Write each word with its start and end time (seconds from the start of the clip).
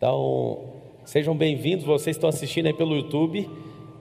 Então, 0.00 0.60
sejam 1.04 1.36
bem-vindos. 1.36 1.84
Vocês 1.84 2.16
estão 2.16 2.26
assistindo 2.26 2.64
aí 2.64 2.72
pelo 2.72 2.96
YouTube. 2.96 3.46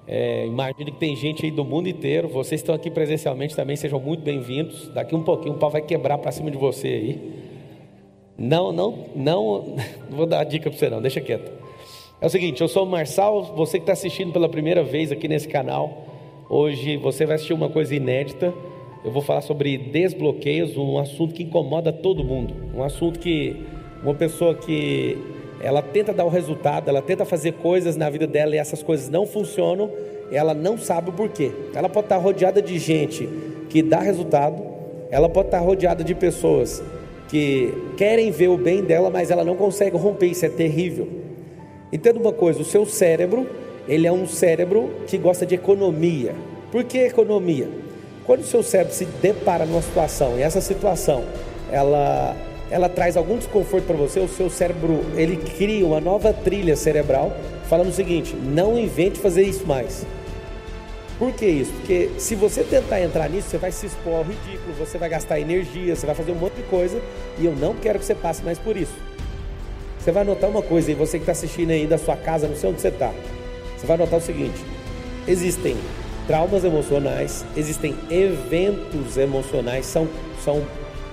É, 0.07 0.45
imagino 0.45 0.93
que 0.93 0.97
tem 0.97 1.13
gente 1.13 1.43
aí 1.43 1.51
do 1.51 1.65
mundo 1.65 1.89
inteiro. 1.89 2.29
Vocês 2.29 2.61
estão 2.61 2.73
aqui 2.73 2.89
presencialmente 2.89 3.53
também, 3.53 3.75
sejam 3.75 3.99
muito 3.99 4.23
bem-vindos. 4.23 4.87
Daqui 4.93 5.13
um 5.13 5.23
pouquinho 5.23 5.55
o 5.55 5.57
pau 5.57 5.69
vai 5.69 5.81
quebrar 5.81 6.17
para 6.17 6.31
cima 6.31 6.49
de 6.49 6.57
você 6.57 6.87
aí. 6.87 7.33
Não, 8.37 8.71
não, 8.71 9.07
não, 9.13 9.75
não 10.09 10.15
vou 10.15 10.25
dar 10.25 10.39
a 10.39 10.43
dica 10.45 10.69
para 10.69 10.79
você 10.79 10.89
não, 10.89 11.01
deixa 11.01 11.19
quieto. 11.19 11.51
É 12.21 12.25
o 12.25 12.29
seguinte, 12.29 12.61
eu 12.61 12.69
sou 12.69 12.85
o 12.85 12.89
Marçal, 12.89 13.53
você 13.53 13.77
que 13.77 13.83
está 13.83 13.91
assistindo 13.91 14.31
pela 14.31 14.47
primeira 14.47 14.81
vez 14.81 15.11
aqui 15.11 15.27
nesse 15.27 15.49
canal. 15.49 16.05
Hoje 16.49 16.95
você 16.95 17.25
vai 17.25 17.35
assistir 17.35 17.51
uma 17.51 17.67
coisa 17.67 17.93
inédita. 17.93 18.53
Eu 19.03 19.11
vou 19.11 19.21
falar 19.21 19.41
sobre 19.41 19.77
desbloqueios, 19.77 20.77
um 20.77 20.97
assunto 20.97 21.33
que 21.33 21.43
incomoda 21.43 21.91
todo 21.91 22.23
mundo. 22.23 22.53
Um 22.73 22.83
assunto 22.83 23.19
que 23.19 23.65
uma 24.01 24.15
pessoa 24.15 24.55
que 24.55 25.38
ela 25.61 25.81
tenta 25.81 26.13
dar 26.13 26.25
o 26.25 26.29
resultado, 26.29 26.89
ela 26.89 27.01
tenta 27.01 27.25
fazer 27.25 27.53
coisas 27.53 27.95
na 27.95 28.09
vida 28.09 28.25
dela 28.25 28.55
e 28.55 28.57
essas 28.57 28.81
coisas 28.81 29.09
não 29.09 29.25
funcionam, 29.25 29.91
ela 30.31 30.53
não 30.53 30.77
sabe 30.77 31.09
o 31.09 31.13
porquê. 31.13 31.51
Ela 31.73 31.89
pode 31.89 32.05
estar 32.05 32.17
rodeada 32.17 32.61
de 32.61 32.77
gente 32.79 33.27
que 33.69 33.81
dá 33.81 33.99
resultado, 33.99 34.63
ela 35.09 35.27
pode 35.27 35.47
estar 35.47 35.59
rodeada 35.59 36.03
de 36.03 36.15
pessoas 36.15 36.81
que 37.27 37.73
querem 37.97 38.31
ver 38.31 38.47
o 38.47 38.57
bem 38.57 38.83
dela, 38.83 39.09
mas 39.09 39.29
ela 39.29 39.43
não 39.43 39.55
consegue 39.55 39.95
romper, 39.97 40.27
isso 40.27 40.45
é 40.45 40.49
terrível. 40.49 41.07
Entenda 41.91 42.19
uma 42.19 42.33
coisa, 42.33 42.61
o 42.61 42.65
seu 42.65 42.85
cérebro, 42.85 43.47
ele 43.87 44.07
é 44.07 44.11
um 44.11 44.27
cérebro 44.27 44.91
que 45.07 45.17
gosta 45.17 45.45
de 45.45 45.55
economia. 45.55 46.33
Por 46.71 46.83
que 46.83 46.99
economia? 46.99 47.67
Quando 48.25 48.41
o 48.41 48.45
seu 48.45 48.61
cérebro 48.61 48.93
se 48.93 49.05
depara 49.05 49.65
numa 49.65 49.81
situação, 49.81 50.37
e 50.37 50.41
essa 50.41 50.61
situação, 50.61 51.23
ela 51.71 52.35
ela 52.71 52.87
traz 52.87 53.17
algum 53.17 53.37
desconforto 53.37 53.85
para 53.85 53.95
você, 53.95 54.19
o 54.19 54.27
seu 54.27 54.49
cérebro 54.49 55.03
ele 55.15 55.37
cria 55.37 55.85
uma 55.85 55.99
nova 55.99 56.31
trilha 56.31 56.75
cerebral 56.75 57.35
falando 57.67 57.89
o 57.89 57.93
seguinte: 57.93 58.35
não 58.35 58.77
invente 58.77 59.19
fazer 59.19 59.43
isso 59.43 59.65
mais. 59.65 60.05
Por 61.17 61.33
que 61.33 61.45
isso? 61.45 61.73
Porque 61.73 62.09
se 62.17 62.33
você 62.33 62.63
tentar 62.63 63.01
entrar 63.01 63.29
nisso, 63.29 63.49
você 63.49 63.57
vai 63.57 63.71
se 63.73 63.87
expor 63.87 64.15
ao 64.15 64.23
ridículo, 64.23 64.73
você 64.77 64.97
vai 64.97 65.09
gastar 65.09 65.37
energia, 65.37 65.93
você 65.93 66.05
vai 66.05 66.15
fazer 66.15 66.31
um 66.31 66.35
monte 66.35 66.53
de 66.53 66.63
coisa 66.63 67.01
e 67.37 67.45
eu 67.45 67.53
não 67.53 67.75
quero 67.75 67.99
que 67.99 68.05
você 68.05 68.15
passe 68.15 68.41
mais 68.41 68.57
por 68.57 68.77
isso. 68.77 68.93
Você 69.99 70.13
vai 70.13 70.23
notar 70.23 70.49
uma 70.49 70.61
coisa, 70.61 70.91
e 70.91 70.95
você 70.95 71.17
que 71.17 71.23
está 71.23 71.33
assistindo 71.33 71.71
aí 71.71 71.85
da 71.85 71.97
sua 71.97 72.15
casa, 72.15 72.47
não 72.47 72.55
sei 72.55 72.69
onde 72.69 72.79
você 72.79 72.87
está, 72.87 73.11
você 73.77 73.85
vai 73.85 73.97
notar 73.97 74.17
o 74.17 74.21
seguinte: 74.21 74.63
existem 75.27 75.75
traumas 76.25 76.63
emocionais, 76.63 77.43
existem 77.57 77.95
eventos 78.09 79.17
emocionais, 79.17 79.85
são, 79.85 80.07
são 80.43 80.61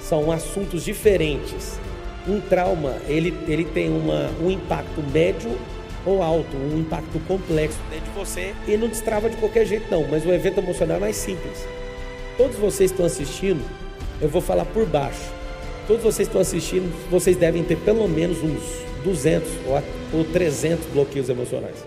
são 0.08 0.30
assuntos 0.30 0.84
diferentes. 0.84 1.78
Um 2.28 2.40
trauma, 2.40 2.96
ele, 3.08 3.34
ele 3.48 3.64
tem 3.64 3.90
uma, 3.90 4.30
um 4.40 4.50
impacto 4.50 5.02
médio 5.12 5.50
ou 6.04 6.22
alto, 6.22 6.56
um 6.56 6.78
impacto 6.78 7.18
complexo 7.26 7.78
dentro 7.90 8.06
de 8.06 8.18
você 8.18 8.54
e 8.66 8.76
não 8.76 8.88
destrava 8.88 9.28
de 9.28 9.36
qualquer 9.36 9.66
jeito 9.66 9.90
não, 9.90 10.06
mas 10.08 10.24
o 10.24 10.32
evento 10.32 10.58
emocional 10.58 10.98
é 10.98 11.00
mais 11.00 11.16
simples. 11.16 11.66
Todos 12.36 12.56
vocês 12.56 12.90
estão 12.90 13.04
assistindo, 13.04 13.60
eu 14.20 14.28
vou 14.28 14.40
falar 14.40 14.64
por 14.66 14.86
baixo. 14.86 15.34
Todos 15.86 16.02
vocês 16.02 16.28
estão 16.28 16.40
assistindo, 16.40 16.92
vocês 17.10 17.36
devem 17.36 17.62
ter 17.62 17.76
pelo 17.76 18.08
menos 18.08 18.38
uns 18.42 18.62
200 19.04 19.48
ou 20.12 20.24
300 20.24 20.86
bloqueios 20.86 21.28
emocionais. 21.28 21.84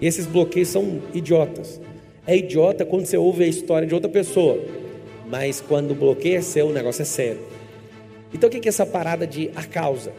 E 0.00 0.06
esses 0.06 0.26
bloqueios 0.26 0.68
são 0.68 1.00
idiotas. 1.14 1.80
É 2.26 2.36
idiota 2.36 2.84
quando 2.84 3.04
você 3.04 3.16
ouve 3.16 3.44
a 3.44 3.46
história 3.46 3.86
de 3.86 3.94
outra 3.94 4.08
pessoa 4.08 4.81
mas 5.28 5.60
quando 5.60 5.92
o 5.92 5.94
bloqueio 5.94 6.38
é 6.38 6.42
seu, 6.42 6.68
o 6.68 6.72
negócio 6.72 7.02
é 7.02 7.04
sério. 7.04 7.40
Então 8.32 8.48
o 8.48 8.52
que 8.52 8.66
é 8.66 8.68
essa 8.68 8.86
parada 8.86 9.26
de 9.26 9.50
a 9.54 9.62
causa? 9.62 10.12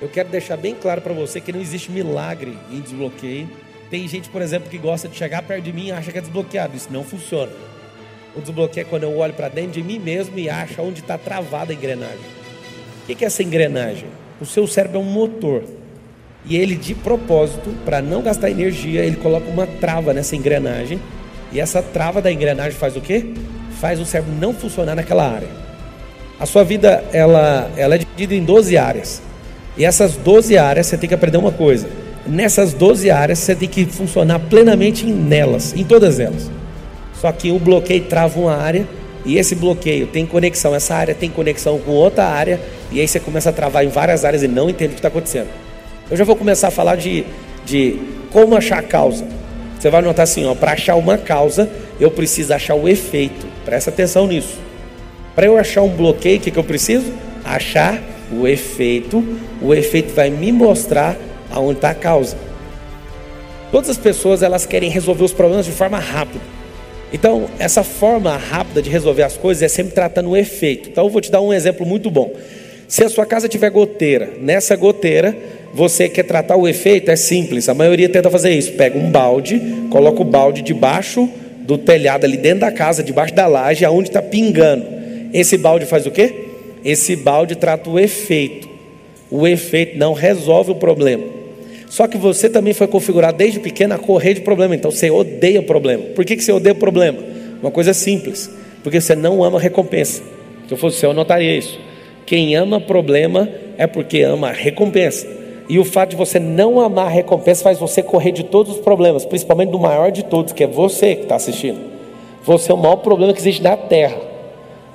Eu 0.00 0.08
quero 0.08 0.28
deixar 0.28 0.56
bem 0.56 0.74
claro 0.74 1.00
para 1.00 1.12
você 1.12 1.40
que 1.40 1.52
não 1.52 1.60
existe 1.60 1.90
milagre 1.90 2.58
em 2.70 2.80
desbloqueio. 2.80 3.48
Tem 3.90 4.06
gente, 4.08 4.28
por 4.28 4.42
exemplo, 4.42 4.68
que 4.68 4.78
gosta 4.78 5.08
de 5.08 5.16
chegar 5.16 5.42
perto 5.42 5.64
de 5.64 5.72
mim 5.72 5.86
e 5.86 5.92
acha 5.92 6.10
que 6.10 6.18
é 6.18 6.20
desbloqueado. 6.20 6.76
Isso 6.76 6.92
não 6.92 7.04
funciona. 7.04 7.52
O 8.34 8.40
desbloqueio 8.40 8.84
é 8.84 8.88
quando 8.88 9.04
eu 9.04 9.16
olho 9.16 9.32
para 9.34 9.48
dentro 9.48 9.72
de 9.72 9.82
mim 9.82 9.98
mesmo 9.98 10.38
e 10.38 10.50
acho 10.50 10.82
onde 10.82 11.00
está 11.00 11.16
travada 11.16 11.72
a 11.72 11.76
engrenagem. 11.76 12.18
O 13.02 13.06
que 13.06 13.24
é 13.24 13.26
essa 13.26 13.42
engrenagem? 13.42 14.08
O 14.40 14.46
seu 14.46 14.66
cérebro 14.66 14.98
é 14.98 15.00
um 15.00 15.04
motor. 15.04 15.62
E 16.44 16.56
ele, 16.56 16.74
de 16.74 16.94
propósito, 16.94 17.74
para 17.84 18.02
não 18.02 18.22
gastar 18.22 18.50
energia, 18.50 19.04
ele 19.04 19.16
coloca 19.16 19.48
uma 19.48 19.66
trava 19.66 20.12
nessa 20.12 20.34
engrenagem. 20.34 21.00
E 21.52 21.60
essa 21.60 21.82
trava 21.82 22.20
da 22.20 22.32
engrenagem 22.32 22.78
faz 22.78 22.96
o 22.96 23.00
quê? 23.00 23.32
Faz 23.84 24.00
o 24.00 24.06
cérebro 24.06 24.32
não 24.40 24.54
funcionar 24.54 24.94
naquela 24.94 25.30
área. 25.30 25.48
A 26.40 26.46
sua 26.46 26.64
vida 26.64 27.04
ela, 27.12 27.70
ela 27.76 27.96
é 27.96 27.98
dividida 27.98 28.34
em 28.34 28.42
12 28.42 28.78
áreas. 28.78 29.20
E 29.76 29.84
essas 29.84 30.16
12 30.16 30.56
áreas 30.56 30.86
você 30.86 30.96
tem 30.96 31.06
que 31.06 31.14
aprender 31.14 31.36
uma 31.36 31.52
coisa. 31.52 31.86
Nessas 32.26 32.72
12 32.72 33.10
áreas 33.10 33.40
você 33.40 33.54
tem 33.54 33.68
que 33.68 33.84
funcionar 33.84 34.38
plenamente 34.38 35.04
nelas, 35.04 35.74
em 35.76 35.84
todas 35.84 36.18
elas. 36.18 36.50
Só 37.20 37.30
que 37.30 37.50
o 37.50 37.58
bloqueio 37.58 38.04
trava 38.04 38.40
uma 38.40 38.56
área 38.56 38.88
e 39.22 39.36
esse 39.36 39.54
bloqueio 39.54 40.06
tem 40.06 40.24
conexão, 40.24 40.74
essa 40.74 40.94
área 40.94 41.14
tem 41.14 41.28
conexão 41.28 41.78
com 41.78 41.90
outra 41.90 42.24
área, 42.24 42.58
e 42.90 43.02
aí 43.02 43.06
você 43.06 43.20
começa 43.20 43.50
a 43.50 43.52
travar 43.52 43.84
em 43.84 43.88
várias 43.88 44.24
áreas 44.24 44.42
e 44.42 44.48
não 44.48 44.70
entende 44.70 44.92
o 44.92 44.94
que 44.94 45.00
está 45.00 45.08
acontecendo. 45.08 45.48
Eu 46.10 46.16
já 46.16 46.24
vou 46.24 46.36
começar 46.36 46.68
a 46.68 46.70
falar 46.70 46.96
de, 46.96 47.26
de 47.66 48.00
como 48.32 48.56
achar 48.56 48.78
a 48.78 48.82
causa. 48.82 49.26
Você 49.78 49.90
vai 49.90 50.00
notar 50.00 50.22
assim, 50.22 50.46
ó, 50.46 50.54
para 50.54 50.72
achar 50.72 50.94
uma 50.94 51.18
causa, 51.18 51.68
eu 52.00 52.10
preciso 52.10 52.54
achar 52.54 52.74
o 52.74 52.88
efeito. 52.88 53.52
Presta 53.64 53.90
atenção 53.90 54.26
nisso. 54.26 54.58
Para 55.34 55.46
eu 55.46 55.58
achar 55.58 55.82
um 55.82 55.88
bloqueio, 55.88 56.38
o 56.38 56.40
que, 56.40 56.50
que 56.50 56.58
eu 56.58 56.64
preciso? 56.64 57.12
Achar 57.44 58.00
o 58.32 58.46
efeito. 58.46 59.24
O 59.60 59.74
efeito 59.74 60.14
vai 60.14 60.30
me 60.30 60.52
mostrar 60.52 61.16
aonde 61.50 61.78
está 61.78 61.90
a 61.90 61.94
causa. 61.94 62.36
Todas 63.72 63.90
as 63.90 63.98
pessoas 63.98 64.42
elas 64.42 64.66
querem 64.66 64.90
resolver 64.90 65.24
os 65.24 65.32
problemas 65.32 65.66
de 65.66 65.72
forma 65.72 65.98
rápida. 65.98 66.40
Então, 67.12 67.46
essa 67.58 67.82
forma 67.82 68.36
rápida 68.36 68.82
de 68.82 68.90
resolver 68.90 69.22
as 69.22 69.36
coisas 69.36 69.62
é 69.62 69.68
sempre 69.68 69.92
tratando 69.92 70.30
o 70.30 70.36
efeito. 70.36 70.88
Então, 70.88 71.04
eu 71.04 71.10
vou 71.10 71.20
te 71.20 71.30
dar 71.30 71.40
um 71.40 71.52
exemplo 71.52 71.86
muito 71.86 72.10
bom. 72.10 72.32
Se 72.86 73.02
a 73.02 73.08
sua 73.08 73.24
casa 73.24 73.48
tiver 73.48 73.70
goteira, 73.70 74.30
nessa 74.40 74.76
goteira, 74.76 75.36
você 75.72 76.08
quer 76.08 76.24
tratar 76.24 76.56
o 76.56 76.68
efeito, 76.68 77.10
é 77.10 77.16
simples. 77.16 77.68
A 77.68 77.74
maioria 77.74 78.08
tenta 78.08 78.30
fazer 78.30 78.50
isso. 78.50 78.72
Pega 78.72 78.98
um 78.98 79.10
balde, 79.10 79.60
coloca 79.90 80.20
o 80.20 80.24
balde 80.24 80.62
debaixo 80.62 81.28
do 81.64 81.78
telhado 81.78 82.24
ali 82.24 82.36
dentro 82.36 82.60
da 82.60 82.70
casa, 82.70 83.02
debaixo 83.02 83.34
da 83.34 83.46
laje, 83.46 83.84
aonde 83.84 84.08
está 84.08 84.22
pingando. 84.22 84.86
Esse 85.32 85.56
balde 85.56 85.86
faz 85.86 86.06
o 86.06 86.10
quê? 86.10 86.46
Esse 86.84 87.16
balde 87.16 87.56
trata 87.56 87.88
o 87.88 87.98
efeito. 87.98 88.68
O 89.30 89.46
efeito 89.46 89.98
não 89.98 90.12
resolve 90.12 90.72
o 90.72 90.74
problema. 90.74 91.24
Só 91.88 92.06
que 92.06 92.18
você 92.18 92.48
também 92.48 92.74
foi 92.74 92.86
configurado 92.86 93.38
desde 93.38 93.58
pequeno 93.58 93.94
a 93.94 93.98
correr 93.98 94.34
de 94.34 94.42
problema. 94.42 94.74
Então 94.74 94.90
você 94.90 95.10
odeia 95.10 95.60
o 95.60 95.64
problema. 95.64 96.02
Por 96.14 96.24
que, 96.24 96.36
que 96.36 96.44
você 96.44 96.52
odeia 96.52 96.72
o 96.72 96.78
problema? 96.78 97.18
Uma 97.60 97.70
coisa 97.70 97.94
simples. 97.94 98.50
Porque 98.82 99.00
você 99.00 99.14
não 99.14 99.42
ama 99.42 99.58
recompensa. 99.58 100.22
Se 100.68 100.74
eu 100.74 100.76
fosse 100.76 100.98
você, 100.98 101.06
eu 101.06 101.14
notaria 101.14 101.56
isso. 101.56 101.80
Quem 102.26 102.54
ama 102.54 102.80
problema 102.80 103.48
é 103.78 103.86
porque 103.86 104.20
ama 104.22 104.52
recompensa. 104.52 105.26
E 105.68 105.78
o 105.78 105.84
fato 105.84 106.10
de 106.10 106.16
você 106.16 106.38
não 106.38 106.80
amar 106.80 107.06
a 107.06 107.10
recompensa 107.10 107.62
faz 107.62 107.78
você 107.78 108.02
correr 108.02 108.32
de 108.32 108.44
todos 108.44 108.76
os 108.76 108.80
problemas, 108.80 109.24
principalmente 109.24 109.70
do 109.70 109.78
maior 109.78 110.10
de 110.10 110.24
todos, 110.24 110.52
que 110.52 110.64
é 110.64 110.66
você 110.66 111.14
que 111.14 111.22
está 111.22 111.36
assistindo. 111.36 111.80
Você 112.44 112.70
é 112.70 112.74
o 112.74 112.78
maior 112.78 112.96
problema 112.96 113.32
que 113.32 113.40
existe 113.40 113.62
na 113.62 113.76
Terra. 113.76 114.18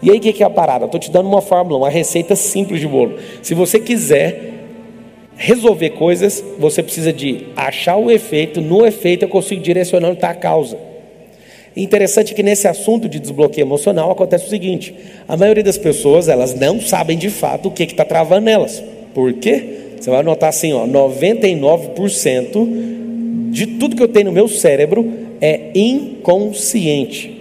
E 0.02 0.12
aí 0.12 0.18
o 0.18 0.22
que 0.22 0.44
é 0.44 0.46
a 0.46 0.50
parada? 0.50 0.86
Estou 0.86 1.00
te 1.00 1.12
dando 1.12 1.28
uma 1.28 1.42
fórmula, 1.42 1.78
uma 1.80 1.90
receita 1.90 2.36
simples 2.36 2.80
de 2.80 2.88
bolo. 2.88 3.18
Se 3.42 3.54
você 3.54 3.80
quiser 3.80 4.50
resolver 5.36 5.92
coisas, 5.92 6.44
você 6.60 6.84
precisa 6.84 7.12
de 7.12 7.48
achar 7.56 7.98
o 7.98 8.12
efeito, 8.12 8.62
no 8.62 8.86
efeito 8.86 9.24
eu 9.24 9.30
consigo 9.30 9.62
direcionar 9.62 10.10
onde 10.10 10.18
está 10.18 10.30
a 10.30 10.36
causa. 10.36 10.78
Interessante 11.76 12.34
que 12.34 12.44
nesse 12.44 12.68
assunto 12.68 13.08
de 13.08 13.20
desbloqueio 13.20 13.66
emocional 13.66 14.12
acontece 14.12 14.46
o 14.46 14.50
seguinte: 14.50 14.94
a 15.28 15.38
maioria 15.38 15.64
das 15.64 15.78
pessoas 15.78 16.28
elas 16.28 16.54
não 16.54 16.80
sabem 16.82 17.18
de 17.18 17.30
fato 17.30 17.70
o 17.70 17.72
que 17.72 17.84
está 17.84 18.04
travando 18.04 18.46
nelas. 18.46 18.84
Por 19.14 19.34
quê? 19.34 19.89
Você 20.00 20.10
vai 20.10 20.24
notar 20.24 20.50
assim, 20.50 20.74
ó, 20.74 20.88
99% 20.88 22.90
de 23.52 23.68
tudo 23.68 23.96
que 23.96 24.04
eu 24.04 24.08
tenho 24.08 24.28
no 24.28 24.32
meu 24.32 24.48
cérebro 24.48 25.12
é 25.42 25.72
inconsciente. 25.76 27.38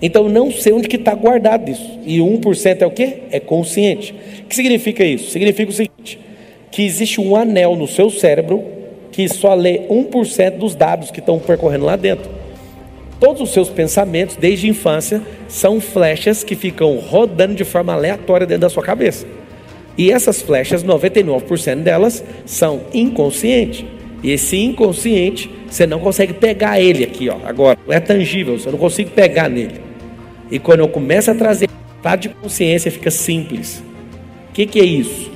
Então 0.00 0.24
eu 0.24 0.30
não 0.30 0.50
sei 0.50 0.72
onde 0.72 0.88
que 0.88 0.96
está 0.96 1.14
guardado 1.14 1.70
isso. 1.70 1.98
E 2.04 2.18
1% 2.18 2.82
é 2.82 2.86
o 2.86 2.90
que? 2.90 3.22
É 3.30 3.40
consciente. 3.40 4.14
O 4.44 4.48
que 4.48 4.54
significa 4.54 5.04
isso? 5.04 5.30
Significa 5.30 5.70
o 5.70 5.74
seguinte: 5.74 6.18
que 6.70 6.82
existe 6.82 7.20
um 7.20 7.34
anel 7.34 7.74
no 7.76 7.88
seu 7.88 8.10
cérebro 8.10 8.62
que 9.10 9.26
só 9.28 9.54
lê 9.54 9.80
1% 9.88 10.58
dos 10.58 10.74
dados 10.74 11.10
que 11.10 11.20
estão 11.20 11.38
percorrendo 11.38 11.86
lá 11.86 11.96
dentro. 11.96 12.30
Todos 13.18 13.40
os 13.40 13.50
seus 13.50 13.70
pensamentos, 13.70 14.36
desde 14.36 14.66
a 14.66 14.70
infância, 14.70 15.22
são 15.48 15.80
flechas 15.80 16.44
que 16.44 16.54
ficam 16.54 16.98
rodando 16.98 17.54
de 17.54 17.64
forma 17.64 17.94
aleatória 17.94 18.46
dentro 18.46 18.62
da 18.62 18.68
sua 18.68 18.82
cabeça. 18.82 19.26
E 19.96 20.10
essas 20.10 20.42
flechas, 20.42 20.84
99% 20.84 21.82
delas 21.82 22.22
são 22.44 22.82
inconscientes. 22.92 23.84
E 24.22 24.30
esse 24.30 24.56
inconsciente, 24.56 25.50
você 25.68 25.86
não 25.86 26.00
consegue 26.00 26.34
pegar 26.34 26.80
ele 26.80 27.04
aqui, 27.04 27.28
ó. 27.28 27.36
Agora, 27.44 27.78
é 27.88 28.00
tangível, 28.00 28.58
você 28.58 28.70
não 28.70 28.78
consegue 28.78 29.10
pegar 29.10 29.48
nele. 29.48 29.80
E 30.50 30.58
quando 30.58 30.80
eu 30.80 30.88
começo 30.88 31.30
a 31.30 31.34
trazer 31.34 31.68
estado 31.96 32.20
de 32.20 32.28
consciência, 32.28 32.90
fica 32.90 33.10
simples. 33.10 33.82
O 34.50 34.52
que, 34.52 34.66
que 34.66 34.80
é 34.80 34.84
isso? 34.84 35.30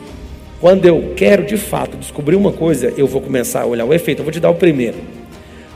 Quando 0.61 0.85
eu 0.85 1.15
quero 1.17 1.45
de 1.45 1.57
fato 1.57 1.97
descobrir 1.97 2.37
uma 2.37 2.53
coisa, 2.53 2.93
eu 2.97 3.07
vou 3.07 3.21
começar 3.21 3.63
a 3.63 3.67
olhar 3.67 3.85
o 3.85 3.95
efeito. 3.95 4.21
Eu 4.21 4.25
vou 4.25 4.33
te 4.33 4.41
dar 4.41 4.51
o 4.51 4.55
primeiro. 4.55 4.99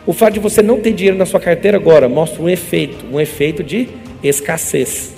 O 0.07 0.13
fato 0.13 0.35
de 0.35 0.41
você 0.41 0.61
não 0.61 0.81
ter 0.81 0.93
dinheiro 0.93 1.17
na 1.17 1.25
sua 1.25 1.41
carteira 1.41 1.79
agora 1.79 2.09
mostra 2.09 2.43
um 2.43 2.49
efeito, 2.49 3.07
um 3.11 3.19
efeito 3.19 3.65
de 3.65 3.89
escassez. 4.23 5.15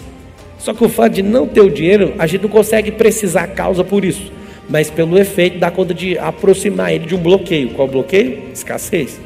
Só 0.59 0.73
que 0.75 0.85
o 0.85 0.89
fato 0.89 1.15
de 1.15 1.23
não 1.23 1.47
ter 1.47 1.61
o 1.61 1.71
dinheiro, 1.71 2.15
a 2.19 2.27
gente 2.27 2.43
não 2.43 2.49
consegue 2.49 2.91
precisar 2.91 3.43
a 3.43 3.49
causa 3.49 3.85
por 3.85 4.05
isso, 4.05 4.33
mas 4.69 4.91
pelo 4.91 5.19
efeito 5.19 5.59
dá 5.59 5.71
conta 5.71 5.95
de 5.95 6.19
aproximar 6.19 6.93
ele 6.93 7.07
de 7.07 7.15
um 7.15 7.19
bloqueio. 7.19 7.71
Qual 7.71 7.87
bloqueio? 7.87 8.45
Escassez. 8.53 9.21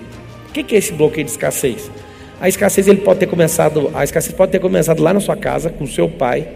O 0.48 0.52
que 0.52 0.74
é 0.74 0.78
esse 0.78 0.92
bloqueio 0.92 1.24
de 1.24 1.30
escassez? 1.30 1.90
A 2.40 2.48
escassez 2.48 2.88
ele 2.88 3.00
pode 3.00 3.20
ter 3.20 3.26
começado, 3.26 3.90
a 3.94 4.02
escassez 4.02 4.34
pode 4.34 4.50
ter 4.50 4.58
começado 4.58 5.02
lá 5.02 5.12
na 5.12 5.20
sua 5.20 5.36
casa 5.36 5.70
com 5.70 5.86
seu 5.86 6.08
pai, 6.08 6.48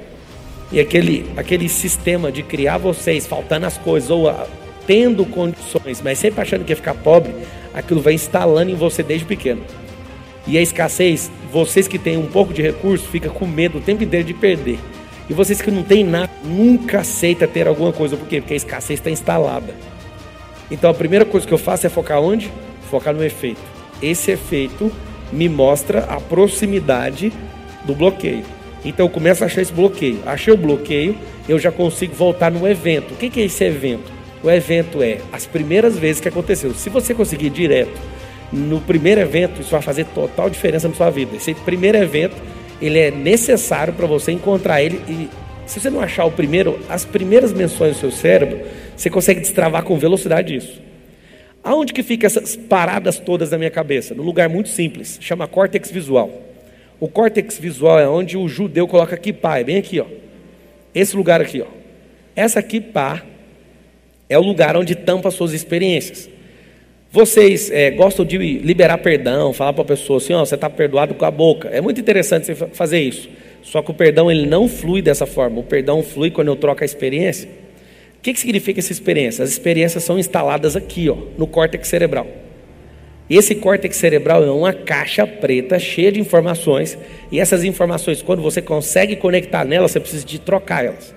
e 0.73 0.81
aquele, 0.81 1.27
aquele 1.37 1.69
sistema 1.69 2.32
de 2.32 2.43
criar 2.43 2.79
vocês 2.79 3.27
faltando 3.27 3.67
as 3.67 3.77
coisas, 3.77 4.11
ou 4.11 4.29
a, 4.29 4.47
tendo 4.87 5.25
condições, 5.27 6.00
mas 6.03 6.19
sempre 6.19 6.41
achando 6.41 6.65
que 6.65 6.73
ia 6.73 6.77
ficar 6.77 6.94
pobre, 6.94 7.32
aquilo 7.73 8.00
vai 8.00 8.15
instalando 8.15 8.70
em 8.70 8.75
você 8.75 9.03
desde 9.03 9.27
pequeno. 9.27 9.62
E 10.46 10.58
a 10.58 10.62
escassez, 10.62 11.31
vocês 11.52 11.88
que 11.88 11.99
têm 11.99 12.17
um 12.17 12.26
pouco 12.26 12.52
de 12.52 12.61
recurso, 12.61 13.08
fica 13.08 13.31
com 13.31 13.46
medo 13.46 13.79
o 13.79 13.81
tempo 13.81 14.05
inteiro 14.05 14.26
de 14.26 14.35
perder. 14.35 14.79
E 15.29 15.32
vocês 15.32 15.62
que 15.62 15.70
não 15.70 15.82
têm 15.82 16.05
nada, 16.05 16.31
nunca 16.44 17.00
aceita 17.00 17.49
ter 17.49 17.67
alguma 17.67 17.93
coisa. 17.93 18.17
Por 18.17 18.29
quê? 18.29 18.41
Porque 18.41 18.52
a 18.52 18.56
escassez 18.56 19.00
está 19.00 19.11
instalada. 19.11 19.75
Então 20.70 20.91
a 20.91 20.94
primeira 20.94 21.25
coisa 21.25 21.46
que 21.46 21.55
eu 21.55 21.58
faço 21.58 21.87
é 21.87 21.91
focar 21.91 22.20
onde? 22.20 22.50
Focar 22.91 23.14
no 23.14 23.25
efeito. 23.25 23.61
Esse 24.02 24.32
efeito 24.32 24.93
me 25.32 25.49
mostra 25.49 26.00
a 26.00 26.20
proximidade 26.20 27.32
do 27.85 27.94
bloqueio. 27.94 28.44
Então 28.85 29.06
eu 29.06 29.11
começo 29.11 29.43
a 29.43 29.46
achar 29.46 29.62
esse 29.62 29.73
bloqueio. 29.73 30.20
Achei 30.26 30.52
o 30.52 30.58
bloqueio, 30.58 31.17
eu 31.49 31.58
já 31.58 31.73
consigo 31.73 32.14
voltar 32.14 32.50
no 32.50 32.69
evento. 32.69 33.14
O 33.14 33.17
que 33.17 33.41
é 33.41 33.44
esse 33.44 33.64
evento? 33.64 34.12
O 34.43 34.50
evento 34.50 35.02
é 35.02 35.20
as 35.32 35.46
primeiras 35.46 35.99
vezes 35.99 36.20
que 36.20 36.29
aconteceu. 36.29 36.75
Se 36.75 36.91
você 36.91 37.14
conseguir 37.14 37.49
direto 37.49 37.99
no 38.55 38.81
primeiro 38.81 39.21
evento, 39.21 39.61
isso 39.61 39.71
vai 39.71 39.83
fazer 39.83 40.05
total 40.06 40.49
diferença 40.49 40.89
na 40.89 40.95
sua 40.95 41.11
vida. 41.11 41.37
Esse 41.37 41.55
primeiro 41.55 41.99
evento, 41.99 42.37
ele 42.81 42.99
é 42.99 43.11
necessário 43.11 43.93
para 43.93 44.06
você 44.06 44.33
encontrar 44.33 44.83
ele 44.83 45.01
e 45.09 45.29
se 45.67 45.81
você 45.81 45.89
não 45.89 46.01
achar 46.01 46.25
o 46.27 46.31
primeiro, 46.31 46.79
as 46.89 47.05
primeiras 47.05 47.53
menções 47.53 47.95
do 47.95 48.01
seu 48.01 48.11
cérebro, 48.11 48.61
você 48.97 49.09
consegue 49.09 49.41
destravar 49.41 49.83
com 49.83 49.99
velocidade 49.99 50.55
isso. 50.55 50.81
Aonde 51.62 51.95
que 51.95 52.03
fica 52.03 52.27
essas 52.27 52.55
paradas 52.55 53.19
todas 53.19 53.51
na 53.51 53.56
minha 53.56 53.71
cabeça? 53.71 54.15
Num 54.15 54.23
lugar 54.23 54.49
muito 54.49 54.69
simples, 54.69 55.19
chama 55.21 55.49
córtex 55.49 55.91
visual. 55.91 56.31
O 57.01 57.09
córtex 57.09 57.59
visual 57.59 57.99
é 57.99 58.06
onde 58.06 58.37
o 58.37 58.47
judeu 58.47 58.87
coloca 58.87 59.17
kippah, 59.17 59.59
é 59.59 59.65
bem 59.65 59.79
aqui, 59.79 59.99
ó. 59.99 60.06
Esse 60.95 61.17
lugar 61.17 61.41
aqui, 61.41 61.62
ó. 61.62 61.67
Essa 62.37 62.62
kippah 62.62 63.23
é 64.29 64.39
o 64.39 64.43
lugar 64.43 64.77
onde 64.77 64.95
tampa 64.95 65.31
suas 65.31 65.53
experiências. 65.53 66.29
Vocês 67.15 67.71
é, 67.71 67.93
gostam 67.93 68.25
de 68.25 68.37
liberar 68.37 68.99
perdão, 68.99 69.53
falar 69.53 69.73
para 69.73 69.83
a 69.83 69.85
pessoa 69.85 70.17
assim, 70.17 70.33
ó, 70.33 70.45
você 70.45 70.57
está 70.57 70.69
perdoado 70.69 71.15
com 71.15 71.25
a 71.25 71.31
boca. 71.31 71.69
É 71.69 71.81
muito 71.81 72.01
interessante 72.01 72.47
você 72.47 72.57
fazer 72.73 72.99
isso. 72.99 73.29
Só 73.63 73.83
que 73.83 73.93
o 73.93 73.95
perdão 73.95 74.29
ele 74.29 74.45
não 74.47 74.67
flui 74.67 75.01
dessa 75.01 75.25
forma. 75.25 75.61
O 75.61 75.63
perdão 75.63 76.03
flui 76.03 76.33
quando 76.33 76.49
eu 76.49 76.57
troco 76.57 76.83
a 76.83 76.85
experiência. 76.85 77.49
O 78.19 78.21
que, 78.21 78.33
que 78.33 78.41
significa 78.41 78.81
essa 78.81 78.91
experiência? 78.91 79.45
As 79.45 79.51
experiências 79.51 80.03
são 80.03 80.19
instaladas 80.19 80.75
aqui, 80.75 81.09
ó, 81.09 81.17
no 81.39 81.47
córtex 81.47 81.87
cerebral. 81.87 82.27
Esse 83.31 83.55
córtex 83.55 83.97
cerebral 83.97 84.43
é 84.43 84.51
uma 84.51 84.73
caixa 84.73 85.25
preta 85.25 85.79
cheia 85.79 86.11
de 86.11 86.19
informações, 86.19 86.99
e 87.31 87.39
essas 87.39 87.63
informações, 87.63 88.23
quando 88.23 88.43
você 88.43 88.61
consegue 88.61 89.15
conectar 89.15 89.65
nelas, 89.65 89.93
você 89.93 90.01
precisa 90.01 90.27
de 90.27 90.41
trocar 90.41 90.85
elas. 90.85 91.15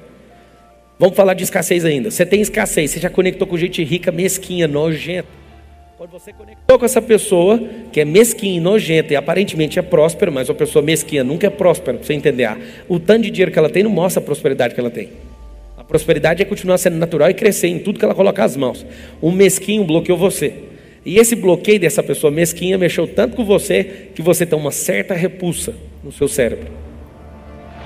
Vamos 1.00 1.16
falar 1.16 1.34
de 1.34 1.44
escassez 1.44 1.84
ainda. 1.84 2.12
Você 2.12 2.24
tem 2.24 2.40
escassez, 2.40 2.92
você 2.92 3.00
já 3.00 3.10
conectou 3.10 3.48
com 3.48 3.58
gente 3.58 3.84
rica, 3.84 4.12
mesquinha, 4.12 4.68
nojenta. 4.68 5.47
Quando 5.98 6.12
você 6.12 6.32
conectou 6.32 6.78
com 6.78 6.86
essa 6.86 7.02
pessoa 7.02 7.60
que 7.92 8.00
é 8.00 8.06
mesquinha, 8.06 8.62
nojenta 8.62 9.14
e 9.14 9.16
aparentemente 9.16 9.80
é 9.80 9.82
próspera, 9.82 10.30
mas 10.30 10.48
uma 10.48 10.54
pessoa 10.54 10.86
mesquinha 10.86 11.24
nunca 11.24 11.48
é 11.48 11.50
próspera, 11.50 11.98
para 11.98 12.06
você 12.06 12.14
entender. 12.14 12.56
O 12.88 13.00
tanto 13.00 13.24
de 13.24 13.32
dinheiro 13.32 13.52
que 13.52 13.58
ela 13.58 13.68
tem 13.68 13.82
não 13.82 13.90
mostra 13.90 14.22
a 14.22 14.24
prosperidade 14.24 14.76
que 14.76 14.80
ela 14.80 14.92
tem. 14.92 15.10
A 15.76 15.84
prosperidade 15.84 16.40
é 16.40 16.46
continuar 16.46 16.78
sendo 16.78 16.98
natural 16.98 17.32
e 17.32 17.34
crescer 17.34 17.70
em 17.70 17.80
tudo 17.80 17.98
que 17.98 18.06
ela 18.06 18.14
coloca 18.14 18.44
as 18.44 18.56
mãos. 18.56 18.86
Um 19.24 19.32
mesquinho 19.32 19.84
bloqueou 19.86 20.20
você. 20.20 20.54
E 21.04 21.18
esse 21.18 21.36
bloqueio 21.36 21.80
dessa 21.80 22.04
pessoa 22.04 22.30
mesquinha 22.30 22.78
mexeu 22.78 23.08
tanto 23.08 23.36
com 23.36 23.44
você 23.44 24.12
que 24.14 24.22
você 24.22 24.46
tem 24.46 24.60
uma 24.60 24.72
certa 24.72 25.16
repulsa 25.16 25.74
no 26.04 26.12
seu 26.12 26.28
cérebro. 26.28 26.68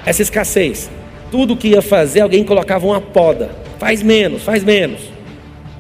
Essa 0.06 0.22
escassez, 0.22 0.92
tudo 1.31 1.56
que 1.56 1.69
ia 1.69 1.81
fazer, 1.81 2.19
alguém 2.19 2.44
colocava 2.44 2.86
uma 2.86 3.00
poda. 3.00 3.52
Faz 3.80 4.04
menos, 4.04 4.44
faz 4.44 4.66
menos. 4.66 5.00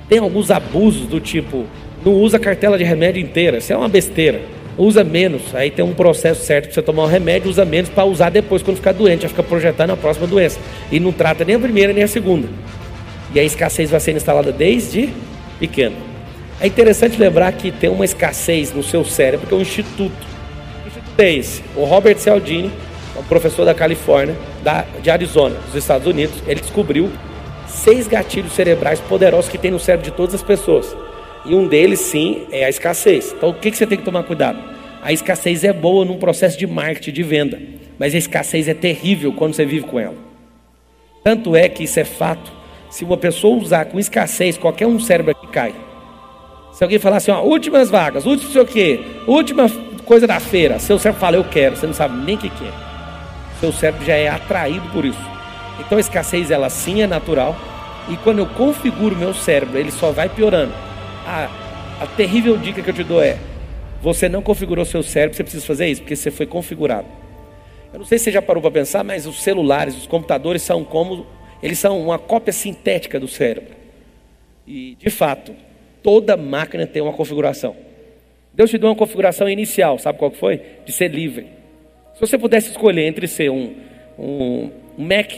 Tem 0.07 0.19
alguns 0.19 0.49
abusos 0.49 1.07
do 1.07 1.19
tipo, 1.19 1.65
não 2.03 2.13
usa 2.13 2.37
a 2.37 2.39
cartela 2.39 2.77
de 2.77 2.83
remédio 2.83 3.21
inteira, 3.21 3.57
isso 3.57 3.71
é 3.71 3.77
uma 3.77 3.89
besteira. 3.89 4.41
Usa 4.77 5.03
menos, 5.03 5.53
aí 5.53 5.69
tem 5.69 5.83
um 5.83 5.93
processo 5.93 6.43
certo 6.43 6.65
para 6.65 6.73
você 6.73 6.81
tomar 6.81 7.03
um 7.03 7.07
remédio, 7.07 7.49
usa 7.49 7.65
menos 7.65 7.89
para 7.89 8.05
usar 8.05 8.29
depois 8.29 8.63
quando 8.63 8.77
ficar 8.77 8.93
doente, 8.93 9.23
já 9.23 9.29
fica 9.29 9.43
projetando 9.43 9.91
a 9.91 9.97
próxima 9.97 10.25
doença. 10.25 10.59
E 10.91 10.99
não 10.99 11.11
trata 11.11 11.43
nem 11.43 11.55
a 11.55 11.59
primeira 11.59 11.93
nem 11.93 12.03
a 12.03 12.07
segunda. 12.07 12.47
E 13.33 13.39
a 13.39 13.43
escassez 13.43 13.91
vai 13.91 13.99
ser 13.99 14.15
instalada 14.15 14.51
desde 14.51 15.09
pequeno. 15.59 15.95
É 16.59 16.67
interessante 16.67 17.19
lembrar 17.19 17.51
que 17.53 17.71
tem 17.71 17.89
uma 17.89 18.05
escassez 18.05 18.73
no 18.73 18.81
seu 18.81 19.03
cérebro, 19.03 19.47
que 19.47 19.53
é 19.53 19.57
um 19.57 19.61
instituto. 19.61 20.27
Que 20.83 20.87
instituto 20.89 21.19
é 21.19 21.33
esse? 21.33 21.63
O 21.75 21.83
Robert 21.83 22.17
Cialdini, 22.17 22.71
um 23.17 23.23
professor 23.23 23.65
da 23.65 23.73
Califórnia, 23.73 24.35
da, 24.63 24.85
de 25.01 25.09
Arizona, 25.09 25.55
dos 25.65 25.75
Estados 25.75 26.07
Unidos, 26.07 26.35
ele 26.47 26.61
descobriu 26.61 27.09
seis 27.67 28.07
gatilhos 28.07 28.53
cerebrais 28.53 28.99
poderosos 28.99 29.49
que 29.49 29.57
tem 29.57 29.71
no 29.71 29.79
cérebro 29.79 30.09
de 30.09 30.15
todas 30.15 30.35
as 30.35 30.43
pessoas. 30.43 30.95
E 31.45 31.55
um 31.55 31.67
deles, 31.67 31.99
sim, 31.99 32.45
é 32.51 32.65
a 32.65 32.69
escassez. 32.69 33.33
Então, 33.35 33.49
o 33.49 33.53
que, 33.53 33.71
que 33.71 33.77
você 33.77 33.87
tem 33.87 33.97
que 33.97 34.03
tomar 34.03 34.23
cuidado? 34.23 34.59
A 35.01 35.11
escassez 35.11 35.63
é 35.63 35.73
boa 35.73 36.05
num 36.05 36.17
processo 36.17 36.57
de 36.57 36.67
marketing, 36.67 37.11
de 37.11 37.23
venda, 37.23 37.59
mas 37.97 38.13
a 38.13 38.17
escassez 38.17 38.67
é 38.67 38.73
terrível 38.73 39.33
quando 39.33 39.53
você 39.55 39.65
vive 39.65 39.85
com 39.87 39.99
ela. 39.99 40.15
Tanto 41.23 41.55
é 41.55 41.67
que 41.67 41.83
isso 41.83 41.99
é 41.99 42.05
fato. 42.05 42.51
Se 42.89 43.03
uma 43.03 43.17
pessoa 43.17 43.57
usar 43.57 43.85
com 43.85 43.99
escassez, 43.99 44.57
qualquer 44.57 44.85
um 44.85 44.99
cérebro 44.99 45.31
aqui 45.31 45.47
cai. 45.47 45.73
Se 46.73 46.83
alguém 46.83 46.99
falar 46.99 47.17
assim, 47.17 47.31
ó, 47.31 47.41
últimas 47.41 47.89
vagas, 47.89 48.25
último 48.25 48.51
sei 48.51 48.61
o 48.61 48.65
quê, 48.65 48.99
última 49.27 49.69
coisa 50.05 50.27
da 50.27 50.39
feira, 50.39 50.77
seu 50.77 50.99
cérebro 50.99 51.19
fala, 51.19 51.37
eu 51.37 51.43
quero, 51.43 51.75
você 51.75 51.87
não 51.87 51.93
sabe 51.93 52.17
nem 52.23 52.35
o 52.35 52.37
que 52.37 52.49
quer. 52.49 52.67
É. 52.67 53.59
Seu 53.59 53.71
cérebro 53.71 54.05
já 54.05 54.13
é 54.13 54.27
atraído 54.27 54.87
por 54.89 55.05
isso. 55.05 55.19
Então 55.79 55.97
a 55.97 56.01
escassez, 56.01 56.51
ela 56.51 56.69
sim 56.69 57.01
é 57.01 57.07
natural. 57.07 57.55
E 58.09 58.17
quando 58.17 58.39
eu 58.39 58.45
configuro 58.45 59.15
meu 59.15 59.33
cérebro, 59.33 59.77
ele 59.77 59.91
só 59.91 60.11
vai 60.11 60.29
piorando. 60.29 60.73
A, 61.25 61.49
a 62.01 62.07
terrível 62.07 62.57
dica 62.57 62.81
que 62.81 62.89
eu 62.89 62.93
te 62.93 63.03
dou 63.03 63.21
é: 63.21 63.37
você 64.01 64.27
não 64.29 64.41
configurou 64.41 64.85
seu 64.85 65.03
cérebro, 65.03 65.35
você 65.35 65.43
precisa 65.43 65.65
fazer 65.65 65.87
isso, 65.87 66.01
porque 66.01 66.15
você 66.15 66.31
foi 66.31 66.45
configurado. 66.45 67.07
Eu 67.93 67.99
não 67.99 68.05
sei 68.05 68.17
se 68.17 68.25
você 68.25 68.31
já 68.31 68.41
parou 68.41 68.61
para 68.61 68.71
pensar, 68.71 69.03
mas 69.03 69.25
os 69.25 69.41
celulares, 69.41 69.97
os 69.97 70.07
computadores 70.07 70.61
são 70.61 70.83
como. 70.83 71.25
Eles 71.61 71.77
são 71.77 71.99
uma 71.99 72.17
cópia 72.17 72.51
sintética 72.51 73.19
do 73.19 73.27
cérebro. 73.27 73.75
E, 74.65 74.95
de 74.95 75.09
fato, 75.09 75.53
Toda 76.03 76.35
máquina 76.35 76.87
tem 76.87 77.01
uma 77.01 77.13
configuração. 77.13 77.75
Deus 78.53 78.69
te 78.69 78.77
deu 78.77 78.89
uma 78.89 78.95
configuração 78.95 79.47
inicial, 79.47 79.97
sabe 79.99 80.17
qual 80.17 80.31
que 80.31 80.37
foi? 80.37 80.59
De 80.83 80.91
ser 80.91 81.09
livre. 81.09 81.47
Se 82.15 82.19
você 82.19 82.37
pudesse 82.37 82.71
escolher 82.71 83.05
entre 83.05 83.27
ser 83.27 83.49
um, 83.49 83.75
um, 84.17 84.69
Mac, 84.97 85.31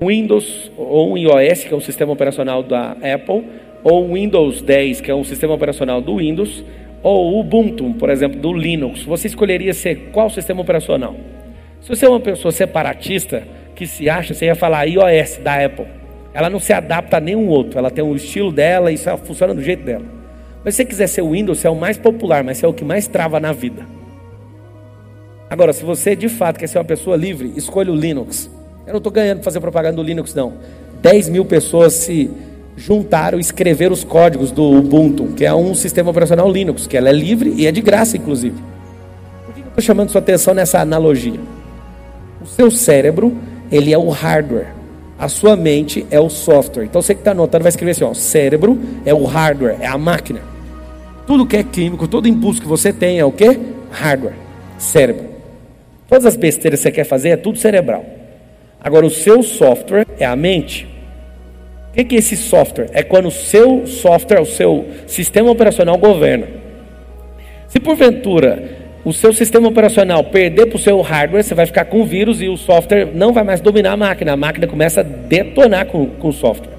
Windows 0.00 0.70
ou 0.76 1.12
um 1.12 1.18
iOS, 1.18 1.64
que 1.64 1.74
é 1.74 1.76
um 1.76 1.80
sistema 1.80 2.12
operacional 2.12 2.62
da 2.62 2.92
Apple, 2.92 3.44
ou 3.84 4.06
um 4.06 4.14
Windows 4.14 4.62
10, 4.62 5.02
que 5.02 5.10
é 5.10 5.14
um 5.14 5.22
sistema 5.22 5.52
operacional 5.52 6.00
do 6.00 6.16
Windows, 6.16 6.64
ou 7.02 7.34
o 7.34 7.40
Ubuntu, 7.40 7.94
por 7.98 8.08
exemplo, 8.08 8.40
do 8.40 8.50
Linux, 8.52 9.02
você 9.02 9.28
escolheria 9.28 9.74
ser 9.74 10.10
qual 10.10 10.30
sistema 10.30 10.62
operacional? 10.62 11.14
Se 11.82 11.90
você 11.90 12.06
é 12.06 12.08
uma 12.08 12.18
pessoa 12.18 12.50
separatista 12.50 13.46
que 13.76 13.86
se 13.86 14.08
acha, 14.08 14.32
você 14.32 14.46
ia 14.46 14.54
falar 14.54 14.86
iOS 14.86 15.38
da 15.44 15.62
Apple. 15.62 15.84
Ela 16.32 16.48
não 16.48 16.58
se 16.58 16.72
adapta 16.72 17.18
a 17.18 17.20
nenhum 17.20 17.46
outro. 17.46 17.78
Ela 17.78 17.90
tem 17.90 18.02
o 18.02 18.16
estilo 18.16 18.50
dela 18.50 18.90
e 18.90 18.96
só 18.96 19.18
funciona 19.18 19.54
do 19.54 19.62
jeito 19.62 19.84
dela. 19.84 20.04
Mas 20.64 20.74
se 20.74 20.78
você 20.78 20.84
quiser 20.86 21.06
ser 21.06 21.20
o 21.20 21.32
Windows, 21.32 21.58
você 21.58 21.66
é 21.66 21.70
o 21.70 21.76
mais 21.76 21.98
popular, 21.98 22.42
mas 22.42 22.56
você 22.56 22.64
é 22.64 22.68
o 22.68 22.72
que 22.72 22.84
mais 22.84 23.06
trava 23.06 23.38
na 23.38 23.52
vida. 23.52 23.86
Agora, 25.50 25.74
se 25.74 25.84
você 25.84 26.16
de 26.16 26.30
fato 26.30 26.58
quer 26.58 26.66
ser 26.66 26.78
uma 26.78 26.84
pessoa 26.84 27.16
livre, 27.16 27.52
escolha 27.54 27.92
o 27.92 27.94
Linux. 27.94 28.50
Eu 28.86 28.92
não 28.92 28.98
estou 28.98 29.12
ganhando 29.12 29.36
para 29.36 29.44
fazer 29.44 29.60
propaganda 29.60 29.96
do 29.96 30.02
Linux, 30.02 30.34
não. 30.34 30.54
10 31.02 31.28
mil 31.28 31.44
pessoas 31.44 31.92
se 31.92 32.30
juntaram 32.76 33.38
escreveram 33.38 33.92
os 33.92 34.04
códigos 34.04 34.50
do 34.50 34.62
Ubuntu, 34.62 35.28
que 35.36 35.44
é 35.44 35.54
um 35.54 35.74
sistema 35.74 36.10
operacional 36.10 36.50
Linux, 36.50 36.86
que 36.86 36.96
ela 36.96 37.08
é 37.08 37.12
livre 37.12 37.54
e 37.56 37.66
é 37.66 37.72
de 37.72 37.80
graça, 37.80 38.16
inclusive. 38.16 38.56
Por 39.46 39.54
que 39.54 39.60
eu 39.60 39.66
estou 39.66 39.82
chamando 39.82 40.10
sua 40.10 40.20
atenção 40.20 40.54
nessa 40.54 40.80
analogia? 40.80 41.38
O 42.42 42.46
seu 42.46 42.70
cérebro, 42.70 43.36
ele 43.70 43.92
é 43.92 43.98
o 43.98 44.08
hardware. 44.08 44.68
A 45.18 45.28
sua 45.28 45.56
mente 45.56 46.04
é 46.10 46.18
o 46.18 46.28
software. 46.28 46.84
Então 46.84 47.00
você 47.00 47.14
que 47.14 47.20
está 47.20 47.30
anotando 47.30 47.62
vai 47.62 47.70
escrever 47.70 47.92
assim: 47.92 48.04
ó, 48.04 48.12
cérebro 48.12 48.78
é 49.06 49.14
o 49.14 49.24
hardware, 49.24 49.76
é 49.80 49.86
a 49.86 49.96
máquina. 49.96 50.40
Tudo 51.26 51.46
que 51.46 51.56
é 51.56 51.62
químico, 51.62 52.06
todo 52.06 52.28
impulso 52.28 52.60
que 52.60 52.68
você 52.68 52.92
tem 52.92 53.18
é 53.18 53.24
o 53.24 53.32
que? 53.32 53.58
Hardware, 53.90 54.34
cérebro. 54.76 55.26
Todas 56.08 56.26
as 56.26 56.36
besteiras 56.36 56.80
que 56.80 56.82
você 56.84 56.92
quer 56.92 57.04
fazer 57.04 57.30
é 57.30 57.36
tudo 57.36 57.58
cerebral. 57.58 58.04
Agora 58.80 59.06
o 59.06 59.10
seu 59.10 59.42
software 59.42 60.06
é 60.18 60.26
a 60.26 60.36
mente. 60.36 60.93
O 61.96 62.04
que 62.04 62.16
é 62.16 62.18
esse 62.18 62.36
software? 62.36 62.88
É 62.92 63.04
quando 63.04 63.26
o 63.26 63.30
seu 63.30 63.86
software, 63.86 64.40
o 64.40 64.46
seu 64.46 64.84
sistema 65.06 65.48
operacional 65.48 65.96
governa. 65.96 66.48
Se 67.68 67.78
porventura 67.78 68.84
o 69.04 69.12
seu 69.12 69.32
sistema 69.32 69.68
operacional 69.68 70.24
perder 70.24 70.66
para 70.66 70.76
o 70.76 70.80
seu 70.80 71.00
hardware, 71.00 71.44
você 71.44 71.54
vai 71.54 71.66
ficar 71.66 71.84
com 71.84 72.04
vírus 72.04 72.42
e 72.42 72.48
o 72.48 72.56
software 72.56 73.06
não 73.14 73.32
vai 73.32 73.44
mais 73.44 73.60
dominar 73.60 73.92
a 73.92 73.96
máquina. 73.96 74.32
A 74.32 74.36
máquina 74.36 74.66
começa 74.66 75.00
a 75.00 75.04
detonar 75.04 75.86
com, 75.86 76.06
com 76.06 76.28
o 76.28 76.32
software. 76.32 76.72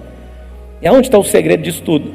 E 0.82 0.88
aonde 0.88 1.08
está 1.08 1.18
o 1.18 1.24
segredo 1.24 1.64
disso 1.64 1.82
tudo? 1.82 2.14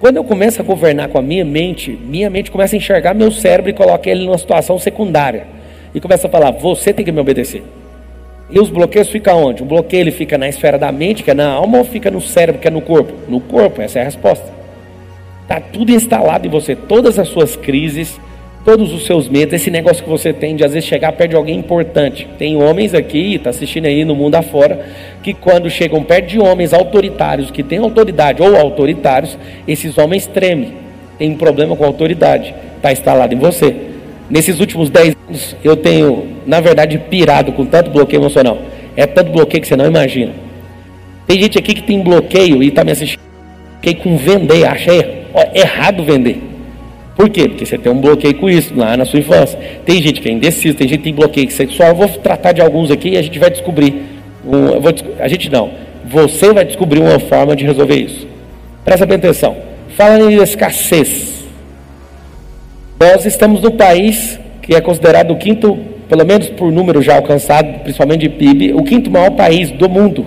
Quando 0.00 0.16
eu 0.16 0.24
começo 0.24 0.60
a 0.60 0.64
governar 0.64 1.08
com 1.08 1.18
a 1.18 1.22
minha 1.22 1.44
mente, 1.44 1.90
minha 1.90 2.28
mente 2.30 2.50
começa 2.50 2.74
a 2.74 2.78
enxergar 2.78 3.14
meu 3.14 3.30
cérebro 3.30 3.70
e 3.70 3.74
coloca 3.74 4.10
ele 4.10 4.24
numa 4.24 4.38
situação 4.38 4.76
secundária. 4.78 5.46
E 5.94 6.00
começa 6.00 6.26
a 6.26 6.30
falar, 6.30 6.50
você 6.50 6.92
tem 6.92 7.04
que 7.04 7.12
me 7.12 7.20
obedecer. 7.20 7.62
E 8.52 8.58
os 8.58 8.68
bloqueios 8.68 9.08
ficam 9.08 9.44
onde? 9.44 9.62
O 9.62 9.66
bloqueio 9.66 10.02
ele 10.02 10.10
fica 10.10 10.36
na 10.36 10.48
esfera 10.48 10.76
da 10.76 10.90
mente, 10.90 11.22
que 11.22 11.30
é 11.30 11.34
na 11.34 11.48
alma, 11.48 11.78
ou 11.78 11.84
fica 11.84 12.10
no 12.10 12.20
cérebro, 12.20 12.60
que 12.60 12.66
é 12.66 12.70
no 12.70 12.80
corpo? 12.80 13.12
No 13.28 13.40
corpo, 13.40 13.80
essa 13.80 13.98
é 13.98 14.02
a 14.02 14.04
resposta. 14.04 14.46
Está 15.42 15.60
tudo 15.60 15.92
instalado 15.92 16.46
em 16.46 16.50
você, 16.50 16.74
todas 16.74 17.18
as 17.18 17.28
suas 17.28 17.56
crises, 17.56 18.20
todos 18.64 18.92
os 18.92 19.06
seus 19.06 19.28
medos, 19.28 19.54
esse 19.54 19.70
negócio 19.70 20.02
que 20.02 20.08
você 20.08 20.32
tem 20.32 20.54
de 20.54 20.64
às 20.64 20.72
vezes 20.72 20.88
chegar 20.88 21.12
perto 21.12 21.30
de 21.30 21.36
alguém 21.36 21.58
importante. 21.58 22.28
Tem 22.38 22.56
homens 22.56 22.94
aqui, 22.94 23.36
está 23.36 23.50
assistindo 23.50 23.86
aí 23.86 24.04
no 24.04 24.14
mundo 24.14 24.34
afora, 24.34 24.86
que 25.22 25.32
quando 25.32 25.70
chegam 25.70 26.02
perto 26.02 26.26
de 26.26 26.38
homens 26.38 26.72
autoritários, 26.72 27.50
que 27.50 27.62
têm 27.62 27.78
autoridade 27.78 28.42
ou 28.42 28.56
autoritários, 28.56 29.38
esses 29.66 29.96
homens 29.96 30.26
tremem. 30.26 30.74
Tem 31.18 31.30
um 31.30 31.36
problema 31.36 31.76
com 31.76 31.84
a 31.84 31.86
autoridade, 31.86 32.54
está 32.76 32.92
instalado 32.92 33.34
em 33.34 33.38
você. 33.38 33.89
Nesses 34.30 34.60
últimos 34.60 34.88
10 34.90 35.16
anos, 35.28 35.56
eu 35.64 35.76
tenho, 35.76 36.28
na 36.46 36.60
verdade, 36.60 36.96
pirado 37.10 37.52
com 37.52 37.66
tanto 37.66 37.90
bloqueio 37.90 38.20
emocional. 38.20 38.58
É 38.96 39.04
tanto 39.04 39.32
bloqueio 39.32 39.60
que 39.60 39.66
você 39.66 39.76
não 39.76 39.86
imagina. 39.86 40.32
Tem 41.26 41.40
gente 41.40 41.58
aqui 41.58 41.74
que 41.74 41.82
tem 41.82 42.00
bloqueio 42.00 42.62
e 42.62 42.68
está 42.68 42.84
me 42.84 42.92
assistindo. 42.92 43.20
Bloqueio 43.72 43.96
com 43.96 44.16
vender, 44.16 44.64
acha 44.64 44.92
errado 45.54 46.04
vender. 46.04 46.42
Por 47.16 47.28
quê? 47.28 47.48
Porque 47.48 47.66
você 47.66 47.76
tem 47.76 47.90
um 47.90 48.00
bloqueio 48.00 48.34
com 48.36 48.48
isso 48.48 48.72
lá 48.74 48.96
na 48.96 49.04
sua 49.04 49.18
infância. 49.18 49.58
Tem 49.84 50.00
gente 50.00 50.20
que 50.20 50.28
é 50.28 50.32
indeciso, 50.32 50.76
tem 50.76 50.88
gente 50.88 50.98
que 50.98 51.04
tem 51.04 51.14
bloqueio 51.14 51.50
sexual. 51.50 51.90
Eu 51.90 51.94
vou 51.96 52.08
tratar 52.08 52.52
de 52.52 52.62
alguns 52.62 52.90
aqui 52.90 53.10
e 53.10 53.16
a 53.16 53.22
gente 53.22 53.38
vai 53.38 53.50
descobrir. 53.50 54.02
Um, 54.46 54.80
vou, 54.80 54.94
a 55.18 55.28
gente 55.28 55.50
não. 55.50 55.70
Você 56.06 56.52
vai 56.52 56.64
descobrir 56.64 57.00
uma 57.00 57.18
forma 57.18 57.54
de 57.54 57.64
resolver 57.64 57.96
isso. 57.96 58.26
Presta 58.84 59.04
bem 59.06 59.18
atenção. 59.18 59.56
Fala 59.96 60.32
em 60.32 60.42
escassez. 60.42 61.39
Nós 63.02 63.24
estamos 63.24 63.62
no 63.62 63.70
país 63.70 64.38
que 64.60 64.74
é 64.74 64.80
considerado 64.82 65.30
o 65.30 65.36
quinto, 65.36 65.74
pelo 66.06 66.26
menos 66.26 66.50
por 66.50 66.70
número 66.70 67.00
já 67.00 67.16
alcançado, 67.16 67.78
principalmente 67.78 68.20
de 68.20 68.28
PIB, 68.28 68.74
o 68.74 68.82
quinto 68.82 69.10
maior 69.10 69.30
país 69.30 69.70
do 69.70 69.88
mundo. 69.88 70.26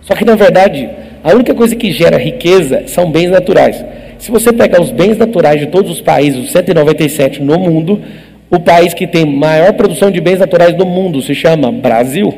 Só 0.00 0.14
que 0.14 0.24
na 0.24 0.34
verdade, 0.34 0.88
a 1.22 1.34
única 1.34 1.54
coisa 1.54 1.76
que 1.76 1.92
gera 1.92 2.16
riqueza 2.16 2.84
são 2.86 3.10
bens 3.10 3.28
naturais. 3.28 3.84
Se 4.18 4.30
você 4.30 4.50
pegar 4.50 4.80
os 4.80 4.90
bens 4.90 5.18
naturais 5.18 5.60
de 5.60 5.66
todos 5.66 5.90
os 5.90 6.00
países, 6.00 6.42
os 6.42 6.52
197 6.52 7.42
no 7.42 7.58
mundo, 7.58 8.00
o 8.50 8.58
país 8.60 8.94
que 8.94 9.06
tem 9.06 9.26
maior 9.26 9.74
produção 9.74 10.10
de 10.10 10.18
bens 10.18 10.38
naturais 10.38 10.74
do 10.74 10.86
mundo 10.86 11.20
se 11.20 11.34
chama 11.34 11.70
Brasil. 11.70 12.32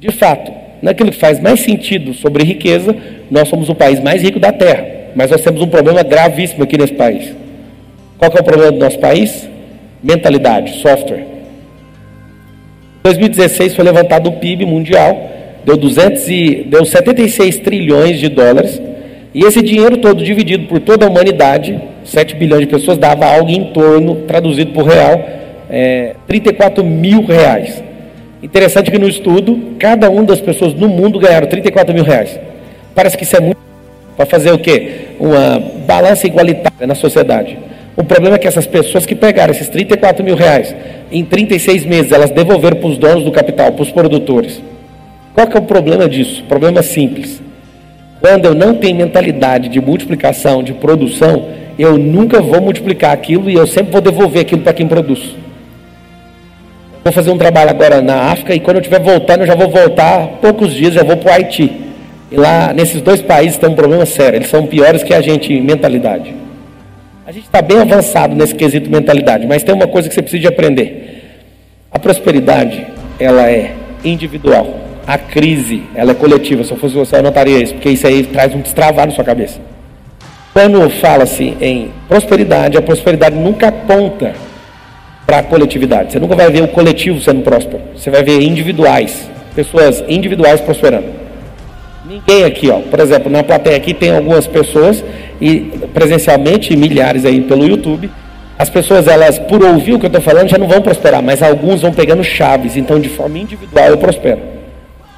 De 0.00 0.12
fato, 0.12 0.50
naquilo 0.80 1.10
que 1.10 1.18
faz 1.18 1.38
mais 1.38 1.60
sentido 1.60 2.14
sobre 2.14 2.42
riqueza, 2.42 2.96
nós 3.30 3.48
somos 3.48 3.68
o 3.68 3.74
país 3.74 4.00
mais 4.00 4.22
rico 4.22 4.40
da 4.40 4.50
Terra. 4.50 4.86
Mas 5.14 5.30
nós 5.30 5.42
temos 5.42 5.60
um 5.60 5.68
problema 5.68 6.02
gravíssimo 6.02 6.64
aqui 6.64 6.78
nesse 6.78 6.94
país. 6.94 7.43
Qual 8.18 8.30
é 8.34 8.40
o 8.40 8.44
problema 8.44 8.72
do 8.72 8.78
nosso 8.78 8.98
país? 8.98 9.48
Mentalidade, 10.02 10.80
software. 10.80 11.20
Em 11.20 13.02
2016 13.04 13.74
foi 13.74 13.84
levantado 13.84 14.28
o 14.28 14.32
PIB 14.32 14.64
mundial, 14.64 15.30
deu, 15.64 15.76
200 15.76 16.28
e, 16.28 16.66
deu 16.68 16.84
76 16.84 17.58
trilhões 17.58 18.18
de 18.18 18.28
dólares, 18.28 18.80
e 19.34 19.44
esse 19.44 19.60
dinheiro 19.60 19.96
todo 19.96 20.22
dividido 20.22 20.66
por 20.66 20.80
toda 20.80 21.04
a 21.04 21.10
humanidade, 21.10 21.80
7 22.04 22.36
bilhões 22.36 22.62
de 22.62 22.68
pessoas, 22.68 22.96
dava 22.96 23.26
algo 23.26 23.50
em 23.50 23.72
torno, 23.72 24.16
traduzido 24.26 24.72
por 24.72 24.86
real, 24.86 25.22
é, 25.68 26.14
34 26.26 26.84
mil 26.84 27.24
reais. 27.24 27.82
Interessante 28.42 28.90
que 28.90 28.98
no 28.98 29.08
estudo, 29.08 29.74
cada 29.78 30.08
uma 30.08 30.22
das 30.22 30.40
pessoas 30.40 30.72
no 30.74 30.88
mundo 30.88 31.18
ganharam 31.18 31.46
34 31.46 31.92
mil 31.92 32.04
reais. 32.04 32.38
Parece 32.94 33.16
que 33.16 33.24
isso 33.24 33.36
é 33.36 33.40
muito 33.40 33.58
para 34.16 34.26
fazer 34.26 34.52
o 34.52 34.58
quê? 34.58 35.08
Uma 35.18 35.60
balança 35.86 36.26
igualitária 36.26 36.86
na 36.86 36.94
sociedade. 36.94 37.58
O 37.96 38.02
problema 38.02 38.36
é 38.36 38.38
que 38.38 38.48
essas 38.48 38.66
pessoas 38.66 39.06
que 39.06 39.14
pegaram 39.14 39.52
esses 39.52 39.68
34 39.68 40.24
mil 40.24 40.34
reais, 40.34 40.74
em 41.12 41.24
36 41.24 41.86
meses, 41.86 42.10
elas 42.10 42.30
devolveram 42.30 42.76
para 42.76 42.88
os 42.88 42.98
donos 42.98 43.24
do 43.24 43.30
capital, 43.30 43.72
para 43.72 43.82
os 43.82 43.90
produtores. 43.90 44.60
Qual 45.32 45.46
que 45.46 45.56
é 45.56 45.60
o 45.60 45.64
problema 45.64 46.08
disso? 46.08 46.42
Problema 46.48 46.82
simples. 46.82 47.40
Quando 48.20 48.46
eu 48.46 48.54
não 48.54 48.74
tenho 48.74 48.96
mentalidade 48.96 49.68
de 49.68 49.80
multiplicação, 49.80 50.62
de 50.62 50.72
produção, 50.72 51.46
eu 51.78 51.98
nunca 51.98 52.40
vou 52.40 52.60
multiplicar 52.60 53.12
aquilo 53.12 53.48
e 53.48 53.54
eu 53.54 53.66
sempre 53.66 53.92
vou 53.92 54.00
devolver 54.00 54.42
aquilo 54.42 54.62
para 54.62 54.72
quem 54.72 54.88
produz. 54.88 55.36
Vou 57.04 57.12
fazer 57.12 57.30
um 57.30 57.38
trabalho 57.38 57.70
agora 57.70 58.00
na 58.00 58.32
África 58.32 58.54
e 58.54 58.60
quando 58.60 58.76
eu 58.76 58.80
estiver 58.80 59.00
voltando, 59.00 59.42
eu 59.42 59.46
já 59.46 59.54
vou 59.54 59.68
voltar 59.68 60.38
poucos 60.40 60.72
dias, 60.72 60.94
já 60.94 61.04
vou 61.04 61.16
para 61.16 61.30
o 61.30 61.34
Haiti. 61.34 61.70
E 62.32 62.36
lá, 62.36 62.72
nesses 62.72 63.02
dois 63.02 63.20
países, 63.20 63.58
tem 63.58 63.68
um 63.68 63.74
problema 63.74 64.06
sério. 64.06 64.38
Eles 64.38 64.48
são 64.48 64.66
piores 64.66 65.02
que 65.02 65.12
a 65.12 65.20
gente 65.20 65.52
em 65.52 65.60
mentalidade. 65.60 66.43
A 67.26 67.32
gente 67.32 67.44
está 67.44 67.62
bem 67.62 67.78
avançado 67.78 68.34
nesse 68.34 68.54
quesito 68.54 68.90
mentalidade, 68.90 69.46
mas 69.46 69.62
tem 69.62 69.74
uma 69.74 69.86
coisa 69.86 70.08
que 70.10 70.14
você 70.14 70.20
precisa 70.20 70.42
de 70.42 70.46
aprender. 70.46 71.40
A 71.90 71.98
prosperidade, 71.98 72.86
ela 73.18 73.50
é 73.50 73.74
individual. 74.04 74.78
A 75.06 75.16
crise, 75.16 75.84
ela 75.94 76.10
é 76.10 76.14
coletiva. 76.14 76.62
Se 76.64 76.72
eu 76.72 76.76
fosse 76.76 76.94
você, 76.94 77.16
eu 77.16 77.22
notaria 77.22 77.62
isso, 77.62 77.72
porque 77.72 77.88
isso 77.88 78.06
aí 78.06 78.24
traz 78.24 78.54
um 78.54 78.60
destravado 78.60 79.08
na 79.08 79.14
sua 79.14 79.24
cabeça. 79.24 79.58
Quando 80.52 80.90
fala-se 80.90 81.56
em 81.62 81.92
prosperidade, 82.06 82.76
a 82.76 82.82
prosperidade 82.82 83.34
nunca 83.36 83.68
aponta 83.68 84.34
para 85.24 85.38
a 85.38 85.42
coletividade. 85.42 86.12
Você 86.12 86.20
nunca 86.20 86.36
vai 86.36 86.50
ver 86.50 86.62
o 86.62 86.68
coletivo 86.68 87.18
sendo 87.22 87.40
próspero. 87.40 87.80
Você 87.96 88.10
vai 88.10 88.22
ver 88.22 88.42
individuais, 88.42 89.30
pessoas 89.54 90.04
individuais 90.06 90.60
prosperando. 90.60 91.23
Ninguém 92.06 92.44
aqui, 92.44 92.70
ó, 92.70 92.80
por 92.80 93.00
exemplo, 93.00 93.30
na 93.30 93.42
plateia 93.42 93.76
aqui 93.76 93.94
tem 93.94 94.14
algumas 94.14 94.46
pessoas 94.46 95.02
e 95.40 95.72
presencialmente 95.94 96.76
milhares 96.76 97.24
aí 97.24 97.40
pelo 97.40 97.66
YouTube. 97.66 98.10
As 98.58 98.68
pessoas, 98.68 99.08
elas, 99.08 99.38
por 99.38 99.64
ouvir 99.64 99.94
o 99.94 99.98
que 99.98 100.04
eu 100.04 100.08
estou 100.08 100.22
falando, 100.22 100.48
já 100.48 100.58
não 100.58 100.68
vão 100.68 100.82
prosperar, 100.82 101.22
mas 101.22 101.42
alguns 101.42 101.80
vão 101.80 101.92
pegando 101.92 102.22
chaves, 102.22 102.76
então 102.76 103.00
de 103.00 103.08
forma 103.08 103.38
individual 103.38 103.86
eu 103.86 103.96
prospero. 103.96 104.40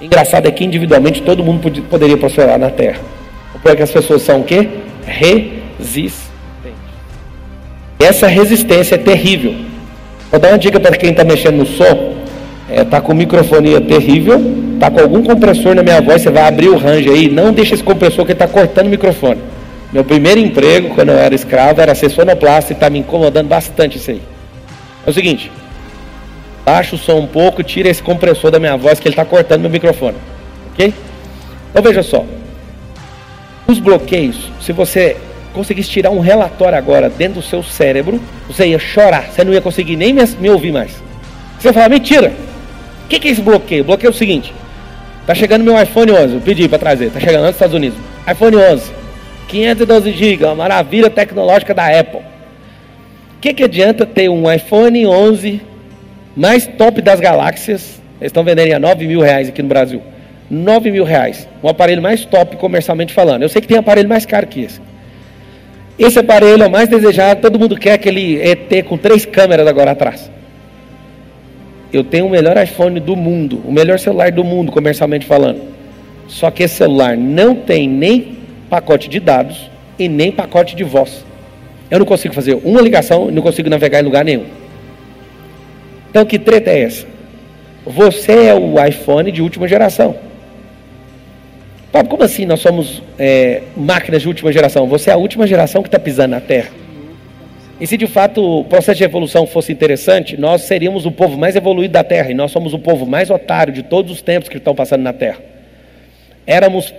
Engraçado 0.01 0.47
é 0.47 0.51
que 0.51 0.65
individualmente 0.65 1.23
todo 1.23 1.43
mundo 1.43 1.61
pod 1.61 1.81
poderia 1.83 2.17
prosperar 2.17 2.59
na 2.59 2.71
Terra. 2.71 3.01
O 3.65 3.69
é 3.69 3.75
que 3.75 3.83
as 3.83 3.91
pessoas 3.91 4.23
são 4.23 4.41
o 4.41 4.45
quê? 4.45 4.69
Resistentes. 5.05 6.27
Essa 7.99 8.29
resistência 8.29 8.95
é 8.95 8.99
terrível. 8.99 9.55
Vou 10.31 10.39
dar 10.39 10.51
uma 10.51 10.59
dica 10.59 10.79
para 10.79 10.97
quem 10.97 11.11
está 11.11 11.25
mexendo 11.25 11.57
no 11.57 11.67
som. 11.67 12.15
Está 12.69 12.81
é, 12.81 12.85
tá 12.85 13.01
com 13.01 13.15
microfonia 13.15 13.81
terrível, 13.81 14.39
está 14.77 14.91
com 14.91 15.01
algum 15.01 15.23
compressor 15.23 15.75
na 15.75 15.83
minha 15.83 16.01
voz, 16.01 16.23
você 16.23 16.31
vai 16.31 16.45
abrir 16.45 16.69
o 16.69 16.77
range 16.77 17.09
aí, 17.11 17.29
não 17.29 17.53
deixa 17.53 17.75
esse 17.75 17.83
compressor 17.83 18.25
que 18.25 18.33
está 18.33 18.47
cortando 18.47 18.87
o 18.87 18.91
microfone. 18.91 19.41
Meu 19.93 20.05
primeiro 20.05 20.41
emprego, 20.41 20.95
quando 20.95 21.11
eu 21.11 21.19
era 21.19 21.35
escravo, 21.35 21.81
era 21.81 21.95
ser 21.95 22.11
sonoplasta 22.11 22.73
e 22.73 22.75
está 22.75 22.89
me 22.89 22.99
incomodando 22.99 23.49
bastante 23.49 23.99
isso 23.99 24.11
aí. 24.11 24.23
É 25.07 25.11
o 25.11 25.13
seguinte, 25.13 25.51
baixa 26.65 26.97
o 26.97 26.99
som 26.99 27.19
um 27.19 27.27
pouco, 27.27 27.63
tira 27.63 27.89
esse 27.89 28.03
compressor 28.03 28.51
da 28.51 28.59
minha 28.59 28.77
voz 28.77 29.01
que 29.01 29.09
ele 29.09 29.13
está 29.13 29.25
cortando 29.25 29.63
meu 29.63 29.71
microfone. 29.71 30.17
Ok? 30.73 30.93
Então 31.71 31.83
veja 31.83 32.03
só. 32.03 32.25
Os 33.67 33.79
bloqueios, 33.79 34.51
se 34.61 34.73
você 34.73 35.17
conseguisse 35.53 35.89
tirar 35.89 36.11
um 36.11 36.21
relatório 36.21 36.77
agora 36.77 37.09
dentro 37.09 37.41
do 37.41 37.43
seu 37.43 37.63
cérebro, 37.63 38.21
você 38.47 38.67
ia 38.67 38.79
chorar, 38.79 39.31
você 39.31 39.43
não 39.43 39.53
ia 39.53 39.61
conseguir 39.61 39.97
nem 39.97 40.13
me, 40.13 40.23
me 40.41 40.51
ouvir 40.51 40.73
mais. 40.73 41.03
Você 41.59 41.69
ia 41.69 41.73
falar, 41.73 41.89
mentira! 41.89 42.33
O 43.05 43.09
que, 43.09 43.19
que 43.21 43.29
é 43.29 43.31
esse 43.31 43.41
bloqueio? 43.41 43.83
O 43.83 43.87
bloqueio 43.87 44.09
é 44.09 44.11
o 44.11 44.17
seguinte: 44.17 44.53
tá 45.27 45.35
chegando 45.35 45.65
meu 45.65 45.81
iPhone 45.81 46.13
11, 46.13 46.35
eu 46.35 46.41
pedi 46.41 46.69
para 46.69 46.79
trazer, 46.79 47.11
tá 47.11 47.21
chegando 47.21 47.43
nos 47.43 47.51
Estados 47.51 47.75
Unidos. 47.75 47.99
iPhone 48.31 48.57
11, 48.57 48.93
512 49.49 50.13
GB, 50.13 50.45
uma 50.45 50.55
maravilha 50.55 51.11
tecnológica 51.11 51.75
da 51.75 51.87
Apple. 51.87 52.21
O 52.21 53.41
que, 53.41 53.53
que 53.53 53.65
adianta 53.65 54.07
ter 54.07 54.29
um 54.29 54.51
iPhone 54.51 55.07
11 55.07 55.61
mais 56.37 56.67
top 56.67 57.03
das 57.03 57.21
galáxias? 57.21 58.01
Eles 58.21 58.31
estão 58.31 58.45
vendendo 58.45 58.73
a 58.73 58.79
9 58.79 59.07
mil 59.07 59.21
reais 59.21 59.49
aqui 59.49 59.63
no 59.63 59.69
Brasil. 59.69 60.03
9 60.51 60.91
mil 60.91 61.05
reais. 61.05 61.49
Um 61.63 61.69
aparelho 61.69 62.01
mais 62.01 62.25
top 62.25 62.57
comercialmente 62.57 63.13
falando. 63.13 63.43
Eu 63.43 63.49
sei 63.49 63.61
que 63.61 63.69
tem 63.69 63.77
aparelho 63.77 64.09
mais 64.09 64.25
caro 64.25 64.47
que 64.47 64.63
esse. 64.63 64.81
Esse 65.99 66.19
aparelho 66.19 66.63
é 66.63 66.67
o 66.67 66.71
mais 66.71 66.89
desejado, 66.89 67.41
todo 67.41 67.59
mundo 67.59 67.77
quer 67.77 67.93
aquele 67.93 68.41
ET 68.41 68.85
com 68.85 68.99
três 68.99 69.25
câmeras 69.25 69.67
agora 69.67 69.93
atrás. 69.93 70.31
Eu 71.93 72.03
tenho 72.03 72.27
o 72.27 72.31
melhor 72.31 72.57
iPhone 72.57 72.99
do 73.01 73.15
mundo, 73.15 73.61
o 73.65 73.73
melhor 73.73 73.99
celular 73.99 74.33
do 74.33 74.43
mundo, 74.43 74.73
comercialmente 74.73 75.25
falando. 75.25 75.61
Só 76.27 76.51
que 76.51 76.63
esse 76.63 76.75
celular 76.75 77.17
não 77.17 77.55
tem 77.55 77.89
nem 77.89 78.37
pacote 78.69 79.09
de 79.09 79.21
dados 79.21 79.71
e 79.99 80.09
nem 80.09 80.33
pacote 80.33 80.75
de 80.75 80.85
voz. 80.85 81.25
Eu 81.91 82.01
não 82.01 82.07
consigo 82.07 82.35
fazer 82.35 82.59
uma 82.65 82.81
ligação 82.81 83.29
e 83.29 83.33
não 83.33 83.43
consigo 83.43 83.71
navegar 83.71 84.01
em 84.01 84.05
lugar 84.05 84.25
nenhum. 84.25 84.45
Então, 86.11 86.25
que 86.25 86.39
treta 86.39 86.71
é 86.71 86.81
essa? 86.81 87.07
Você 87.85 88.33
é 88.47 88.55
o 88.55 88.85
iPhone 88.85 89.31
de 89.31 89.41
última 89.41 89.69
geração. 89.69 90.17
Como 92.09 92.23
assim 92.23 92.45
nós 92.45 92.61
somos 92.61 93.03
é, 93.19 93.63
máquinas 93.77 94.23
de 94.23 94.29
última 94.29 94.53
geração? 94.53 94.87
Você 94.87 95.09
é 95.09 95.13
a 95.15 95.17
última 95.17 95.47
geração 95.47 95.83
que 95.83 95.89
está 95.89 95.99
pisando 95.99 96.33
na 96.33 96.41
Terra. 96.41 96.71
E 97.79 97.87
se 97.87 97.97
de 97.97 98.07
fato 98.07 98.61
o 98.61 98.65
processo 98.65 98.99
de 98.99 99.05
evolução 99.05 99.47
fosse 99.47 99.71
interessante, 99.71 100.37
nós 100.37 100.63
seríamos 100.63 101.05
o 101.05 101.13
povo 101.13 101.37
mais 101.37 101.57
evoluído 101.57 101.93
da 101.93 102.03
Terra, 102.03 102.31
e 102.31 102.35
nós 102.35 102.51
somos 102.51 102.73
o 102.73 102.79
povo 102.79 103.05
mais 103.05 103.29
otário 103.31 103.73
de 103.73 103.83
todos 103.83 104.11
os 104.11 104.23
tempos 104.23 104.49
que 104.49 104.57
estão 104.57 104.75
passando 104.75 105.03
na 105.03 105.13
Terra. 105.13 105.39
Éramos, 106.47 106.95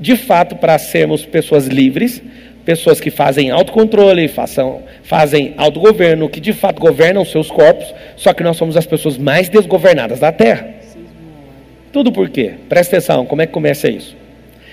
de 0.00 0.16
fato, 0.16 0.56
para 0.56 0.76
sermos 0.78 1.24
pessoas 1.24 1.68
livres, 1.68 2.20
pessoas 2.64 3.00
que 3.00 3.10
fazem 3.10 3.52
autocontrole, 3.52 4.26
façam, 4.26 4.82
fazem 5.04 5.54
autogoverno, 5.56 6.28
que 6.28 6.40
de 6.40 6.52
fato 6.52 6.80
governam 6.80 7.24
seus 7.24 7.48
corpos, 7.48 7.94
só 8.16 8.32
que 8.32 8.42
nós 8.42 8.56
somos 8.56 8.76
as 8.76 8.84
pessoas 8.84 9.16
mais 9.16 9.48
desgovernadas 9.48 10.18
da 10.18 10.32
Terra. 10.32 10.74
Tudo 11.92 12.10
por 12.10 12.28
quê? 12.28 12.54
Presta 12.68 12.96
atenção, 12.96 13.24
como 13.24 13.42
é 13.42 13.46
que 13.46 13.52
começa 13.52 13.88
isso? 13.88 14.16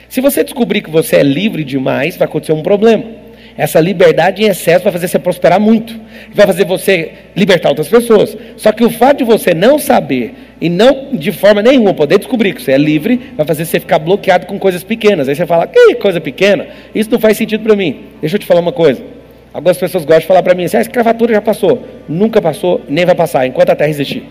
Se 0.10 0.19
você 0.19 0.43
descobrir 0.43 0.81
que 0.81 0.89
você 0.89 1.17
é 1.17 1.24
livre 1.24 1.63
demais, 1.63 2.17
vai 2.17 2.27
acontecer 2.27 2.53
um 2.53 2.63
problema. 2.63 3.23
Essa 3.57 3.79
liberdade 3.79 4.43
em 4.43 4.48
excesso 4.48 4.83
vai 4.83 4.93
fazer 4.93 5.07
você 5.07 5.19
prosperar 5.19 5.60
muito, 5.60 6.00
vai 6.33 6.45
fazer 6.48 6.65
você 6.65 7.12
libertar 7.36 7.69
outras 7.69 7.88
pessoas. 7.88 8.36
Só 8.57 8.72
que 8.72 8.83
o 8.83 8.89
fato 8.89 9.19
de 9.19 9.24
você 9.24 9.53
não 9.53 9.77
saber 9.77 10.33
e 10.60 10.69
não 10.69 11.10
de 11.13 11.31
forma 11.31 11.62
nenhuma 11.62 11.93
poder 11.93 12.17
descobrir 12.17 12.53
que 12.53 12.62
você 12.62 12.72
é 12.72 12.77
livre, 12.77 13.19
vai 13.36 13.45
fazer 13.45 13.65
você 13.65 13.79
ficar 13.79 14.00
bloqueado 14.00 14.48
com 14.48 14.57
coisas 14.57 14.83
pequenas. 14.83 15.29
Aí 15.29 15.36
você 15.36 15.45
fala, 15.45 15.67
que 15.67 15.95
coisa 15.95 16.19
pequena? 16.19 16.67
Isso 16.95 17.12
não 17.12 17.19
faz 17.19 17.38
sentido 17.38 17.63
para 17.63 17.75
mim. 17.75 18.05
Deixa 18.22 18.36
eu 18.36 18.39
te 18.39 18.45
falar 18.45 18.60
uma 18.60 18.72
coisa. 18.72 19.03
Algumas 19.53 19.77
pessoas 19.77 20.03
gostam 20.03 20.22
de 20.22 20.27
falar 20.27 20.41
para 20.41 20.55
mim 20.55 20.63
assim: 20.63 20.77
ah, 20.77 20.79
a 20.79 20.81
escravatura 20.81 21.33
já 21.36 21.41
passou. 21.41 21.86
Nunca 22.10 22.41
passou, 22.41 22.81
nem 22.89 23.05
vai 23.05 23.13
passar, 23.13 23.45
enquanto 23.45 23.69
a 23.69 23.75
terra 23.75 23.89
existir. 23.89 24.27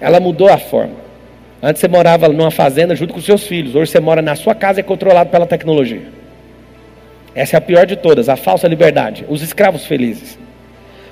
Ela 0.00 0.20
mudou 0.20 0.48
a 0.48 0.56
forma. 0.56 0.94
Antes 1.60 1.80
você 1.80 1.88
morava 1.88 2.28
numa 2.28 2.50
fazenda 2.50 2.94
junto 2.94 3.12
com 3.12 3.20
seus 3.20 3.44
filhos, 3.44 3.74
hoje 3.74 3.90
você 3.90 3.98
mora 3.98 4.22
na 4.22 4.36
sua 4.36 4.54
casa 4.54 4.78
e 4.78 4.82
é 4.82 4.84
controlado 4.84 5.30
pela 5.30 5.46
tecnologia. 5.46 6.02
Essa 7.34 7.56
é 7.56 7.58
a 7.58 7.60
pior 7.60 7.84
de 7.84 7.96
todas, 7.96 8.28
a 8.28 8.36
falsa 8.36 8.68
liberdade, 8.68 9.24
os 9.28 9.42
escravos 9.42 9.84
felizes. 9.84 10.38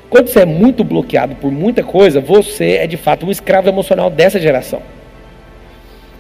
Quando 0.09 0.29
você 0.29 0.41
é 0.41 0.47
muito 0.47 0.85
bloqueado 0.85 1.35
por 1.35 1.50
muita 1.50 1.83
coisa, 1.83 2.21
você 2.21 2.75
é 2.75 2.87
de 2.87 2.97
fato 2.97 3.26
um 3.26 3.31
escravo 3.31 3.69
emocional 3.69 4.09
dessa 4.09 4.38
geração. 4.38 4.81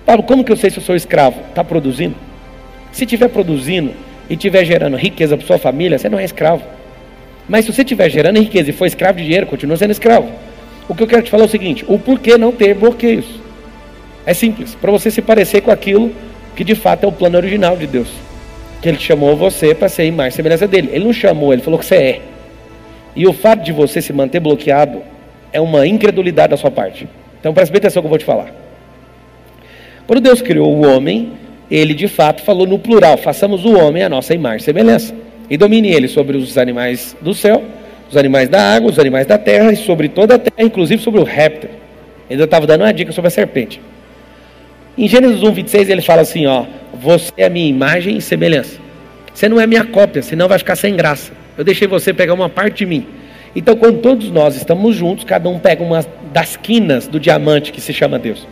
Paulo, 0.04 0.24
como 0.24 0.42
que 0.42 0.50
eu 0.50 0.56
sei 0.56 0.70
se 0.70 0.78
eu 0.78 0.82
sou 0.82 0.96
escravo? 0.96 1.38
Está 1.48 1.62
produzindo? 1.62 2.16
Se 2.90 3.04
estiver 3.04 3.28
produzindo 3.28 3.92
e 4.28 4.34
estiver 4.34 4.64
gerando 4.64 4.96
riqueza 4.96 5.36
para 5.36 5.46
sua 5.46 5.58
família, 5.58 5.98
você 5.98 6.08
não 6.08 6.18
é 6.18 6.24
escravo. 6.24 6.64
Mas 7.48 7.64
se 7.64 7.72
você 7.72 7.82
estiver 7.82 8.08
gerando 8.08 8.40
riqueza 8.40 8.70
e 8.70 8.72
for 8.72 8.86
escravo 8.86 9.18
de 9.18 9.24
dinheiro, 9.24 9.46
continua 9.46 9.76
sendo 9.76 9.92
escravo. 9.92 10.28
O 10.88 10.94
que 10.96 11.02
eu 11.02 11.06
quero 11.06 11.22
te 11.22 11.30
falar 11.30 11.44
é 11.44 11.46
o 11.46 11.50
seguinte: 11.50 11.84
o 11.86 11.98
porquê 11.98 12.36
não 12.36 12.50
ter 12.50 12.74
bloqueios. 12.74 13.26
É 14.26 14.34
simples, 14.34 14.74
para 14.74 14.90
você 14.90 15.10
se 15.10 15.22
parecer 15.22 15.60
com 15.60 15.70
aquilo 15.70 16.12
que 16.56 16.64
de 16.64 16.74
fato 16.74 17.04
é 17.04 17.06
o 17.06 17.12
plano 17.12 17.36
original 17.36 17.76
de 17.76 17.86
Deus 17.86 18.08
que 18.82 18.88
ele 18.88 18.98
chamou 18.98 19.36
você 19.36 19.74
para 19.74 19.88
ser 19.88 20.04
imagem 20.06 20.30
e 20.30 20.36
semelhança 20.36 20.66
dele. 20.66 20.90
Ele 20.92 21.04
não 21.04 21.12
chamou, 21.12 21.52
ele 21.52 21.62
falou 21.62 21.78
que 21.78 21.86
você 21.86 21.94
é. 21.94 22.20
E 23.14 23.26
o 23.28 23.32
fato 23.32 23.62
de 23.62 23.70
você 23.70 24.02
se 24.02 24.12
manter 24.12 24.40
bloqueado 24.40 25.02
é 25.52 25.60
uma 25.60 25.86
incredulidade 25.86 26.50
da 26.50 26.56
sua 26.56 26.70
parte. 26.70 27.08
Então 27.38 27.54
preste 27.54 27.70
bem 27.70 27.78
atenção 27.78 28.02
que 28.02 28.06
eu 28.06 28.10
vou 28.10 28.18
te 28.18 28.24
falar. 28.24 28.52
Quando 30.06 30.20
Deus 30.20 30.42
criou 30.42 30.74
o 30.74 30.84
homem, 30.84 31.32
ele 31.70 31.94
de 31.94 32.08
fato 32.08 32.42
falou 32.42 32.66
no 32.66 32.76
plural: 32.76 33.16
façamos 33.16 33.64
o 33.64 33.78
homem 33.78 34.02
a 34.02 34.08
nossa 34.08 34.34
imagem 34.34 34.58
e 34.58 34.62
semelhança. 34.62 35.14
E 35.48 35.56
domine 35.56 35.92
ele 35.92 36.08
sobre 36.08 36.36
os 36.36 36.58
animais 36.58 37.16
do 37.20 37.32
céu, 37.32 37.62
os 38.10 38.16
animais 38.16 38.48
da 38.48 38.74
água, 38.74 38.90
os 38.90 38.98
animais 38.98 39.26
da 39.28 39.38
terra 39.38 39.72
e 39.72 39.76
sobre 39.76 40.08
toda 40.08 40.34
a 40.34 40.38
terra, 40.38 40.66
inclusive 40.66 41.00
sobre 41.00 41.20
o 41.20 41.24
réptil. 41.24 41.70
Ele 42.28 42.42
estava 42.42 42.66
dando 42.66 42.80
uma 42.80 42.92
dica 42.92 43.12
sobre 43.12 43.28
a 43.28 43.30
serpente. 43.30 43.80
Em 44.98 45.06
Gênesis 45.06 45.42
1, 45.42 45.52
26, 45.52 45.88
ele 45.88 46.02
fala 46.02 46.22
assim: 46.22 46.46
ó, 46.46 46.64
você 46.92 47.32
é 47.36 47.46
a 47.46 47.50
minha 47.50 47.68
imagem 47.68 48.16
e 48.16 48.20
semelhança. 48.20 48.78
Você 49.32 49.48
não 49.48 49.60
é 49.60 49.66
minha 49.66 49.84
cópia, 49.84 50.22
senão 50.22 50.48
vai 50.48 50.58
ficar 50.58 50.76
sem 50.76 50.94
graça. 50.94 51.32
Eu 51.56 51.64
deixei 51.64 51.88
você 51.88 52.12
pegar 52.12 52.34
uma 52.34 52.48
parte 52.48 52.78
de 52.78 52.86
mim. 52.86 53.06
Então, 53.54 53.76
quando 53.76 54.00
todos 54.00 54.30
nós 54.30 54.56
estamos 54.56 54.96
juntos, 54.96 55.24
cada 55.24 55.48
um 55.48 55.58
pega 55.58 55.82
uma 55.82 56.04
das 56.32 56.56
quinas 56.56 57.06
do 57.06 57.20
diamante 57.20 57.72
que 57.72 57.80
se 57.80 57.92
chama 57.92 58.18
Deus. 58.18 58.46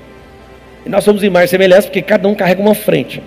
E 0.85 0.89
nós 0.89 1.05
somos 1.05 1.23
imagem 1.23 1.47
e 1.47 1.49
semelhança 1.49 1.89
porque 1.89 2.03
cada 2.03 2.29
um 2.29 2.35
carrega 2.35 2.61
uma 2.61 2.75
frente. 2.75 3.23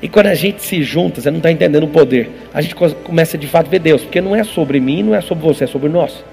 E 0.00 0.08
quando 0.08 0.26
a 0.26 0.34
gente 0.34 0.62
se 0.62 0.82
junta, 0.82 1.20
você 1.20 1.30
não 1.30 1.38
está 1.38 1.50
entendendo 1.50 1.84
o 1.84 1.88
poder, 1.88 2.30
a 2.54 2.60
gente 2.60 2.74
começa 2.74 3.36
de 3.36 3.48
fato 3.48 3.66
a 3.66 3.70
ver 3.70 3.80
Deus, 3.80 4.02
porque 4.02 4.20
não 4.20 4.34
é 4.34 4.44
sobre 4.44 4.78
mim, 4.78 5.02
não 5.02 5.14
é 5.14 5.20
sobre 5.20 5.44
você, 5.44 5.64
é 5.64 5.66
sobre 5.66 5.88
nós. 5.88 6.24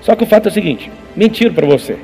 Só 0.00 0.14
que 0.14 0.22
o 0.22 0.26
fato 0.26 0.46
é 0.46 0.50
o 0.50 0.54
seguinte: 0.54 0.90
mentiro 1.16 1.52
para 1.52 1.66
você. 1.66 1.96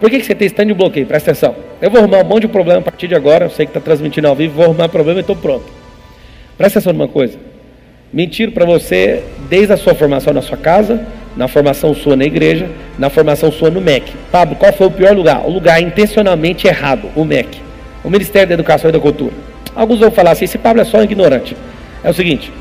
Por 0.00 0.10
que, 0.10 0.18
que 0.18 0.26
você 0.26 0.34
tem 0.34 0.46
stand 0.46 0.66
de 0.66 0.74
bloqueio? 0.74 1.06
Presta 1.06 1.30
atenção. 1.30 1.54
Eu 1.80 1.90
vou 1.90 2.00
arrumar 2.00 2.18
um 2.18 2.24
monte 2.24 2.42
de 2.42 2.48
problema 2.48 2.80
a 2.80 2.82
partir 2.82 3.08
de 3.08 3.14
agora. 3.14 3.46
Eu 3.46 3.50
sei 3.50 3.64
que 3.64 3.70
está 3.70 3.80
transmitindo 3.80 4.28
ao 4.28 4.34
vivo, 4.34 4.54
vou 4.54 4.64
arrumar 4.64 4.88
problema 4.88 5.20
e 5.20 5.22
estou 5.22 5.36
pronto. 5.36 5.64
Presta 6.58 6.78
atenção 6.78 6.92
numa 6.92 7.08
coisa. 7.08 7.38
Mentiro 8.12 8.52
para 8.52 8.64
você 8.64 9.22
desde 9.48 9.72
a 9.72 9.76
sua 9.76 9.94
formação 9.94 10.32
na 10.32 10.42
sua 10.42 10.56
casa, 10.56 11.06
na 11.36 11.48
formação 11.48 11.94
sua 11.94 12.14
na 12.14 12.24
igreja, 12.24 12.68
na 12.98 13.10
formação 13.10 13.50
sua 13.50 13.70
no 13.70 13.80
MEC. 13.80 14.12
Pablo, 14.30 14.54
qual 14.56 14.72
foi 14.72 14.86
o 14.86 14.90
pior 14.90 15.14
lugar? 15.14 15.46
O 15.46 15.50
lugar 15.50 15.80
intencionalmente 15.80 16.66
errado, 16.66 17.10
o 17.16 17.24
MEC. 17.24 17.58
O 18.04 18.10
Ministério 18.10 18.48
da 18.48 18.54
Educação 18.54 18.90
e 18.90 18.92
da 18.92 19.00
Cultura. 19.00 19.32
Alguns 19.74 19.98
vão 20.00 20.10
falar 20.10 20.32
assim, 20.32 20.44
esse 20.44 20.58
Pablo 20.58 20.80
é 20.82 20.84
só 20.84 20.98
um 20.98 21.02
ignorante. 21.02 21.56
É 22.04 22.10
o 22.10 22.14
seguinte, 22.14 22.52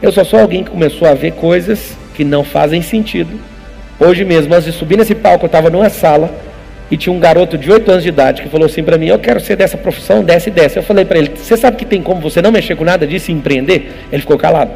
eu 0.00 0.12
só 0.12 0.22
sou 0.22 0.38
alguém 0.38 0.62
que 0.62 0.70
começou 0.70 1.08
a 1.08 1.14
ver 1.14 1.32
coisas 1.32 1.96
que 2.14 2.24
não 2.24 2.44
fazem 2.44 2.80
sentido. 2.80 3.38
Hoje 3.98 4.24
mesmo, 4.24 4.54
antes 4.54 4.66
de 4.66 4.72
subir 4.72 4.96
nesse 4.96 5.14
palco, 5.14 5.44
eu 5.44 5.48
estava 5.48 5.68
numa 5.68 5.90
sala 5.90 6.30
e 6.90 6.96
tinha 6.96 7.12
um 7.12 7.20
garoto 7.20 7.58
de 7.58 7.70
8 7.70 7.90
anos 7.90 8.02
de 8.02 8.08
idade 8.08 8.42
que 8.42 8.48
falou 8.48 8.66
assim 8.66 8.82
para 8.82 8.96
mim: 8.96 9.06
Eu 9.06 9.18
quero 9.18 9.40
ser 9.40 9.56
dessa 9.56 9.76
profissão, 9.76 10.24
dessa 10.24 10.48
e 10.48 10.52
dessa. 10.52 10.78
Eu 10.78 10.82
falei 10.82 11.04
para 11.04 11.18
ele: 11.18 11.32
Você 11.36 11.56
sabe 11.56 11.76
que 11.76 11.84
tem 11.84 12.00
como 12.02 12.20
você 12.20 12.40
não 12.40 12.50
mexer 12.50 12.76
com 12.76 12.84
nada 12.84 13.06
disso 13.06 13.30
e 13.30 13.34
empreender? 13.34 13.92
Ele 14.10 14.22
ficou 14.22 14.38
calado. 14.38 14.70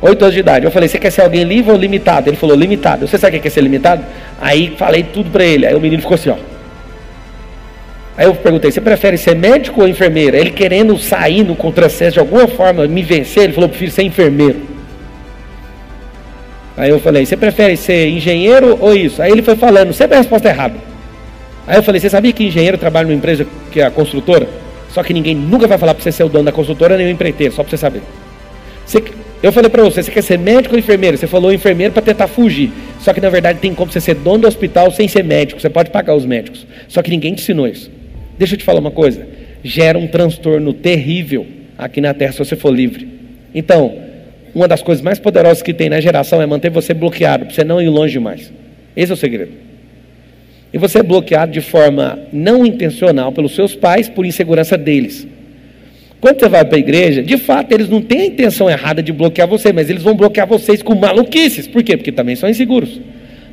8 0.00 0.22
anos 0.22 0.34
de 0.34 0.40
idade. 0.40 0.64
Eu 0.64 0.70
falei: 0.70 0.88
Você 0.88 0.98
quer 0.98 1.10
ser 1.10 1.22
alguém 1.22 1.44
livre 1.44 1.70
ou 1.70 1.76
limitado? 1.76 2.30
Ele 2.30 2.36
falou: 2.36 2.56
Limitado. 2.56 3.06
Você 3.06 3.18
sabe 3.18 3.36
o 3.36 3.40
que 3.40 3.48
é 3.48 3.50
ser 3.50 3.60
limitado? 3.60 4.02
Aí 4.40 4.74
falei 4.78 5.02
tudo 5.02 5.30
para 5.30 5.44
ele. 5.44 5.66
Aí 5.66 5.74
o 5.74 5.80
menino 5.80 6.00
ficou 6.00 6.14
assim: 6.14 6.30
Ó. 6.30 6.36
Aí 8.16 8.24
eu 8.24 8.34
perguntei: 8.34 8.70
Você 8.70 8.80
prefere 8.80 9.18
ser 9.18 9.36
médico 9.36 9.82
ou 9.82 9.88
enfermeira? 9.88 10.38
Ele 10.38 10.50
querendo 10.50 10.98
sair 10.98 11.44
no 11.44 11.54
contrassenso 11.54 12.14
de 12.14 12.20
alguma 12.20 12.48
forma, 12.48 12.86
me 12.86 13.02
vencer, 13.02 13.44
ele 13.44 13.52
falou: 13.52 13.68
Prefiro 13.68 13.90
ser 13.90 14.02
enfermeiro. 14.02 14.60
Aí 16.74 16.88
eu 16.88 16.98
falei: 16.98 17.26
Você 17.26 17.36
prefere 17.36 17.76
ser 17.76 18.08
engenheiro 18.08 18.78
ou 18.80 18.96
isso? 18.96 19.20
Aí 19.20 19.30
ele 19.30 19.42
foi 19.42 19.56
falando: 19.56 19.92
Sempre 19.92 20.14
a 20.14 20.18
resposta 20.18 20.48
é 20.48 20.52
errada. 20.52 20.91
Aí 21.66 21.76
eu 21.76 21.82
falei, 21.82 22.00
você 22.00 22.10
sabia 22.10 22.32
que 22.32 22.44
engenheiro 22.44 22.76
trabalha 22.76 23.06
numa 23.06 23.16
empresa 23.16 23.46
que 23.70 23.80
é 23.80 23.84
a 23.84 23.90
construtora? 23.90 24.48
Só 24.90 25.02
que 25.02 25.14
ninguém 25.14 25.34
nunca 25.34 25.66
vai 25.66 25.78
falar 25.78 25.94
para 25.94 26.02
você 26.02 26.12
ser 26.12 26.24
o 26.24 26.28
dono 26.28 26.44
da 26.44 26.52
construtora 26.52 26.96
nem 26.96 27.06
o 27.06 27.10
empreiteiro, 27.10 27.54
só 27.54 27.62
para 27.62 27.70
você 27.70 27.76
saber. 27.76 28.02
Você, 28.84 29.02
eu 29.42 29.52
falei 29.52 29.70
para 29.70 29.82
você, 29.82 30.02
você 30.02 30.10
quer 30.10 30.22
ser 30.22 30.38
médico 30.38 30.74
ou 30.74 30.78
enfermeiro? 30.78 31.16
Você 31.16 31.26
falou 31.26 31.52
enfermeiro 31.52 31.92
para 31.92 32.02
tentar 32.02 32.26
fugir. 32.26 32.70
Só 33.00 33.12
que 33.12 33.20
na 33.20 33.30
verdade 33.30 33.58
tem 33.58 33.74
como 33.74 33.90
você 33.90 34.00
ser 34.00 34.14
dono 34.14 34.40
do 34.40 34.48
hospital 34.48 34.90
sem 34.90 35.08
ser 35.08 35.24
médico. 35.24 35.60
Você 35.60 35.70
pode 35.70 35.90
pagar 35.90 36.14
os 36.14 36.26
médicos. 36.26 36.66
Só 36.88 37.00
que 37.00 37.10
ninguém 37.10 37.34
te 37.34 37.42
ensinou 37.42 37.66
isso. 37.66 37.90
Deixa 38.38 38.54
eu 38.54 38.58
te 38.58 38.64
falar 38.64 38.80
uma 38.80 38.90
coisa. 38.90 39.26
Gera 39.64 39.98
um 39.98 40.06
transtorno 40.06 40.72
terrível 40.72 41.46
aqui 41.78 42.00
na 42.00 42.12
Terra 42.12 42.32
se 42.32 42.38
você 42.38 42.56
for 42.56 42.70
livre. 42.70 43.08
Então, 43.54 43.96
uma 44.54 44.68
das 44.68 44.82
coisas 44.82 45.02
mais 45.02 45.18
poderosas 45.18 45.62
que 45.62 45.72
tem 45.72 45.88
na 45.88 46.00
geração 46.00 46.42
é 46.42 46.46
manter 46.46 46.70
você 46.70 46.92
bloqueado, 46.92 47.46
para 47.46 47.54
você 47.54 47.64
não 47.64 47.80
ir 47.80 47.88
longe 47.88 48.12
demais. 48.12 48.52
Esse 48.94 49.12
é 49.12 49.14
o 49.14 49.16
segredo. 49.16 49.71
E 50.72 50.78
você 50.78 51.00
é 51.00 51.02
bloqueado 51.02 51.52
de 51.52 51.60
forma 51.60 52.18
não 52.32 52.64
intencional 52.64 53.30
pelos 53.30 53.54
seus 53.54 53.74
pais 53.74 54.08
por 54.08 54.24
insegurança 54.24 54.78
deles. 54.78 55.26
Quando 56.20 56.38
você 56.38 56.48
vai 56.48 56.64
para 56.64 56.76
a 56.76 56.78
igreja, 56.78 57.22
de 57.22 57.36
fato, 57.36 57.72
eles 57.72 57.88
não 57.88 58.00
têm 58.00 58.20
a 58.20 58.26
intenção 58.26 58.70
errada 58.70 59.02
de 59.02 59.12
bloquear 59.12 59.48
você, 59.48 59.72
mas 59.72 59.90
eles 59.90 60.02
vão 60.02 60.14
bloquear 60.14 60.46
vocês 60.46 60.80
com 60.80 60.94
maluquices. 60.94 61.66
Por 61.66 61.82
quê? 61.82 61.96
Porque 61.96 62.12
também 62.12 62.36
são 62.36 62.48
inseguros. 62.48 63.00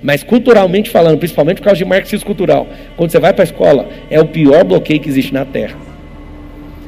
Mas 0.02 0.24
culturalmente 0.24 0.90
falando, 0.90 1.18
principalmente 1.18 1.58
por 1.58 1.64
causa 1.64 1.80
de 1.80 1.86
marxismo 1.86 2.26
cultural, 2.26 2.68
quando 2.96 3.10
você 3.10 3.20
vai 3.20 3.34
para 3.34 3.44
a 3.44 3.46
escola, 3.46 3.90
é 4.10 4.20
o 4.22 4.26
pior 4.26 4.64
bloqueio 4.64 5.00
que 5.00 5.10
existe 5.10 5.34
na 5.34 5.46
Terra. 5.46 5.76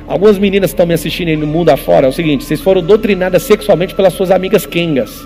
Algumas 0.08 0.38
meninas 0.38 0.70
que 0.70 0.76
estão 0.76 0.86
me 0.86 0.94
assistindo 0.94 1.30
aí 1.30 1.36
no 1.36 1.48
mundo 1.48 1.70
afora, 1.70 2.06
é 2.06 2.10
o 2.10 2.14
seguinte: 2.14 2.44
vocês 2.44 2.62
foram 2.62 2.82
doutrinadas 2.82 3.44
sexualmente 3.44 3.96
pelas 3.96 4.14
suas 4.14 4.30
amigas 4.30 4.66
quengas. 4.66 5.26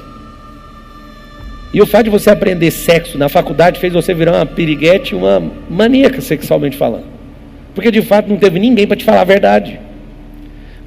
E 1.74 1.82
o 1.82 1.86
fato 1.86 2.06
de 2.06 2.10
você 2.10 2.30
aprender 2.30 2.72
sexo 2.72 3.18
na 3.18 3.28
faculdade 3.28 3.80
fez 3.80 3.92
você 3.92 4.14
virar 4.14 4.34
uma 4.34 4.46
piriguete, 4.46 5.14
uma 5.14 5.42
maníaca 5.70 6.22
sexualmente 6.22 6.78
falando. 6.78 7.06
Porque 7.74 7.92
de 7.92 8.02
fato 8.02 8.30
não 8.30 8.38
teve 8.38 8.60
ninguém 8.60 8.88
para 8.88 8.96
te 8.96 9.04
falar 9.04 9.22
a 9.22 9.26
verdade. 9.26 9.80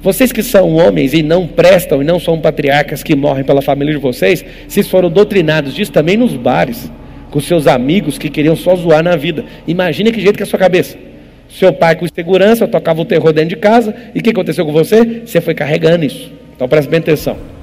Vocês 0.01 0.31
que 0.31 0.41
são 0.41 0.75
homens 0.75 1.13
e 1.13 1.21
não 1.21 1.45
prestam 1.45 2.01
e 2.01 2.05
não 2.05 2.19
são 2.19 2.39
patriarcas 2.39 3.03
que 3.03 3.15
morrem 3.15 3.43
pela 3.43 3.61
família 3.61 3.93
de 3.93 3.99
vocês, 3.99 4.43
vocês 4.67 4.87
foram 4.87 5.09
doutrinados 5.09 5.75
disso 5.75 5.91
também 5.91 6.15
nos 6.15 6.35
bares, 6.35 6.89
com 7.29 7.39
seus 7.39 7.67
amigos 7.67 8.17
que 8.17 8.29
queriam 8.29 8.55
só 8.55 8.75
zoar 8.75 9.03
na 9.03 9.15
vida. 9.17 9.43
Imagine 9.67 10.11
que 10.11 10.21
jeito 10.21 10.37
que 10.37 10.43
é 10.43 10.45
a 10.45 10.49
sua 10.49 10.57
cabeça. 10.57 10.97
Seu 11.49 11.73
pai 11.73 11.95
com 11.95 12.07
segurança 12.07 12.67
tocava 12.67 13.01
o 13.01 13.05
terror 13.05 13.33
dentro 13.33 13.49
de 13.49 13.57
casa, 13.57 13.93
e 14.15 14.19
o 14.19 14.23
que 14.23 14.29
aconteceu 14.29 14.65
com 14.65 14.71
você? 14.71 15.23
Você 15.25 15.41
foi 15.41 15.53
carregando 15.53 16.05
isso. 16.05 16.31
Então 16.55 16.67
preste 16.67 16.89
bem 16.89 16.99
atenção. 16.99 17.58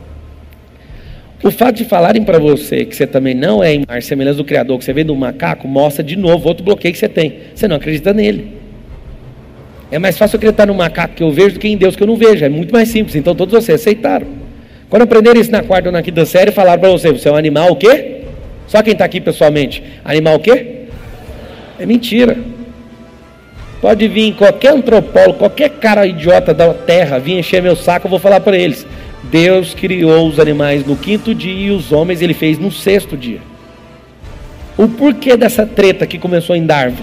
O 1.43 1.51
fato 1.51 1.77
de 1.77 1.85
falarem 1.85 2.25
para 2.25 2.39
você 2.39 2.85
que 2.85 2.97
você 2.97 3.07
também 3.07 3.35
não 3.35 3.63
é 3.63 3.75
imagem 3.75 4.01
semelhança 4.01 4.39
do 4.39 4.45
Criador, 4.45 4.79
que 4.79 4.85
você 4.85 4.93
vem 4.93 5.05
do 5.05 5.15
macaco, 5.15 5.69
mostra 5.69 6.03
de 6.03 6.17
novo 6.17 6.49
outro 6.49 6.65
bloqueio 6.65 6.93
que 6.93 6.99
você 6.99 7.09
tem. 7.09 7.39
Você 7.55 7.69
não 7.69 7.77
acredita 7.77 8.15
nele. 8.15 8.53
É 9.91 9.99
mais 9.99 10.17
fácil 10.19 10.37
acreditar 10.37 10.67
no 10.67 10.75
macaco 10.75 11.15
que 11.15 11.23
eu 11.23 11.31
vejo 11.31 11.55
do 11.55 11.61
que 11.61 11.69
em 11.69 11.77
Deus 11.77 11.95
que 11.95 12.03
eu 12.03 12.07
não 12.07 12.17
vejo. 12.17 12.45
É 12.45 12.49
muito 12.49 12.73
mais 12.73 12.89
simples. 12.89 13.15
Então 13.15 13.35
todos 13.35 13.53
vocês 13.53 13.81
aceitaram. 13.81 14.27
Quando 14.89 15.03
aprenderam 15.03 15.41
isso 15.41 15.51
na 15.51 15.63
quarta 15.63 15.89
ou 15.89 15.93
na 15.93 16.03
quinta 16.03 16.25
série, 16.25 16.51
falaram 16.51 16.81
para 16.81 16.91
você: 16.91 17.13
você 17.13 17.29
é 17.29 17.33
um 17.33 17.37
animal 17.37 17.73
o 17.73 17.77
quê? 17.77 18.23
Só 18.67 18.83
quem 18.83 18.95
está 18.95 19.05
aqui 19.05 19.21
pessoalmente. 19.21 19.83
Animal 20.05 20.37
o 20.37 20.41
quê? 20.41 20.87
É 21.79 21.85
mentira. 21.85 22.37
Pode 23.81 24.09
vir 24.09 24.35
qualquer 24.35 24.73
antropólogo, 24.73 25.39
qualquer 25.39 25.69
cara 25.69 26.07
idiota 26.07 26.55
da 26.55 26.73
terra 26.73 27.19
vir 27.19 27.39
encher 27.39 27.63
meu 27.63 27.77
saco, 27.77 28.07
eu 28.07 28.11
vou 28.11 28.19
falar 28.19 28.41
para 28.41 28.57
eles. 28.57 28.87
Deus 29.31 29.75
criou 29.75 30.29
os 30.29 30.39
animais 30.39 30.87
no 30.87 30.97
quinto 30.97 31.35
dia 31.35 31.69
e 31.69 31.71
os 31.71 31.93
homens 31.93 32.23
ele 32.23 32.35
fez 32.35 32.59
no 32.59 32.71
sexto 32.71 33.17
dia. 33.17 33.41
O 34.77 34.89
porquê 34.89 35.37
dessa 35.37 35.67
treta 35.67 36.07
que 36.07 36.19
começou 36.19 36.55
em 36.55 36.65
Darwin? 36.65 36.97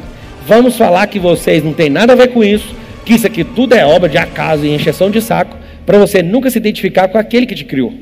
Vamos 0.48 0.78
falar 0.78 1.08
que 1.08 1.20
vocês 1.20 1.64
não 1.64 1.74
têm 1.74 1.90
nada 1.90 2.14
a 2.14 2.16
ver 2.16 2.30
com 2.30 2.44
isso, 2.44 2.76
que 3.06 3.14
isso 3.14 3.26
aqui 3.26 3.44
tudo 3.44 3.74
é 3.74 3.86
obra 3.86 4.10
de 4.10 4.18
acaso 4.18 4.66
e 4.66 4.74
encheção 4.74 5.10
de 5.10 5.22
saco, 5.22 5.58
para 5.86 5.98
você 5.98 6.22
nunca 6.22 6.50
se 6.50 6.58
identificar 6.58 7.08
com 7.08 7.18
aquele 7.18 7.46
que 7.46 7.56
te 7.56 7.66
criou. 7.66 7.94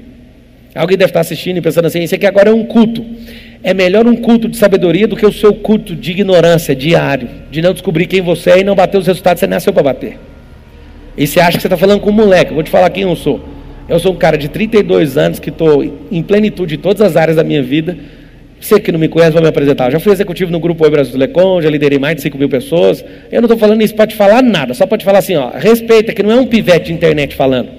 Alguém 0.73 0.97
deve 0.97 1.09
estar 1.09 1.19
assistindo 1.19 1.57
e 1.57 1.61
pensando 1.61 1.85
assim: 1.85 2.01
isso 2.01 2.15
aqui 2.15 2.25
agora 2.25 2.49
é 2.49 2.53
um 2.53 2.65
culto. 2.65 3.05
É 3.63 3.73
melhor 3.73 4.07
um 4.07 4.15
culto 4.15 4.47
de 4.47 4.57
sabedoria 4.57 5.07
do 5.07 5.15
que 5.15 5.25
o 5.25 5.31
seu 5.31 5.53
culto 5.53 5.95
de 5.95 6.11
ignorância 6.11 6.75
diário, 6.75 7.29
de 7.51 7.61
não 7.61 7.73
descobrir 7.73 8.07
quem 8.07 8.21
você 8.21 8.51
é 8.51 8.59
e 8.59 8.63
não 8.63 8.73
bater 8.73 8.97
os 8.97 9.05
resultados 9.05 9.39
que 9.39 9.45
você 9.45 9.49
nasceu 9.49 9.71
para 9.73 9.83
bater. 9.83 10.17
E 11.17 11.27
você 11.27 11.39
acha 11.39 11.57
que 11.57 11.61
você 11.61 11.67
está 11.67 11.77
falando 11.77 11.99
com 11.99 12.09
um 12.09 12.13
moleque? 12.13 12.51
Eu 12.51 12.55
vou 12.55 12.63
te 12.63 12.71
falar 12.71 12.89
quem 12.89 13.03
eu 13.03 13.15
sou. 13.15 13.50
Eu 13.91 13.99
sou 13.99 14.11
um 14.13 14.15
cara 14.15 14.37
de 14.37 14.47
32 14.47 15.17
anos 15.17 15.37
que 15.37 15.49
estou 15.49 15.83
em 15.83 16.23
plenitude 16.23 16.77
de 16.77 16.81
todas 16.81 17.01
as 17.01 17.15
áreas 17.15 17.35
da 17.35 17.43
minha 17.43 17.61
vida 17.61 17.95
você 18.61 18.79
que 18.79 18.91
não 18.91 18.99
me 18.99 19.07
conhece, 19.07 19.31
vai 19.31 19.41
me 19.41 19.49
apresentar. 19.49 19.85
Eu 19.85 19.93
já 19.93 19.99
fui 19.99 20.13
executivo 20.13 20.51
no 20.51 20.59
Grupo 20.59 20.83
Oi 20.83 20.89
Brasil 20.91 21.11
Telecom, 21.11 21.59
já 21.61 21.69
liderei 21.69 21.97
mais 21.97 22.15
de 22.15 22.21
5 22.21 22.37
mil 22.37 22.47
pessoas. 22.47 23.03
Eu 23.31 23.41
não 23.41 23.47
estou 23.47 23.57
falando 23.57 23.81
isso 23.81 23.95
para 23.95 24.05
te 24.05 24.15
falar 24.15 24.43
nada, 24.43 24.75
só 24.75 24.85
para 24.85 24.99
te 24.99 25.03
falar 25.03 25.17
assim, 25.17 25.35
ó, 25.35 25.49
respeita, 25.49 26.13
que 26.13 26.21
não 26.21 26.31
é 26.31 26.35
um 26.35 26.45
pivete 26.45 26.85
de 26.85 26.93
internet 26.93 27.35
falando. 27.35 27.69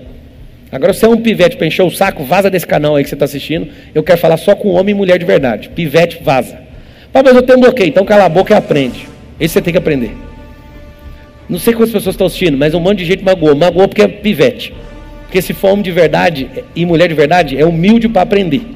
Agora, 0.72 0.92
se 0.92 1.04
é 1.04 1.08
um 1.08 1.18
pivete 1.18 1.56
para 1.56 1.68
encher 1.68 1.82
o 1.82 1.90
saco, 1.90 2.24
vaza 2.24 2.50
desse 2.50 2.66
canal 2.66 2.96
aí 2.96 3.04
que 3.04 3.08
você 3.08 3.14
está 3.14 3.26
assistindo. 3.26 3.68
Eu 3.94 4.02
quero 4.02 4.18
falar 4.18 4.36
só 4.36 4.56
com 4.56 4.70
homem 4.70 4.92
e 4.92 4.98
mulher 4.98 5.18
de 5.18 5.24
verdade. 5.24 5.68
Pivete, 5.68 6.20
vaza. 6.20 6.58
Ah, 7.14 7.22
mas 7.22 7.36
eu 7.36 7.42
tenho 7.42 7.60
bloqueio, 7.60 7.88
então 7.88 8.04
cala 8.04 8.24
a 8.24 8.28
boca 8.28 8.52
e 8.52 8.56
aprende. 8.56 9.06
Esse 9.38 9.54
você 9.54 9.62
tem 9.62 9.72
que 9.72 9.78
aprender. 9.78 10.10
Não 11.48 11.60
sei 11.60 11.74
quantas 11.74 11.92
pessoas 11.92 12.14
estão 12.14 12.26
assistindo, 12.26 12.58
mas 12.58 12.74
um 12.74 12.80
monte 12.80 12.98
de 12.98 13.04
gente 13.04 13.22
magoou. 13.22 13.54
Magoou 13.54 13.86
porque 13.86 14.02
é 14.02 14.08
pivete. 14.08 14.74
Porque 15.32 15.40
se 15.40 15.54
for 15.54 15.70
homem 15.70 15.82
de 15.82 15.90
verdade 15.90 16.46
e 16.76 16.84
mulher 16.84 17.08
de 17.08 17.14
verdade, 17.14 17.58
é 17.58 17.64
humilde 17.64 18.06
para 18.06 18.20
aprender. 18.20 18.66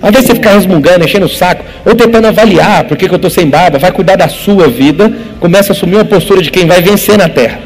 Ao 0.00 0.08
invés 0.08 0.24
de 0.24 0.30
você 0.30 0.36
ficar 0.36 0.52
resmungando, 0.52 1.04
enchendo 1.04 1.26
o 1.26 1.28
saco, 1.28 1.62
ou 1.84 1.94
tentando 1.94 2.26
avaliar 2.26 2.84
por 2.84 2.96
que, 2.96 3.04
eu 3.04 3.16
estou 3.16 3.30
sem 3.30 3.46
barba, 3.46 3.78
vai 3.78 3.92
cuidar 3.92 4.16
da 4.16 4.26
sua 4.26 4.68
vida, 4.68 5.12
começa 5.38 5.70
a 5.70 5.76
assumir 5.76 5.96
uma 5.96 6.06
postura 6.06 6.40
de 6.40 6.50
quem 6.50 6.66
vai 6.66 6.80
vencer 6.80 7.18
na 7.18 7.28
terra. 7.28 7.60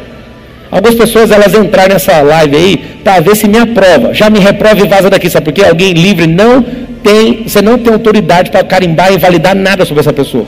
Algumas 0.73 0.97
pessoas 0.97 1.31
elas 1.31 1.55
entraram 1.55 1.95
nessa 1.95 2.21
live 2.21 2.57
aí 2.57 2.77
para 3.05 3.21
ver 3.21 3.37
se 3.37 3.47
me 3.47 3.59
aprova. 3.59 4.13
Já 4.13 4.29
me 4.29 4.41
reprova 4.41 4.85
e 4.85 4.89
vaza 4.89 5.09
daqui, 5.09 5.31
sabe 5.31 5.45
por 5.45 5.53
quê? 5.53 5.63
Alguém 5.65 5.93
livre 5.93 6.27
não 6.27 6.67
tem, 7.01 7.45
você 7.45 7.63
não 7.63 7.79
tem 7.79 7.93
autoridade 7.93 8.51
para 8.51 8.65
carimbar 8.65 9.13
e 9.13 9.19
validar 9.19 9.55
nada 9.55 9.85
sobre 9.85 10.01
essa 10.01 10.13
pessoa. 10.13 10.47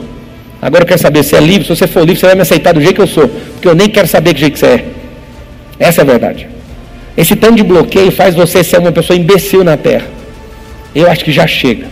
Agora 0.61 0.83
eu 0.83 0.87
quero 0.87 0.99
saber 0.99 1.23
se 1.23 1.33
é 1.33 1.39
livre, 1.39 1.65
se 1.65 1.73
você 1.73 1.87
for 1.87 2.01
livre, 2.01 2.17
você 2.17 2.25
vai 2.25 2.35
me 2.35 2.41
aceitar 2.41 2.73
do 2.73 2.81
jeito 2.81 2.95
que 2.95 3.01
eu 3.01 3.07
sou, 3.07 3.29
porque 3.29 3.69
eu 3.69 3.73
nem 3.73 3.87
quero 3.87 4.07
saber 4.07 4.33
que 4.33 4.41
jeito 4.41 4.53
que 4.53 4.59
você 4.59 4.65
é. 4.65 4.85
Essa 5.79 6.01
é 6.01 6.03
a 6.03 6.05
verdade. 6.05 6.54
Esse 7.17 7.35
tanto 7.35 7.55
de 7.55 7.63
bloqueio 7.63 8.11
faz 8.11 8.35
você 8.35 8.63
ser 8.63 8.79
uma 8.79 8.91
pessoa 8.91 9.17
imbecil 9.17 9.63
na 9.63 9.77
terra. 9.77 10.07
Eu 10.93 11.09
acho 11.09 11.23
que 11.23 11.31
já 11.31 11.47
chega. 11.47 11.87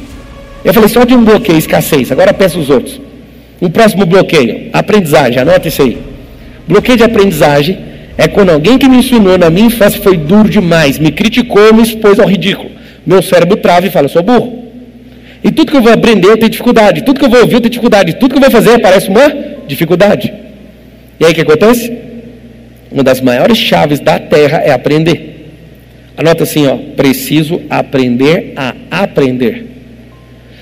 Eu 0.63 0.73
falei 0.73 0.89
só 0.89 1.03
de 1.03 1.13
um 1.13 1.23
bloqueio, 1.23 1.57
escassez. 1.57 2.12
Agora 2.12 2.33
pensa 2.33 2.57
os 2.57 2.69
outros. 2.69 2.99
Um 3.62 3.69
próximo 3.69 4.05
bloqueio, 4.05 4.69
aprendizagem. 4.73 5.39
Anota 5.41 5.67
isso 5.67 5.81
aí. 5.81 5.97
Bloqueio 6.67 6.97
de 6.97 7.03
aprendizagem 7.03 7.77
é 8.17 8.27
quando 8.27 8.49
alguém 8.49 8.77
que 8.77 8.88
me 8.88 8.97
ensinou 8.97 9.38
na 9.38 9.49
minha 9.49 9.67
infância 9.67 10.01
foi 10.01 10.15
duro 10.15 10.49
demais, 10.49 10.99
me 10.99 11.12
criticou, 11.12 11.73
me 11.73 11.81
expôs 11.81 12.19
ao 12.19 12.27
ridículo. 12.27 12.71
Meu 13.05 13.21
cérebro 13.21 13.57
trava 13.57 13.88
e 13.88 13.89
fala, 13.89 14.05
eu 14.05 14.09
sou 14.09 14.23
burro. 14.23 14.63
E 15.43 15.51
tudo 15.51 15.71
que 15.71 15.77
eu 15.77 15.81
vou 15.81 15.91
aprender 15.91 16.27
eu 16.29 16.38
tenho 16.38 16.49
dificuldade. 16.49 17.03
Tudo 17.03 17.19
que 17.19 17.25
eu 17.25 17.29
vou 17.29 17.41
ouvir 17.41 17.55
eu 17.55 17.62
tenho 17.62 17.71
dificuldade. 17.71 18.13
Tudo 18.15 18.31
que 18.31 18.38
eu 18.38 18.41
vou 18.41 18.51
fazer 18.51 18.79
parece 18.79 19.09
uma 19.09 19.33
dificuldade. 19.67 20.33
E 21.19 21.25
aí 21.25 21.31
o 21.31 21.36
que 21.36 21.41
acontece? 21.41 21.91
Uma 22.93 23.03
das 23.03 23.19
maiores 23.19 23.58
chaves 23.58 23.99
da 23.99 24.19
terra 24.19 24.60
é 24.60 24.71
aprender. 24.71 25.51
Anota 26.15 26.43
assim, 26.43 26.67
ó, 26.67 26.77
preciso 26.95 27.60
aprender 27.69 28.53
a 28.56 28.75
aprender. 28.91 29.65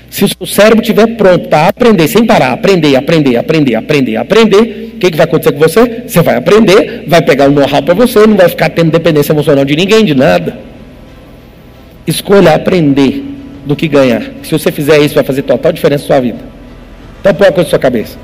Se 0.08 0.24
o 0.24 0.28
seu 0.28 0.46
cérebro 0.46 0.80
estiver 0.80 1.06
pronto 1.16 1.48
para 1.48 1.68
aprender, 1.68 2.08
sem 2.08 2.24
parar, 2.24 2.52
aprender, 2.52 2.96
aprender, 2.96 3.36
aprender, 3.36 3.74
aprender, 3.74 4.16
aprender, 4.16 4.92
o 4.94 4.98
que, 4.98 5.10
que 5.10 5.16
vai 5.16 5.24
acontecer 5.24 5.52
com 5.52 5.58
você? 5.58 6.04
Você 6.06 6.22
vai 6.22 6.36
aprender, 6.36 7.04
vai 7.06 7.20
pegar 7.22 7.48
o 7.48 7.52
know-how 7.52 7.82
para 7.82 7.94
você, 7.94 8.26
não 8.26 8.36
vai 8.36 8.48
ficar 8.48 8.70
tendo 8.70 8.90
dependência 8.90 9.32
emocional 9.32 9.64
de 9.64 9.76
ninguém, 9.76 10.04
de 10.04 10.14
nada. 10.14 10.58
Escolha 12.06 12.54
aprender 12.54 13.24
do 13.66 13.76
que 13.76 13.88
ganhar. 13.88 14.22
Se 14.42 14.52
você 14.52 14.72
fizer 14.72 14.98
isso, 15.00 15.14
vai 15.14 15.24
fazer 15.24 15.42
total 15.42 15.72
diferença 15.72 16.04
na 16.04 16.06
sua 16.06 16.20
vida. 16.20 16.38
Então 17.20 17.34
põe 17.34 17.48
a 17.48 17.52
coisa 17.52 17.68
na 17.68 17.70
sua 17.70 17.78
cabeça. 17.78 18.18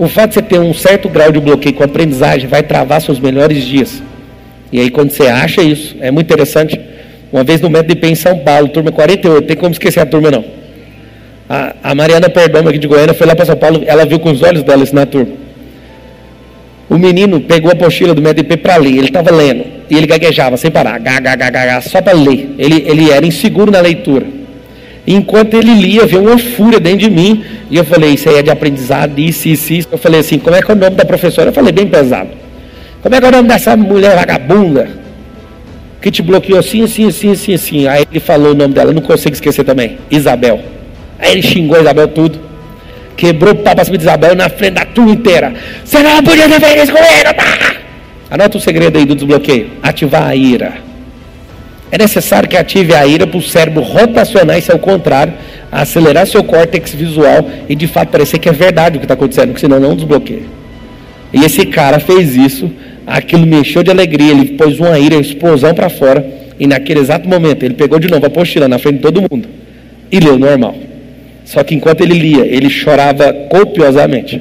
O 0.00 0.08
fato 0.08 0.30
de 0.30 0.34
você 0.36 0.42
ter 0.42 0.58
um 0.58 0.72
certo 0.72 1.10
grau 1.10 1.30
de 1.30 1.38
bloqueio 1.38 1.74
com 1.74 1.82
a 1.82 1.86
aprendizagem 1.86 2.48
vai 2.48 2.62
travar 2.62 3.02
seus 3.02 3.20
melhores 3.20 3.62
dias. 3.62 4.02
E 4.72 4.80
aí 4.80 4.88
quando 4.88 5.10
você 5.10 5.26
acha 5.26 5.60
isso, 5.60 5.94
é 6.00 6.10
muito 6.10 6.24
interessante. 6.24 6.80
Uma 7.30 7.44
vez 7.44 7.60
no 7.60 7.68
método 7.68 8.00
de 8.00 8.08
em 8.08 8.14
São 8.14 8.38
Paulo, 8.38 8.68
turma 8.68 8.90
48, 8.90 9.46
tem 9.46 9.54
como 9.58 9.72
esquecer 9.72 10.00
a 10.00 10.06
turma 10.06 10.30
não. 10.30 10.42
A, 11.46 11.74
a 11.82 11.94
Mariana 11.94 12.30
Perdomo 12.30 12.70
aqui 12.70 12.78
de 12.78 12.88
Goiânia 12.88 13.12
foi 13.12 13.26
lá 13.26 13.36
para 13.36 13.44
São 13.44 13.56
Paulo, 13.58 13.82
ela 13.86 14.06
viu 14.06 14.18
com 14.18 14.30
os 14.30 14.42
olhos 14.42 14.62
dela 14.62 14.82
isso 14.82 14.94
na 14.94 15.04
turma. 15.04 15.34
O 16.88 16.96
menino 16.96 17.38
pegou 17.42 17.68
a 17.68 17.74
apostila 17.74 18.14
do 18.14 18.22
método 18.22 18.48
de 18.48 18.56
para 18.56 18.76
ler, 18.78 18.92
ele 18.92 19.04
estava 19.04 19.30
lendo, 19.30 19.66
e 19.90 19.98
ele 19.98 20.06
gaguejava 20.06 20.56
sem 20.56 20.70
parar, 20.70 20.98
gaga, 20.98 21.78
só 21.82 22.00
para 22.00 22.16
ler. 22.16 22.54
Ele, 22.56 22.86
ele 22.88 23.10
era 23.10 23.26
inseguro 23.26 23.70
na 23.70 23.82
leitura. 23.82 24.39
Enquanto 25.12 25.54
ele 25.54 25.74
lia, 25.74 26.06
veio 26.06 26.22
uma 26.22 26.38
fúria 26.38 26.78
dentro 26.78 27.00
de 27.00 27.10
mim, 27.10 27.44
e 27.68 27.76
eu 27.76 27.84
falei, 27.84 28.14
isso 28.14 28.28
aí 28.28 28.36
é 28.36 28.42
de 28.42 28.50
aprendizado, 28.50 29.18
isso, 29.18 29.48
isso, 29.48 29.72
isso. 29.72 29.88
Eu 29.90 29.98
falei 29.98 30.20
assim, 30.20 30.38
como 30.38 30.54
é 30.54 30.62
que 30.62 30.70
é 30.70 30.74
o 30.74 30.76
nome 30.76 30.94
da 30.94 31.04
professora? 31.04 31.48
Eu 31.48 31.52
falei, 31.52 31.72
bem 31.72 31.88
pesado. 31.88 32.28
Como 33.02 33.12
é 33.12 33.18
que 33.18 33.26
é 33.26 33.28
o 33.28 33.32
nome 33.32 33.48
dessa 33.48 33.76
mulher 33.76 34.14
vagabunda? 34.14 34.88
Que 36.00 36.12
te 36.12 36.22
bloqueou 36.22 36.60
assim, 36.60 36.84
assim, 36.84 37.08
assim, 37.08 37.32
assim, 37.32 37.54
assim. 37.54 37.86
Aí 37.88 38.06
ele 38.08 38.20
falou 38.20 38.52
o 38.52 38.54
nome 38.54 38.72
dela, 38.72 38.92
não 38.92 39.02
consigo 39.02 39.34
esquecer 39.34 39.64
também. 39.64 39.98
Isabel. 40.08 40.60
Aí 41.18 41.32
ele 41.32 41.42
xingou 41.42 41.76
a 41.76 41.80
Isabel 41.80 42.06
tudo. 42.06 42.38
Quebrou 43.16 43.52
o 43.52 43.56
papo 43.56 43.80
acima 43.80 43.98
de 43.98 44.04
Isabel 44.04 44.36
na 44.36 44.48
frente 44.48 44.74
da 44.74 44.84
turma 44.84 45.10
inteira. 45.10 45.52
Você 45.84 46.00
não 46.04 46.22
podia 46.22 46.48
ter 46.48 46.60
feito 46.60 46.84
isso 46.84 46.92
com 46.92 46.98
ele, 46.98 47.34
tá? 47.34 47.74
Anota 48.30 48.58
o 48.58 48.60
segredo 48.60 48.96
aí 48.96 49.04
do 49.04 49.16
desbloqueio. 49.16 49.70
Ativar 49.82 50.28
a 50.28 50.36
ira. 50.36 50.89
É 51.90 51.98
necessário 51.98 52.48
que 52.48 52.56
ative 52.56 52.94
a 52.94 53.06
ira 53.06 53.26
para 53.26 53.38
o 53.38 53.42
cérebro 53.42 53.82
rotacionar, 53.82 54.58
isso 54.58 54.70
é 54.70 54.74
o 54.74 54.78
contrário, 54.78 55.34
acelerar 55.70 56.26
seu 56.26 56.44
córtex 56.44 56.94
visual 56.94 57.48
e 57.68 57.74
de 57.74 57.86
fato 57.86 58.10
parecer 58.10 58.38
que 58.38 58.48
é 58.48 58.52
verdade 58.52 58.96
o 58.96 59.00
que 59.00 59.04
está 59.04 59.14
acontecendo, 59.14 59.48
porque 59.48 59.60
senão 59.60 59.80
não 59.80 59.96
desbloqueia. 59.96 60.42
E 61.32 61.44
esse 61.44 61.66
cara 61.66 61.98
fez 62.00 62.36
isso 62.36 62.70
aquilo 63.06 63.44
mexeu 63.44 63.82
de 63.82 63.90
alegria, 63.90 64.30
ele 64.30 64.50
pôs 64.56 64.78
uma 64.78 64.98
ira, 64.98 65.16
uma 65.16 65.20
explosão 65.20 65.74
para 65.74 65.88
fora, 65.88 66.24
e 66.58 66.66
naquele 66.66 67.00
exato 67.00 67.28
momento 67.28 67.64
ele 67.64 67.74
pegou 67.74 67.98
de 67.98 68.08
novo 68.08 68.24
a 68.24 68.28
apostila 68.28 68.68
na 68.68 68.78
frente 68.78 68.96
de 68.96 69.02
todo 69.02 69.20
mundo 69.20 69.48
e 70.12 70.20
leu 70.20 70.38
normal. 70.38 70.76
Só 71.44 71.64
que 71.64 71.74
enquanto 71.74 72.02
ele 72.02 72.14
lia, 72.14 72.46
ele 72.46 72.70
chorava 72.70 73.32
copiosamente. 73.48 74.40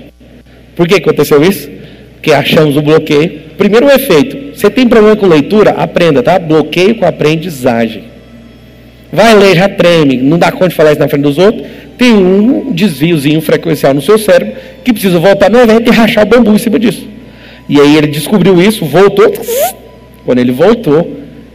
Por 0.75 0.87
que 0.87 0.95
aconteceu 0.95 1.41
isso? 1.43 1.69
Porque 2.13 2.31
achamos 2.31 2.77
o 2.77 2.81
bloqueio. 2.81 3.41
Primeiro 3.57 3.87
o 3.87 3.89
efeito. 3.89 4.37
Você 4.59 4.69
tem 4.69 4.89
problema 4.89 5.15
com 5.15 5.25
leitura? 5.25 5.69
Aprenda, 5.69 6.21
tá? 6.21 6.37
Bloqueio 6.37 6.95
com 6.95 7.05
aprendizagem. 7.05 8.03
Vai 9.09 9.33
ler, 9.33 9.55
já 9.55 9.69
treme, 9.69 10.17
não 10.17 10.37
dá 10.37 10.51
conta 10.51 10.67
de 10.67 10.75
falar 10.75 10.91
isso 10.91 10.99
na 10.99 11.07
frente 11.07 11.21
dos 11.21 11.37
outros. 11.37 11.65
Tem 11.97 12.11
um 12.11 12.73
desviozinho 12.73 13.39
frequencial 13.39 13.93
no 13.93 14.01
seu 14.01 14.17
cérebro 14.17 14.53
que 14.83 14.91
precisa 14.91 15.17
voltar 15.17 15.49
no 15.49 15.57
evento 15.59 15.89
e 15.89 15.95
rachar 15.95 16.25
o 16.25 16.27
bambu 16.27 16.53
em 16.53 16.57
cima 16.57 16.77
disso. 16.77 17.07
E 17.69 17.79
aí 17.79 17.95
ele 17.95 18.07
descobriu 18.07 18.61
isso, 18.61 18.83
voltou. 18.83 19.31
Quando 20.25 20.39
ele 20.39 20.51
voltou, 20.51 21.09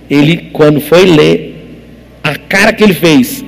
ele, 0.08 0.48
quando 0.50 0.80
foi 0.80 1.04
ler, 1.04 1.82
a 2.22 2.34
cara 2.36 2.72
que 2.72 2.82
ele 2.82 2.94
fez, 2.94 3.44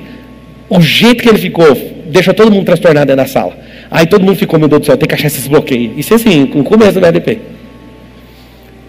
o 0.69 0.79
jeito 0.79 1.23
que 1.23 1.29
ele 1.29 1.39
ficou, 1.39 1.75
deixou 2.05 2.31
todo 2.31 2.51
mundo 2.51 2.65
transtornado 2.65 3.07
dentro 3.07 3.23
da 3.23 3.27
sala. 3.27 3.57
Aí 3.89 4.05
todo 4.05 4.23
mundo 4.23 4.37
ficou, 4.37 4.59
meu 4.59 4.67
Deus 4.67 4.81
do 4.81 4.85
céu, 4.85 4.97
tem 4.97 5.09
que 5.09 5.15
achar 5.15 5.25
esses 5.25 5.47
bloqueios. 5.47 5.93
Isso 5.97 6.13
é 6.13 6.15
assim, 6.15 6.41
no 6.53 6.63
começo 6.63 6.93
do 6.93 7.01
BDP. 7.01 7.56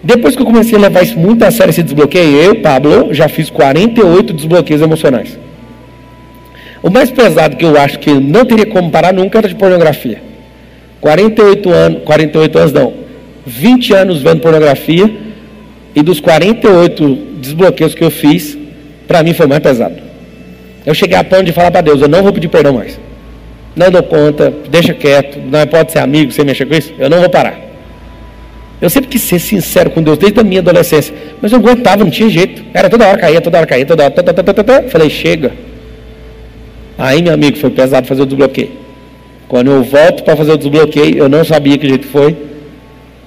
Depois 0.01 0.35
que 0.35 0.41
eu 0.41 0.45
comecei 0.45 0.77
a 0.77 0.81
levar 0.81 1.03
isso 1.03 1.19
muito 1.19 1.43
a 1.43 1.51
sério, 1.51 1.71
esse 1.71 1.83
desbloqueio, 1.83 2.41
eu, 2.41 2.55
Pablo, 2.55 3.13
já 3.13 3.27
fiz 3.27 3.49
48 3.49 4.33
desbloqueios 4.33 4.81
emocionais. 4.81 5.37
O 6.81 6.89
mais 6.89 7.11
pesado 7.11 7.57
que 7.57 7.65
eu 7.65 7.77
acho 7.77 7.99
que 7.99 8.13
não 8.13 8.45
teria 8.45 8.65
como 8.65 8.89
parar 8.89 9.13
nunca 9.13 9.37
era 9.37 9.47
de 9.47 9.55
pornografia. 9.55 10.21
48 11.01 11.69
anos, 11.69 12.03
48 12.03 12.57
anos 12.57 12.73
não, 12.73 12.93
20 13.45 13.93
anos 13.93 14.21
vendo 14.21 14.41
pornografia 14.41 15.13
e 15.95 16.01
dos 16.01 16.19
48 16.19 17.15
desbloqueios 17.41 17.93
que 17.93 18.03
eu 18.03 18.09
fiz, 18.11 18.57
para 19.07 19.21
mim 19.21 19.33
foi 19.33 19.47
mais 19.47 19.61
pesado. 19.61 19.95
Eu 20.85 20.93
cheguei 20.93 21.17
a 21.17 21.23
ponto 21.23 21.43
de 21.43 21.51
falar 21.51 21.71
para 21.71 21.81
Deus, 21.81 22.01
eu 22.01 22.07
não 22.07 22.23
vou 22.23 22.31
pedir 22.31 22.47
perdão 22.47 22.73
mais. 22.73 22.97
Não 23.75 23.91
dou 23.91 24.03
conta, 24.03 24.53
deixa 24.69 24.93
quieto, 24.93 25.39
não 25.39 25.67
pode 25.67 25.91
ser 25.91 25.99
amigo, 25.99 26.31
você 26.31 26.43
mexer 26.43 26.65
com 26.65 26.75
isso, 26.75 26.93
eu 26.97 27.09
não 27.09 27.19
vou 27.19 27.29
parar. 27.29 27.68
Eu 28.81 28.89
sempre 28.89 29.09
quis 29.09 29.21
ser 29.21 29.39
sincero 29.39 29.89
com 29.89 30.01
Deus 30.01 30.17
desde 30.17 30.39
a 30.39 30.43
minha 30.43 30.61
adolescência, 30.61 31.13
mas 31.41 31.51
eu 31.51 31.59
aguentava, 31.59 32.03
não 32.03 32.11
tinha 32.11 32.29
jeito. 32.29 32.63
Era 32.73 32.89
toda 32.89 33.07
hora 33.07 33.17
caía, 33.17 33.41
toda 33.41 33.57
hora 33.57 33.67
caía, 33.67 33.85
toda 33.85 34.03
hora. 34.03 34.11
Tá, 34.11 34.23
tá, 34.23 34.33
tá, 34.33 34.53
tá, 34.53 34.63
tá. 34.63 34.83
Falei, 34.83 35.09
chega. 35.09 35.51
Aí, 36.97 37.21
meu 37.21 37.33
amigo, 37.33 37.57
foi 37.57 37.69
pesado 37.69 38.07
fazer 38.07 38.21
o 38.21 38.25
desbloqueio. 38.25 38.71
Quando 39.49 39.71
eu 39.71 39.83
volto 39.83 40.23
para 40.23 40.35
fazer 40.35 40.53
o 40.53 40.57
desbloqueio, 40.57 41.17
eu 41.17 41.27
não 41.27 41.43
sabia 41.43 41.77
que 41.77 41.89
jeito 41.89 42.07
foi. 42.07 42.35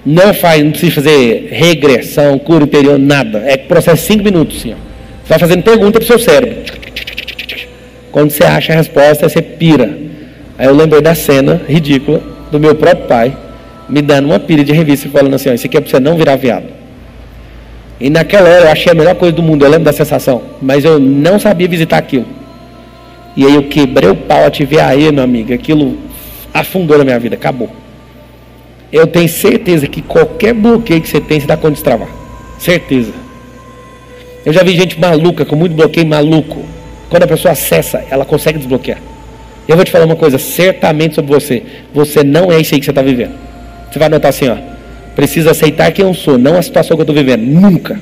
Não 0.04 0.32
faz, 0.32 0.64
não 0.64 0.70
precisa 0.70 0.94
fazer 0.94 1.48
regressão, 1.50 2.38
cura 2.38 2.64
interior, 2.64 2.98
nada. 2.98 3.42
É 3.46 3.56
processo 3.56 4.06
cinco 4.06 4.24
minutos, 4.24 4.58
assim, 4.58 4.72
ó. 4.72 4.76
Você 5.22 5.28
vai 5.28 5.38
fazendo 5.38 5.62
pergunta 5.62 6.00
para 6.00 6.04
o 6.04 6.06
seu 6.06 6.18
cérebro. 6.18 6.56
Quando 8.10 8.30
você 8.30 8.44
acha 8.44 8.72
a 8.72 8.76
resposta, 8.76 9.28
você 9.28 9.40
pira. 9.40 9.96
Aí 10.58 10.66
eu 10.66 10.74
lembrei 10.74 11.00
da 11.00 11.14
cena 11.14 11.60
ridícula 11.68 12.22
do 12.50 12.58
meu 12.58 12.74
próprio 12.74 13.06
pai 13.06 13.36
me 13.88 14.02
dando 14.02 14.26
uma 14.26 14.38
pilha 14.38 14.64
de 14.64 14.72
revista 14.72 15.06
e 15.06 15.10
falando 15.10 15.34
assim: 15.34 15.50
ó, 15.50 15.52
Isso 15.52 15.66
aqui 15.66 15.76
é 15.76 15.80
para 15.80 15.90
você 15.90 16.00
não 16.00 16.16
virar 16.16 16.36
viado. 16.36 16.66
E 18.00 18.10
naquela 18.10 18.48
hora 18.48 18.64
eu 18.64 18.72
achei 18.72 18.90
a 18.90 18.94
melhor 18.94 19.14
coisa 19.14 19.34
do 19.34 19.42
mundo, 19.42 19.64
eu 19.64 19.70
lembro 19.70 19.84
da 19.84 19.92
sensação, 19.92 20.42
mas 20.60 20.84
eu 20.84 20.98
não 20.98 21.38
sabia 21.38 21.68
visitar 21.68 21.98
aquilo. 21.98 22.26
E 23.36 23.46
aí 23.46 23.54
eu 23.54 23.62
quebrei 23.62 24.10
o 24.10 24.16
pau, 24.16 24.44
ativei 24.44 24.80
aí, 24.80 25.10
meu 25.12 25.22
amigo, 25.22 25.54
aquilo 25.54 25.96
afundou 26.52 26.98
na 26.98 27.04
minha 27.04 27.18
vida, 27.18 27.36
acabou. 27.36 27.70
Eu 28.92 29.06
tenho 29.06 29.28
certeza 29.28 29.86
que 29.86 30.02
qualquer 30.02 30.52
bloqueio 30.52 31.00
que 31.00 31.08
você 31.08 31.20
tem, 31.20 31.40
você 31.40 31.46
dá 31.46 31.56
conta 31.56 31.68
de 31.68 31.74
destravar. 31.76 32.08
Certeza. 32.58 33.12
Eu 34.44 34.52
já 34.52 34.62
vi 34.62 34.76
gente 34.76 35.00
maluca, 35.00 35.44
com 35.44 35.56
muito 35.56 35.74
bloqueio 35.74 36.06
maluco. 36.06 36.62
Quando 37.08 37.22
a 37.22 37.26
pessoa 37.26 37.52
acessa, 37.52 38.04
ela 38.10 38.24
consegue 38.24 38.58
desbloquear. 38.58 38.98
Eu 39.66 39.76
vou 39.76 39.84
te 39.84 39.90
falar 39.90 40.04
uma 40.04 40.16
coisa, 40.16 40.38
certamente 40.38 41.14
sobre 41.14 41.32
você. 41.32 41.62
Você 41.94 42.24
não 42.24 42.50
é 42.50 42.60
isso 42.60 42.74
aí 42.74 42.80
que 42.80 42.84
você 42.84 42.90
está 42.90 43.00
vivendo. 43.00 43.41
Você 43.92 43.98
vai 43.98 44.06
anotar 44.06 44.30
assim, 44.30 44.48
ó. 44.48 44.56
Preciso 45.14 45.50
aceitar 45.50 45.92
quem 45.92 46.06
eu 46.06 46.14
sou, 46.14 46.38
não 46.38 46.56
a 46.56 46.62
situação 46.62 46.96
que 46.96 47.02
eu 47.02 47.04
estou 47.04 47.14
vivendo. 47.14 47.42
Nunca. 47.42 48.00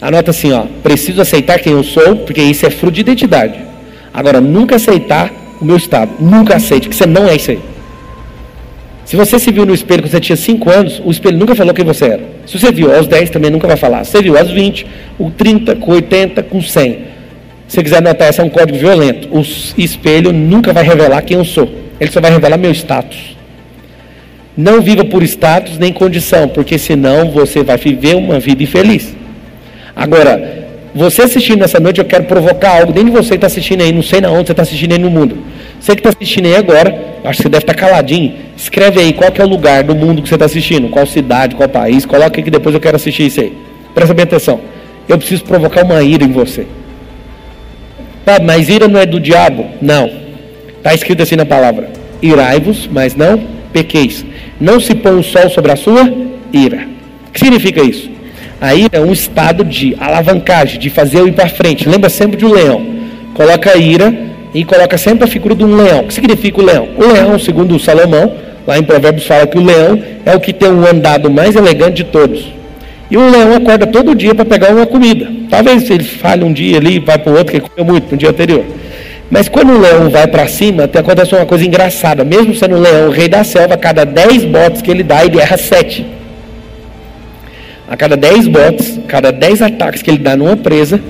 Anota 0.00 0.32
assim, 0.32 0.52
ó. 0.52 0.64
Preciso 0.82 1.20
aceitar 1.20 1.60
quem 1.60 1.72
eu 1.72 1.84
sou, 1.84 2.16
porque 2.16 2.42
isso 2.42 2.66
é 2.66 2.70
fruto 2.70 2.94
de 2.94 3.02
identidade. 3.02 3.54
Agora, 4.12 4.40
nunca 4.40 4.74
aceitar 4.74 5.32
o 5.60 5.64
meu 5.64 5.76
estado. 5.76 6.10
Nunca 6.18 6.56
aceite, 6.56 6.88
que 6.88 6.96
você 6.96 7.06
não 7.06 7.28
é 7.28 7.36
isso 7.36 7.52
aí. 7.52 7.60
Se 9.04 9.14
você 9.14 9.38
se 9.38 9.52
viu 9.52 9.64
no 9.64 9.72
espelho 9.72 10.02
quando 10.02 10.10
você 10.10 10.18
tinha 10.18 10.36
5 10.36 10.68
anos, 10.68 11.00
o 11.04 11.12
espelho 11.12 11.38
nunca 11.38 11.54
falou 11.54 11.72
quem 11.72 11.84
você 11.84 12.06
era. 12.06 12.22
Se 12.44 12.58
você 12.58 12.72
viu 12.72 12.92
aos 12.92 13.06
10, 13.06 13.30
também 13.30 13.52
nunca 13.52 13.68
vai 13.68 13.76
falar. 13.76 14.02
Se 14.02 14.10
você 14.10 14.22
viu 14.22 14.36
aos 14.36 14.50
20, 14.50 14.84
o 15.16 15.30
30, 15.30 15.76
com 15.76 15.92
80, 15.92 16.42
com 16.42 16.60
100. 16.60 16.92
Se 17.68 17.76
você 17.76 17.82
quiser 17.84 17.98
anotar, 17.98 18.28
esse 18.28 18.40
é 18.40 18.44
um 18.44 18.48
código 18.48 18.76
violento. 18.76 19.28
O 19.30 19.42
espelho 19.80 20.32
nunca 20.32 20.72
vai 20.72 20.82
revelar 20.82 21.22
quem 21.22 21.36
eu 21.36 21.44
sou. 21.44 21.72
Ele 22.00 22.10
só 22.10 22.20
vai 22.20 22.32
revelar 22.32 22.56
meu 22.56 22.72
status. 22.72 23.36
Não 24.56 24.80
viva 24.80 25.04
por 25.04 25.22
status 25.22 25.78
nem 25.78 25.92
condição, 25.92 26.48
porque 26.48 26.78
senão 26.78 27.30
você 27.30 27.62
vai 27.62 27.76
viver 27.76 28.16
uma 28.16 28.40
vida 28.40 28.62
infeliz. 28.62 29.14
Agora, 29.94 30.66
você 30.94 31.22
assistindo 31.22 31.62
essa 31.62 31.78
noite, 31.78 31.98
eu 31.98 32.06
quero 32.06 32.24
provocar 32.24 32.78
algo 32.78 32.90
dentro 32.90 33.10
de 33.10 33.16
você 33.16 33.30
que 33.30 33.34
está 33.34 33.48
assistindo 33.48 33.82
aí, 33.82 33.92
não 33.92 34.02
sei 34.02 34.20
na 34.20 34.30
onde 34.30 34.46
você 34.46 34.52
está 34.52 34.62
assistindo 34.62 34.92
aí 34.92 34.98
no 34.98 35.10
mundo. 35.10 35.36
Você 35.78 35.92
que 35.92 36.00
está 36.00 36.08
assistindo 36.08 36.46
aí 36.46 36.56
agora, 36.56 36.88
acho 37.22 37.36
que 37.36 37.42
você 37.42 37.48
deve 37.50 37.64
estar 37.64 37.74
tá 37.74 37.78
caladinho. 37.78 38.34
Escreve 38.56 38.98
aí 38.98 39.12
qual 39.12 39.30
é 39.36 39.44
o 39.44 39.46
lugar 39.46 39.84
do 39.84 39.94
mundo 39.94 40.22
que 40.22 40.28
você 40.28 40.36
está 40.36 40.46
assistindo, 40.46 40.88
qual 40.88 41.06
cidade, 41.06 41.54
qual 41.54 41.68
país, 41.68 42.06
coloca 42.06 42.38
aí 42.40 42.42
que 42.42 42.50
depois 42.50 42.74
eu 42.74 42.80
quero 42.80 42.96
assistir 42.96 43.26
isso 43.26 43.40
aí. 43.40 43.52
Presta 43.94 44.14
bem 44.14 44.22
atenção. 44.22 44.58
Eu 45.06 45.18
preciso 45.18 45.44
provocar 45.44 45.84
uma 45.84 46.02
ira 46.02 46.24
em 46.24 46.32
você. 46.32 46.66
Mas 48.42 48.70
ira 48.70 48.88
não 48.88 48.98
é 48.98 49.04
do 49.04 49.20
diabo? 49.20 49.66
Não. 49.82 50.10
Está 50.78 50.94
escrito 50.94 51.22
assim 51.22 51.36
na 51.36 51.44
palavra: 51.44 51.90
irai-vos, 52.22 52.88
mas 52.90 53.14
não 53.14 53.56
pequeis. 53.72 54.24
Não 54.60 54.80
se 54.80 54.94
põe 54.94 55.18
o 55.18 55.22
sol 55.22 55.50
sobre 55.50 55.72
a 55.72 55.76
sua 55.76 56.10
ira. 56.52 56.86
O 57.28 57.32
que 57.32 57.40
significa 57.40 57.82
isso? 57.82 58.10
A 58.60 58.74
ira 58.74 58.96
é 58.96 59.00
um 59.00 59.12
estado 59.12 59.62
de 59.64 59.94
alavancagem, 60.00 60.78
de 60.78 60.88
fazer 60.88 61.18
eu 61.18 61.28
ir 61.28 61.32
para 61.32 61.48
frente. 61.48 61.88
Lembra 61.88 62.08
sempre 62.08 62.38
de 62.38 62.46
um 62.46 62.52
leão. 62.52 62.80
Coloca 63.34 63.70
a 63.70 63.76
ira 63.76 64.12
e 64.54 64.64
coloca 64.64 64.96
sempre 64.96 65.24
a 65.24 65.26
figura 65.26 65.54
de 65.54 65.62
um 65.62 65.76
leão. 65.76 66.00
O 66.00 66.04
que 66.04 66.14
significa 66.14 66.60
o 66.60 66.64
leão? 66.64 66.88
O 66.96 67.06
leão, 67.06 67.38
segundo 67.38 67.78
Salomão, 67.78 68.32
lá 68.66 68.78
em 68.78 68.82
Provérbios 68.82 69.26
fala 69.26 69.46
que 69.46 69.58
o 69.58 69.62
leão 69.62 70.02
é 70.24 70.34
o 70.34 70.40
que 70.40 70.54
tem 70.54 70.70
um 70.70 70.86
andado 70.86 71.30
mais 71.30 71.54
elegante 71.54 71.96
de 71.96 72.04
todos. 72.04 72.46
E 73.10 73.16
o 73.16 73.30
leão 73.30 73.54
acorda 73.54 73.86
todo 73.86 74.14
dia 74.14 74.34
para 74.34 74.46
pegar 74.46 74.74
uma 74.74 74.86
comida. 74.86 75.30
Talvez 75.50 75.88
ele 75.90 76.02
falhe 76.02 76.42
um 76.42 76.52
dia 76.52 76.78
ali, 76.78 76.98
vai 76.98 77.18
para 77.18 77.32
o 77.32 77.36
outro 77.36 77.52
que 77.52 77.60
comeu 77.60 77.84
muito 77.84 78.10
no 78.10 78.16
dia 78.16 78.30
anterior. 78.30 78.64
Mas 79.30 79.48
quando 79.48 79.72
o 79.72 79.80
leão 79.80 80.08
vai 80.08 80.26
para 80.26 80.46
cima, 80.46 80.84
acontece 80.84 81.34
uma 81.34 81.46
coisa 81.46 81.64
engraçada. 81.64 82.24
Mesmo 82.24 82.54
sendo 82.54 82.76
o 82.76 82.80
leão 82.80 83.08
o 83.08 83.10
rei 83.10 83.28
da 83.28 83.42
selva, 83.42 83.76
cada 83.76 84.04
10 84.04 84.44
botes 84.44 84.82
que 84.82 84.90
ele 84.90 85.02
dá, 85.02 85.24
ele 85.24 85.40
erra 85.40 85.56
7. 85.56 86.06
A 87.88 87.96
cada 87.96 88.16
10 88.16 88.48
botes, 88.48 89.00
cada 89.06 89.32
10 89.32 89.62
ataques 89.62 90.02
que 90.02 90.10
ele 90.10 90.18
dá 90.18 90.36
numa 90.36 90.56
presa, 90.56 91.00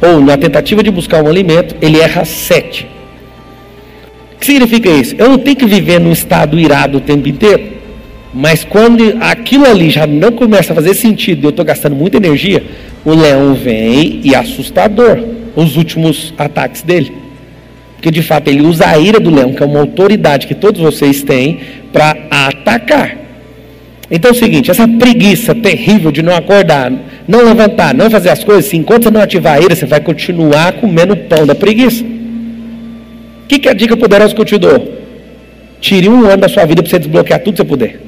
ou 0.00 0.20
na 0.20 0.36
tentativa 0.36 0.82
de 0.82 0.90
buscar 0.90 1.22
um 1.22 1.28
alimento, 1.28 1.76
ele 1.80 2.00
erra 2.00 2.24
7. 2.24 2.88
O 4.34 4.38
que 4.40 4.46
significa 4.46 4.88
isso? 4.88 5.14
Eu 5.18 5.28
não 5.28 5.38
tenho 5.38 5.56
que 5.56 5.66
viver 5.66 6.00
num 6.00 6.12
estado 6.12 6.58
irado 6.58 6.98
o 6.98 7.00
tempo 7.00 7.28
inteiro. 7.28 7.80
Mas 8.32 8.64
quando 8.64 9.16
aquilo 9.20 9.66
ali 9.66 9.90
já 9.90 10.06
não 10.06 10.32
começa 10.32 10.72
a 10.72 10.76
fazer 10.76 10.94
sentido, 10.94 11.46
eu 11.46 11.50
estou 11.50 11.64
gastando 11.64 11.96
muita 11.96 12.16
energia, 12.16 12.62
o 13.04 13.12
leão 13.12 13.54
vem 13.54 14.20
e 14.22 14.34
é 14.34 14.38
assustador 14.38 15.18
os 15.56 15.76
últimos 15.76 16.32
ataques 16.38 16.82
dele. 16.82 17.19
Porque 18.00 18.10
de 18.10 18.22
fato 18.22 18.48
ele 18.48 18.62
usa 18.62 18.88
a 18.88 18.98
ira 18.98 19.20
do 19.20 19.28
leão, 19.28 19.52
que 19.52 19.62
é 19.62 19.66
uma 19.66 19.80
autoridade 19.80 20.46
que 20.46 20.54
todos 20.54 20.80
vocês 20.80 21.22
têm, 21.22 21.60
para 21.92 22.16
atacar. 22.30 23.14
Então 24.10 24.30
é 24.30 24.32
o 24.32 24.36
seguinte: 24.36 24.70
essa 24.70 24.88
preguiça 24.88 25.54
terrível 25.54 26.10
de 26.10 26.22
não 26.22 26.34
acordar, 26.34 26.90
não 27.28 27.44
levantar, 27.44 27.92
não 27.92 28.10
fazer 28.10 28.30
as 28.30 28.42
coisas, 28.42 28.72
enquanto 28.72 29.02
você 29.02 29.10
não 29.10 29.20
ativar 29.20 29.58
a 29.58 29.60
ira, 29.60 29.76
você 29.76 29.84
vai 29.84 30.00
continuar 30.00 30.72
comendo 30.80 31.12
o 31.12 31.16
pão 31.16 31.44
da 31.44 31.54
preguiça. 31.54 32.02
O 32.02 33.46
que, 33.46 33.58
que 33.58 33.68
é 33.68 33.72
a 33.72 33.74
dica 33.74 33.94
poderosa 33.94 34.34
que 34.34 34.40
eu 34.40 34.46
te 34.46 34.56
dou? 34.56 34.98
Tire 35.78 36.08
um 36.08 36.24
ano 36.24 36.38
da 36.38 36.48
sua 36.48 36.64
vida 36.64 36.82
para 36.82 36.90
você 36.90 36.98
desbloquear 36.98 37.40
tudo 37.40 37.52
que 37.52 37.62
você 37.62 37.68
puder. 37.68 38.00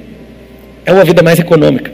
É 0.87 0.93
uma 0.93 1.05
vida 1.05 1.23
mais 1.23 1.39
econômica. 1.39 1.93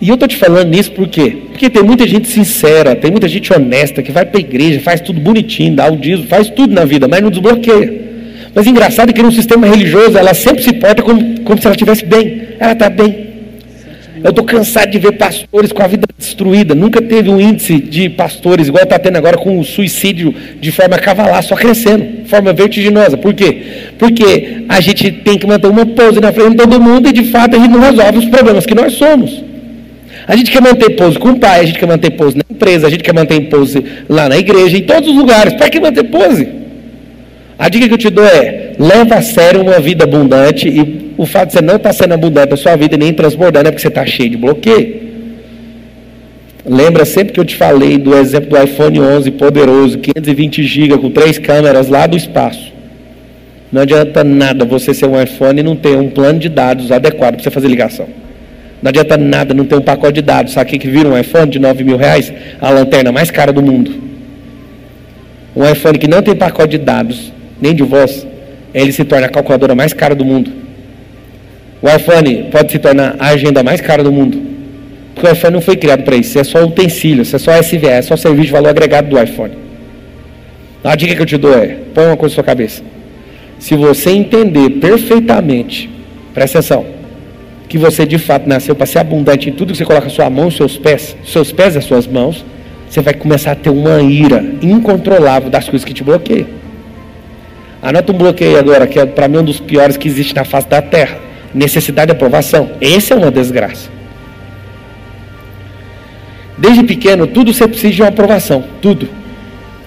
E 0.00 0.08
eu 0.08 0.14
estou 0.14 0.26
te 0.26 0.36
falando 0.36 0.74
isso 0.74 0.90
por 0.92 1.06
quê? 1.08 1.36
Porque 1.50 1.68
tem 1.68 1.82
muita 1.82 2.08
gente 2.08 2.26
sincera, 2.26 2.96
tem 2.96 3.10
muita 3.10 3.28
gente 3.28 3.52
honesta 3.52 4.02
que 4.02 4.10
vai 4.10 4.24
para 4.24 4.38
a 4.38 4.40
igreja, 4.40 4.80
faz 4.80 5.00
tudo 5.00 5.20
bonitinho, 5.20 5.74
dá 5.74 5.92
o 5.92 5.96
dízimo, 5.96 6.26
faz 6.26 6.48
tudo 6.48 6.72
na 6.72 6.86
vida, 6.86 7.06
mas 7.06 7.20
não 7.20 7.30
desbloqueia. 7.30 8.00
Mas 8.54 8.66
engraçado 8.66 9.10
é 9.10 9.12
que 9.12 9.22
no 9.22 9.30
sistema 9.30 9.66
religioso 9.66 10.16
ela 10.16 10.32
sempre 10.32 10.62
se 10.62 10.72
porta 10.72 11.02
como, 11.02 11.40
como 11.40 11.60
se 11.60 11.66
ela 11.66 11.74
estivesse 11.74 12.04
bem. 12.04 12.42
Ela 12.58 12.72
está 12.72 12.88
bem. 12.88 13.28
Eu 14.22 14.30
estou 14.30 14.44
cansado 14.44 14.90
de 14.90 14.98
ver 14.98 15.12
pastores 15.12 15.72
com 15.72 15.82
a 15.82 15.86
vida 15.86 16.06
destruída. 16.18 16.74
Nunca 16.74 17.00
teve 17.00 17.30
um 17.30 17.40
índice 17.40 17.78
de 17.78 18.08
pastores 18.08 18.68
igual 18.68 18.84
está 18.84 18.98
tendo 18.98 19.16
agora 19.16 19.38
com 19.38 19.58
o 19.58 19.64
suicídio 19.64 20.34
de 20.60 20.70
forma 20.72 20.98
cavalar, 20.98 21.42
só 21.42 21.54
crescendo, 21.54 22.26
forma 22.26 22.52
vertiginosa. 22.52 23.16
Por 23.16 23.32
quê? 23.32 23.62
Porque 23.98 24.64
a 24.68 24.80
gente 24.80 25.10
tem 25.10 25.38
que 25.38 25.46
manter 25.46 25.68
uma 25.68 25.86
pose 25.86 26.20
na 26.20 26.32
frente 26.32 26.50
de 26.50 26.56
todo 26.56 26.80
mundo 26.80 27.08
e 27.08 27.12
de 27.12 27.24
fato 27.24 27.56
a 27.56 27.58
gente 27.58 27.70
não 27.70 27.80
resolve 27.80 28.18
os 28.18 28.26
problemas 28.26 28.66
que 28.66 28.74
nós 28.74 28.92
somos. 28.94 29.49
A 30.30 30.36
gente 30.36 30.52
quer 30.52 30.62
manter 30.62 30.90
pose 30.90 31.18
com 31.18 31.30
o 31.30 31.40
pai, 31.40 31.58
a 31.58 31.64
gente 31.64 31.76
quer 31.80 31.88
manter 31.88 32.10
pose 32.10 32.36
na 32.36 32.44
empresa, 32.48 32.86
a 32.86 32.90
gente 32.90 33.02
quer 33.02 33.12
manter 33.12 33.40
pose 33.48 33.84
lá 34.08 34.28
na 34.28 34.38
igreja, 34.38 34.78
em 34.78 34.82
todos 34.82 35.08
os 35.08 35.16
lugares. 35.16 35.54
Para 35.54 35.68
que 35.68 35.80
manter 35.80 36.04
pose? 36.04 36.46
A 37.58 37.68
dica 37.68 37.88
que 37.88 37.94
eu 37.94 37.98
te 37.98 38.10
dou 38.10 38.24
é: 38.24 38.74
leva 38.78 39.16
a 39.16 39.22
sério 39.22 39.60
uma 39.60 39.80
vida 39.80 40.04
abundante 40.04 40.68
e 40.68 41.10
o 41.18 41.26
fato 41.26 41.48
de 41.48 41.54
você 41.54 41.60
não 41.60 41.74
estar 41.74 41.88
tá 41.88 41.92
sendo 41.92 42.14
abundante 42.14 42.50
na 42.52 42.56
sua 42.56 42.76
vida 42.76 42.96
nem 42.96 43.12
transbordando 43.12 43.66
é 43.66 43.72
porque 43.72 43.82
você 43.82 43.88
está 43.88 44.06
cheio 44.06 44.30
de 44.30 44.36
bloqueio. 44.36 45.00
Lembra 46.64 47.04
sempre 47.04 47.32
que 47.32 47.40
eu 47.40 47.44
te 47.44 47.56
falei 47.56 47.98
do 47.98 48.14
exemplo 48.14 48.50
do 48.50 48.62
iPhone 48.62 49.00
11 49.00 49.32
poderoso, 49.32 49.98
520 49.98 50.62
GB 50.62 50.98
com 50.98 51.10
três 51.10 51.38
câmeras 51.38 51.88
lá 51.88 52.06
do 52.06 52.16
espaço. 52.16 52.72
Não 53.72 53.82
adianta 53.82 54.22
nada 54.22 54.64
você 54.64 54.94
ser 54.94 55.06
um 55.06 55.20
iPhone 55.20 55.58
e 55.58 55.64
não 55.64 55.74
ter 55.74 55.96
um 55.96 56.08
plano 56.08 56.38
de 56.38 56.48
dados 56.48 56.92
adequado 56.92 57.34
para 57.34 57.42
você 57.42 57.50
fazer 57.50 57.66
ligação. 57.66 58.19
Não 58.82 58.88
adianta 58.88 59.16
nada 59.16 59.52
não 59.52 59.64
ter 59.64 59.74
um 59.76 59.82
pacote 59.82 60.14
de 60.14 60.22
dados. 60.22 60.52
Sabe 60.52 60.74
o 60.74 60.78
que 60.78 60.88
vira 60.88 61.08
um 61.08 61.18
iPhone 61.18 61.50
de 61.50 61.58
9 61.58 61.84
mil 61.84 61.96
reais? 61.96 62.32
A 62.60 62.70
lanterna 62.70 63.12
mais 63.12 63.30
cara 63.30 63.52
do 63.52 63.62
mundo. 63.62 63.92
Um 65.54 65.68
iPhone 65.70 65.98
que 65.98 66.08
não 66.08 66.22
tem 66.22 66.34
pacote 66.34 66.70
de 66.70 66.78
dados, 66.78 67.32
nem 67.60 67.74
de 67.74 67.82
voz, 67.82 68.26
ele 68.72 68.92
se 68.92 69.04
torna 69.04 69.26
a 69.26 69.28
calculadora 69.28 69.74
mais 69.74 69.92
cara 69.92 70.14
do 70.14 70.24
mundo. 70.24 70.50
O 71.82 71.88
iPhone 71.88 72.48
pode 72.50 72.72
se 72.72 72.78
tornar 72.78 73.16
a 73.18 73.28
agenda 73.28 73.62
mais 73.62 73.80
cara 73.80 74.02
do 74.02 74.12
mundo. 74.12 74.40
Porque 75.14 75.28
o 75.28 75.32
iPhone 75.32 75.54
não 75.54 75.60
foi 75.60 75.76
criado 75.76 76.02
para 76.04 76.16
isso. 76.16 76.38
É 76.38 76.44
só 76.44 76.64
utensílio, 76.64 77.22
é 77.22 77.38
só 77.38 77.58
SVE, 77.60 77.86
é 77.86 78.00
só 78.00 78.16
serviço 78.16 78.46
de 78.46 78.52
valor 78.52 78.68
agregado 78.68 79.08
do 79.08 79.20
iPhone. 79.20 79.54
A 80.84 80.94
dica 80.94 81.14
que 81.14 81.22
eu 81.22 81.26
te 81.26 81.36
dou 81.36 81.52
é: 81.52 81.76
põe 81.92 82.06
uma 82.06 82.16
coisa 82.16 82.32
na 82.32 82.36
sua 82.36 82.44
cabeça. 82.44 82.82
Se 83.58 83.74
você 83.76 84.10
entender 84.10 84.70
perfeitamente, 84.70 85.90
presta 86.32 86.60
atenção 86.60 86.99
que 87.70 87.78
você 87.78 88.04
de 88.04 88.18
fato 88.18 88.48
nasceu 88.48 88.74
para 88.74 88.84
ser 88.84 88.98
abundante 88.98 89.48
em 89.48 89.52
tudo 89.52 89.70
que 89.70 89.78
você 89.78 89.84
coloca 89.84 90.08
sua 90.08 90.28
mão, 90.28 90.50
seus 90.50 90.76
pés, 90.76 91.16
seus 91.24 91.52
pés 91.52 91.76
e 91.76 91.78
as 91.78 91.84
suas 91.84 92.04
mãos, 92.04 92.44
você 92.88 93.00
vai 93.00 93.14
começar 93.14 93.52
a 93.52 93.54
ter 93.54 93.70
uma 93.70 94.02
ira 94.02 94.44
incontrolável 94.60 95.48
das 95.48 95.68
coisas 95.68 95.84
que 95.84 95.94
te 95.94 96.02
bloqueiam. 96.02 96.48
Anota 97.80 98.10
um 98.10 98.18
bloqueio 98.18 98.58
agora, 98.58 98.88
que 98.88 98.98
é 98.98 99.06
para 99.06 99.28
mim 99.28 99.38
um 99.38 99.44
dos 99.44 99.60
piores 99.60 99.96
que 99.96 100.08
existe 100.08 100.34
na 100.34 100.44
face 100.44 100.68
da 100.68 100.82
terra. 100.82 101.16
necessidade 101.54 102.10
de 102.10 102.16
aprovação. 102.16 102.72
Essa 102.80 103.14
é 103.14 103.16
uma 103.16 103.30
desgraça. 103.30 103.88
Desde 106.58 106.82
pequeno, 106.82 107.28
tudo 107.28 107.52
você 107.54 107.68
precisa 107.68 107.92
de 107.92 108.02
uma 108.02 108.08
aprovação, 108.08 108.64
tudo. 108.82 109.08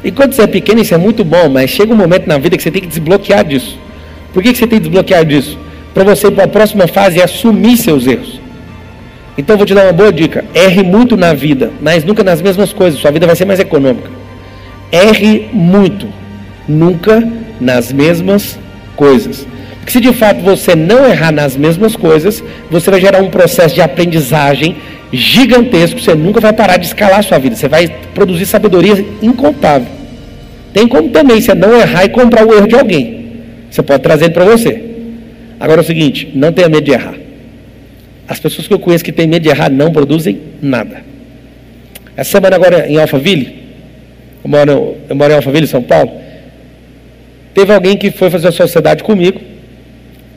E 0.04 0.10
quando 0.10 0.34
você 0.34 0.43
é 0.43 0.48
pequeno, 0.48 0.82
isso 0.82 0.93
é 0.93 0.98
muito 0.98 1.24
bom, 1.26 1.50
mas 1.50 1.69
chega 1.69 1.93
um 1.93 1.98
momento 1.98 2.28
na 2.28 2.38
vida 2.38 2.56
que 2.56 2.63
você 2.63 2.72
tem 2.72 2.82
que 2.82 2.88
desbloquear 2.88 3.43
disso. 3.43 3.78
Por 4.34 4.41
que 4.41 4.56
você 4.56 4.65
tem 4.65 4.80
que 4.80 4.88
desbloquear 4.88 5.26
disso? 5.26 5.58
Para 5.93 6.03
você 6.03 6.27
ir 6.27 6.32
para 6.32 6.45
a 6.45 6.47
próxima 6.47 6.88
fase 6.88 7.17
e 7.17 7.21
assumir 7.21 7.77
seus 7.77 8.08
erros. 8.08 8.41
Então 9.38 9.58
vou 9.58 9.65
te 9.65 9.73
dar 9.73 9.84
uma 9.84 9.93
boa 9.93 10.12
dica. 10.12 10.45
Erre 10.53 10.84
muito 10.84 11.17
na 11.17 11.34
vida, 11.34 11.71
mas 11.82 12.03
nunca 12.03 12.23
nas 12.23 12.41
mesmas 12.41 12.71
coisas. 12.71 12.99
Sua 12.99 13.12
vida 13.12 13.25
vai 13.25 13.36
ser 13.36 13.45
mais 13.45 13.60
econômica. 13.60 14.10
Erre 14.91 15.49
muito, 15.51 16.08
nunca 16.67 17.27
nas 17.60 17.91
mesmas 17.91 18.60
coisas. 18.95 19.47
Porque 19.79 19.91
se 19.91 19.99
de 19.99 20.13
fato 20.13 20.41
você 20.41 20.75
não 20.75 21.06
errar 21.06 21.32
nas 21.32 21.58
mesmas 21.58 21.95
coisas, 21.95 22.43
você 22.69 22.89
vai 22.89 23.01
gerar 23.01 23.21
um 23.21 23.29
processo 23.29 23.75
de 23.75 23.82
aprendizagem 23.82 24.77
gigantesco, 25.12 25.99
você 25.99 26.15
nunca 26.15 26.39
vai 26.39 26.53
parar 26.53 26.77
de 26.77 26.86
escalar 26.88 27.23
sua 27.23 27.38
vida, 27.38 27.56
você 27.56 27.67
vai 27.67 27.88
produzir 28.15 28.45
sabedoria 28.45 29.06
incontável. 29.21 29.88
Tem 30.73 30.88
como 30.88 31.10
também 31.10 31.39
você 31.39 31.53
não 31.53 31.75
errar 31.75 32.06
e 32.06 32.10
comprar 32.10 32.45
o 32.45 32.53
erro 32.53 32.67
de 32.67 32.75
alguém. 32.75 33.25
Você 33.69 33.84
pode 33.84 34.01
trazer 34.01 34.25
ele 34.25 34.34
para 34.34 34.45
você. 34.45 34.92
Agora 35.63 35.80
é 35.80 35.82
o 35.82 35.88
seguinte, 35.88 36.30
não 36.36 36.52
tenha 36.52 36.67
medo 36.67 36.84
de 36.84 36.91
errar. 36.91 37.15
As 38.28 38.38
pessoas 38.38 38.67
que 38.67 38.73
eu 38.73 38.80
conheço 38.80 39.02
que 39.02 39.13
têm 39.13 39.26
medo 39.26 39.43
de 39.43 39.47
errar 39.47 39.69
não 39.69 39.93
produzem 39.93 40.41
nada. 40.62 41.06
Essa 42.17 42.32
semana 42.32 42.58
agora 42.58 42.86
em 42.86 42.97
Alphaville, 42.97 43.63
eu 44.43 44.49
moro, 44.49 44.97
eu 45.08 45.15
moro 45.15 45.32
em 45.32 45.36
Alphaville, 45.38 45.65
São 45.65 45.82
Paulo, 45.82 46.12
teve 47.54 47.73
alguém 47.73 47.95
que 47.95 48.12
foi 48.12 48.30
fazer 48.30 48.49
a 48.49 48.52
sociedade 48.52 49.06
comigo, 49.06 49.39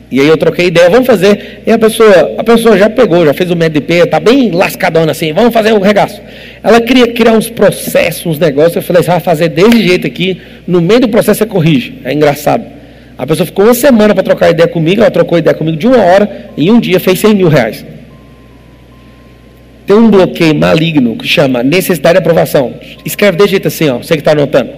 e 0.09 0.21
aí 0.21 0.27
eu 0.29 0.37
troquei 0.37 0.67
ideia, 0.67 0.89
vamos 0.89 1.05
fazer. 1.05 1.61
E 1.67 1.71
a 1.73 1.77
pessoa, 1.77 2.35
a 2.37 2.43
pessoa 2.45 2.77
já 2.77 2.89
pegou, 2.89 3.25
já 3.25 3.33
fez 3.33 3.51
o 3.51 3.55
MDP, 3.57 3.95
está 4.05 4.21
bem 4.21 4.51
lascadona 4.51 5.11
assim, 5.11 5.33
vamos 5.33 5.53
fazer 5.53 5.73
o 5.73 5.79
regaço. 5.81 6.21
Ela 6.63 6.79
queria 6.79 7.11
criar 7.11 7.33
uns 7.33 7.49
processos, 7.49 8.25
uns 8.25 8.39
negócios. 8.39 8.77
Eu 8.77 8.81
falei, 8.81 9.03
você 9.03 9.11
vai 9.11 9.19
fazer 9.19 9.49
desse 9.49 9.85
jeito 9.85 10.07
aqui, 10.07 10.41
no 10.65 10.79
meio 10.79 11.01
do 11.01 11.09
processo 11.09 11.39
você 11.39 11.45
corrige. 11.45 11.95
É 12.05 12.13
engraçado. 12.13 12.76
A 13.17 13.25
pessoa 13.25 13.45
ficou 13.45 13.65
uma 13.65 13.73
semana 13.73 14.13
para 14.13 14.23
trocar 14.23 14.51
ideia 14.51 14.67
comigo, 14.67 15.01
ela 15.01 15.09
trocou 15.09 15.37
ideia 15.37 15.55
comigo 15.55 15.75
de 15.75 15.87
uma 15.87 15.97
hora, 15.97 16.49
e 16.55 16.67
em 16.67 16.71
um 16.71 16.79
dia 16.79 16.99
fez 16.99 17.19
100 17.19 17.35
mil 17.35 17.47
reais. 17.47 17.83
Tem 19.87 19.95
um 19.95 20.09
bloqueio 20.09 20.53
maligno 20.53 21.15
que 21.15 21.27
chama 21.27 21.63
necessidade 21.63 22.13
de 22.13 22.19
aprovação. 22.19 22.73
Escreve 23.05 23.37
desse 23.37 23.51
jeito 23.51 23.67
assim, 23.69 23.89
ó, 23.89 23.97
você 23.97 24.13
que 24.13 24.19
está 24.19 24.33
anotando. 24.33 24.71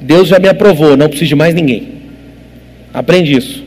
Deus 0.00 0.28
já 0.28 0.38
me 0.38 0.48
aprovou, 0.48 0.96
não 0.96 1.08
preciso 1.08 1.30
de 1.30 1.34
mais 1.34 1.54
ninguém. 1.54 1.88
Aprende 2.92 3.36
isso. 3.36 3.64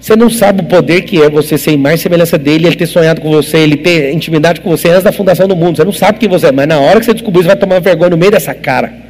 Você 0.00 0.16
não 0.16 0.28
sabe 0.30 0.62
o 0.62 0.64
poder 0.64 1.02
que 1.02 1.22
é 1.22 1.28
você 1.28 1.56
ser 1.56 1.76
mais 1.76 2.00
semelhança 2.00 2.36
dele, 2.36 2.66
ele 2.66 2.76
ter 2.76 2.86
sonhado 2.86 3.20
com 3.20 3.30
você, 3.30 3.58
ele 3.58 3.76
ter 3.76 4.12
intimidade 4.12 4.60
com 4.60 4.70
você 4.70 4.88
antes 4.88 5.04
da 5.04 5.12
fundação 5.12 5.46
do 5.46 5.54
mundo. 5.54 5.76
Você 5.76 5.84
não 5.84 5.92
sabe 5.92 6.18
quem 6.18 6.28
você 6.28 6.46
é, 6.46 6.52
mas 6.52 6.66
na 6.66 6.80
hora 6.80 6.98
que 6.98 7.06
você 7.06 7.12
descobrir, 7.12 7.42
você 7.42 7.48
vai 7.48 7.56
tomar 7.56 7.80
vergonha 7.80 8.10
no 8.10 8.16
meio 8.16 8.32
dessa 8.32 8.54
cara. 8.54 9.09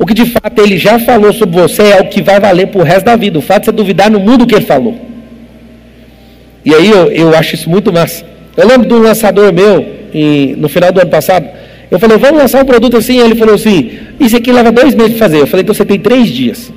O 0.00 0.06
que 0.06 0.14
de 0.14 0.24
fato 0.24 0.58
ele 0.58 0.78
já 0.78 0.98
falou 0.98 1.30
sobre 1.30 1.60
você 1.60 1.82
é 1.82 2.00
o 2.00 2.08
que 2.08 2.22
vai 2.22 2.40
valer 2.40 2.68
para 2.68 2.80
o 2.80 2.82
resto 2.82 3.04
da 3.04 3.16
vida. 3.16 3.38
O 3.38 3.42
fato 3.42 3.60
de 3.60 3.66
você 3.66 3.72
duvidar 3.72 4.10
no 4.10 4.18
mundo 4.18 4.46
que 4.46 4.54
ele 4.54 4.64
falou. 4.64 4.98
E 6.64 6.74
aí 6.74 6.90
eu, 6.90 7.12
eu 7.12 7.36
acho 7.36 7.54
isso 7.54 7.68
muito 7.68 7.92
massa. 7.92 8.24
Eu 8.56 8.66
lembro 8.66 8.88
de 8.88 8.94
um 8.94 8.98
lançador 8.98 9.52
meu, 9.52 9.86
em, 10.14 10.56
no 10.56 10.70
final 10.70 10.90
do 10.90 11.02
ano 11.02 11.10
passado. 11.10 11.46
Eu 11.90 11.98
falei, 11.98 12.16
vamos 12.16 12.40
lançar 12.40 12.62
um 12.62 12.64
produto 12.64 12.96
assim. 12.96 13.18
Ele 13.18 13.34
falou 13.34 13.56
assim: 13.56 13.90
Isso 14.18 14.34
aqui 14.34 14.50
leva 14.50 14.72
dois 14.72 14.94
meses 14.94 15.18
para 15.18 15.26
fazer. 15.26 15.40
Eu 15.40 15.46
falei, 15.46 15.64
então 15.64 15.74
você 15.74 15.84
tem 15.84 16.00
três 16.00 16.30
dias. 16.30 16.72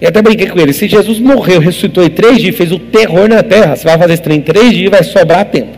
E 0.00 0.06
até 0.06 0.22
brinquei 0.22 0.46
com 0.46 0.60
ele: 0.60 0.72
se 0.72 0.86
Jesus 0.86 1.18
morreu, 1.18 1.58
ressuscitou 1.58 2.04
em 2.04 2.10
três 2.10 2.38
dias, 2.38 2.54
fez 2.54 2.70
o 2.70 2.78
terror 2.78 3.28
na 3.28 3.42
terra, 3.42 3.74
você 3.74 3.82
vai 3.82 3.98
fazer 3.98 4.12
esse 4.12 4.22
trem 4.22 4.38
em 4.38 4.42
três 4.42 4.72
dias, 4.72 4.88
vai 4.88 5.02
sobrar 5.02 5.44
tempo. 5.46 5.76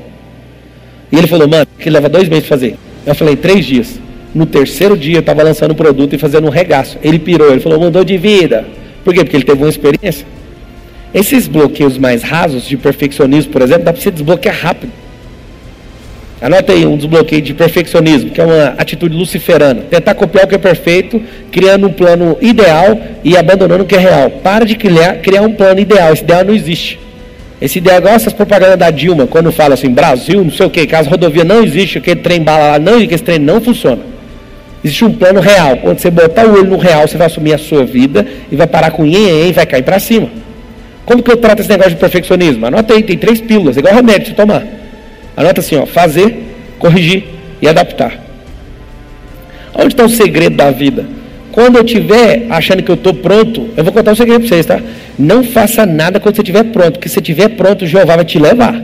E 1.11 1.17
ele 1.17 1.27
falou: 1.27 1.49
mano, 1.49 1.67
que 1.79 1.89
leva 1.89 2.11
dois 2.11 2.29
meses 2.29 2.47
para 2.47 2.59
fazer. 2.59 2.77
Eu 3.07 3.15
falei: 3.15 3.37
três 3.37 3.65
dias. 3.65 3.99
No 4.39 4.47
terceiro 4.47 4.97
dia, 4.97 5.19
estava 5.19 5.43
lançando 5.43 5.73
o 5.73 5.75
produto 5.75 6.15
e 6.15 6.19
fazendo 6.19 6.47
um 6.47 6.49
regaço. 6.49 6.97
Ele 7.03 7.19
pirou, 7.19 7.51
ele 7.51 7.59
falou: 7.59 7.81
mudou 7.81 8.05
de 8.05 8.17
vida. 8.17 8.65
Por 9.03 9.13
quê? 9.13 9.25
Porque 9.25 9.37
ele 9.37 9.45
teve 9.45 9.61
uma 9.61 9.69
experiência. 9.69 10.25
Esses 11.13 11.49
bloqueios 11.49 11.99
mais 11.99 12.23
rasos 12.23 12.65
de 12.69 12.77
perfeccionismo, 12.77 13.51
por 13.51 13.63
exemplo, 13.63 13.83
dá 13.83 13.93
para 13.93 14.01
você 14.01 14.13
desbloquear 14.13 14.57
rápido. 14.57 14.93
Anota 16.41 16.73
aí 16.73 16.87
um 16.87 16.97
desbloqueio 16.97 17.43
de 17.43 17.53
perfeccionismo, 17.53 18.31
que 18.31 18.41
é 18.41 18.45
uma 18.45 18.67
atitude 18.79 19.17
luciferana. 19.17 19.83
Tentar 19.91 20.15
copiar 20.15 20.45
o 20.45 20.47
que 20.47 20.55
é 20.55 20.59
perfeito, 20.59 21.21
criando 21.51 21.89
um 21.89 21.93
plano 21.93 22.39
ideal 22.41 22.97
e 23.25 23.37
abandonando 23.37 23.83
o 23.83 23.87
que 23.89 23.97
é 23.97 23.99
real. 23.99 24.31
Para 24.31 24.65
de 24.65 24.77
criar, 24.77 25.17
criar 25.17 25.43
um 25.43 25.53
plano 25.53 25.81
ideal. 25.81 26.13
Esse 26.13 26.23
ideal 26.23 26.45
não 26.45 26.55
existe. 26.55 27.01
Esse 27.61 27.79
ideal 27.79 27.97
é 27.97 27.99
igual 27.99 28.15
essas 28.15 28.33
propagandas 28.33 28.79
da 28.79 28.89
Dilma, 28.89 29.27
quando 29.27 29.51
fala 29.51 29.75
assim, 29.75 29.91
Brasil, 29.91 30.45
não 30.45 30.53
sei 30.53 30.65
o 30.65 30.71
que, 30.71 30.87
caso 30.87 31.11
rodovia 31.11 31.43
não 31.43 31.65
existe, 31.65 31.99
aquele 31.99 32.21
trem 32.21 32.41
bala 32.41 32.69
lá, 32.69 32.79
não, 32.79 33.05
que 33.05 33.13
esse 33.13 33.25
trem 33.25 33.41
não 33.41 33.61
funciona. 33.61 34.18
Existe 34.85 35.05
um 35.05 35.13
plano 35.13 35.41
real. 35.41 35.77
Quando 35.79 35.99
você 35.99 36.11
botar 36.11 36.47
o 36.47 36.53
olho 36.53 36.65
no 36.65 36.77
real, 36.77 37.07
você 37.07 37.17
vai 37.17 37.27
assumir 37.27 37.55
a 37.55 37.59
sua 37.59 37.85
vida 37.85 38.27
e 38.51 38.57
vai 38.57 38.67
parar 38.67 38.91
com 38.91 39.05
e 39.05 39.53
vai 39.53 39.67
cair 39.67 39.83
para 39.83 39.99
cima. 39.99 40.29
Como 41.05 41.23
que 41.23 41.31
eu 41.31 41.37
trato 41.37 41.61
esse 41.61 41.69
negócio 41.69 41.93
de 41.93 41.97
perfeccionismo? 41.97 42.67
Anota 42.67 42.95
aí, 42.95 43.03
tem 43.03 43.17
três 43.17 43.41
pílulas, 43.41 43.77
igual 43.77 43.95
remédio, 43.95 44.29
você 44.29 44.35
tomar. 44.35 44.63
Anota 45.37 45.61
assim, 45.61 45.77
ó, 45.77 45.87
fazer, 45.87 46.55
corrigir 46.79 47.25
e 47.63 47.69
adaptar. 47.69 48.13
Onde 49.75 49.95
está 49.95 50.05
o 50.05 50.09
segredo 50.09 50.57
da 50.57 50.71
vida? 50.71 51.07
Quando 51.51 51.77
eu 51.77 51.85
estiver 51.85 52.47
achando 52.51 52.83
que 52.83 52.91
eu 52.91 52.95
estou 52.95 53.15
pronto, 53.15 53.71
eu 53.77 53.83
vou 53.83 53.93
contar 53.93 54.13
um 54.13 54.15
segredo 54.15 54.41
para 54.41 54.49
vocês, 54.49 54.67
tá? 54.67 54.81
Não 55.19 55.43
faça 55.43 55.85
nada 55.87 56.21
quando 56.21 56.37
você 56.37 56.43
estiver 56.43 56.65
pronto, 56.65 56.93
porque 56.93 57.09
se 57.09 57.15
você 57.15 57.21
estiver 57.21 57.49
pronto, 57.51 57.87
Jeová 57.87 58.17
vai 58.17 58.25
te 58.25 58.39
levar. 58.39 58.81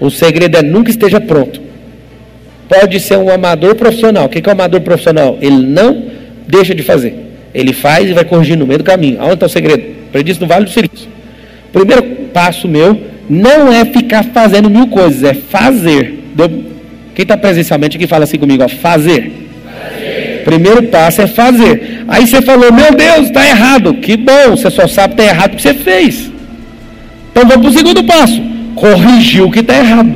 O 0.00 0.10
segredo 0.10 0.56
é 0.56 0.62
nunca 0.62 0.90
esteja 0.90 1.20
pronto. 1.20 1.67
Pode 2.68 3.00
ser 3.00 3.16
um 3.16 3.30
amador 3.30 3.74
profissional. 3.74 4.26
O 4.26 4.28
que 4.28 4.38
é 4.38 4.48
um 4.48 4.52
amador 4.52 4.80
profissional? 4.82 5.38
Ele 5.40 5.56
não 5.56 6.04
deixa 6.46 6.74
de 6.74 6.82
fazer. 6.82 7.14
Ele 7.54 7.72
faz 7.72 8.08
e 8.08 8.12
vai 8.12 8.24
corrigir 8.24 8.56
no 8.56 8.66
meio 8.66 8.78
do 8.78 8.84
caminho. 8.84 9.20
Aonde 9.20 9.34
está 9.34 9.46
o 9.46 9.48
segredo? 9.48 9.82
Aprendi 10.08 10.32
isso 10.32 10.40
no 10.40 10.46
Vale 10.46 10.66
do 10.66 10.70
Silício. 10.70 11.08
Primeiro 11.72 12.02
passo 12.32 12.68
meu 12.68 12.98
não 13.28 13.72
é 13.72 13.84
ficar 13.84 14.24
fazendo 14.24 14.70
mil 14.70 14.88
coisas, 14.88 15.22
é 15.22 15.34
fazer. 15.34 16.18
Quem 17.14 17.22
está 17.22 17.36
presencialmente 17.36 17.96
aqui 17.96 18.06
fala 18.06 18.24
assim 18.24 18.38
comigo, 18.38 18.62
ó, 18.62 18.68
fazer. 18.68 19.32
fazer. 19.64 20.42
Primeiro 20.44 20.84
passo 20.84 21.22
é 21.22 21.26
fazer. 21.26 22.04
Aí 22.08 22.26
você 22.26 22.40
falou, 22.40 22.72
meu 22.72 22.94
Deus, 22.94 23.26
está 23.26 23.46
errado. 23.46 23.94
Que 23.94 24.16
bom, 24.16 24.50
você 24.50 24.70
só 24.70 24.86
sabe 24.86 25.14
que 25.14 25.22
está 25.22 25.34
errado 25.34 25.50
porque 25.50 25.62
você 25.62 25.74
fez. 25.74 26.30
Então 27.30 27.46
vamos 27.46 27.66
para 27.66 27.70
o 27.70 27.72
segundo 27.72 28.04
passo. 28.04 28.40
Corrigir 28.74 29.42
o 29.42 29.50
que 29.50 29.60
está 29.60 29.76
errado. 29.76 30.10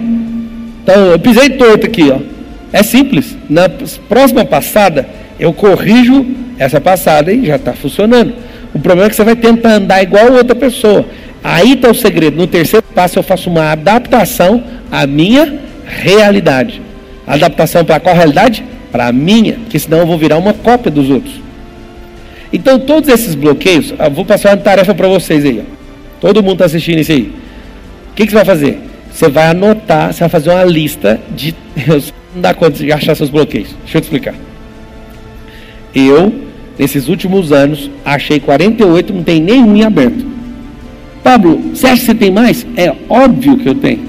Então 0.83 1.07
eu 1.07 1.19
pisei 1.19 1.51
torto 1.51 1.87
aqui, 1.87 2.11
ó. 2.11 2.32
É 2.73 2.83
simples. 2.83 3.37
Na 3.49 3.69
próxima 4.09 4.45
passada, 4.45 5.07
eu 5.39 5.53
corrijo 5.53 6.27
essa 6.59 6.81
passada 6.81 7.33
e 7.33 7.47
já 7.47 7.57
está 7.57 7.73
funcionando. 7.73 8.35
O 8.75 8.79
problema 8.79 9.07
é 9.07 9.11
que 9.11 9.17
você 9.17 9.25
vai 9.25 9.37
tentar 9.37 9.75
andar 9.75 10.03
igual 10.03 10.33
outra 10.33 10.55
pessoa. 10.55 11.05
Aí 11.45 11.73
está 11.73 11.91
o 11.91 11.95
segredo. 11.95 12.37
No 12.37 12.47
terceiro 12.47 12.85
passo, 12.95 13.19
eu 13.19 13.23
faço 13.23 13.51
uma 13.51 13.73
adaptação 13.73 14.63
à 14.91 15.07
minha 15.07 15.59
realidade. 15.87 16.81
Adaptação 17.27 17.85
para 17.85 18.01
qual 18.01 18.15
realidade? 18.15 18.65
Para 18.91 19.09
a 19.09 19.13
minha, 19.13 19.55
porque 19.55 19.79
senão 19.79 19.99
eu 19.99 20.07
vou 20.07 20.19
virar 20.19 20.39
uma 20.39 20.53
cópia 20.53 20.91
dos 20.91 21.11
outros. 21.11 21.35
Então, 22.53 22.79
todos 22.79 23.09
esses 23.09 23.35
bloqueios, 23.35 23.95
vou 24.13 24.25
passar 24.25 24.51
uma 24.51 24.59
tarefa 24.59 24.95
para 24.95 25.09
vocês 25.09 25.45
aí. 25.45 25.61
Ó. 25.61 25.83
Todo 26.21 26.43
mundo 26.43 26.55
está 26.55 26.67
assistindo 26.67 26.99
isso 26.99 27.13
aí. 27.13 27.33
O 28.11 28.15
que, 28.15 28.27
que, 28.27 28.31
você 28.31 28.37
vai 28.37 28.45
fazer? 28.45 28.79
Você 29.13 29.29
vai 29.29 29.49
anotar, 29.49 30.13
você 30.13 30.21
vai 30.21 30.29
fazer 30.29 30.51
uma 30.51 30.65
lista 30.65 31.21
de. 31.35 31.55
Não 32.35 32.41
dá 32.41 32.55
conta 32.55 32.79
de 32.79 32.91
achar 32.91 33.15
seus 33.15 33.29
bloqueios. 33.29 33.69
Deixa 33.83 33.99
eu 33.99 34.01
te 34.01 34.05
explicar. 34.05 34.35
Eu, 35.95 36.33
nesses 36.79 37.09
últimos 37.09 37.53
anos, 37.53 37.91
achei 38.03 38.41
48, 38.41 39.13
não 39.13 39.23
tem 39.23 39.39
nenhum 39.39 39.77
em 39.77 39.85
aberto. 39.85 40.25
Pablo, 41.23 41.59
você 41.75 41.89
acha 41.89 42.01
que 42.01 42.07
você 42.07 42.15
tem 42.15 42.31
mais? 42.31 42.67
É 42.75 42.91
óbvio 43.07 43.59
que 43.59 43.69
eu 43.69 43.75
tenho. 43.75 44.01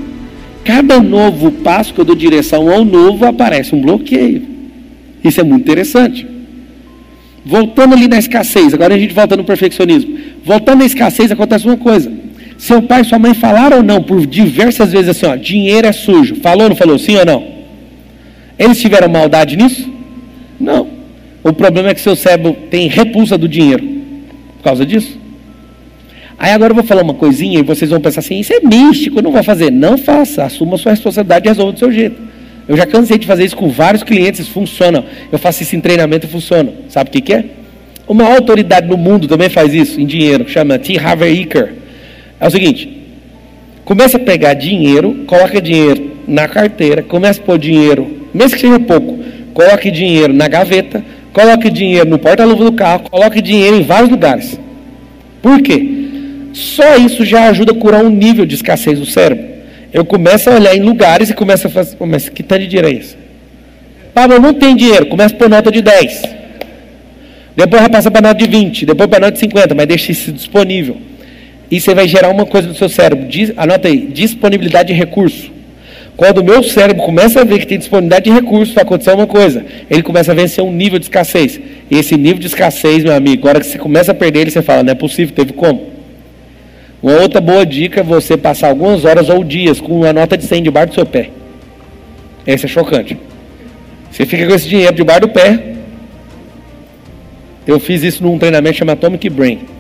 Cada 0.64 1.02
novo 1.02 1.52
passo 1.52 1.94
que 1.94 2.00
eu 2.00 2.06
dou 2.06 2.16
direção 2.16 2.72
ao 2.72 2.86
novo, 2.86 3.26
aparece 3.26 3.76
um 3.76 3.82
bloqueio. 3.82 4.42
Isso 5.22 5.42
é 5.42 5.44
muito 5.44 5.64
interessante. 5.64 6.26
Voltando 7.46 7.94
ali 7.94 8.08
na 8.08 8.18
escassez, 8.18 8.74
agora 8.74 8.96
a 8.96 8.98
gente 8.98 9.14
volta 9.14 9.36
no 9.36 9.44
perfeccionismo. 9.44 10.18
Voltando 10.46 10.80
na 10.80 10.86
escassez, 10.86 11.30
acontece 11.30 11.66
uma 11.66 11.76
coisa. 11.76 12.10
Seu 12.58 12.82
pai 12.82 13.02
e 13.02 13.06
sua 13.06 13.20
mãe 13.20 13.34
falaram 13.34 13.78
ou 13.78 13.84
não, 13.84 14.02
por 14.02 14.26
diversas 14.26 14.92
vezes 14.92 15.10
assim, 15.10 15.26
ó, 15.26 15.36
dinheiro 15.36 15.88
é 15.88 15.92
sujo. 15.92 16.36
Falou 16.36 16.64
ou 16.64 16.70
não 16.70 16.76
falou? 16.76 16.98
Sim 16.98 17.18
ou 17.18 17.26
não? 17.26 17.48
Eles 18.58 18.80
tiveram 18.80 19.10
maldade 19.10 19.58
nisso? 19.58 19.92
Não. 20.60 20.88
O 21.44 21.52
problema 21.52 21.90
é 21.90 21.94
que 21.94 22.02
seu 22.02 22.16
cérebro 22.16 22.56
tem 22.70 22.88
repulsa 22.88 23.38
do 23.38 23.48
dinheiro. 23.48 23.84
Por 24.58 24.64
causa 24.64 24.86
disso? 24.86 25.20
Aí 26.38 26.52
agora 26.52 26.72
eu 26.72 26.76
vou 26.76 26.84
falar 26.84 27.04
uma 27.04 27.14
coisinha 27.14 27.60
e 27.60 27.64
vocês 27.64 27.90
vão 27.92 28.00
pensar 28.00 28.20
assim: 28.20 28.40
isso 28.40 28.54
é 28.54 28.60
místico, 28.60 29.20
eu 29.20 29.24
não 29.24 29.32
vou 29.32 29.44
fazer. 29.44 29.72
Não 29.72 29.98
faça, 29.98 30.44
assuma 30.44 30.78
sua 30.78 30.92
responsabilidade 30.92 31.46
e 31.46 31.50
resolva 31.50 31.74
do 31.74 31.80
seu 31.80 31.92
jeito. 31.92 32.22
Eu 32.68 32.78
já 32.78 32.86
cansei 32.86 33.18
de 33.18 33.28
fazer 33.28 33.44
isso 33.44 33.58
com 33.58 33.70
vários 33.70 34.04
clientes, 34.04 34.48
funciona. 34.48 35.04
Eu 35.32 35.38
faço 35.38 35.64
isso 35.64 35.76
em 35.76 35.82
treinamento 35.82 36.26
e 36.26 36.30
funciona. 36.30 36.72
Sabe 36.88 37.10
o 37.10 37.14
que, 37.14 37.22
que 37.22 37.34
é? 37.34 37.46
Uma 38.08 38.26
autoridade 38.26 38.88
no 38.88 38.98
mundo 38.98 39.28
também 39.28 39.50
faz 39.50 39.74
isso, 39.74 40.00
em 40.00 40.06
dinheiro, 40.06 40.48
chama 40.48 40.78
T. 40.78 40.98
Harvey 40.98 41.42
Eker. 41.42 41.74
É 42.44 42.48
o 42.48 42.52
seguinte: 42.52 42.90
começa 43.86 44.18
a 44.18 44.20
pegar 44.20 44.54
dinheiro, 44.54 45.24
coloca 45.26 45.62
dinheiro 45.62 46.12
na 46.28 46.46
carteira, 46.46 47.02
começa 47.02 47.42
a 47.42 47.44
pôr 47.44 47.58
dinheiro, 47.58 48.28
mesmo 48.34 48.56
que 48.56 48.62
seja 48.62 48.80
pouco, 48.82 49.18
coloque 49.54 49.90
dinheiro 49.90 50.34
na 50.34 50.50
gaveta, 50.50 51.02
coloque 51.32 51.70
dinheiro 51.70 52.10
no 52.10 52.20
porta-luva 52.20 52.66
do 52.66 52.74
carro, 52.74 53.10
coloque 53.10 53.42
dinheiro 53.42 53.78
em 53.78 53.84
vários 53.84 54.10
lugares. 54.10 54.60
Por 55.42 55.62
quê? 55.62 55.90
Só 56.52 56.98
isso 56.98 57.24
já 57.24 57.48
ajuda 57.48 57.72
a 57.72 57.76
curar 57.76 58.04
um 58.04 58.10
nível 58.10 58.46
de 58.46 58.56
escassez 58.56 59.00
do 59.00 59.06
cérebro. 59.06 59.46
Eu 59.94 60.04
começo 60.04 60.50
a 60.50 60.56
olhar 60.56 60.76
em 60.76 60.82
lugares 60.82 61.30
e 61.30 61.34
começo 61.34 61.68
a 61.68 61.70
fazer, 61.70 61.96
começo, 61.96 62.30
que 62.30 62.44
tanto 62.44 62.62
de 62.62 62.68
dinheiro 62.68 62.90
é 62.90 62.92
esse? 62.92 63.16
Pablo, 64.14 64.38
não 64.40 64.54
tem 64.54 64.76
dinheiro, 64.76 65.06
começa 65.06 65.34
por 65.34 65.50
nota 65.50 65.72
de 65.72 65.82
10. 65.82 66.24
Depois 67.56 67.82
vai 67.82 67.90
passar 67.90 68.12
para 68.12 68.22
nota 68.22 68.36
de 68.36 68.48
20, 68.48 68.86
depois 68.86 69.10
para 69.10 69.20
nota 69.22 69.32
de 69.32 69.40
50, 69.40 69.74
mas 69.74 69.88
deixa 69.88 70.12
isso 70.12 70.32
disponível. 70.32 70.98
E 71.70 71.80
você 71.80 71.96
vai 71.96 72.08
gerar 72.08 72.30
uma 72.30 72.46
coisa 72.46 72.68
no 72.68 72.76
seu 72.76 72.90
cérebro, 72.90 73.28
anota 73.58 73.88
aí, 73.88 74.08
disponibilidade 74.08 74.94
de 74.94 74.94
recurso. 74.94 75.52
Quando 76.16 76.40
o 76.40 76.44
meu 76.44 76.62
cérebro 76.62 77.04
começa 77.04 77.42
a 77.42 77.44
ver 77.44 77.60
que 77.60 77.66
tem 77.66 77.78
disponibilidade 77.80 78.26
de 78.26 78.32
recursos, 78.32 78.74
vai 78.74 78.84
acontecer 78.84 79.12
uma 79.12 79.26
coisa. 79.26 79.66
Ele 79.90 80.04
começa 80.04 80.32
a 80.32 80.36
vencer 80.36 80.64
um 80.64 80.72
nível 80.72 81.00
de 81.00 81.06
escassez. 81.06 81.60
E 81.90 81.98
esse 81.98 82.16
nível 82.16 82.40
de 82.40 82.48
escassez, 82.48 83.04
meu 83.04 83.14
amigo, 83.14 83.42
agora 83.42 83.60
que 83.60 83.66
você 83.66 83.80
começa 83.80 84.12
a 84.12 84.16
perder 84.16 84.42
ele, 84.42 84.52
você 84.52 84.62
fala, 84.62 84.84
não 84.84 84.92
é 84.92 84.96
possível, 84.96 85.34
teve 85.34 85.54
como? 85.54 85.92
Uma 87.02 87.20
outra 87.20 87.42
boa 87.42 87.66
dica 87.66 88.02
é 88.02 88.04
você 88.04 88.38
passar 88.38 88.70
algumas 88.70 89.04
horas 89.06 89.28
ou 89.28 89.44
dias 89.44 89.82
com 89.82 89.92
uma 90.00 90.14
nota 90.14 90.38
de 90.38 90.46
100 90.46 90.64
debaixo 90.64 90.90
do 90.90 90.96
seu 90.96 91.06
pé. 91.06 91.32
Esse 92.46 92.66
é 92.66 92.70
chocante. 92.70 93.18
Você 94.12 94.26
fica 94.26 94.46
com 94.46 94.54
esse 94.54 94.70
dinheiro 94.70 94.94
debaixo 94.94 95.22
do 95.22 95.30
pé. 95.30 95.74
Eu 97.66 97.80
fiz 97.80 98.04
isso 98.04 98.22
num 98.22 98.38
treinamento 98.38 98.78
chamado 98.78 98.98
Atomic 98.98 99.30
Brain. 99.30 99.73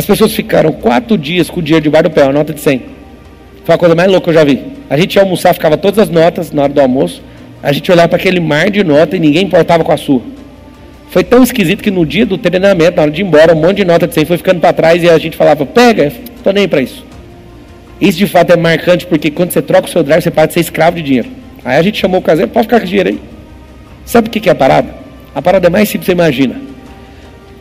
As 0.00 0.06
pessoas 0.06 0.32
ficaram 0.32 0.72
quatro 0.72 1.18
dias 1.18 1.50
com 1.50 1.60
o 1.60 1.62
dinheiro 1.62 1.84
debaixo 1.84 2.04
do 2.04 2.10
pé, 2.10 2.22
uma 2.22 2.32
nota 2.32 2.54
de 2.54 2.60
100. 2.62 2.84
Foi 3.66 3.74
a 3.74 3.76
coisa 3.76 3.94
mais 3.94 4.10
louca 4.10 4.24
que 4.24 4.30
eu 4.30 4.34
já 4.34 4.42
vi. 4.42 4.58
A 4.88 4.96
gente 4.96 5.16
ia 5.16 5.20
almoçar, 5.20 5.52
ficava 5.52 5.76
todas 5.76 5.98
as 5.98 6.08
notas 6.08 6.50
na 6.50 6.62
hora 6.62 6.72
do 6.72 6.80
almoço. 6.80 7.22
A 7.62 7.70
gente 7.70 7.92
olhava 7.92 8.08
para 8.08 8.16
aquele 8.16 8.40
mar 8.40 8.70
de 8.70 8.82
nota 8.82 9.14
e 9.14 9.20
ninguém 9.20 9.44
importava 9.44 9.84
com 9.84 9.92
a 9.92 9.98
sua. 9.98 10.22
Foi 11.10 11.22
tão 11.22 11.42
esquisito 11.42 11.82
que 11.82 11.90
no 11.90 12.06
dia 12.06 12.24
do 12.24 12.38
treinamento, 12.38 12.96
na 12.96 13.02
hora 13.02 13.10
de 13.10 13.20
ir 13.20 13.26
embora, 13.26 13.54
um 13.54 13.60
monte 13.60 13.76
de 13.76 13.84
nota 13.84 14.06
de 14.06 14.14
100 14.14 14.24
foi 14.24 14.38
ficando 14.38 14.58
para 14.58 14.72
trás 14.72 15.02
e 15.02 15.10
a 15.10 15.18
gente 15.18 15.36
falava, 15.36 15.66
pega, 15.66 16.10
tô 16.42 16.50
nem 16.50 16.66
para 16.66 16.80
isso. 16.80 17.04
Isso 18.00 18.16
de 18.16 18.26
fato 18.26 18.54
é 18.54 18.56
marcante 18.56 19.04
porque 19.04 19.30
quando 19.30 19.50
você 19.50 19.60
troca 19.60 19.86
o 19.86 19.90
seu 19.90 20.02
drive, 20.02 20.22
você 20.22 20.30
para 20.30 20.46
de 20.46 20.54
ser 20.54 20.60
escravo 20.60 20.96
de 20.96 21.02
dinheiro. 21.02 21.28
Aí 21.62 21.76
a 21.76 21.82
gente 21.82 21.98
chamou 21.98 22.20
o 22.20 22.22
caseiro, 22.22 22.50
pode 22.50 22.68
ficar 22.68 22.80
com 22.80 22.86
dinheiro 22.86 23.10
aí. 23.10 23.20
Sabe 24.06 24.28
o 24.28 24.30
que 24.30 24.48
é 24.48 24.52
a 24.52 24.54
parada? 24.54 24.94
A 25.34 25.42
parada 25.42 25.66
é 25.66 25.70
mais 25.70 25.90
simples 25.90 26.06
que 26.06 26.12
você 26.12 26.12
imagina. 26.12 26.69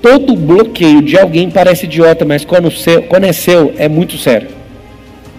Todo 0.01 0.35
bloqueio 0.35 1.01
de 1.01 1.17
alguém 1.17 1.49
parece 1.49 1.85
idiota, 1.85 2.23
mas 2.23 2.45
quando, 2.45 2.71
seu, 2.71 3.03
quando 3.03 3.25
é 3.25 3.33
seu, 3.33 3.73
é 3.77 3.89
muito 3.89 4.17
sério. 4.17 4.47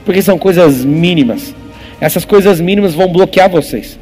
Porque 0.05 0.21
são 0.21 0.39
coisas 0.39 0.85
mínimas. 0.85 1.55
Essas 2.01 2.25
coisas 2.25 2.61
mínimas 2.61 2.95
vão 2.95 3.09
bloquear 3.09 3.49
vocês. 3.49 3.99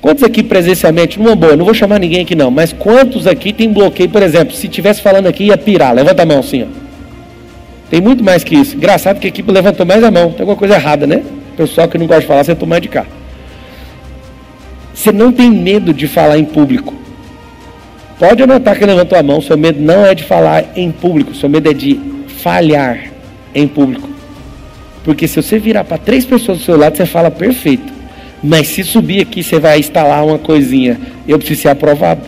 Quantos 0.00 0.22
aqui 0.22 0.42
presencialmente, 0.42 1.18
numa 1.18 1.34
boa, 1.34 1.56
não 1.56 1.64
vou 1.64 1.72
chamar 1.72 1.98
ninguém 1.98 2.22
aqui 2.22 2.34
não, 2.34 2.50
mas 2.50 2.72
quantos 2.72 3.26
aqui 3.26 3.52
tem 3.52 3.72
bloqueio, 3.72 4.10
por 4.10 4.22
exemplo, 4.22 4.54
se 4.54 4.68
tivesse 4.68 5.00
falando 5.00 5.26
aqui 5.26 5.44
ia 5.44 5.56
pirar, 5.56 5.94
levanta 5.94 6.22
a 6.22 6.26
mão 6.26 6.40
assim, 6.40 6.62
ó. 6.62 6.66
Tem 7.88 8.00
muito 8.00 8.22
mais 8.22 8.44
que 8.44 8.54
isso. 8.54 8.76
Engraçado 8.76 9.18
que 9.18 9.26
a 9.26 9.28
equipe 9.28 9.50
levantou 9.50 9.86
mais 9.86 10.02
a 10.04 10.10
mão, 10.10 10.30
tem 10.30 10.40
alguma 10.40 10.56
coisa 10.56 10.74
errada, 10.74 11.06
né? 11.06 11.22
Pessoal 11.56 11.88
que 11.88 11.96
não 11.96 12.06
gosta 12.06 12.22
de 12.22 12.26
falar, 12.26 12.44
você 12.44 12.54
mais 12.66 12.82
de 12.82 12.88
cá. 12.88 13.06
Você 14.92 15.12
não 15.12 15.32
tem 15.32 15.50
medo 15.50 15.92
de 15.92 16.06
falar 16.06 16.38
em 16.38 16.44
público. 16.44 16.94
Pode 18.18 18.42
anotar 18.42 18.78
que 18.78 18.84
levantou 18.84 19.18
a 19.18 19.22
mão, 19.22 19.40
seu 19.40 19.56
medo 19.56 19.80
não 19.80 20.04
é 20.06 20.14
de 20.14 20.22
falar 20.22 20.64
em 20.76 20.90
público, 20.92 21.34
seu 21.34 21.48
medo 21.48 21.68
é 21.68 21.74
de 21.74 22.00
falhar 22.38 23.10
em 23.54 23.66
público. 23.66 24.08
Porque 25.02 25.28
se 25.28 25.42
você 25.42 25.58
virar 25.58 25.84
para 25.84 25.98
três 25.98 26.24
pessoas 26.24 26.58
do 26.58 26.64
seu 26.64 26.76
lado, 26.76 26.96
você 26.96 27.04
fala 27.04 27.30
perfeito. 27.30 27.92
Mas 28.42 28.68
se 28.68 28.84
subir 28.84 29.20
aqui, 29.20 29.42
você 29.42 29.58
vai 29.58 29.78
instalar 29.78 30.24
uma 30.24 30.38
coisinha. 30.38 30.98
Eu 31.26 31.38
preciso 31.38 31.62
ser 31.62 31.68
aprovado. 31.68 32.22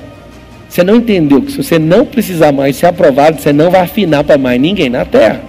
Você 0.69 0.83
não 0.83 0.97
entendeu 0.97 1.41
que 1.41 1.53
se 1.53 1.63
você 1.63 1.79
não 1.79 2.05
precisar 2.05 2.53
mais 2.53 2.77
ser 2.77 2.87
aprovado, 2.87 3.41
você 3.41 3.53
não 3.53 3.71
vai 3.71 3.83
afinar 3.83 4.25
para 4.25 4.37
mais 4.37 4.61
ninguém 4.61 4.91
na 4.91 5.05
terra. 5.05 5.41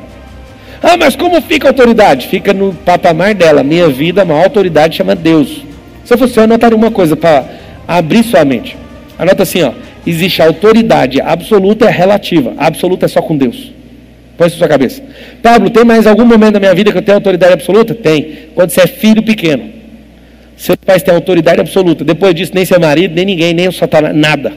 Ah, 0.82 0.96
mas 0.96 1.16
como 1.16 1.42
fica 1.42 1.68
a 1.68 1.72
autoridade? 1.72 2.28
Fica 2.28 2.54
no 2.54 2.74
patamar 2.74 3.34
dela. 3.34 3.64
Minha 3.64 3.90
vida, 3.90 4.22
a 4.22 4.26
maior 4.26 4.44
autoridade 4.44 4.96
chama 4.96 5.16
Deus. 5.16 5.64
Se 6.06 6.14
eu 6.14 6.18
fosse 6.18 6.38
eu, 6.38 6.44
anotaria 6.44 6.78
uma 6.78 6.92
coisa 6.92 7.16
para 7.16 7.46
abrir 7.88 8.24
sua 8.24 8.46
mente. 8.46 8.78
Anota 9.18 9.44
assim, 9.44 9.64
ó. 9.64 9.72
Existe 10.08 10.42
autoridade 10.42 11.20
absoluta 11.20 11.86
e 11.86 11.92
relativa. 11.92 12.54
A 12.58 12.68
absoluta 12.68 13.06
é 13.06 13.10
só 13.10 13.22
com 13.22 13.36
Deus. 13.36 13.74
Põe 14.38 14.48
isso 14.48 14.56
na 14.56 14.60
sua 14.60 14.68
cabeça. 14.70 15.04
Pablo, 15.44 15.70
tem 15.70 15.84
mais 15.84 16.08
algum 16.08 16.24
momento 16.24 16.54
da 16.54 16.60
minha 16.62 16.74
vida 16.74 16.94
que 16.94 16.98
eu 16.98 17.02
tenho 17.02 17.18
autoridade 17.18 17.52
absoluta? 17.52 17.94
Tem. 17.94 18.38
Quando 18.56 18.70
você 18.70 18.82
é 18.82 18.88
filho 18.88 19.22
pequeno. 19.22 19.70
Seus 20.56 20.78
pais 20.78 21.04
têm 21.04 21.14
autoridade 21.14 21.60
absoluta. 21.60 22.06
Depois 22.06 22.34
disso, 22.34 22.54
nem 22.56 22.64
seu 22.64 22.80
marido, 22.80 23.14
nem 23.14 23.26
ninguém, 23.26 23.54
nem 23.54 23.68
o 23.68 23.72
satanás, 23.74 24.16
nada. 24.16 24.54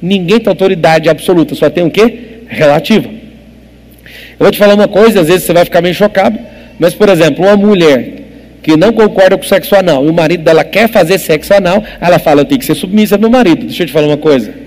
Ninguém 0.00 0.40
tem 0.40 0.48
autoridade 0.48 1.10
absoluta. 1.10 1.54
Só 1.54 1.68
tem 1.68 1.84
o 1.84 1.90
quê? 1.90 2.44
Relativa. 2.48 3.06
Eu 3.06 4.44
vou 4.44 4.50
te 4.50 4.58
falar 4.58 4.74
uma 4.74 4.88
coisa, 4.88 5.20
às 5.20 5.28
vezes 5.28 5.42
você 5.42 5.52
vai 5.52 5.66
ficar 5.66 5.82
meio 5.82 5.94
chocado. 5.94 6.38
Mas, 6.78 6.94
por 6.94 7.10
exemplo, 7.10 7.44
uma 7.44 7.56
mulher 7.56 8.14
que 8.62 8.76
não 8.78 8.92
concorda 8.94 9.36
com 9.36 9.44
o 9.44 9.46
sexo 9.46 9.74
anal 9.74 10.06
e 10.06 10.08
o 10.08 10.14
marido 10.14 10.42
dela 10.42 10.64
quer 10.64 10.88
fazer 10.88 11.18
sexo 11.18 11.52
anal, 11.52 11.84
ela 12.00 12.18
fala: 12.18 12.40
Eu 12.40 12.44
tenho 12.46 12.58
que 12.58 12.64
ser 12.64 12.74
submissa 12.74 13.16
ao 13.16 13.20
meu 13.20 13.28
marido. 13.28 13.66
Deixa 13.66 13.82
eu 13.82 13.86
te 13.86 13.92
falar 13.92 14.06
uma 14.06 14.16
coisa. 14.16 14.59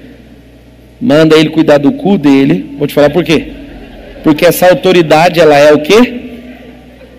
Manda 1.04 1.36
ele 1.36 1.50
cuidar 1.50 1.80
do 1.80 1.92
cu 1.92 2.18
dele. 2.18 2.76
Vou 2.78 2.88
te 2.88 2.94
falar 2.94 3.10
por 3.10 3.26
quê. 3.26 3.48
Porque 4.24 4.46
essa 4.46 4.70
autoridade, 4.70 5.38
ela 5.38 5.58
é 5.58 5.74
o 5.74 5.80
quê? 5.80 6.22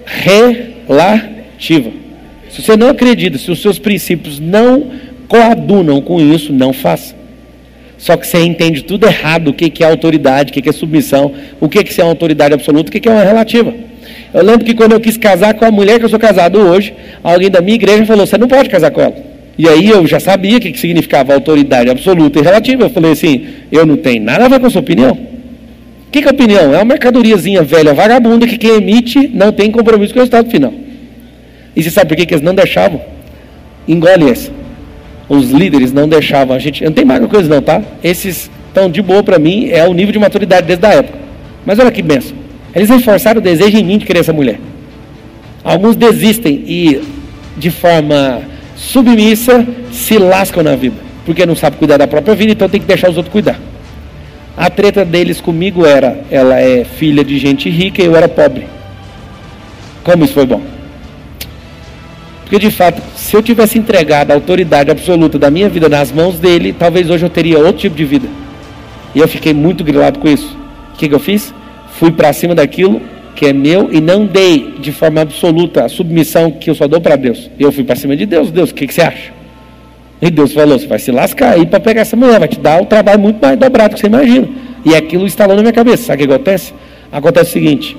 Relativa. 0.07 1.91
Se 2.49 2.63
você 2.63 2.79
não 2.79 2.89
acredita, 2.89 3.37
se 3.37 3.51
os 3.51 3.61
seus 3.61 3.79
princípios 3.79 4.41
não 4.41 4.91
coadunam 5.29 6.01
com 6.01 6.19
isso, 6.19 6.51
não 6.51 6.73
faça. 6.73 7.15
Só 7.99 8.17
que 8.17 8.27
você 8.27 8.39
entende 8.39 8.85
tudo 8.85 9.07
errado, 9.07 9.49
o 9.49 9.53
que 9.53 9.85
é 9.85 9.87
autoridade, 9.87 10.51
o 10.51 10.55
que 10.55 10.67
é 10.67 10.73
submissão, 10.73 11.35
o 11.61 11.69
que 11.69 11.79
é 11.79 12.05
uma 12.05 12.11
autoridade 12.11 12.55
absoluta, 12.55 12.89
o 12.89 13.01
que 13.01 13.07
é 13.07 13.13
uma 13.13 13.23
relativa. 13.23 13.75
Eu 14.33 14.43
lembro 14.43 14.65
que 14.65 14.75
quando 14.75 14.93
eu 14.93 15.01
quis 15.01 15.19
casar 15.19 15.53
com 15.55 15.67
a 15.67 15.71
mulher 15.71 15.99
que 15.99 16.07
eu 16.07 16.09
sou 16.09 16.19
casado 16.19 16.59
hoje, 16.59 16.95
alguém 17.23 17.51
da 17.51 17.61
minha 17.61 17.75
igreja 17.75 18.07
falou: 18.07 18.27
você 18.27 18.39
não 18.39 18.49
pode 18.49 18.71
casar 18.71 18.91
com 18.91 19.03
ela. 19.03 19.35
E 19.57 19.69
aí 19.69 19.89
eu 19.89 20.05
já 20.07 20.19
sabia 20.19 20.59
o 20.59 20.61
que 20.61 20.77
significava 20.77 21.33
autoridade 21.33 21.89
absoluta 21.89 22.41
e 22.41 22.43
relativa. 22.43 22.85
Eu 22.85 22.91
falei 22.91 23.13
assim: 23.13 23.47
eu 23.75 23.85
não 23.85 23.97
tenho 23.97 24.23
nada 24.23 24.45
a 24.45 24.49
ver 24.49 24.61
com 24.61 24.67
a 24.67 24.71
sua 24.71 24.81
opinião. 24.81 25.13
O 25.13 26.11
que, 26.11 26.23
que 26.23 26.29
é 26.29 26.31
opinião? 26.31 26.73
É 26.73 26.77
uma 26.77 26.85
mercadoriazinha 26.85 27.63
velha, 27.63 27.93
vagabunda, 27.93 28.47
que 28.47 28.57
quem 28.57 28.77
emite 28.77 29.29
não 29.35 29.51
tem 29.51 29.71
compromisso 29.71 30.13
com 30.13 30.21
o 30.21 30.23
resultado 30.23 30.49
final. 30.49 30.73
E 31.75 31.83
você 31.83 31.91
sabe 31.91 32.09
por 32.09 32.17
que, 32.17 32.25
que 32.25 32.35
eles 32.35 32.45
não 32.45 32.55
deixavam? 32.55 33.01
Engole 33.89 34.31
essa. 34.31 34.53
Os 35.29 35.51
líderes 35.51 35.93
não 35.93 36.09
deixavam 36.09 36.55
a 36.55 36.59
gente. 36.59 36.85
Não 36.85 36.93
tem 36.93 37.05
mais 37.05 37.27
coisa 37.27 37.49
não, 37.49 37.61
tá? 37.61 37.83
Esses 38.03 38.49
estão 38.69 38.89
de 38.89 39.03
boa 39.03 39.23
para 39.23 39.39
mim, 39.39 39.69
é 39.71 39.87
o 39.87 39.93
nível 39.93 40.13
de 40.13 40.19
maturidade 40.19 40.67
desde 40.67 40.87
a 40.87 40.91
época. 40.91 41.19
Mas 41.67 41.79
olha 41.79 41.91
que 41.91 42.03
benção. 42.03 42.37
Eles 42.75 42.89
reforçaram 42.89 43.41
o 43.41 43.43
desejo 43.43 43.77
em 43.77 43.85
mim 43.85 43.99
de 43.99 44.07
querer 44.07 44.21
essa 44.21 44.33
mulher. 44.33 44.59
Alguns 45.63 45.97
desistem 45.97 46.63
e, 46.67 47.03
de 47.57 47.71
forma 47.71 48.43
submissa, 48.77 49.67
se 49.91 50.19
lascam 50.19 50.63
na 50.63 50.77
vida. 50.77 51.04
Porque 51.25 51.47
não 51.47 51.57
sabe 51.57 51.77
cuidar 51.77 51.97
da 51.97 52.07
própria 52.07 52.35
vida, 52.35 52.53
então 52.53 52.69
tem 52.69 52.81
que 52.81 52.87
deixar 52.87 53.11
os 53.11 53.17
outros 53.17 53.33
cuidar. 53.33 53.59
A 54.57 54.69
treta 54.71 55.05
deles 55.05 55.41
comigo 55.41 55.85
era: 55.87 56.23
ela 56.31 56.61
é 56.61 56.85
filha 56.85 57.25
de 57.25 57.39
gente 57.39 57.69
rica 57.69 58.03
e 58.03 58.07
eu 58.07 58.17
era 58.17 58.29
pobre. 58.29 58.67
Como 60.03 60.25
isso 60.25 60.35
foi 60.35 60.47
bom? 60.47 60.61
Porque 62.43 62.59
de 62.59 62.71
fato, 62.71 63.01
se 63.17 63.35
eu 63.35 63.43
tivesse 63.43 63.79
entregado 63.79 64.31
a 64.31 64.35
autoridade 64.35 64.91
absoluta 64.91 65.39
da 65.39 65.51
minha 65.51 65.69
vida 65.69 65.89
nas 65.89 66.13
mãos 66.13 66.39
dele, 66.39 66.75
talvez 66.79 67.09
hoje 67.09 67.25
eu 67.25 67.31
teria 67.31 67.59
outro 67.59 67.79
tipo 67.79 67.97
de 67.97 68.05
vida. 68.05 68.29
E 69.15 69.19
eu 69.19 69.27
fiquei 69.27 69.55
muito 69.55 69.83
grilado 69.83 70.19
com 70.19 70.29
isso. 70.29 70.57
O 70.93 70.97
que, 70.97 71.09
que 71.09 71.15
eu 71.15 71.21
fiz? 71.21 71.55
fui 71.95 72.11
para 72.11 72.33
cima 72.33 72.55
daquilo 72.55 73.01
que 73.35 73.47
é 73.47 73.53
meu 73.53 73.93
e 73.93 74.01
não 74.01 74.27
dei 74.27 74.75
de 74.79 74.93
forma 74.93 75.21
absoluta 75.21 75.85
a 75.85 75.89
submissão 75.89 76.53
que 76.53 76.71
eu 76.71 76.75
só 76.75 76.87
dou 76.87 77.01
para 77.01 77.17
Deus. 77.17 77.51
Eu 77.59 77.73
fui 77.73 77.83
para 77.83 77.97
cima 77.97 78.17
de 78.17 78.27
Deus. 78.27 78.51
Deus, 78.51 78.71
o 78.71 78.75
que, 78.75 78.87
que 78.87 78.95
você 78.95 79.03
acha? 79.03 79.33
E 80.21 80.31
Deus 80.31 80.53
falou: 80.53 80.79
você 80.79 80.87
vai 80.87 80.99
se 80.99 81.11
lascar 81.11 81.53
aí 81.53 81.67
para 81.67 81.81
pegar 81.81 82.03
essa 82.03 82.17
mulher, 82.17 82.39
vai 82.39 82.49
te 82.49 82.59
dar 82.59 82.81
um 82.81 82.85
trabalho 82.85 83.21
muito 83.21 83.41
mais 83.41 83.59
dobrado 83.59 83.91
do 83.91 83.95
que 83.95 84.01
você 84.01 84.07
imagina. 84.07 84.49
E 84.85 84.95
aquilo 84.95 85.25
instalou 85.25 85.57
na 85.57 85.63
minha 85.63 85.73
cabeça. 85.73 86.05
Sabe 86.05 86.25
o 86.25 86.27
que 86.27 86.35
acontece? 86.35 86.73
Acontece 87.11 87.51
o 87.51 87.53
seguinte: 87.53 87.97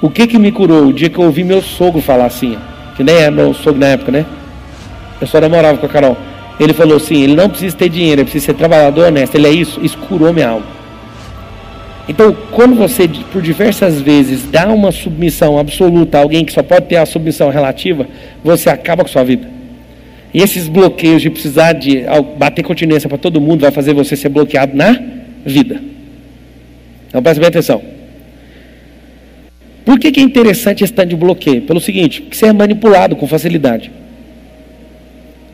o 0.00 0.10
que, 0.10 0.26
que 0.26 0.38
me 0.38 0.52
curou? 0.52 0.86
O 0.86 0.92
dia 0.92 1.08
que 1.08 1.18
eu 1.18 1.24
ouvi 1.24 1.44
meu 1.44 1.62
sogro 1.62 2.00
falar 2.00 2.26
assim, 2.26 2.58
que 2.96 3.02
nem 3.02 3.16
é 3.16 3.30
meu 3.30 3.54
sogro 3.54 3.80
na 3.80 3.86
época, 3.86 4.12
né? 4.12 4.26
Eu 5.20 5.26
só 5.26 5.40
namorava 5.40 5.78
com 5.78 5.86
a 5.86 5.88
Carol. 5.88 6.16
Ele 6.58 6.72
falou 6.72 6.96
assim: 6.96 7.22
ele 7.22 7.34
não 7.34 7.48
precisa 7.48 7.76
ter 7.76 7.88
dinheiro, 7.88 8.20
ele 8.20 8.24
precisa 8.24 8.46
ser 8.46 8.54
trabalhador 8.54 9.06
honesto. 9.06 9.34
Ele 9.34 9.46
é 9.46 9.50
isso. 9.50 9.80
Isso 9.82 9.98
curou 9.98 10.32
minha 10.32 10.48
alma. 10.48 10.74
Então, 12.06 12.36
quando 12.50 12.76
você, 12.76 13.08
por 13.32 13.40
diversas 13.40 14.00
vezes, 14.00 14.42
dá 14.50 14.68
uma 14.68 14.92
submissão 14.92 15.58
absoluta 15.58 16.18
a 16.18 16.20
alguém 16.20 16.44
que 16.44 16.52
só 16.52 16.62
pode 16.62 16.86
ter 16.86 16.96
a 16.96 17.06
submissão 17.06 17.48
relativa, 17.48 18.06
você 18.42 18.68
acaba 18.68 19.02
com 19.02 19.08
sua 19.08 19.24
vida. 19.24 19.53
E 20.34 20.42
esses 20.42 20.66
bloqueios 20.66 21.22
de 21.22 21.30
precisar 21.30 21.74
de 21.74 22.02
bater 22.36 22.64
continência 22.64 23.08
para 23.08 23.16
todo 23.16 23.40
mundo 23.40 23.60
vai 23.60 23.70
fazer 23.70 23.94
você 23.94 24.16
ser 24.16 24.28
bloqueado 24.28 24.76
na 24.76 25.00
vida. 25.46 25.80
Então, 27.06 27.22
preste 27.22 27.38
bem 27.38 27.48
atenção. 27.48 27.80
Por 29.84 30.00
que, 30.00 30.10
que 30.10 30.18
é 30.18 30.22
interessante 30.24 30.82
esse 30.82 30.92
tanto 30.92 31.10
de 31.10 31.16
bloqueio? 31.16 31.62
Pelo 31.62 31.80
seguinte, 31.80 32.26
você 32.32 32.46
é 32.46 32.52
manipulado 32.52 33.14
com 33.14 33.28
facilidade. 33.28 33.92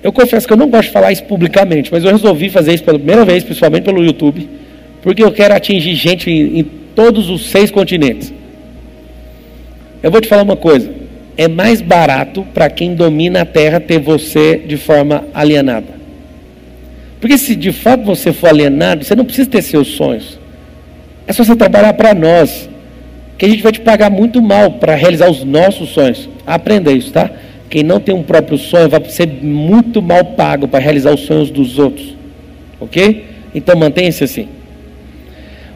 Eu 0.03 0.13
confesso 0.13 0.47
que 0.47 0.53
eu 0.55 0.57
não 0.57 0.71
gosto 0.71 0.87
de 0.87 0.93
falar 0.93 1.13
isso 1.13 1.25
publicamente, 1.25 1.93
mas 1.93 2.03
eu 2.03 2.11
resolvi 2.11 2.49
fazer 2.49 2.73
isso 2.73 2.85
pela 2.85 2.99
primeira 2.99 3.23
vez, 3.23 3.45
principalmente 3.45 3.85
pelo 3.85 4.03
YouTube, 4.03 4.49
porque 5.03 5.23
eu 5.23 5.31
quero 5.31 5.55
atingir 5.55 5.95
gente 5.95 6.31
em, 6.31 6.61
em 6.61 6.65
todos 6.95 7.29
os 7.29 7.51
seis 7.51 7.71
continentes. 7.71 8.33
Eu 10.03 10.11
vou 10.11 10.23
te 10.23 10.29
falar 10.29 10.43
uma 10.43 10.57
coisa: 10.57 10.91
é 11.41 11.49
mais 11.49 11.81
barato 11.81 12.47
para 12.53 12.69
quem 12.69 12.95
domina 12.95 13.41
a 13.41 13.45
terra 13.47 13.81
ter 13.81 13.99
você 13.99 14.59
de 14.59 14.77
forma 14.77 15.25
alienada. 15.33 15.87
Porque 17.19 17.39
se 17.39 17.57
de 17.57 17.73
fato 17.73 18.05
você 18.05 18.31
for 18.31 18.51
alienado, 18.51 19.07
você 19.07 19.15
não 19.15 19.25
precisa 19.25 19.49
ter 19.49 19.63
seus 19.63 19.89
sonhos. 19.89 20.39
É 21.27 21.33
só 21.33 21.43
você 21.43 21.57
trabalhar 21.57 21.95
para 21.95 22.13
nós, 22.13 22.69
que 23.39 23.47
a 23.47 23.49
gente 23.49 23.63
vai 23.63 23.73
te 23.73 23.81
pagar 23.81 24.11
muito 24.11 24.43
mal 24.43 24.73
para 24.73 24.95
realizar 24.95 25.31
os 25.31 25.43
nossos 25.43 25.89
sonhos. 25.89 26.29
Aprenda 26.47 26.93
isso, 26.93 27.11
tá? 27.11 27.31
Quem 27.71 27.83
não 27.83 28.01
tem 28.01 28.15
um 28.15 28.23
próprio 28.23 28.59
sonho 28.59 28.91
vai 28.91 29.03
ser 29.09 29.27
muito 29.27 30.03
mal 30.03 30.23
pago 30.23 30.69
para 30.69 30.79
realizar 30.79 31.15
os 31.15 31.21
sonhos 31.21 31.51
dos 31.51 31.79
outros. 31.79 32.15
Ok? 32.79 33.25
Então 33.55 33.75
mantenha-se 33.79 34.25
assim. 34.25 34.47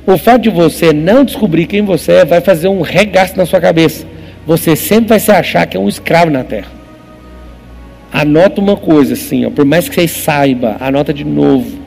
O 0.07 0.19
fato 0.19 0.43
de 0.43 0.51
você 0.51 0.93
não 0.93 1.25
descobrir 1.25 1.65
quem 1.65 1.81
você 1.81 2.13
é 2.13 2.25
vai 2.27 2.43
fazer 2.43 2.69
um 2.69 2.83
regasto 2.83 3.39
na 3.39 3.47
sua 3.47 3.63
cabeça. 3.63 4.13
Você 4.47 4.77
sempre 4.77 5.11
vai 5.11 5.21
se 5.21 5.31
achar 5.31 5.67
que 5.67 5.77
é 5.77 5.81
um 5.81 5.89
escravo 5.89 6.31
na 6.31 6.45
terra. 6.45 6.71
Anota 8.13 8.61
uma 8.61 8.77
coisa 8.77 9.15
assim, 9.15 9.45
ó, 9.45 9.51
por 9.51 9.65
mais 9.65 9.89
que 9.89 9.95
você 9.95 10.07
saiba, 10.07 10.77
anota 10.79 11.13
de 11.13 11.25
novo. 11.25 11.79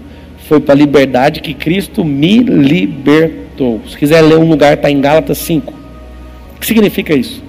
Foi 0.48 0.60
para 0.60 0.74
a 0.74 0.78
liberdade 0.78 1.42
que 1.42 1.54
Cristo 1.54 2.04
me 2.04 2.40
libertou. 2.40 3.82
Se 3.88 3.98
quiser 3.98 4.22
ler 4.22 4.38
um 4.38 4.50
lugar, 4.50 4.74
está 4.74 4.90
em 4.90 5.00
Gálatas 5.00 5.38
5. 5.40 5.74
O 6.56 6.60
que 6.60 6.66
significa 6.66 7.14
isso? 7.14 7.44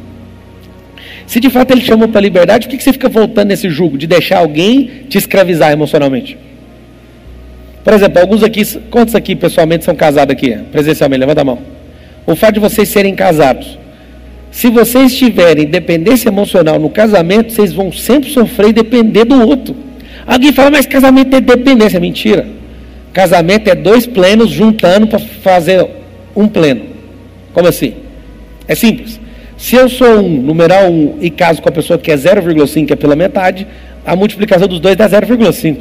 Se 1.26 1.40
de 1.40 1.50
fato 1.50 1.72
ele 1.72 1.80
chamou 1.80 2.08
para 2.08 2.20
a 2.20 2.22
liberdade, 2.22 2.66
por 2.66 2.76
que 2.76 2.82
você 2.82 2.92
fica 2.92 3.08
voltando 3.08 3.48
nesse 3.48 3.68
jugo 3.68 3.98
de 3.98 4.06
deixar 4.06 4.38
alguém 4.38 5.04
te 5.08 5.18
escravizar 5.18 5.72
emocionalmente? 5.72 6.38
Por 7.84 7.92
exemplo, 7.92 8.20
alguns 8.20 8.42
aqui, 8.42 8.64
quantos 8.90 9.14
aqui 9.14 9.34
pessoalmente 9.36 9.84
são 9.84 9.94
casados 9.94 10.32
aqui? 10.32 10.56
Presencialmente, 10.70 11.20
levanta 11.20 11.40
a 11.40 11.44
mão. 11.44 11.58
O 12.26 12.34
fato 12.34 12.54
de 12.54 12.60
vocês 12.60 12.88
serem 12.88 13.14
casados. 13.14 13.78
Se 14.50 14.70
vocês 14.70 15.14
tiverem 15.16 15.66
dependência 15.66 16.28
emocional 16.28 16.78
no 16.78 16.90
casamento, 16.90 17.52
vocês 17.52 17.72
vão 17.72 17.92
sempre 17.92 18.30
sofrer 18.30 18.70
e 18.70 18.72
depender 18.72 19.24
do 19.24 19.46
outro. 19.46 19.76
Alguém 20.26 20.52
fala, 20.52 20.70
mas 20.70 20.86
casamento 20.86 21.34
é 21.36 21.40
dependência. 21.40 22.00
Mentira. 22.00 22.46
Casamento 23.12 23.68
é 23.68 23.74
dois 23.74 24.06
plenos 24.06 24.50
juntando 24.50 25.06
para 25.06 25.18
fazer 25.18 25.86
um 26.34 26.46
pleno. 26.48 26.82
Como 27.52 27.66
assim? 27.66 27.94
É 28.66 28.74
simples. 28.74 29.20
Se 29.56 29.74
eu 29.74 29.88
sou 29.88 30.20
um, 30.20 30.28
numeral 30.28 30.88
1, 30.90 31.18
e 31.20 31.30
caso 31.30 31.60
com 31.60 31.68
a 31.68 31.72
pessoa 31.72 31.98
que 31.98 32.12
é 32.12 32.16
0,5, 32.16 32.86
que 32.86 32.92
é 32.92 32.96
pela 32.96 33.16
metade, 33.16 33.66
a 34.06 34.14
multiplicação 34.14 34.68
dos 34.68 34.80
dois 34.80 34.96
dá 34.96 35.08
0,5. 35.08 35.76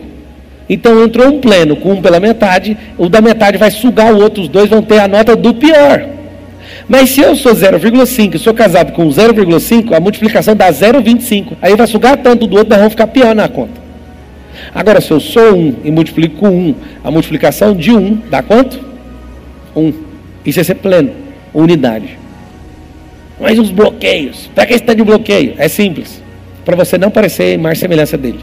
Então 0.70 1.04
entrou 1.04 1.28
um 1.28 1.40
pleno 1.40 1.76
com 1.76 1.94
um 1.94 2.02
pela 2.02 2.20
metade, 2.20 2.78
o 2.98 3.08
da 3.08 3.22
metade 3.22 3.58
vai 3.58 3.72
sugar 3.72 4.14
o 4.14 4.22
outro, 4.22 4.42
os 4.42 4.50
dois 4.50 4.70
vão 4.70 4.82
ter 4.82 5.00
a 5.00 5.08
nota 5.08 5.36
do 5.36 5.54
pior. 5.54 6.17
Mas 6.88 7.10
se 7.10 7.22
eu 7.22 7.36
sou 7.36 7.54
0,5 7.54 8.36
e 8.36 8.40
sou 8.40 8.54
casado 8.54 8.94
com 8.94 9.08
0,5, 9.08 9.94
a 9.94 10.00
multiplicação 10.00 10.56
dá 10.56 10.72
0,25. 10.72 11.54
Aí 11.62 11.76
vai 11.76 11.86
sugar 11.86 12.18
tanto 12.18 12.48
do 12.48 12.56
outro, 12.56 12.70
nós 12.70 12.80
vamos 12.80 12.94
ficar 12.94 13.08
pior 13.08 13.36
na 13.36 13.50
conta. 13.50 13.82
Agora, 14.74 15.02
se 15.02 15.12
eu 15.12 15.20
sou 15.20 15.56
1 15.56 15.76
e 15.84 15.92
multiplico 15.92 16.38
com 16.38 16.50
1, 16.50 16.76
a 17.04 17.12
multiplicação 17.12 17.76
de 17.76 17.92
1 17.92 18.22
dá 18.30 18.42
quanto? 18.42 18.80
1. 19.76 19.94
Isso 20.46 20.60
é 20.60 20.64
ser 20.64 20.76
pleno, 20.76 21.12
unidade. 21.54 22.18
Mas 23.40 23.60
os 23.60 23.70
bloqueios. 23.70 24.50
Para 24.56 24.66
que 24.66 24.74
está 24.74 24.94
de 24.94 25.04
bloqueio? 25.04 25.56
É 25.58 25.68
simples. 25.68 26.24
Para 26.64 26.76
você 26.76 26.98
não 26.98 27.12
parecer 27.12 27.58
mais 27.58 27.78
semelhança 27.80 28.18
dele. 28.18 28.40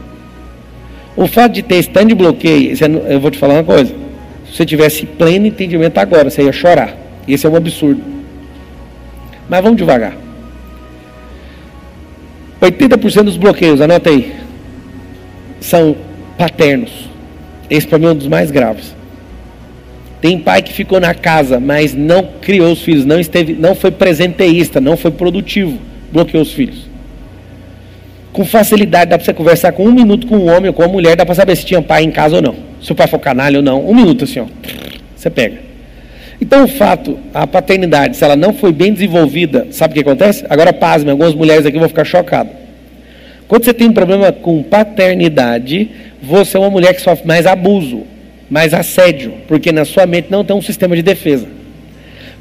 O 1.16 1.26
fato 1.26 1.52
de 1.52 1.62
ter 1.62 1.78
stand 1.78 2.06
de 2.06 2.14
bloqueio, 2.14 2.76
eu 3.08 3.20
vou 3.20 3.30
te 3.30 3.38
falar 3.38 3.54
uma 3.54 3.64
coisa. 3.64 3.92
Se 4.46 4.56
você 4.56 4.66
tivesse 4.66 5.06
pleno 5.06 5.46
entendimento 5.46 5.98
agora, 5.98 6.28
você 6.28 6.42
ia 6.42 6.52
chorar. 6.52 6.94
Esse 7.26 7.46
é 7.46 7.50
um 7.50 7.56
absurdo. 7.56 8.13
Mas 9.48 9.62
vamos 9.62 9.76
devagar. 9.76 10.16
80% 12.60 13.24
dos 13.24 13.36
bloqueios, 13.36 13.80
anota 13.80 14.10
aí, 14.10 14.32
são 15.60 15.96
paternos. 16.38 17.08
Esse 17.68 17.86
para 17.86 17.98
mim 17.98 18.06
é 18.06 18.10
um 18.10 18.14
dos 18.14 18.28
mais 18.28 18.50
graves. 18.50 18.94
Tem 20.20 20.38
pai 20.38 20.62
que 20.62 20.72
ficou 20.72 20.98
na 20.98 21.12
casa, 21.14 21.60
mas 21.60 21.92
não 21.92 22.26
criou 22.40 22.72
os 22.72 22.80
filhos, 22.80 23.04
não 23.04 23.20
esteve, 23.20 23.52
não 23.52 23.74
foi 23.74 23.90
presenteísta, 23.90 24.80
não 24.80 24.96
foi 24.96 25.10
produtivo, 25.10 25.78
bloqueou 26.10 26.42
os 26.42 26.52
filhos. 26.52 26.88
Com 28.32 28.44
facilidade 28.44 29.10
dá 29.10 29.18
para 29.18 29.24
você 29.24 29.34
conversar 29.34 29.72
com 29.72 29.84
um 29.84 29.92
minuto 29.92 30.26
com 30.26 30.38
um 30.38 30.48
homem 30.48 30.68
ou 30.68 30.72
com 30.72 30.82
uma 30.82 30.88
mulher, 30.88 31.14
dá 31.14 31.26
para 31.26 31.34
saber 31.34 31.54
se 31.56 31.66
tinha 31.66 31.80
pai 31.82 32.02
em 32.02 32.10
casa 32.10 32.36
ou 32.36 32.42
não. 32.42 32.56
Se 32.82 32.90
o 32.90 32.94
pai 32.94 33.06
for 33.06 33.18
canalha 33.18 33.58
ou 33.58 33.62
não. 33.62 33.86
Um 33.86 33.94
minuto 33.94 34.24
assim, 34.24 34.40
ó. 34.40 34.46
Você 35.14 35.30
pega. 35.30 35.63
Então 36.40 36.64
o 36.64 36.68
fato, 36.68 37.18
a 37.32 37.46
paternidade, 37.46 38.16
se 38.16 38.24
ela 38.24 38.36
não 38.36 38.52
foi 38.52 38.72
bem 38.72 38.92
desenvolvida, 38.92 39.68
sabe 39.70 39.92
o 39.92 39.94
que 39.94 40.00
acontece? 40.00 40.44
Agora 40.48 40.72
pasme, 40.72 41.10
algumas 41.10 41.34
mulheres 41.34 41.64
aqui 41.64 41.78
vão 41.78 41.88
ficar 41.88 42.04
chocadas. 42.04 42.52
Quando 43.46 43.64
você 43.64 43.74
tem 43.74 43.88
um 43.88 43.92
problema 43.92 44.32
com 44.32 44.62
paternidade, 44.62 45.90
você 46.22 46.56
é 46.56 46.60
uma 46.60 46.70
mulher 46.70 46.94
que 46.94 47.02
sofre 47.02 47.26
mais 47.26 47.46
abuso 47.46 48.04
mais 48.50 48.74
assédio, 48.74 49.34
porque 49.48 49.72
na 49.72 49.84
sua 49.84 50.06
mente 50.06 50.28
não 50.30 50.44
tem 50.44 50.54
um 50.54 50.62
sistema 50.62 50.94
de 50.94 51.02
defesa. 51.02 51.46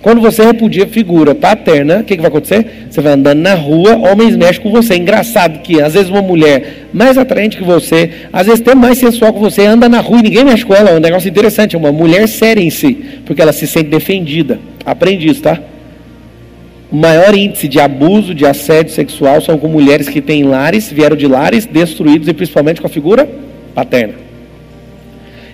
Quando 0.03 0.19
você 0.19 0.43
repudia 0.43 0.85
figura 0.85 1.33
paterna, 1.33 1.99
o 1.99 2.03
que, 2.03 2.17
que 2.17 2.21
vai 2.21 2.27
acontecer? 2.27 2.87
Você 2.89 2.99
vai 2.99 3.13
andando 3.13 3.39
na 3.39 3.53
rua, 3.53 3.95
homens 3.95 4.35
mexem 4.35 4.61
com 4.61 4.69
você. 4.69 4.97
Engraçado 4.97 5.59
que 5.59 5.81
às 5.81 5.93
vezes 5.93 6.09
uma 6.09 6.21
mulher 6.21 6.89
mais 6.91 7.17
atraente 7.17 7.55
que 7.55 7.63
você, 7.63 8.09
às 8.33 8.45
vezes 8.45 8.59
até 8.59 8.75
mais 8.75 8.97
sensual 8.97 9.31
que 9.31 9.39
você, 9.39 9.65
anda 9.65 9.87
na 9.87 10.01
rua 10.01 10.19
e 10.19 10.23
ninguém 10.23 10.43
mexe 10.43 10.65
com 10.65 10.75
ela. 10.75 10.89
É 10.89 10.95
um 10.97 10.99
negócio 10.99 11.29
interessante, 11.29 11.77
é 11.77 11.79
uma 11.79 11.93
mulher 11.93 12.27
séria 12.27 12.61
em 12.61 12.69
si, 12.69 12.97
porque 13.25 13.41
ela 13.41 13.53
se 13.53 13.65
sente 13.65 13.89
defendida. 13.89 14.59
Aprende 14.85 15.25
isso, 15.25 15.41
tá? 15.41 15.57
O 16.91 16.97
maior 16.97 17.33
índice 17.33 17.69
de 17.69 17.79
abuso, 17.79 18.35
de 18.35 18.45
assédio 18.45 18.91
sexual 18.91 19.39
são 19.39 19.57
com 19.57 19.69
mulheres 19.69 20.09
que 20.09 20.19
têm 20.19 20.43
lares, 20.43 20.91
vieram 20.91 21.15
de 21.15 21.27
lares 21.27 21.65
destruídos 21.65 22.27
e 22.27 22.33
principalmente 22.33 22.81
com 22.81 22.87
a 22.87 22.89
figura 22.89 23.25
paterna. 23.73 24.15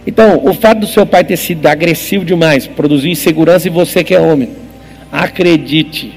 Então, 0.05 0.41
o 0.43 0.53
fato 0.53 0.79
do 0.79 0.87
seu 0.87 1.05
pai 1.05 1.23
ter 1.23 1.37
sido 1.37 1.67
agressivo 1.67 2.25
demais, 2.25 2.67
produziu 2.67 3.11
insegurança 3.11 3.67
em 3.67 3.71
você 3.71 4.03
que 4.03 4.15
é 4.15 4.19
homem. 4.19 4.49
Acredite, 5.11 6.13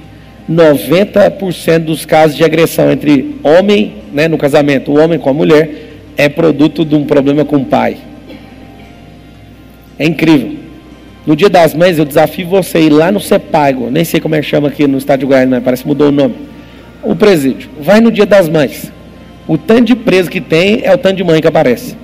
90% 0.51 1.79
dos 1.81 2.05
casos 2.05 2.37
de 2.37 2.45
agressão 2.45 2.91
entre 2.91 3.37
homem, 3.43 3.95
né, 4.13 4.29
no 4.29 4.39
casamento, 4.39 4.93
o 4.93 4.99
homem 4.99 5.19
com 5.19 5.31
a 5.31 5.35
mulher, 5.35 5.91
é 6.17 6.29
produto 6.29 6.85
de 6.85 6.95
um 6.95 7.05
problema 7.05 7.45
com 7.45 7.57
o 7.57 7.65
pai. 7.65 7.97
É 9.99 10.07
incrível. 10.07 10.57
No 11.27 11.37
dia 11.37 11.49
das 11.49 11.75
mães, 11.75 11.99
eu 11.99 12.05
desafio 12.05 12.49
você 12.49 12.81
ir 12.81 12.91
lá 12.91 13.13
no 13.13 13.21
CEPAGO, 13.21 13.91
nem 13.91 14.05
sei 14.05 14.21
como 14.21 14.35
é 14.35 14.41
que 14.41 14.47
chama 14.47 14.69
aqui 14.69 14.87
no 14.87 14.99
estádio 14.99 15.29
Guarani, 15.29 15.61
parece 15.61 15.83
que 15.83 15.89
mudou 15.89 16.09
o 16.09 16.13
nome. 16.13 16.35
O 17.03 17.15
presídio. 17.15 17.71
Vai 17.81 18.01
no 18.01 18.11
dia 18.11 18.27
das 18.27 18.49
mães. 18.49 18.93
O 19.47 19.57
tanto 19.57 19.85
de 19.85 19.97
preso 19.97 20.31
que 20.31 20.41
tem 20.41 20.81
é 20.83 20.93
o 20.93 20.99
tanto 20.99 21.17
de 21.17 21.25
mãe 21.25 21.41
que 21.41 21.47
aparece. 21.47 21.97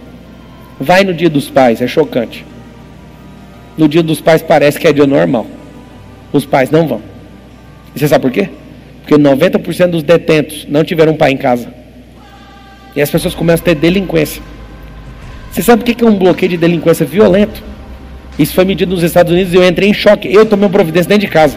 Vai 0.80 1.02
no 1.04 1.12
dia 1.12 1.28
dos 1.28 1.50
pais, 1.50 1.82
é 1.82 1.86
chocante. 1.86 2.44
No 3.76 3.88
dia 3.88 4.02
dos 4.02 4.20
pais 4.20 4.42
parece 4.42 4.78
que 4.78 4.86
é 4.86 4.92
dia 4.92 5.06
normal. 5.06 5.46
Os 6.32 6.44
pais 6.44 6.70
não 6.70 6.86
vão. 6.86 7.00
E 7.94 7.98
você 7.98 8.08
sabe 8.08 8.22
por 8.22 8.30
quê? 8.30 8.48
Porque 9.00 9.16
90% 9.16 9.90
dos 9.90 10.02
detentos 10.02 10.66
não 10.68 10.84
tiveram 10.84 11.12
um 11.12 11.16
pai 11.16 11.32
em 11.32 11.36
casa. 11.36 11.72
E 12.94 13.00
as 13.00 13.10
pessoas 13.10 13.34
começam 13.34 13.62
a 13.62 13.64
ter 13.64 13.74
delinquência. 13.74 14.42
Você 15.50 15.62
sabe 15.62 15.82
o 15.82 15.84
que 15.84 16.04
é 16.04 16.06
um 16.06 16.16
bloqueio 16.16 16.50
de 16.50 16.56
delinquência 16.56 17.06
violento? 17.06 17.62
Isso 18.38 18.54
foi 18.54 18.64
medido 18.64 18.94
nos 18.94 19.02
Estados 19.02 19.32
Unidos 19.32 19.52
e 19.52 19.56
eu 19.56 19.66
entrei 19.66 19.88
em 19.88 19.94
choque. 19.94 20.32
Eu 20.32 20.46
tomei 20.46 20.66
uma 20.66 20.72
providência 20.72 21.08
dentro 21.08 21.26
de 21.26 21.32
casa. 21.32 21.56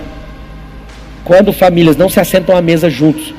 Quando 1.24 1.54
famílias 1.54 1.96
não 1.96 2.10
se 2.10 2.20
assentam 2.20 2.56
à 2.56 2.62
mesa 2.62 2.90
juntos, 2.90 3.34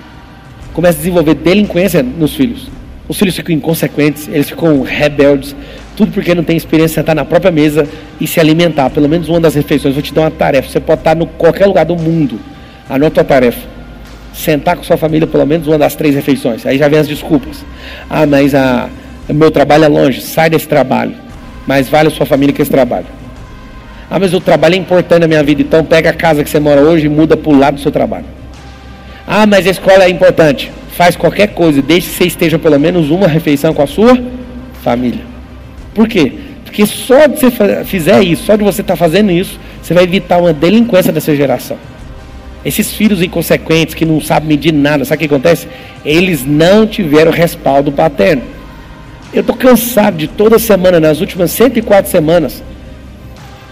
começa 0.72 0.97
a 0.97 0.99
desenvolver 0.99 1.35
delinquência 1.35 2.03
nos 2.03 2.35
filhos. 2.35 2.68
Os 3.09 3.18
filhos 3.18 3.34
ficam 3.34 3.55
inconsequentes, 3.55 4.28
eles 4.28 4.48
ficam 4.48 4.82
rebeldes, 4.82 5.57
tudo 5.96 6.12
porque 6.12 6.34
não 6.34 6.44
tem 6.44 6.57
experiência 6.57 6.94
de 6.94 7.00
sentar 7.00 7.14
na 7.14 7.24
própria 7.24 7.50
mesa 7.50 7.86
e 8.20 8.26
se 8.26 8.40
alimentar. 8.40 8.90
Pelo 8.90 9.09
menos 9.09 9.28
uma 9.28 9.40
das 9.40 9.55
refeições. 9.55 9.94
Vou 9.94 10.03
te 10.03 10.14
dar 10.14 10.22
uma 10.22 10.30
tarefa. 10.30 10.68
Você 10.68 10.80
pode 10.80 11.00
estar 11.00 11.16
em 11.16 11.26
qualquer 11.36 11.66
lugar 11.66 11.84
do 11.84 11.96
mundo. 11.96 12.40
Anota 12.88 13.20
a 13.20 13.24
tarefa. 13.24 13.61
Sentar 14.32 14.76
com 14.76 14.82
sua 14.82 14.96
família 14.96 15.26
pelo 15.26 15.46
menos 15.46 15.66
uma 15.66 15.76
das 15.76 15.94
três 15.94 16.14
refeições. 16.14 16.64
Aí 16.64 16.78
já 16.78 16.88
vem 16.88 16.98
as 16.98 17.09
desculpas. 17.09 17.62
Ah, 18.09 18.24
mas 18.24 18.55
a, 18.55 18.88
meu 19.28 19.50
trabalho 19.50 19.84
é 19.84 19.88
longe. 19.88 20.22
Sai 20.22 20.48
desse 20.48 20.66
trabalho. 20.66 21.14
Mais 21.66 21.88
vale 21.88 22.09
a 22.09 22.11
sua 22.11 22.24
família 22.24 22.55
que 22.55 22.62
esse 22.62 22.70
trabalho. 22.70 23.07
Ah, 24.11 24.18
mas 24.18 24.32
o 24.32 24.40
trabalho 24.40 24.74
é 24.74 24.78
importante 24.78 25.20
na 25.20 25.28
minha 25.28 25.42
vida. 25.42 25.61
Então 25.61 25.84
pega 25.84 26.11
a 26.11 26.14
casa 26.14 26.42
que 26.42 26.48
você 26.48 26.59
mora 26.59 26.80
hoje 26.80 27.07
e 27.07 27.09
muda 27.09 27.36
para 27.36 27.53
o 27.53 27.59
lado 27.59 27.74
do 27.74 27.80
seu 27.80 27.92
trabalho. 27.92 28.24
Ah, 29.26 29.46
mas 29.46 29.66
a 29.66 29.70
escola 29.70 30.05
é 30.05 30.09
importante 30.09 30.72
faz 30.93 31.16
qualquer 31.16 31.49
coisa, 31.49 31.82
desde 31.82 32.11
que 32.11 32.16
você 32.16 32.24
esteja 32.24 32.59
pelo 32.59 32.78
menos 32.78 33.11
uma 33.11 33.26
refeição 33.26 33.72
com 33.74 33.82
a 33.82 33.86
sua 33.86 34.18
família. 34.82 35.20
Por 35.95 36.07
quê? 36.07 36.32
Porque 36.64 36.86
só 36.86 37.26
de 37.26 37.38
você 37.38 37.84
fizer 37.84 38.22
isso, 38.22 38.45
só 38.45 38.57
de 38.57 38.64
você 38.64 38.80
estar 38.80 38.95
tá 38.95 38.97
fazendo 38.97 39.30
isso, 39.30 39.59
você 39.82 39.93
vai 39.93 40.05
evitar 40.05 40.38
uma 40.38 40.53
delinquência 40.53 41.12
dessa 41.12 41.34
geração. 41.34 41.76
Esses 42.64 42.93
filhos 42.93 43.20
inconsequentes 43.20 43.95
que 43.95 44.05
não 44.05 44.20
sabem 44.20 44.49
medir 44.49 44.72
nada, 44.72 45.05
sabe 45.05 45.16
o 45.16 45.28
que 45.28 45.34
acontece? 45.34 45.66
Eles 46.05 46.47
não 46.47 46.86
tiveram 46.86 47.32
respaldo 47.32 47.90
paterno. 47.90 48.43
Eu 49.34 49.40
estou 49.40 49.57
cansado 49.57 50.16
de 50.16 50.28
toda 50.28 50.59
semana, 50.59 51.01
nas 51.01 51.20
últimas 51.20 51.51
104 51.51 52.11
semanas, 52.11 52.62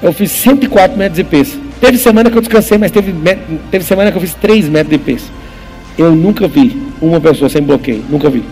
eu 0.03 0.12
fiz 0.12 0.31
104 0.33 0.97
metros 0.97 1.16
de 1.16 1.25
peso. 1.25 1.61
Teve 1.81 1.99
semana 1.99 2.31
que 2.31 2.37
eu 2.37 2.41
descansei, 2.41 2.79
mas 2.79 2.91
teve, 2.91 3.14
teve 3.71 3.85
semana 3.85 4.11
que 4.11 4.16
eu 4.16 4.21
fiz 4.21 4.35
3 4.35 4.68
metros 4.68 4.91
de 4.91 4.99
peso. 4.99 5.39
Eu 5.97 6.14
nunca 6.14 6.49
vi 6.49 6.80
uma 7.01 7.20
pessoa 7.20 7.49
sem 7.49 7.62
bloqueio, 7.62 8.05
nunca 8.09 8.28
vi. 8.30 8.43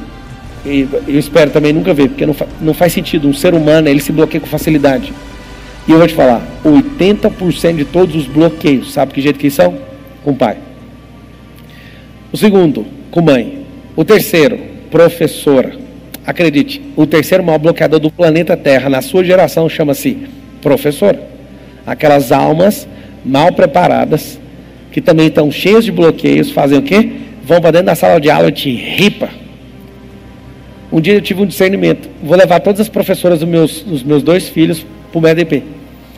E 0.65 0.89
eu 1.07 1.19
espero 1.19 1.51
também 1.51 1.73
nunca 1.73 1.95
ver, 1.95 2.09
porque 2.09 2.27
não, 2.27 2.35
fa 2.35 2.47
não 2.61 2.75
faz 2.75 2.93
sentido. 2.93 3.29
Um 3.29 3.35
ser 3.35 3.55
humano, 3.55 3.89
ele 3.89 4.01
se 4.01 4.13
bloqueia 4.13 4.41
com 4.41 4.47
facilidade. 4.47 5.13
E 5.87 5.93
eu 5.93 5.99
vou 5.99 6.07
te 6.07 6.15
falar, 6.15 6.47
80% 6.65 7.77
de 7.77 7.85
todos 7.85 8.15
os 8.15 8.27
bloqueios, 8.27 8.93
sabe 8.93 9.15
que 9.15 9.21
jeito 9.21 9.39
que 9.39 9.51
são? 9.51 9.89
com 10.29 10.35
pai. 10.35 10.59
O 12.31 12.37
segundo, 12.37 12.85
com 13.11 13.23
mãe. 13.23 13.65
O 13.97 14.05
terceiro, 14.05 14.59
professora. 14.91 15.75
Acredite, 16.27 16.83
o 16.95 17.07
terceiro 17.07 17.43
maior 17.43 17.59
bloqueador 17.59 17.99
do 17.99 18.11
planeta 18.11 18.55
Terra 18.55 18.91
na 18.91 19.01
sua 19.01 19.25
geração 19.25 19.69
chama-se 19.69 20.29
professora. 20.61 21.19
Aquelas 21.87 22.31
almas 22.31 22.87
mal 23.25 23.53
preparadas, 23.53 24.39
que 24.93 25.01
também 25.01 25.29
estão 25.29 25.51
cheias 25.51 25.85
de 25.85 25.91
bloqueios, 25.91 26.51
fazem 26.51 26.79
o 26.79 26.83
quê? 26.83 27.11
Vão 27.49 27.63
para 27.63 27.71
dentro 27.71 27.87
da 27.87 27.95
sala 27.95 28.21
de 28.21 28.29
aula 28.29 28.51
e 28.51 28.53
te 28.53 28.71
ripa. 28.71 29.31
Um 30.93 31.01
dia 31.01 31.15
eu 31.15 31.23
tive 31.23 31.41
um 31.41 31.47
discernimento. 31.47 32.07
Vou 32.23 32.37
levar 32.37 32.61
todas 32.61 32.79
as 32.79 32.91
professoras 32.91 33.41
dos 33.41 33.49
meus, 33.49 33.81
dos 33.81 34.03
meus 34.03 34.23
dois 34.23 34.51
filhos 34.51 34.85
para 35.11 35.19
o 35.19 35.23
BDP. 35.23 35.63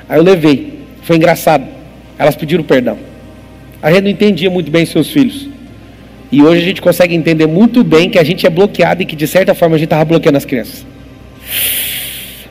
Aí 0.08 0.18
eu 0.18 0.24
levei. 0.24 0.80
Foi 1.02 1.14
engraçado. 1.14 1.64
Elas 2.18 2.34
pediram 2.34 2.64
perdão. 2.64 2.98
A 3.80 3.92
gente 3.92 4.02
não 4.02 4.10
entendia 4.10 4.50
muito 4.50 4.72
bem 4.72 4.84
seus 4.84 5.08
filhos. 5.08 5.48
E 6.32 6.42
hoje 6.42 6.62
a 6.62 6.64
gente 6.64 6.82
consegue 6.82 7.14
entender 7.14 7.46
muito 7.46 7.84
bem 7.84 8.10
que 8.10 8.18
a 8.18 8.24
gente 8.24 8.44
é 8.44 8.50
bloqueado 8.50 9.00
e 9.02 9.06
que 9.06 9.14
de 9.14 9.28
certa 9.28 9.54
forma 9.54 9.76
a 9.76 9.78
gente 9.78 9.86
estava 9.86 10.04
bloqueando 10.04 10.36
as 10.36 10.44
crianças. 10.44 10.84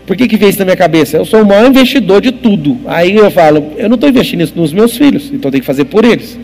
Por 0.07 0.15
que, 0.15 0.25
que 0.25 0.37
veio 0.37 0.51
isso 0.51 0.59
na 0.59 0.63
minha 0.63 0.77
cabeça? 0.77 1.17
Eu 1.17 1.25
sou 1.25 1.41
o 1.41 1.45
maior 1.45 1.67
investidor 1.67 2.21
de 2.21 2.31
tudo. 2.31 2.79
Aí 2.85 3.13
eu 3.13 3.29
falo, 3.29 3.73
eu 3.75 3.89
não 3.89 3.95
estou 3.95 4.09
investindo 4.09 4.41
isso 4.41 4.53
nos 4.55 4.71
meus 4.71 4.95
filhos, 4.95 5.29
então 5.33 5.51
tem 5.51 5.59
que 5.59 5.67
fazer 5.67 5.83
por 5.83 6.05
eles. 6.05 6.39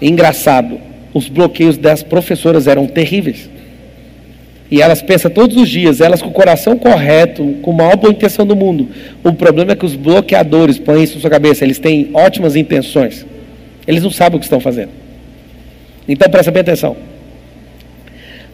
Engraçado, 0.00 0.93
os 1.14 1.28
bloqueios 1.28 1.78
das 1.78 2.02
professoras 2.02 2.66
eram 2.66 2.86
terríveis. 2.88 3.48
E 4.70 4.82
elas 4.82 5.00
pensam 5.00 5.30
todos 5.30 5.56
os 5.56 5.68
dias, 5.68 6.00
elas 6.00 6.20
com 6.20 6.28
o 6.28 6.32
coração 6.32 6.76
correto, 6.76 7.44
com 7.62 7.70
a 7.70 7.74
maior 7.74 7.96
boa 7.96 8.12
intenção 8.12 8.44
do 8.44 8.56
mundo. 8.56 8.88
O 9.22 9.32
problema 9.32 9.72
é 9.72 9.76
que 9.76 9.86
os 9.86 9.94
bloqueadores 9.94 10.78
põem 10.78 11.04
isso 11.04 11.14
na 11.14 11.20
sua 11.20 11.30
cabeça, 11.30 11.64
eles 11.64 11.78
têm 11.78 12.10
ótimas 12.12 12.56
intenções. 12.56 13.24
Eles 13.86 14.02
não 14.02 14.10
sabem 14.10 14.36
o 14.36 14.40
que 14.40 14.46
estão 14.46 14.58
fazendo. 14.58 14.90
Então 16.08 16.28
presta 16.28 16.50
bem 16.50 16.62
atenção. 16.62 16.96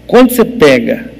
Quando 0.06 0.32
você 0.32 0.44
pega 0.44 1.10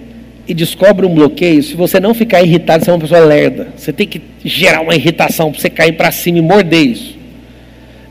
e 0.47 0.53
descobre 0.53 1.07
um 1.07 1.15
bloqueio, 1.15 1.63
se 1.63 1.75
você 1.75 2.01
não 2.01 2.13
ficar 2.13 2.43
irritado, 2.43 2.85
você 2.85 2.91
é 2.91 2.93
uma 2.93 3.01
pessoa 3.01 3.21
lerda. 3.21 3.69
Você 3.77 3.93
tem 3.93 4.07
que 4.07 4.21
gerar 4.45 4.81
uma 4.81 4.95
irritação 4.95 5.51
para 5.51 5.61
você 5.61 5.71
cair 5.71 5.93
para 5.93 6.11
cima 6.11 6.39
e 6.39 6.43
morder 6.43 6.87
isso. 6.87 7.20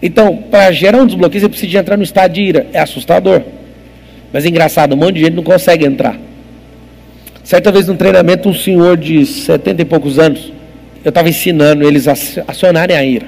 Então, 0.01 0.35
para 0.35 0.71
gerar 0.71 0.99
um 0.99 1.05
desbloqueio, 1.05 1.41
você 1.41 1.49
precisa 1.49 1.79
entrar 1.79 1.97
no 1.97 2.03
estado 2.03 2.31
de 2.31 2.41
ira. 2.41 2.67
É 2.71 2.79
assustador. 2.79 3.41
Mas 4.31 4.45
é 4.45 4.49
engraçado, 4.49 4.93
um 4.93 4.97
monte 4.97 5.15
de 5.15 5.21
gente 5.21 5.33
não 5.33 5.43
consegue 5.43 5.85
entrar. 5.85 6.17
Certa 7.43 7.71
vez 7.71 7.87
num 7.87 7.95
treinamento, 7.95 8.47
um 8.47 8.53
senhor 8.53 8.95
de 8.95 9.25
70 9.25 9.81
e 9.81 9.85
poucos 9.85 10.19
anos, 10.19 10.53
eu 11.03 11.09
estava 11.09 11.27
ensinando 11.27 11.83
eles 11.83 12.07
a 12.07 12.13
acionarem 12.47 12.95
a 12.95 13.03
ira. 13.03 13.27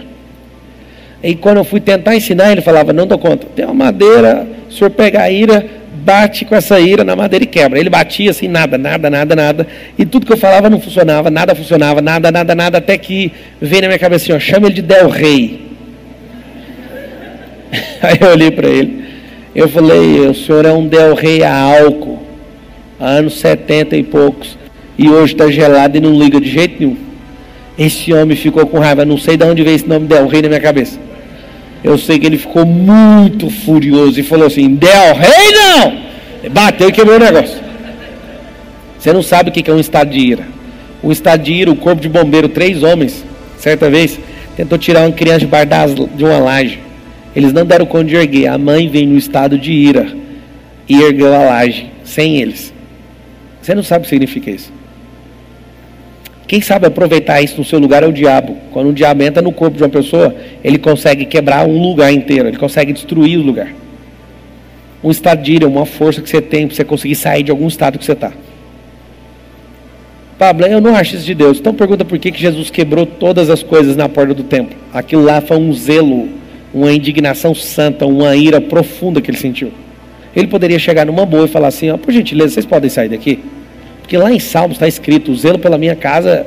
E 1.24 1.36
quando 1.36 1.58
eu 1.58 1.64
fui 1.64 1.80
tentar 1.80 2.16
ensinar, 2.16 2.52
ele 2.52 2.62
falava: 2.62 2.94
Não 2.94 3.08
dou 3.08 3.18
conta. 3.18 3.48
Tem 3.56 3.66
uma 3.66 3.74
madeira, 3.74 4.48
o 4.70 4.72
senhor 4.72 4.90
pega 4.92 5.22
a 5.22 5.32
ira, 5.32 5.66
bate 5.92 6.46
com 6.46 6.56
essa 6.56 6.80
ira 6.80 7.04
na 7.04 7.16
madeira 7.16 7.44
e 7.46 7.48
quebra. 7.48 7.80
Ele 7.80 7.90
batia 7.90 8.32
assim, 8.32 8.48
nada, 8.48 8.78
nada, 8.78 9.10
nada, 9.10 9.36
nada. 9.36 9.68
E 9.98 10.06
tudo 10.06 10.26
que 10.26 10.34
eu 10.34 10.38
falava 10.38 10.70
não 10.70 10.80
funcionava, 10.80 11.30
nada 11.30 11.54
funcionava, 11.56 12.02
nada, 12.02 12.32
nada, 12.32 12.56
nada. 12.56 12.78
Até 12.80 12.98
que 12.98 13.32
veio 13.60 13.84
na 13.84 13.88
minha 13.88 14.00
cabeça 14.00 14.26
assim: 14.26 14.34
ó, 14.34 14.40
chama 14.40 14.68
ele 14.68 14.76
de 14.76 14.82
Del 14.82 15.10
Rey. 15.10 15.71
Aí 18.04 18.18
eu 18.20 18.30
olhei 18.30 18.52
para 18.52 18.68
ele. 18.68 19.06
Eu 19.56 19.70
falei: 19.70 20.28
O 20.28 20.34
senhor 20.34 20.66
é 20.66 20.72
um 20.72 20.88
Del 20.88 21.14
Rey 21.14 21.44
a 21.44 21.54
álcool, 21.54 22.20
anos 23.00 23.40
70 23.40 23.96
e 23.96 24.04
poucos. 24.04 24.58
E 24.98 25.10
hoje 25.10 25.34
está 25.34 25.50
gelado 25.50 25.98
e 25.98 26.02
não 26.02 26.14
liga 26.18 26.40
de 26.40 26.50
jeito 26.50 26.80
nenhum. 26.80 26.98
Esse 27.78 28.14
homem 28.14 28.36
ficou 28.36 28.66
com 28.66 28.80
raiva. 28.80 29.06
Não 29.06 29.18
sei 29.18 29.38
de 29.38 29.46
onde 29.46 29.64
veio 29.64 29.76
esse 29.76 29.88
nome 29.88 30.08
Del 30.08 30.28
Rey 30.28 30.42
na 30.42 30.48
minha 30.50 30.60
cabeça. 30.60 31.00
Eu 31.84 31.98
sei 31.98 32.20
que 32.20 32.26
ele 32.26 32.38
ficou 32.38 32.66
muito 32.66 33.50
furioso 33.50 34.20
e 34.20 34.24
falou 34.24 34.48
assim: 34.48 34.76
Del 34.76 35.16
Rey 35.16 35.52
não! 35.54 36.12
Bateu 36.52 36.90
e 36.90 36.92
quebrou 36.92 37.18
o 37.18 37.20
negócio. 37.20 37.60
Você 38.98 39.14
não 39.14 39.24
sabe 39.24 39.50
o 39.50 39.54
que 39.54 39.70
é 39.70 39.74
um 39.74 39.80
estado 39.80 40.12
de 40.12 40.20
ira. 40.20 40.44
Um 41.04 41.12
estado 41.12 41.42
de 41.44 41.54
ira, 41.54 41.72
o 41.72 41.76
corpo 41.76 42.02
de 42.02 42.10
bombeiro, 42.10 42.48
três 42.50 42.84
homens, 42.84 43.24
certa 43.58 43.90
vez, 43.90 44.20
tentou 44.56 44.78
tirar 44.78 45.02
uma 45.02 45.12
criança 45.12 45.48
de 46.16 46.24
uma 46.24 46.38
laje. 46.38 46.80
Eles 47.36 47.54
não 47.54 47.66
deram 47.66 47.86
conta 47.86 48.06
de 48.06 48.16
erguer. 48.16 48.48
A 48.48 48.58
mãe 48.58 48.90
vem 48.90 49.08
no 49.08 49.18
estado 49.18 49.58
de 49.58 49.72
ira 49.72 50.12
e 50.88 51.02
ergueu 51.02 51.34
a 51.34 51.40
laje, 51.40 51.90
sem 52.04 52.42
eles. 52.42 52.74
Você 53.62 53.76
não 53.76 53.84
sabe 53.84 54.02
o 54.02 54.04
que 54.04 54.10
significa 54.10 54.52
isso. 54.52 54.72
Quem 56.48 56.60
sabe 56.60 56.86
aproveitar 56.86 57.42
isso 57.42 57.58
no 57.58 57.64
seu 57.64 57.80
lugar 57.80 58.04
é 58.04 58.08
o 58.08 58.12
diabo. 58.12 58.58
Quando 58.72 58.90
o 58.90 58.94
diabo 58.94 59.24
entra 59.24 59.42
no 59.42 59.54
corpo 59.54 59.78
de 59.78 59.84
uma 59.84 59.90
pessoa, 59.90 60.36
ele 60.62 60.78
consegue 60.78 61.26
quebrar 61.26 61.66
um 61.66 61.82
lugar 61.82 62.12
inteiro, 62.12 62.50
ele 62.50 62.58
consegue 62.58 62.92
destruir 62.92 63.40
o 63.40 63.42
lugar. 63.42 63.74
Um 65.02 65.10
estado 65.10 65.42
de 65.42 65.54
ira, 65.54 65.68
uma 65.68 65.86
força 65.86 66.22
que 66.22 66.30
você 66.30 66.42
tem 66.42 66.68
para 66.68 66.76
você 66.76 66.84
conseguir 66.84 67.16
sair 67.16 67.44
de 67.44 67.52
algum 67.52 67.68
estado 67.68 67.98
que 67.98 68.04
você 68.04 68.12
está. 68.12 68.34
Pablo, 70.38 70.66
eu 70.66 70.82
não 70.82 70.96
acho 70.96 71.16
isso 71.16 71.26
de 71.26 71.36
Deus. 71.36 71.60
Então 71.60 71.74
pergunta 71.74 72.04
por 72.04 72.20
que, 72.20 72.32
que 72.32 72.42
Jesus 72.42 72.70
quebrou 72.70 73.06
todas 73.06 73.50
as 73.50 73.64
coisas 73.64 73.96
na 73.96 74.10
porta 74.10 74.34
do 74.34 74.44
templo. 74.44 74.76
Aquilo 74.92 75.24
lá 75.24 75.40
foi 75.40 75.56
um 75.56 75.72
zelo, 75.72 76.28
uma 76.74 76.92
indignação 76.92 77.54
santa, 77.54 78.06
uma 78.06 78.36
ira 78.36 78.62
profunda 78.62 79.22
que 79.22 79.30
ele 79.30 79.38
sentiu. 79.38 79.72
Ele 80.36 80.48
poderia 80.48 80.80
chegar 80.80 81.06
numa 81.06 81.26
boa 81.26 81.46
e 81.46 81.48
falar 81.48 81.68
assim: 81.68 81.90
ó, 81.90 81.98
por 81.98 82.12
gentileza, 82.12 82.54
vocês 82.54 82.66
podem 82.66 82.90
sair 82.90 83.10
daqui? 83.10 83.40
Porque 84.02 84.18
lá 84.18 84.32
em 84.32 84.40
Salmos 84.40 84.76
está 84.76 84.88
escrito: 84.88 85.32
o 85.32 85.36
zelo 85.36 85.60
pela 85.60 85.78
minha 85.78 85.96
casa, 85.96 86.46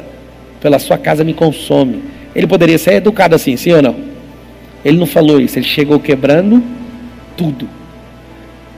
pela 0.60 0.78
sua 0.78 0.96
casa 0.96 1.22
me 1.22 1.34
consome. 1.34 2.02
Ele 2.34 2.46
poderia 2.46 2.78
ser 2.78 2.94
educado 2.94 3.34
assim, 3.34 3.56
sim 3.56 3.72
ou 3.72 3.82
não? 3.82 3.96
Ele 4.84 4.98
não 4.98 5.06
falou 5.06 5.40
isso, 5.40 5.58
ele 5.58 5.66
chegou 5.66 6.00
quebrando 6.00 6.62
tudo. 7.36 7.68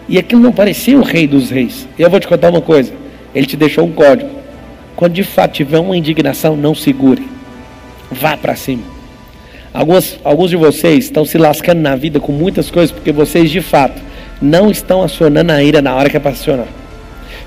E 0.08 0.18
aquilo 0.18 0.40
não 0.40 0.52
parecia 0.52 0.98
o 0.98 1.02
rei 1.02 1.26
dos 1.26 1.50
reis. 1.50 1.88
Eu 1.98 2.10
vou 2.10 2.20
te 2.20 2.28
contar 2.28 2.50
uma 2.50 2.60
coisa: 2.60 2.92
ele 3.34 3.46
te 3.46 3.56
deixou 3.56 3.84
um 3.84 3.92
código. 3.92 4.30
Quando 4.96 5.12
de 5.12 5.22
fato 5.22 5.52
tiver 5.52 5.78
uma 5.78 5.96
indignação, 5.96 6.56
não 6.56 6.74
segure. 6.74 7.28
Vá 8.10 8.36
para 8.36 8.56
cima. 8.56 8.95
Alguns, 9.76 10.18
alguns 10.24 10.48
de 10.48 10.56
vocês 10.56 11.04
estão 11.04 11.22
se 11.26 11.36
lascando 11.36 11.82
na 11.82 11.94
vida 11.94 12.18
com 12.18 12.32
muitas 12.32 12.70
coisas 12.70 12.90
porque 12.90 13.12
vocês 13.12 13.50
de 13.50 13.60
fato 13.60 14.00
não 14.40 14.70
estão 14.70 15.02
acionando 15.02 15.52
a 15.52 15.62
ira 15.62 15.82
na 15.82 15.94
hora 15.94 16.08
que 16.08 16.16
é 16.16 16.20
para 16.20 16.30
acionar. 16.30 16.66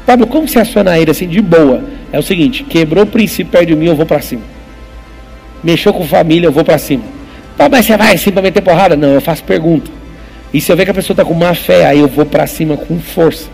Pablo, 0.05 0.27
como 0.27 0.47
você 0.47 0.59
aciona 0.59 0.99
ele 0.99 1.09
assim 1.09 1.27
de 1.27 1.41
boa? 1.41 1.84
É 2.13 2.19
o 2.19 2.21
seguinte: 2.21 2.63
quebrou 2.63 3.03
o 3.03 3.07
princípio 3.07 3.51
perto 3.51 3.69
de 3.69 3.75
mim, 3.75 3.88
eu 3.88 3.95
vou 3.95 4.05
para 4.05 4.21
cima. 4.21 4.43
Mexeu 5.63 5.91
com 5.91 6.05
família, 6.05 6.45
eu 6.45 6.51
vou 6.51 6.63
para 6.63 6.77
cima. 6.77 7.03
Pablo, 7.57 7.75
mas 7.75 7.88
você 7.88 7.97
vai 7.97 8.13
assim 8.13 8.30
para 8.30 8.43
meter 8.43 8.61
porrada? 8.61 8.95
Não, 8.95 9.09
eu 9.09 9.21
faço 9.21 9.43
pergunta. 9.43 9.89
E 10.53 10.61
se 10.61 10.71
eu 10.71 10.77
ver 10.77 10.86
que 10.86 10.91
a 10.91 10.93
pessoa 10.93 11.15
está 11.15 11.25
com 11.25 11.34
má 11.34 11.55
fé, 11.55 11.88
aí 11.88 11.97
eu 11.97 12.07
vou 12.07 12.27
para 12.27 12.45
cima 12.45 12.77
com 12.77 12.99
força. 12.99 13.49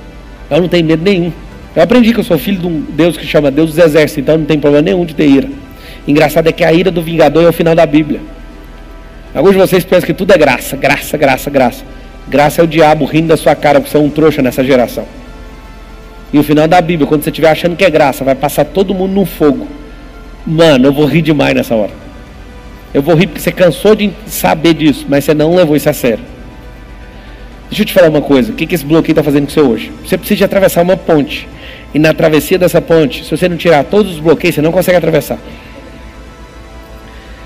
Eu 0.52 0.60
não 0.60 0.68
tenho 0.68 0.86
medo 0.86 1.02
nenhum. 1.02 1.32
Eu 1.74 1.82
aprendi 1.82 2.14
que 2.14 2.20
eu 2.20 2.26
sou 2.26 2.38
filho 2.38 2.60
de 2.60 2.68
um 2.68 2.82
Deus 2.90 3.16
que 3.16 3.26
chama 3.26 3.50
Deus 3.50 3.70
dos 3.70 3.80
Exércitos, 3.80 4.18
então 4.18 4.38
não 4.38 4.46
tem 4.46 4.60
problema 4.60 4.84
nenhum 4.84 5.06
de 5.06 5.16
ter 5.16 5.30
ira. 5.30 5.48
Engraçado 6.06 6.50
é 6.50 6.52
que 6.52 6.64
a 6.66 6.74
ira 6.74 6.92
do 6.92 7.02
vingador 7.02 7.46
é 7.46 7.48
o 7.48 7.54
final 7.54 7.74
da 7.74 7.86
Bíblia. 7.86 8.20
Alguns 9.36 9.52
de 9.52 9.58
vocês 9.58 9.84
pensam 9.84 10.06
que 10.08 10.14
tudo 10.14 10.32
é 10.32 10.38
graça, 10.38 10.78
graça, 10.78 11.18
graça, 11.18 11.50
graça. 11.50 11.84
Graça 12.26 12.62
é 12.62 12.64
o 12.64 12.68
diabo 12.68 13.04
rindo 13.04 13.28
da 13.28 13.38
sua 13.38 13.54
cara, 13.54 13.82
porque 13.82 13.92
você 13.92 13.98
é 13.98 14.00
um 14.00 14.10
trouxa 14.10 14.42
nessa 14.42 14.64
geração. 14.64 15.06
E 16.32 16.40
o 16.40 16.44
final 16.44 16.68
da 16.70 16.80
Bíblia, 16.80 17.06
quando 17.06 17.24
você 17.24 17.30
estiver 17.30 17.50
achando 17.50 17.76
que 17.76 17.84
é 17.84 17.90
graça, 17.90 18.24
vai 18.24 18.34
passar 18.34 18.64
todo 18.64 18.94
mundo 18.94 19.14
no 19.14 19.26
fogo. 19.26 19.68
Mano, 20.48 20.88
eu 20.88 20.94
vou 20.94 21.06
rir 21.06 21.22
demais 21.22 21.54
nessa 21.54 21.76
hora. 21.76 21.92
Eu 22.94 23.02
vou 23.02 23.14
rir 23.14 23.28
porque 23.28 23.42
você 23.42 23.52
cansou 23.52 23.94
de 23.94 24.12
saber 24.26 24.74
disso, 24.74 25.06
mas 25.10 25.26
você 25.26 25.34
não 25.34 25.54
levou 25.54 25.76
isso 25.76 25.90
a 25.90 25.94
sério. 25.94 26.24
Deixa 27.70 27.82
eu 27.82 27.86
te 27.86 27.94
falar 27.94 28.08
uma 28.10 28.22
coisa: 28.22 28.54
o 28.54 28.56
que, 28.56 28.66
que 28.66 28.74
esse 28.74 28.86
bloqueio 28.86 29.12
está 29.12 29.24
fazendo 29.24 29.48
com 29.48 29.54
você 29.54 29.62
hoje? 29.62 29.92
Você 30.06 30.18
precisa 30.18 30.38
de 30.38 30.44
atravessar 30.46 30.82
uma 30.82 30.96
ponte. 30.96 31.48
E 31.94 32.00
na 32.00 32.14
travessia 32.14 32.58
dessa 32.58 32.82
ponte, 32.82 33.26
se 33.26 33.32
você 33.32 33.50
não 33.50 33.58
tirar 33.58 33.84
todos 33.84 34.14
os 34.14 34.20
bloqueios, 34.20 34.56
você 34.56 34.62
não 34.62 34.72
consegue 34.72 34.98
atravessar. 34.98 35.38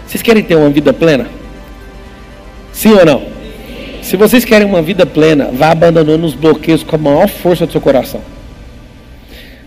Vocês 0.05 0.21
querem 0.21 0.43
ter 0.43 0.55
uma 0.55 0.69
vida 0.69 0.93
plena? 0.93 1.39
Sim 2.79 2.93
ou 2.93 3.05
não? 3.05 3.21
Se 4.01 4.15
vocês 4.15 4.45
querem 4.45 4.65
uma 4.65 4.81
vida 4.81 5.05
plena, 5.05 5.49
vá 5.51 5.71
abandonando 5.71 6.25
os 6.25 6.33
bloqueios 6.33 6.81
com 6.81 6.95
a 6.95 6.99
maior 6.99 7.27
força 7.27 7.65
do 7.65 7.73
seu 7.73 7.81
coração. 7.81 8.21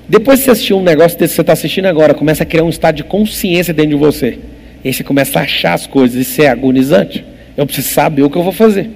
Depois 0.08 0.38
que 0.38 0.46
você 0.46 0.52
assistiu 0.52 0.78
um 0.78 0.82
negócio 0.82 1.18
desse 1.18 1.32
que 1.32 1.36
você 1.36 1.40
está 1.42 1.52
assistindo 1.52 1.84
agora, 1.84 2.14
começa 2.14 2.42
a 2.42 2.46
criar 2.46 2.64
um 2.64 2.70
estado 2.70 2.96
de 2.96 3.04
consciência 3.04 3.74
dentro 3.74 3.90
de 3.90 3.96
você. 3.96 4.38
E 4.82 4.88
aí 4.88 4.94
você 4.94 5.04
começa 5.04 5.38
a 5.38 5.42
achar 5.42 5.74
as 5.74 5.86
coisas, 5.86 6.26
isso 6.26 6.40
é 6.40 6.48
agonizante. 6.48 7.22
Eu 7.54 7.66
preciso 7.66 7.90
saber 7.90 8.22
o 8.22 8.30
que 8.30 8.38
eu 8.38 8.42
vou 8.42 8.50
fazer. 8.50 8.88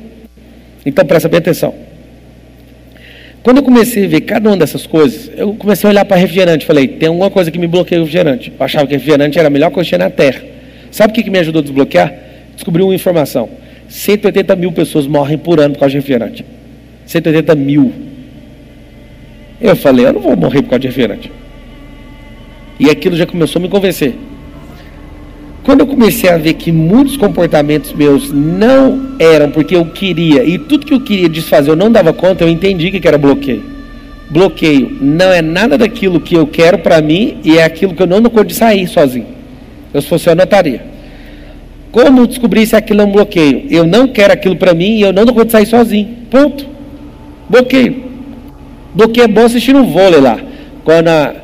Então 0.86 1.04
presta 1.04 1.28
bem 1.28 1.36
atenção. 1.36 1.74
Quando 3.42 3.58
eu 3.58 3.62
comecei 3.62 4.06
a 4.06 4.08
ver 4.08 4.22
cada 4.22 4.48
uma 4.48 4.56
dessas 4.56 4.86
coisas, 4.86 5.30
eu 5.36 5.52
comecei 5.56 5.86
a 5.86 5.90
olhar 5.90 6.06
para 6.06 6.16
refrigerante. 6.16 6.64
Falei, 6.64 6.88
tem 6.88 7.10
alguma 7.10 7.30
coisa 7.30 7.50
que 7.50 7.58
me 7.58 7.66
bloqueia 7.66 8.00
o 8.00 8.04
refrigerante. 8.04 8.50
Eu 8.58 8.64
achava 8.64 8.86
que 8.86 8.94
refrigerante 8.94 9.38
era 9.38 9.48
a 9.48 9.50
melhor 9.50 9.70
coisa 9.70 9.84
que 9.84 9.94
tinha 9.94 10.08
na 10.08 10.10
Terra. 10.10 10.40
Sabe 10.90 11.12
o 11.12 11.22
que 11.22 11.28
me 11.28 11.38
ajudou 11.38 11.60
a 11.60 11.62
desbloquear? 11.62 12.14
Descobri 12.54 12.82
uma 12.82 12.94
informação. 12.94 13.65
180 13.88 14.56
mil 14.56 14.72
pessoas 14.72 15.06
morrem 15.06 15.38
por 15.38 15.60
ano 15.60 15.74
por 15.74 15.80
causa 15.80 15.92
de 15.92 15.98
refrigerante. 15.98 16.44
180 17.06 17.54
mil. 17.54 17.92
Eu 19.60 19.76
falei, 19.76 20.06
eu 20.06 20.12
não 20.12 20.20
vou 20.20 20.36
morrer 20.36 20.62
por 20.62 20.70
causa 20.70 20.80
de 20.80 20.86
refrigerante. 20.88 21.30
E 22.78 22.90
aquilo 22.90 23.16
já 23.16 23.26
começou 23.26 23.60
a 23.60 23.62
me 23.62 23.68
convencer. 23.68 24.14
Quando 25.62 25.80
eu 25.80 25.86
comecei 25.86 26.30
a 26.30 26.36
ver 26.36 26.54
que 26.54 26.70
muitos 26.70 27.16
comportamentos 27.16 27.92
meus 27.92 28.32
não 28.32 29.16
eram 29.18 29.50
porque 29.50 29.74
eu 29.74 29.84
queria, 29.86 30.44
e 30.44 30.58
tudo 30.58 30.86
que 30.86 30.94
eu 30.94 31.00
queria 31.00 31.28
desfazer 31.28 31.70
eu 31.70 31.76
não 31.76 31.90
dava 31.90 32.12
conta, 32.12 32.44
eu 32.44 32.48
entendi 32.48 32.90
que 32.90 33.08
era 33.08 33.18
bloqueio. 33.18 33.64
Bloqueio 34.30 34.96
não 35.00 35.32
é 35.32 35.40
nada 35.40 35.78
daquilo 35.78 36.20
que 36.20 36.36
eu 36.36 36.46
quero 36.46 36.78
para 36.78 37.00
mim 37.00 37.38
e 37.42 37.58
é 37.58 37.64
aquilo 37.64 37.94
que 37.94 38.02
eu 38.02 38.06
não 38.06 38.20
dou 38.20 38.30
conta 38.30 38.44
de 38.46 38.54
sair 38.54 38.86
sozinho. 38.86 39.26
Eu, 39.92 40.02
se 40.02 40.08
fosse, 40.08 40.28
eu 40.28 40.32
anotaria. 40.34 40.95
Como 41.96 42.20
eu 42.20 42.26
descobri 42.26 42.66
se 42.66 42.76
aquilo 42.76 43.00
é 43.00 43.04
um 43.04 43.10
bloqueio? 43.10 43.68
Eu 43.70 43.86
não 43.86 44.06
quero 44.06 44.30
aquilo 44.30 44.54
para 44.54 44.74
mim 44.74 44.98
e 44.98 45.00
eu 45.00 45.14
não 45.14 45.24
de 45.24 45.50
sair 45.50 45.64
sozinho. 45.64 46.06
Ponto. 46.30 46.66
Bloqueio. 47.48 48.04
Bloqueio 48.94 49.24
é 49.24 49.28
bom 49.28 49.46
assistir 49.46 49.74
um 49.74 49.86
vôlei 49.86 50.20
lá. 50.20 50.38
Quando 50.84 51.08
a, 51.08 51.34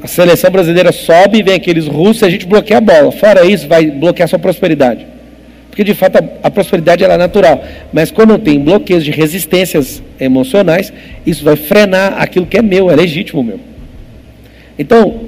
a 0.00 0.06
seleção 0.06 0.48
brasileira 0.48 0.92
sobe 0.92 1.38
e 1.38 1.42
vem 1.42 1.54
aqueles 1.54 1.88
russos, 1.88 2.22
a 2.22 2.30
gente 2.30 2.46
bloqueia 2.46 2.78
a 2.78 2.80
bola. 2.80 3.10
Fora 3.10 3.44
isso, 3.44 3.66
vai 3.66 3.90
bloquear 3.90 4.28
sua 4.28 4.38
prosperidade. 4.38 5.04
Porque 5.70 5.82
de 5.82 5.92
fato 5.92 6.18
a, 6.18 6.46
a 6.46 6.50
prosperidade 6.52 7.02
é 7.02 7.16
natural. 7.16 7.64
Mas 7.92 8.12
quando 8.12 8.38
tem 8.38 8.60
bloqueios 8.60 9.04
de 9.04 9.10
resistências 9.10 10.00
emocionais, 10.20 10.92
isso 11.26 11.42
vai 11.42 11.56
frenar 11.56 12.14
aquilo 12.22 12.46
que 12.46 12.56
é 12.56 12.62
meu, 12.62 12.88
é 12.92 12.94
legítimo 12.94 13.42
meu. 13.42 13.58
Então, 14.78 15.22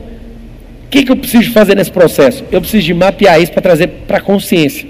o 0.89 0.91
que, 0.91 1.05
que 1.05 1.13
eu 1.13 1.17
preciso 1.17 1.53
fazer 1.53 1.77
nesse 1.77 1.93
processo? 1.93 2.43
Eu 2.51 2.63
preciso 2.63 2.87
de 2.87 2.95
mapear 2.95 3.39
isso 3.39 3.53
para 3.53 3.61
trazer 3.61 3.89
para 4.07 4.17
a 4.17 4.21
consciência. 4.23 4.89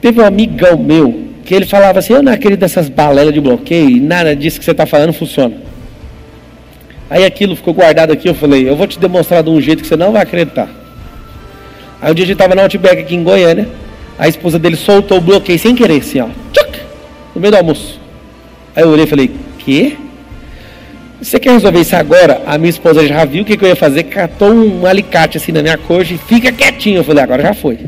Teve 0.00 0.22
um 0.22 0.24
amigão 0.24 0.78
meu 0.78 1.26
que 1.44 1.54
ele 1.54 1.66
falava 1.66 1.98
assim: 1.98 2.14
Eu 2.14 2.22
não 2.22 2.32
acredito 2.32 2.62
nessas 2.62 2.88
balelas 2.88 3.34
de 3.34 3.40
bloqueio 3.40 4.02
nada 4.02 4.34
disso 4.34 4.58
que 4.58 4.64
você 4.64 4.70
está 4.70 4.86
falando 4.86 5.12
funciona. 5.12 5.54
Aí 7.10 7.26
aquilo 7.26 7.54
ficou 7.54 7.74
guardado 7.74 8.10
aqui, 8.10 8.26
eu 8.26 8.34
falei, 8.34 8.66
eu 8.68 8.74
vou 8.74 8.86
te 8.86 8.98
demonstrar 8.98 9.42
de 9.42 9.50
um 9.50 9.60
jeito 9.60 9.82
que 9.82 9.88
você 9.88 9.96
não 9.96 10.12
vai 10.12 10.22
acreditar. 10.22 10.68
Aí 12.00 12.10
um 12.10 12.14
dia 12.14 12.24
a 12.24 12.26
gente 12.26 12.36
estava 12.36 12.54
no 12.54 12.62
Outback 12.62 13.02
aqui 13.02 13.14
em 13.14 13.22
Goiânia, 13.22 13.68
a 14.18 14.26
esposa 14.26 14.58
dele 14.58 14.76
soltou 14.76 15.18
o 15.18 15.20
bloqueio 15.20 15.58
sem 15.58 15.74
querer, 15.74 16.00
assim, 16.00 16.20
ó, 16.20 16.28
tchuc, 16.52 16.80
no 17.34 17.40
meio 17.40 17.52
do 17.52 17.58
almoço. 17.58 18.00
Aí 18.74 18.82
eu 18.82 18.88
olhei 18.88 19.04
e 19.04 19.08
falei, 19.08 19.30
que? 19.58 20.05
Você 21.20 21.40
quer 21.40 21.52
resolver 21.52 21.80
isso 21.80 21.96
agora? 21.96 22.42
A 22.46 22.58
minha 22.58 22.68
esposa 22.68 23.06
já 23.06 23.24
viu 23.24 23.42
o 23.42 23.44
que, 23.44 23.56
que 23.56 23.64
eu 23.64 23.68
ia 23.68 23.76
fazer, 23.76 24.04
catou 24.04 24.52
um 24.52 24.84
alicate 24.84 25.38
assim 25.38 25.50
na 25.50 25.62
minha 25.62 25.78
coxa 25.78 26.14
e 26.14 26.18
fica 26.18 26.52
quietinho. 26.52 26.98
Eu 26.98 27.04
falei, 27.04 27.24
agora 27.24 27.42
já 27.42 27.54
foi. 27.54 27.78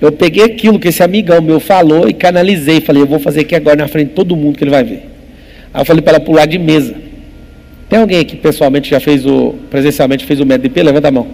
Eu 0.00 0.12
peguei 0.12 0.44
aquilo 0.44 0.78
que 0.78 0.88
esse 0.88 1.02
amigão 1.02 1.42
meu 1.42 1.58
falou 1.58 2.08
e 2.08 2.12
canalizei. 2.12 2.80
Falei, 2.80 3.02
eu 3.02 3.06
vou 3.06 3.18
fazer 3.18 3.40
aqui 3.40 3.54
agora 3.54 3.76
na 3.76 3.88
frente 3.88 4.08
de 4.08 4.14
todo 4.14 4.36
mundo 4.36 4.56
que 4.56 4.64
ele 4.64 4.70
vai 4.70 4.84
ver. 4.84 5.08
Aí 5.74 5.82
eu 5.82 5.84
falei 5.84 6.00
para 6.00 6.16
ela 6.16 6.24
pular 6.24 6.46
de 6.46 6.58
mesa. 6.58 6.94
Tem 7.88 7.98
alguém 7.98 8.20
aqui 8.20 8.36
pessoalmente 8.36 8.88
já 8.88 9.00
fez 9.00 9.26
o, 9.26 9.56
presencialmente 9.68 10.24
fez 10.24 10.38
o 10.38 10.46
MEDP? 10.46 10.82
Levanta 10.82 11.08
a 11.08 11.10
mão. 11.10 11.26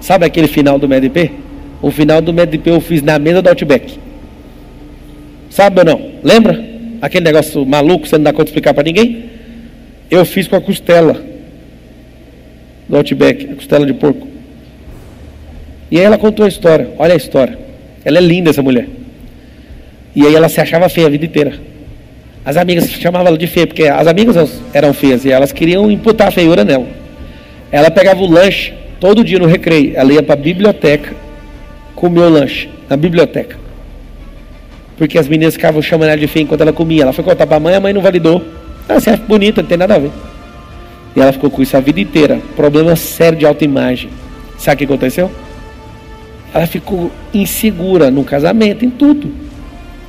Sabe 0.00 0.26
aquele 0.26 0.48
final 0.48 0.78
do 0.78 0.86
MEDP? 0.86 1.32
O 1.80 1.90
final 1.90 2.20
do 2.20 2.32
MEDP 2.32 2.68
eu 2.68 2.80
fiz 2.80 3.02
na 3.02 3.18
mesa 3.18 3.40
do 3.40 3.48
Outback. 3.48 3.98
Sabe 5.48 5.80
ou 5.80 5.84
não? 5.84 6.12
Lembra? 6.22 6.62
Aquele 7.00 7.24
negócio 7.24 7.64
maluco, 7.66 8.06
você 8.06 8.16
não 8.16 8.24
dá 8.24 8.32
conta 8.32 8.44
de 8.44 8.50
explicar 8.50 8.74
para 8.74 8.84
ninguém? 8.84 9.31
Eu 10.12 10.26
fiz 10.26 10.46
com 10.46 10.54
a 10.54 10.60
costela 10.60 11.24
do 12.86 12.98
Outback, 12.98 13.48
a 13.50 13.54
costela 13.54 13.86
de 13.86 13.94
porco. 13.94 14.28
E 15.90 15.98
aí 15.98 16.04
ela 16.04 16.18
contou 16.18 16.44
a 16.44 16.48
história. 16.50 16.90
Olha 16.98 17.14
a 17.14 17.16
história. 17.16 17.58
Ela 18.04 18.18
é 18.18 18.20
linda 18.20 18.50
essa 18.50 18.62
mulher. 18.62 18.88
E 20.14 20.26
aí 20.26 20.34
ela 20.34 20.50
se 20.50 20.60
achava 20.60 20.86
feia 20.90 21.06
a 21.06 21.10
vida 21.10 21.24
inteira. 21.24 21.54
As 22.44 22.58
amigas 22.58 22.90
chamavam 22.90 23.26
ela 23.26 23.38
de 23.38 23.46
feia, 23.46 23.66
porque 23.66 23.84
as 23.84 24.06
amigas 24.06 24.60
eram 24.74 24.92
feias 24.92 25.24
e 25.24 25.32
elas 25.32 25.50
queriam 25.50 25.90
imputar 25.90 26.28
a 26.28 26.30
feiura 26.30 26.62
nela. 26.62 26.88
Ela 27.70 27.90
pegava 27.90 28.20
o 28.20 28.30
lanche 28.30 28.74
todo 29.00 29.24
dia 29.24 29.38
no 29.38 29.46
recreio. 29.46 29.94
Ela 29.96 30.12
ia 30.12 30.22
para 30.22 30.34
a 30.34 30.36
biblioteca 30.36 31.16
comer 31.94 32.20
o 32.20 32.28
lanche 32.28 32.68
na 32.86 32.98
biblioteca. 32.98 33.56
Porque 34.98 35.18
as 35.18 35.26
meninas 35.26 35.54
ficavam 35.54 35.80
chamando 35.80 36.10
ela 36.10 36.20
de 36.20 36.26
feia 36.26 36.42
enquanto 36.42 36.60
ela 36.60 36.72
comia. 36.74 37.00
Ela 37.00 37.14
foi 37.14 37.24
contar 37.24 37.46
para 37.46 37.56
a 37.56 37.60
mãe, 37.60 37.74
a 37.74 37.80
mãe 37.80 37.94
não 37.94 38.02
validou. 38.02 38.60
Ah, 38.88 39.00
você 39.00 39.10
é 39.10 39.16
bonita, 39.16 39.62
não 39.62 39.68
tem 39.68 39.78
nada 39.78 39.94
a 39.94 39.98
ver. 39.98 40.10
E 41.14 41.20
ela 41.20 41.32
ficou 41.32 41.50
com 41.50 41.62
isso 41.62 41.76
a 41.76 41.80
vida 41.80 42.00
inteira. 42.00 42.40
Problema 42.56 42.96
sério 42.96 43.38
de 43.38 43.46
autoimagem. 43.46 44.10
Sabe 44.58 44.74
o 44.74 44.78
que 44.78 44.84
aconteceu? 44.84 45.30
Ela 46.54 46.66
ficou 46.66 47.10
insegura 47.32 48.10
no 48.10 48.24
casamento, 48.24 48.84
em 48.84 48.90
tudo. 48.90 49.32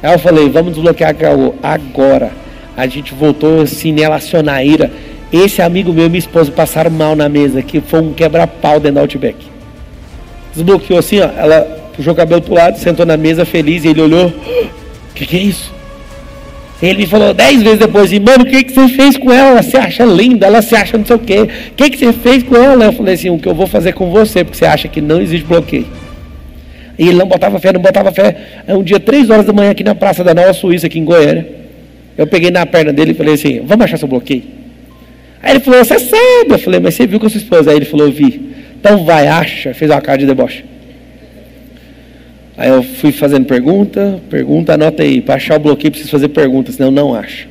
Aí 0.01 0.13
eu 0.13 0.19
falei, 0.19 0.49
vamos 0.49 0.73
desbloquear 0.73 1.11
a 1.11 1.13
Caô 1.13 1.55
agora. 1.63 2.31
A 2.75 2.87
gente 2.87 3.13
voltou 3.13 3.61
assim 3.61 3.91
nela 3.91 4.15
acionar 4.15 4.65
ira. 4.65 4.91
Esse 5.31 5.61
amigo 5.61 5.93
meu 5.93 6.05
e 6.05 6.09
minha 6.09 6.19
esposa 6.19 6.51
passaram 6.51 6.91
mal 6.91 7.15
na 7.15 7.27
mesa, 7.27 7.61
que 7.61 7.81
foi 7.81 8.01
um 8.01 8.13
quebra-pau 8.13 8.79
dentro 8.79 8.95
do 8.95 8.99
Outback. 8.99 9.37
Desbloqueou 10.53 10.99
assim, 10.99 11.19
ó. 11.19 11.29
Ela 11.35 11.61
puxou 11.95 12.13
o 12.13 12.15
cabelo 12.15 12.41
pro 12.41 12.53
lado, 12.53 12.77
sentou 12.77 13.05
na 13.05 13.17
mesa 13.17 13.45
feliz 13.45 13.83
e 13.83 13.89
ele 13.89 14.01
olhou. 14.01 14.27
O 14.27 14.33
que, 15.15 15.25
que 15.25 15.37
é 15.37 15.39
isso? 15.39 15.73
Ele 16.83 16.97
me 16.97 17.05
falou 17.05 17.33
dez 17.33 17.63
vezes 17.63 17.79
depois 17.79 18.05
assim, 18.07 18.19
mano, 18.19 18.43
o 18.43 18.45
que, 18.45 18.61
que 18.61 18.73
você 18.73 18.89
fez 18.89 19.15
com 19.17 19.31
ela? 19.31 19.51
Ela 19.51 19.63
se 19.63 19.77
acha 19.77 20.03
linda, 20.03 20.47
ela 20.47 20.61
se 20.61 20.75
acha 20.75 20.97
não 20.97 21.05
sei 21.05 21.15
o 21.15 21.19
quê. 21.19 21.39
O 21.41 21.75
que, 21.75 21.89
que 21.89 21.97
você 21.97 22.11
fez 22.11 22.43
com 22.43 22.57
ela? 22.57 22.83
Eu 22.83 22.91
falei 22.91 23.13
assim, 23.13 23.29
o 23.29 23.39
que 23.39 23.47
eu 23.47 23.55
vou 23.55 23.65
fazer 23.67 23.93
com 23.93 24.11
você, 24.11 24.43
porque 24.43 24.57
você 24.57 24.65
acha 24.65 24.89
que 24.89 24.99
não 24.99 25.21
existe 25.21 25.47
bloqueio. 25.47 25.87
E 26.99 27.07
ele 27.07 27.17
não 27.17 27.25
botava 27.25 27.57
fé, 27.57 27.71
não 27.71 27.79
botava 27.79 28.11
fé. 28.11 28.35
Aí 28.67 28.75
um 28.75 28.83
dia, 28.83 28.99
três 28.99 29.29
horas 29.29 29.45
da 29.45 29.53
manhã, 29.53 29.71
aqui 29.71 29.81
na 29.81 29.95
Praça 29.95 30.25
da 30.25 30.33
Nova 30.33 30.51
Suíça, 30.51 30.87
aqui 30.87 30.99
em 30.99 31.05
Goiânia, 31.05 31.47
eu 32.17 32.27
peguei 32.27 32.51
na 32.51 32.65
perna 32.65 32.91
dele 32.91 33.11
e 33.11 33.13
falei 33.13 33.35
assim, 33.35 33.61
vamos 33.63 33.85
achar 33.85 33.97
seu 33.97 34.07
bloqueio? 34.09 34.43
Aí 35.41 35.53
ele 35.53 35.59
falou, 35.61 35.85
você 35.85 35.97
sabe. 35.97 36.49
Eu 36.49 36.59
falei, 36.59 36.81
mas 36.81 36.95
você 36.95 37.07
viu 37.07 37.17
com 37.17 37.27
a 37.27 37.29
sua 37.29 37.37
esposa? 37.37 37.71
Aí 37.71 37.77
ele 37.77 37.85
falou, 37.85 38.11
vi. 38.11 38.55
Então 38.77 39.05
vai, 39.05 39.27
acha. 39.27 39.73
Fez 39.73 39.89
uma 39.89 40.01
cara 40.01 40.17
de 40.17 40.25
deboche. 40.25 40.65
Aí 42.57 42.69
eu 42.69 42.83
fui 42.83 43.11
fazendo 43.11 43.45
pergunta, 43.45 44.21
pergunta, 44.29 44.73
anota 44.73 45.03
aí. 45.03 45.21
Para 45.21 45.35
achar 45.35 45.57
o 45.57 45.59
bloqueio 45.59 45.91
preciso 45.91 46.11
fazer 46.11 46.29
pergunta, 46.29 46.71
senão 46.71 46.91
não 46.91 47.13
acha. 47.13 47.47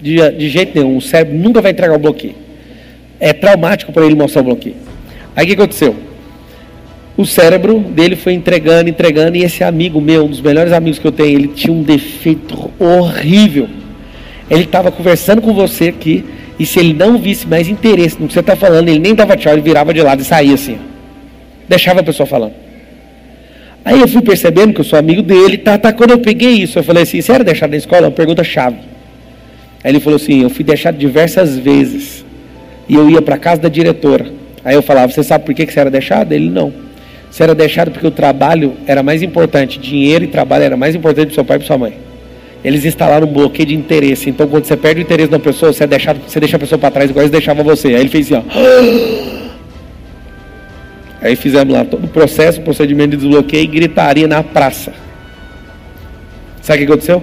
De, 0.00 0.16
de 0.32 0.48
jeito 0.48 0.76
nenhum, 0.76 0.96
o 0.96 1.00
cérebro 1.00 1.38
nunca 1.38 1.60
vai 1.60 1.70
entregar 1.70 1.94
o 1.94 1.98
bloqueio. 1.98 2.34
É 3.20 3.32
traumático 3.32 3.92
para 3.92 4.04
ele 4.04 4.14
mostrar 4.14 4.40
o 4.40 4.44
bloqueio. 4.44 4.76
Aí 5.36 5.44
o 5.44 5.46
que 5.46 5.54
aconteceu? 5.54 5.96
o 7.16 7.26
cérebro 7.26 7.78
dele 7.78 8.16
foi 8.16 8.32
entregando, 8.32 8.88
entregando, 8.88 9.36
e 9.36 9.44
esse 9.44 9.62
amigo 9.62 10.00
meu, 10.00 10.24
um 10.24 10.28
dos 10.28 10.40
melhores 10.40 10.72
amigos 10.72 10.98
que 10.98 11.06
eu 11.06 11.12
tenho, 11.12 11.38
ele 11.38 11.48
tinha 11.48 11.72
um 11.72 11.82
defeito 11.82 12.70
horrível. 12.78 13.68
Ele 14.50 14.64
estava 14.64 14.90
conversando 14.90 15.42
com 15.42 15.52
você 15.52 15.88
aqui, 15.88 16.24
e 16.58 16.64
se 16.64 16.78
ele 16.78 16.94
não 16.94 17.18
visse 17.18 17.46
mais 17.46 17.68
interesse 17.68 18.20
no 18.20 18.26
que 18.26 18.32
você 18.32 18.40
está 18.40 18.56
falando, 18.56 18.88
ele 18.88 18.98
nem 18.98 19.14
dava 19.14 19.36
tchau, 19.36 19.52
ele 19.52 19.62
virava 19.62 19.92
de 19.92 20.00
lado 20.00 20.20
e 20.20 20.24
saía 20.24 20.54
assim. 20.54 20.78
Deixava 21.68 22.00
a 22.00 22.02
pessoa 22.02 22.26
falando. 22.26 22.54
Aí 23.84 24.00
eu 24.00 24.06
fui 24.06 24.22
percebendo 24.22 24.72
que 24.72 24.80
eu 24.80 24.84
sou 24.84 24.98
amigo 24.98 25.22
dele, 25.22 25.58
tá, 25.58 25.76
tá, 25.76 25.92
quando 25.92 26.12
eu 26.12 26.18
peguei 26.18 26.52
isso, 26.52 26.78
eu 26.78 26.84
falei 26.84 27.02
assim, 27.02 27.20
você 27.20 27.32
era 27.32 27.42
deixado 27.42 27.70
na 27.70 27.76
escola? 27.76 28.02
Uma 28.02 28.12
pergunta 28.12 28.44
chave. 28.44 28.76
Aí 29.82 29.90
ele 29.90 29.98
falou 29.98 30.16
assim, 30.16 30.42
eu 30.42 30.50
fui 30.50 30.64
deixado 30.64 30.96
diversas 30.96 31.58
vezes, 31.58 32.24
e 32.88 32.94
eu 32.94 33.10
ia 33.10 33.20
para 33.20 33.36
casa 33.36 33.62
da 33.62 33.68
diretora. 33.68 34.26
Aí 34.64 34.74
eu 34.74 34.82
falava, 34.82 35.12
você 35.12 35.22
sabe 35.24 35.44
por 35.44 35.54
que, 35.54 35.66
que 35.66 35.72
você 35.72 35.80
era 35.80 35.90
deixado? 35.90 36.32
Ele, 36.32 36.48
não. 36.48 36.72
Você 37.28 37.42
era 37.42 37.54
deixado 37.54 37.90
porque 37.90 38.06
o 38.06 38.10
trabalho 38.10 38.74
era 38.86 39.02
mais 39.02 39.22
importante, 39.22 39.78
dinheiro 39.78 40.24
e 40.24 40.28
trabalho 40.28 40.64
era 40.64 40.76
mais 40.76 40.94
importante 40.94 41.26
para 41.26 41.34
seu 41.34 41.44
pai 41.44 41.56
e 41.56 41.60
para 41.60 41.66
sua 41.66 41.78
mãe. 41.78 41.94
Eles 42.64 42.84
instalaram 42.84 43.26
um 43.26 43.32
bloqueio 43.32 43.66
de 43.66 43.74
interesse. 43.74 44.30
Então, 44.30 44.46
quando 44.46 44.66
você 44.66 44.76
perde 44.76 45.00
o 45.00 45.02
interesse 45.02 45.30
da 45.30 45.38
pessoa, 45.38 45.72
você, 45.72 45.82
é 45.82 45.86
deixado, 45.86 46.20
você 46.24 46.38
deixa 46.38 46.56
a 46.56 46.60
pessoa 46.60 46.78
para 46.78 46.92
trás, 46.92 47.10
igual 47.10 47.22
eles 47.22 47.32
deixavam 47.32 47.64
você. 47.64 47.88
Aí 47.88 47.94
ele 48.02 48.08
fez 48.08 48.30
assim, 48.30 48.44
ó. 48.46 49.31
Aí 51.22 51.36
fizemos 51.36 51.72
lá 51.72 51.84
todo 51.84 52.04
o 52.04 52.08
processo, 52.08 52.60
procedimento 52.62 53.10
de 53.10 53.18
desbloqueio 53.18 53.62
e 53.62 53.66
gritaria 53.68 54.26
na 54.26 54.42
praça. 54.42 54.92
Sabe 56.60 56.82
o 56.82 56.86
que 56.86 56.92
aconteceu? 56.92 57.22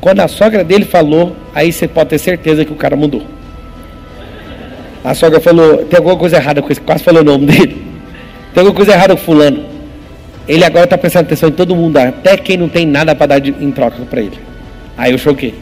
Quando 0.00 0.20
a 0.20 0.28
sogra 0.28 0.62
dele 0.62 0.84
falou, 0.84 1.34
aí 1.54 1.72
você 1.72 1.88
pode 1.88 2.10
ter 2.10 2.18
certeza 2.18 2.64
que 2.64 2.72
o 2.72 2.76
cara 2.76 2.96
mudou. 2.96 3.22
A 5.02 5.14
sogra 5.14 5.40
falou, 5.40 5.78
tem 5.84 5.96
alguma 5.96 6.16
coisa 6.16 6.36
errada 6.36 6.60
com 6.60 6.70
isso, 6.70 6.82
quase 6.82 7.02
falou 7.02 7.22
o 7.22 7.24
nome 7.24 7.46
dele. 7.46 7.82
Tem 8.52 8.60
alguma 8.60 8.74
coisa 8.74 8.92
errada 8.92 9.16
com 9.16 9.22
fulano. 9.22 9.64
Ele 10.46 10.64
agora 10.64 10.84
está 10.84 10.98
prestando 10.98 11.26
atenção 11.26 11.48
em 11.48 11.52
todo 11.52 11.74
mundo, 11.74 11.96
até 11.96 12.36
quem 12.36 12.56
não 12.56 12.68
tem 12.68 12.84
nada 12.84 13.14
para 13.14 13.26
dar 13.26 13.38
de, 13.38 13.50
em 13.50 13.70
troca 13.70 14.02
para 14.04 14.20
ele. 14.20 14.38
Aí 14.98 15.12
eu 15.12 15.18
choquei. 15.18 15.54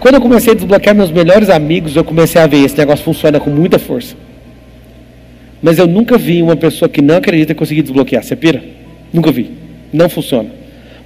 Quando 0.00 0.16
eu 0.16 0.20
comecei 0.20 0.52
a 0.52 0.56
desbloquear 0.56 0.94
meus 0.94 1.10
melhores 1.10 1.48
amigos, 1.48 1.96
eu 1.96 2.04
comecei 2.04 2.40
a 2.40 2.46
ver 2.46 2.58
esse 2.58 2.76
negócio 2.76 3.02
funciona 3.04 3.40
com 3.40 3.48
muita 3.48 3.78
força. 3.78 4.14
Mas 5.64 5.78
eu 5.78 5.86
nunca 5.86 6.18
vi 6.18 6.42
uma 6.42 6.56
pessoa 6.56 6.90
que 6.90 7.00
não 7.00 7.16
acredita 7.16 7.54
conseguir 7.54 7.80
desbloquear. 7.80 8.22
Você 8.22 8.36
pira? 8.36 8.62
Nunca 9.10 9.32
vi. 9.32 9.50
Não 9.90 10.10
funciona. 10.10 10.50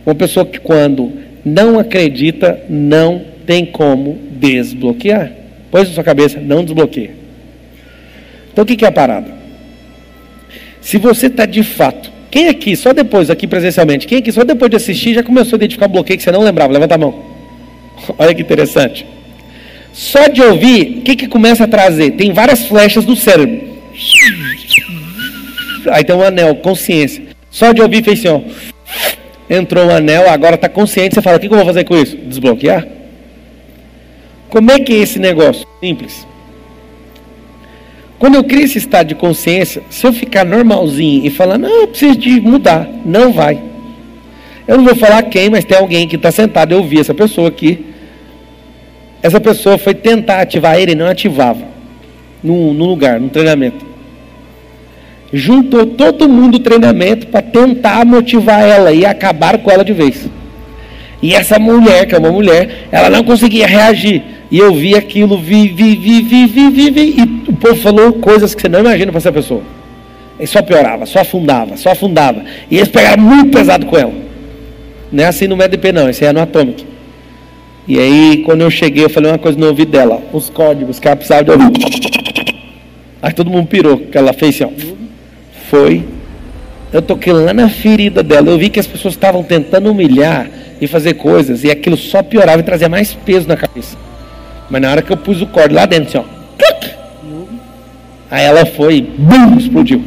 Uma 0.04 0.16
pessoa 0.16 0.44
que, 0.44 0.58
quando 0.58 1.12
não 1.44 1.78
acredita, 1.78 2.60
não 2.68 3.22
tem 3.46 3.64
como 3.64 4.18
desbloquear. 4.32 5.30
Põe 5.70 5.82
na 5.82 5.90
sua 5.90 6.02
cabeça, 6.02 6.40
não 6.40 6.64
desbloqueia. 6.64 7.12
Então, 8.52 8.64
o 8.64 8.66
que 8.66 8.84
é 8.84 8.88
a 8.88 8.90
parada? 8.90 9.32
Se 10.80 10.98
você 10.98 11.26
está 11.26 11.46
de 11.46 11.62
fato, 11.62 12.10
quem 12.28 12.48
aqui, 12.48 12.74
só 12.74 12.92
depois, 12.92 13.30
aqui 13.30 13.46
presencialmente, 13.46 14.08
quem 14.08 14.18
aqui 14.18 14.32
só 14.32 14.42
depois 14.42 14.68
de 14.68 14.76
assistir 14.76 15.14
já 15.14 15.22
começou 15.22 15.54
a 15.54 15.58
identificar 15.58 15.86
um 15.86 15.92
bloqueio 15.92 16.18
que 16.18 16.24
você 16.24 16.32
não 16.32 16.42
lembrava? 16.42 16.72
Levanta 16.72 16.96
a 16.96 16.98
mão. 16.98 17.14
Olha 18.18 18.34
que 18.34 18.42
interessante. 18.42 19.06
Só 19.92 20.26
de 20.26 20.42
ouvir, 20.42 20.98
o 20.98 21.02
que, 21.02 21.14
que 21.14 21.28
começa 21.28 21.62
a 21.62 21.68
trazer? 21.68 22.10
Tem 22.12 22.32
várias 22.32 22.66
flechas 22.66 23.04
do 23.04 23.14
cérebro. 23.14 23.67
Aí 25.90 26.04
tem 26.04 26.14
um 26.14 26.22
anel, 26.22 26.54
consciência. 26.56 27.22
Só 27.50 27.72
de 27.72 27.80
ouvir 27.80 28.04
fez 28.04 28.18
assim, 28.20 28.28
ó. 28.28 28.40
Entrou 29.50 29.86
um 29.86 29.90
anel, 29.90 30.28
agora 30.28 30.54
está 30.54 30.68
consciente. 30.68 31.14
Você 31.14 31.22
fala: 31.22 31.36
o 31.36 31.40
que, 31.40 31.46
eu 31.46 31.50
vou 31.50 31.64
fazer 31.64 31.84
com 31.84 31.96
isso? 31.96 32.16
Desbloquear? 32.16 32.86
Como 34.50 34.70
é 34.70 34.78
que 34.78 34.92
é 34.92 34.96
esse 34.96 35.18
negócio? 35.18 35.66
Simples. 35.80 36.26
Quando 38.18 38.34
eu 38.34 38.44
crio 38.44 38.64
esse 38.64 38.78
estado 38.78 39.08
de 39.08 39.14
consciência, 39.14 39.82
se 39.88 40.06
eu 40.06 40.12
ficar 40.12 40.44
normalzinho 40.44 41.24
e 41.24 41.30
falar, 41.30 41.56
não, 41.56 41.82
eu 41.82 41.88
preciso 41.88 42.16
de 42.16 42.40
mudar, 42.40 42.88
não 43.04 43.32
vai. 43.32 43.62
Eu 44.66 44.76
não 44.76 44.84
vou 44.84 44.96
falar 44.96 45.22
quem, 45.22 45.48
mas 45.48 45.64
tem 45.64 45.78
alguém 45.78 46.08
que 46.08 46.16
está 46.16 46.30
sentado, 46.30 46.72
eu 46.72 46.82
vi 46.82 46.98
essa 46.98 47.14
pessoa 47.14 47.48
aqui. 47.48 47.86
Essa 49.22 49.40
pessoa 49.40 49.78
foi 49.78 49.94
tentar 49.94 50.40
ativar 50.40 50.78
ele 50.78 50.92
e 50.92 50.94
não 50.94 51.06
ativava. 51.06 51.62
No 52.42 52.72
lugar, 52.72 53.20
no 53.20 53.28
treinamento. 53.28 53.87
Juntou 55.32 55.84
todo 55.84 56.28
mundo 56.28 56.58
treinamento 56.58 57.26
para 57.26 57.42
tentar 57.42 58.04
motivar 58.04 58.62
ela 58.62 58.92
e 58.92 59.04
acabar 59.04 59.58
com 59.58 59.70
ela 59.70 59.84
de 59.84 59.92
vez. 59.92 60.28
E 61.22 61.34
essa 61.34 61.58
mulher, 61.58 62.06
que 62.06 62.14
é 62.14 62.18
uma 62.18 62.30
mulher, 62.30 62.86
ela 62.90 63.10
não 63.10 63.22
conseguia 63.22 63.66
reagir. 63.66 64.22
E 64.50 64.58
eu 64.58 64.72
vi 64.72 64.94
aquilo, 64.94 65.36
vi, 65.36 65.68
vi, 65.68 65.96
vi, 65.96 66.22
vi, 66.22 66.46
vi, 66.46 66.70
vi, 66.70 66.90
vi 66.90 67.14
e 67.18 67.50
o 67.50 67.52
povo 67.54 67.76
falou 67.76 68.14
coisas 68.14 68.54
que 68.54 68.62
você 68.62 68.68
não 68.68 68.80
imagina 68.80 69.12
para 69.12 69.18
essa 69.18 69.32
pessoa. 69.32 69.62
E 70.40 70.46
só 70.46 70.62
piorava, 70.62 71.04
só 71.04 71.20
afundava, 71.20 71.76
só 71.76 71.90
afundava. 71.90 72.42
E 72.70 72.76
eles 72.76 72.88
pegaram 72.88 73.22
muito 73.22 73.50
pesado 73.50 73.84
com 73.84 73.98
ela. 73.98 74.12
Não 75.10 75.24
é 75.24 75.26
assim 75.26 75.46
no 75.46 75.56
MedP 75.56 75.92
não, 75.92 76.08
esse 76.08 76.24
é 76.24 76.32
no 76.32 76.40
Atomic. 76.40 76.86
E 77.86 77.98
aí, 77.98 78.42
quando 78.44 78.60
eu 78.60 78.70
cheguei, 78.70 79.04
eu 79.04 79.10
falei 79.10 79.30
uma 79.30 79.38
coisa 79.38 79.58
no 79.58 79.66
ouvido 79.66 79.90
dela, 79.90 80.22
os 80.32 80.48
códigos 80.48 80.98
que 80.98 81.08
ela 81.08 81.16
precisava 81.16 81.44
de 81.44 81.50
ouvir. 81.50 81.72
Aí 83.20 83.32
todo 83.32 83.50
mundo 83.50 83.66
pirou, 83.66 83.98
que 83.98 84.16
ela 84.16 84.32
fez 84.32 84.60
assim, 84.60 84.64
ó. 84.64 84.97
Foi. 85.70 86.04
Eu 86.92 87.02
toquei 87.02 87.32
lá 87.32 87.52
na 87.52 87.68
ferida 87.68 88.22
dela. 88.22 88.50
Eu 88.50 88.58
vi 88.58 88.68
que 88.68 88.80
as 88.80 88.86
pessoas 88.86 89.14
estavam 89.14 89.42
tentando 89.42 89.90
humilhar 89.90 90.48
e 90.80 90.86
fazer 90.86 91.14
coisas, 91.14 91.64
e 91.64 91.70
aquilo 91.70 91.96
só 91.96 92.22
piorava 92.22 92.60
e 92.60 92.62
trazia 92.62 92.88
mais 92.88 93.12
peso 93.12 93.48
na 93.48 93.56
cabeça. 93.56 93.96
Mas 94.70 94.80
na 94.80 94.90
hora 94.90 95.02
que 95.02 95.10
eu 95.10 95.16
pus 95.16 95.42
o 95.42 95.46
corte 95.46 95.74
lá 95.74 95.86
dentro, 95.86 96.08
assim, 96.08 96.18
ó. 96.18 96.38
Aí 98.30 98.44
ela 98.44 98.66
foi, 98.66 99.00
bum, 99.00 99.56
explodiu. 99.56 100.02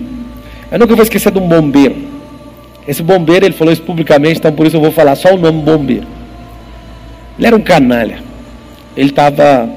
Eu 0.71 0.79
nunca 0.79 0.95
vou 0.95 1.03
esquecer 1.03 1.31
de 1.31 1.39
um 1.39 1.47
bombeiro. 1.47 1.95
Esse 2.87 3.01
bombeiro, 3.01 3.45
ele 3.45 3.53
falou 3.53 3.73
isso 3.73 3.81
publicamente, 3.81 4.37
então 4.37 4.51
por 4.51 4.65
isso 4.65 4.77
eu 4.77 4.81
vou 4.81 4.91
falar 4.91 5.15
só 5.15 5.33
o 5.33 5.37
nome 5.37 5.61
bombeiro. 5.61 6.07
Ele 7.37 7.47
era 7.47 7.55
um 7.55 7.61
canalha. 7.61 8.19
Ele 8.95 9.09
estava 9.09 9.69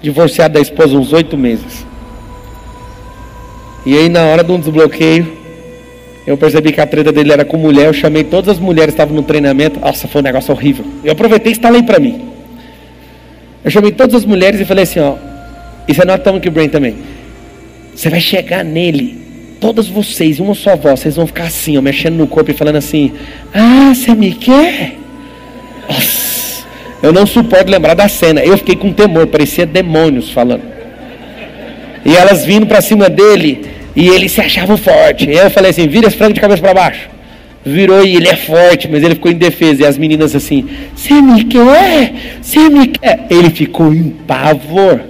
divorciado 0.00 0.54
da 0.54 0.60
esposa 0.60 0.96
uns 0.96 1.12
oito 1.12 1.36
meses. 1.38 1.86
E 3.84 3.96
aí, 3.96 4.08
na 4.08 4.22
hora 4.24 4.44
de 4.44 4.52
um 4.52 4.58
desbloqueio, 4.58 5.42
eu 6.26 6.36
percebi 6.36 6.72
que 6.72 6.80
a 6.80 6.86
treta 6.86 7.10
dele 7.10 7.32
era 7.32 7.44
com 7.44 7.56
mulher. 7.56 7.86
Eu 7.86 7.92
chamei 7.92 8.22
todas 8.22 8.56
as 8.56 8.58
mulheres 8.58 8.94
que 8.94 9.00
estavam 9.00 9.14
no 9.14 9.22
treinamento. 9.22 9.80
Nossa, 9.80 10.06
foi 10.06 10.20
um 10.20 10.24
negócio 10.24 10.52
horrível. 10.54 10.84
Eu 11.02 11.12
aproveitei 11.12 11.50
e 11.50 11.54
instalei 11.54 11.82
para 11.82 11.98
mim. 11.98 12.28
Eu 13.64 13.70
chamei 13.70 13.92
todas 13.92 14.14
as 14.14 14.24
mulheres 14.24 14.60
e 14.60 14.64
falei 14.64 14.84
assim: 14.84 15.00
ó, 15.00 15.14
isso 15.88 16.00
é 16.00 16.04
no 16.04 16.12
Atomic 16.12 16.48
Brain 16.50 16.68
também. 16.68 16.96
Você 17.94 18.08
vai 18.08 18.20
chegar 18.20 18.64
nele, 18.64 19.18
todas 19.60 19.88
vocês, 19.88 20.40
uma 20.40 20.54
só 20.54 20.76
voz, 20.76 21.00
vocês 21.00 21.16
vão 21.16 21.26
ficar 21.26 21.44
assim, 21.44 21.76
ó, 21.76 21.82
mexendo 21.82 22.16
no 22.16 22.26
corpo 22.26 22.50
e 22.50 22.54
falando 22.54 22.76
assim: 22.76 23.12
Ah, 23.52 23.92
você 23.94 24.14
me 24.14 24.32
quer? 24.32 24.96
Nossa, 25.88 26.64
eu 27.02 27.12
não 27.12 27.26
suporto 27.26 27.70
lembrar 27.70 27.94
da 27.94 28.08
cena. 28.08 28.44
Eu 28.44 28.56
fiquei 28.56 28.76
com 28.76 28.92
temor, 28.92 29.26
parecia 29.26 29.66
demônios 29.66 30.30
falando. 30.30 30.62
E 32.04 32.16
elas 32.16 32.44
vindo 32.44 32.66
para 32.66 32.80
cima 32.80 33.08
dele 33.08 33.64
e 33.94 34.08
ele 34.08 34.28
se 34.28 34.40
achava 34.40 34.76
forte. 34.76 35.28
E 35.28 35.36
eu 35.36 35.50
falei 35.50 35.70
assim: 35.70 35.86
vira 35.86 36.08
esse 36.08 36.16
frango 36.16 36.34
de 36.34 36.40
cabeça 36.40 36.62
para 36.62 36.74
baixo. 36.74 37.08
Virou 37.64 38.04
e 38.04 38.16
ele 38.16 38.28
é 38.28 38.34
forte, 38.34 38.88
mas 38.88 39.04
ele 39.04 39.14
ficou 39.14 39.30
indefeso. 39.30 39.82
E 39.82 39.86
as 39.86 39.96
meninas 39.96 40.34
assim: 40.34 40.68
Você 40.94 41.20
me 41.20 41.44
quer? 41.44 42.12
Você 42.40 42.68
me 42.68 42.88
quer? 42.88 43.26
Ele 43.30 43.50
ficou 43.50 43.94
em 43.94 44.10
pavor. 44.10 45.00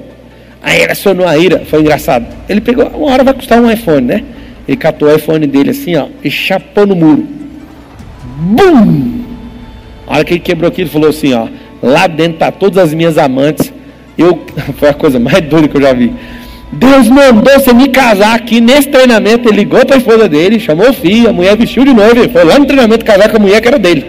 Aí 0.63 0.83
ele 0.83 0.93
acionou 0.93 1.27
a 1.27 1.37
ira. 1.37 1.63
Foi 1.65 1.81
engraçado. 1.81 2.27
Ele 2.49 2.61
pegou, 2.61 2.87
uma 2.89 3.13
hora 3.13 3.25
vai 3.25 3.35
custar 3.35 3.61
um 3.61 3.71
iPhone, 3.71 4.03
né? 4.03 4.23
Ele 4.69 4.77
catou 4.77 5.09
o 5.09 5.15
iPhone 5.15 5.47
dele 5.47 5.71
assim, 5.71 5.97
ó, 5.97 6.07
e 6.23 6.31
chapou 6.31 6.87
no 6.87 6.95
muro. 6.95 7.27
Bum! 8.39 9.23
A 10.07 10.17
hora 10.17 10.25
que 10.25 10.35
ele 10.35 10.41
quebrou 10.41 10.69
aquilo, 10.69 10.87
ele 10.87 10.93
falou 10.93 11.09
assim: 11.09 11.33
Ó, 11.33 11.49
lá 11.83 12.07
dentro 12.07 12.39
tá 12.39 12.51
todas 12.51 12.79
as 12.79 12.95
minhas 12.95 13.17
amantes. 13.19 13.73
Eu, 14.17 14.45
foi 14.79 14.89
a 14.89 14.95
coisa 14.95 15.19
mais 15.19 15.41
doida 15.41 15.69
que 15.69 15.77
eu 15.77 15.83
já 15.83 15.93
vi. 15.93 16.13
Deus 16.73 17.07
mandou 17.09 17.53
você 17.53 17.73
me 17.75 17.89
casar 17.89 18.35
aqui 18.35 18.61
nesse 18.61 18.89
treinamento. 18.89 19.49
Ele 19.49 19.59
ligou 19.59 19.85
para 19.85 19.97
a 19.97 19.99
esposa 19.99 20.29
dele, 20.29 20.59
chamou 20.59 20.89
o 20.89 20.93
filho, 20.93 21.29
a 21.29 21.33
mulher 21.33 21.57
vestiu 21.57 21.85
de 21.85 21.93
noiva, 21.93 22.29
foi 22.29 22.45
lá 22.45 22.59
no 22.59 22.65
treinamento 22.65 23.05
casar 23.05 23.29
com 23.29 23.37
a 23.37 23.41
mulher 23.41 23.61
que 23.61 23.69
era 23.69 23.79
dele. 23.79 24.07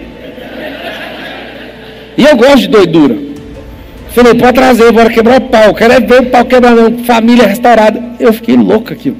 E 2.17 2.23
eu 2.23 2.37
gosto 2.37 2.59
de 2.59 2.67
doidura. 2.69 3.17
Falei, 4.09 4.35
pode 4.35 4.53
trazer, 4.53 4.91
bora 4.91 5.09
quebrar 5.09 5.41
o 5.41 5.41
pau. 5.41 5.73
Quero 5.73 5.93
é 5.93 5.99
ver 5.99 6.21
o 6.21 6.25
pau 6.27 6.45
quebrando, 6.45 7.03
família 7.03 7.47
restaurada. 7.47 8.01
Eu 8.19 8.31
fiquei 8.31 8.55
louco 8.55 8.93
aquilo. 8.93 9.17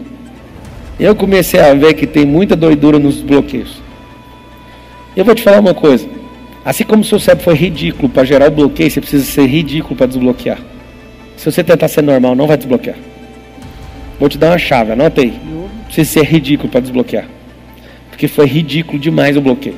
Eu 0.99 1.15
comecei 1.15 1.59
a 1.59 1.73
ver 1.73 1.95
que 1.95 2.05
tem 2.05 2.25
muita 2.25 2.55
doidura 2.55 2.99
nos 2.99 3.19
bloqueios. 3.19 3.81
Eu 5.17 5.25
vou 5.25 5.33
te 5.33 5.41
falar 5.41 5.59
uma 5.59 5.73
coisa. 5.73 6.07
Assim 6.63 6.83
como 6.83 7.01
o 7.01 7.05
seu 7.05 7.19
cérebro 7.19 7.43
foi 7.43 7.55
ridículo 7.55 8.07
para 8.07 8.23
gerar 8.23 8.47
o 8.47 8.51
bloqueio, 8.51 8.89
você 8.89 9.01
precisa 9.01 9.25
ser 9.25 9.45
ridículo 9.47 9.95
para 9.95 10.05
desbloquear. 10.05 10.59
Se 11.35 11.51
você 11.51 11.63
tentar 11.63 11.87
ser 11.87 12.03
normal, 12.03 12.35
não 12.35 12.47
vai 12.47 12.55
desbloquear. 12.55 12.95
Vou 14.19 14.29
te 14.29 14.37
dar 14.37 14.51
uma 14.51 14.57
chave, 14.57 14.91
anota 14.91 15.21
aí. 15.21 15.33
Precisa 15.85 16.19
ser 16.19 16.25
ridículo 16.25 16.69
para 16.69 16.81
desbloquear. 16.81 17.25
Porque 18.09 18.27
foi 18.27 18.45
ridículo 18.45 18.99
demais 18.99 19.35
o 19.35 19.41
bloqueio. 19.41 19.75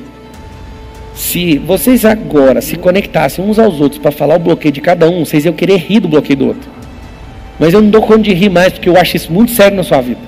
Se 1.14 1.58
vocês 1.58 2.04
agora 2.04 2.60
se 2.60 2.76
conectassem 2.76 3.44
uns 3.44 3.58
aos 3.58 3.80
outros 3.80 4.00
para 4.00 4.10
falar 4.10 4.36
o 4.36 4.38
bloqueio 4.38 4.72
de 4.72 4.80
cada 4.80 5.08
um, 5.08 5.24
vocês 5.24 5.44
iam 5.46 5.54
querer 5.54 5.78
rir 5.78 6.00
do 6.00 6.08
bloqueio 6.08 6.38
do 6.38 6.46
outro. 6.48 6.70
Mas 7.58 7.72
eu 7.72 7.80
não 7.80 7.88
dou 7.88 8.02
conta 8.02 8.20
de 8.20 8.34
rir 8.34 8.50
mais, 8.50 8.74
porque 8.74 8.88
eu 8.88 8.98
acho 8.98 9.16
isso 9.16 9.32
muito 9.32 9.52
sério 9.52 9.76
na 9.76 9.82
sua 9.82 10.02
vida. 10.02 10.20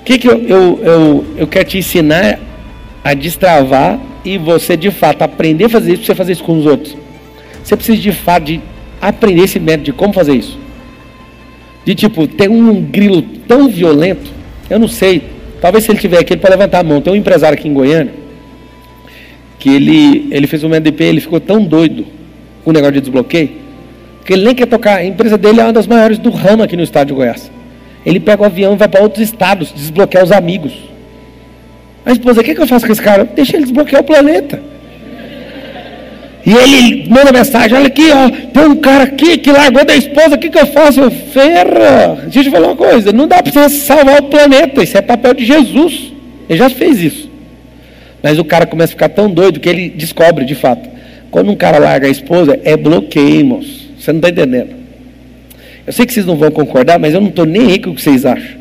O 0.00 0.04
que, 0.04 0.18
que 0.18 0.28
eu, 0.28 0.38
eu, 0.40 0.80
eu, 0.82 1.26
eu 1.38 1.46
quero 1.46 1.68
te 1.68 1.78
ensinar 1.78 2.40
a 3.04 3.14
destravar 3.14 3.98
e 4.24 4.36
você 4.38 4.76
de 4.76 4.90
fato 4.90 5.22
aprender 5.22 5.66
a 5.66 5.68
fazer 5.68 5.94
isso, 5.94 6.04
você 6.04 6.14
fazer 6.14 6.32
isso 6.32 6.42
com 6.42 6.58
os 6.58 6.66
outros. 6.66 6.96
Você 7.62 7.76
precisa 7.76 8.00
de 8.00 8.12
fato 8.12 8.44
de 8.44 8.60
aprender 9.00 9.44
esse 9.44 9.60
método 9.60 9.84
de 9.84 9.92
como 9.92 10.12
fazer 10.12 10.34
isso. 10.34 10.58
De 11.84 11.94
tipo, 11.94 12.26
tem 12.26 12.48
um 12.48 12.82
grilo 12.82 13.22
tão 13.22 13.68
violento, 13.68 14.30
eu 14.68 14.78
não 14.78 14.88
sei, 14.88 15.22
talvez 15.60 15.84
se 15.84 15.90
ele 15.90 15.98
tiver 15.98 16.18
aqui, 16.18 16.34
ele 16.34 16.40
pode 16.40 16.54
levantar 16.54 16.80
a 16.80 16.84
mão. 16.84 17.00
Tem 17.00 17.12
um 17.12 17.16
empresário 17.16 17.58
aqui 17.58 17.68
em 17.68 17.72
Goiânia, 17.72 18.12
que 19.58 19.68
ele, 19.68 20.28
ele 20.30 20.46
fez 20.46 20.62
um 20.62 20.68
MDP, 20.68 21.04
ele 21.04 21.20
ficou 21.20 21.40
tão 21.40 21.64
doido 21.64 22.06
com 22.64 22.70
o 22.70 22.72
negócio 22.72 22.94
de 22.94 23.00
desbloqueio, 23.00 23.50
que 24.24 24.32
ele 24.32 24.44
nem 24.44 24.54
quer 24.54 24.66
tocar. 24.66 24.96
A 24.98 25.04
empresa 25.04 25.36
dele 25.36 25.60
é 25.60 25.64
uma 25.64 25.72
das 25.72 25.86
maiores 25.86 26.18
do 26.18 26.30
ramo 26.30 26.62
aqui 26.62 26.76
no 26.76 26.82
estado 26.82 27.08
de 27.08 27.14
Goiás. 27.14 27.50
Ele 28.04 28.20
pega 28.20 28.42
o 28.42 28.46
avião 28.46 28.74
e 28.74 28.76
vai 28.76 28.88
para 28.88 29.02
outros 29.02 29.22
estados 29.22 29.72
desbloquear 29.72 30.24
os 30.24 30.32
amigos. 30.32 30.72
A 32.04 32.12
esposa, 32.12 32.40
o 32.40 32.44
que, 32.44 32.54
que 32.54 32.60
eu 32.60 32.66
faço 32.66 32.86
com 32.86 32.92
esse 32.92 33.02
cara? 33.02 33.24
Deixa 33.24 33.56
ele 33.56 33.64
desbloquear 33.64 34.00
o 34.00 34.04
planeta. 34.04 34.62
E 36.44 36.54
ele 36.54 37.08
manda 37.08 37.32
mensagem, 37.32 37.76
olha 37.76 37.86
aqui, 37.86 38.10
ó, 38.10 38.30
tem 38.30 38.64
um 38.64 38.76
cara 38.76 39.04
aqui 39.04 39.36
que 39.36 39.52
largou 39.52 39.84
da 39.84 39.94
esposa, 39.94 40.36
o 40.36 40.38
que, 40.38 40.48
que 40.48 40.58
eu 40.58 40.66
faço? 40.66 41.00
Eu, 41.00 41.10
ferra, 41.10 42.18
deixa 42.22 42.40
eu 42.40 42.44
te 42.44 42.50
falar 42.50 42.68
uma 42.68 42.76
coisa, 42.76 43.12
não 43.12 43.28
dá 43.28 43.42
para 43.42 43.52
você 43.52 43.68
salvar 43.68 44.20
o 44.20 44.24
planeta, 44.24 44.82
isso 44.82 44.96
é 44.96 45.02
papel 45.02 45.34
de 45.34 45.44
Jesus. 45.44 46.12
Ele 46.48 46.58
já 46.58 46.70
fez 46.70 47.02
isso. 47.02 47.30
Mas 48.22 48.38
o 48.38 48.44
cara 48.44 48.66
começa 48.66 48.92
a 48.92 48.96
ficar 48.96 49.08
tão 49.08 49.30
doido 49.30 49.60
que 49.60 49.68
ele 49.68 49.88
descobre, 49.90 50.44
de 50.44 50.54
fato. 50.54 50.88
Quando 51.30 51.50
um 51.50 51.56
cara 51.56 51.78
larga 51.78 52.06
a 52.06 52.10
esposa, 52.10 52.58
é 52.64 52.76
bloqueio, 52.76 53.36
irmãos. 53.36 53.88
Você 53.98 54.12
não 54.12 54.18
está 54.18 54.30
entendendo. 54.30 54.74
Eu 55.86 55.92
sei 55.92 56.04
que 56.04 56.12
vocês 56.12 56.26
não 56.26 56.36
vão 56.36 56.50
concordar, 56.50 56.98
mas 56.98 57.14
eu 57.14 57.20
não 57.20 57.28
estou 57.28 57.46
nem 57.46 57.70
aí 57.70 57.78
com 57.78 57.90
o 57.90 57.94
que 57.94 58.02
vocês 58.02 58.24
acham. 58.26 58.58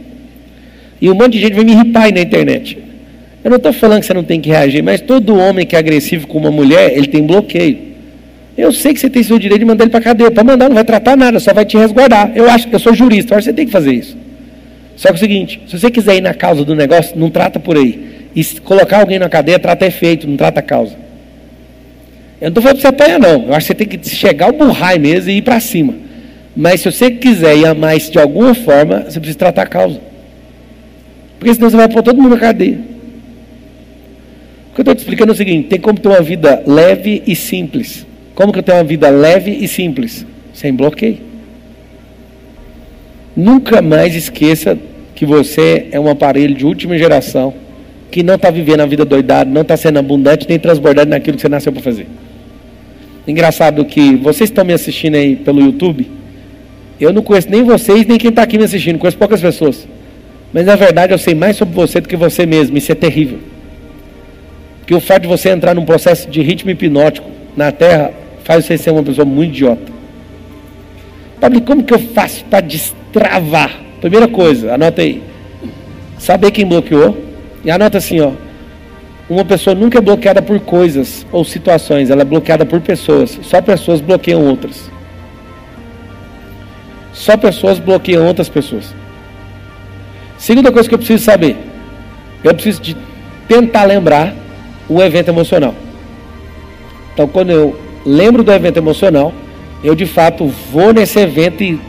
E 1.01 1.09
um 1.09 1.15
monte 1.15 1.33
de 1.33 1.39
gente 1.39 1.53
vai 1.53 1.63
me 1.63 1.71
irritar 1.71 2.03
aí 2.03 2.11
na 2.11 2.21
internet. 2.21 2.77
Eu 3.43 3.49
não 3.49 3.57
estou 3.57 3.71
falando 3.71 4.01
que 4.01 4.05
você 4.05 4.13
não 4.13 4.23
tem 4.23 4.41
que 4.41 4.49
reagir, 4.49 4.83
mas 4.83 4.99
todo 4.99 5.37
homem 5.37 5.65
que 5.65 5.75
é 5.75 5.79
agressivo 5.79 6.27
com 6.27 6.37
uma 6.37 6.51
mulher, 6.51 6.91
ele 6.95 7.07
tem 7.07 7.25
bloqueio. 7.25 7.89
Eu 8.57 8.73
sei 8.73 8.93
que 8.93 8.99
você 8.99 9.09
tem 9.09 9.23
seu 9.23 9.39
direito 9.39 9.59
de 9.59 9.65
mandar 9.65 9.85
ele 9.85 9.91
para 9.91 10.01
cadeia. 10.01 10.29
Para 10.29 10.43
mandar, 10.43 10.67
não 10.67 10.75
vai 10.75 10.83
tratar 10.83 11.15
nada, 11.15 11.39
só 11.39 11.53
vai 11.53 11.63
te 11.63 11.77
resguardar. 11.77 12.33
Eu 12.35 12.49
acho 12.49 12.67
que 12.67 12.75
eu 12.75 12.79
sou 12.79 12.93
jurista, 12.93 13.35
eu 13.35 13.41
você 13.41 13.53
tem 13.53 13.65
que 13.65 13.71
fazer 13.71 13.93
isso. 13.93 14.17
Só 14.97 15.07
que 15.07 15.13
é 15.13 15.15
o 15.15 15.19
seguinte: 15.19 15.61
se 15.65 15.79
você 15.79 15.89
quiser 15.89 16.17
ir 16.17 16.21
na 16.21 16.33
causa 16.33 16.65
do 16.65 16.75
negócio, 16.75 17.17
não 17.17 17.29
trata 17.29 17.57
por 17.57 17.77
aí. 17.77 18.27
E 18.35 18.43
colocar 18.59 18.99
alguém 18.99 19.17
na 19.17 19.29
cadeia 19.29 19.57
trata 19.57 19.85
efeito, 19.85 20.27
não 20.27 20.35
trata 20.35 20.61
causa. 20.61 20.93
Eu 22.41 22.45
não 22.45 22.49
estou 22.49 22.63
falando 22.63 22.81
para 22.81 22.89
você 22.89 22.95
apanhar, 22.95 23.19
não. 23.19 23.47
Eu 23.47 23.53
acho 23.53 23.67
que 23.67 23.73
você 23.73 23.85
tem 23.85 23.87
que 23.87 24.09
chegar 24.09 24.47
ao 24.47 24.51
burrai 24.51 24.99
mesmo 24.99 25.29
e 25.29 25.37
ir 25.37 25.41
para 25.41 25.59
cima. 25.61 25.93
Mas 26.53 26.81
se 26.81 26.91
você 26.91 27.09
quiser 27.11 27.57
ir 27.57 27.65
a 27.65 27.73
mais 27.73 28.09
de 28.09 28.19
alguma 28.19 28.53
forma, 28.53 29.05
você 29.07 29.19
precisa 29.19 29.39
tratar 29.39 29.61
a 29.61 29.67
causa. 29.67 30.01
Porque 31.39 31.53
senão 31.53 31.69
você 31.69 31.77
vai 31.77 31.87
pôr 31.87 32.03
todo 32.03 32.21
mundo 32.21 32.31
na 32.31 32.37
cadeia. 32.37 32.77
O 34.71 34.75
que 34.75 34.79
eu 34.79 34.83
estou 34.83 34.95
te 34.95 34.99
explicando 34.99 35.31
é 35.31 35.33
o 35.33 35.37
seguinte: 35.37 35.67
tem 35.67 35.79
como 35.79 35.99
ter 35.99 36.09
uma 36.09 36.21
vida 36.21 36.63
leve 36.65 37.23
e 37.25 37.35
simples. 37.35 38.05
Como 38.35 38.53
que 38.53 38.59
eu 38.59 38.63
tenho 38.63 38.77
uma 38.77 38.83
vida 38.83 39.09
leve 39.09 39.51
e 39.51 39.67
simples? 39.67 40.25
Sem 40.53 40.73
bloqueio. 40.73 41.17
Nunca 43.35 43.81
mais 43.81 44.15
esqueça 44.15 44.77
que 45.15 45.25
você 45.25 45.87
é 45.91 45.99
um 45.99 46.09
aparelho 46.09 46.55
de 46.55 46.65
última 46.65 46.97
geração 46.97 47.53
que 48.09 48.23
não 48.23 48.35
está 48.35 48.49
vivendo 48.49 48.81
a 48.81 48.85
vida 48.85 49.05
doidada, 49.05 49.49
não 49.49 49.61
está 49.61 49.77
sendo 49.77 49.99
abundante 49.99 50.45
nem 50.47 50.57
transbordado 50.57 51.09
naquilo 51.09 51.35
que 51.35 51.41
você 51.41 51.49
nasceu 51.49 51.71
para 51.71 51.81
fazer. 51.81 52.07
Engraçado 53.27 53.85
que 53.85 54.15
vocês 54.15 54.49
estão 54.49 54.65
me 54.65 54.73
assistindo 54.73 55.15
aí 55.15 55.35
pelo 55.35 55.61
YouTube. 55.61 56.09
Eu 56.99 57.13
não 57.13 57.21
conheço 57.21 57.49
nem 57.49 57.63
vocês, 57.63 58.05
nem 58.05 58.17
quem 58.17 58.29
está 58.29 58.43
aqui 58.43 58.57
me 58.57 58.63
assistindo, 58.63 58.97
conheço 58.97 59.17
poucas 59.17 59.41
pessoas. 59.41 59.87
Mas 60.51 60.65
na 60.65 60.75
verdade 60.75 61.13
eu 61.13 61.17
sei 61.17 61.35
mais 61.35 61.55
sobre 61.55 61.75
você 61.75 62.01
do 62.01 62.07
que 62.07 62.15
você 62.15 62.45
mesmo, 62.45 62.77
isso 62.77 62.91
é 62.91 62.95
terrível. 62.95 63.39
Que 64.89 64.95
o 64.95 64.99
fato 64.99 65.21
de 65.21 65.27
você 65.27 65.49
entrar 65.49 65.75
num 65.75 65.85
processo 65.85 66.27
de 66.27 66.41
ritmo 66.41 66.71
hipnótico 66.71 67.29
na 67.55 67.71
Terra 67.71 68.11
faz 68.43 68.65
você 68.65 68.75
ser 68.75 68.89
uma 68.89 69.03
pessoa 69.03 69.23
muito 69.23 69.51
idiota. 69.51 69.83
Pablo, 71.39 71.61
como 71.61 71.83
que 71.83 71.93
eu 71.93 71.99
faço 71.99 72.43
para 72.45 72.61
destravar? 72.61 73.71
Primeira 74.01 74.27
coisa, 74.27 74.73
anota 74.73 75.03
aí. 75.03 75.21
Saber 76.17 76.49
quem 76.49 76.65
bloqueou. 76.65 77.15
E 77.63 77.69
anota 77.69 77.99
assim, 77.99 78.19
ó. 78.19 78.31
Uma 79.29 79.45
pessoa 79.45 79.75
nunca 79.75 79.99
é 79.99 80.01
bloqueada 80.01 80.41
por 80.41 80.59
coisas 80.59 81.23
ou 81.31 81.45
situações, 81.45 82.09
ela 82.09 82.23
é 82.23 82.25
bloqueada 82.25 82.65
por 82.65 82.81
pessoas. 82.81 83.37
Só 83.43 83.61
pessoas 83.61 84.01
bloqueiam 84.01 84.43
outras. 84.43 84.89
Só 87.13 87.37
pessoas 87.37 87.77
bloqueiam 87.77 88.25
outras 88.25 88.49
pessoas. 88.49 88.91
Segunda 90.35 90.71
coisa 90.71 90.89
que 90.89 90.95
eu 90.95 90.99
preciso 90.99 91.23
saber, 91.23 91.57
eu 92.43 92.55
preciso 92.55 92.81
de 92.81 92.97
tentar 93.47 93.83
lembrar 93.83 94.48
o 94.89 95.01
evento 95.01 95.29
emocional. 95.29 95.75
Então, 97.13 97.27
quando 97.27 97.51
eu 97.51 97.79
lembro 98.05 98.43
do 98.43 98.51
evento 98.51 98.77
emocional, 98.77 99.33
eu 99.83 99.93
de 99.93 100.05
fato 100.05 100.47
vou 100.47 100.93
nesse 100.93 101.19
evento 101.19 101.63
e 101.63 101.79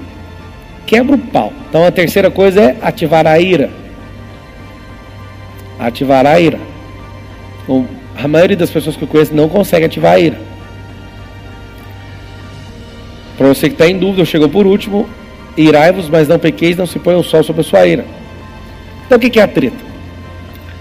quebro 0.86 1.14
o 1.14 1.18
pau. 1.18 1.52
Então, 1.68 1.84
a 1.84 1.90
terceira 1.90 2.30
coisa 2.30 2.60
é 2.60 2.76
ativar 2.82 3.26
a 3.26 3.38
ira. 3.40 3.70
Ativar 5.78 6.26
a 6.26 6.38
ira. 6.38 6.60
Então, 7.62 7.86
a 8.16 8.28
maioria 8.28 8.56
das 8.56 8.70
pessoas 8.70 8.96
que 8.96 9.02
eu 9.02 9.08
conheço 9.08 9.34
não 9.34 9.48
consegue 9.48 9.86
ativar 9.86 10.14
a 10.14 10.18
ira. 10.18 10.38
Para 13.38 13.48
você 13.48 13.68
que 13.68 13.74
está 13.74 13.88
em 13.88 13.96
dúvida, 13.96 14.22
chegou 14.26 14.50
por 14.50 14.66
último, 14.66 15.08
irai-vos, 15.56 16.10
mas 16.10 16.28
não 16.28 16.38
pequeis, 16.38 16.76
não 16.76 16.86
se 16.86 16.98
ponha 16.98 17.16
o 17.16 17.24
sol 17.24 17.42
sobre 17.42 17.62
a 17.62 17.64
sua 17.64 17.86
ira. 17.86 18.04
Então 19.06 19.16
o 19.16 19.20
que 19.20 19.40
é 19.40 19.42
a 19.42 19.48
treta? 19.48 19.89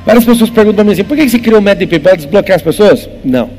Várias 0.05 0.25
pessoas 0.25 0.49
perguntam 0.49 0.87
assim, 0.89 1.03
por 1.03 1.15
que 1.15 1.27
você 1.27 1.39
criou 1.39 1.61
método 1.61 1.83
IP? 1.83 1.99
Para 1.99 2.15
desbloquear 2.15 2.55
as 2.55 2.61
pessoas? 2.61 3.09
Não. 3.23 3.49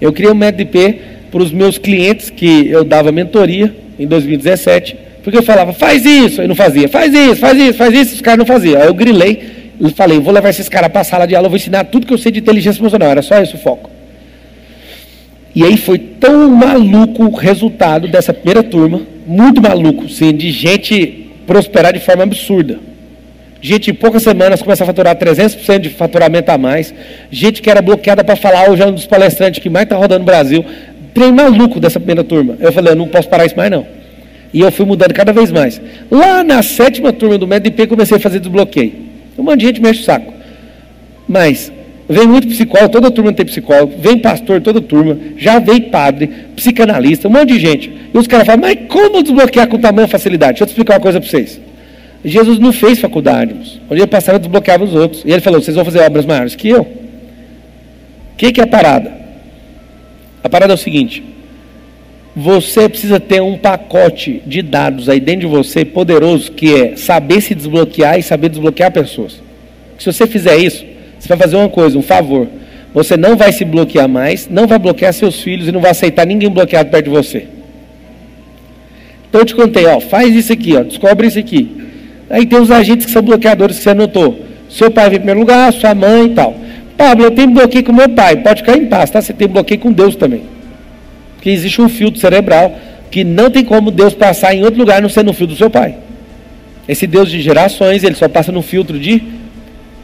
Eu 0.00 0.12
criei 0.12 0.32
método 0.34 0.62
IP 0.62 1.00
para 1.30 1.42
os 1.42 1.52
meus 1.52 1.78
clientes 1.78 2.30
que 2.30 2.68
eu 2.68 2.84
dava 2.84 3.12
mentoria 3.12 3.74
em 3.98 4.06
2017, 4.06 4.96
porque 5.22 5.38
eu 5.38 5.42
falava, 5.42 5.72
faz 5.72 6.04
isso, 6.04 6.42
e 6.42 6.46
não 6.46 6.54
fazia, 6.54 6.88
faz 6.88 7.12
isso, 7.12 7.36
faz 7.36 7.58
isso, 7.58 7.74
faz 7.74 7.94
isso, 7.94 8.14
os 8.14 8.20
caras 8.20 8.38
não 8.38 8.46
faziam. 8.46 8.80
Aí 8.80 8.86
eu 8.86 8.94
grilei 8.94 9.72
e 9.80 9.90
falei, 9.90 10.18
vou 10.18 10.32
levar 10.32 10.50
esses 10.50 10.68
caras 10.68 10.90
para 10.90 11.02
a 11.02 11.04
sala 11.04 11.26
de 11.26 11.34
aula, 11.34 11.48
vou 11.48 11.56
ensinar 11.56 11.84
tudo 11.84 12.06
que 12.06 12.12
eu 12.12 12.18
sei 12.18 12.32
de 12.32 12.40
inteligência 12.40 12.80
emocional, 12.80 13.10
era 13.10 13.22
só 13.22 13.40
esse 13.40 13.54
o 13.54 13.58
foco. 13.58 13.90
E 15.54 15.64
aí 15.64 15.76
foi 15.76 15.98
tão 15.98 16.50
maluco 16.50 17.24
o 17.24 17.34
resultado 17.34 18.08
dessa 18.08 18.32
primeira 18.32 18.62
turma, 18.62 19.02
muito 19.26 19.60
maluco, 19.60 20.08
sim, 20.08 20.34
de 20.34 20.50
gente 20.50 21.30
prosperar 21.46 21.92
de 21.92 22.00
forma 22.00 22.22
absurda. 22.22 22.78
Gente, 23.60 23.90
em 23.90 23.94
poucas 23.94 24.22
semanas 24.22 24.62
começa 24.62 24.84
a 24.84 24.86
faturar 24.86 25.16
300% 25.16 25.80
de 25.80 25.88
faturamento 25.90 26.50
a 26.50 26.58
mais. 26.58 26.94
Gente 27.30 27.60
que 27.60 27.68
era 27.68 27.82
bloqueada 27.82 28.22
para 28.22 28.36
falar, 28.36 28.70
hoje 28.70 28.82
é 28.82 28.86
um 28.86 28.92
dos 28.92 29.06
palestrantes 29.06 29.60
que 29.60 29.68
mais 29.68 29.84
está 29.84 29.96
rodando 29.96 30.20
no 30.20 30.26
Brasil. 30.26 30.64
Trem 31.12 31.32
maluco 31.32 31.80
dessa 31.80 31.98
primeira 31.98 32.22
turma. 32.22 32.56
Eu 32.60 32.72
falei, 32.72 32.92
eu 32.92 32.96
não 32.96 33.08
posso 33.08 33.28
parar 33.28 33.46
isso 33.46 33.56
mais 33.56 33.70
não. 33.70 33.84
E 34.54 34.60
eu 34.60 34.70
fui 34.70 34.86
mudando 34.86 35.12
cada 35.12 35.32
vez 35.32 35.50
mais. 35.50 35.80
Lá 36.10 36.44
na 36.44 36.62
sétima 36.62 37.12
turma 37.12 37.36
do 37.36 37.46
MEDP, 37.46 37.88
comecei 37.88 38.16
a 38.16 38.20
fazer 38.20 38.38
desbloqueio. 38.38 38.92
Um 39.36 39.42
monte 39.42 39.60
de 39.60 39.66
gente 39.66 39.82
mexe 39.82 40.00
o 40.00 40.04
saco. 40.04 40.32
Mas 41.28 41.72
vem 42.08 42.26
muito 42.26 42.48
psicólogo, 42.48 42.90
toda 42.90 43.10
turma 43.10 43.32
tem 43.32 43.44
psicólogo, 43.44 43.94
vem 43.98 44.18
pastor, 44.18 44.62
toda 44.62 44.80
turma, 44.80 45.18
já 45.36 45.58
vem 45.58 45.82
padre, 45.82 46.30
psicanalista, 46.56 47.28
um 47.28 47.30
monte 47.30 47.52
de 47.52 47.58
gente. 47.58 47.92
E 48.14 48.16
os 48.16 48.26
caras 48.26 48.46
falam, 48.46 48.62
mas 48.62 48.78
como 48.88 49.22
desbloquear 49.22 49.68
com 49.68 49.78
tamanha 49.78 50.08
facilidade? 50.08 50.52
Deixa 50.52 50.64
eu 50.64 50.66
te 50.68 50.70
explicar 50.70 50.94
uma 50.94 51.00
coisa 51.00 51.20
para 51.20 51.28
vocês. 51.28 51.60
Jesus 52.24 52.58
não 52.58 52.72
fez 52.72 52.98
faculdade, 52.98 53.54
onde 53.88 54.00
ele 54.00 54.06
passava 54.06 54.38
desbloqueava 54.38 54.84
os 54.84 54.94
outros. 54.94 55.22
E 55.24 55.30
ele 55.30 55.40
falou: 55.40 55.60
vocês 55.60 55.74
vão 55.74 55.84
fazer 55.84 56.00
obras 56.00 56.26
maiores 56.26 56.54
que 56.54 56.68
eu. 56.68 56.82
O 56.82 58.36
que, 58.36 58.52
que 58.52 58.60
é 58.60 58.64
a 58.64 58.66
parada? 58.66 59.12
A 60.42 60.48
parada 60.48 60.72
é 60.72 60.74
o 60.74 60.78
seguinte: 60.78 61.22
você 62.34 62.88
precisa 62.88 63.20
ter 63.20 63.40
um 63.40 63.56
pacote 63.56 64.42
de 64.46 64.62
dados 64.62 65.08
aí 65.08 65.20
dentro 65.20 65.42
de 65.42 65.46
você 65.46 65.84
poderoso 65.84 66.52
que 66.52 66.74
é 66.74 66.96
saber 66.96 67.40
se 67.40 67.54
desbloquear 67.54 68.18
e 68.18 68.22
saber 68.22 68.48
desbloquear 68.48 68.92
pessoas. 68.92 69.40
Se 69.98 70.06
você 70.06 70.26
fizer 70.26 70.56
isso, 70.56 70.84
você 71.18 71.28
vai 71.28 71.36
fazer 71.36 71.56
uma 71.56 71.68
coisa, 71.68 71.98
um 71.98 72.02
favor. 72.02 72.48
Você 72.94 73.16
não 73.16 73.36
vai 73.36 73.52
se 73.52 73.64
bloquear 73.64 74.08
mais, 74.08 74.48
não 74.48 74.66
vai 74.66 74.78
bloquear 74.78 75.12
seus 75.12 75.40
filhos 75.40 75.68
e 75.68 75.72
não 75.72 75.80
vai 75.80 75.90
aceitar 75.90 76.26
ninguém 76.26 76.48
bloqueado 76.48 76.90
perto 76.90 77.04
de 77.04 77.10
você. 77.10 77.46
Então 79.28 79.42
eu 79.42 79.44
te 79.44 79.54
contei, 79.54 79.86
ó, 79.86 80.00
faz 80.00 80.34
isso 80.34 80.52
aqui, 80.52 80.76
ó, 80.76 80.82
descobre 80.82 81.26
isso 81.26 81.38
aqui. 81.38 81.87
Aí 82.30 82.46
tem 82.46 82.60
os 82.60 82.70
agentes 82.70 83.06
que 83.06 83.12
são 83.12 83.22
bloqueadores 83.22 83.78
que 83.78 83.82
você 83.82 83.90
anotou. 83.90 84.44
Seu 84.68 84.90
pai 84.90 85.08
vem 85.08 85.16
em 85.16 85.20
primeiro 85.20 85.40
lugar, 85.40 85.72
sua 85.72 85.94
mãe 85.94 86.26
e 86.26 86.30
tal. 86.30 86.54
Pablo, 86.96 87.24
eu 87.24 87.30
tenho 87.30 87.50
bloqueio 87.50 87.84
com 87.84 87.92
meu 87.92 88.08
pai. 88.08 88.36
Pode 88.36 88.60
ficar 88.62 88.76
em 88.76 88.86
paz, 88.86 89.10
tá? 89.10 89.22
Você 89.22 89.32
tem 89.32 89.48
bloqueio 89.48 89.80
com 89.80 89.92
Deus 89.92 90.16
também. 90.16 90.42
Porque 91.34 91.50
existe 91.50 91.80
um 91.80 91.88
filtro 91.88 92.20
cerebral 92.20 92.76
que 93.10 93.24
não 93.24 93.50
tem 93.50 93.64
como 93.64 93.90
Deus 93.90 94.12
passar 94.12 94.54
em 94.54 94.64
outro 94.64 94.78
lugar 94.78 95.00
não 95.00 95.08
sendo 95.08 95.26
no 95.26 95.32
filtro 95.32 95.54
do 95.54 95.58
seu 95.58 95.70
pai. 95.70 95.96
Esse 96.86 97.06
Deus 97.06 97.30
de 97.30 97.40
gerações, 97.40 98.02
ele 98.02 98.14
só 98.14 98.28
passa 98.28 98.50
no 98.50 98.62
filtro 98.62 98.98
de 98.98 99.22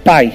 pai. 0.05 0.33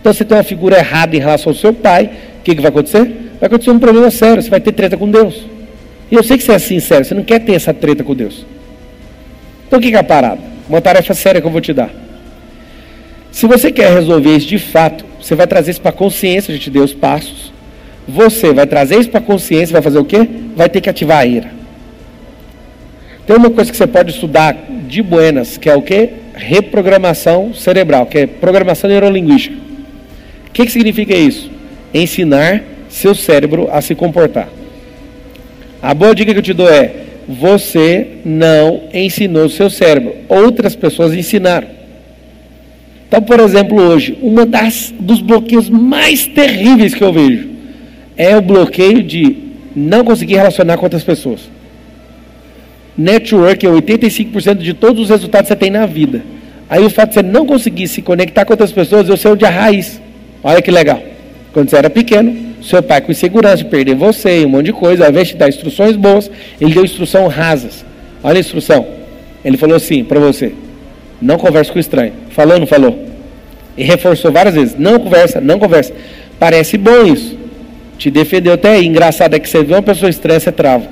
Então 0.00 0.12
você 0.12 0.24
tem 0.24 0.36
uma 0.36 0.42
figura 0.42 0.78
errada 0.78 1.14
em 1.14 1.20
relação 1.20 1.52
ao 1.52 1.56
seu 1.56 1.72
pai, 1.72 2.10
o 2.40 2.42
que, 2.42 2.54
que 2.54 2.60
vai 2.60 2.70
acontecer? 2.70 3.04
Vai 3.38 3.46
acontecer 3.46 3.70
um 3.70 3.78
problema 3.78 4.10
sério, 4.10 4.42
você 4.42 4.50
vai 4.50 4.60
ter 4.60 4.72
treta 4.72 4.96
com 4.96 5.10
Deus. 5.10 5.44
E 6.10 6.14
eu 6.14 6.22
sei 6.22 6.36
que 6.36 6.42
você 6.42 6.52
é 6.52 6.58
sincero, 6.58 7.04
você 7.04 7.14
não 7.14 7.22
quer 7.22 7.40
ter 7.40 7.54
essa 7.54 7.72
treta 7.72 8.02
com 8.02 8.14
Deus. 8.14 8.44
Então 9.66 9.78
o 9.78 9.82
que, 9.82 9.90
que 9.90 9.96
é 9.96 10.00
a 10.00 10.04
parada? 10.04 10.51
Uma 10.68 10.80
tarefa 10.80 11.14
séria 11.14 11.40
que 11.40 11.46
eu 11.46 11.50
vou 11.50 11.60
te 11.60 11.72
dar. 11.72 11.90
Se 13.30 13.46
você 13.46 13.72
quer 13.72 13.92
resolver 13.92 14.36
isso 14.36 14.46
de 14.46 14.58
fato, 14.58 15.04
você 15.20 15.34
vai 15.34 15.46
trazer 15.46 15.70
isso 15.70 15.80
para 15.80 15.90
a 15.90 15.94
consciência, 15.94 16.52
a 16.52 16.56
gente 16.56 16.70
deu 16.70 16.84
os 16.84 16.92
passos. 16.92 17.52
Você 18.06 18.52
vai 18.52 18.66
trazer 18.66 18.98
isso 18.98 19.08
para 19.08 19.20
a 19.20 19.22
consciência, 19.22 19.72
vai 19.72 19.82
fazer 19.82 19.98
o 19.98 20.04
quê? 20.04 20.28
Vai 20.56 20.68
ter 20.68 20.80
que 20.80 20.90
ativar 20.90 21.18
a 21.18 21.26
ira. 21.26 21.50
Tem 23.26 23.36
uma 23.36 23.50
coisa 23.50 23.70
que 23.70 23.76
você 23.76 23.86
pode 23.86 24.10
estudar 24.10 24.56
de 24.86 25.02
buenas, 25.02 25.56
que 25.56 25.70
é 25.70 25.74
o 25.74 25.82
quê? 25.82 26.10
Reprogramação 26.34 27.54
cerebral, 27.54 28.06
que 28.06 28.18
é 28.18 28.26
programação 28.26 28.90
neurolinguística. 28.90 29.56
O 30.48 30.50
que, 30.52 30.66
que 30.66 30.72
significa 30.72 31.14
isso? 31.14 31.50
Ensinar 31.94 32.62
seu 32.88 33.14
cérebro 33.14 33.68
a 33.72 33.80
se 33.80 33.94
comportar. 33.94 34.48
A 35.80 35.94
boa 35.94 36.14
dica 36.14 36.32
que 36.32 36.38
eu 36.38 36.42
te 36.42 36.52
dou 36.52 36.68
é: 36.68 37.01
você 37.28 38.18
não 38.24 38.82
ensinou 38.92 39.48
seu 39.48 39.70
cérebro. 39.70 40.14
Outras 40.28 40.74
pessoas 40.74 41.14
ensinaram. 41.14 41.68
Então, 43.08 43.22
por 43.22 43.40
exemplo, 43.40 43.78
hoje, 43.78 44.18
uma 44.22 44.46
das 44.46 44.92
dos 44.98 45.20
bloqueios 45.20 45.68
mais 45.68 46.26
terríveis 46.26 46.94
que 46.94 47.04
eu 47.04 47.12
vejo 47.12 47.48
é 48.16 48.36
o 48.36 48.42
bloqueio 48.42 49.02
de 49.02 49.36
não 49.74 50.04
conseguir 50.04 50.36
relacionar 50.36 50.76
com 50.76 50.84
outras 50.84 51.04
pessoas. 51.04 51.40
Network 52.96 53.66
é 53.66 53.70
85% 53.70 54.56
de 54.56 54.74
todos 54.74 55.02
os 55.02 55.08
resultados 55.08 55.48
que 55.48 55.54
você 55.54 55.58
tem 55.58 55.70
na 55.70 55.86
vida. 55.86 56.22
Aí 56.68 56.84
o 56.84 56.90
fato 56.90 57.10
de 57.10 57.14
você 57.14 57.22
não 57.22 57.46
conseguir 57.46 57.88
se 57.88 58.00
conectar 58.00 58.44
com 58.44 58.52
outras 58.52 58.72
pessoas, 58.72 59.08
eu 59.08 59.16
sei 59.16 59.30
onde 59.30 59.44
é 59.44 59.48
a 59.48 59.50
raiz. 59.50 60.00
Olha 60.42 60.62
que 60.62 60.70
legal. 60.70 61.02
Quando 61.52 61.68
você 61.68 61.76
era 61.76 61.90
pequeno, 61.90 62.51
seu 62.62 62.82
pai 62.82 63.00
com 63.00 63.12
insegurança 63.12 63.58
de 63.58 63.64
perder 63.64 63.94
você 63.94 64.40
e 64.42 64.46
um 64.46 64.48
monte 64.48 64.66
de 64.66 64.72
coisa, 64.72 65.04
ao 65.04 65.10
invés 65.10 65.28
de 65.28 65.36
dar 65.36 65.48
instruções 65.48 65.96
boas, 65.96 66.30
ele 66.60 66.74
deu 66.74 66.84
instrução 66.84 67.26
rasas. 67.26 67.84
Olha 68.22 68.36
a 68.36 68.40
instrução. 68.40 68.86
Ele 69.44 69.56
falou 69.56 69.76
assim 69.76 70.04
para 70.04 70.20
você: 70.20 70.52
não 71.20 71.38
converse 71.38 71.72
com 71.72 71.78
estranho. 71.78 72.12
Falou 72.30 72.54
ou 72.54 72.60
não 72.60 72.66
falou? 72.66 73.08
E 73.76 73.82
reforçou 73.82 74.30
várias 74.30 74.54
vezes: 74.54 74.76
não 74.78 74.98
conversa, 74.98 75.40
não 75.40 75.58
conversa. 75.58 75.92
Parece 76.38 76.76
bom 76.78 77.04
isso. 77.04 77.38
Te 77.98 78.10
defendeu 78.10 78.54
até 78.54 78.74
aí. 78.74 78.86
Engraçado 78.86 79.34
é 79.34 79.38
que 79.38 79.48
você 79.48 79.62
vê 79.62 79.74
uma 79.74 79.82
pessoa 79.82 80.10
estranha, 80.10 80.40
você 80.40 80.52
trava. 80.52 80.86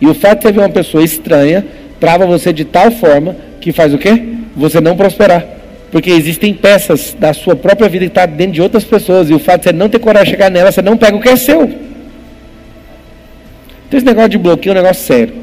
E 0.00 0.06
o 0.06 0.14
fato 0.14 0.38
de 0.38 0.42
você 0.42 0.52
ver 0.52 0.60
uma 0.60 0.70
pessoa 0.70 1.04
estranha 1.04 1.64
trava 1.98 2.24
você 2.26 2.52
de 2.52 2.64
tal 2.64 2.90
forma 2.90 3.36
que 3.60 3.72
faz 3.72 3.92
o 3.92 3.98
quê? 3.98 4.22
Você 4.56 4.80
não 4.80 4.96
prosperar. 4.96 5.59
Porque 5.90 6.10
existem 6.10 6.54
peças 6.54 7.16
da 7.18 7.32
sua 7.32 7.56
própria 7.56 7.88
vida 7.88 8.04
que 8.04 8.10
estão 8.10 8.26
tá 8.26 8.32
dentro 8.32 8.52
de 8.52 8.62
outras 8.62 8.84
pessoas. 8.84 9.28
E 9.28 9.34
o 9.34 9.38
fato 9.38 9.62
de 9.62 9.70
você 9.70 9.72
não 9.72 9.88
ter 9.88 9.98
coragem 9.98 10.26
de 10.26 10.30
chegar 10.30 10.50
nela, 10.50 10.70
você 10.70 10.82
não 10.82 10.96
pega 10.96 11.16
o 11.16 11.20
que 11.20 11.28
é 11.28 11.36
seu. 11.36 11.62
Então 11.62 13.98
esse 13.98 14.06
negócio 14.06 14.30
de 14.30 14.38
bloqueio 14.38 14.70
é 14.70 14.78
um 14.78 14.82
negócio 14.82 15.02
sério. 15.02 15.34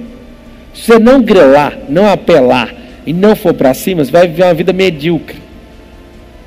Se 0.73 0.83
você 0.83 0.99
não 0.99 1.21
grelar, 1.21 1.77
não 1.89 2.09
apelar 2.09 2.73
e 3.05 3.11
não 3.11 3.35
for 3.35 3.53
para 3.53 3.73
cima, 3.73 4.05
você 4.05 4.11
vai 4.11 4.27
viver 4.27 4.43
uma 4.43 4.53
vida 4.53 4.71
medíocre. 4.71 5.37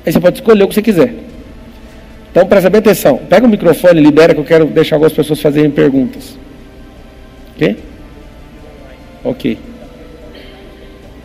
Aí 0.05 0.11
você 0.11 0.19
pode 0.19 0.39
escolher 0.39 0.63
o 0.63 0.67
que 0.67 0.73
você 0.73 0.81
quiser. 0.81 1.13
Então 2.31 2.45
presta 2.47 2.69
bem 2.69 2.79
atenção. 2.79 3.17
Pega 3.17 3.45
o 3.45 3.49
microfone, 3.49 4.01
libera 4.01 4.33
que 4.33 4.39
eu 4.39 4.45
quero 4.45 4.65
deixar 4.65 4.95
algumas 4.95 5.13
pessoas 5.13 5.39
fazerem 5.39 5.69
perguntas. 5.69 6.37
Ok? 7.55 7.77
Ok. 9.23 9.57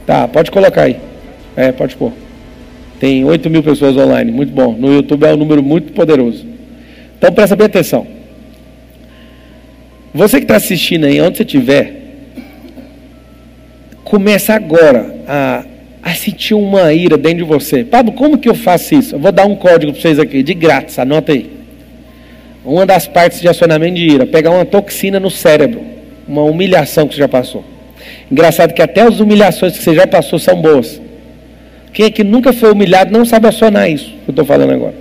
Tá, 0.05 0.29
pode 0.29 0.51
colocar 0.51 0.83
aí. 0.83 0.99
É, 1.57 1.73
pode 1.73 1.97
pôr. 1.97 2.13
Tem 2.99 3.25
8 3.25 3.51
mil 3.51 3.63
pessoas 3.63 3.97
online, 3.97 4.33
muito 4.33 4.53
bom. 4.53 4.73
No 4.73 4.93
YouTube 4.93 5.25
é 5.25 5.35
um 5.35 5.37
número 5.37 5.63
muito 5.63 5.93
poderoso. 5.93 6.47
Então 7.19 7.33
presta 7.33 7.55
bem 7.55 7.67
atenção. 7.67 8.07
Você 10.15 10.39
que 10.39 10.45
está 10.45 10.57
assistindo 10.57 11.05
aí, 11.05 11.21
onde 11.21 11.37
você 11.37 11.43
estiver, 11.43 11.93
começa 14.03 14.55
agora 14.55 15.15
a, 15.29 15.65
a 16.03 16.15
sentir 16.15 16.55
uma 16.55 16.93
ira 16.93 17.19
dentro 17.19 17.39
de 17.39 17.45
você. 17.45 17.85
Pablo, 17.85 18.13
como 18.13 18.39
que 18.39 18.49
eu 18.49 18.55
faço 18.55 18.95
isso? 18.95 19.15
Eu 19.15 19.19
vou 19.19 19.31
dar 19.31 19.45
um 19.45 19.55
código 19.55 19.93
para 19.93 20.01
vocês 20.01 20.19
aqui, 20.19 20.43
de 20.43 20.55
grátis, 20.55 20.99
anota 20.99 21.33
aí. 21.33 21.51
Uma 22.65 22.87
das 22.87 23.07
partes 23.07 23.41
de 23.41 23.49
acionamento 23.49 23.95
de 23.95 24.07
ira, 24.07 24.27
pegar 24.27 24.51
uma 24.51 24.65
toxina 24.65 25.21
no 25.21 25.31
cérebro, 25.31 25.83
uma 26.27 26.43
humilhação 26.45 27.07
que 27.07 27.15
você 27.15 27.21
já 27.21 27.29
passou. 27.29 27.63
Engraçado 28.31 28.73
que 28.73 28.83
até 28.83 29.03
as 29.03 29.21
humilhações 29.21 29.77
que 29.77 29.85
você 29.85 29.95
já 29.95 30.07
passou 30.07 30.39
são 30.39 30.61
boas. 30.61 31.01
Quem 31.97 32.05
é 32.05 32.11
que 32.11 32.23
nunca 32.23 32.53
foi 32.53 32.71
humilhado 32.71 33.11
não 33.11 33.25
sabe 33.25 33.49
acionar 33.49 33.91
isso 33.91 34.11
que 34.11 34.29
eu 34.29 34.33
estou 34.33 34.45
falando 34.45 34.71
agora. 34.71 34.93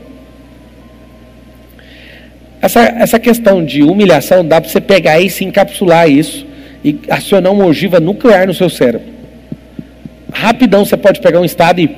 Essa, 2.61 2.83
essa 2.83 3.19
questão 3.19 3.65
de 3.65 3.83
humilhação 3.83 4.45
dá 4.45 4.61
para 4.61 4.69
você 4.69 4.79
pegar 4.79 5.19
isso 5.19 5.43
encapsular 5.43 6.09
isso 6.09 6.47
e 6.85 6.97
acionar 7.09 7.51
uma 7.51 7.65
ogiva 7.65 7.99
nuclear 7.99 8.47
no 8.47 8.53
seu 8.53 8.69
cérebro. 8.69 9.09
Rapidão 10.31 10.85
você 10.85 10.95
pode 10.95 11.19
pegar 11.19 11.41
um 11.41 11.43
estado 11.43 11.81
e. 11.81 11.93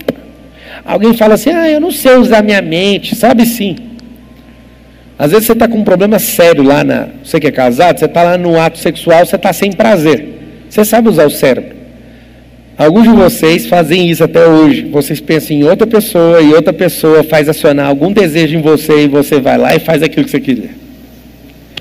Alguém 0.84 1.14
fala 1.14 1.36
assim: 1.36 1.52
ah, 1.52 1.70
eu 1.70 1.80
não 1.80 1.92
sei 1.92 2.16
usar 2.16 2.42
minha 2.42 2.64
mente. 2.64 3.16
Sabe 3.16 3.46
sim. 3.46 3.76
Às 5.20 5.30
vezes 5.30 5.46
você 5.46 5.54
está 5.54 5.68
com 5.68 5.78
um 5.78 5.84
problema 5.84 6.18
sério 6.18 6.64
lá 6.64 6.84
na. 6.84 7.10
Você 7.24 7.40
que 7.40 7.46
é 7.46 7.52
casado, 7.52 8.00
você 8.00 8.06
está 8.06 8.24
lá 8.24 8.36
no 8.36 8.60
ato 8.60 8.80
sexual, 8.80 9.24
você 9.24 9.36
está 9.36 9.54
sem 9.54 9.72
prazer. 9.72 10.28
Você 10.68 10.84
sabe 10.84 11.08
usar 11.08 11.28
o 11.28 11.30
cérebro. 11.30 11.77
Alguns 12.78 13.04
de 13.06 13.10
vocês 13.10 13.66
fazem 13.66 14.08
isso 14.08 14.24
até 14.24 14.46
hoje. 14.46 14.84
Vocês 14.84 15.20
pensam 15.20 15.58
em 15.58 15.64
outra 15.64 15.88
pessoa 15.88 16.40
e 16.42 16.54
outra 16.54 16.72
pessoa 16.72 17.24
faz 17.24 17.50
acionar 17.50 17.88
algum 17.88 18.12
desejo 18.12 18.56
em 18.56 18.62
você 18.62 19.06
e 19.06 19.08
você 19.08 19.40
vai 19.40 19.58
lá 19.58 19.76
e 19.76 19.80
faz 19.80 20.04
aquilo 20.04 20.26
que 20.26 20.30
você 20.30 20.40
quiser. 20.40 20.76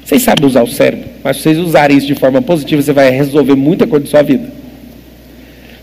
Vocês 0.02 0.22
sabem 0.22 0.46
usar 0.46 0.62
o 0.62 0.68
cérebro, 0.68 1.04
mas 1.22 1.36
se 1.36 1.42
vocês 1.42 1.58
usarem 1.58 1.98
isso 1.98 2.06
de 2.06 2.14
forma 2.14 2.40
positiva, 2.40 2.80
você 2.80 2.94
vai 2.94 3.10
resolver 3.10 3.54
muita 3.56 3.86
coisa 3.86 4.06
da 4.06 4.10
sua 4.10 4.22
vida. 4.22 4.48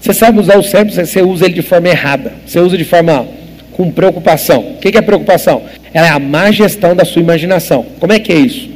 Você 0.02 0.14
sabe 0.14 0.40
usar 0.40 0.58
o 0.58 0.64
cérebro, 0.64 0.94
você 0.94 1.22
usa 1.22 1.46
ele 1.46 1.54
de 1.54 1.62
forma 1.62 1.90
errada. 1.90 2.34
Você 2.46 2.60
usa 2.60 2.76
de 2.76 2.84
forma 2.84 3.28
com 3.74 3.92
preocupação. 3.92 4.62
O 4.62 4.78
que 4.80 4.98
é 4.98 5.02
preocupação? 5.02 5.62
É 5.94 6.00
a 6.00 6.18
má 6.18 6.50
gestão 6.50 6.96
da 6.96 7.06
sua 7.06 7.22
imaginação. 7.22 7.86
Como 8.00 8.12
é 8.12 8.18
que 8.18 8.34
é 8.34 8.38
isso? 8.38 8.68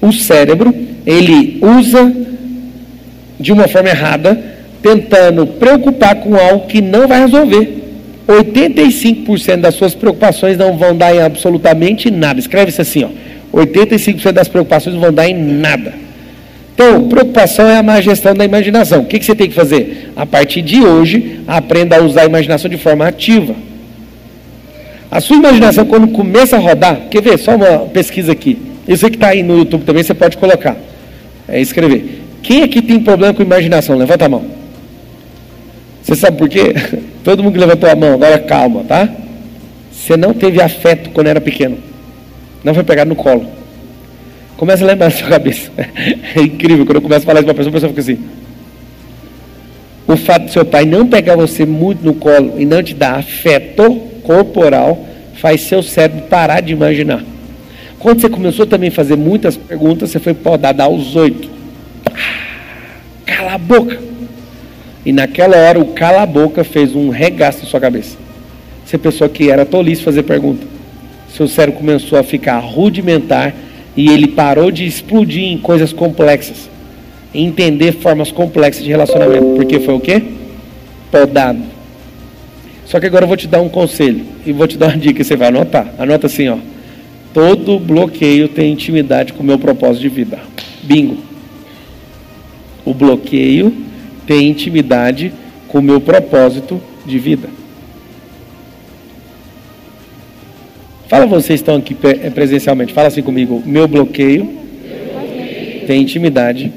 O 0.00 0.12
cérebro, 0.12 0.74
ele 1.04 1.58
usa 1.60 2.10
de 3.38 3.52
uma 3.52 3.68
forma 3.68 3.90
errada 3.90 4.53
tentando 4.84 5.46
preocupar 5.46 6.16
com 6.16 6.36
algo 6.36 6.66
que 6.66 6.82
não 6.82 7.08
vai 7.08 7.20
resolver. 7.20 7.82
85% 8.28 9.56
das 9.56 9.74
suas 9.76 9.94
preocupações 9.94 10.58
não 10.58 10.76
vão 10.76 10.94
dar 10.94 11.14
em 11.14 11.22
absolutamente 11.22 12.10
nada. 12.10 12.38
Escreve 12.38 12.68
isso 12.68 12.82
assim, 12.82 13.02
ó. 13.02 13.08
85% 13.58 14.32
das 14.32 14.46
preocupações 14.46 14.94
não 14.94 15.00
vão 15.00 15.12
dar 15.12 15.26
em 15.26 15.34
nada. 15.34 15.94
Então, 16.74 17.08
preocupação 17.08 17.66
é 17.66 17.78
a 17.78 17.82
má 17.82 17.98
gestão 18.02 18.34
da 18.34 18.44
imaginação. 18.44 19.00
O 19.00 19.06
que, 19.06 19.24
você 19.24 19.34
tem 19.34 19.48
que 19.48 19.54
fazer? 19.54 20.12
A 20.14 20.26
partir 20.26 20.60
de 20.60 20.82
hoje, 20.82 21.40
aprenda 21.46 21.96
a 21.96 22.02
usar 22.02 22.22
a 22.22 22.26
imaginação 22.26 22.70
de 22.70 22.76
forma 22.76 23.06
ativa. 23.06 23.54
A 25.10 25.18
sua 25.18 25.36
imaginação, 25.36 25.86
quando 25.86 26.08
começa 26.08 26.56
a 26.56 26.58
rodar, 26.58 27.08
quer 27.10 27.22
ver? 27.22 27.38
Só 27.38 27.56
uma 27.56 27.78
pesquisa 27.86 28.32
aqui. 28.32 28.58
Isso 28.86 29.08
que 29.08 29.16
está 29.16 29.28
aí 29.28 29.42
no 29.42 29.56
YouTube 29.56 29.84
também, 29.84 30.02
você 30.02 30.12
pode 30.12 30.36
colocar. 30.36 30.76
É 31.48 31.58
escrever. 31.58 32.22
Quem 32.42 32.62
aqui 32.62 32.82
tem 32.82 33.00
problema 33.00 33.32
com 33.32 33.42
imaginação? 33.42 33.96
Levanta 33.96 34.26
a 34.26 34.28
mão. 34.28 34.53
Você 36.04 36.14
sabe 36.14 36.36
por 36.36 36.50
quê? 36.50 36.74
Todo 37.24 37.42
mundo 37.42 37.54
que 37.54 37.58
levantou 37.58 37.88
a 37.88 37.96
mão, 37.96 38.12
agora 38.12 38.38
calma, 38.38 38.84
tá? 38.84 39.08
Você 39.90 40.18
não 40.18 40.34
teve 40.34 40.60
afeto 40.60 41.08
quando 41.10 41.28
era 41.28 41.40
pequeno. 41.40 41.78
Não 42.62 42.74
foi 42.74 42.84
pegado 42.84 43.08
no 43.08 43.16
colo. 43.16 43.46
Começa 44.58 44.84
a 44.84 44.86
lembrar 44.86 45.06
na 45.06 45.10
sua 45.10 45.28
cabeça. 45.28 45.70
É 46.36 46.42
incrível, 46.42 46.84
quando 46.84 46.96
eu 46.96 47.02
começo 47.02 47.22
a 47.22 47.26
falar 47.26 47.40
isso 47.40 47.44
para 47.44 47.52
a 47.52 47.54
pessoa, 47.54 47.70
a 47.70 47.72
pessoa 47.72 47.88
fica 47.90 48.00
assim. 48.02 48.18
O 50.06 50.16
fato 50.16 50.44
de 50.44 50.52
seu 50.52 50.64
pai 50.64 50.84
não 50.84 51.06
pegar 51.06 51.36
você 51.36 51.64
muito 51.64 52.04
no 52.04 52.12
colo 52.14 52.54
e 52.58 52.66
não 52.66 52.82
te 52.82 52.92
dar 52.92 53.18
afeto 53.20 53.90
corporal 54.22 55.06
faz 55.36 55.62
seu 55.62 55.82
cérebro 55.82 56.26
parar 56.28 56.60
de 56.60 56.74
imaginar. 56.74 57.24
Quando 57.98 58.20
você 58.20 58.28
começou 58.28 58.66
também 58.66 58.90
a 58.90 58.92
fazer 58.92 59.16
muitas 59.16 59.56
perguntas, 59.56 60.10
você 60.10 60.18
foi 60.18 60.34
podado 60.34 60.82
aos 60.82 61.16
oito. 61.16 61.48
Cala 63.24 63.54
a 63.54 63.58
boca. 63.58 64.13
E 65.04 65.12
naquela 65.12 65.56
hora 65.56 65.78
o 65.78 65.86
cala 65.86 66.22
a 66.22 66.26
boca 66.26 66.64
fez 66.64 66.94
um 66.94 67.10
regaço 67.10 67.60
na 67.60 67.66
sua 67.66 67.80
cabeça. 67.80 68.16
Você 68.84 68.96
pensou 68.96 69.28
que 69.28 69.50
era 69.50 69.66
tolice 69.66 70.02
fazer 70.02 70.22
pergunta. 70.22 70.66
Seu 71.28 71.48
cérebro 71.48 71.80
começou 71.80 72.18
a 72.18 72.22
ficar 72.22 72.58
rudimentar 72.58 73.54
e 73.96 74.08
ele 74.08 74.28
parou 74.28 74.70
de 74.70 74.86
explodir 74.86 75.44
em 75.44 75.58
coisas 75.58 75.92
complexas. 75.92 76.70
Entender 77.34 77.92
formas 77.92 78.30
complexas 78.30 78.84
de 78.84 78.90
relacionamento. 78.90 79.54
Porque 79.56 79.80
foi 79.80 79.94
o 79.94 80.00
quê? 80.00 80.22
Podado. 81.10 81.60
Só 82.86 83.00
que 83.00 83.06
agora 83.06 83.24
eu 83.24 83.28
vou 83.28 83.36
te 83.36 83.48
dar 83.48 83.60
um 83.60 83.68
conselho. 83.68 84.24
E 84.46 84.52
vou 84.52 84.66
te 84.66 84.78
dar 84.78 84.88
uma 84.88 84.96
dica 84.96 85.22
você 85.24 85.36
vai 85.36 85.48
anotar. 85.48 85.92
Anota 85.98 86.26
assim, 86.26 86.48
ó. 86.48 86.58
Todo 87.32 87.80
bloqueio 87.80 88.48
tem 88.48 88.72
intimidade 88.72 89.32
com 89.32 89.42
o 89.42 89.46
meu 89.46 89.58
propósito 89.58 90.02
de 90.02 90.08
vida. 90.08 90.38
Bingo. 90.82 91.16
O 92.84 92.94
bloqueio 92.94 93.74
ter 94.26 94.40
intimidade 94.42 95.32
com 95.68 95.78
o 95.78 95.82
meu 95.82 96.00
propósito 96.00 96.80
de 97.04 97.18
vida. 97.18 97.48
Fala 101.08 101.26
vocês 101.26 101.60
estão 101.60 101.76
aqui 101.76 101.96
eh, 102.02 102.30
presencialmente, 102.30 102.92
fala 102.92 103.08
assim 103.08 103.22
comigo, 103.22 103.62
meu 103.64 103.86
bloqueio 103.86 104.50
tem 105.86 106.00
intimidade 106.00 106.72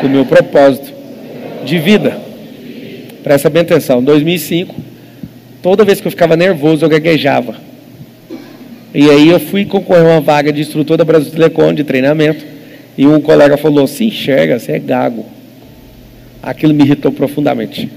com 0.00 0.06
o 0.06 0.10
meu 0.10 0.24
propósito 0.24 0.92
de 1.64 1.78
vida. 1.78 2.16
Presta 3.22 3.50
bem 3.50 3.62
atenção, 3.62 4.00
em 4.00 4.04
2005, 4.04 4.74
toda 5.62 5.84
vez 5.84 6.00
que 6.00 6.06
eu 6.06 6.10
ficava 6.10 6.36
nervoso, 6.36 6.84
eu 6.84 6.88
gaguejava. 6.88 7.56
E 8.94 9.10
aí 9.10 9.28
eu 9.28 9.40
fui 9.40 9.64
concorrer 9.64 10.06
a 10.06 10.10
uma 10.10 10.20
vaga 10.20 10.52
de 10.52 10.60
instrutor 10.60 10.96
da 10.96 11.04
Brasil 11.04 11.32
Telecom, 11.32 11.72
de 11.72 11.82
treinamento, 11.82 12.44
e 12.96 13.06
um 13.06 13.20
colega 13.20 13.56
falou, 13.56 13.86
se 13.86 14.04
enxerga, 14.04 14.58
você 14.58 14.72
é 14.72 14.78
gago 14.78 15.26
aquilo 16.50 16.74
me 16.74 16.84
irritou 16.84 17.10
profundamente. 17.10 17.90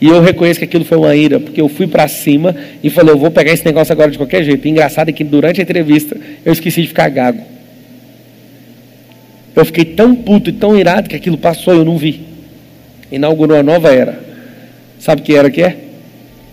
E 0.00 0.08
eu 0.08 0.20
reconheço 0.20 0.58
que 0.58 0.64
aquilo 0.64 0.84
foi 0.84 0.98
uma 0.98 1.14
ira, 1.14 1.38
porque 1.38 1.60
eu 1.60 1.68
fui 1.68 1.86
para 1.86 2.08
cima 2.08 2.56
e 2.82 2.90
falei, 2.90 3.14
eu 3.14 3.18
vou 3.18 3.30
pegar 3.30 3.52
esse 3.52 3.64
negócio 3.64 3.92
agora 3.92 4.10
de 4.10 4.18
qualquer 4.18 4.42
jeito. 4.42 4.66
E 4.66 4.70
engraçado 4.70 5.08
é 5.08 5.12
que 5.12 5.22
durante 5.22 5.60
a 5.60 5.62
entrevista 5.62 6.16
eu 6.44 6.52
esqueci 6.52 6.82
de 6.82 6.88
ficar 6.88 7.08
gago. 7.08 7.40
Eu 9.54 9.64
fiquei 9.64 9.84
tão 9.84 10.14
puto 10.14 10.50
e 10.50 10.52
tão 10.52 10.76
irado 10.76 11.08
que 11.08 11.14
aquilo 11.14 11.38
passou 11.38 11.74
e 11.74 11.78
eu 11.78 11.84
não 11.84 11.96
vi. 11.96 12.22
Inaugurou 13.12 13.56
uma 13.56 13.62
nova 13.62 13.92
era. 13.92 14.18
Sabe 14.98 15.22
que 15.22 15.34
era 15.34 15.50
que 15.50 15.62
é? 15.62 15.76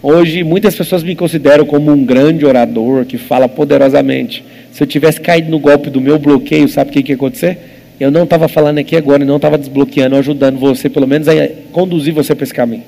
Hoje 0.02 0.44
muitas 0.44 0.76
pessoas 0.76 1.04
me 1.04 1.16
consideram 1.16 1.66
como 1.66 1.92
um 1.92 2.06
grande 2.06 2.46
orador 2.46 3.06
que 3.06 3.18
fala 3.18 3.50
poderosamente. 3.50 4.44
Se 4.72 4.84
eu 4.84 4.88
tivesse 4.88 5.20
caído 5.20 5.50
no 5.50 5.60
golpe 5.60 5.90
do 5.90 6.00
meu 6.00 6.20
bloqueio, 6.20 6.68
sabe 6.70 6.90
o 6.90 6.94
que, 6.94 7.02
que 7.02 7.12
ia 7.12 7.16
acontecer? 7.16 7.58
Eu 8.00 8.10
não 8.10 8.24
estava 8.24 8.48
falando 8.48 8.78
aqui 8.78 8.96
agora, 8.96 9.26
não 9.26 9.36
estava 9.36 9.58
desbloqueando, 9.58 10.16
ajudando 10.16 10.58
você, 10.58 10.90
pelo 10.90 11.06
menos 11.06 11.28
a 11.28 11.34
conduzir 11.72 12.14
você 12.14 12.34
para 12.34 12.46
esse 12.46 12.54
caminho. 12.54 12.84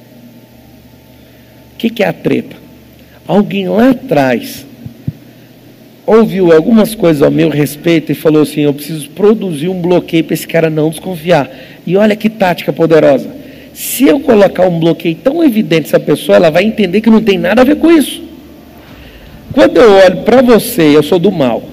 O 1.74 1.78
que, 1.78 1.90
que 1.90 2.04
é 2.04 2.08
a 2.08 2.14
treta? 2.14 2.56
Alguém 3.28 3.68
lá 3.68 3.90
atrás 3.90 4.66
ouviu 6.06 6.52
algumas 6.52 6.96
coisas 6.96 7.22
ao 7.22 7.32
meu 7.32 7.50
respeito 7.50 8.12
e 8.12 8.16
falou 8.16 8.44
assim: 8.44 8.62
eu 8.62 8.74
preciso 8.74 9.10
produzir 9.10 9.68
um 9.68 9.82
bloqueio 9.82 10.24
para 10.24 10.34
esse 10.34 10.48
cara 10.48 10.70
não 10.70 10.90
desconfiar. 10.90 11.50
E 11.86 11.98
olha 11.98 12.16
que 12.16 12.30
tática 12.30 12.72
poderosa. 12.72 13.30
Se 13.74 14.06
eu 14.06 14.20
colocar 14.20 14.68
um 14.68 14.80
bloqueio 14.80 15.16
tão 15.16 15.44
evidente 15.44 15.88
essa 15.88 16.00
pessoa, 16.00 16.36
ela 16.36 16.50
vai 16.50 16.64
entender 16.64 17.02
que 17.02 17.10
não 17.10 17.22
tem 17.22 17.38
nada 17.38 17.62
a 17.62 17.66
ver 17.66 17.78
com 17.78 17.92
isso. 17.92 18.22
Quando 19.54 19.78
eu 19.78 19.92
olho 19.92 20.18
para 20.24 20.42
você, 20.42 20.96
eu 20.96 21.04
sou 21.04 21.20
do 21.20 21.32
mal. 21.32 21.64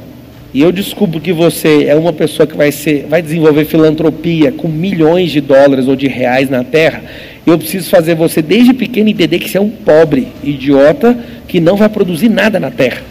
E 0.52 0.62
eu 0.62 0.72
descubro 0.72 1.20
que 1.20 1.32
você 1.32 1.84
é 1.84 1.94
uma 1.94 2.12
pessoa 2.12 2.46
que 2.46 2.56
vai, 2.56 2.72
ser, 2.72 3.06
vai 3.08 3.20
desenvolver 3.20 3.66
filantropia 3.66 4.50
com 4.50 4.66
milhões 4.66 5.30
de 5.30 5.40
dólares 5.40 5.86
ou 5.86 5.94
de 5.94 6.08
reais 6.08 6.48
na 6.48 6.64
terra, 6.64 7.02
eu 7.46 7.58
preciso 7.58 7.90
fazer 7.90 8.14
você 8.14 8.40
desde 8.40 8.72
pequeno 8.72 9.08
entender 9.08 9.38
que 9.38 9.48
você 9.48 9.58
é 9.58 9.60
um 9.60 9.68
pobre, 9.68 10.28
idiota, 10.42 11.18
que 11.46 11.60
não 11.60 11.76
vai 11.76 11.88
produzir 11.88 12.28
nada 12.28 12.58
na 12.58 12.70
terra. 12.70 13.02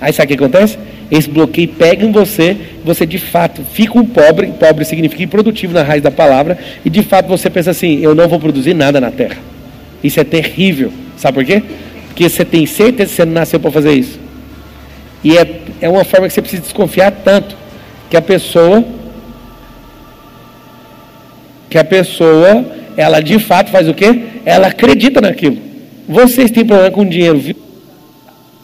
Aí 0.00 0.12
sabe 0.12 0.26
o 0.26 0.36
que 0.36 0.44
acontece? 0.44 0.78
Esse 1.10 1.28
bloqueio 1.28 1.68
pega 1.68 2.04
em 2.04 2.10
você, 2.10 2.56
você 2.84 3.04
de 3.04 3.18
fato 3.18 3.62
fica 3.72 3.98
um 3.98 4.04
pobre, 4.04 4.48
pobre 4.58 4.84
significa 4.84 5.22
improdutivo 5.22 5.74
na 5.74 5.82
raiz 5.82 6.02
da 6.02 6.10
palavra, 6.10 6.58
e 6.84 6.90
de 6.90 7.02
fato 7.02 7.28
você 7.28 7.50
pensa 7.50 7.70
assim: 7.70 8.00
eu 8.00 8.14
não 8.14 8.28
vou 8.28 8.40
produzir 8.40 8.74
nada 8.74 9.00
na 9.00 9.10
terra. 9.10 9.36
Isso 10.02 10.18
é 10.18 10.24
terrível. 10.24 10.92
Sabe 11.16 11.34
por 11.34 11.44
quê? 11.44 11.62
Porque 12.08 12.28
você 12.28 12.44
tem 12.44 12.66
certeza 12.66 13.10
que 13.10 13.16
você 13.16 13.24
nasceu 13.24 13.60
para 13.60 13.70
fazer 13.70 13.92
isso. 13.92 14.21
E 15.24 15.38
é, 15.38 15.60
é 15.80 15.88
uma 15.88 16.04
forma 16.04 16.26
que 16.26 16.34
você 16.34 16.42
precisa 16.42 16.62
desconfiar 16.62 17.12
tanto 17.24 17.56
que 18.10 18.16
a 18.16 18.22
pessoa 18.22 18.84
que 21.70 21.78
a 21.78 21.84
pessoa 21.84 22.64
ela 22.96 23.20
de 23.20 23.38
fato 23.38 23.70
faz 23.70 23.88
o 23.88 23.94
quê? 23.94 24.20
Ela 24.44 24.66
acredita 24.66 25.20
naquilo. 25.20 25.56
Vocês 26.06 26.50
têm 26.50 26.64
problema 26.64 26.90
com 26.90 27.06
dinheiro, 27.06 27.38
viu? 27.38 27.56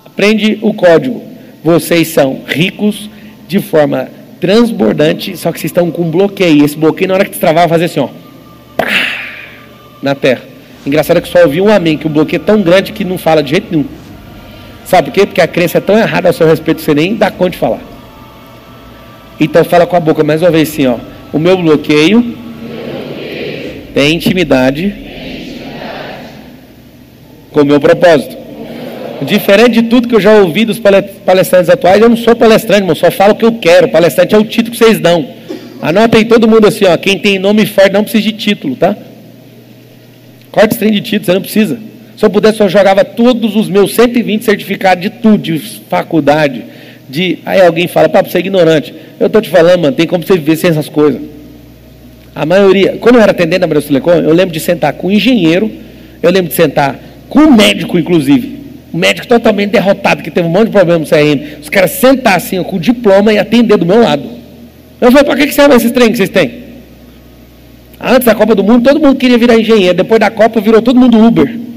Aprende 0.04 0.58
o 0.60 0.74
código. 0.74 1.22
Vocês 1.64 2.08
são 2.08 2.42
ricos 2.46 3.08
de 3.46 3.60
forma 3.60 4.08
transbordante, 4.40 5.36
só 5.36 5.50
que 5.50 5.58
vocês 5.58 5.70
estão 5.70 5.90
com 5.90 6.02
um 6.02 6.10
bloqueio. 6.10 6.64
Esse 6.64 6.76
bloqueio, 6.76 7.08
na 7.08 7.14
hora 7.14 7.24
que 7.24 7.30
destravar, 7.30 7.68
vai 7.68 7.78
fazer 7.78 7.86
assim, 7.86 8.00
ó. 8.00 8.08
Na 10.02 10.14
terra. 10.14 10.42
Engraçado 10.86 11.16
é 11.16 11.20
que 11.20 11.28
só 11.28 11.42
ouvi 11.42 11.60
um 11.60 11.72
amém, 11.72 11.96
que 11.96 12.06
o 12.06 12.10
bloqueio 12.10 12.40
é 12.40 12.44
tão 12.44 12.62
grande 12.62 12.92
que 12.92 13.04
não 13.04 13.18
fala 13.18 13.42
de 13.42 13.50
jeito 13.50 13.66
nenhum. 13.70 13.86
Sabe 14.88 15.10
por 15.10 15.12
quê? 15.12 15.26
Porque 15.26 15.42
a 15.42 15.46
crença 15.46 15.76
é 15.76 15.80
tão 15.82 15.98
errada 15.98 16.30
a 16.30 16.32
seu 16.32 16.46
respeito 16.46 16.78
que 16.78 16.84
você 16.84 16.94
nem 16.94 17.14
dá 17.14 17.30
conta 17.30 17.50
de 17.50 17.58
falar. 17.58 17.80
Então 19.38 19.62
fala 19.62 19.86
com 19.86 19.94
a 19.96 20.00
boca 20.00 20.24
mais 20.24 20.40
uma 20.40 20.50
vez 20.50 20.70
assim, 20.70 20.86
ó. 20.86 20.96
O 21.30 21.38
meu 21.38 21.58
bloqueio, 21.58 22.34
tem 23.92 24.14
intimidade, 24.14 24.94
com 27.50 27.60
o 27.60 27.66
meu 27.66 27.78
propósito. 27.78 28.34
Diferente 29.20 29.82
de 29.82 29.90
tudo 29.90 30.08
que 30.08 30.14
eu 30.14 30.20
já 30.20 30.32
ouvi 30.40 30.64
dos 30.64 30.78
palestrantes 30.78 31.68
atuais, 31.68 32.00
eu 32.00 32.08
não 32.08 32.16
sou 32.16 32.34
palestrante, 32.34 32.80
irmão, 32.80 32.94
só 32.94 33.10
falo 33.10 33.34
o 33.34 33.36
que 33.36 33.44
eu 33.44 33.52
quero. 33.52 33.88
Palestrante 33.88 34.34
é 34.34 34.38
o 34.38 34.44
título 34.44 34.70
que 34.70 34.78
vocês 34.82 34.98
dão. 34.98 35.28
Anota 35.82 36.16
aí 36.16 36.24
todo 36.24 36.48
mundo 36.48 36.66
assim, 36.66 36.86
ó. 36.86 36.96
Quem 36.96 37.18
tem 37.18 37.38
nome 37.38 37.66
forte 37.66 37.92
não 37.92 38.04
precisa 38.04 38.22
de 38.22 38.32
título, 38.32 38.74
tá? 38.74 38.96
Corta 40.50 40.70
esse 40.70 40.78
trem 40.78 40.92
de 40.92 41.02
título, 41.02 41.26
você 41.26 41.34
não 41.34 41.42
precisa. 41.42 41.87
Se 42.18 42.24
eu 42.24 42.30
pudesse, 42.30 42.60
eu 42.60 42.68
jogava 42.68 43.04
todos 43.04 43.54
os 43.54 43.68
meus 43.68 43.94
120 43.94 44.44
certificados 44.44 45.00
de 45.00 45.08
tudo, 45.08 45.38
de 45.38 45.56
faculdade, 45.88 46.64
de. 47.08 47.38
Aí 47.46 47.60
alguém 47.60 47.86
fala, 47.86 48.08
papo, 48.08 48.28
você 48.28 48.38
é 48.38 48.40
ignorante. 48.40 48.92
Eu 49.20 49.28
estou 49.28 49.40
te 49.40 49.48
falando, 49.48 49.82
mano, 49.82 49.94
tem 49.94 50.04
como 50.04 50.26
você 50.26 50.32
viver 50.32 50.56
sem 50.56 50.68
essas 50.68 50.88
coisas. 50.88 51.20
A 52.34 52.44
maioria, 52.44 52.96
quando 53.00 53.14
eu 53.14 53.20
era 53.20 53.30
atendente 53.30 53.60
na 53.60 53.68
Brasil 53.68 53.86
Telecom, 53.86 54.14
eu 54.14 54.34
lembro 54.34 54.52
de 54.52 54.58
sentar 54.58 54.94
com 54.94 55.06
um 55.06 55.10
engenheiro, 55.12 55.70
eu 56.20 56.32
lembro 56.32 56.48
de 56.48 56.56
sentar 56.56 56.98
com 57.28 57.38
um 57.38 57.54
médico, 57.54 57.96
inclusive. 57.96 58.58
Um 58.92 58.98
médico 58.98 59.28
totalmente 59.28 59.70
derrotado, 59.70 60.20
que 60.20 60.30
teve 60.30 60.48
um 60.48 60.50
monte 60.50 60.66
de 60.66 60.72
problema 60.72 60.98
no 60.98 61.06
CRM. 61.06 61.60
Os 61.62 61.68
caras 61.68 61.92
sentar 61.92 62.36
assim, 62.36 62.60
com 62.64 62.80
diploma 62.80 63.32
e 63.32 63.38
atender 63.38 63.76
do 63.76 63.86
meu 63.86 64.02
lado. 64.02 64.28
Eu 65.00 65.12
falei, 65.12 65.24
para 65.24 65.36
que, 65.36 65.46
que 65.46 65.54
serve 65.54 65.76
esses 65.76 65.92
treinos 65.92 66.18
que 66.18 66.26
vocês 66.26 66.30
têm? 66.30 66.64
Antes 68.00 68.24
da 68.26 68.34
Copa 68.34 68.56
do 68.56 68.64
Mundo, 68.64 68.82
todo 68.82 68.98
mundo 68.98 69.14
queria 69.14 69.38
virar 69.38 69.56
engenheiro. 69.56 69.96
Depois 69.96 70.18
da 70.18 70.32
Copa, 70.32 70.60
virou 70.60 70.82
todo 70.82 70.98
mundo 70.98 71.16
Uber. 71.16 71.67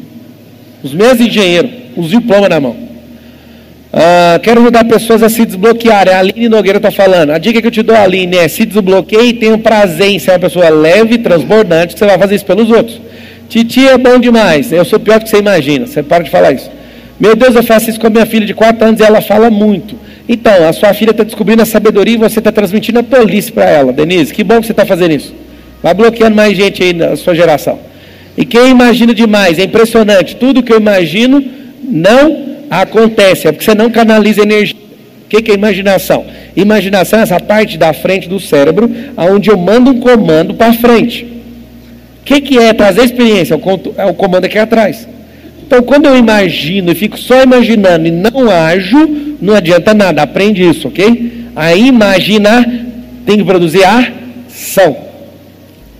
Os 0.84 0.94
mesmos 0.94 1.28
engenheiros, 1.28 1.72
os 1.96 2.10
diplomas 2.10 2.50
na 2.50 2.60
mão. 2.60 2.76
Ah, 3.94 4.40
quero 4.42 4.62
ajudar 4.62 4.86
pessoas 4.86 5.22
a 5.22 5.30
se 5.30 5.46
desbloquearem. 5.46 6.14
A 6.14 6.20
Aline 6.20 6.48
Nogueira 6.48 6.78
está 6.78 6.92
falando. 6.92 7.32
A 7.32 7.38
dica 7.38 7.62
que 7.62 7.68
eu 7.68 7.72
te 7.72 7.84
dou, 7.84 7.96
Aline, 7.96 8.38
é 8.38 8.48
se 8.48 8.66
desbloqueie 8.66 9.30
e 9.30 9.34
tenha 9.34 9.54
um 9.54 9.60
prazer 9.60 10.10
em 10.10 10.20
ser 10.20 10.32
uma 10.32 10.40
pessoa 10.40 10.70
leve, 10.70 11.18
transbordante, 11.18 11.94
que 11.94 12.00
você 12.00 12.06
vai 12.06 12.18
fazer 12.18 12.36
isso 12.36 12.46
pelos 12.46 12.70
outros. 12.72 13.02
Titi 13.50 13.86
é 13.86 13.98
bom 13.98 14.18
demais. 14.18 14.72
Eu 14.72 14.86
sou 14.86 15.00
pior 15.00 15.20
do 15.20 15.26
que 15.26 15.30
você 15.30 15.40
imagina. 15.40 15.86
Você 15.86 16.02
para 16.02 16.24
de 16.24 16.30
falar 16.30 16.54
isso. 16.54 16.72
Meu 17.20 17.36
Deus, 17.36 17.54
eu 17.54 17.62
faço 17.62 17.90
isso 17.90 18.00
com 18.00 18.08
a 18.08 18.10
minha 18.10 18.26
filha 18.26 18.46
de 18.46 18.54
4 18.54 18.88
anos 18.88 19.00
e 19.00 19.04
ela 19.04 19.22
fala 19.22 19.50
muito. 19.50 19.96
Então, 20.28 20.68
a 20.68 20.72
sua 20.72 20.94
filha 20.94 21.12
está 21.12 21.24
descobrindo 21.24 21.62
a 21.62 21.66
sabedoria 21.66 22.16
e 22.16 22.18
você 22.18 22.40
está 22.40 22.52
transmitindo 22.52 23.00
a 23.00 23.04
polícia 23.04 23.54
para 23.54 23.66
ela. 23.66 23.92
Denise, 23.92 24.34
que 24.34 24.44
bom 24.44 24.62
que 24.62 24.68
você 24.68 24.72
está 24.72 24.86
fazendo 24.86 25.12
isso. 25.12 25.36
Vai 25.84 25.94
bloqueando 25.94 26.36
mais 26.36 26.56
gente 26.56 26.82
aí 26.82 26.94
na 26.94 27.16
sua 27.18 27.36
geração. 27.36 27.91
E 28.42 28.46
quem 28.46 28.72
imagina 28.72 29.14
demais, 29.14 29.60
é 29.60 29.66
impressionante. 29.66 30.36
Tudo 30.36 30.64
que 30.64 30.74
eu 30.74 30.78
imagino 30.80 31.46
não 31.84 32.58
acontece, 32.72 33.48
é 33.48 33.52
porque 33.52 33.64
você 33.64 33.76
não 33.76 33.92
canaliza 33.92 34.42
energia. 34.42 34.76
O 35.26 35.30
que, 35.30 35.52
é 35.52 35.54
imaginação? 35.54 36.26
Imaginação 36.56 37.20
é 37.20 37.22
essa 37.22 37.40
parte 37.40 37.78
da 37.78 37.94
frente 37.94 38.28
do 38.28 38.40
cérebro, 38.40 38.90
onde 39.16 39.52
eu 39.52 39.58
mando 39.60 39.92
um 39.92 40.00
comando 40.00 40.56
para 40.56 40.74
frente. 40.74 41.24
O 41.24 42.24
que, 42.26 42.42
que 42.42 42.58
é 42.58 42.74
trazer 42.74 43.04
experiência? 43.04 43.54
É 43.96 44.06
o 44.08 44.14
comando 44.16 44.46
aqui 44.46 44.58
atrás. 44.58 45.08
Então, 45.64 45.84
quando 45.84 46.08
eu 46.08 46.18
imagino 46.18 46.92
e 46.92 46.96
fico 46.96 47.20
só 47.20 47.44
imaginando 47.44 48.08
e 48.08 48.12
não 48.12 48.50
ajo, 48.50 49.38
não 49.40 49.54
adianta 49.54 49.94
nada. 49.94 50.24
Aprende 50.24 50.68
isso, 50.68 50.88
ok? 50.88 51.46
A 51.56 51.76
imaginar 51.76 52.68
tem 53.24 53.38
que 53.38 53.44
produzir 53.44 53.84
ação. 53.84 55.11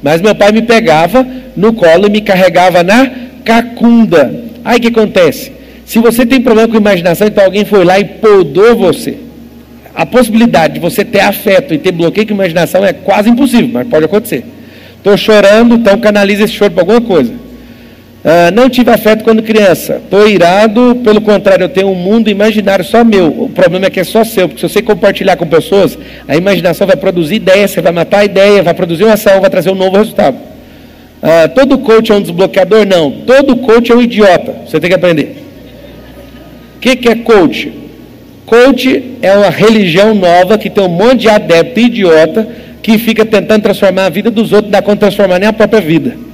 Mas 0.02 0.22
meu 0.22 0.34
pai 0.34 0.52
me 0.52 0.62
pegava 0.62 1.26
no 1.56 1.74
colo 1.74 2.08
e 2.08 2.10
me 2.10 2.22
carregava 2.22 2.84
na 2.84 3.10
cacunda. 3.44 4.44
Aí 4.64 4.78
o 4.78 4.82
que 4.82 4.88
acontece? 4.88 5.52
Se 5.86 6.00
você 6.00 6.26
tem 6.26 6.42
problema 6.42 6.70
com 6.70 6.78
imaginação, 6.78 7.28
então 7.28 7.44
alguém 7.44 7.66
foi 7.66 7.84
lá 7.84 8.00
e 8.00 8.06
podou 8.06 8.76
você. 8.76 9.18
A 9.94 10.06
possibilidade 10.06 10.76
de 10.76 10.80
você 10.80 11.04
ter 11.04 11.20
afeto 11.20 11.74
e 11.74 11.78
ter 11.78 11.92
bloqueio 11.92 12.28
com 12.28 12.34
imaginação 12.34 12.86
é 12.86 12.94
quase 12.94 13.30
impossível, 13.30 13.70
mas 13.74 13.88
pode 13.88 14.06
acontecer. 14.06 14.46
Estou 14.98 15.18
chorando, 15.18 15.76
então 15.76 16.00
canaliza 16.00 16.46
esse 16.46 16.54
choro 16.54 16.72
para 16.72 16.84
alguma 16.84 17.02
coisa. 17.02 17.34
Ah, 18.24 18.52
não 18.52 18.70
tive 18.70 18.92
afeto 18.92 19.24
quando 19.24 19.42
criança. 19.42 19.96
Estou 19.96 20.28
irado, 20.28 21.00
pelo 21.04 21.22
contrário, 21.22 21.64
eu 21.64 21.70
tenho 21.70 21.90
um 21.90 21.96
mundo 21.96 22.30
imaginário 22.30 22.86
só 22.86 23.04
meu. 23.04 23.28
O 23.28 23.50
problema 23.50 23.88
é 23.88 23.90
que 23.90 24.00
é 24.00 24.04
só 24.04 24.24
seu, 24.24 24.48
porque 24.48 24.62
se 24.62 24.72
você 24.72 24.82
compartilhar 24.82 25.36
com 25.36 25.48
pessoas, 25.48 25.98
a 26.28 26.36
imaginação 26.36 26.86
vai 26.86 26.96
produzir 26.96 27.36
ideia, 27.36 27.68
você 27.68 27.82
vai 27.82 27.92
matar 27.92 28.20
a 28.20 28.26
ideia, 28.26 28.62
vai 28.62 28.74
produzir 28.74 29.06
uma 29.06 29.14
ação, 29.14 29.42
vai 29.42 29.50
trazer 29.50 29.72
um 29.72 29.76
novo 29.76 29.98
resultado. 29.98 30.38
Ah, 31.22 31.48
todo 31.48 31.80
coach 31.80 32.12
é 32.12 32.16
um 32.16 32.22
desbloqueador? 32.22 32.86
Não. 32.86 33.12
Todo 33.12 33.56
coach 33.58 33.92
é 33.92 33.96
um 33.96 34.02
idiota. 34.02 34.56
Você 34.68 34.80
tem 34.80 34.90
que 34.90 34.96
aprender. 34.96 35.38
O 36.78 36.80
que, 36.80 36.96
que 36.96 37.10
é 37.10 37.16
coach? 37.16 37.72
Coach 38.46 39.18
é 39.22 39.34
uma 39.34 39.50
religião 39.50 40.14
nova 40.14 40.58
que 40.58 40.70
tem 40.70 40.84
um 40.84 40.90
monte 40.90 41.22
de 41.22 41.30
adepto 41.30 41.80
idiota 41.80 42.48
que 42.82 42.98
fica 42.98 43.24
tentando 43.24 43.62
transformar 43.64 44.06
a 44.06 44.10
vida 44.10 44.32
dos 44.32 44.52
outros, 44.52 44.72
dá 44.72 44.82
conta 44.82 44.96
de 44.96 45.00
transformar 45.02 45.40
nem 45.40 45.48
a 45.48 45.54
própria 45.54 45.80
vida. 45.80 46.31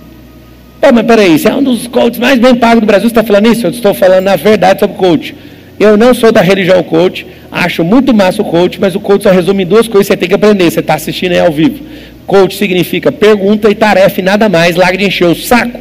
Pô, 0.80 0.94
mas 0.94 1.06
peraí, 1.06 1.38
você 1.38 1.50
é 1.50 1.56
um 1.56 1.64
dos 1.64 1.88
coaches 1.88 2.20
mais 2.20 2.40
bem 2.40 2.56
pagos 2.56 2.82
do 2.82 2.86
Brasil, 2.86 3.10
você 3.10 3.12
está 3.12 3.24
falando 3.24 3.48
isso? 3.48 3.66
Eu 3.66 3.72
estou 3.72 3.94
falando 3.94 4.24
na 4.24 4.36
verdade 4.36 4.80
sobre 4.80 4.96
coach. 4.96 5.36
Eu 5.80 5.98
não 5.98 6.14
sou 6.14 6.32
da 6.32 6.42
religião 6.42 6.82
coach, 6.84 7.26
acho 7.52 7.84
muito 7.84 8.14
massa 8.14 8.42
o 8.42 8.46
coach, 8.46 8.80
mas 8.80 8.96
o 8.96 9.00
coach 9.00 9.24
só 9.24 9.32
resume 9.32 9.66
duas 9.66 9.88
coisas 9.88 10.08
que 10.08 10.14
você 10.14 10.18
tem 10.18 10.30
que 10.30 10.36
aprender, 10.36 10.70
você 10.70 10.80
está 10.80 10.96
assistindo 10.96 11.34
aí 11.34 11.40
ao 11.40 11.52
vivo. 11.52 11.84
Coach 12.26 12.58
significa 12.58 13.12
pergunta 13.12 13.70
e 13.70 13.76
tarefa 13.76 14.20
e 14.20 14.24
nada 14.24 14.50
mais, 14.50 14.76
larga 14.76 14.98
de 14.98 15.06
encher 15.06 15.28
o 15.28 15.36
saco. 15.36 15.80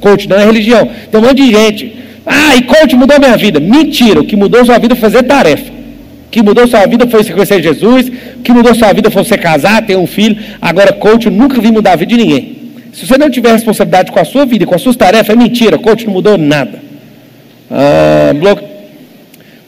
Coach 0.00 0.28
não 0.28 0.36
é 0.36 0.44
religião. 0.44 0.90
Tem 1.10 1.20
um 1.20 1.24
monte 1.24 1.42
de 1.42 1.50
gente. 1.50 1.96
Ah, 2.24 2.56
e 2.56 2.62
coach 2.62 2.94
mudou 2.96 3.18
minha 3.18 3.36
vida. 3.36 3.60
Mentira, 3.60 4.20
o 4.20 4.24
que 4.24 4.36
mudou 4.36 4.64
sua 4.64 4.78
vida 4.78 4.94
foi 4.94 5.10
fazer 5.10 5.22
tarefa. 5.24 5.70
O 5.70 6.30
que 6.30 6.42
mudou 6.42 6.66
sua 6.66 6.86
vida 6.86 7.06
foi 7.06 7.22
você 7.22 7.32
conhecer 7.32 7.62
Jesus. 7.62 8.08
O 8.08 8.42
que 8.42 8.52
mudou 8.52 8.74
sua 8.74 8.92
vida 8.92 9.10
foi 9.10 9.24
você 9.24 9.36
casar, 9.36 9.84
ter 9.84 9.96
um 9.96 10.06
filho. 10.06 10.36
Agora, 10.60 10.92
coach, 10.92 11.26
eu 11.26 11.32
nunca 11.32 11.60
vi 11.60 11.70
mudar 11.70 11.92
a 11.92 11.96
vida 11.96 12.16
de 12.16 12.16
ninguém. 12.16 12.61
Se 12.92 13.06
você 13.06 13.16
não 13.16 13.30
tiver 13.30 13.52
responsabilidade 13.52 14.12
com 14.12 14.20
a 14.20 14.24
sua 14.24 14.44
vida, 14.44 14.66
com 14.66 14.74
as 14.74 14.82
suas 14.82 14.96
tarefas, 14.96 15.30
é 15.30 15.36
mentira. 15.36 15.78
Coach 15.78 16.06
não 16.06 16.12
mudou 16.12 16.36
nada. 16.36 16.78
Ah, 17.70 18.32
blo... 18.34 18.72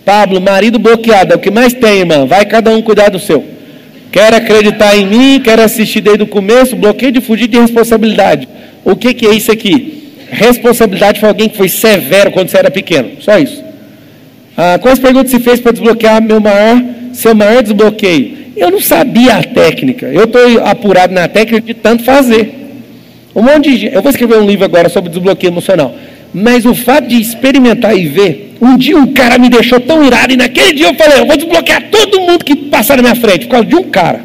Pablo, 0.04 0.38
marido 0.38 0.78
bloqueado, 0.78 1.32
é 1.32 1.36
o 1.36 1.38
que 1.38 1.50
mais 1.50 1.72
tem, 1.72 2.00
irmã. 2.00 2.26
Vai 2.26 2.44
cada 2.44 2.70
um 2.70 2.82
cuidar 2.82 3.08
do 3.08 3.18
seu. 3.18 3.42
Quer 4.12 4.34
acreditar 4.34 4.94
em 4.94 5.06
mim, 5.06 5.40
quer 5.42 5.58
assistir 5.58 6.02
desde 6.02 6.22
o 6.22 6.26
começo, 6.26 6.76
bloqueio 6.76 7.10
de 7.10 7.22
fugir 7.22 7.48
de 7.48 7.58
responsabilidade. 7.58 8.46
O 8.84 8.94
que, 8.94 9.14
que 9.14 9.26
é 9.26 9.34
isso 9.34 9.50
aqui? 9.50 10.12
Responsabilidade 10.30 11.20
foi 11.20 11.28
alguém 11.30 11.48
que 11.48 11.56
foi 11.56 11.70
severo 11.70 12.30
quando 12.30 12.48
você 12.48 12.58
era 12.58 12.70
pequeno. 12.70 13.12
Só 13.20 13.38
isso. 13.38 13.64
Ah, 14.56 14.78
quais 14.78 14.98
perguntas 14.98 15.30
se 15.30 15.40
fez 15.40 15.58
para 15.58 15.72
desbloquear 15.72 16.22
meu 16.22 16.40
maior, 16.40 16.82
seu 17.14 17.34
maior 17.34 17.62
desbloqueio? 17.62 18.44
Eu 18.54 18.70
não 18.70 18.80
sabia 18.80 19.36
a 19.36 19.42
técnica. 19.42 20.06
Eu 20.06 20.24
estou 20.24 20.42
apurado 20.64 21.14
na 21.14 21.26
técnica 21.26 21.62
de 21.62 21.72
tanto 21.72 22.04
fazer. 22.04 22.63
Um 23.34 23.42
monte 23.42 23.70
de 23.70 23.76
gente. 23.76 23.94
Eu 23.94 24.02
vou 24.02 24.10
escrever 24.10 24.38
um 24.38 24.46
livro 24.46 24.64
agora 24.64 24.88
sobre 24.88 25.10
desbloqueio 25.10 25.50
emocional. 25.50 25.94
Mas 26.32 26.64
o 26.64 26.74
fato 26.74 27.08
de 27.08 27.20
experimentar 27.20 27.96
e 27.96 28.06
ver, 28.06 28.56
um 28.60 28.76
dia 28.76 28.96
um 28.96 29.12
cara 29.12 29.38
me 29.38 29.48
deixou 29.48 29.78
tão 29.80 30.04
irado, 30.04 30.32
e 30.32 30.36
naquele 30.36 30.72
dia 30.74 30.88
eu 30.88 30.94
falei, 30.94 31.20
eu 31.20 31.26
vou 31.26 31.36
desbloquear 31.36 31.84
todo 31.90 32.20
mundo 32.20 32.44
que 32.44 32.56
passar 32.56 32.96
na 32.96 33.02
minha 33.02 33.14
frente, 33.14 33.46
por 33.46 33.52
causa 33.52 33.66
de 33.66 33.76
um 33.76 33.84
cara. 33.84 34.20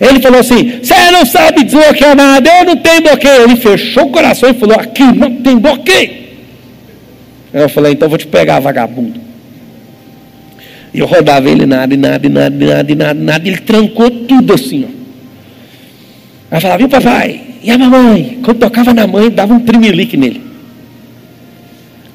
Ele 0.00 0.20
falou 0.20 0.40
assim: 0.40 0.80
você 0.82 1.10
não 1.10 1.24
sabe 1.24 1.64
desbloquear 1.64 2.16
nada, 2.16 2.50
eu 2.60 2.64
não 2.64 2.76
tenho 2.76 3.02
bloqueio. 3.02 3.42
Ele 3.42 3.56
fechou 3.56 4.04
o 4.04 4.10
coração 4.10 4.50
e 4.50 4.54
falou: 4.54 4.78
aqui 4.78 5.02
não 5.02 5.36
tem 5.36 5.56
bloqueio. 5.56 6.24
Eu 7.52 7.68
falei: 7.68 7.92
então 7.92 8.08
vou 8.08 8.18
te 8.18 8.26
pegar, 8.26 8.60
vagabundo. 8.60 9.20
E 10.92 11.00
eu 11.00 11.06
rodava 11.06 11.48
ele 11.48 11.66
nada, 11.66 11.92
e 11.92 11.96
nada, 11.96 12.26
e 12.26 12.30
nada, 12.30 12.54
e 12.54 12.66
nada, 12.66 12.92
e 12.92 12.94
nada, 12.94 13.14
nada. 13.14 13.48
Ele 13.48 13.58
trancou 13.58 14.10
tudo 14.10 14.54
assim, 14.54 14.84
ó. 14.84 16.54
Aí 16.54 16.60
falava, 16.60 16.84
o 16.84 16.88
papai? 16.88 17.40
E 17.64 17.70
a 17.70 17.78
mamãe? 17.78 18.40
Quando 18.44 18.58
tocava 18.58 18.92
na 18.92 19.06
mãe, 19.06 19.30
dava 19.30 19.54
um 19.54 19.60
trimelique 19.60 20.18
nele. 20.18 20.42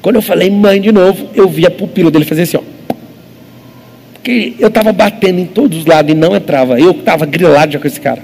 Quando 0.00 0.14
eu 0.14 0.22
falei 0.22 0.48
mãe 0.48 0.80
de 0.80 0.92
novo, 0.92 1.28
eu 1.34 1.48
vi 1.48 1.66
a 1.66 1.70
pupila 1.70 2.08
dele 2.08 2.24
fazer 2.24 2.42
assim, 2.42 2.56
ó. 2.56 2.62
Porque 4.14 4.54
eu 4.60 4.68
estava 4.68 4.92
batendo 4.92 5.40
em 5.40 5.46
todos 5.46 5.78
os 5.78 5.86
lados 5.86 6.12
e 6.12 6.14
não 6.14 6.36
entrava. 6.36 6.78
Eu 6.78 6.92
estava 6.92 7.26
grilado 7.26 7.72
já 7.72 7.80
com 7.80 7.86
esse 7.88 8.00
cara. 8.00 8.22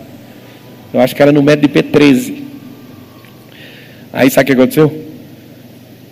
Eu 0.94 1.00
acho 1.00 1.16
que 1.16 1.20
era 1.20 1.32
no 1.32 1.42
médio 1.42 1.68
de 1.68 1.74
P13. 1.74 2.34
Aí 4.12 4.30
sabe 4.30 4.44
o 4.44 4.46
que 4.46 4.62
aconteceu? 4.62 5.04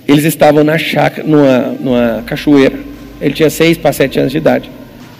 Eles 0.08 0.24
estavam 0.24 0.64
na 0.64 0.76
chácara, 0.76 1.24
numa, 1.24 1.76
numa 1.78 2.24
cachoeira. 2.26 2.76
Ele 3.20 3.34
tinha 3.34 3.48
seis 3.50 3.78
para 3.78 3.92
sete 3.92 4.18
anos 4.18 4.32
de 4.32 4.38
idade. 4.38 4.68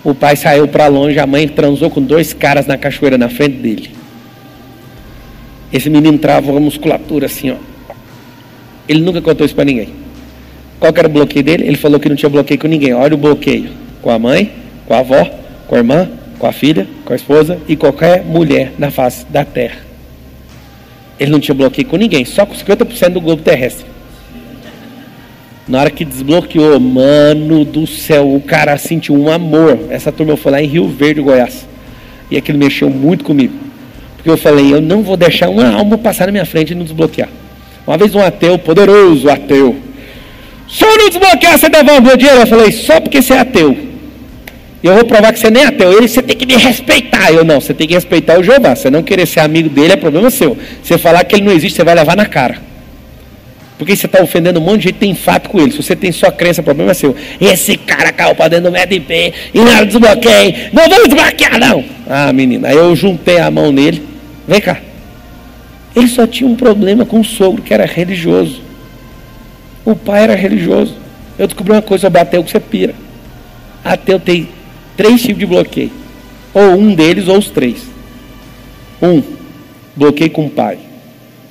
O 0.03 0.13
pai 0.13 0.35
saiu 0.35 0.67
para 0.67 0.89
longe, 0.89 1.21
a 1.21 1.27
mãe 1.27 1.47
transou 1.47 1.89
com 1.89 2.03
dois 2.03 2.33
caras 2.33 2.67
na 2.67 2.77
cachoeira 2.77 3.17
na 3.17 3.29
frente 3.29 3.59
dele. 3.59 3.94
Esse 5.75 5.91
menino 5.91 6.17
travou 6.19 6.57
a 6.57 6.61
musculatura 6.61 7.27
assim, 7.27 7.51
ó. 7.51 7.57
Ele 8.89 9.01
nunca 9.01 9.21
contou 9.21 9.45
isso 9.45 9.57
para 9.57 9.65
ninguém. 9.65 9.89
Qual 10.79 10.93
era 10.97 11.09
o 11.09 11.11
bloqueio 11.11 11.45
dele? 11.45 11.67
Ele 11.67 11.77
falou 11.77 11.99
que 11.99 12.09
não 12.09 12.15
tinha 12.15 12.29
bloqueio 12.29 12.61
com 12.61 12.69
ninguém. 12.69 12.95
Olha 12.95 13.15
o 13.15 13.19
bloqueio. 13.19 13.71
Com 14.01 14.09
a 14.09 14.17
mãe, 14.17 14.53
com 14.87 14.95
a 14.95 15.01
avó, 15.01 15.29
com 15.67 15.75
a 15.75 15.79
irmã, 15.79 16.09
com 16.39 16.47
a 16.47 16.53
filha, 16.53 16.87
com 17.05 17.13
a 17.13 17.17
esposa 17.17 17.59
e 17.67 17.75
qualquer 17.75 18.25
mulher 18.25 18.73
na 18.79 18.93
face 18.93 19.27
da 19.29 19.45
terra. 19.45 19.79
Ele 21.19 21.33
não 21.33 21.41
tinha 21.41 21.57
bloqueio 21.57 21.89
com 21.89 21.97
ninguém, 21.97 22.25
só 22.25 22.47
com 22.47 22.55
50% 22.55 23.09
do 23.09 23.21
globo 23.21 23.43
terrestre. 23.43 23.87
Na 25.67 25.81
hora 25.81 25.91
que 25.91 26.05
desbloqueou, 26.05 26.79
mano 26.79 27.65
do 27.65 27.85
céu, 27.85 28.33
o 28.33 28.41
cara 28.41 28.79
sentiu 28.79 29.17
um 29.17 29.29
amor. 29.29 29.87
Essa 29.91 30.13
turma 30.13 30.37
foi 30.37 30.53
lá 30.53 30.63
em 30.63 30.67
Rio 30.67 30.87
Verde, 30.87 31.21
Goiás. 31.21 31.67
E 32.31 32.37
aquilo 32.37 32.59
mexeu 32.59 32.89
muito 32.89 33.25
comigo. 33.25 33.64
Porque 34.25 34.31
eu 34.31 34.39
falei, 34.39 34.73
eu 34.73 34.81
não 34.81 35.03
vou 35.03 35.19
deixar 35.19 35.51
uma 35.51 35.71
alma 35.71 35.99
passar 35.99 36.25
na 36.25 36.33
minha 36.33 36.47
frente 36.47 36.71
e 36.71 36.75
não 36.75 36.83
desbloquear. 36.83 37.29
Uma 37.87 37.99
vez 37.99 38.15
um 38.15 38.21
ateu, 38.21 38.59
poderoso 38.59 39.29
ateu, 39.29 39.77
eu 40.81 40.97
não 40.97 41.11
desbloquear, 41.11 41.59
você 41.59 41.69
devolve 41.69 42.01
meu 42.01 42.17
dinheiro? 42.17 42.41
Eu 42.41 42.47
falei, 42.47 42.73
só 42.73 42.99
porque 43.03 43.21
você 43.21 43.35
é 43.35 43.41
ateu. 43.41 43.77
Eu 44.83 44.95
vou 44.95 45.05
provar 45.05 45.31
que 45.31 45.39
você 45.39 45.51
nem 45.51 45.63
é 45.63 45.67
ateu. 45.67 45.93
Ele, 45.93 46.09
você 46.09 46.23
tem 46.23 46.35
que 46.35 46.47
me 46.47 46.57
respeitar. 46.57 47.33
Eu 47.33 47.45
não, 47.45 47.61
você 47.61 47.75
tem 47.75 47.87
que 47.87 47.93
respeitar 47.93 48.39
o 48.39 48.43
Jeová. 48.43 48.75
Você 48.75 48.89
não 48.89 49.03
querer 49.03 49.27
ser 49.27 49.41
amigo 49.41 49.69
dele 49.69 49.93
é 49.93 49.97
problema 49.97 50.31
seu. 50.31 50.57
Você 50.83 50.97
falar 50.97 51.23
que 51.25 51.37
ele 51.37 51.45
não 51.45 51.53
existe, 51.53 51.77
você 51.77 51.85
vai 51.85 51.95
levar 51.95 52.17
na 52.17 52.25
cara. 52.25 52.57
Porque 53.77 53.95
você 53.95 54.07
está 54.07 54.23
ofendendo 54.23 54.59
um 54.59 54.63
monte 54.63 54.79
de 54.79 54.85
gente 54.89 54.99
tem 54.99 55.15
fato 55.15 55.51
com 55.51 55.61
ele. 55.61 55.71
Se 55.71 55.83
você 55.83 55.95
tem 55.95 56.13
sua 56.13 56.33
crença, 56.33 56.63
o 56.63 56.65
problema 56.65 56.93
é 56.93 56.95
seu. 56.95 57.15
Esse 57.41 57.77
cara 57.77 58.11
caiu 58.11 58.35
para 58.35 58.49
dentro 58.49 58.71
do 58.71 58.73
MDP 58.73 59.35
e 59.53 59.59
não 59.59 59.85
desbloqueei. 59.85 60.69
Não 60.73 60.89
vamos 60.89 61.09
desbloquear, 61.09 61.59
não. 61.59 61.85
Ah, 62.09 62.33
menina, 62.33 62.69
aí 62.69 62.77
eu 62.77 62.95
juntei 62.95 63.39
a 63.39 63.51
mão 63.51 63.73
nele. 63.73 64.14
Vem 64.47 64.61
cá. 64.61 64.81
Ele 65.95 66.09
só 66.09 66.27
tinha 66.27 66.49
um 66.49 66.57
problema 66.57 67.07
com 67.07 67.21
o 67.21 67.25
sogro, 67.25 67.63
que 67.63 67.73
era 67.73 67.87
religioso. 67.87 68.61
O 69.85 69.95
pai 69.95 70.25
era 70.25 70.35
religioso. 70.35 70.97
Eu 71.39 71.47
descobri 71.47 71.73
uma 71.73 71.83
coisa 71.83 72.03
sobre 72.03 72.21
ateu 72.21 72.43
que 72.43 72.51
você 72.51 72.61
pira. 72.61 72.95
Ateu 73.85 74.19
tem 74.19 74.49
três 74.97 75.21
tipos 75.23 75.39
de 75.39 75.47
bloqueio. 75.47 75.93
Ou 76.53 76.77
um 76.79 76.95
deles, 76.95 77.29
ou 77.29 77.39
os 77.39 77.51
três. 77.51 77.83
Um, 79.03 79.23
bloqueio 79.95 80.31
com 80.31 80.47
o 80.47 80.51
pai. 80.51 80.79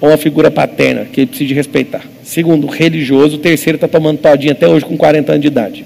Ou 0.01 0.09
uma 0.09 0.17
figura 0.17 0.49
paterna, 0.49 1.05
que 1.05 1.21
ele 1.21 1.27
precisa 1.27 1.53
respeitar. 1.53 2.01
Segundo, 2.23 2.67
religioso. 2.67 3.35
O 3.35 3.39
terceiro 3.39 3.75
está 3.75 3.87
tomando 3.87 4.19
todinho 4.19 4.51
até 4.51 4.67
hoje 4.67 4.85
com 4.85 4.97
40 4.97 5.31
anos 5.31 5.41
de 5.41 5.47
idade. 5.47 5.85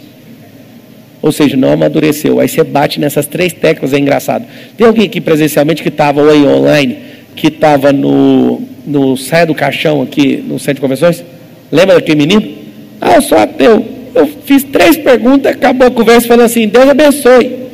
Ou 1.22 1.32
seja, 1.32 1.58
não 1.58 1.72
amadureceu. 1.72 2.40
Aí 2.40 2.48
você 2.48 2.64
bate 2.64 3.00
nessas 3.00 3.26
três 3.26 3.54
teclas, 3.54 3.94
é 3.94 4.00
engraçado. 4.00 4.46
Tem 4.78 4.86
alguém 4.86 5.06
aqui 5.06 5.20
presencialmente 5.20 5.82
que 5.82 5.90
estava 5.90 6.30
aí 6.32 6.46
online, 6.46 6.98
que 7.36 7.48
estava 7.48 7.92
no, 7.92 8.62
no 8.86 9.18
Saia 9.18 9.46
do 9.46 9.56
Caixão 9.56 10.02
aqui 10.02 10.44
no 10.48 10.60
centro 10.60 10.76
de 10.76 10.82
convenções? 10.82 11.24
Lembra 11.72 11.96
daquele 11.96 12.18
menino? 12.18 12.58
Ah, 13.02 13.16
eu 13.16 13.22
sou 13.22 13.38
ateu. 13.38 13.86
Eu 14.14 14.28
fiz 14.46 14.64
três 14.64 14.98
perguntas, 14.98 15.52
acabou 15.52 15.88
a 15.88 15.92
conversa 15.92 16.28
falando 16.28 16.46
assim, 16.46 16.68
Deus 16.68 16.90
abençoe. 16.90 17.68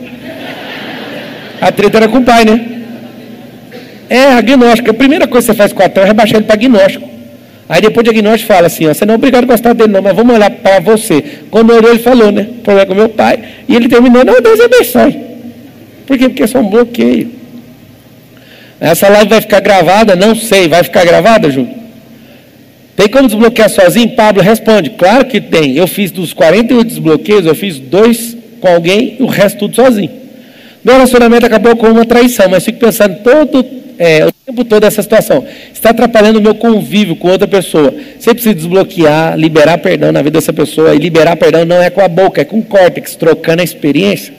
A 1.61 1.71
treta 1.71 1.97
era 1.97 2.07
com 2.09 2.17
o 2.17 2.23
pai, 2.23 2.43
né? 2.43 2.65
É, 4.09 4.25
agnóstico. 4.33 4.91
A 4.91 4.93
primeira 4.93 5.27
coisa 5.27 5.47
que 5.47 5.53
você 5.53 5.57
faz 5.57 5.71
com 5.71 5.81
o 5.81 5.85
ateu 5.85 6.03
é 6.03 6.05
rebaixar 6.05 6.37
ele 6.37 6.45
para 6.45 6.55
agnóstico. 6.55 7.12
Aí 7.67 7.81
depois 7.81 8.03
de 8.03 8.09
agnóstico 8.09 8.53
fala 8.53 8.67
assim, 8.67 8.87
ó, 8.87 8.93
você 8.93 9.05
não 9.05 9.13
é 9.13 9.15
obrigado 9.15 9.45
a 9.45 9.47
gostar 9.47 9.73
dele 9.73 9.91
não, 9.91 10.01
mas 10.01 10.15
vamos 10.15 10.35
olhar 10.35 10.51
para 10.51 10.79
você. 10.79 11.23
Quando 11.49 11.71
olhou 11.73 11.91
ele 11.91 11.99
falou, 11.99 12.31
né? 12.31 12.47
Problema 12.63 12.85
com 12.87 12.95
meu 12.95 13.09
pai. 13.09 13.39
E 13.67 13.75
ele 13.75 13.87
terminou, 13.87 14.25
não, 14.25 14.41
Deus 14.41 14.59
abençoe. 14.59 15.17
Por 16.05 16.17
quê? 16.17 16.29
Porque 16.29 16.43
é 16.43 16.47
só 16.47 16.59
um 16.59 16.69
bloqueio. 16.69 17.31
Essa 18.79 19.07
live 19.07 19.29
vai 19.29 19.41
ficar 19.41 19.61
gravada? 19.61 20.15
Não 20.15 20.35
sei. 20.35 20.67
Vai 20.67 20.83
ficar 20.83 21.05
gravada, 21.05 21.49
Júlio? 21.49 21.83
Tem 22.95 23.07
como 23.07 23.27
desbloquear 23.27 23.69
sozinho? 23.69 24.09
Pablo 24.09 24.41
responde, 24.43 24.91
claro 24.91 25.25
que 25.25 25.41
tem. 25.41 25.75
Eu 25.75 25.87
fiz 25.87 26.11
dos 26.11 26.33
48 26.33 26.87
desbloqueios, 26.87 27.45
eu 27.45 27.55
fiz 27.55 27.79
dois 27.79 28.37
com 28.59 28.67
alguém 28.67 29.17
e 29.19 29.23
o 29.23 29.25
resto 29.25 29.59
tudo 29.59 29.75
sozinho. 29.75 30.11
Meu 30.83 30.95
relacionamento 30.95 31.45
acabou 31.45 31.75
com 31.75 31.87
uma 31.87 32.05
traição, 32.05 32.47
mas 32.49 32.63
fico 32.63 32.79
pensando 32.79 33.23
todo 33.23 33.65
é, 33.97 34.25
o 34.25 34.31
tempo 34.31 34.65
todo 34.65 34.83
essa 34.83 35.01
situação. 35.01 35.45
Está 35.73 35.91
atrapalhando 35.91 36.39
o 36.39 36.41
meu 36.41 36.55
convívio 36.55 37.15
com 37.15 37.29
outra 37.29 37.47
pessoa. 37.47 37.93
Você 38.19 38.33
precisa 38.33 38.53
desbloquear, 38.53 39.37
liberar 39.37 39.77
perdão 39.77 40.11
na 40.11 40.21
vida 40.21 40.39
dessa 40.39 40.53
pessoa. 40.53 40.95
E 40.95 40.97
liberar 40.97 41.35
perdão 41.35 41.65
não 41.65 41.81
é 41.81 41.89
com 41.89 42.01
a 42.01 42.07
boca, 42.07 42.41
é 42.41 42.45
com 42.45 42.59
o 42.59 42.63
córtex, 42.63 43.15
trocando 43.15 43.61
a 43.61 43.63
experiência. 43.63 44.33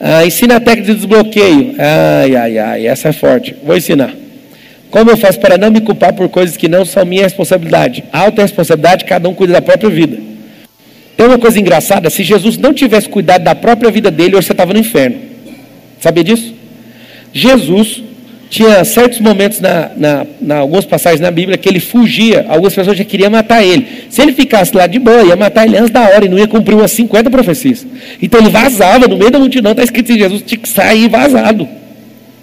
Ah, 0.00 0.24
ensina 0.24 0.56
a 0.56 0.60
técnica 0.60 0.92
de 0.92 0.98
desbloqueio. 0.98 1.74
Ai, 1.78 2.34
ai, 2.34 2.58
ai, 2.58 2.86
essa 2.86 3.08
é 3.08 3.12
forte. 3.12 3.54
Vou 3.62 3.76
ensinar. 3.76 4.14
Como 4.90 5.10
eu 5.10 5.16
faço 5.16 5.38
para 5.38 5.56
não 5.56 5.70
me 5.70 5.80
culpar 5.80 6.12
por 6.14 6.28
coisas 6.28 6.56
que 6.56 6.68
não 6.68 6.84
são 6.84 7.04
minha 7.04 7.22
responsabilidade? 7.22 8.02
Alta 8.12 8.42
responsabilidade, 8.42 9.04
cada 9.04 9.28
um 9.28 9.34
cuida 9.34 9.52
da 9.52 9.62
própria 9.62 9.90
vida. 9.90 10.18
Tem 11.16 11.26
uma 11.26 11.38
coisa 11.38 11.60
engraçada: 11.60 12.08
se 12.08 12.24
Jesus 12.24 12.56
não 12.56 12.72
tivesse 12.72 13.08
cuidado 13.08 13.44
da 13.44 13.54
própria 13.54 13.90
vida 13.90 14.10
dele, 14.10 14.36
hoje 14.36 14.46
você 14.46 14.52
estava 14.52 14.72
no 14.72 14.78
inferno. 14.78 15.16
Sabia 16.00 16.24
disso? 16.24 16.54
Jesus 17.32 18.02
tinha 18.50 18.84
certos 18.84 19.20
momentos, 19.20 19.60
na, 19.60 19.92
na, 19.96 20.26
na, 20.40 20.56
algumas 20.56 20.84
passagens 20.84 21.20
na 21.20 21.30
Bíblia, 21.30 21.56
que 21.56 21.68
ele 21.68 21.78
fugia, 21.78 22.44
algumas 22.48 22.74
pessoas 22.74 22.98
já 22.98 23.04
queriam 23.04 23.30
matar 23.30 23.62
ele. 23.62 23.86
Se 24.10 24.20
ele 24.20 24.32
ficasse 24.32 24.76
lá 24.76 24.88
de 24.88 24.98
boa, 24.98 25.22
ia 25.22 25.36
matar 25.36 25.66
ele 25.66 25.78
antes 25.78 25.90
da 25.90 26.00
hora 26.00 26.24
e 26.24 26.28
não 26.28 26.36
ia 26.36 26.48
cumprir 26.48 26.74
umas 26.74 26.90
50 26.90 27.30
profecias. 27.30 27.86
Então 28.20 28.40
ele 28.40 28.50
vazava 28.50 29.06
no 29.06 29.16
meio 29.16 29.30
da 29.30 29.38
multidão, 29.38 29.70
está 29.70 29.84
escrito 29.84 30.10
em 30.10 30.18
Jesus, 30.18 30.42
tinha 30.42 30.58
que 30.58 30.68
sair 30.68 31.08
vazado. 31.08 31.68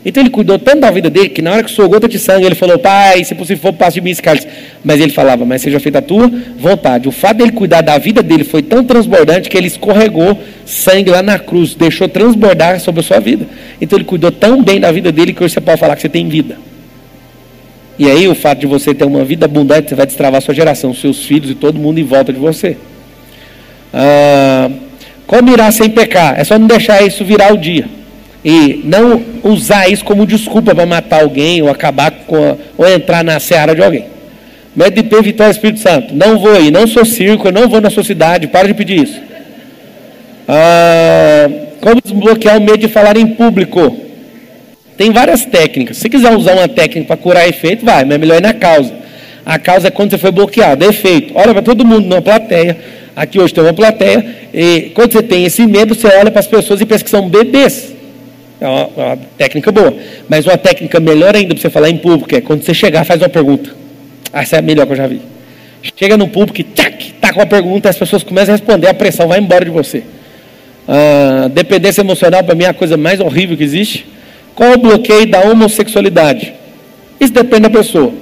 Então 0.06 0.24
ele 0.24 0.30
cuidou 0.30 0.58
tanto 0.58 0.80
da 0.80 0.90
vida 0.90 1.10
dele 1.10 1.28
que 1.28 1.42
na 1.42 1.52
hora 1.52 1.64
que 1.64 1.70
soou 1.70 1.90
gota 1.90 2.08
de 2.08 2.18
sangue, 2.18 2.46
ele 2.46 2.56
falou: 2.56 2.80
Pai, 2.80 3.26
se 3.26 3.36
possível 3.36 3.62
for, 3.62 3.74
passe 3.74 3.96
de 3.96 4.02
mim 4.02 4.12
esse 4.12 4.22
cálice. 4.22 4.48
Mas 4.82 5.02
ele 5.02 5.12
falava: 5.12 5.44
Mas 5.44 5.62
seja 5.62 5.78
feita 5.82 6.00
a 6.00 6.02
tua 6.02 6.32
vontade. 6.58 7.10
O 7.10 7.12
fato 7.12 7.40
dele 7.40 7.52
cuidar 7.52 7.82
da 7.82 7.98
vida 7.98 8.24
dele 8.24 8.46
foi 8.46 8.62
tão 8.62 8.86
transbordante 8.86 9.50
que 9.50 9.58
ele 9.58 9.68
escorregou 9.68 10.40
sangue 10.68 11.10
lá 11.10 11.24
na 11.24 11.40
cruz, 11.40 11.74
deixou 11.74 12.08
transbordar 12.10 12.80
sobre 12.80 13.00
a 13.00 13.04
sua 13.04 13.20
vida. 13.20 13.48
Então 13.80 13.98
ele 13.98 14.06
cuidou 14.06 14.32
tão 14.32 14.62
bem 14.62 14.80
da 14.80 14.92
vida 14.92 15.12
dele 15.12 15.34
que 15.34 15.44
hoje 15.44 15.54
você 15.54 15.62
pode 15.62 15.80
falar 15.80 15.96
que 15.96 16.02
você 16.02 16.10
tem 16.10 16.28
vida. 16.28 16.58
E 17.98 18.10
aí 18.10 18.28
o 18.28 18.36
fato 18.36 18.60
de 18.60 18.68
você 18.68 18.94
ter 18.94 19.06
uma 19.06 19.24
vida 19.24 19.46
abundante, 19.46 19.90
você 19.90 19.96
vai 19.96 20.06
destravar 20.06 20.42
sua 20.42 20.54
geração, 20.54 20.94
seus 20.94 21.26
filhos 21.26 21.50
e 21.50 21.56
todo 21.56 21.80
mundo 21.80 22.00
em 22.00 22.04
volta 22.04 22.32
de 22.32 22.40
você. 22.40 22.78
Ah, 23.94 24.70
como 25.26 25.50
irá 25.52 25.72
sem 25.72 25.90
pecar? 25.90 26.40
É 26.40 26.44
só 26.44 26.60
não 26.60 26.68
deixar 26.68 27.02
isso 27.02 27.24
virar 27.24 27.54
o 27.54 27.58
dia 27.58 27.86
e 28.44 28.82
não 28.84 29.22
usar 29.44 29.90
isso 29.90 30.06
como 30.06 30.26
desculpa 30.26 30.76
para 30.76 30.86
matar 30.86 31.22
alguém 31.22 31.62
ou 31.62 31.70
acabar 31.70 32.12
com 32.12 32.36
a, 32.36 32.56
ou 32.78 32.88
entrar 32.88 33.24
na 33.24 33.40
seara 33.40 33.74
de 33.74 33.84
alguém. 33.84 34.06
Médio 34.76 35.02
de 35.02 35.10
P, 35.10 35.22
Vitória 35.22 35.52
Espírito 35.52 35.80
Santo. 35.80 36.14
Não 36.14 36.38
vou 36.38 36.52
aí, 36.52 36.70
não 36.70 36.86
sou 36.86 37.04
circo, 37.04 37.52
não 37.52 37.68
vou 37.68 37.82
na 37.82 37.90
sua 37.90 38.04
cidade, 38.04 38.48
para 38.48 38.68
de 38.68 38.76
pedir 38.76 39.02
isso. 39.02 39.20
Ah, 40.48 41.50
como 41.82 42.02
desbloquear 42.02 42.58
o 42.58 42.62
medo 42.62 42.78
de 42.78 42.88
falar 42.88 43.18
em 43.18 43.28
público? 43.28 43.96
Tem 44.98 45.12
várias 45.12 45.46
técnicas. 45.46 45.98
Se 45.98 46.10
quiser 46.10 46.36
usar 46.36 46.54
uma 46.54 46.68
técnica 46.68 47.08
para 47.08 47.18
curar 47.18 47.48
efeito, 47.48 47.86
vai, 47.86 48.04
mas 48.04 48.16
é 48.16 48.18
melhor 48.18 48.38
ir 48.38 48.42
na 48.42 48.54
causa. 48.54 48.94
A 49.46 49.60
causa 49.60 49.88
é 49.88 49.92
quando 49.92 50.12
você 50.12 50.18
foi 50.18 50.32
bloqueado, 50.32 50.84
é 50.84 50.88
efeito. 50.88 51.34
Olha 51.36 51.54
para 51.54 51.62
todo 51.62 51.86
mundo 51.86 52.08
na 52.08 52.22
plateia. 52.22 52.78
Aqui 53.16 53.40
hoje 53.40 53.54
tem 53.54 53.64
uma 53.64 53.74
plateia. 53.74 54.26
E 54.54 54.92
quando 54.94 55.14
você 55.14 55.22
tem 55.22 55.46
esse 55.46 55.66
medo, 55.66 55.94
você 55.94 56.08
olha 56.08 56.32
para 56.32 56.40
as 56.40 56.48
pessoas 56.48 56.82
e 56.82 56.86
pensa 56.86 57.04
que 57.04 57.10
são 57.10 57.30
bebês. 57.30 57.94
É 58.60 58.68
uma, 58.68 58.90
é 58.98 59.04
uma, 59.04 59.18
técnica 59.38 59.72
boa. 59.72 59.96
Mas 60.28 60.46
uma 60.46 60.58
técnica 60.58 61.00
melhor 61.00 61.36
ainda 61.36 61.54
para 61.54 61.62
você 61.62 61.70
falar 61.70 61.90
em 61.90 61.98
público 61.98 62.36
é 62.36 62.42
quando 62.42 62.64
você 62.64 62.74
chegar, 62.74 63.06
faz 63.06 63.22
uma 63.22 63.30
pergunta. 63.30 63.70
Ah, 64.34 64.42
essa 64.42 64.56
é 64.56 64.60
a 64.60 64.62
melhor 64.62 64.86
que 64.86 64.94
eu 64.94 64.98
já 64.98 65.08
vi. 65.08 65.22
Chega 65.96 66.18
no 66.18 66.28
público 66.28 66.60
e 66.60 66.64
tac, 66.64 67.14
tá 67.22 67.32
com 67.32 67.42
a 67.42 67.46
pergunta, 67.46 67.88
as 67.88 67.98
pessoas 67.98 68.24
começam 68.24 68.54
a 68.54 68.58
responder, 68.58 68.88
a 68.88 68.94
pressão 68.94 69.28
vai 69.28 69.40
embora 69.40 69.64
de 69.64 69.72
você. 69.72 70.04
Ah, 70.88 71.50
dependência 71.54 72.02
emocional, 72.02 72.44
para 72.44 72.56
mim, 72.56 72.64
é 72.64 72.70
a 72.70 72.74
coisa 72.74 72.96
mais 72.96 73.20
horrível 73.20 73.58
que 73.58 73.64
existe. 73.64 74.06
Qual 74.56 74.74
o 74.74 74.78
bloqueio 74.78 75.28
da 75.28 75.42
homossexualidade? 75.42 76.54
Isso 77.20 77.34
depende 77.34 77.64
da 77.64 77.70
pessoa. 77.70 78.14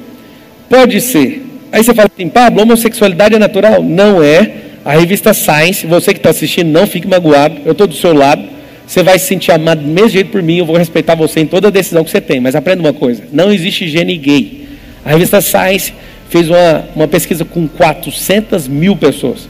Pode 0.69 0.99
ser. 0.99 1.45
Aí 1.71 1.83
você 1.83 1.93
fala 1.93 2.09
assim, 2.13 2.27
Pablo, 2.27 2.63
homossexualidade 2.63 3.35
é 3.35 3.39
natural? 3.39 3.83
Não 3.83 4.23
é, 4.23 4.51
A 4.83 4.93
revista 4.93 5.33
Science, 5.33 5.87
você 5.87 6.13
que 6.13 6.19
está 6.19 6.29
assistindo, 6.29 6.67
não 6.67 6.85
fique 6.85 7.07
magoado, 7.07 7.55
eu 7.65 7.71
estou 7.71 7.87
do 7.87 7.95
seu 7.95 8.13
lado. 8.13 8.43
Você 8.85 9.01
vai 9.01 9.17
se 9.17 9.25
sentir 9.25 9.51
amado 9.51 9.81
do 9.81 9.87
mesmo 9.87 10.09
jeito 10.09 10.29
por 10.29 10.43
mim, 10.43 10.57
eu 10.57 10.65
vou 10.65 10.77
respeitar 10.77 11.15
você 11.15 11.39
em 11.39 11.47
toda 11.47 11.71
decisão 11.71 12.03
que 12.03 12.11
você 12.11 12.21
tem. 12.21 12.39
Mas 12.39 12.55
aprenda 12.55 12.81
uma 12.81 12.93
coisa: 12.93 13.23
não 13.31 13.51
existe 13.51 13.87
gene 13.87 14.15
gay. 14.15 14.67
A 15.03 15.09
revista 15.09 15.41
Science 15.41 15.91
fez 16.29 16.49
uma, 16.49 16.85
uma 16.95 17.07
pesquisa 17.07 17.43
com 17.43 17.67
400 17.67 18.67
mil 18.67 18.95
pessoas. 18.95 19.49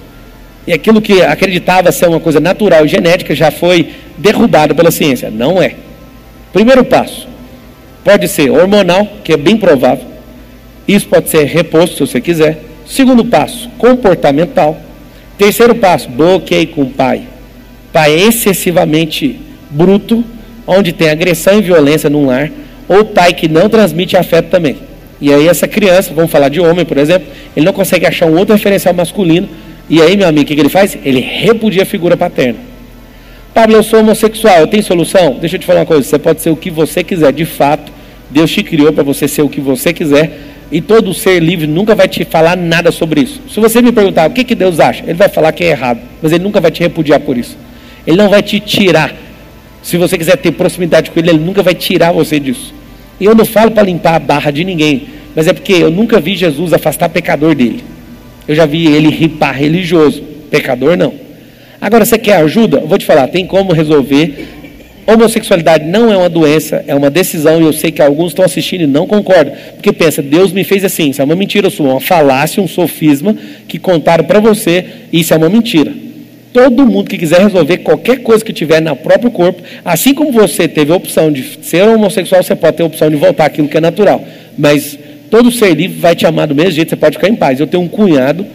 E 0.68 0.74
aquilo 0.74 1.02
que 1.02 1.22
acreditava 1.22 1.92
ser 1.92 2.08
uma 2.08 2.20
coisa 2.20 2.40
natural 2.40 2.86
e 2.86 2.90
genética 2.90 3.36
já 3.36 3.52
foi 3.52 3.90
derrubado 4.18 4.74
pela 4.74 4.92
ciência. 4.92 5.30
Não 5.30 5.62
é. 5.62 5.76
Primeiro 6.52 6.84
passo: 6.84 7.28
pode 8.04 8.28
ser 8.28 8.50
hormonal, 8.50 9.08
que 9.24 9.34
é 9.34 9.38
bem 9.38 9.58
provável. 9.58 10.06
Isso 10.88 11.08
pode 11.08 11.30
ser 11.30 11.46
reposto 11.46 11.96
se 11.96 12.12
você 12.12 12.22
quiser. 12.22 12.60
Segundo 12.86 13.26
passo: 13.26 13.70
comportamental. 13.78 14.78
Terceiro 15.38 15.76
passo: 15.76 16.10
bloqueio 16.10 16.68
com 16.70 16.82
o 16.82 16.90
pai. 16.90 17.24
Pai 17.94 18.14
é 18.14 18.28
excessivamente 18.28 19.40
bruto, 19.70 20.24
onde 20.66 20.92
tem 20.92 21.10
agressão 21.10 21.60
e 21.60 21.62
violência 21.62 22.10
no 22.10 22.26
lar, 22.26 22.52
ou 22.90 23.06
pai 23.06 23.34
que 23.34 23.48
não 23.48 23.70
transmite 23.70 24.18
afeto 24.18 24.50
também. 24.50 24.78
E 25.22 25.34
aí 25.34 25.48
essa 25.48 25.68
criança, 25.68 26.14
vamos 26.14 26.32
falar 26.32 26.50
de 26.50 26.60
homem, 26.60 26.86
por 26.86 26.98
exemplo, 26.98 27.28
ele 27.56 27.66
não 27.66 27.74
consegue 27.74 28.06
achar 28.06 28.26
um 28.26 28.38
outro 28.38 28.54
referencial 28.54 28.94
masculino 28.94 29.48
e 29.90 30.02
aí, 30.02 30.18
meu 30.18 30.28
amigo, 30.28 30.44
o 30.44 30.48
que, 30.48 30.60
ele 30.60 30.70
faz? 30.70 30.98
Ele 31.04 31.20
repudia 31.20 31.84
a 31.84 31.86
figura 31.86 32.18
paterna. 32.18 32.60
Pablo, 33.54 33.76
eu 33.76 33.84
sou 33.84 34.00
homossexual, 34.00 34.60
eu 34.60 34.68
tenho 34.68 34.84
solução? 34.84 35.38
Deixa 35.40 35.56
eu 35.56 35.60
te 35.60 35.66
falar 35.66 35.82
uma 35.82 35.86
coisa: 35.86 36.04
você 36.04 36.18
pode 36.18 36.42
ser 36.42 36.50
o 36.50 36.56
que 36.56 36.72
você 36.72 37.04
quiser, 37.04 37.32
de 37.32 37.46
fato. 37.46 37.92
Deus 38.30 38.52
te 38.52 38.64
criou 38.64 38.92
para 38.92 39.04
você 39.04 39.28
ser 39.28 39.44
o 39.44 39.50
que 39.50 39.62
você 39.62 39.94
quiser. 39.94 40.40
E 40.72 40.82
todo 40.82 41.14
ser 41.14 41.40
livre 41.40 41.68
nunca 41.68 41.94
vai 41.94 42.08
te 42.08 42.26
falar 42.26 42.58
nada 42.58 42.92
sobre 42.92 43.22
isso. 43.22 43.40
Se 43.48 43.60
você 43.60 43.82
me 43.84 43.92
perguntar 43.92 44.28
o 44.28 44.34
que, 44.34 44.44
que 44.44 44.56
Deus 44.56 44.80
acha, 44.80 45.04
ele 45.04 45.14
vai 45.14 45.30
falar 45.30 45.52
que 45.52 45.64
é 45.64 45.70
errado, 45.70 46.00
mas 46.22 46.32
ele 46.32 46.44
nunca 46.44 46.60
vai 46.60 46.72
te 46.72 46.82
repudiar 46.82 47.20
por 47.20 47.38
isso. 47.38 47.56
Ele 48.06 48.18
não 48.18 48.30
vai 48.30 48.42
te 48.42 48.60
tirar. 48.60 49.14
Se 49.84 49.96
você 49.96 50.18
quiser 50.18 50.38
ter 50.38 50.52
proximidade 50.52 51.12
com 51.12 51.20
ele, 51.20 51.30
ele 51.30 51.40
nunca 51.40 51.62
vai 51.62 51.76
tirar 51.76 52.12
você 52.12 52.40
disso. 52.40 52.74
E 53.20 53.26
eu 53.26 53.36
não 53.36 53.46
falo 53.46 53.72
para 53.72 53.84
limpar 53.84 54.16
a 54.16 54.20
barra 54.20 54.50
de 54.50 54.64
ninguém, 54.64 55.08
mas 55.36 55.48
é 55.48 55.54
porque 55.54 55.74
eu 55.74 55.92
nunca 55.92 56.20
vi 56.20 56.36
Jesus 56.36 56.74
afastar 56.74 57.10
pecador 57.10 57.54
dele. 57.54 57.84
Eu 58.48 58.56
já 58.56 58.66
vi 58.66 58.88
ele 58.88 59.10
ripar 59.10 59.56
religioso, 59.58 60.22
pecador 60.50 60.96
não. 60.96 61.14
Agora, 61.82 62.06
você 62.06 62.18
quer 62.18 62.38
ajuda? 62.38 62.80
Vou 62.80 62.98
te 62.98 63.06
falar, 63.06 63.28
tem 63.28 63.46
como 63.46 63.74
resolver. 63.74 64.48
Homossexualidade 65.08 65.86
não 65.86 66.12
é 66.12 66.18
uma 66.18 66.30
doença, 66.30 66.84
é 66.88 66.96
uma 66.96 67.12
decisão, 67.12 67.62
e 67.62 67.66
eu 67.66 67.74
sei 67.74 67.92
que 67.92 68.02
alguns 68.02 68.30
estão 68.30 68.44
assistindo 68.44 68.82
e 68.82 68.88
não 68.88 69.06
concordam. 69.06 69.54
Porque 69.76 69.94
pensa, 69.94 70.22
Deus 70.22 70.52
me 70.52 70.64
fez 70.64 70.84
assim, 70.84 71.12
isso 71.12 71.22
é 71.22 71.26
uma 71.26 71.36
mentira 71.36 71.70
sua, 71.70 71.92
uma 71.92 72.02
falácia, 72.02 72.62
um 72.62 72.68
sofisma 72.68 73.36
que 73.68 73.78
contaram 73.78 74.24
para 74.24 74.40
você, 74.40 74.84
isso 75.14 75.32
é 75.34 75.38
uma 75.38 75.50
mentira. 75.50 75.94
Todo 76.52 76.88
mundo 76.88 77.10
que 77.10 77.18
quiser 77.18 77.42
resolver 77.42 77.80
qualquer 77.80 78.20
coisa 78.20 78.44
que 78.44 78.54
tiver 78.54 78.82
no 78.82 78.96
próprio 78.96 79.30
corpo, 79.30 79.62
assim 79.84 80.14
como 80.14 80.32
você 80.32 80.68
teve 80.68 80.92
a 80.92 80.96
opção 80.96 81.32
de 81.32 81.60
ser 81.62 81.84
homossexual, 81.84 82.42
você 82.42 82.56
pode 82.56 82.78
ter 82.78 82.84
a 82.84 82.88
opção 82.88 83.10
de 83.10 83.16
voltar 83.16 83.46
aquilo 83.46 83.68
que 83.68 83.78
é 83.78 83.82
natural. 83.82 84.24
Mas 84.58 84.98
Todo 85.30 85.52
ser 85.52 85.74
livre 85.74 85.98
vai 86.00 86.16
te 86.16 86.26
amar 86.26 86.48
do 86.48 86.56
mesmo 86.56 86.72
jeito, 86.72 86.90
você 86.90 86.96
pode 86.96 87.18
ficar 87.18 87.28
em 87.28 87.36
paz. 87.36 87.60
Eu 87.60 87.68
tenho 87.68 87.84
um 87.84 87.88
cunhado 87.88 88.46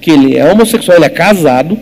que 0.00 0.10
ele 0.10 0.36
é 0.36 0.50
homossexual, 0.50 0.96
ele 0.96 1.06
é 1.06 1.10
casado, 1.10 1.78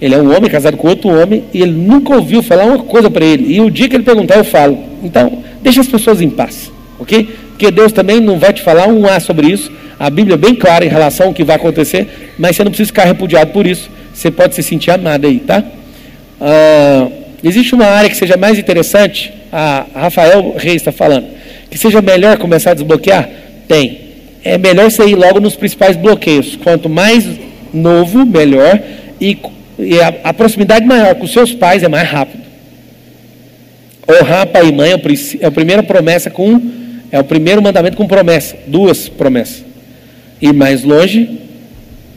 ele 0.00 0.14
é 0.14 0.18
um 0.18 0.34
homem 0.34 0.50
casado 0.50 0.76
com 0.76 0.88
outro 0.88 1.10
homem, 1.10 1.44
e 1.52 1.60
ele 1.60 1.72
nunca 1.72 2.14
ouviu 2.14 2.42
falar 2.42 2.64
uma 2.64 2.78
coisa 2.78 3.10
para 3.10 3.24
ele. 3.24 3.52
E 3.54 3.60
o 3.60 3.70
dia 3.70 3.88
que 3.88 3.96
ele 3.96 4.02
perguntar, 4.02 4.36
eu 4.36 4.44
falo. 4.44 4.78
Então, 5.02 5.42
deixa 5.62 5.80
as 5.80 5.86
pessoas 5.86 6.20
em 6.20 6.30
paz, 6.30 6.72
ok? 6.98 7.28
Porque 7.50 7.70
Deus 7.70 7.92
também 7.92 8.20
não 8.20 8.38
vai 8.38 8.52
te 8.52 8.62
falar 8.62 8.88
um 8.88 9.06
A 9.06 9.20
sobre 9.20 9.48
isso. 9.48 9.70
A 9.98 10.08
Bíblia 10.08 10.34
é 10.34 10.38
bem 10.38 10.54
clara 10.54 10.84
em 10.84 10.88
relação 10.88 11.26
ao 11.26 11.34
que 11.34 11.44
vai 11.44 11.56
acontecer, 11.56 12.32
mas 12.38 12.56
você 12.56 12.64
não 12.64 12.70
precisa 12.70 12.86
ficar 12.86 13.04
repudiado 13.04 13.52
por 13.52 13.66
isso. 13.66 13.90
Você 14.14 14.30
pode 14.30 14.54
se 14.54 14.62
sentir 14.62 14.90
amado 14.90 15.26
aí, 15.26 15.38
tá? 15.40 15.62
Ah, 16.40 17.08
existe 17.44 17.74
uma 17.74 17.84
área 17.84 18.08
que 18.08 18.16
seja 18.16 18.36
mais 18.36 18.58
interessante, 18.58 19.32
a 19.52 19.84
Rafael 19.94 20.54
Reis 20.56 20.76
está 20.76 20.92
falando, 20.92 21.26
que 21.70 21.76
seja 21.76 22.00
melhor 22.00 22.38
começar 22.38 22.70
a 22.70 22.74
desbloquear? 22.74 23.28
Tem. 23.70 24.00
É 24.42 24.58
melhor 24.58 24.90
você 24.90 25.06
ir 25.06 25.14
logo 25.14 25.38
nos 25.38 25.54
principais 25.54 25.96
bloqueios. 25.96 26.56
Quanto 26.56 26.88
mais 26.88 27.24
novo, 27.72 28.26
melhor. 28.26 28.82
E, 29.20 29.38
e 29.78 30.00
a, 30.00 30.08
a, 30.24 30.34
proximidade 30.34 30.84
maior 30.84 31.14
com 31.14 31.24
seus 31.28 31.54
pais 31.54 31.84
é 31.84 31.88
mais 31.88 32.08
rápido. 32.10 32.42
Honrar 34.08 34.48
pai 34.48 34.66
e 34.66 34.72
mãe 34.72 34.90
é, 34.90 35.00
é 35.40 35.46
a 35.46 35.52
primeira 35.52 35.84
promessa 35.84 36.28
com. 36.28 36.60
É 37.12 37.20
o 37.20 37.22
primeiro 37.22 37.62
mandamento 37.62 37.96
com 37.96 38.08
promessa. 38.08 38.56
Duas 38.66 39.08
promessas. 39.08 39.64
Ir 40.42 40.52
mais 40.52 40.82
longe 40.82 41.38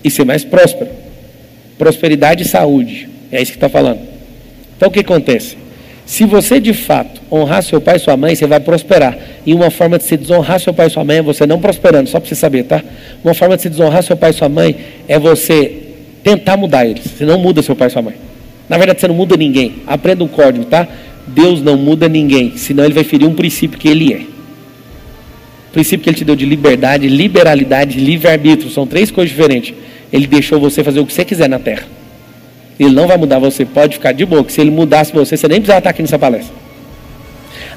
e 0.04 0.10
ser 0.10 0.26
mais 0.26 0.44
próspero. 0.44 0.90
Prosperidade 1.78 2.42
e 2.42 2.48
saúde. 2.48 3.08
É 3.32 3.40
isso 3.40 3.52
que 3.52 3.58
está 3.58 3.70
falando. 3.70 4.00
Então 4.76 4.90
o 4.90 4.92
que 4.92 5.02
acontece? 5.02 5.56
Se 6.06 6.26
você 6.26 6.60
de 6.60 6.74
fato 6.74 7.22
honrar 7.32 7.64
seu 7.64 7.80
pai 7.80 7.96
e 7.96 8.00
sua 8.00 8.18
mãe, 8.18 8.36
você 8.36 8.46
vai 8.46 8.60
prosperar. 8.60 9.18
E 9.46 9.54
uma 9.54 9.70
forma 9.70 9.98
de 9.98 10.04
se 10.04 10.18
desonrar 10.18 10.60
seu 10.60 10.74
pai 10.74 10.88
e 10.88 10.90
sua 10.90 11.04
mãe 11.04 11.18
é 11.18 11.22
você 11.22 11.46
não 11.46 11.60
prosperando, 11.60 12.10
só 12.10 12.20
para 12.20 12.28
você 12.28 12.36
saber, 12.36 12.64
tá? 12.64 12.84
Uma 13.24 13.34
forma 13.34 13.56
de 13.56 13.64
se 13.64 13.70
desonrar 13.70 14.04
seu 14.04 14.18
pai 14.18 14.32
e 14.32 14.34
sua 14.34 14.50
mãe 14.50 14.76
é 15.08 15.18
você 15.18 15.82
tentar 16.24 16.58
mudar 16.58 16.86
eles. 16.86 17.04
Você 17.06 17.26
não 17.26 17.40
muda 17.40 17.62
seu 17.62 17.76
pai 17.76 17.88
e 17.88 17.92
sua 17.92 18.02
mãe. 18.02 18.16
Na 18.68 18.78
verdade, 18.78 19.00
você 19.00 19.08
não 19.08 19.16
muda 19.16 19.38
ninguém. 19.38 19.76
Aprenda 19.88 20.24
um 20.24 20.28
código, 20.28 20.66
tá? 20.66 20.88
Deus 21.26 21.62
não 21.62 21.78
muda 21.78 22.10
ninguém, 22.10 22.58
senão 22.58 22.84
ele 22.84 22.94
vai 22.94 23.04
ferir 23.04 23.28
um 23.28 23.34
princípio 23.34 23.80
que 23.80 23.88
ele 23.88 24.14
é. 24.14 24.18
O 25.70 25.74
princípio 25.74 26.04
que 26.04 26.10
ele 26.10 26.18
te 26.18 26.26
deu 26.26 26.36
de 26.36 26.46
liberdade, 26.46 27.08
liberalidade, 27.08 27.98
livre-arbítrio, 27.98 28.70
são 28.70 28.86
três 28.86 29.10
coisas 29.10 29.32
diferentes. 29.32 29.74
Ele 30.12 30.28
deixou 30.28 30.60
você 30.60 30.84
fazer 30.84 31.00
o 31.00 31.06
que 31.06 31.14
você 31.14 31.26
quiser 31.26 31.50
na 31.50 31.60
terra. 31.60 31.88
Ele 32.80 32.92
não 32.92 33.08
vai 33.08 33.18
mudar 33.18 33.40
você, 33.40 33.66
pode 33.66 33.96
ficar 33.96 34.12
de 34.12 34.26
boa, 34.26 34.44
que 34.44 34.52
se 34.52 34.62
ele 34.62 34.72
mudasse 34.72 35.14
você, 35.14 35.38
você 35.38 35.48
nem 35.48 35.58
precisava 35.58 35.80
estar 35.80 35.90
aqui 35.92 36.02
nessa 36.02 36.18
palestra. 36.18 36.54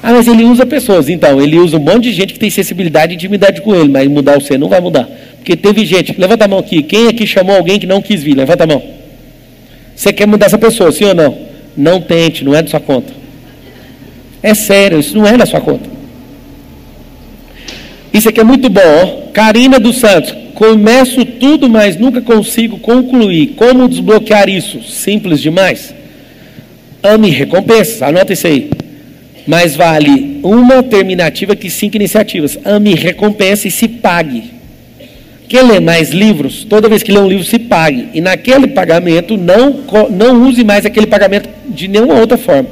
Ah, 0.01 0.11
mas 0.11 0.27
ele 0.27 0.43
usa 0.43 0.65
pessoas. 0.65 1.09
Então, 1.09 1.41
ele 1.41 1.57
usa 1.57 1.77
um 1.77 1.79
monte 1.79 2.03
de 2.03 2.13
gente 2.13 2.33
que 2.33 2.39
tem 2.39 2.49
sensibilidade 2.49 3.13
e 3.13 3.15
intimidade 3.15 3.61
com 3.61 3.75
ele, 3.75 3.89
mas 3.89 4.07
mudar 4.07 4.39
você 4.39 4.57
não 4.57 4.69
vai 4.69 4.79
mudar. 4.79 5.07
Porque 5.37 5.55
teve 5.55 5.85
gente, 5.85 6.15
levanta 6.17 6.45
a 6.45 6.47
mão 6.47 6.59
aqui, 6.59 6.83
quem 6.83 7.07
aqui 7.07 7.25
chamou 7.25 7.55
alguém 7.55 7.79
que 7.79 7.87
não 7.87 8.01
quis 8.01 8.23
vir? 8.23 8.35
Levanta 8.35 8.63
a 8.63 8.67
mão. 8.67 8.83
Você 9.95 10.13
quer 10.13 10.27
mudar 10.27 10.45
essa 10.45 10.57
pessoa, 10.57 10.91
sim 10.91 11.05
ou 11.05 11.15
não? 11.15 11.37
Não 11.75 12.01
tente, 12.01 12.43
não 12.43 12.55
é 12.55 12.61
da 12.61 12.69
sua 12.69 12.79
conta. 12.79 13.13
É 14.43 14.53
sério, 14.53 14.99
isso 14.99 15.17
não 15.17 15.25
é 15.25 15.37
da 15.37 15.45
sua 15.45 15.61
conta. 15.61 15.89
Isso 18.13 18.29
aqui 18.29 18.39
é 18.39 18.43
muito 18.43 18.69
bom, 18.69 18.81
ó. 18.81 19.31
Karina 19.31 19.79
dos 19.79 19.97
Santos. 19.97 20.35
Começo 20.57 21.23
tudo, 21.23 21.69
mas 21.69 21.97
nunca 21.97 22.19
consigo 22.19 22.79
concluir. 22.79 23.53
Como 23.55 23.87
desbloquear 23.87 24.49
isso? 24.49 24.81
Simples 24.81 25.39
demais. 25.39 25.93
Ame 27.03 27.29
recompensas. 27.29 28.01
Anota 28.01 28.33
isso 28.33 28.47
aí. 28.47 28.71
Mas 29.45 29.75
vale 29.75 30.39
uma 30.41 30.81
terminativa 30.81 31.55
que 31.55 31.69
cinco 31.69 31.97
iniciativas. 31.97 32.57
Ame 32.65 32.95
recompensa 32.95 33.67
e 33.67 33.71
se 33.71 33.87
pague. 33.87 34.45
Quer 35.47 35.61
ler 35.61 35.79
mais 35.79 36.09
livros? 36.09 36.63
Toda 36.63 36.89
vez 36.89 37.03
que 37.03 37.11
lê 37.11 37.19
um 37.19 37.27
livro, 37.27 37.45
se 37.45 37.59
pague. 37.59 38.09
E 38.15 38.19
naquele 38.19 38.65
pagamento, 38.65 39.37
não, 39.37 39.83
não 40.09 40.41
use 40.41 40.63
mais 40.63 40.87
aquele 40.87 41.05
pagamento 41.05 41.47
de 41.69 41.87
nenhuma 41.87 42.15
outra 42.15 42.35
forma. 42.35 42.67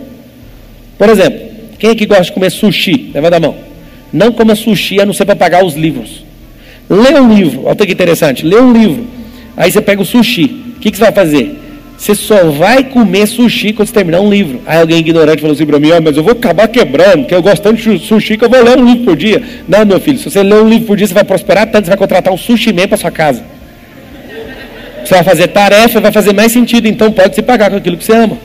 Por 0.98 1.08
exemplo, 1.08 1.40
quem 1.78 1.92
aqui 1.92 2.08
gosta 2.08 2.24
de 2.24 2.32
comer 2.32 2.50
sushi? 2.50 3.12
Levanta 3.14 3.38
a 3.38 3.40
mão. 3.40 3.56
Não 4.12 4.32
coma 4.32 4.56
sushi 4.56 5.00
a 5.00 5.06
não 5.06 5.14
ser 5.14 5.26
para 5.26 5.36
pagar 5.36 5.64
os 5.64 5.76
livros. 5.76 6.25
Lê 6.90 7.20
um 7.20 7.34
livro, 7.34 7.64
olha 7.66 7.76
que 7.76 7.92
interessante, 7.92 8.46
lê 8.46 8.58
um 8.58 8.72
livro. 8.72 9.06
Aí 9.58 9.72
você 9.72 9.82
pega 9.82 10.02
o 10.02 10.06
sushi. 10.06 10.74
O 10.78 10.80
que, 10.80 10.92
que 10.92 10.98
você 10.98 11.04
vai 11.04 11.12
fazer? 11.12 11.62
Você 11.98 12.14
só 12.14 12.50
vai 12.52 12.84
comer 12.84 13.26
sushi 13.26 13.74
quando 13.74 13.88
você 13.88 13.94
terminar 13.94 14.20
um 14.20 14.30
livro. 14.30 14.62
Aí 14.66 14.80
alguém 14.80 15.00
ignorante 15.00 15.42
falou 15.42 15.56
assim 15.56 15.66
para 15.66 15.80
mim, 15.80 15.92
oh, 15.92 16.02
mas 16.02 16.18
eu 16.18 16.24
vou 16.24 16.34
acabar 16.34 16.68
quebrando, 16.68 17.20
porque 17.20 17.34
eu 17.34 17.42
gosto 17.42 17.64
tanto 17.64 17.82
de 17.82 18.00
sushi 18.00 18.38
que 18.38 18.46
eu 18.46 18.50
vou 18.50 18.62
ler 18.62 18.78
um 18.78 18.86
livro 18.86 19.06
por 19.06 19.16
dia. 19.16 19.42
Não, 19.68 19.86
meu 19.86 20.00
filho, 20.00 20.18
se 20.18 20.30
você 20.30 20.44
ler 20.44 20.62
um 20.62 20.68
livro 20.68 20.88
por 20.88 20.98
dia, 20.98 21.08
você 21.08 21.14
vai 21.14 21.24
prosperar 21.24 21.68
tanto, 21.68 21.86
você 21.86 21.90
vai 21.90 21.98
contratar 21.98 22.34
um 22.34 22.38
sushi 22.38 22.74
man 22.74 22.88
para 22.88 22.98
sua 22.98 23.12
casa. 23.12 23.44
Você 25.04 25.14
vai 25.14 25.24
fazer 25.24 25.48
tarefa, 25.48 26.02
vai 26.02 26.12
fazer 26.12 26.34
mais 26.34 26.52
sentido, 26.52 26.88
então 26.88 27.12
pode 27.12 27.36
se 27.36 27.42
pagar 27.42 27.70
com 27.70 27.78
aquilo 27.78 27.98
que 27.98 28.04
você 28.04 28.14
ama. 28.14 28.38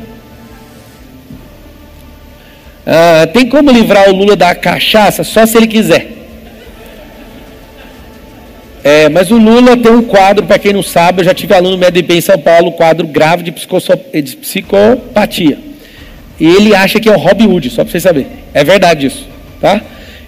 Ah, 2.87 3.27
tem 3.33 3.49
como 3.49 3.71
livrar 3.71 4.09
o 4.09 4.15
Lula 4.15 4.37
da 4.37 4.55
cachaça 4.55 5.25
só 5.25 5.45
se 5.45 5.57
ele 5.57 5.67
quiser. 5.67 6.20
É, 8.83 9.09
mas 9.09 9.31
o 9.31 9.37
Lula 9.37 9.77
tem 9.77 9.93
um 9.93 10.03
quadro, 10.03 10.47
para 10.47 10.59
quem 10.59 10.73
não 10.73 10.83
sabe, 10.83 11.21
eu 11.21 11.25
já 11.25 11.35
tive 11.35 11.55
aluno 11.55 11.77
médio 11.77 12.05
em 12.09 12.21
São 12.21 12.39
Paulo, 12.39 12.73
quadro 12.73 13.07
grave 13.07 13.43
de, 13.43 13.51
de 14.23 14.37
psicopatia. 14.37 15.59
E 16.39 16.47
ele 16.47 16.75
acha 16.75 16.99
que 16.99 17.09
é 17.09 17.13
o 17.13 17.19
Robin 17.19 17.47
Hood, 17.47 17.69
só 17.69 17.83
para 17.85 17.91
vocês 17.91 18.03
saberem. 18.03 18.29
É 18.55 18.65
verdade 18.65 19.07
isso, 19.07 19.29
tá? 19.61 19.83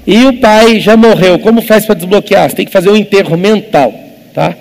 E 0.06 0.24
o 0.26 0.34
pai 0.34 0.78
já 0.80 0.96
morreu, 0.96 1.38
como 1.38 1.62
faz 1.62 1.86
para 1.86 1.94
desbloquear? 1.94 2.50
Você 2.50 2.56
tem 2.56 2.66
que 2.66 2.72
fazer 2.72 2.90
um 2.90 2.96
enterro 2.96 3.36
mental, 3.38 3.94
tá? 4.34 4.54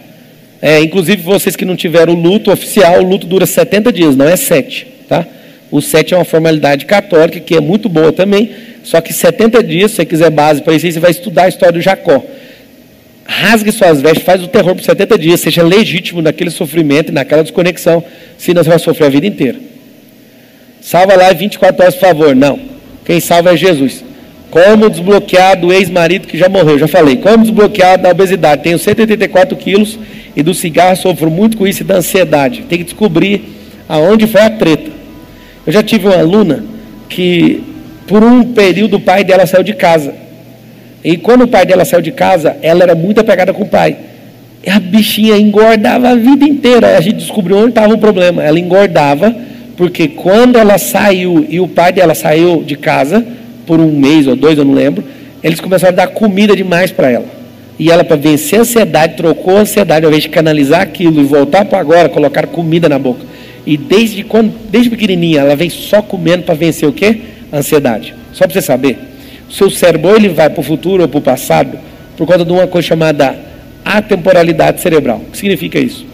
É, 0.62 0.80
inclusive 0.80 1.22
vocês 1.22 1.56
que 1.56 1.66
não 1.66 1.76
tiveram 1.76 2.14
o 2.14 2.22
luto 2.22 2.52
oficial, 2.52 3.00
o 3.00 3.04
luto 3.04 3.28
dura 3.28 3.46
70 3.46 3.92
dias, 3.92 4.16
não 4.16 4.30
é 4.30 4.38
7, 4.38 4.88
tá? 5.10 5.26
O 5.70 5.82
7 5.82 6.14
é 6.14 6.18
uma 6.18 6.26
formalidade 6.26 6.86
católica 6.86 7.40
que 7.40 7.56
é 7.56 7.60
muito 7.60 7.90
boa 7.90 8.14
também, 8.14 8.52
só 8.84 9.02
que 9.02 9.12
70 9.12 9.62
dias, 9.64 9.92
se 9.92 9.98
você 9.98 10.06
quiser 10.06 10.30
base 10.30 10.62
para 10.62 10.74
isso, 10.74 10.90
você 10.90 11.00
vai 11.00 11.12
estudar 11.12 11.44
a 11.44 11.50
história 11.50 11.74
do 11.74 11.82
Jacó. 11.82 12.24
Rasgue 13.26 13.72
suas 13.72 14.02
vestes, 14.02 14.24
faz 14.24 14.44
o 14.44 14.48
terror 14.48 14.76
por 14.76 14.84
70 14.84 15.18
dias, 15.18 15.40
seja 15.40 15.64
legítimo 15.64 16.22
naquele 16.22 16.50
sofrimento 16.50 17.10
e 17.10 17.12
naquela 17.14 17.44
desconexão, 17.44 18.04
senão 18.38 18.64
você 18.64 18.70
vai 18.70 18.80
sofrer 18.80 19.06
a 19.06 19.10
vida 19.10 19.28
inteira. 19.28 19.58
Salva 20.82 21.16
lá 21.16 21.32
24 21.32 21.82
horas, 21.82 21.96
por 21.96 22.02
favor. 22.02 22.36
Não. 22.36 22.60
Quem 23.06 23.20
salva 23.20 23.54
é 23.54 23.58
Jesus. 23.58 24.04
Como 24.50 24.90
desbloquear 24.90 25.58
do 25.58 25.72
ex-marido 25.72 26.28
que 26.28 26.38
já 26.38 26.50
morreu? 26.50 26.78
Já 26.78 26.88
falei. 26.88 27.18
Como 27.18 27.44
desbloquear 27.44 27.98
da 27.98 28.10
obesidade? 28.10 28.64
Tenho 28.64 28.78
184 28.78 29.56
quilos 29.56 29.98
e 30.36 30.44
do 30.44 30.54
cigarro 30.54 30.96
sofro 30.96 31.30
muito 31.30 31.56
com 31.56 31.68
isso 31.68 31.84
e 31.84 31.86
da 31.86 31.98
ansiedade. 31.98 32.64
Tem 32.64 32.80
que 32.80 32.84
descobrir 32.84 33.44
aonde 33.88 34.28
foi 34.28 34.42
a 34.42 34.50
treta. 34.50 34.92
Eu 35.66 35.72
já 35.72 35.84
tive 35.84 36.08
uma 36.08 36.18
aluna 36.18 36.66
que, 37.08 37.64
por 38.08 38.24
um 38.24 38.44
período, 38.44 38.98
o 38.98 39.00
pai 39.00 39.24
dela 39.24 39.46
saiu 39.46 39.64
de 39.64 39.74
casa. 39.74 40.14
E 41.04 41.18
quando 41.18 41.44
o 41.44 41.48
pai 41.48 41.66
dela 41.66 41.86
saiu 41.86 42.02
de 42.02 42.12
casa, 42.12 42.56
ela 42.62 42.84
era 42.84 42.96
muito 42.96 43.20
apegada 43.20 43.54
com 43.54 43.64
o 43.64 43.68
pai. 43.68 43.98
E 44.66 44.70
a 44.70 44.80
bichinha 44.80 45.38
engordava 45.38 46.10
a 46.10 46.16
vida 46.16 46.46
inteira. 46.46 46.98
A 46.98 47.02
gente 47.02 47.18
descobriu 47.18 47.58
onde 47.58 47.70
estava 47.70 47.94
o 47.94 47.98
problema. 47.98 48.44
Ela 48.44 48.60
engordava, 48.60 49.36
porque 49.76 50.08
quando 50.08 50.58
ela 50.58 50.78
saiu 50.78 51.46
e 51.50 51.60
o 51.60 51.68
pai 51.68 51.92
dela 51.92 52.14
saiu 52.14 52.64
de 52.64 52.76
casa, 52.76 53.26
por 53.66 53.80
um 53.80 53.92
mês 53.92 54.28
ou 54.28 54.36
dois, 54.36 54.58
eu 54.58 54.66
não 54.66 54.74
lembro, 54.74 55.04
eles 55.44 55.60
começaram 55.60 55.94
a 55.94 55.96
dar 55.96 56.08
comida 56.08 56.56
demais 56.56 56.92
para 56.92 57.10
ela. 57.10 57.26
E 57.80 57.90
ela, 57.90 58.04
para 58.04 58.16
vencer 58.16 58.60
a 58.60 58.62
ansiedade, 58.62 59.16
trocou 59.16 59.58
a 59.58 59.62
ansiedade, 59.62 60.06
ao 60.06 60.12
invés 60.12 60.24
de 60.24 60.30
canalizar 60.30 60.82
aquilo 60.82 61.20
e 61.20 61.24
voltar 61.24 61.66
para 61.66 61.80
agora, 61.80 62.10
colocar 62.10 62.46
comida 62.46 62.88
na 62.88 63.00
boca. 63.00 63.26
E 63.66 63.76
desde 63.78 64.24
quando, 64.24 64.54
desde 64.70 64.90
pequenininha, 64.90 65.40
ela 65.42 65.56
vem 65.56 65.70
só 65.70 66.02
comendo 66.02 66.44
para 66.44 66.54
vencer 66.54 66.88
o 66.88 66.94
quê? 66.94 67.22
A 67.52 67.58
ansiedade. 67.58 68.14
Só 68.34 68.46
para 68.46 68.54
você 68.54 68.62
saber. 68.62 69.11
Seu 69.52 69.70
cérebro 69.70 70.16
ele 70.16 70.30
vai 70.30 70.50
para 70.50 70.62
o 70.62 70.64
futuro 70.64 71.04
ou 71.04 71.10
para 71.10 71.18
o 71.18 71.22
passado 71.22 71.78
por 72.18 72.26
conta 72.26 72.46
de 72.46 72.52
uma 72.52 72.68
coisa 72.68 72.88
chamada 72.88 73.36
atemporalidade 73.84 74.82
cerebral. 74.82 75.18
O 75.18 75.32
que 75.32 75.38
significa 75.38 75.78
isso? 75.78 76.06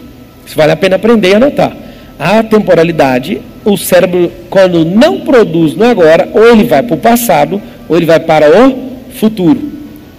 Isso 0.44 0.56
vale 0.56 0.72
a 0.72 0.76
pena 0.76 0.96
aprender 0.96 1.30
e 1.30 1.34
anotar. 1.34 1.76
A 2.18 2.40
atemporalidade, 2.40 3.40
o 3.64 3.76
cérebro, 3.76 4.32
quando 4.50 4.84
não 4.84 5.20
produz 5.20 5.74
no 5.74 5.84
agora, 5.84 6.28
ou 6.32 6.48
ele 6.48 6.64
vai 6.64 6.82
para 6.82 6.94
o 6.94 6.98
passado, 6.98 7.62
ou 7.88 7.96
ele 7.96 8.06
vai 8.06 8.18
para 8.18 8.66
o 8.66 9.10
futuro. 9.14 9.60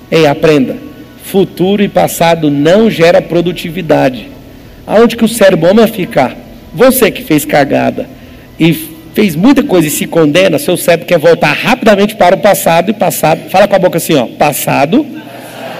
Ei, 0.09 0.25
aprenda. 0.25 0.77
Futuro 1.23 1.83
e 1.83 1.89
passado 1.89 2.49
não 2.49 2.89
gera 2.89 3.21
produtividade. 3.21 4.27
Aonde 4.87 5.17
que 5.17 5.25
o 5.25 5.27
cérebro 5.27 5.69
ama 5.69 5.87
ficar? 5.87 6.37
Você 6.73 7.11
que 7.11 7.23
fez 7.23 7.43
cagada 7.45 8.07
e 8.59 8.98
fez 9.14 9.36
muita 9.36 9.64
coisa 9.64 9.88
e 9.88 9.91
se 9.91 10.06
condena, 10.06 10.60
seu 10.60 10.77
cérebro 10.77 11.06
quer 11.06 11.19
voltar 11.19 11.52
rapidamente 11.53 12.15
para 12.15 12.36
o 12.36 12.40
passado 12.40 12.91
e 12.91 12.94
passado, 12.94 13.49
fala 13.49 13.68
com 13.68 13.76
a 13.76 13.80
boca 13.80 13.98
assim, 13.98 14.15
ó, 14.15 14.26
passado 14.26 15.06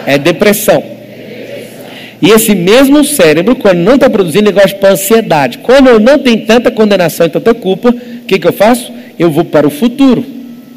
é 0.06 0.18
depressão. 0.18 0.84
E 2.22 2.32
esse 2.32 2.54
mesmo 2.54 3.04
cérebro, 3.04 3.56
quando 3.56 3.78
não 3.78 3.96
está 3.96 4.10
produzindo, 4.10 4.50
ele 4.50 4.60
gosta 4.60 4.78
de 4.78 4.86
ansiedade. 4.86 5.58
Quando 5.60 5.88
eu 5.88 6.00
não 6.00 6.20
tenho 6.20 6.46
tanta 6.46 6.70
condenação 6.70 7.26
e 7.26 7.30
tanta 7.30 7.54
culpa, 7.54 7.90
o 7.90 8.26
que, 8.26 8.38
que 8.38 8.48
eu 8.48 8.52
faço? 8.52 8.92
Eu 9.18 9.32
vou 9.32 9.46
para 9.46 9.66
o 9.66 9.70
futuro. 9.70 10.26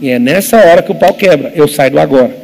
E 0.00 0.08
é 0.08 0.18
nessa 0.18 0.56
hora 0.56 0.82
que 0.82 0.92
o 0.92 0.94
pau 0.94 1.14
quebra. 1.14 1.52
Eu 1.54 1.66
saio 1.66 1.90
do 1.90 1.98
agora. 1.98 2.42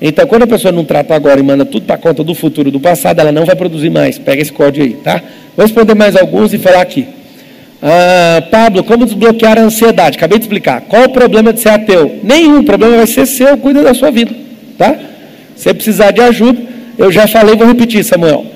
Então, 0.00 0.26
quando 0.26 0.44
a 0.44 0.46
pessoa 0.46 0.72
não 0.72 0.84
trata 0.84 1.14
agora 1.14 1.38
e 1.38 1.42
manda 1.42 1.66
tudo 1.66 1.84
para 1.84 1.98
conta 1.98 2.22
do 2.24 2.34
futuro, 2.34 2.70
do 2.70 2.80
passado, 2.80 3.20
ela 3.20 3.32
não 3.32 3.44
vai 3.44 3.56
produzir 3.56 3.90
mais. 3.90 4.18
Pega 4.18 4.40
esse 4.40 4.52
código 4.52 4.86
aí, 4.86 4.94
tá? 4.94 5.20
Vou 5.56 5.66
responder 5.66 5.94
mais 5.94 6.16
alguns 6.16 6.54
e 6.54 6.58
falar 6.58 6.80
aqui. 6.80 7.06
Ah, 7.82 8.42
Pablo, 8.50 8.82
como 8.82 9.04
desbloquear 9.04 9.58
a 9.58 9.62
ansiedade? 9.62 10.16
Acabei 10.16 10.38
de 10.38 10.44
explicar. 10.44 10.82
Qual 10.82 11.04
o 11.04 11.10
problema 11.10 11.52
de 11.52 11.60
ser 11.60 11.70
ateu? 11.70 12.20
Nenhum. 12.22 12.64
Problema 12.64 12.96
vai 12.96 13.06
ser 13.06 13.26
seu, 13.26 13.56
cuida 13.56 13.82
da 13.82 13.94
sua 13.94 14.10
vida. 14.10 14.34
Tá? 14.76 14.96
Se 15.56 15.72
precisar 15.74 16.10
de 16.10 16.20
ajuda, 16.20 16.60
eu 16.96 17.10
já 17.10 17.26
falei, 17.26 17.54
vou 17.56 17.66
repetir, 17.66 18.04
Samuel. 18.04 18.46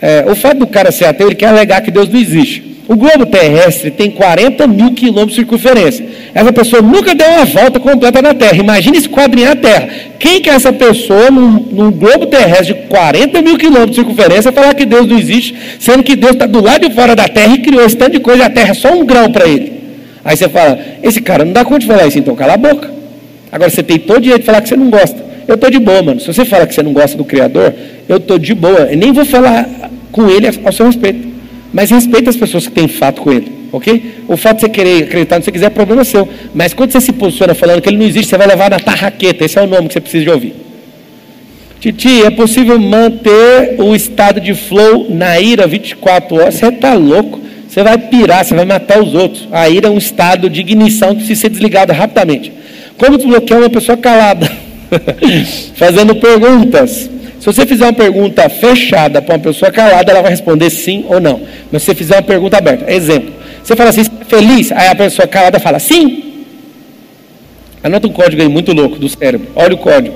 É, 0.00 0.24
o 0.28 0.34
fato 0.34 0.58
do 0.58 0.66
cara 0.66 0.90
ser 0.90 1.04
ateu, 1.04 1.28
ele 1.28 1.36
quer 1.36 1.46
alegar 1.46 1.80
que 1.80 1.90
Deus 1.90 2.08
não 2.08 2.18
existe. 2.18 2.71
O 2.88 2.96
globo 2.96 3.24
terrestre 3.26 3.92
tem 3.92 4.10
40 4.10 4.66
mil 4.66 4.92
quilômetros 4.92 5.30
de 5.30 5.36
circunferência. 5.36 6.04
Essa 6.34 6.52
pessoa 6.52 6.82
nunca 6.82 7.14
deu 7.14 7.28
uma 7.28 7.44
volta 7.44 7.78
completa 7.78 8.20
na 8.20 8.34
Terra. 8.34 8.56
Imagine 8.56 8.98
esquadrinhar 8.98 9.52
a 9.52 9.56
Terra. 9.56 9.88
Quem 10.18 10.40
que 10.40 10.50
é 10.50 10.54
essa 10.54 10.72
pessoa 10.72 11.30
num, 11.30 11.50
num 11.70 11.90
globo 11.92 12.26
terrestre 12.26 12.74
de 12.74 12.74
40 12.88 13.40
mil 13.40 13.56
quilômetros 13.56 13.90
de 13.90 13.96
circunferência 13.96 14.50
falar 14.50 14.74
que 14.74 14.84
Deus 14.84 15.06
não 15.06 15.16
existe, 15.16 15.54
sendo 15.78 16.02
que 16.02 16.16
Deus 16.16 16.32
está 16.32 16.46
do 16.46 16.60
lado 16.60 16.88
de 16.88 16.94
fora 16.94 17.14
da 17.14 17.28
Terra 17.28 17.54
e 17.54 17.58
criou 17.58 17.84
esse 17.84 17.96
tanto 17.96 18.12
de 18.12 18.20
coisa, 18.20 18.46
a 18.46 18.50
Terra 18.50 18.70
é 18.70 18.74
só 18.74 18.92
um 18.92 19.06
grão 19.06 19.30
para 19.30 19.46
ele. 19.46 19.80
Aí 20.24 20.36
você 20.36 20.48
fala, 20.48 20.78
esse 21.02 21.20
cara 21.20 21.44
não 21.44 21.52
dá 21.52 21.64
conta 21.64 21.80
de 21.80 21.86
falar 21.86 22.06
isso, 22.06 22.18
então 22.18 22.34
cala 22.34 22.54
a 22.54 22.56
boca. 22.56 22.90
Agora 23.50 23.70
você 23.70 23.82
tem 23.82 23.98
todo 23.98 24.18
o 24.18 24.20
direito 24.20 24.40
de 24.40 24.46
falar 24.46 24.60
que 24.60 24.68
você 24.68 24.76
não 24.76 24.90
gosta. 24.90 25.24
Eu 25.46 25.54
estou 25.54 25.70
de 25.70 25.78
boa, 25.78 26.02
mano. 26.02 26.20
Se 26.20 26.26
você 26.26 26.44
fala 26.44 26.66
que 26.66 26.74
você 26.74 26.82
não 26.82 26.92
gosta 26.92 27.16
do 27.16 27.24
Criador, 27.24 27.72
eu 28.08 28.16
estou 28.16 28.38
de 28.38 28.54
boa. 28.54 28.88
Eu 28.90 28.96
nem 28.96 29.12
vou 29.12 29.24
falar 29.24 29.68
com 30.10 30.28
ele 30.28 30.48
ao 30.64 30.72
seu 30.72 30.86
respeito. 30.86 31.31
Mas 31.72 31.90
respeita 31.90 32.30
as 32.30 32.36
pessoas 32.36 32.66
que 32.66 32.72
têm 32.72 32.86
fato 32.86 33.22
com 33.22 33.32
ele, 33.32 33.50
ok? 33.72 34.24
O 34.28 34.36
fato 34.36 34.56
de 34.56 34.60
você 34.62 34.68
querer 34.68 35.04
acreditar 35.04 35.36
no 35.36 35.40
que 35.40 35.46
você 35.46 35.52
quiser 35.52 35.66
é 35.66 35.70
problema 35.70 36.04
seu. 36.04 36.28
Mas 36.54 36.74
quando 36.74 36.92
você 36.92 37.00
se 37.00 37.12
posiciona 37.12 37.54
falando 37.54 37.80
que 37.80 37.88
ele 37.88 37.96
não 37.96 38.06
existe, 38.06 38.28
você 38.28 38.38
vai 38.38 38.46
levar 38.46 38.70
na 38.70 38.78
tarraqueta. 38.78 39.44
Esse 39.44 39.58
é 39.58 39.62
o 39.62 39.66
nome 39.66 39.88
que 39.88 39.94
você 39.94 40.00
precisa 40.00 40.24
de 40.24 40.30
ouvir. 40.30 40.54
Titi, 41.80 42.22
é 42.22 42.30
possível 42.30 42.78
manter 42.78 43.74
o 43.78 43.94
estado 43.94 44.40
de 44.40 44.54
flow 44.54 45.08
na 45.10 45.40
ira 45.40 45.66
24 45.66 46.36
horas? 46.36 46.54
Você 46.54 46.66
está 46.66 46.94
louco? 46.94 47.40
Você 47.68 47.82
vai 47.82 47.96
pirar, 47.96 48.44
você 48.44 48.54
vai 48.54 48.64
matar 48.66 49.02
os 49.02 49.14
outros. 49.14 49.48
A 49.50 49.68
ira 49.68 49.88
é 49.88 49.90
um 49.90 49.98
estado 49.98 50.50
de 50.50 50.60
ignição 50.60 51.08
que 51.08 51.16
precisa 51.16 51.40
ser 51.40 51.48
desligado 51.48 51.92
rapidamente. 51.92 52.52
Como 52.98 53.16
desbloquear 53.16 53.60
uma 53.60 53.70
pessoa 53.70 53.96
calada? 53.96 54.48
Fazendo 55.74 56.14
perguntas. 56.16 57.10
Se 57.42 57.46
você 57.46 57.66
fizer 57.66 57.86
uma 57.86 57.92
pergunta 57.92 58.48
fechada 58.48 59.20
para 59.20 59.34
uma 59.34 59.40
pessoa 59.40 59.72
calada, 59.72 60.12
ela 60.12 60.22
vai 60.22 60.30
responder 60.30 60.70
sim 60.70 61.04
ou 61.08 61.20
não. 61.20 61.40
Mas 61.72 61.82
se 61.82 61.86
você 61.86 61.94
fizer 61.96 62.14
uma 62.14 62.22
pergunta 62.22 62.56
aberta, 62.56 62.88
exemplo, 62.88 63.32
você 63.60 63.74
fala 63.74 63.90
assim, 63.90 64.04
feliz? 64.28 64.70
Aí 64.70 64.86
a 64.86 64.94
pessoa 64.94 65.26
calada 65.26 65.58
fala 65.58 65.80
sim. 65.80 66.44
Anota 67.82 68.06
um 68.06 68.12
código 68.12 68.40
aí 68.40 68.46
muito 68.46 68.72
louco 68.72 68.96
do 68.96 69.08
cérebro. 69.08 69.48
Olha 69.56 69.74
o 69.74 69.78
código. 69.78 70.14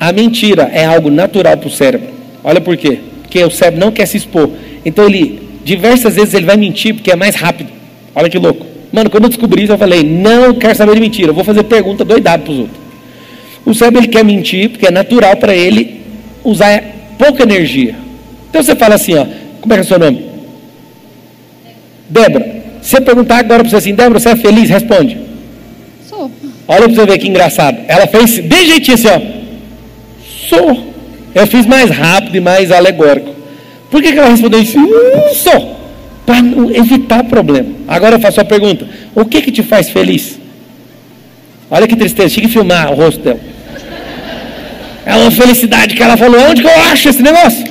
A 0.00 0.12
mentira 0.12 0.68
é 0.72 0.84
algo 0.84 1.08
natural 1.08 1.56
para 1.56 1.68
o 1.68 1.70
cérebro. 1.70 2.08
Olha 2.42 2.60
por 2.60 2.76
quê? 2.76 2.98
Porque 3.22 3.44
o 3.44 3.50
cérebro 3.52 3.78
não 3.78 3.92
quer 3.92 4.06
se 4.06 4.16
expor. 4.16 4.50
Então 4.84 5.04
ele, 5.04 5.40
diversas 5.64 6.16
vezes 6.16 6.34
ele 6.34 6.46
vai 6.46 6.56
mentir 6.56 6.94
porque 6.94 7.12
é 7.12 7.16
mais 7.16 7.36
rápido. 7.36 7.70
Olha 8.12 8.28
que 8.28 8.38
louco. 8.38 8.66
Mano, 8.92 9.08
quando 9.08 9.22
eu 9.22 9.30
descobri 9.30 9.62
isso, 9.62 9.72
eu 9.72 9.78
falei, 9.78 10.02
não 10.02 10.52
quero 10.54 10.74
saber 10.74 10.96
de 10.96 11.00
mentira. 11.00 11.28
Eu 11.30 11.34
vou 11.34 11.44
fazer 11.44 11.62
pergunta 11.62 12.04
doidado 12.04 12.42
para 12.42 12.52
os 12.52 12.58
outros. 12.58 12.76
O 13.64 13.72
cérebro 13.72 14.00
ele 14.00 14.08
quer 14.08 14.24
mentir 14.24 14.70
porque 14.70 14.88
é 14.88 14.90
natural 14.90 15.36
para 15.36 15.54
ele 15.54 15.99
usar 16.44 16.82
pouca 17.18 17.42
energia. 17.42 17.94
Então 18.48 18.62
você 18.62 18.74
fala 18.74 18.94
assim, 18.94 19.14
ó, 19.14 19.26
como 19.60 19.72
é 19.72 19.76
que 19.76 19.80
é 19.80 19.84
o 19.84 19.86
seu 19.86 19.98
nome? 19.98 20.24
Débora. 22.08 22.60
Se 22.82 22.96
eu 22.96 23.02
perguntar 23.02 23.38
agora 23.38 23.62
para 23.62 23.70
você 23.70 23.76
assim, 23.76 23.94
Débora, 23.94 24.18
você 24.18 24.30
é 24.30 24.36
feliz? 24.36 24.68
Responde. 24.68 25.18
Sou. 26.08 26.30
Olha 26.66 26.88
para 26.88 26.94
você 26.94 27.06
ver 27.06 27.18
que 27.18 27.28
engraçado. 27.28 27.78
Ela 27.86 28.06
fez 28.06 28.30
de 28.42 28.66
jeitinho 28.66 28.94
assim, 28.94 29.08
ó. 29.08 29.20
Sou. 30.48 30.90
Eu 31.34 31.46
fiz 31.46 31.66
mais 31.66 31.90
rápido 31.90 32.36
e 32.36 32.40
mais 32.40 32.72
alegórico. 32.72 33.34
Por 33.90 34.02
que, 34.02 34.12
que 34.12 34.18
ela 34.18 34.28
respondeu 34.28 34.60
isso? 34.60 34.78
Hum, 34.78 35.34
sou. 35.34 35.76
Para 36.26 36.38
evitar 36.76 37.24
problema. 37.24 37.68
Agora 37.86 38.16
eu 38.16 38.20
faço 38.20 38.40
a 38.40 38.44
pergunta: 38.44 38.86
o 39.14 39.24
que 39.24 39.42
que 39.42 39.52
te 39.52 39.62
faz 39.62 39.90
feliz? 39.90 40.38
Olha 41.70 41.86
que 41.86 41.94
tristeza, 41.94 42.34
tinha 42.34 42.46
que 42.46 42.52
filmar 42.52 42.92
o 42.92 42.96
rosto 42.96 43.20
dela. 43.20 43.38
É 45.10 45.16
uma 45.16 45.30
felicidade 45.32 45.96
que 45.96 46.02
ela 46.04 46.16
falou. 46.16 46.40
Onde 46.48 46.62
que 46.62 46.68
eu 46.68 46.80
acho 46.92 47.08
esse 47.08 47.20
negócio? 47.20 47.64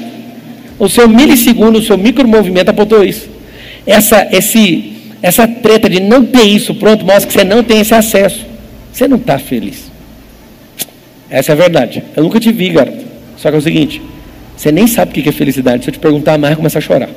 O 0.77 0.89
seu 0.89 1.07
milissegundo, 1.07 1.79
o 1.79 1.81
seu 1.81 1.97
micromovimento 1.97 2.69
apontou 2.69 3.01
isso. 3.01 3.29
Essa, 3.87 4.27
esse, 4.29 4.91
essa 5.21 5.47
treta 5.47 5.89
de 5.89 6.01
não 6.01 6.25
ter 6.25 6.43
isso 6.43 6.75
pronto 6.75 7.05
mostra 7.05 7.27
que 7.27 7.31
você 7.31 7.45
não 7.45 7.63
tem 7.63 7.79
esse 7.79 7.95
acesso. 7.95 8.45
Você 8.91 9.07
não 9.07 9.15
está 9.15 9.39
feliz. 9.39 9.89
Essa 11.29 11.53
é 11.53 11.53
a 11.53 11.55
verdade. 11.55 12.03
Eu 12.13 12.23
nunca 12.23 12.41
te 12.41 12.51
vi, 12.51 12.71
garoto. 12.71 13.05
Só 13.37 13.49
que 13.49 13.55
é 13.55 13.59
o 13.59 13.61
seguinte: 13.61 14.01
você 14.57 14.69
nem 14.69 14.85
sabe 14.85 15.11
o 15.11 15.23
que 15.23 15.29
é 15.29 15.31
felicidade. 15.31 15.85
Se 15.85 15.89
eu 15.91 15.93
te 15.93 15.99
perguntar 15.99 16.37
mais, 16.37 16.57
começa 16.57 16.79
a 16.79 16.81
chorar. 16.81 17.09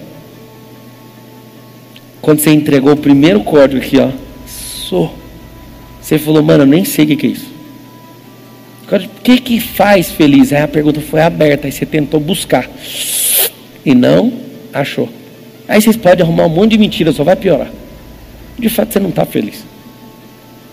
Quando 2.21 2.39
você 2.39 2.51
entregou 2.53 2.93
o 2.93 2.97
primeiro 2.97 3.41
código 3.41 3.85
aqui, 3.85 3.99
ó, 3.99 4.11
sou. 4.47 5.13
Você 6.01 6.17
falou, 6.17 6.45
mano, 6.45 6.63
eu 6.63 6.67
nem 6.69 6.85
sei 6.85 7.07
o 7.07 7.17
que 7.17 7.27
é 7.27 7.31
isso. 7.31 7.52
O 8.97 9.23
que, 9.23 9.39
que 9.39 9.61
faz 9.61 10.11
feliz? 10.11 10.53
Aí 10.53 10.63
a 10.63 10.69
pergunta 10.69 11.01
foi 11.01 11.23
aberta, 11.23 11.67
aí 11.67 11.73
você 11.73 11.87
tentou 11.87 12.21
buscar. 12.21 12.69
E 13.85 13.95
não 13.95 14.33
achou. 14.73 15.09
Aí 15.67 15.81
vocês 15.81 15.97
podem 15.97 16.25
arrumar 16.25 16.47
um 16.47 16.51
monte 16.51 16.73
de 16.73 16.79
mentira, 16.79 17.13
só 17.13 17.25
vai 17.25 17.37
piorar. 17.37 17.71
De 18.59 18.69
fato, 18.69 18.93
você 18.93 19.01
não 19.01 19.09
está 19.09 19.25
feliz. 19.25 19.65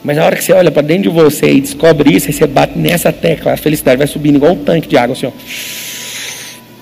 Mas 0.04 0.18
na 0.18 0.26
hora 0.26 0.36
que 0.36 0.44
você 0.44 0.54
olha 0.54 0.72
para 0.72 0.82
dentro 0.82 1.04
de 1.04 1.10
você 1.10 1.52
e 1.52 1.62
descobre 1.62 2.14
isso, 2.16 2.28
aí 2.28 2.34
você 2.34 2.48
bate 2.48 2.78
nessa 2.78 3.12
tecla, 3.12 3.54
a 3.54 3.58
felicidade 3.58 3.98
vai 3.98 4.08
subindo 4.08 4.36
igual 4.36 4.54
um 4.54 4.64
tanque 4.64 4.88
de 4.88 4.98
água, 4.98 5.14
assim, 5.14 5.28
ó. 5.28 5.32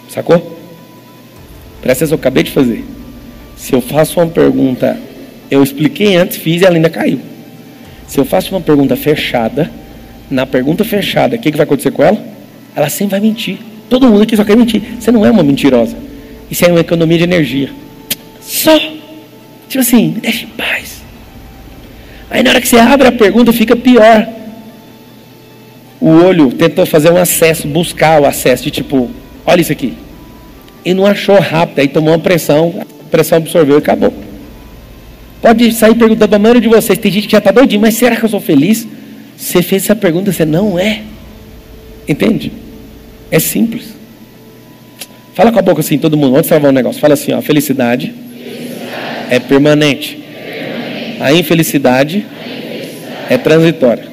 Sacou? 0.09 0.57
Presta 1.81 2.03
atenção, 2.03 2.15
eu 2.15 2.19
acabei 2.19 2.43
de 2.43 2.51
fazer. 2.51 2.83
Se 3.55 3.73
eu 3.73 3.81
faço 3.81 4.19
uma 4.19 4.27
pergunta, 4.27 4.99
eu 5.49 5.63
expliquei 5.63 6.15
antes, 6.15 6.37
fiz 6.37 6.61
e 6.61 6.65
ela 6.65 6.75
ainda 6.75 6.89
caiu. 6.89 7.19
Se 8.07 8.19
eu 8.19 8.25
faço 8.25 8.53
uma 8.53 8.61
pergunta 8.61 8.95
fechada, 8.95 9.69
na 10.29 10.45
pergunta 10.45 10.83
fechada, 10.83 11.35
o 11.35 11.39
que, 11.39 11.51
que 11.51 11.57
vai 11.57 11.63
acontecer 11.65 11.91
com 11.91 12.03
ela? 12.03 12.17
Ela 12.75 12.89
sempre 12.89 13.11
vai 13.11 13.19
mentir. 13.19 13.57
Todo 13.89 14.07
mundo 14.07 14.23
aqui 14.23 14.35
só 14.35 14.43
quer 14.43 14.57
mentir. 14.57 14.81
Você 14.99 15.11
não 15.11 15.25
é 15.25 15.31
uma 15.31 15.43
mentirosa. 15.43 15.95
Isso 16.49 16.65
é 16.65 16.67
uma 16.67 16.79
economia 16.79 17.17
de 17.17 17.23
energia. 17.23 17.69
Só. 18.41 18.77
Tipo 19.69 19.81
assim, 19.81 20.11
me 20.11 20.21
deixa 20.21 20.45
em 20.45 20.49
paz. 20.49 21.01
Aí 22.29 22.43
na 22.43 22.51
hora 22.51 22.61
que 22.61 22.67
você 22.67 22.77
abre 22.77 23.07
a 23.07 23.11
pergunta 23.11 23.51
fica 23.53 23.75
pior. 23.75 24.27
O 25.99 26.09
olho 26.09 26.51
tentou 26.51 26.85
fazer 26.85 27.11
um 27.11 27.17
acesso, 27.17 27.67
buscar 27.67 28.21
o 28.21 28.25
acesso 28.25 28.63
de 28.63 28.71
tipo, 28.71 29.09
olha 29.45 29.61
isso 29.61 29.71
aqui. 29.71 29.93
E 30.85 30.93
não 30.93 31.05
achou 31.05 31.39
rápido, 31.39 31.79
aí 31.79 31.87
tomou 31.87 32.13
uma 32.13 32.19
pressão, 32.19 32.73
a 32.79 33.09
pressão 33.09 33.39
absorveu 33.39 33.75
e 33.75 33.79
acabou. 33.79 34.13
Pode 35.41 35.71
sair 35.73 35.95
perguntando 35.95 36.35
a 36.35 36.39
maioria 36.39 36.61
de 36.61 36.67
vocês, 36.67 36.99
tem 36.99 37.11
gente 37.11 37.25
que 37.27 37.31
já 37.31 37.39
está 37.39 37.51
doidinho, 37.51 37.81
mas 37.81 37.95
será 37.95 38.15
que 38.15 38.23
eu 38.23 38.29
sou 38.29 38.39
feliz? 38.39 38.87
Você 39.37 39.61
fez 39.61 39.83
essa 39.83 39.95
pergunta, 39.95 40.31
você 40.31 40.43
não 40.43 40.79
é. 40.79 41.03
Entende? 42.07 42.51
É 43.29 43.39
simples. 43.39 43.95
Fala 45.35 45.51
com 45.51 45.59
a 45.59 45.61
boca 45.61 45.81
assim, 45.81 45.99
todo 45.99 46.17
mundo. 46.17 46.31
Vamos 46.31 46.47
travar 46.47 46.71
um 46.71 46.73
negócio. 46.73 46.99
Fala 46.99 47.13
assim, 47.13 47.31
ó, 47.31 47.41
felicidade, 47.41 48.11
felicidade. 48.33 49.27
É, 49.29 49.39
permanente. 49.39 50.17
é 50.35 50.51
permanente. 50.51 51.21
A 51.21 51.33
infelicidade, 51.33 52.25
a 52.25 52.47
infelicidade. 52.47 53.25
é 53.29 53.37
transitória. 53.37 54.03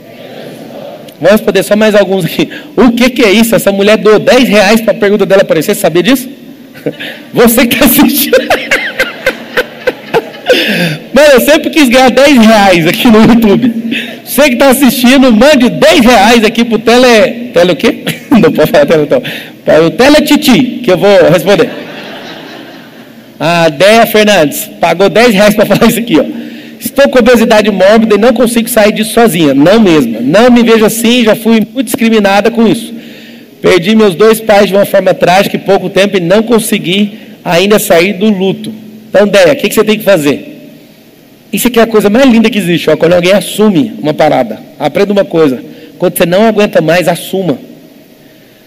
Vamos 1.19 1.33
responder 1.33 1.63
só 1.63 1.75
mais 1.75 1.95
alguns 1.95 2.27
aqui. 2.27 2.51
O 2.77 2.93
que, 2.93 3.09
que 3.09 3.23
é 3.23 3.33
isso? 3.33 3.55
Essa 3.55 3.73
mulher 3.73 3.97
doou 3.97 4.19
10 4.19 4.47
reais 4.47 4.81
para 4.83 4.93
a 4.93 4.97
pergunta 4.97 5.25
dela 5.25 5.41
aparecer. 5.41 5.75
Você 5.75 5.81
sabia 5.81 6.03
disso? 6.03 6.29
Você 7.33 7.67
que 7.67 7.77
está 7.77 7.87
assistindo. 7.87 8.37
Mano, 11.15 11.35
eu 11.35 11.41
sempre 11.41 11.71
quis 11.71 11.89
ganhar 11.89 12.11
10 12.11 12.39
reais 12.45 12.87
aqui 12.89 13.07
no 13.07 13.23
YouTube. 13.23 13.73
Você 14.25 14.43
que 14.49 14.55
está 14.55 14.71
assistindo, 14.71 15.33
mande 15.33 15.71
10 15.71 16.01
reais 16.01 16.45
aqui 16.45 16.65
pro 16.65 16.77
Tele. 16.77 17.51
Tele 17.55 17.73
o 17.73 17.77
quê? 17.77 17.99
Não 18.33 18.51
pode 18.51 18.73
falar 18.73 18.85
Tele 18.85 19.05
então. 19.05 19.23
Para 19.65 19.85
o 19.85 19.91
Teletiti, 19.93 20.81
que 20.83 20.91
eu 20.91 20.99
vou 20.99 21.31
responder. 21.31 21.71
A 23.39 23.69
Déia 23.69 24.07
Fernandes 24.07 24.69
pagou 24.81 25.09
10 25.09 25.35
reais 25.35 25.55
para 25.55 25.67
falar 25.67 25.87
isso 25.89 26.01
aqui, 26.01 26.19
ó. 26.19 26.25
Estou 26.81 27.09
com 27.09 27.21
obesidade 27.21 27.71
mórbida 27.71 28.17
e 28.17 28.19
não 28.19 28.33
consigo 28.33 28.69
sair 28.69 28.93
disso 28.93 29.13
sozinha. 29.13 29.55
Não 29.55 29.79
mesmo. 29.81 30.21
Não 30.21 30.51
me 30.51 30.65
vejo 30.65 30.85
assim, 30.85 31.23
já 31.25 31.37
fui 31.37 31.61
muito 31.61 31.85
discriminada 31.85 32.51
com 32.51 32.67
isso. 32.67 32.93
Perdi 33.63 33.95
meus 33.95 34.17
dois 34.17 34.41
pais 34.41 34.67
de 34.67 34.75
uma 34.75 34.85
forma 34.85 35.15
trágica 35.15 35.57
em 35.57 35.61
pouco 35.61 35.89
tempo 35.89 36.17
e 36.17 36.21
não 36.21 36.43
consegui 36.43 37.19
ainda 37.45 37.79
sair 37.79 38.15
do 38.15 38.27
luto. 38.29 38.73
Então, 39.09 39.29
Déia, 39.29 39.53
o 39.53 39.57
que 39.57 39.73
você 39.73 39.85
tem 39.85 39.97
que 39.97 40.05
fazer? 40.05 40.54
Isso 41.55 41.69
aqui 41.69 41.79
é 41.79 41.83
a 41.83 41.87
coisa 41.87 42.11
mais 42.11 42.29
linda 42.29 42.51
que 42.51 42.59
existe, 42.59 42.91
ó, 42.91 42.97
quando 42.97 43.13
alguém 43.13 43.33
assume 43.33 43.93
uma 44.03 44.13
parada. 44.13 44.59
Aprenda 44.77 45.13
uma 45.13 45.25
coisa: 45.25 45.63
quando 45.99 46.19
você 46.19 46.27
não 46.27 46.49
aguenta 46.49 46.81
mais, 46.81 47.07
assuma. 47.07 47.57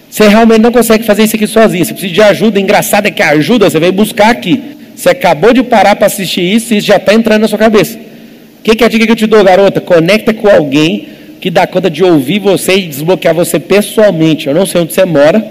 Você 0.10 0.26
realmente 0.26 0.62
não 0.62 0.72
consegue 0.72 1.04
fazer 1.04 1.24
isso 1.24 1.36
aqui 1.36 1.46
sozinho. 1.48 1.84
Você 1.84 1.92
precisa 1.92 2.14
de 2.14 2.22
ajuda. 2.22 2.62
Engraçado 2.62 3.08
é 3.08 3.12
que 3.12 3.22
ajuda 3.22 3.70
você 3.70 3.78
veio 3.78 3.92
buscar 3.92 4.30
aqui. 4.30 4.78
Você 4.96 5.10
acabou 5.10 5.52
de 5.54 5.64
parar 5.64 5.98
para 5.98 6.08
assistir 6.08 6.42
isso 6.42 6.74
e 6.74 6.78
isso 6.78 6.88
já 6.88 6.96
está 6.96 7.14
entrando 7.14 7.42
na 7.42 7.50
sua 7.50 7.60
cabeça. 7.60 7.98
O 7.98 8.64
que, 8.64 8.74
que 8.74 8.86
é 8.86 8.88
a 8.88 8.90
dica 8.90 9.06
que 9.06 9.12
eu 9.12 9.18
te 9.18 9.28
dou, 9.28 9.44
garota? 9.44 9.82
Conecta 9.82 10.34
com 10.34 10.48
alguém 10.48 11.10
que 11.42 11.52
dá 11.52 11.68
conta 11.68 11.90
de 11.90 12.06
ouvir 12.06 12.40
você 12.40 12.78
e 12.78 12.88
desbloquear 12.88 13.36
você 13.36 13.60
pessoalmente. 13.60 14.48
Eu 14.48 14.56
não 14.56 14.66
sei 14.66 14.80
onde 14.80 14.94
você 14.94 15.04
mora. 15.04 15.46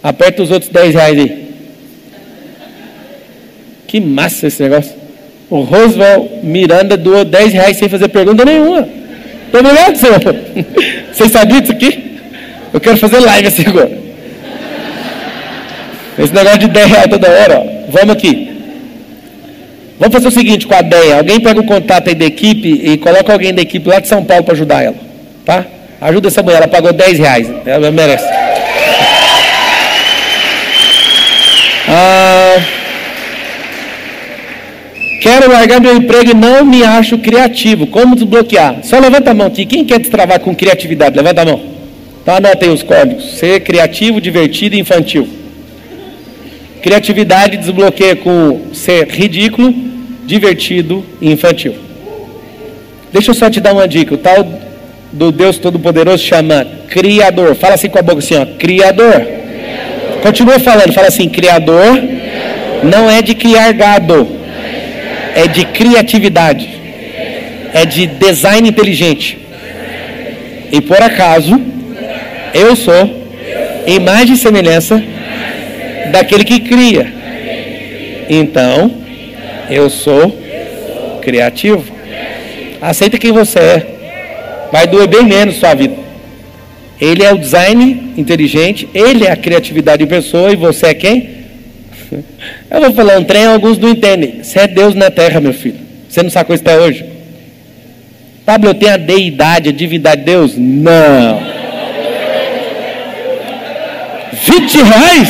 Aperta 0.00 0.44
os 0.44 0.52
outros 0.52 0.70
10 0.70 0.94
reais 0.94 1.18
aí. 1.18 1.48
Que 3.88 3.98
massa 3.98 4.46
esse 4.46 4.62
negócio. 4.62 5.05
O 5.48 5.60
Roosevelt 5.60 6.42
Miranda 6.42 6.96
doou 6.96 7.24
10 7.24 7.52
reais 7.52 7.76
sem 7.76 7.88
fazer 7.88 8.08
pergunta 8.08 8.44
nenhuma. 8.44 8.86
Estou 9.46 9.60
ligado, 9.60 9.96
senhor? 9.96 10.20
Vocês 11.12 11.30
sabiam 11.30 11.60
disso 11.60 11.72
aqui? 11.72 12.18
Eu 12.72 12.80
quero 12.80 12.96
fazer 12.96 13.20
live 13.20 13.46
assim 13.46 13.64
agora. 13.66 14.06
Esse 16.18 16.34
negócio 16.34 16.58
de 16.58 16.68
10 16.68 16.86
reais 16.90 17.06
toda 17.08 17.30
hora, 17.30 17.58
ó. 17.60 17.90
Vamos 17.90 18.10
aqui. 18.10 18.56
Vamos 20.00 20.14
fazer 20.14 20.28
o 20.28 20.32
seguinte 20.32 20.66
com 20.66 20.74
a 20.74 20.82
Deia. 20.82 21.18
Alguém 21.18 21.40
pega 21.40 21.60
o 21.60 21.64
contato 21.64 22.08
aí 22.08 22.14
da 22.14 22.24
equipe 22.24 22.68
e 22.68 22.98
coloca 22.98 23.32
alguém 23.32 23.54
da 23.54 23.62
equipe 23.62 23.88
lá 23.88 24.00
de 24.00 24.08
São 24.08 24.24
Paulo 24.24 24.42
para 24.42 24.54
ajudar 24.54 24.82
ela. 24.82 24.96
Tá? 25.44 25.64
Ajuda 26.00 26.28
essa 26.28 26.42
mulher, 26.42 26.56
ela 26.56 26.68
pagou 26.68 26.92
10 26.92 27.18
reais. 27.18 27.48
Ela 27.64 27.90
merece. 27.92 28.26
Ah. 31.88 32.75
Quero 35.26 35.50
largar 35.50 35.80
meu 35.80 35.96
emprego 35.96 36.30
e 36.30 36.34
não 36.34 36.64
me 36.64 36.84
acho 36.84 37.18
criativo. 37.18 37.88
Como 37.88 38.14
desbloquear? 38.14 38.76
Só 38.84 38.96
levanta 39.00 39.32
a 39.32 39.34
mão 39.34 39.48
aqui. 39.48 39.66
Quem 39.66 39.84
quer 39.84 39.98
destravar 39.98 40.38
com 40.38 40.54
criatividade? 40.54 41.16
Levanta 41.16 41.42
a 41.42 41.44
mão. 41.44 41.60
Então 42.22 42.36
anotem 42.36 42.70
os 42.70 42.84
códigos. 42.84 43.36
Ser 43.36 43.58
criativo, 43.58 44.20
divertido 44.20 44.76
e 44.76 44.78
infantil. 44.78 45.28
Criatividade 46.80 47.56
desbloqueia 47.56 48.14
com 48.14 48.72
ser 48.72 49.08
ridículo, 49.08 49.74
divertido 50.24 51.04
e 51.20 51.32
infantil. 51.32 51.74
Deixa 53.12 53.32
eu 53.32 53.34
só 53.34 53.50
te 53.50 53.58
dar 53.58 53.72
uma 53.72 53.88
dica. 53.88 54.14
O 54.14 54.18
tal 54.18 54.46
do 55.10 55.32
Deus 55.32 55.58
Todo-Poderoso 55.58 56.22
chama 56.22 56.64
Criador. 56.88 57.56
Fala 57.56 57.74
assim 57.74 57.88
com 57.88 57.98
a 57.98 58.02
boca 58.02 58.20
assim, 58.20 58.36
ó. 58.36 58.46
Criador. 58.46 59.10
Criador. 59.10 60.20
Continua 60.22 60.60
falando. 60.60 60.92
Fala 60.92 61.08
assim, 61.08 61.28
Criador. 61.28 61.98
Criador. 61.98 62.84
Não 62.84 63.10
é 63.10 63.20
de 63.22 63.34
criar 63.34 63.72
gado 63.72 64.45
é 65.36 65.46
de 65.46 65.66
criatividade, 65.66 66.66
é 67.74 67.84
de 67.84 68.06
design 68.06 68.66
inteligente. 68.66 69.38
E 70.72 70.80
por 70.80 71.00
acaso, 71.02 71.60
eu 72.54 72.74
sou 72.74 73.22
imagem 73.86 74.34
e 74.34 74.38
semelhança 74.38 75.02
daquele 76.10 76.42
que 76.42 76.60
cria. 76.60 77.12
Então, 78.30 78.90
eu 79.68 79.90
sou 79.90 80.40
criativo. 81.20 81.84
Aceita 82.80 83.18
quem 83.18 83.30
você 83.30 83.58
é. 83.58 83.86
Vai 84.72 84.86
doer 84.86 85.06
bem 85.06 85.24
menos 85.24 85.56
sua 85.56 85.74
vida. 85.74 85.96
Ele 86.98 87.22
é 87.22 87.30
o 87.30 87.36
design 87.36 88.14
inteligente, 88.16 88.88
ele 88.94 89.26
é 89.26 89.32
a 89.32 89.36
criatividade 89.36 90.02
em 90.02 90.06
pessoa 90.06 90.50
e 90.50 90.56
você 90.56 90.86
é 90.86 90.94
quem? 90.94 91.35
Eu 92.70 92.80
vou 92.80 92.92
falar 92.94 93.18
um 93.18 93.24
trem, 93.24 93.46
alguns 93.46 93.78
não 93.78 93.90
entendem. 93.90 94.42
Você 94.42 94.60
é 94.60 94.66
Deus 94.66 94.94
na 94.94 95.10
terra, 95.10 95.40
meu 95.40 95.52
filho. 95.52 95.78
Você 96.08 96.22
não 96.22 96.30
sacou 96.30 96.54
isso 96.54 96.64
até 96.64 96.78
hoje? 96.78 97.04
Pablo, 98.44 98.70
eu 98.70 98.74
tenho 98.74 98.94
a 98.94 98.96
deidade, 98.96 99.70
a 99.70 99.72
divindade 99.72 100.20
de 100.20 100.26
Deus? 100.26 100.56
Não. 100.56 101.40
20 104.32 104.82
reais? 104.82 105.28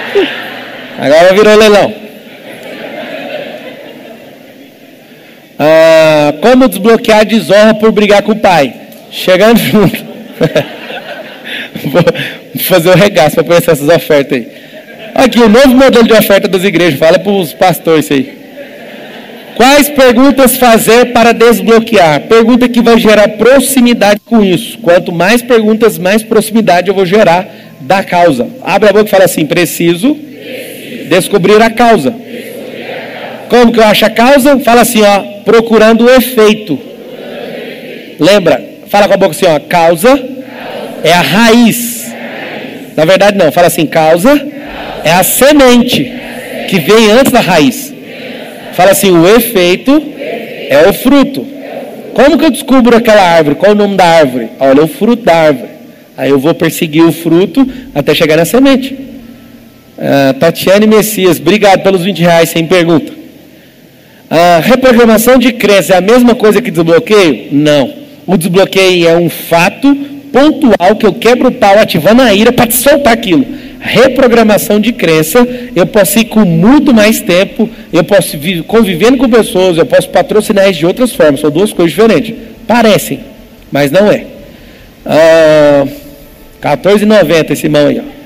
Agora 0.98 1.32
virou 1.32 1.56
leilão. 1.56 1.94
Ah, 5.58 6.34
como 6.42 6.68
desbloquear 6.68 7.24
desonra 7.24 7.74
por 7.74 7.90
brigar 7.90 8.22
com 8.22 8.32
o 8.32 8.36
pai? 8.36 8.74
Chegando 9.10 9.58
junto. 9.58 9.96
Vou 11.86 12.02
fazer 12.62 12.90
o 12.90 12.92
um 12.92 12.96
regaço 12.96 13.36
para 13.36 13.44
conhecer 13.44 13.70
essas 13.70 13.88
ofertas 13.88 14.38
aí. 14.38 14.48
Aqui, 15.16 15.40
o 15.40 15.48
novo 15.48 15.68
modelo 15.68 16.06
de 16.06 16.12
oferta 16.12 16.46
das 16.46 16.62
igrejas. 16.62 16.98
Fala 16.98 17.18
para 17.18 17.32
os 17.32 17.54
pastores 17.54 18.10
aí. 18.10 18.36
Quais 19.56 19.88
perguntas 19.88 20.58
fazer 20.58 21.06
para 21.06 21.32
desbloquear? 21.32 22.20
Pergunta 22.28 22.68
que 22.68 22.82
vai 22.82 22.98
gerar 22.98 23.26
proximidade 23.30 24.20
com 24.26 24.44
isso. 24.44 24.76
Quanto 24.82 25.12
mais 25.12 25.40
perguntas, 25.40 25.96
mais 25.96 26.22
proximidade 26.22 26.88
eu 26.88 26.94
vou 26.94 27.06
gerar 27.06 27.48
da 27.80 28.04
causa. 28.04 28.46
Abre 28.62 28.90
a 28.90 28.92
boca 28.92 29.06
e 29.06 29.10
fala 29.10 29.24
assim: 29.24 29.46
preciso, 29.46 30.14
preciso. 30.14 31.08
Descobrir, 31.08 31.62
a 31.62 31.70
causa. 31.70 32.14
Como 33.48 33.72
que 33.72 33.78
eu 33.78 33.84
acho 33.84 34.04
a 34.04 34.10
causa? 34.10 34.58
Fala 34.58 34.82
assim, 34.82 35.00
ó, 35.00 35.20
procurando 35.44 36.04
o 36.04 36.10
efeito. 36.10 36.78
Lembra? 38.20 38.62
Fala 38.88 39.08
com 39.08 39.14
a 39.14 39.16
boca 39.16 39.30
assim, 39.30 39.46
ó, 39.46 39.58
causa, 39.60 40.08
causa. 40.08 40.24
é 41.02 41.08
a. 41.08 41.10
É 41.10 41.12
a 41.14 41.20
raiz. 41.22 42.12
Na 42.94 43.06
verdade, 43.06 43.38
não. 43.38 43.50
Fala 43.50 43.68
assim, 43.68 43.86
causa 43.86 44.55
é 45.06 45.12
a 45.12 45.22
semente 45.22 46.12
que 46.68 46.80
vem 46.80 47.12
antes 47.12 47.32
da 47.32 47.40
raiz. 47.40 47.94
Fala 48.74 48.90
assim: 48.90 49.10
o 49.10 49.26
efeito 49.26 50.02
é 50.68 50.86
o 50.88 50.92
fruto. 50.92 51.46
Como 52.12 52.36
que 52.36 52.44
eu 52.44 52.50
descubro 52.50 52.96
aquela 52.96 53.22
árvore? 53.22 53.56
Qual 53.56 53.72
o 53.72 53.74
nome 53.74 53.96
da 53.96 54.04
árvore? 54.04 54.48
Olha 54.58 54.82
o 54.82 54.88
fruto 54.88 55.22
da 55.22 55.34
árvore. 55.34 55.70
Aí 56.16 56.30
eu 56.30 56.38
vou 56.38 56.54
perseguir 56.54 57.04
o 57.04 57.12
fruto 57.12 57.66
até 57.94 58.14
chegar 58.14 58.36
na 58.36 58.44
semente. 58.44 58.94
Uh, 58.94 60.34
Tatiane 60.40 60.86
Messias, 60.86 61.38
obrigado 61.38 61.82
pelos 61.82 62.02
20 62.02 62.18
reais, 62.20 62.48
sem 62.48 62.66
pergunta. 62.66 63.12
Uh, 63.12 64.60
reprogramação 64.62 65.38
de 65.38 65.52
crença 65.52 65.94
é 65.94 65.98
a 65.98 66.00
mesma 66.00 66.34
coisa 66.34 66.60
que 66.60 66.70
desbloqueio? 66.70 67.48
Não. 67.52 67.92
O 68.26 68.36
desbloqueio 68.36 69.08
é 69.08 69.16
um 69.16 69.30
fato 69.30 69.94
pontual 70.32 70.96
que 70.98 71.06
eu 71.06 71.12
quebro 71.12 71.48
o 71.48 71.52
pau 71.52 71.78
ativando 71.78 72.22
a 72.22 72.34
ira 72.34 72.50
para 72.50 72.66
te 72.66 72.76
soltar 72.76 73.12
aquilo 73.12 73.46
reprogramação 73.86 74.80
de 74.80 74.92
crença, 74.92 75.46
eu 75.74 75.86
posso 75.86 76.18
ir 76.18 76.24
com 76.26 76.44
muito 76.44 76.92
mais 76.92 77.20
tempo, 77.20 77.68
eu 77.92 78.02
posso 78.04 78.36
vir 78.36 78.62
convivendo 78.64 79.16
com 79.16 79.28
pessoas, 79.28 79.78
eu 79.78 79.86
posso 79.86 80.08
patrocinar 80.10 80.70
de 80.72 80.84
outras 80.84 81.12
formas, 81.12 81.40
são 81.40 81.50
duas 81.50 81.72
coisas 81.72 81.92
diferentes. 81.92 82.34
Parecem, 82.66 83.20
mas 83.70 83.90
não 83.90 84.10
é. 84.10 84.24
Ah, 85.04 85.86
14,90 86.60 87.52
esse 87.52 87.68
mão 87.68 87.86
aí. 87.86 88.00
Ó. 88.00 88.16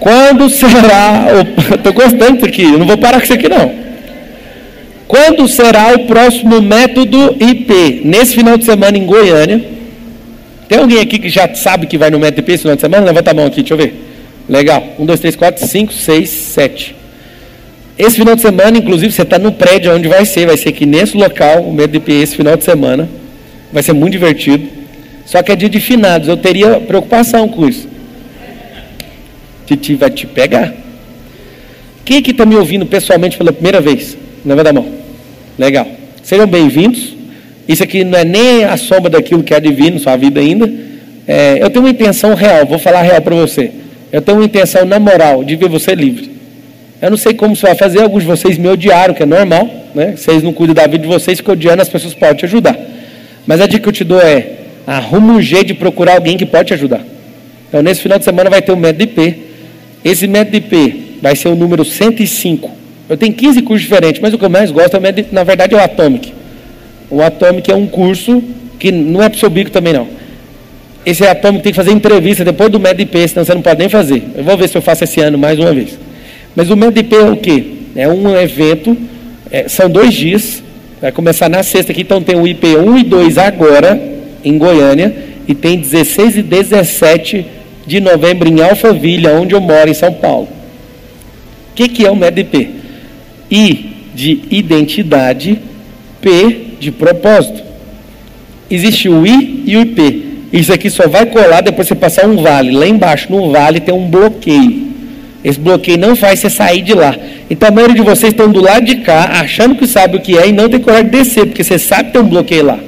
Quando 0.00 0.50
será. 0.50 1.26
Estou 1.74 1.92
gostando 1.94 2.34
disso 2.34 2.46
aqui, 2.46 2.62
eu 2.62 2.78
não 2.78 2.86
vou 2.86 2.98
parar 2.98 3.18
com 3.18 3.24
isso 3.24 3.32
aqui 3.34 3.48
não. 3.48 3.72
Quando 5.06 5.48
será 5.48 5.94
o 5.94 6.00
próximo 6.06 6.60
método 6.60 7.36
IP? 7.40 8.02
Nesse 8.04 8.34
final 8.34 8.58
de 8.58 8.64
semana 8.64 8.98
em 8.98 9.06
Goiânia. 9.06 9.64
Tem 10.68 10.78
alguém 10.78 11.00
aqui 11.00 11.18
que 11.18 11.30
já 11.30 11.52
sabe 11.54 11.86
que 11.86 11.96
vai 11.96 12.10
no 12.10 12.18
método 12.18 12.40
IP 12.40 12.52
esse 12.52 12.62
final 12.62 12.74
de 12.74 12.82
semana? 12.82 13.06
Levanta 13.06 13.30
a 13.30 13.34
mão 13.34 13.46
aqui, 13.46 13.62
deixa 13.62 13.72
eu 13.72 13.78
ver. 13.78 14.07
Legal. 14.48 14.94
Um, 14.98 15.04
dois, 15.04 15.20
três, 15.20 15.36
quatro, 15.36 15.66
cinco, 15.66 15.92
seis, 15.92 16.30
sete. 16.30 16.96
Esse 17.98 18.16
final 18.16 18.34
de 18.34 18.42
semana, 18.42 18.78
inclusive, 18.78 19.12
você 19.12 19.22
está 19.22 19.38
no 19.38 19.52
prédio 19.52 19.94
onde 19.94 20.08
vai 20.08 20.24
ser. 20.24 20.46
Vai 20.46 20.56
ser 20.56 20.70
aqui 20.70 20.86
nesse 20.86 21.16
local, 21.16 21.62
o 21.62 21.72
método 21.72 21.96
IP 21.98 22.12
esse 22.12 22.36
final 22.36 22.56
de 22.56 22.64
semana. 22.64 23.08
Vai 23.72 23.82
ser 23.82 23.92
muito 23.92 24.12
divertido. 24.12 24.66
Só 25.26 25.42
que 25.42 25.52
é 25.52 25.56
dia 25.56 25.68
de 25.68 25.80
finados. 25.80 26.28
Eu 26.28 26.36
teria 26.36 26.80
preocupação 26.80 27.48
com 27.48 27.68
isso. 27.68 27.88
Titi 29.66 29.94
vai 29.94 30.10
te 30.10 30.26
pegar. 30.26 30.72
Quem 32.04 32.22
que 32.22 32.30
está 32.30 32.46
me 32.46 32.56
ouvindo 32.56 32.86
pessoalmente 32.86 33.36
pela 33.36 33.52
primeira 33.52 33.80
vez? 33.80 34.16
Levanta 34.44 34.70
a 34.70 34.72
mão. 34.72 34.86
Legal. 35.58 35.86
Sejam 36.22 36.46
bem-vindos. 36.46 37.14
Isso 37.68 37.82
aqui 37.82 38.02
não 38.02 38.18
é 38.18 38.24
nem 38.24 38.64
a 38.64 38.78
sombra 38.78 39.10
daquilo 39.10 39.42
que 39.42 39.52
é 39.52 39.60
divino, 39.60 39.98
sua 39.98 40.16
vida 40.16 40.40
ainda. 40.40 40.72
É, 41.26 41.58
eu 41.60 41.68
tenho 41.68 41.84
uma 41.84 41.90
intenção 41.90 42.32
real, 42.34 42.64
vou 42.64 42.78
falar 42.78 43.02
real 43.02 43.20
para 43.20 43.34
você. 43.34 43.70
Eu 44.12 44.22
tenho 44.22 44.38
uma 44.38 44.44
intenção 44.44 44.84
na 44.84 44.98
moral 44.98 45.44
de 45.44 45.56
ver 45.56 45.68
você 45.68 45.94
livre. 45.94 46.30
Eu 47.00 47.10
não 47.10 47.16
sei 47.16 47.34
como 47.34 47.54
você 47.54 47.66
vai 47.66 47.74
fazer, 47.76 48.02
alguns 48.02 48.22
de 48.22 48.28
vocês 48.28 48.58
me 48.58 48.68
odiaram, 48.68 49.14
que 49.14 49.22
é 49.22 49.26
normal, 49.26 49.70
né? 49.94 50.14
Vocês 50.16 50.42
não 50.42 50.52
cuidam 50.52 50.74
da 50.74 50.86
vida 50.86 50.98
de 50.98 51.06
vocês, 51.06 51.38
ficam 51.38 51.52
odiando, 51.52 51.82
as 51.82 51.88
pessoas 51.88 52.14
podem 52.14 52.36
te 52.36 52.44
ajudar. 52.44 52.76
Mas 53.46 53.60
a 53.60 53.66
dica 53.66 53.80
que 53.80 53.88
eu 53.88 53.92
te 53.92 54.04
dou 54.04 54.20
é: 54.20 54.52
arruma 54.86 55.34
um 55.34 55.40
jeito 55.40 55.68
de 55.68 55.74
procurar 55.74 56.14
alguém 56.14 56.36
que 56.36 56.46
pode 56.46 56.68
te 56.68 56.74
ajudar. 56.74 57.00
Então, 57.68 57.82
nesse 57.82 58.00
final 58.00 58.18
de 58.18 58.24
semana 58.24 58.50
vai 58.50 58.62
ter 58.62 58.72
o 58.72 58.74
um 58.74 58.78
método 58.78 59.04
IP, 59.04 59.42
esse 60.04 60.26
método 60.26 60.56
IP 60.56 61.18
vai 61.22 61.36
ser 61.36 61.48
o 61.48 61.54
número 61.54 61.84
105. 61.84 62.70
Eu 63.08 63.16
tenho 63.16 63.32
15 63.32 63.62
cursos 63.62 63.82
diferentes, 63.82 64.20
mas 64.20 64.34
o 64.34 64.38
que 64.38 64.44
eu 64.44 64.50
mais 64.50 64.70
gosto, 64.70 64.94
é 64.94 64.98
o 64.98 65.02
método, 65.02 65.28
na 65.32 65.44
verdade, 65.44 65.74
é 65.74 65.78
o 65.78 65.80
Atomic. 65.80 66.32
O 67.10 67.22
Atomic 67.22 67.70
é 67.70 67.74
um 67.74 67.86
curso 67.86 68.42
que 68.78 68.90
não 68.90 69.22
é 69.22 69.28
para 69.28 69.36
o 69.36 69.38
seu 69.38 69.50
bico 69.50 69.70
também 69.70 69.92
não. 69.92 70.17
Esse 71.08 71.26
Atomic 71.26 71.62
tem 71.62 71.72
que 71.72 71.76
fazer 71.76 71.90
entrevista 71.90 72.44
depois 72.44 72.70
do 72.70 72.78
IP, 72.78 73.28
senão 73.28 73.42
você 73.42 73.54
não 73.54 73.62
pode 73.62 73.78
nem 73.78 73.88
fazer. 73.88 74.22
Eu 74.36 74.44
vou 74.44 74.58
ver 74.58 74.68
se 74.68 74.76
eu 74.76 74.82
faço 74.82 75.04
esse 75.04 75.18
ano 75.22 75.38
mais 75.38 75.58
uma 75.58 75.72
vez. 75.72 75.98
Mas 76.54 76.68
o 76.68 76.74
IP 76.74 77.16
é 77.16 77.30
o 77.30 77.34
quê? 77.34 77.64
É 77.96 78.06
um 78.06 78.36
evento, 78.36 78.94
é, 79.50 79.66
são 79.68 79.88
dois 79.88 80.12
dias, 80.12 80.62
vai 81.00 81.10
começar 81.10 81.48
na 81.48 81.62
sexta 81.62 81.92
aqui, 81.92 82.02
então 82.02 82.22
tem 82.22 82.36
o 82.36 82.46
IP 82.46 82.76
1 82.76 82.98
e 82.98 83.02
2 83.04 83.38
agora, 83.38 83.98
em 84.44 84.58
Goiânia, 84.58 85.16
e 85.48 85.54
tem 85.54 85.78
16 85.78 86.36
e 86.36 86.42
17 86.42 87.46
de 87.86 88.00
novembro 88.00 88.46
em 88.46 88.60
Alphaville, 88.60 89.28
onde 89.28 89.54
eu 89.54 89.62
moro, 89.62 89.88
em 89.88 89.94
São 89.94 90.12
Paulo. 90.12 90.48
O 91.70 91.74
que, 91.74 91.88
que 91.88 92.04
é 92.04 92.10
o 92.10 92.16
MEDP? 92.16 92.68
I 93.50 93.90
de 94.14 94.42
identidade, 94.50 95.58
P 96.20 96.74
de 96.78 96.92
propósito. 96.92 97.62
Existe 98.70 99.08
o 99.08 99.26
I 99.26 99.62
e 99.64 99.74
o 99.74 99.80
IP. 99.80 100.27
Isso 100.52 100.72
aqui 100.72 100.88
só 100.88 101.06
vai 101.06 101.26
colar 101.26 101.60
depois 101.60 101.88
você 101.88 101.94
passar 101.94 102.26
um 102.26 102.42
vale. 102.42 102.70
Lá 102.70 102.86
embaixo, 102.86 103.30
no 103.30 103.50
vale, 103.50 103.80
tem 103.80 103.94
um 103.94 104.08
bloqueio. 104.08 104.88
Esse 105.44 105.60
bloqueio 105.60 105.98
não 105.98 106.16
faz 106.16 106.40
você 106.40 106.50
sair 106.50 106.82
de 106.82 106.94
lá. 106.94 107.14
Então 107.48 107.68
a 107.68 107.72
maioria 107.72 107.96
de 107.96 108.02
vocês 108.02 108.32
estão 108.32 108.50
do 108.50 108.60
lado 108.60 108.84
de 108.84 108.96
cá, 108.96 109.40
achando 109.40 109.76
que 109.76 109.86
sabe 109.86 110.16
o 110.16 110.20
que 110.20 110.36
é, 110.36 110.48
e 110.48 110.52
não 110.52 110.68
tem 110.68 110.80
coragem 110.80 111.06
de 111.06 111.10
descer, 111.10 111.46
porque 111.46 111.62
você 111.62 111.78
sabe 111.78 112.04
que 112.04 112.12
tem 112.12 112.22
um 112.22 112.28
bloqueio 112.28 112.64
lá. 112.64 112.78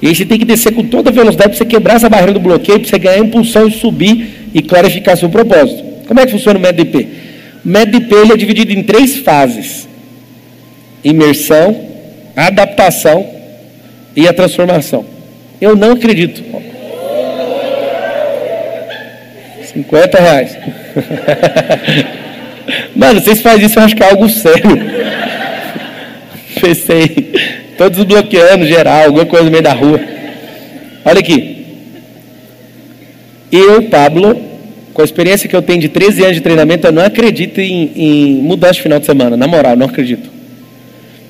E 0.00 0.06
aí 0.06 0.14
você 0.14 0.24
tem 0.24 0.38
que 0.38 0.44
descer 0.44 0.72
com 0.72 0.84
toda 0.84 1.10
a 1.10 1.12
velocidade 1.12 1.50
para 1.50 1.58
você 1.58 1.64
quebrar 1.64 1.94
essa 1.96 2.08
barreira 2.08 2.32
do 2.32 2.40
bloqueio, 2.40 2.78
para 2.78 2.88
você 2.88 2.98
ganhar 2.98 3.18
impulsão 3.18 3.66
e 3.66 3.72
subir 3.72 4.50
e 4.54 4.62
clarificar 4.62 5.16
seu 5.16 5.28
propósito. 5.28 5.82
Como 6.06 6.20
é 6.20 6.26
que 6.26 6.32
funciona 6.32 6.58
o 6.58 6.62
IP? 6.62 7.08
O 7.64 7.96
IP 7.96 8.14
ele 8.14 8.32
é 8.32 8.36
dividido 8.36 8.72
em 8.72 8.82
três 8.84 9.16
fases: 9.16 9.88
imersão, 11.02 11.76
adaptação 12.36 13.26
e 14.14 14.28
a 14.28 14.32
transformação. 14.32 15.04
Eu 15.60 15.74
não 15.74 15.92
acredito. 15.92 16.42
50 19.78 20.18
reais. 20.18 20.58
Mano, 22.94 23.20
vocês 23.20 23.40
fazem 23.40 23.66
isso, 23.66 23.78
eu 23.78 23.84
acho 23.84 23.94
que 23.94 24.02
é 24.02 24.10
algo 24.10 24.28
sério. 24.28 24.76
Pensei, 26.60 27.32
todos 27.76 28.02
bloqueando 28.04 28.66
geral, 28.66 29.04
alguma 29.04 29.24
coisa 29.24 29.44
no 29.44 29.50
meio 29.50 29.62
da 29.62 29.72
rua. 29.72 30.00
Olha 31.04 31.20
aqui. 31.20 31.64
Eu, 33.52 33.84
Pablo, 33.84 34.40
com 34.92 35.00
a 35.00 35.04
experiência 35.04 35.48
que 35.48 35.54
eu 35.54 35.62
tenho 35.62 35.80
de 35.80 35.88
13 35.88 36.22
anos 36.22 36.34
de 36.34 36.42
treinamento, 36.42 36.86
eu 36.86 36.92
não 36.92 37.04
acredito 37.04 37.60
em, 37.60 37.92
em 37.94 38.34
mudança 38.42 38.74
de 38.74 38.82
final 38.82 38.98
de 38.98 39.06
semana. 39.06 39.36
Na 39.36 39.46
moral, 39.46 39.76
não 39.76 39.86
acredito. 39.86 40.28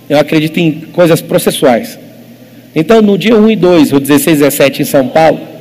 Eu 0.08 0.18
acredito 0.18 0.58
em 0.58 0.72
coisas 0.92 1.20
processuais. 1.20 1.98
Então, 2.74 3.02
no 3.02 3.18
dia 3.18 3.36
1 3.36 3.50
e 3.50 3.56
2, 3.56 3.92
ou 3.92 4.00
16 4.00 4.38
e 4.38 4.40
17 4.40 4.82
em 4.82 4.84
São 4.86 5.08
Paulo, 5.08 5.57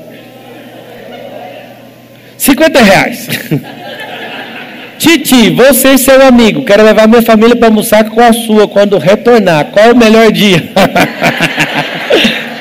50 2.48 2.82
reais. 2.82 3.28
Titi, 4.98 5.50
você 5.50 5.90
e 5.94 5.98
seu 5.98 6.26
amigo, 6.26 6.64
quero 6.64 6.84
levar 6.84 7.08
minha 7.08 7.22
família 7.22 7.56
para 7.56 7.68
almoçar 7.68 8.10
com 8.10 8.22
a 8.22 8.32
sua 8.32 8.68
quando 8.68 8.98
retornar. 8.98 9.66
Qual 9.66 9.86
é 9.86 9.92
o 9.92 9.98
melhor 9.98 10.32
dia? 10.32 10.64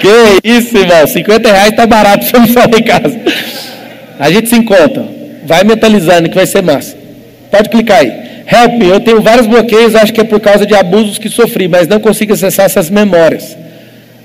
que 0.00 0.48
isso, 0.48 0.76
irmão. 0.76 1.06
50 1.06 1.50
reais 1.50 1.76
tá 1.76 1.86
barato 1.86 2.26
para 2.26 2.40
você 2.44 2.58
almoçar 2.58 2.78
em 2.78 2.82
casa. 2.82 3.20
A 4.18 4.30
gente 4.30 4.48
se 4.48 4.56
encontra. 4.56 5.06
Vai 5.44 5.62
mentalizando 5.62 6.28
que 6.28 6.34
vai 6.34 6.46
ser 6.46 6.62
massa. 6.62 6.96
Pode 7.50 7.68
clicar 7.68 7.98
aí. 7.98 8.12
Help 8.46 8.74
me, 8.78 8.88
eu 8.88 9.00
tenho 9.00 9.20
vários 9.22 9.46
bloqueios, 9.46 9.94
acho 9.94 10.12
que 10.12 10.20
é 10.20 10.24
por 10.24 10.40
causa 10.40 10.66
de 10.66 10.74
abusos 10.74 11.18
que 11.18 11.28
sofri, 11.28 11.68
mas 11.68 11.88
não 11.88 11.98
consigo 11.98 12.32
acessar 12.32 12.66
essas 12.66 12.90
memórias. 12.90 13.56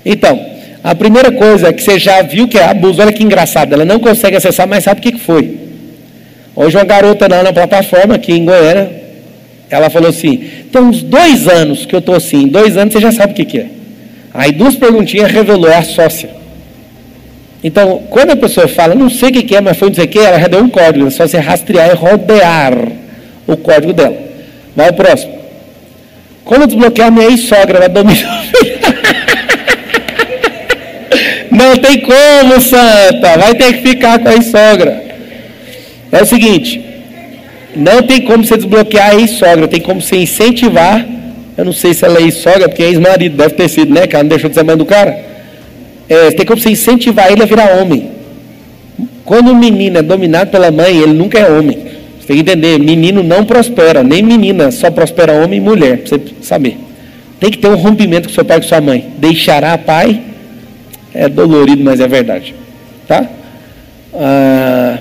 Então, 0.04 0.51
a 0.82 0.94
primeira 0.94 1.30
coisa 1.30 1.68
é 1.68 1.72
que 1.72 1.82
você 1.82 1.98
já 1.98 2.22
viu 2.22 2.48
que 2.48 2.58
é 2.58 2.64
abuso, 2.64 3.00
olha 3.00 3.12
que 3.12 3.22
engraçado, 3.22 3.72
ela 3.72 3.84
não 3.84 4.00
consegue 4.00 4.36
acessar, 4.36 4.66
mas 4.66 4.84
sabe 4.84 5.00
o 5.00 5.02
que 5.02 5.18
foi. 5.18 5.58
Hoje 6.56 6.76
uma 6.76 6.84
garota 6.84 7.28
lá 7.28 7.42
na 7.42 7.52
plataforma, 7.52 8.16
aqui 8.16 8.32
em 8.32 8.44
Goiânia, 8.44 8.90
ela 9.70 9.88
falou 9.88 10.10
assim, 10.10 10.44
tem 10.70 10.82
uns 10.82 11.02
dois 11.02 11.46
anos 11.48 11.86
que 11.86 11.94
eu 11.94 12.00
estou 12.00 12.14
assim, 12.14 12.48
dois 12.48 12.76
anos 12.76 12.92
você 12.92 13.00
já 13.00 13.12
sabe 13.12 13.32
o 13.32 13.36
que, 13.36 13.44
que 13.44 13.58
é. 13.58 13.66
Aí 14.34 14.50
duas 14.50 14.74
perguntinhas 14.74 15.30
revelou, 15.30 15.70
é 15.70 15.76
a 15.76 15.82
sócia. 15.82 16.30
Então, 17.62 18.02
quando 18.10 18.30
a 18.30 18.36
pessoa 18.36 18.66
fala, 18.66 18.94
não 18.94 19.08
sei 19.08 19.28
o 19.28 19.32
que 19.32 19.54
é, 19.54 19.60
mas 19.60 19.76
foi 19.76 19.88
não 19.88 19.94
sei 19.94 20.04
o 20.04 20.08
que, 20.08 20.18
ela 20.18 20.38
já 20.38 20.48
deu 20.48 20.60
um 20.60 20.68
código, 20.68 21.06
é 21.06 21.10
só 21.10 21.26
você 21.26 21.38
rastrear 21.38 21.90
e 21.90 21.94
rodear 21.94 22.74
o 23.46 23.56
código 23.56 23.92
dela. 23.92 24.16
Vai 24.74 24.90
o 24.90 24.94
próximo. 24.94 25.38
Como 26.44 26.66
desbloquear 26.66 27.12
minha 27.12 27.28
ex-sogra? 27.28 27.78
Ela 27.78 27.88
domina. 27.88 28.28
Não 31.52 31.76
tem 31.76 32.00
como, 32.00 32.60
santa. 32.60 33.38
Vai 33.38 33.54
ter 33.54 33.74
que 33.74 33.88
ficar 33.88 34.18
com 34.18 34.28
a 34.28 34.34
ex-sogra. 34.34 35.02
É 36.10 36.22
o 36.22 36.26
seguinte. 36.26 36.84
Não 37.74 38.02
tem 38.02 38.22
como 38.22 38.44
você 38.44 38.56
desbloquear 38.56 39.10
a 39.10 39.14
ex-sogra. 39.14 39.68
Tem 39.68 39.80
como 39.80 40.00
você 40.00 40.16
incentivar. 40.16 41.06
Eu 41.56 41.64
não 41.64 41.72
sei 41.72 41.94
se 41.94 42.04
ela 42.04 42.18
é 42.18 42.22
ex-sogra, 42.22 42.68
porque 42.68 42.82
é 42.82 42.86
ex-marido. 42.86 43.36
Deve 43.36 43.54
ter 43.54 43.68
sido, 43.68 43.92
né? 43.92 44.06
Que 44.06 44.16
ela 44.16 44.24
não 44.24 44.30
deixou 44.30 44.48
de 44.48 44.56
ser 44.56 44.64
mãe 44.64 44.76
do 44.76 44.86
cara 44.86 45.32
é, 46.12 46.30
tem 46.30 46.44
como 46.44 46.60
você 46.60 46.70
incentivar 46.70 47.32
ele 47.32 47.42
a 47.42 47.46
virar 47.46 47.80
homem. 47.80 48.10
Quando 49.24 49.50
o 49.50 49.56
menino 49.56 49.98
é 49.98 50.02
dominado 50.02 50.50
pela 50.50 50.70
mãe, 50.70 50.96
ele 50.96 51.14
nunca 51.14 51.38
é 51.38 51.50
homem. 51.50 51.78
Você 52.20 52.26
tem 52.28 52.36
que 52.36 52.42
entender, 52.42 52.78
menino 52.78 53.22
não 53.22 53.44
prospera, 53.44 54.02
nem 54.02 54.22
menina, 54.22 54.70
só 54.70 54.90
prospera 54.90 55.32
homem 55.32 55.58
e 55.58 55.60
mulher, 55.60 55.98
para 55.98 56.08
você 56.08 56.20
saber. 56.42 56.76
Tem 57.40 57.50
que 57.50 57.58
ter 57.58 57.68
um 57.68 57.76
rompimento 57.76 58.28
com 58.28 58.34
seu 58.34 58.44
pai 58.44 58.58
e 58.58 58.60
com 58.60 58.68
sua 58.68 58.80
mãe. 58.80 59.06
Deixará 59.16 59.76
pai, 59.78 60.20
é 61.14 61.28
dolorido, 61.28 61.82
mas 61.82 62.00
é 62.00 62.08
verdade. 62.08 62.54
Tá? 63.06 63.26
Ah, 64.14 64.98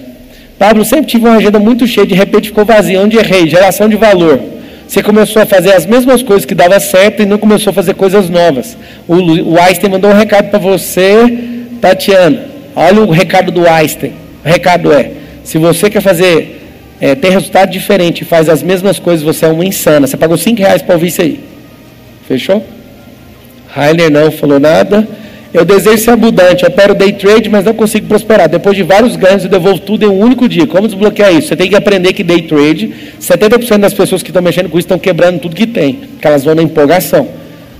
Pablo 0.57 0.85
sempre 0.85 1.07
tive 1.07 1.25
uma 1.25 1.38
agenda 1.38 1.59
muito 1.59 1.88
cheia, 1.88 2.05
de 2.05 2.13
repente 2.13 2.49
ficou 2.49 2.65
vazia. 2.65 3.01
Onde 3.01 3.17
errei? 3.17 3.47
Geração 3.47 3.89
de 3.89 3.95
valor. 3.95 4.39
Você 4.88 5.01
começou 5.01 5.41
a 5.41 5.45
fazer 5.45 5.73
as 5.73 5.85
mesmas 5.85 6.21
coisas 6.21 6.45
que 6.45 6.53
dava 6.53 6.79
certo 6.79 7.21
e 7.21 7.25
não 7.25 7.38
começou 7.38 7.71
a 7.71 7.73
fazer 7.73 7.93
coisas 7.93 8.29
novas. 8.29 8.77
O, 9.07 9.15
o 9.15 9.59
Einstein 9.59 9.89
mandou 9.89 10.11
um 10.11 10.13
recado 10.13 10.49
para 10.49 10.59
você, 10.59 11.15
Tatiana. 11.79 12.45
Olha 12.75 13.01
o 13.01 13.09
recado 13.09 13.51
do 13.51 13.67
Einstein. 13.67 14.13
O 14.43 14.47
recado 14.47 14.91
é: 14.91 15.11
se 15.43 15.57
você 15.57 15.89
quer 15.89 16.01
fazer, 16.01 16.61
é, 16.99 17.15
ter 17.15 17.29
resultado 17.29 17.71
diferente 17.71 18.25
faz 18.25 18.49
as 18.49 18.61
mesmas 18.61 18.99
coisas, 18.99 19.23
você 19.23 19.45
é 19.45 19.47
uma 19.47 19.65
insana. 19.65 20.05
Você 20.07 20.17
pagou 20.17 20.38
5 20.38 20.59
reais 20.59 20.81
para 20.81 20.95
ouvir 20.95 21.07
isso 21.07 21.21
aí. 21.21 21.39
Fechou? 22.27 22.63
Rainer 23.69 24.11
não 24.11 24.29
falou 24.29 24.59
nada. 24.59 25.07
Eu 25.53 25.65
desejo 25.65 25.98
ser 25.98 26.11
abundante, 26.11 26.65
opero 26.65 26.95
day 26.95 27.11
trade, 27.11 27.49
mas 27.49 27.65
não 27.65 27.73
consigo 27.73 28.07
prosperar. 28.07 28.48
Depois 28.48 28.76
de 28.76 28.84
vários 28.84 29.18
ganhos, 29.18 29.44
eu 29.44 29.49
devolvo 29.49 29.80
tudo 29.80 30.06
em 30.06 30.07
um 30.07 30.18
único 30.18 30.48
dia. 30.48 30.65
Como 30.65 30.88
desbloquear 30.88 31.34
isso? 31.34 31.49
Você 31.49 31.57
tem 31.57 31.69
que 31.69 31.76
aprender 31.76 32.14
que 32.14 32.23
day 32.23 32.44
trade, 32.44 32.94
70% 33.19 33.78
das 33.80 33.94
pessoas 33.94 34.23
que 34.23 34.30
estão 34.30 34.41
mexendo 34.41 34.69
com 34.69 34.78
isso 34.78 34.86
estão 34.86 34.98
quebrando 34.98 35.40
tudo 35.40 35.56
que 35.56 35.68
tem, 35.68 35.94
porque 35.94 36.26
elas 36.26 36.45
vão 36.45 36.56
na 36.56 36.64
empolgação. 36.64 37.28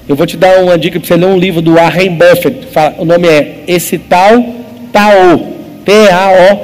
Eu 0.08 0.18
vou 0.18 0.26
te 0.26 0.36
dar 0.36 0.62
uma 0.62 0.78
dica 0.78 1.00
para 1.00 1.08
você 1.08 1.16
ler 1.16 1.28
um 1.28 1.38
livro 1.38 1.62
do 1.62 1.76
Warren 1.76 2.18
Buffett. 2.18 2.68
O 2.98 3.06
nome 3.06 3.28
é 3.30 3.64
Esse 3.68 3.98
Tal 3.98 4.44
Tao. 4.92 5.54
T-A-O. 5.86 6.60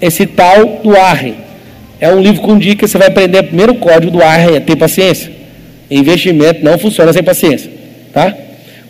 Esse 0.00 0.24
Tal 0.24 0.80
do 0.82 0.90
Warren. 0.92 1.34
É 2.00 2.08
um 2.08 2.20
livro 2.20 2.40
com 2.40 2.58
dicas, 2.58 2.90
você 2.90 2.96
vai 2.96 3.08
aprender 3.08 3.40
o 3.40 3.44
primeiro 3.44 3.74
código 3.74 4.10
do 4.10 4.22
ar, 4.22 4.54
é 4.54 4.60
ter 4.60 4.76
paciência. 4.76 5.30
Investimento 5.90 6.64
não 6.64 6.78
funciona 6.78 7.12
sem 7.12 7.22
paciência. 7.22 7.70
Tá? 8.12 8.34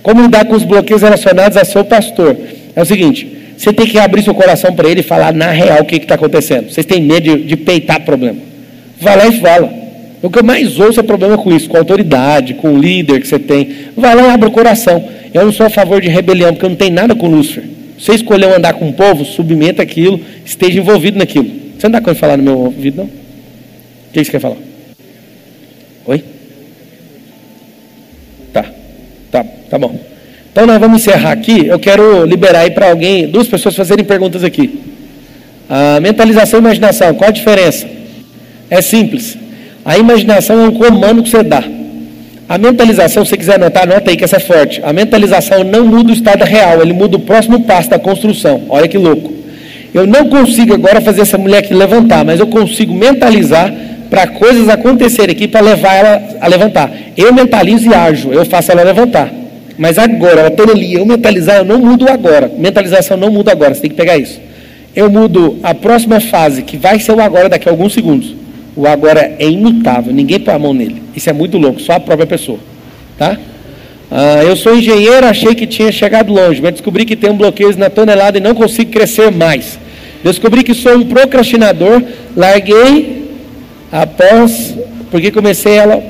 Como 0.07 0.23
lidar 0.23 0.45
com 0.45 0.55
os 0.55 0.63
bloqueios 0.63 1.03
relacionados 1.03 1.59
a 1.59 1.65
seu 1.65 1.85
pastor? 1.85 2.37
É 2.77 2.81
o 2.81 2.85
seguinte, 2.85 3.27
você 3.59 3.73
tem 3.73 3.85
que 3.85 3.99
abrir 3.99 4.23
seu 4.23 4.33
coração 4.33 4.73
para 4.73 4.89
ele 4.89 5.01
e 5.01 5.03
falar 5.03 5.35
na 5.35 5.51
real 5.51 5.81
o 5.81 5.85
que 5.85 5.97
está 5.97 6.15
acontecendo. 6.15 6.71
Vocês 6.71 6.87
têm 6.87 7.03
medo 7.03 7.25
de, 7.25 7.43
de 7.43 7.57
peitar 7.57 8.01
problema. 8.03 8.39
Vai 9.01 9.17
lá 9.17 9.27
e 9.27 9.41
fala. 9.41 9.69
O 10.23 10.31
que 10.31 10.39
eu 10.39 10.45
mais 10.45 10.79
ouço 10.79 11.01
é 11.01 11.03
problema 11.03 11.37
com 11.37 11.53
isso, 11.53 11.69
com 11.69 11.77
a 11.77 11.81
autoridade, 11.81 12.55
com 12.55 12.75
o 12.75 12.79
líder 12.79 13.21
que 13.21 13.27
você 13.27 13.37
tem. 13.37 13.69
Vai 13.97 14.15
lá 14.15 14.29
e 14.29 14.31
abre 14.31 14.49
o 14.49 14.53
coração. 14.53 15.09
Eu 15.35 15.45
não 15.45 15.51
sou 15.51 15.67
a 15.67 15.71
favor 15.71 16.01
de 16.01 16.09
rebelião, 16.09 16.53
porque 16.53 16.67
eu 16.67 16.71
não 16.71 16.77
tenho 16.77 16.95
nada 16.95 17.13
com 17.13 17.27
Lúcifer. 17.27 17.65
Você 17.99 18.15
escolheu 18.15 18.55
andar 18.55 18.75
com 18.75 18.89
o 18.89 18.93
povo, 18.93 19.25
submeta 19.25 19.83
aquilo, 19.83 20.21
esteja 20.45 20.79
envolvido 20.79 21.19
naquilo. 21.19 21.51
Você 21.77 21.89
não 21.89 21.91
dá 21.91 22.01
conta 22.01 22.15
falar 22.15 22.37
no 22.37 22.45
meu 22.45 22.57
ouvido, 22.57 22.99
não? 22.99 23.07
O 23.07 24.13
que 24.13 24.25
você 24.25 24.31
quer 24.31 24.39
falar? 24.39 24.59
Oi? 26.07 26.23
Tá, 28.53 28.73
tá, 29.43 29.51
tá 29.71 29.79
bom. 29.79 29.99
Então 30.51 30.67
nós 30.67 30.79
vamos 30.79 31.03
encerrar 31.03 31.33
aqui. 31.33 31.67
Eu 31.67 31.79
quero 31.79 32.25
liberar 32.25 32.61
aí 32.61 32.71
para 32.71 32.89
alguém, 32.89 33.27
duas 33.29 33.47
pessoas 33.47 33.75
fazerem 33.75 34.05
perguntas 34.05 34.43
aqui. 34.43 34.81
A 35.69 36.01
mentalização 36.01 36.59
e 36.59 36.63
imaginação, 36.63 37.15
qual 37.15 37.29
a 37.29 37.33
diferença? 37.33 37.87
É 38.71 38.81
simples. 38.81 39.37
A 39.85 39.99
imaginação 39.99 40.65
é 40.65 40.69
um 40.69 40.73
comando 40.73 41.23
que 41.23 41.29
você 41.29 41.43
dá. 41.43 41.63
A 42.49 42.59
mentalização, 42.59 43.25
se 43.25 43.31
você 43.31 43.37
quiser 43.37 43.57
anotar, 43.57 43.83
anota 43.83 44.11
aí 44.11 44.17
que 44.17 44.25
essa 44.25 44.37
é 44.37 44.41
forte. 44.41 44.81
A 44.85 44.93
mentalização 44.93 45.65
não 45.65 45.85
muda 45.85 46.11
o 46.11 46.15
estado 46.15 46.45
real, 46.45 46.81
ele 46.81 46.93
muda 46.93 47.17
o 47.17 47.21
próximo 47.21 47.65
passo 47.65 47.91
da 47.91 47.99
construção. 47.99 48.63
Olha 48.69 48.87
que 48.87 48.97
louco. 48.97 49.33
Eu 49.93 50.07
não 50.07 50.29
consigo 50.29 50.73
agora 50.75 51.01
fazer 51.01 51.23
essa 51.23 51.37
mulher 51.37 51.59
aqui 51.59 51.75
levantar, 51.75 52.25
mas 52.25 52.39
eu 52.39 52.47
consigo 52.47 52.95
mentalizar 52.95 53.73
para 54.17 54.29
coisas 54.29 54.67
acontecerem 54.71 55.37
aqui 55.37 55.47
para 55.47 55.61
levar 55.61 55.93
ela 55.93 56.23
a 56.41 56.49
levantar. 56.49 56.91
Eu 57.15 57.35
mentalizo 57.35 57.91
e 57.91 57.95
ajo, 57.95 58.33
eu 58.33 58.47
faço 58.47 58.73
ela 58.73 58.83
levantar. 58.83 59.31
Mas 59.77 59.99
agora, 59.99 60.41
ela 60.41 60.51
toda 60.51 60.73
ali, 60.73 60.95
eu 60.95 61.05
mentalizar, 61.05 61.59
eu 61.59 61.67
não 61.67 61.79
mudo 61.79 62.09
agora. 62.09 62.51
Mentalização 62.57 63.19
não 63.19 63.31
muda 63.31 63.53
agora, 63.53 63.75
você 63.75 63.83
tem 63.83 63.91
que 63.91 63.97
pegar 63.97 64.17
isso. 64.17 64.41
Eu 64.95 65.11
mudo 65.11 65.59
a 65.63 65.75
próxima 65.75 66.19
fase, 66.19 66.63
que 66.63 66.79
vai 66.79 66.99
ser 66.99 67.13
o 67.13 67.21
agora 67.21 67.51
daqui 67.51 67.69
a 67.69 67.73
alguns 67.73 67.93
segundos. 67.93 68.35
O 68.75 68.87
agora 68.87 69.37
é 69.39 69.47
imutável, 69.47 70.15
ninguém 70.15 70.41
põe 70.41 70.55
a 70.55 70.59
mão 70.59 70.73
nele. 70.73 71.03
Isso 71.15 71.29
é 71.29 71.35
muito 71.35 71.59
louco, 71.59 71.79
só 71.79 71.93
a 71.93 72.01
própria 72.01 72.27
pessoa. 72.27 72.59
Tá? 73.19 73.37
Ah, 74.11 74.43
eu 74.45 74.57
sou 74.57 74.75
engenheiro, 74.75 75.27
achei 75.27 75.55
que 75.55 75.67
tinha 75.67 75.93
chegado 75.93 76.33
longe, 76.33 76.63
mas 76.63 76.73
descobri 76.73 77.05
que 77.05 77.17
tem 77.17 77.29
um 77.29 77.37
bloqueio 77.37 77.77
na 77.77 77.91
tonelada 77.91 78.39
e 78.39 78.41
não 78.41 78.55
consigo 78.55 78.91
crescer 78.91 79.31
mais. 79.31 79.79
Descobri 80.25 80.63
que 80.63 80.73
sou 80.73 80.97
um 80.97 81.05
procrastinador, 81.05 82.03
larguei 82.35 83.16
após, 84.03 84.75
porque 85.11 85.31
comecei 85.31 85.75
ela, 85.75 86.03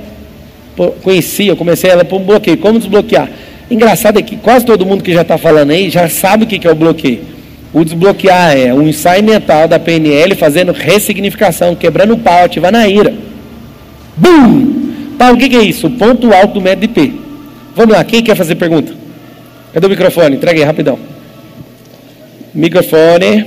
conheci, 1.03 1.47
eu 1.47 1.57
comecei 1.57 1.91
ela 1.91 2.05
por 2.05 2.21
um 2.21 2.25
bloqueio. 2.25 2.59
Como 2.59 2.79
desbloquear? 2.79 3.29
Engraçado 3.71 4.19
é 4.19 4.23
que 4.23 4.37
quase 4.37 4.65
todo 4.65 4.87
mundo 4.87 5.03
que 5.03 5.13
já 5.13 5.23
está 5.23 5.39
falando 5.39 5.71
aí 5.71 5.91
já 5.91 6.09
sabe 6.09 6.45
o 6.45 6.47
que 6.47 6.67
é 6.67 6.71
o 6.71 6.75
bloqueio. 6.75 7.21
O 7.73 7.85
desbloquear 7.85 8.57
é 8.57 8.73
um 8.73 8.89
ensaio 8.89 9.23
mental 9.23 9.69
da 9.69 9.79
PNL 9.79 10.35
fazendo 10.35 10.73
ressignificação, 10.73 11.75
quebrando 11.75 12.15
o 12.15 12.19
pau, 12.19 12.45
ativando 12.45 12.79
a 12.79 12.89
ira. 12.89 13.15
Bum! 14.17 14.87
Paulo, 15.19 15.35
o 15.35 15.39
que 15.39 15.57
é 15.57 15.63
isso? 15.63 15.87
O 15.87 15.91
ponto 15.91 16.33
alto 16.33 16.55
do 16.55 16.61
método 16.61 16.85
IP. 16.85 17.21
Vamos 17.75 17.95
lá, 17.95 18.03
quem 18.05 18.23
quer 18.23 18.37
fazer 18.37 18.55
pergunta? 18.55 18.93
Cadê 19.73 19.87
o 19.87 19.91
microfone? 19.91 20.37
Entrega 20.37 20.59
aí, 20.59 20.65
rapidão. 20.65 20.99
Microfone. 22.55 23.45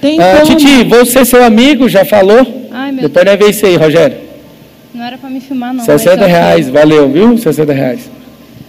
Tem 0.00 0.20
ah. 0.20 0.42
Titi, 0.44 0.84
você 0.84 1.24
seu 1.24 1.42
amigo 1.42 1.88
já 1.88 2.04
falou? 2.04 2.65
Ai, 2.78 2.92
meu 2.92 3.02
Depois 3.02 3.24
nós 3.24 3.38
vê 3.38 3.48
isso 3.48 3.64
aí, 3.64 3.76
Rogério. 3.76 4.18
Não 4.92 5.02
era 5.02 5.16
para 5.16 5.30
me 5.30 5.40
filmar, 5.40 5.72
não. 5.72 5.82
60 5.82 6.16
mas 6.18 6.26
reais, 6.26 6.68
valeu, 6.68 7.10
viu? 7.10 7.38
60 7.38 7.72
reais. 7.72 8.10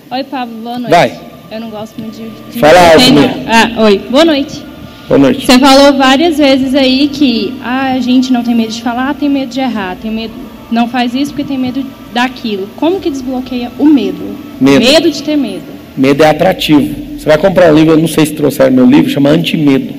Oi, 0.10 0.24
Pablo, 0.24 0.56
boa 0.64 0.80
noite. 0.80 0.92
Vai. 0.92 1.20
Eu 1.52 1.60
não 1.60 1.70
gosto 1.70 2.00
muito 2.00 2.16
de. 2.16 2.30
de 2.54 2.60
Fala 2.60 2.80
alto. 2.80 3.04
Ah, 3.48 3.84
oi, 3.84 4.02
boa 4.10 4.24
noite. 4.24 4.64
Boa 5.10 5.18
noite. 5.18 5.46
Você 5.46 5.60
falou 5.60 5.98
várias 5.98 6.38
vezes 6.38 6.74
aí 6.74 7.10
que 7.10 7.54
ah, 7.62 7.96
a 7.96 8.00
gente 8.00 8.32
não 8.32 8.44
tem 8.44 8.56
medo 8.56 8.72
de 8.72 8.82
falar, 8.82 9.14
tem 9.14 9.28
medo 9.28 9.52
de 9.52 9.60
errar, 9.60 9.98
tem 10.02 10.10
medo. 10.10 10.34
Não 10.72 10.88
faz 10.88 11.14
isso 11.14 11.32
porque 11.34 11.44
tem 11.44 11.58
medo 11.58 11.86
daquilo. 12.14 12.70
Como 12.78 13.02
que 13.02 13.10
desbloqueia 13.10 13.72
o 13.78 13.86
medo? 13.86 14.38
Medo. 14.62 15.12
de 15.12 15.22
ter 15.22 15.36
medo. 15.36 15.64
Medo 15.98 16.24
é 16.24 16.30
atrativo. 16.30 17.18
Você 17.18 17.26
vai 17.26 17.38
comprar 17.38 17.74
um 17.74 17.76
livro, 17.76 17.94
eu 17.94 17.98
não 17.98 18.08
sei 18.08 18.26
se 18.26 18.34
trouxeram 18.34 18.72
meu 18.72 18.86
livro, 18.86 19.10
chama 19.10 19.30
Antimedo. 19.30 19.94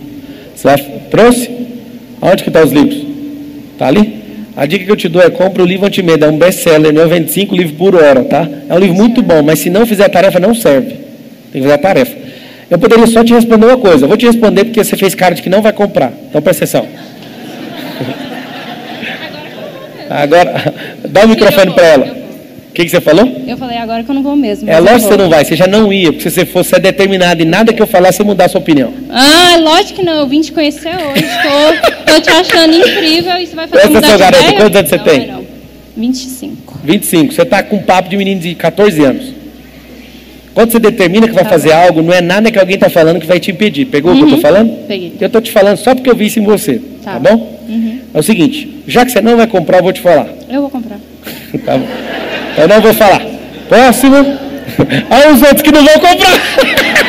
Você 0.54 0.66
vai, 0.66 0.78
trouxe? 1.10 1.50
Aonde 2.22 2.42
que 2.42 2.48
estão 2.48 2.64
os 2.64 2.72
livros? 2.72 3.07
Tá 3.78 3.86
ali? 3.86 4.28
A 4.56 4.66
dica 4.66 4.84
que 4.84 4.90
eu 4.90 4.96
te 4.96 5.08
dou 5.08 5.22
é 5.22 5.30
compra 5.30 5.62
o 5.62 5.66
livro 5.66 5.86
Antimedo, 5.86 6.24
é 6.24 6.28
um 6.28 6.36
best-seller, 6.36 6.92
não 6.92 7.02
é 7.02 7.06
25 7.06 7.54
livros 7.54 7.76
por 7.76 7.94
hora, 7.94 8.24
tá? 8.24 8.46
É 8.68 8.74
um 8.74 8.78
livro 8.78 8.96
muito 8.96 9.22
bom, 9.22 9.40
mas 9.40 9.60
se 9.60 9.70
não 9.70 9.86
fizer 9.86 10.04
a 10.04 10.08
tarefa, 10.08 10.40
não 10.40 10.52
serve. 10.52 10.96
Tem 11.52 11.52
que 11.52 11.60
fazer 11.60 11.74
a 11.74 11.78
tarefa. 11.78 12.16
Eu 12.68 12.76
poderia 12.76 13.06
só 13.06 13.22
te 13.22 13.32
responder 13.32 13.66
uma 13.66 13.78
coisa. 13.78 14.04
Eu 14.04 14.08
vou 14.08 14.16
te 14.16 14.26
responder 14.26 14.64
porque 14.64 14.82
você 14.82 14.96
fez 14.96 15.14
cara 15.14 15.34
de 15.34 15.42
que 15.42 15.48
não 15.48 15.62
vai 15.62 15.72
comprar. 15.72 16.12
Então 16.28 16.42
presta 16.42 16.64
atenção. 16.64 16.86
Agora, 20.10 20.74
dá 21.08 21.24
o 21.24 21.28
microfone 21.28 21.72
para 21.72 21.86
ela. 21.86 22.17
O 22.78 22.80
que, 22.80 22.84
que 22.84 22.90
você 22.92 23.00
falou? 23.00 23.42
Eu 23.44 23.56
falei 23.56 23.76
agora 23.76 24.04
que 24.04 24.08
eu 24.08 24.14
não 24.14 24.22
vou 24.22 24.36
mesmo. 24.36 24.70
É 24.70 24.78
lógico 24.78 25.00
que 25.00 25.06
você 25.08 25.16
não 25.16 25.28
vai, 25.28 25.44
você 25.44 25.56
já 25.56 25.66
não 25.66 25.92
ia, 25.92 26.12
porque 26.12 26.30
se 26.30 26.36
você 26.36 26.46
fosse 26.46 26.76
é 26.76 26.78
determinado 26.78 27.42
e 27.42 27.44
nada 27.44 27.72
que 27.72 27.82
eu 27.82 27.88
falar, 27.88 28.12
você 28.12 28.22
mudar 28.22 28.44
a 28.44 28.48
sua 28.48 28.60
opinião. 28.60 28.94
Ah, 29.10 29.56
lógico 29.58 29.94
que 29.98 30.04
não. 30.04 30.12
Eu 30.20 30.28
vim 30.28 30.40
te 30.40 30.52
conhecer 30.52 30.90
hoje. 30.90 31.24
Tô, 31.42 32.12
tô 32.14 32.20
te 32.20 32.30
achando 32.30 32.76
incrível 32.76 33.36
e 33.36 33.46
você 33.48 33.56
vai 33.56 33.66
fazer 33.66 33.88
Presta 33.88 33.90
mudar 33.90 34.12
de 34.12 34.18
garota, 34.18 34.52
quantos 34.52 34.76
anos 34.76 34.90
você 34.90 34.96
Não, 34.96 35.04
tem? 35.04 35.26
não. 35.26 35.44
25. 35.96 36.78
25, 36.84 37.32
você 37.34 37.42
está 37.42 37.64
com 37.64 37.74
um 37.74 37.82
papo 37.82 38.08
de 38.10 38.16
menino 38.16 38.40
de 38.40 38.54
14 38.54 39.02
anos. 39.04 39.24
Quando 40.54 40.70
você 40.70 40.78
determina 40.78 41.26
que 41.26 41.34
vai 41.34 41.42
Tá 41.42 41.50
fazer 41.50 41.72
algo, 41.72 42.00
não 42.00 42.12
é 42.14 42.20
nada 42.20 42.48
que 42.48 42.60
alguém 42.60 42.76
está 42.76 42.88
falando 42.88 43.18
que 43.18 43.26
vai 43.26 43.40
te 43.40 43.50
impedir. 43.50 43.86
Pegou 43.86 44.12
o 44.12 44.14
que 44.14 44.20
eu 44.22 44.26
estou 44.26 44.36
Uhum, 44.36 44.42
falando? 44.42 44.86
peguei. 44.86 45.14
Eu 45.20 45.26
estou 45.26 45.40
te 45.40 45.50
falando 45.50 45.78
só 45.78 45.96
porque 45.96 46.08
eu 46.08 46.14
vi 46.14 46.26
isso 46.26 46.38
em 46.38 46.44
você. 46.44 46.80
Tá, 47.02 47.14
Tá. 47.14 47.18
bom? 47.18 47.58
Uhum. 47.68 47.98
É 48.14 48.18
o 48.20 48.22
seguinte, 48.22 48.82
já 48.86 49.04
que 49.04 49.10
você 49.10 49.20
não 49.20 49.36
vai 49.36 49.48
comprar, 49.48 49.78
eu 49.78 49.82
vou 49.82 49.92
te 49.92 50.00
falar. 50.00 50.28
Eu 50.48 50.60
vou 50.60 50.70
comprar. 50.70 51.00
Tá 51.64 51.76
bom? 51.76 51.86
Eu 52.60 52.68
não 52.68 52.80
vou 52.80 52.92
falar. 52.92 53.24
Próximo. 53.68 54.16
Aí 55.10 55.32
os 55.32 55.42
outros 55.42 55.62
que 55.62 55.70
não 55.70 55.84
vão 55.84 55.94
comprar. 55.94 56.98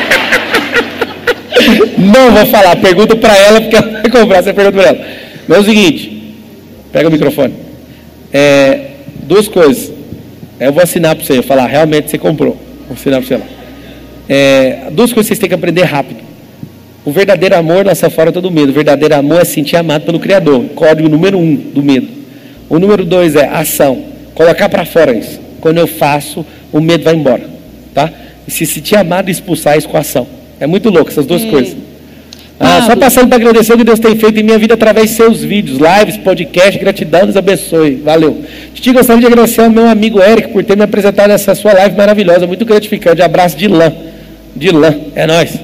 Não 1.98 2.30
vou 2.32 2.46
falar. 2.46 2.76
Pergunta 2.76 3.14
para 3.16 3.36
ela, 3.36 3.60
porque 3.60 3.76
ela 3.76 3.90
vai 3.90 4.10
comprar. 4.10 4.42
Você 4.42 4.52
pergunta 4.52 4.78
para 4.78 4.88
ela. 4.88 5.06
Mas 5.46 5.58
é 5.58 5.60
o 5.60 5.64
seguinte. 5.64 6.34
Pega 6.92 7.08
o 7.08 7.12
microfone. 7.12 7.54
É, 8.32 8.80
duas 9.24 9.46
coisas. 9.46 9.92
Eu 10.58 10.72
vou 10.72 10.82
assinar 10.82 11.14
para 11.14 11.24
você. 11.24 11.38
Eu 11.38 11.42
falar, 11.42 11.66
realmente 11.66 12.10
você 12.10 12.18
comprou. 12.18 12.56
Vou 12.86 12.94
assinar 12.94 13.20
para 13.20 13.28
você 13.28 13.36
lá. 13.36 13.46
É, 14.28 14.88
duas 14.90 15.12
coisas 15.12 15.28
que 15.28 15.34
vocês 15.34 15.38
têm 15.38 15.48
que 15.48 15.54
aprender 15.54 15.82
rápido. 15.82 16.20
O 17.04 17.12
verdadeiro 17.12 17.56
amor 17.56 17.84
lança 17.84 18.08
fora 18.10 18.30
todo 18.30 18.50
medo. 18.50 18.70
O 18.70 18.74
verdadeiro 18.74 19.14
amor 19.14 19.40
é 19.40 19.44
se 19.44 19.54
sentir 19.54 19.76
amado 19.76 20.04
pelo 20.04 20.20
Criador. 20.20 20.64
Código 20.74 21.08
número 21.08 21.38
um 21.38 21.54
do 21.54 21.82
medo. 21.82 22.08
O 22.68 22.78
número 22.78 23.04
dois 23.04 23.36
é 23.36 23.48
ação. 23.48 24.02
Colocar 24.34 24.68
para 24.68 24.84
fora 24.84 25.12
isso. 25.12 25.40
Quando 25.60 25.78
eu 25.78 25.86
faço, 25.86 26.44
o 26.72 26.80
medo 26.80 27.04
vai 27.04 27.14
embora. 27.14 27.42
Tá? 27.94 28.10
E 28.46 28.50
se 28.50 28.66
sentir 28.66 28.96
amado 28.96 29.30
expulsar 29.30 29.76
isso 29.76 29.88
com 29.88 29.96
ação. 29.96 30.26
É 30.58 30.66
muito 30.66 30.90
louco 30.90 31.10
essas 31.10 31.26
duas 31.26 31.42
Ei. 31.42 31.50
coisas. 31.50 31.76
Ah, 32.62 32.82
só 32.86 32.94
passando 32.94 33.28
para 33.28 33.36
agradecer 33.36 33.72
o 33.72 33.78
que 33.78 33.84
Deus 33.84 33.98
tem 33.98 34.14
feito 34.16 34.38
em 34.38 34.42
minha 34.42 34.58
vida 34.58 34.74
através 34.74 35.08
de 35.08 35.16
seus 35.16 35.42
vídeos, 35.42 35.78
lives, 35.78 36.18
podcast, 36.18 36.78
gratidão, 36.78 37.22
Deus 37.22 37.36
abençoe. 37.36 37.94
Valeu. 37.94 38.44
Titi, 38.74 38.92
gostaria 38.92 39.18
de 39.18 39.26
agradecer 39.26 39.62
ao 39.62 39.70
meu 39.70 39.88
amigo 39.88 40.20
Eric 40.20 40.48
por 40.48 40.62
ter 40.62 40.76
me 40.76 40.82
apresentado 40.82 41.28
nessa 41.28 41.54
sua 41.54 41.72
live 41.72 41.96
maravilhosa, 41.96 42.46
muito 42.46 42.66
gratificante. 42.66 43.22
Abraço 43.22 43.56
de 43.56 43.66
lã. 43.66 43.90
De 44.54 44.70
lã. 44.70 44.94
É 45.14 45.26
nóis. 45.26 45.58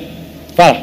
Fala. 0.55 0.83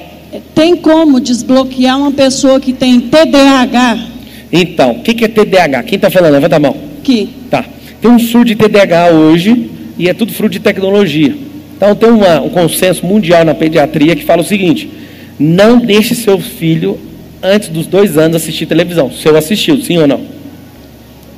Tem 0.53 0.75
como 0.75 1.19
desbloquear 1.19 1.97
uma 1.97 2.11
pessoa 2.11 2.59
que 2.59 2.73
tem 2.73 2.99
TDAH? 2.99 4.07
Então, 4.51 4.91
o 4.91 4.99
que 5.01 5.15
que 5.15 5.25
é 5.25 5.27
TDAH? 5.27 5.81
Quem 5.81 5.95
está 5.95 6.11
falando? 6.11 6.33
Levanta 6.33 6.57
a 6.57 6.59
mão. 6.59 6.75
Que 7.03 7.29
Tá. 7.49 7.65
Tem 8.01 8.09
um 8.11 8.19
surto 8.19 8.45
de 8.47 8.55
TDAH 8.55 9.09
hoje 9.11 9.69
e 9.97 10.09
é 10.09 10.13
tudo 10.13 10.33
fruto 10.33 10.53
de 10.53 10.59
tecnologia. 10.59 11.35
Então 11.77 11.95
tem 11.95 12.09
uma- 12.09 12.41
um 12.41 12.49
consenso 12.49 13.05
mundial 13.05 13.43
na 13.45 13.53
pediatria 13.53 14.15
que 14.15 14.23
fala 14.23 14.41
o 14.41 14.45
seguinte: 14.45 14.89
não 15.39 15.77
deixe 15.77 16.15
seu 16.15 16.39
filho 16.39 16.97
antes 17.41 17.69
dos 17.69 17.85
dois 17.87 18.17
anos 18.17 18.37
assistir 18.37 18.65
televisão. 18.65 19.11
Seu 19.11 19.35
assistiu, 19.37 19.81
sim 19.81 19.97
ou 19.97 20.07
não? 20.07 20.21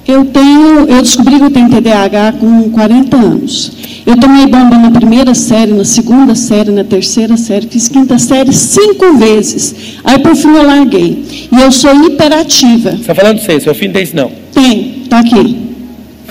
eu 0.08 0.24
tenho, 0.26 0.82
eu 0.88 1.02
descobri 1.02 1.38
que 1.38 1.46
eu 1.46 1.50
tenho 1.50 1.68
TDAH 1.68 2.34
com 2.34 2.70
40 2.70 3.18
anos. 3.18 3.72
Eu 4.06 4.16
tomei 4.16 4.46
bomba 4.46 4.78
na 4.78 4.92
primeira 4.92 5.34
série, 5.34 5.72
na 5.74 5.84
segunda 5.84 6.36
série, 6.36 6.70
na 6.70 6.84
terceira 6.84 7.36
série, 7.38 7.66
fiz 7.68 7.88
quinta 7.88 8.20
série 8.20 8.54
cinco 8.54 9.18
vezes. 9.18 9.98
Aí 10.04 10.20
por 10.20 10.36
fim 10.36 10.50
eu 10.50 10.62
larguei. 10.64 11.24
E 11.52 11.60
eu 11.60 11.72
sou 11.72 11.92
hiperativa. 12.06 12.92
Você 12.92 12.98
está 12.98 13.16
falando 13.16 13.40
você, 13.40 13.60
seu 13.60 13.74
filho 13.74 13.88
não 13.88 13.94
tem 13.96 14.04
isso 14.04 14.16
não. 14.16 14.32
Tem, 14.56 15.04
tá 15.10 15.20
aqui. 15.20 15.58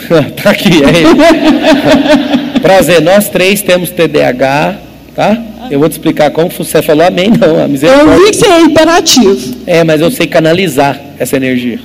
tá 0.42 0.50
aqui, 0.50 0.82
é 0.82 0.88
ele. 0.88 2.58
Prazer, 2.60 3.00
nós 3.02 3.28
três 3.28 3.62
temos 3.62 3.90
TDAH, 3.90 4.78
tá? 5.14 5.40
Eu 5.70 5.78
vou 5.78 5.88
te 5.88 5.92
explicar 5.92 6.30
como 6.30 6.50
você 6.50 6.82
falou 6.82 7.06
amém, 7.06 7.30
não, 7.30 7.56
a 7.56 7.62
Eu 7.62 7.68
misericórdia. 7.68 8.16
vi 8.16 8.30
que 8.30 8.36
você 8.36 8.46
é 8.46 8.62
hiperativo. 8.62 9.56
É, 9.66 9.84
mas 9.84 10.00
eu 10.00 10.10
sei 10.10 10.26
canalizar 10.26 11.00
essa 11.18 11.36
energia. 11.36 11.78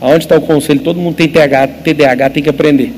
Aonde 0.00 0.24
está 0.24 0.36
o 0.36 0.40
conselho? 0.40 0.80
Todo 0.80 0.98
mundo 0.98 1.14
tem 1.14 1.28
TDAH, 1.28 1.68
TDAH, 1.84 2.30
tem 2.30 2.42
que 2.42 2.50
aprender. 2.50 2.92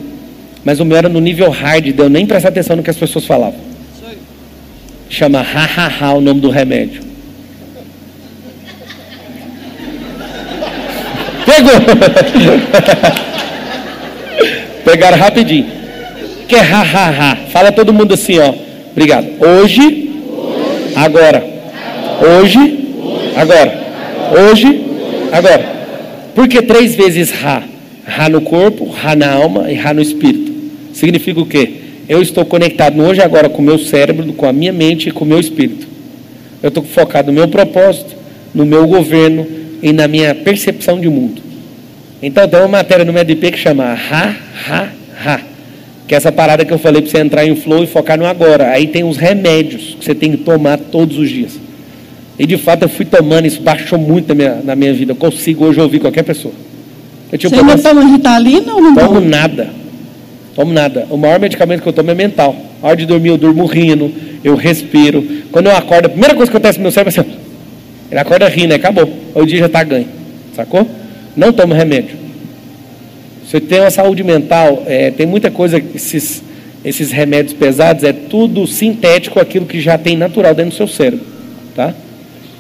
Mas 0.65 0.81
o 0.81 0.85
meu 0.85 0.97
era 0.97 1.09
no 1.09 1.21
nível 1.21 1.51
hard, 1.51 1.93
deu 1.93 2.09
nem 2.09 2.27
prestar 2.27 2.49
atenção 2.49 2.77
no 2.77 2.83
que 2.83 2.91
as 2.91 2.97
pessoas 2.97 3.25
falavam. 3.25 3.61
Chama 5.09 5.41
ha-ha-ha 5.41 6.15
o 6.15 6.21
nome 6.21 6.41
do 6.41 6.51
remédio. 6.51 7.03
Pegaram 14.85 15.19
rapidinho. 15.19 15.67
Que 16.49 16.57
é 16.57 16.61
ha-ha-ha. 16.61 17.37
Fala 17.51 17.73
todo 17.73 17.93
mundo 17.93 18.15
assim, 18.15 18.39
ó. 18.39 18.55
Obrigado. 18.93 19.27
Hoje, 19.41 20.11
agora. 20.95 21.45
Hoje, 22.21 22.79
agora. 23.37 23.87
Hoje, 24.33 24.85
agora. 25.33 25.77
Por 26.35 26.49
que 26.49 26.63
três 26.63 26.95
vezes 26.95 27.31
Ra? 27.31 27.63
Ra 28.07 28.29
no 28.29 28.41
corpo, 28.41 28.89
Ra 28.89 29.17
na 29.17 29.33
alma 29.33 29.71
e 29.71 29.75
Ra 29.75 29.93
no 29.93 30.01
espírito. 30.01 30.53
Significa 30.93 31.41
o 31.41 31.47
quê? 31.47 31.73
Eu 32.09 32.23
estou 32.23 32.45
conectado 32.45 33.03
hoje 33.03 33.21
e 33.21 33.25
agora 33.25 33.49
com 33.49 33.61
o 33.61 33.65
meu 33.65 33.79
cérebro, 33.79 34.33
com 34.33 34.47
a 34.47 34.53
minha 34.53 34.73
mente 34.73 35.09
e 35.09 35.13
com 35.13 35.25
o 35.25 35.29
meu 35.29 35.41
espírito. 35.41 35.87
Eu 36.63 36.69
estou 36.69 36.85
focado 36.85 37.33
no 37.33 37.39
meu 37.39 37.49
propósito, 37.49 38.15
no 38.55 38.65
meu 38.65 38.87
governo 38.87 39.47
e 39.83 39.93
na 39.93 40.07
minha 40.07 40.35
percepção 40.35 41.01
de 41.01 41.09
mundo. 41.09 41.43
Então 42.27 42.49
tem 42.49 42.59
uma 42.59 42.67
matéria 42.67 43.05
no 43.05 43.13
MedP 43.13 43.53
que 43.53 43.57
chama 43.57 43.95
Ra, 43.95 44.35
Ra, 44.67 44.89
Ra. 45.17 45.41
Que 46.09 46.15
é 46.15 46.17
essa 46.17 46.33
parada 46.33 46.65
que 46.65 46.73
eu 46.73 46.79
falei 46.79 47.01
para 47.01 47.09
você 47.09 47.19
entrar 47.19 47.47
em 47.47 47.55
flow 47.55 47.85
e 47.85 47.87
focar 47.87 48.19
no 48.19 48.27
agora. 48.27 48.71
Aí 48.71 48.89
tem 48.89 49.05
os 49.05 49.17
remédios 49.17 49.97
que 49.97 50.05
você 50.05 50.13
tem 50.13 50.33
que 50.33 50.39
tomar 50.39 50.77
todos 50.77 51.19
os 51.19 51.31
dias. 51.31 51.53
E 52.37 52.45
de 52.45 52.57
fato 52.57 52.83
eu 52.83 52.89
fui 52.89 53.05
tomando, 53.05 53.47
isso 53.47 53.61
baixou 53.63 53.97
muito 53.97 54.31
na 54.31 54.35
minha, 54.35 54.55
na 54.65 54.75
minha 54.75 54.93
vida. 54.93 55.13
Eu 55.13 55.17
consigo 55.17 55.67
hoje 55.67 55.81
ouvir 55.81 56.01
qualquer 56.01 56.25
pessoa. 56.25 56.53
Eu 57.31 57.39
Você 57.39 57.55
ainda 57.55 57.79
toma 57.79 58.05
Ritalina 58.05 58.75
ou 58.75 58.81
não 58.81 58.95
tomo? 58.97 59.07
Tomo 59.07 59.21
nada. 59.21 59.71
Tomo 60.57 60.73
nada. 60.73 61.07
O 61.11 61.17
maior 61.17 61.39
medicamento 61.39 61.81
que 61.81 61.89
eu 61.89 61.93
tomo 61.93 62.11
é 62.11 62.15
mental. 62.15 62.57
A 62.83 62.89
hora 62.89 62.97
de 62.97 63.07
dormir 63.07 63.29
eu 63.29 63.39
durmo 63.39 63.67
rindo, 63.67 64.13
eu 64.43 64.57
respiro. 64.57 65.25
Quando 65.53 65.67
eu 65.67 65.77
acordo, 65.77 66.07
a 66.07 66.09
primeira 66.09 66.35
coisa 66.35 66.51
que 66.51 66.57
acontece 66.57 66.79
no 66.79 66.83
meu 66.83 66.91
cérebro 66.91 67.17
é 67.17 67.21
assim, 67.21 67.31
ele 68.11 68.19
acorda 68.19 68.49
rindo, 68.49 68.75
acabou. 68.75 69.09
O 69.33 69.47
dia 69.47 69.61
já 69.61 69.67
está 69.67 69.85
ganho. 69.85 70.09
Sacou? 70.57 71.06
Não 71.37 71.53
tomo 71.53 71.75
remédio. 71.75 72.17
Você 73.47 73.61
tem 73.61 73.81
uma 73.81 73.91
saúde 73.91 74.25
mental, 74.25 74.83
é, 74.87 75.11
tem 75.11 75.27
muita 75.27 75.51
coisa, 75.51 75.81
esses, 75.95 76.43
esses 76.85 77.13
remédios 77.13 77.53
pesados, 77.53 78.03
é 78.03 78.13
tudo 78.13 78.67
sintético 78.67 79.39
aquilo 79.39 79.67
que 79.67 79.81
já 79.81 79.97
tem 79.97 80.17
natural 80.17 80.55
dentro 80.55 80.73
do 80.73 80.77
seu 80.77 80.89
cérebro. 80.89 81.25
Tá? 81.75 81.95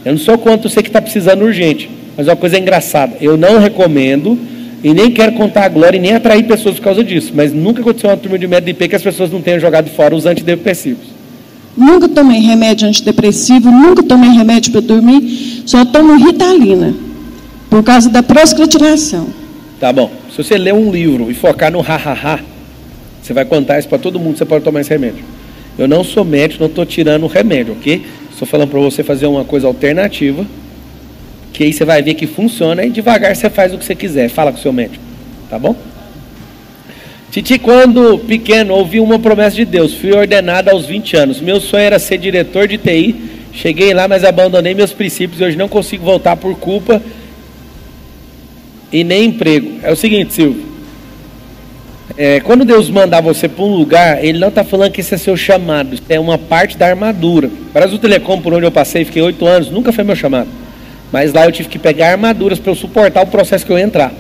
Eu 0.05 0.13
não 0.13 0.19
sou 0.19 0.39
contra 0.39 0.69
você 0.69 0.83
que 0.83 0.89
está 0.89 1.03
precisando 1.03 1.43
urgente, 1.43 1.91
mas 2.17 2.29
uma 2.29 2.37
coisa 2.37 2.57
engraçada, 2.57 3.17
eu 3.21 3.37
não 3.37 3.59
recomendo 3.59 4.39
e 4.85 4.95
nem 4.95 5.11
quero 5.11 5.33
contar 5.33 5.65
a 5.65 5.69
glória 5.69 5.97
e 5.97 6.01
nem 6.01 6.13
atrair 6.13 6.45
pessoas 6.45 6.77
por 6.77 6.83
causa 6.83 7.03
disso, 7.03 7.33
mas 7.35 7.53
nunca 7.53 7.81
aconteceu 7.81 8.11
uma 8.11 8.17
turma 8.17 8.39
de 8.39 8.47
médio 8.47 8.71
IP 8.71 8.89
que 8.89 8.95
as 8.95 9.03
pessoas 9.03 9.33
não 9.33 9.43
tenham 9.43 9.59
jogado 9.59 9.91
fora 9.91 10.15
os 10.15 10.27
antidepressivos. 10.27 11.09
Nunca 11.77 12.09
tomei 12.09 12.41
remédio 12.41 12.87
antidepressivo, 12.87 13.71
nunca 13.71 14.03
tomei 14.05 14.31
remédio 14.31 14.71
para 14.71 14.81
dormir, 14.81 15.63
só 15.67 15.85
tomo 15.85 16.17
Ritalina, 16.25 16.95
por 17.71 17.83
causa 17.83 18.09
da 18.09 18.23
proscritinação. 18.23 19.29
Tá 19.79 19.93
bom. 19.93 20.11
Se 20.31 20.43
você 20.43 20.57
ler 20.57 20.73
um 20.73 20.91
livro 20.91 21.31
e 21.31 21.35
focar 21.35 21.71
no 21.71 21.81
ha-ha-ha, 21.81 22.41
você 23.23 23.33
vai 23.33 23.45
contar 23.45 23.79
isso 23.79 23.89
para 23.89 23.99
todo 23.99 24.19
mundo, 24.19 24.39
você 24.39 24.45
pode 24.45 24.65
tomar 24.65 24.81
esse 24.81 24.91
remédio. 24.91 25.25
Eu 25.79 25.87
não 25.87 26.03
sou 26.03 26.25
médico, 26.25 26.63
não 26.63 26.71
estou 26.71 26.87
tirando 26.87 27.25
o 27.25 27.27
remédio, 27.27 27.75
ok? 27.75 28.03
Estou 28.31 28.47
falando 28.47 28.71
para 28.71 28.81
você 28.81 29.03
fazer 29.03 29.27
uma 29.27 29.45
coisa 29.45 29.67
alternativa, 29.67 30.47
que 31.53 31.65
aí 31.65 31.73
você 31.73 31.85
vai 31.85 32.03
ver 32.03 32.15
que 32.15 32.27
funciona 32.27 32.85
e 32.85 32.91
devagar 32.91 33.35
você 33.35 33.51
faz 33.51 33.75
o 33.75 33.79
que 33.79 33.85
você 33.85 33.95
quiser. 33.95 34.29
Fala 34.31 34.53
com 34.53 34.59
o 34.59 34.63
seu 34.63 34.73
médico, 34.73 35.03
tá 35.51 35.59
bom? 35.59 35.75
Titi, 37.31 37.59
quando 37.59 38.19
pequeno, 38.21 38.73
ouvi 38.75 39.01
uma 39.01 39.19
promessa 39.19 39.57
de 39.57 39.65
Deus. 39.65 39.93
Fui 39.93 40.13
ordenado 40.13 40.71
aos 40.71 40.87
20 40.87 41.17
anos. 41.17 41.41
Meu 41.41 41.61
sonho 41.61 41.83
era 41.83 41.99
ser 41.99 42.17
diretor 42.17 42.67
de 42.67 42.79
TI. 42.79 43.15
Cheguei 43.53 43.93
lá, 43.93 44.09
mas 44.09 44.25
abandonei 44.25 44.73
meus 44.73 44.93
princípios. 44.93 45.43
Hoje 45.43 45.57
não 45.57 45.69
consigo 45.69 46.05
voltar 46.05 46.37
por 46.37 46.57
culpa 46.57 47.03
e 48.93 49.05
nem 49.05 49.27
emprego. 49.27 49.81
É 49.83 49.93
o 49.93 49.97
seguinte, 49.97 50.35
Silvio. 50.35 50.65
É, 52.17 52.41
quando 52.41 52.65
Deus 52.65 52.89
mandar 52.89 53.21
você 53.21 53.49
para 53.49 53.65
um 53.65 53.75
lugar, 53.75 54.25
Ele 54.25 54.39
não 54.39 54.49
está 54.49 54.65
falando 54.65 54.93
que 54.93 55.01
esse 55.01 55.15
é 55.15 55.19
seu 55.19 55.37
chamado, 55.37 55.95
isso 55.95 56.03
é 56.09 56.19
uma 56.19 56.39
parte 56.39 56.77
da 56.79 56.87
armadura. 56.87 57.51
Brasil 57.75 57.99
Telecom, 57.99 58.41
por 58.41 58.55
onde 58.55 58.65
eu 58.65 58.71
passei, 58.71 59.05
fiquei 59.05 59.21
oito 59.21 59.45
anos, 59.45 59.71
nunca 59.71 59.93
foi 59.93 60.05
meu 60.05 60.17
chamado. 60.17 60.49
Mas 61.13 61.33
lá 61.33 61.45
eu 61.45 61.53
tive 61.53 61.69
que 61.69 61.79
pegar 61.79 62.13
armaduras 62.13 62.59
para 62.59 62.71
eu 62.71 62.77
suportar 62.77 63.23
o 63.23 63.27
processo 63.27 63.67
que 63.67 63.73
eu 63.73 63.79
entrar. 63.79 64.13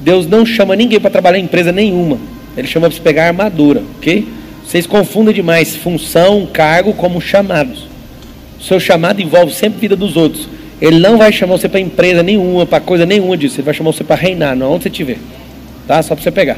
Deus 0.00 0.26
não 0.26 0.46
chama 0.46 0.76
ninguém 0.76 1.00
para 1.00 1.10
trabalhar 1.10 1.38
em 1.38 1.44
empresa 1.44 1.72
nenhuma. 1.72 2.18
Ele 2.56 2.66
chama 2.66 2.88
para 2.88 2.96
você 2.96 3.02
pegar 3.02 3.26
armadura, 3.26 3.82
ok? 3.98 4.26
Vocês 4.64 4.86
confundem 4.86 5.34
demais 5.34 5.74
função, 5.74 6.46
cargo 6.52 6.92
como 6.92 7.20
chamados. 7.20 7.88
O 8.58 8.62
seu 8.62 8.78
chamado 8.78 9.20
envolve 9.20 9.52
sempre 9.52 9.78
a 9.78 9.80
vida 9.80 9.96
dos 9.96 10.16
outros. 10.16 10.48
Ele 10.80 10.98
não 10.98 11.18
vai 11.18 11.30
chamar 11.30 11.58
você 11.58 11.68
para 11.68 11.78
empresa 11.78 12.22
nenhuma, 12.22 12.64
para 12.64 12.80
coisa 12.80 13.04
nenhuma 13.04 13.36
disso. 13.36 13.56
Ele 13.56 13.64
vai 13.64 13.74
chamar 13.74 13.92
você 13.92 14.02
para 14.02 14.16
reinar, 14.16 14.56
não 14.56 14.72
onde 14.72 14.84
você 14.84 14.88
estiver. 14.88 15.18
Tá? 15.86 16.02
Só 16.02 16.14
para 16.14 16.22
você 16.22 16.30
pegar. 16.30 16.56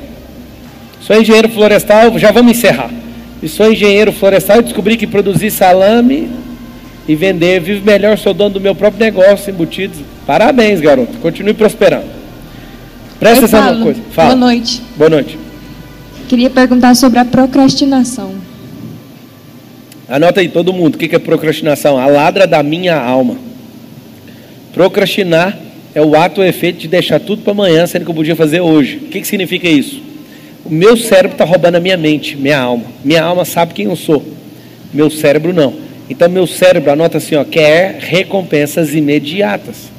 Sou 1.00 1.20
engenheiro 1.20 1.48
florestal, 1.48 2.16
já 2.18 2.30
vamos 2.30 2.52
encerrar. 2.52 2.90
E 3.42 3.48
sou 3.48 3.72
engenheiro 3.72 4.12
florestal 4.12 4.60
e 4.60 4.62
descobri 4.62 4.96
que 4.96 5.06
produzir 5.06 5.50
salame 5.50 6.30
e 7.08 7.16
vender, 7.16 7.60
vivo 7.60 7.84
melhor, 7.84 8.16
sou 8.16 8.32
dono 8.32 8.50
do 8.50 8.60
meu 8.60 8.74
próprio 8.74 9.04
negócio, 9.04 9.50
embutidos. 9.50 9.98
Parabéns, 10.24 10.80
garoto. 10.80 11.18
Continue 11.18 11.54
prosperando. 11.54 12.06
Presta 13.18 13.46
atenção 13.46 13.72
numa 13.72 13.84
coisa. 13.84 14.00
Fala. 14.12 14.36
Boa 14.36 14.40
noite. 14.40 14.82
Boa 14.96 15.10
noite. 15.10 15.38
Queria 16.28 16.48
perguntar 16.48 16.94
sobre 16.94 17.18
a 17.18 17.24
procrastinação. 17.24 18.34
Anota 20.08 20.40
aí, 20.40 20.48
todo 20.48 20.72
mundo. 20.72 20.94
O 20.94 20.98
que 20.98 21.14
é 21.14 21.18
procrastinação? 21.18 21.98
A 21.98 22.06
ladra 22.06 22.46
da 22.46 22.62
minha 22.62 22.96
alma. 22.96 23.36
Procrastinar 24.72 25.58
é 25.94 26.00
o 26.00 26.16
ato 26.16 26.40
ou 26.40 26.46
efeito 26.46 26.78
de 26.78 26.88
deixar 26.88 27.20
tudo 27.20 27.42
para 27.42 27.52
amanhã, 27.52 27.86
sendo 27.86 28.04
que 28.04 28.10
eu 28.10 28.14
podia 28.14 28.34
fazer 28.34 28.60
hoje. 28.60 28.96
O 28.96 29.08
que, 29.08 29.20
que 29.20 29.26
significa 29.26 29.68
isso? 29.68 30.00
O 30.64 30.70
meu 30.70 30.96
cérebro 30.96 31.32
está 31.32 31.44
roubando 31.44 31.76
a 31.76 31.80
minha 31.80 31.96
mente, 31.96 32.36
minha 32.36 32.58
alma. 32.58 32.84
Minha 33.04 33.22
alma 33.22 33.44
sabe 33.44 33.74
quem 33.74 33.86
eu 33.86 33.96
sou. 33.96 34.24
Meu 34.92 35.10
cérebro 35.10 35.52
não. 35.52 35.74
Então 36.08 36.28
meu 36.28 36.46
cérebro, 36.46 36.90
anota 36.90 37.18
assim, 37.18 37.34
ó, 37.34 37.44
quer 37.44 37.98
recompensas 37.98 38.94
imediatas. 38.94 39.90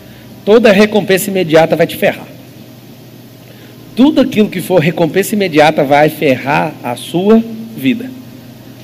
Toda 0.46 0.72
recompensa 0.72 1.30
imediata 1.30 1.76
vai 1.76 1.88
te 1.88 1.96
ferrar. 1.96 2.28
Tudo 3.96 4.22
aquilo 4.22 4.50
que 4.50 4.62
for 4.62 4.82
recompensa 4.82 5.36
imediata 5.36 5.84
vai 5.84 6.10
ferrar 6.10 6.74
a 6.84 6.96
sua 6.96 7.44
vida. 7.78 8.10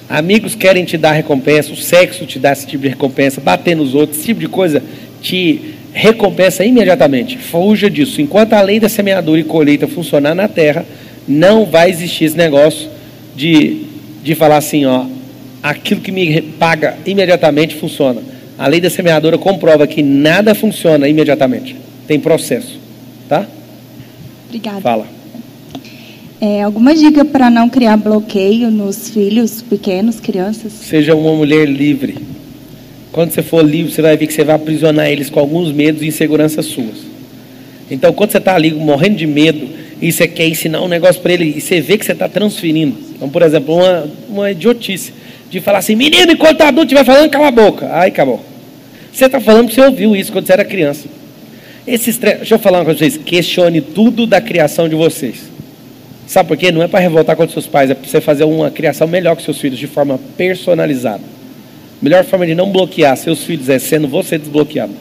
Amigos 0.07 0.56
querem 0.56 0.86
te 0.86 0.98
dar 0.98 1.11
recompensa, 1.11 1.72
o 1.72 1.76
sexo 1.76 2.26
te 2.26 2.40
dá 2.40 2.52
esse 2.52 2.66
tipo 2.66 2.84
de 2.84 2.90
recompensa, 2.90 3.41
bater 3.41 3.76
nos 3.76 3.94
outros, 3.94 4.18
esse 4.18 4.28
tipo 4.28 4.40
de 4.40 4.48
coisa 4.48 4.82
te 5.22 5.76
recompensa 5.94 6.64
imediatamente. 6.64 7.38
Fuja 7.38 7.90
disso. 7.90 8.22
Enquanto 8.22 8.53
a 8.53 8.61
lei 8.61 8.80
da 8.80 8.90
semeadura 8.90 9.40
e 9.40 9.44
colheita 9.44 9.88
funcionar 9.88 10.36
na 10.36 10.48
terra, 10.48 10.86
não 11.28 11.66
vai 11.66 11.90
existir 11.90 12.26
esse 12.26 12.38
negócio 12.38 12.90
de, 13.36 13.84
de 14.24 14.36
falar 14.36 14.57
assim, 14.57 14.86
ó, 14.86 15.06
aquilo 15.61 16.02
que 16.02 16.11
me 16.11 16.41
paga 16.41 16.98
imediatamente 17.06 17.76
funciona. 17.76 18.22
A 18.57 18.68
lei 18.68 18.82
da 18.82 18.90
semeadora 18.90 19.38
comprova 19.38 19.88
que 19.88 20.03
nada 20.03 20.53
funciona 20.53 21.07
imediatamente. 21.07 21.76
Tem 22.07 22.20
processo, 22.20 22.78
tá? 23.28 23.45
Obrigada. 24.48 24.82
Fala. 24.82 25.20
É, 26.41 26.64
alguma 26.64 26.95
dica 26.95 27.26
para 27.26 27.49
não 27.49 27.70
criar 27.70 27.98
bloqueio 27.98 28.72
nos 28.72 29.10
filhos 29.10 29.61
pequenos, 29.61 30.20
crianças? 30.20 30.72
Seja 30.72 31.14
uma 31.14 31.34
mulher 31.34 31.68
livre. 31.68 32.18
Quando 33.11 33.31
você 33.31 33.41
for 33.41 33.65
livre, 33.65 33.91
você 33.91 34.02
vai 34.02 34.15
ver 34.15 34.27
que 34.27 34.34
você 34.34 34.44
vai 34.44 34.56
aprisionar 34.56 35.07
eles 35.07 35.30
com 35.30 35.40
alguns 35.40 35.72
medos 35.72 36.02
e 36.02 36.07
inseguranças 36.07 36.65
suas. 36.65 37.10
Então, 37.90 38.14
quando 38.14 38.31
você 38.31 38.38
está 38.38 38.53
ali 38.53 38.72
morrendo 38.72 39.15
de 39.15 39.26
medo, 39.26 39.68
e 40.02 40.11
você 40.11 40.27
quer 40.27 40.48
ensinar 40.48 40.81
um 40.81 40.88
negócio 40.88 41.22
para 41.22 41.34
ele, 41.34 41.53
e 41.57 41.61
você 41.61 41.81
vê 41.81 41.98
que 41.98 42.06
você 42.06 42.14
está 42.14 42.30
transferindo. 42.30 42.95
Então, 43.15 43.27
por 43.30 43.41
exemplo, 43.41 43.76
uma, 43.76 44.07
uma 44.30 44.52
idiotice 44.52 45.14
de 45.49 45.60
falar 45.60 45.80
assim: 45.80 45.95
menino, 45.95 46.31
enquanto 46.31 46.61
adulto 46.61 46.94
estiver 46.94 47.03
falando, 47.03 47.30
cala 47.30 47.48
a 47.48 47.52
boca. 47.52 47.90
Aí 47.91 48.10
acabou. 48.10 48.44
Você 49.11 49.26
está 49.26 49.40
falando 49.40 49.69
que 49.69 49.76
você 49.76 49.81
ouviu 49.81 50.15
isso 50.15 50.31
quando 50.31 50.45
você 50.45 50.53
era 50.53 50.64
criança. 50.64 51.07
Esse 51.86 52.11
estresse, 52.11 52.38
deixa 52.38 52.56
eu 52.56 52.60
falar 52.60 52.80
uma 52.80 52.86
coisa 52.86 52.99
para 52.99 53.10
vocês: 53.10 53.23
questione 53.26 53.81
tudo 53.81 54.27
da 54.27 54.40
criação 54.40 54.88
de 54.88 54.95
vocês. 54.95 55.49
Sabe 56.27 56.48
por 56.48 56.57
quê? 56.57 56.72
Não 56.72 56.84
é 56.84 56.88
para 56.88 56.99
revoltar 56.99 57.36
contra 57.36 57.52
seus 57.52 57.65
pais, 57.65 57.90
é 57.90 57.95
para 57.95 58.07
você 58.07 58.22
fazer 58.22 58.44
uma 58.44 58.69
criação 58.69 59.07
melhor 59.07 59.36
com 59.36 59.41
seus 59.41 59.60
filhos, 59.60 59.80
de 59.80 59.88
forma 59.88 60.19
personalizada. 60.38 61.39
A 62.02 62.04
melhor 62.04 62.24
forma 62.24 62.46
de 62.46 62.56
não 62.56 62.72
bloquear 62.72 63.16
seus 63.18 63.44
filhos 63.44 63.68
é 63.68 63.78
sendo 63.78 64.08
você 64.08 64.38
desbloqueado. 64.38 64.94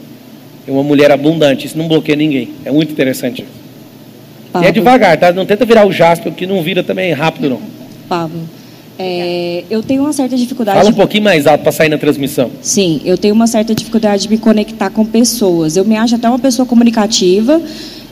É 0.67 0.71
uma 0.71 0.83
mulher 0.83 1.11
abundante, 1.13 1.67
isso 1.67 1.79
não 1.79 1.87
bloqueia 1.87 2.17
ninguém. 2.17 2.51
É 2.65 2.73
muito 2.73 2.93
interessante. 2.93 3.45
Pablo. 4.53 4.67
E 4.67 4.69
é 4.69 4.73
devagar, 4.73 5.17
tá? 5.17 5.33
Não 5.33 5.47
tenta 5.47 5.65
virar 5.65 5.87
o 5.87 5.93
Jasper, 5.93 6.33
que 6.33 6.47
não 6.47 6.63
vira 6.63 6.83
também 6.83 7.13
rápido, 7.13 7.51
não. 7.51 7.61
Pablo. 8.09 8.41
É, 8.99 9.63
eu 9.71 9.81
tenho 9.81 10.03
uma 10.03 10.13
certa 10.13 10.37
dificuldade. 10.37 10.77
Fala 10.77 10.91
um 10.91 10.95
pouquinho 10.95 11.23
mais 11.23 11.47
alto 11.47 11.63
para 11.63 11.71
sair 11.71 11.89
na 11.89 11.99
transmissão. 11.99 12.51
Sim, 12.61 13.01
eu 13.05 13.17
tenho 13.17 13.33
uma 13.33 13.47
certa 13.47 13.73
dificuldade 13.73 14.25
de 14.25 14.29
me 14.29 14.39
conectar 14.39 14.91
com 14.91 15.07
pessoas. 15.07 15.77
Eu 15.77 15.85
me 15.85 15.97
acho 15.97 16.17
até 16.17 16.29
uma 16.29 16.39
pessoa 16.39 16.67
comunicativa, 16.67 17.63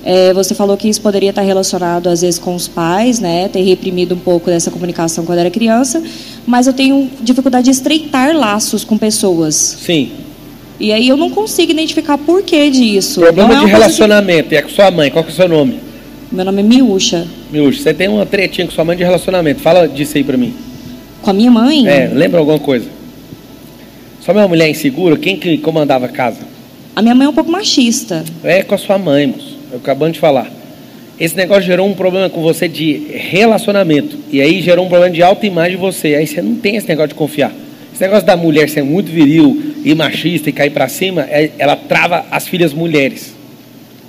É, 0.08 0.32
você 0.32 0.54
falou 0.54 0.76
que 0.76 0.88
isso 0.88 1.00
poderia 1.00 1.30
estar 1.30 1.42
relacionado 1.42 2.08
às 2.08 2.20
vezes 2.20 2.38
com 2.38 2.54
os 2.54 2.68
pais, 2.68 3.18
né? 3.18 3.48
Ter 3.48 3.62
reprimido 3.62 4.14
um 4.14 4.18
pouco 4.18 4.48
dessa 4.48 4.70
comunicação 4.70 5.24
quando 5.24 5.40
era 5.40 5.50
criança, 5.50 6.00
mas 6.46 6.68
eu 6.68 6.72
tenho 6.72 7.10
dificuldade 7.20 7.64
de 7.64 7.72
estreitar 7.72 8.32
laços 8.36 8.84
com 8.84 8.96
pessoas. 8.96 9.56
Sim. 9.56 10.12
E 10.78 10.92
aí 10.92 11.08
eu 11.08 11.16
não 11.16 11.28
consigo 11.28 11.72
identificar 11.72 12.16
por 12.18 12.44
que 12.44 12.70
disso. 12.70 13.20
Problema 13.20 13.56
é 13.56 13.58
de 13.58 13.66
relacionamento. 13.66 14.54
E 14.54 14.56
é 14.56 14.62
com 14.62 14.68
sua 14.68 14.92
mãe. 14.92 15.10
Qual 15.10 15.24
que 15.24 15.30
é 15.30 15.32
o 15.32 15.36
seu 15.36 15.48
nome? 15.48 15.80
Meu 16.30 16.44
nome 16.44 16.60
é 16.60 16.62
Miúcha. 16.62 17.26
Miúcho, 17.50 17.82
você 17.82 17.92
tem 17.92 18.06
uma 18.06 18.24
tretinha 18.24 18.64
com 18.64 18.72
sua 18.72 18.84
mãe 18.84 18.96
de 18.96 19.02
relacionamento. 19.02 19.60
Fala 19.60 19.88
disso 19.88 20.16
aí 20.16 20.22
pra 20.22 20.36
mim. 20.36 20.54
Com 21.20 21.30
a 21.30 21.32
minha 21.32 21.50
mãe? 21.50 21.84
É, 21.88 22.06
lembra 22.14 22.38
alguma 22.38 22.60
coisa? 22.60 22.86
Sua 24.20 24.32
mãe 24.32 24.42
é 24.42 24.44
uma 24.44 24.50
mulher 24.50 24.70
insegura? 24.70 25.16
Quem 25.16 25.36
que 25.36 25.58
comandava 25.58 26.06
a 26.06 26.08
casa? 26.08 26.46
A 26.94 27.02
minha 27.02 27.14
mãe 27.14 27.26
é 27.26 27.28
um 27.28 27.34
pouco 27.34 27.50
machista. 27.50 28.24
É 28.44 28.62
com 28.62 28.76
a 28.76 28.78
sua 28.78 28.98
mãe, 28.98 29.26
moço. 29.26 29.55
Eu 29.72 29.78
acabando 29.78 30.12
de 30.12 30.18
falar. 30.20 30.50
Esse 31.18 31.34
negócio 31.34 31.62
gerou 31.62 31.88
um 31.88 31.94
problema 31.94 32.28
com 32.28 32.42
você 32.42 32.68
de 32.68 33.06
relacionamento. 33.14 34.18
E 34.30 34.40
aí 34.40 34.60
gerou 34.60 34.84
um 34.84 34.88
problema 34.88 35.14
de 35.14 35.22
autoimagem 35.22 35.72
de 35.72 35.76
você. 35.78 36.14
Aí 36.14 36.26
você 36.26 36.42
não 36.42 36.56
tem 36.56 36.76
esse 36.76 36.86
negócio 36.88 37.08
de 37.08 37.14
confiar. 37.14 37.52
Esse 37.92 38.02
negócio 38.02 38.26
da 38.26 38.36
mulher 38.36 38.68
ser 38.68 38.82
muito 38.82 39.10
viril 39.10 39.74
e 39.82 39.94
machista 39.94 40.50
e 40.50 40.52
cair 40.52 40.70
pra 40.70 40.88
cima, 40.88 41.22
é- 41.22 41.50
ela 41.58 41.74
trava 41.74 42.26
as 42.30 42.46
filhas 42.46 42.74
mulheres. 42.74 43.34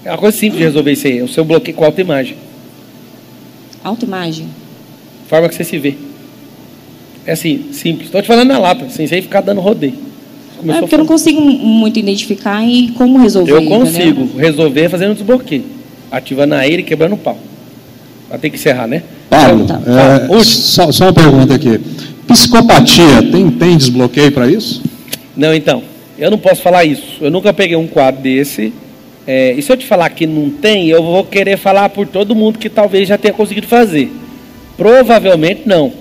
É 0.03 0.11
uma 0.11 0.17
coisa 0.17 0.37
simples 0.37 0.59
de 0.59 0.65
resolver 0.65 0.91
isso 0.91 1.07
aí. 1.07 1.19
É 1.19 1.23
o 1.23 1.27
seu 1.27 1.45
bloqueio 1.45 1.75
com 1.75 1.85
autoimagem. 1.85 2.35
Autoimagem. 3.83 4.47
Forma 5.27 5.47
que 5.47 5.55
você 5.55 5.63
se 5.63 5.77
vê. 5.77 5.95
É 7.25 7.31
assim, 7.33 7.69
simples. 7.71 8.07
Estou 8.07 8.21
te 8.21 8.27
falando 8.27 8.47
na 8.49 8.57
lata, 8.59 8.89
sem 8.89 9.07
sem 9.07 9.21
ficar 9.21 9.41
dando 9.41 9.61
rodeio. 9.61 10.06
É 10.57 10.59
Começou 10.59 10.81
porque 10.81 10.95
eu 10.95 10.99
não 10.99 11.05
consigo 11.05 11.39
muito 11.39 11.99
identificar 11.99 12.63
e 12.65 12.89
como 12.97 13.17
resolver. 13.19 13.51
Eu 13.51 13.59
entendeu? 13.61 13.79
consigo 13.79 14.37
resolver 14.37 14.89
fazendo 14.89 15.11
um 15.11 15.13
desbloqueio. 15.13 15.63
Ativando 16.11 16.55
a 16.55 16.65
ele 16.67 16.81
e 16.81 16.83
quebrando 16.83 17.13
o 17.13 17.17
pau. 17.17 17.37
Vai 18.29 18.39
ter 18.39 18.49
que 18.49 18.55
encerrar, 18.55 18.87
né? 18.87 19.03
Paulo, 19.29 19.65
Tá. 19.65 19.79
é, 19.85 20.21
Último. 20.23 20.43
só, 20.43 20.91
só 20.91 21.05
uma 21.05 21.13
pergunta 21.13 21.53
aqui. 21.53 21.79
Psicopatia, 22.27 23.23
tem, 23.31 23.49
tem 23.51 23.77
desbloqueio 23.77 24.31
para 24.31 24.47
isso? 24.49 24.81
Não, 25.35 25.53
então, 25.53 25.83
eu 26.17 26.31
não 26.31 26.37
posso 26.37 26.61
falar 26.61 26.83
isso. 26.85 27.17
Eu 27.21 27.29
nunca 27.31 27.53
peguei 27.53 27.75
um 27.77 27.87
quadro 27.87 28.21
desse. 28.21 28.73
É, 29.25 29.53
e 29.53 29.61
se 29.61 29.71
eu 29.71 29.77
te 29.77 29.85
falar 29.85 30.09
que 30.09 30.25
não 30.25 30.49
tem, 30.49 30.87
eu 30.87 31.03
vou 31.03 31.23
querer 31.23 31.57
falar 31.57 31.89
por 31.89 32.07
todo 32.07 32.33
mundo 32.35 32.57
que 32.57 32.69
talvez 32.69 33.07
já 33.07 33.17
tenha 33.17 33.33
conseguido 33.33 33.67
fazer. 33.67 34.11
Provavelmente 34.75 35.61
não. 35.65 35.91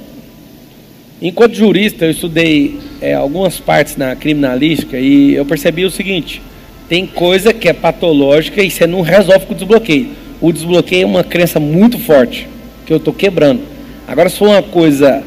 Enquanto 1.21 1.55
jurista, 1.55 2.05
eu 2.05 2.11
estudei 2.11 2.79
é, 3.01 3.15
algumas 3.15 3.59
partes 3.59 3.97
na 3.97 4.15
criminalística 4.15 4.99
e 4.99 5.35
eu 5.35 5.47
percebi 5.47 5.85
o 5.85 5.91
seguinte: 5.91 6.43
tem 6.89 7.07
coisa 7.07 7.55
que 7.55 7.69
é 7.69 7.73
patológica 7.73 8.63
e 8.63 8.71
você 8.71 8.87
não 8.87 9.01
resolve 9.01 9.47
com 9.47 9.55
o 9.55 9.57
desbloqueio. 9.57 10.11
O 10.41 10.53
desbloqueio 10.53 11.05
é 11.05 11.07
uma 11.07 11.25
crença 11.25 11.59
muito 11.59 11.99
forte 11.99 12.47
que 12.85 12.93
eu 12.93 12.99
estou 12.99 13.15
quebrando. 13.15 13.63
Agora, 14.07 14.29
se 14.29 14.37
for 14.37 14.49
uma 14.49 14.63
coisa 14.63 15.23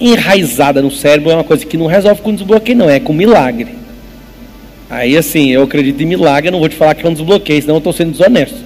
enraizada 0.00 0.80
no 0.80 0.90
cérebro, 0.90 1.30
é 1.30 1.34
uma 1.34 1.44
coisa 1.44 1.66
que 1.66 1.76
não 1.76 1.86
resolve 1.86 2.22
com 2.22 2.34
desbloqueio, 2.34 2.78
não, 2.78 2.88
é 2.88 2.98
com 2.98 3.12
milagre. 3.12 3.68
Aí, 4.88 5.14
assim, 5.16 5.50
eu 5.50 5.62
acredito 5.62 6.02
em 6.02 6.06
milagre, 6.06 6.48
eu 6.48 6.52
não 6.52 6.58
vou 6.58 6.68
te 6.68 6.74
falar 6.74 6.94
que 6.94 7.06
é 7.06 7.08
um 7.08 7.12
desbloqueio, 7.12 7.60
senão 7.60 7.74
eu 7.74 7.78
estou 7.78 7.92
sendo 7.92 8.12
desonesto. 8.12 8.58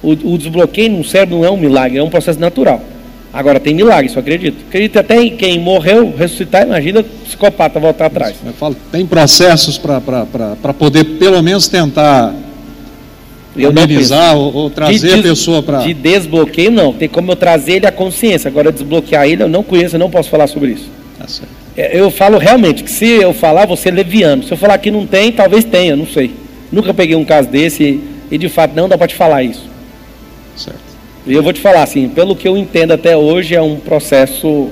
O, 0.00 0.12
o 0.12 0.38
desbloqueio 0.38 0.90
no 0.90 1.04
cérebro 1.04 1.38
não 1.38 1.44
é 1.44 1.50
um 1.50 1.56
milagre, 1.56 1.98
é 1.98 2.02
um 2.02 2.08
processo 2.08 2.38
natural. 2.38 2.80
Agora, 3.32 3.60
tem 3.60 3.74
milagre, 3.74 4.06
isso 4.06 4.18
eu 4.18 4.20
acredito. 4.20 4.64
Acredito 4.68 4.98
até 4.98 5.20
em 5.20 5.36
quem 5.36 5.58
morreu, 5.58 6.14
ressuscitar, 6.16 6.62
imagina 6.66 7.00
o 7.00 7.04
psicopata 7.04 7.78
voltar 7.78 8.06
atrás. 8.06 8.36
Eu 8.44 8.52
falo, 8.54 8.74
tem 8.90 9.04
processos 9.06 9.76
para 9.76 10.72
poder, 10.78 11.04
pelo 11.18 11.42
menos, 11.42 11.68
tentar 11.68 12.34
Eu 13.54 13.68
amenizar 13.68 14.36
ou, 14.36 14.54
ou 14.54 14.70
trazer 14.70 15.14
De 15.14 15.20
a 15.20 15.22
pessoa 15.22 15.62
para. 15.62 15.80
De 15.80 15.92
desbloqueio, 15.92 16.70
não. 16.70 16.92
Tem 16.94 17.08
como 17.08 17.32
eu 17.32 17.36
trazer 17.36 17.72
ele 17.72 17.86
à 17.86 17.92
consciência. 17.92 18.48
Agora, 18.48 18.72
desbloquear 18.72 19.26
ele, 19.26 19.42
eu 19.42 19.48
não 19.48 19.62
conheço, 19.62 19.96
eu 19.96 20.00
não 20.00 20.10
posso 20.10 20.30
falar 20.30 20.46
sobre 20.46 20.70
isso. 20.72 20.88
Tá 21.18 21.28
certo. 21.28 21.50
É, 21.76 22.00
Eu 22.00 22.10
falo 22.10 22.38
realmente 22.38 22.82
que 22.82 22.90
se 22.90 23.06
eu 23.06 23.34
falar, 23.34 23.66
você 23.66 23.90
leviano. 23.90 24.42
Se 24.42 24.52
eu 24.52 24.56
falar 24.56 24.78
que 24.78 24.90
não 24.90 25.06
tem, 25.06 25.30
talvez 25.30 25.64
tenha, 25.64 25.94
não 25.94 26.06
sei. 26.06 26.32
Nunca 26.72 26.94
peguei 26.94 27.14
um 27.14 27.24
caso 27.24 27.48
desse 27.48 27.82
e, 27.84 28.04
e, 28.30 28.38
de 28.38 28.48
fato 28.48 28.74
não 28.74 28.88
dá 28.88 28.96
para 28.96 29.06
te 29.06 29.14
falar 29.14 29.42
isso. 29.42 29.64
certo. 30.56 30.87
E 31.26 31.34
eu 31.34 31.42
vou 31.42 31.52
te 31.52 31.60
falar 31.60 31.82
assim, 31.82 32.08
pelo 32.08 32.34
que 32.34 32.48
eu 32.48 32.56
entendo 32.56 32.92
até 32.92 33.16
hoje, 33.16 33.54
é 33.54 33.62
um 33.62 33.76
processo 33.76 34.70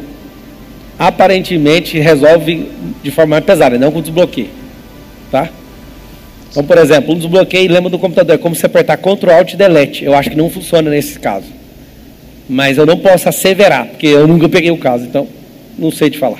aparentemente 0.99 1.99
resolve 1.99 2.71
de 3.03 3.11
forma 3.11 3.37
mais 3.37 3.45
pesada, 3.45 3.79
não 3.79 3.93
com 3.93 4.01
desbloqueio. 4.01 4.49
Tá? 5.31 5.51
Então, 6.51 6.65
por 6.65 6.79
exemplo, 6.79 7.13
um 7.15 7.19
desbloqueio, 7.19 7.71
lembra 7.71 7.91
do 7.91 7.99
computador, 7.99 8.35
é 8.35 8.39
como 8.39 8.55
se 8.55 8.65
apertar 8.65 8.97
Ctrl 8.97 9.31
Alt 9.31 9.55
Delete. 9.57 10.05
Eu 10.05 10.15
acho 10.15 10.31
que 10.31 10.37
não 10.37 10.49
funciona 10.49 10.89
nesse 10.89 11.19
caso. 11.19 11.47
Mas 12.49 12.79
eu 12.79 12.87
não 12.87 12.97
posso 12.97 13.29
asseverar, 13.29 13.87
porque 13.89 14.07
eu 14.07 14.27
nunca 14.27 14.49
peguei 14.49 14.71
o 14.71 14.79
caso, 14.79 15.05
então 15.05 15.29
não 15.79 15.91
sei 15.91 16.09
te 16.09 16.19
falar. 16.19 16.39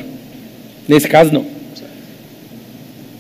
Nesse 0.89 1.09
caso, 1.09 1.33
não. 1.33 1.56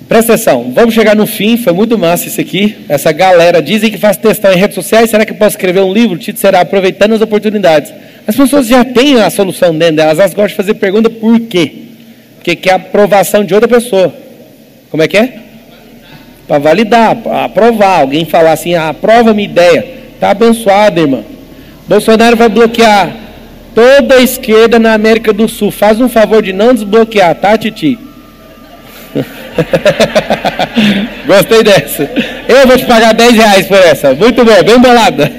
Presta 0.09 0.35
atenção, 0.35 0.71
vamos 0.73 0.95
chegar 0.95 1.17
no 1.17 1.27
fim, 1.27 1.57
foi 1.57 1.73
muito 1.73 1.99
massa 1.99 2.29
isso 2.29 2.41
aqui. 2.41 2.77
Essa 2.89 3.11
galera 3.11 3.61
dizem 3.61 3.91
que 3.91 3.99
faz 3.99 4.17
textão 4.17 4.53
em 4.53 4.57
redes 4.57 4.77
sociais, 4.77 5.11
será 5.11 5.25
que 5.25 5.33
eu 5.33 5.37
posso 5.37 5.57
escrever 5.57 5.81
um 5.81 5.93
livro? 5.93 6.15
O 6.15 6.19
título 6.19 6.41
será 6.41 6.61
Aproveitando 6.61 7.15
as 7.15 7.21
Oportunidades. 7.21 7.93
As 8.25 8.37
pessoas 8.37 8.69
já 8.69 8.85
têm 8.85 9.21
a 9.21 9.29
solução 9.31 9.77
dentro 9.77 9.97
delas, 9.97 10.19
elas 10.19 10.33
gostam 10.33 10.49
de 10.49 10.55
fazer 10.55 10.75
pergunta 10.75 11.11
por 11.11 11.41
quê? 11.41 11.73
Porque 12.37 12.55
quer 12.55 12.73
a 12.73 12.77
aprovação 12.77 13.45
de 13.45 13.53
outra 13.53 13.69
pessoa. 13.69 14.15
Como 14.91 15.03
é 15.03 15.09
que 15.09 15.17
é? 15.17 15.39
Para 16.47 16.59
validar, 16.59 17.17
para 17.17 17.45
aprovar. 17.47 18.01
Alguém 18.01 18.25
falar 18.25 18.53
assim, 18.53 18.77
ah, 18.77 18.91
aprova 18.91 19.35
minha 19.35 19.49
ideia. 19.49 19.85
Tá 20.21 20.31
abençoado, 20.31 21.01
irmão. 21.01 21.25
Bolsonaro 21.89 22.37
vai 22.37 22.49
bloquear 22.49 23.13
toda 23.75 24.15
a 24.15 24.23
esquerda 24.23 24.79
na 24.79 24.95
América 24.95 25.33
do 25.33 25.49
Sul. 25.49 25.73
Faz 25.73 26.01
um 26.01 26.09
favor 26.09 26.41
de 26.41 26.53
não 26.53 26.73
desbloquear, 26.73 27.35
tá, 27.35 27.59
Titi? 27.59 28.06
Gostei 31.27 31.63
dessa. 31.63 32.11
Eu 32.49 32.67
vou 32.67 32.77
te 32.77 32.85
pagar 32.85 33.15
10 33.15 33.33
reais 33.33 33.67
por 33.67 33.79
essa. 33.79 34.15
Muito 34.15 34.45
bom, 34.45 34.63
bem 34.63 34.79
bolada. 34.79 35.33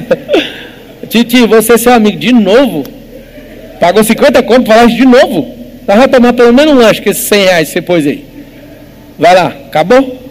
Titi, 1.09 1.45
você 1.45 1.73
é 1.73 1.77
seu 1.77 1.93
amigo 1.93 2.17
de 2.17 2.33
novo? 2.33 2.83
Pagou 3.79 4.03
50 4.03 4.41
conto 4.43 4.63
para 4.63 4.85
de 4.85 5.05
novo? 5.05 5.55
Nós 5.87 5.97
vamos 5.97 6.11
tomar 6.11 6.33
pelo 6.33 6.53
menos 6.53 6.73
um 6.73 6.77
lanche 6.77 7.01
com 7.01 7.09
esses 7.09 7.27
100 7.27 7.43
reais 7.43 7.67
que 7.67 7.73
você 7.73 7.81
pôs 7.81 8.05
aí. 8.05 8.25
Vai 9.17 9.33
lá, 9.33 9.47
acabou? 9.47 10.21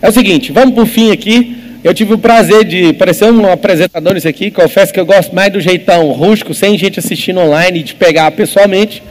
É 0.00 0.08
o 0.08 0.12
seguinte, 0.12 0.52
vamos 0.52 0.74
pro 0.74 0.86
fim 0.86 1.10
aqui. 1.10 1.56
Eu 1.82 1.92
tive 1.92 2.14
o 2.14 2.18
prazer 2.18 2.64
de 2.64 2.94
parecer 2.94 3.30
um 3.30 3.50
apresentador 3.50 4.14
nisso 4.14 4.28
aqui. 4.28 4.50
Confesso 4.50 4.92
que 4.92 4.98
eu 4.98 5.04
gosto 5.04 5.34
mais 5.34 5.52
do 5.52 5.60
jeitão 5.60 6.10
rústico, 6.12 6.54
sem 6.54 6.78
gente 6.78 6.98
assistindo 6.98 7.40
online, 7.40 7.82
de 7.82 7.94
pegar 7.94 8.30
pessoalmente. 8.30 9.02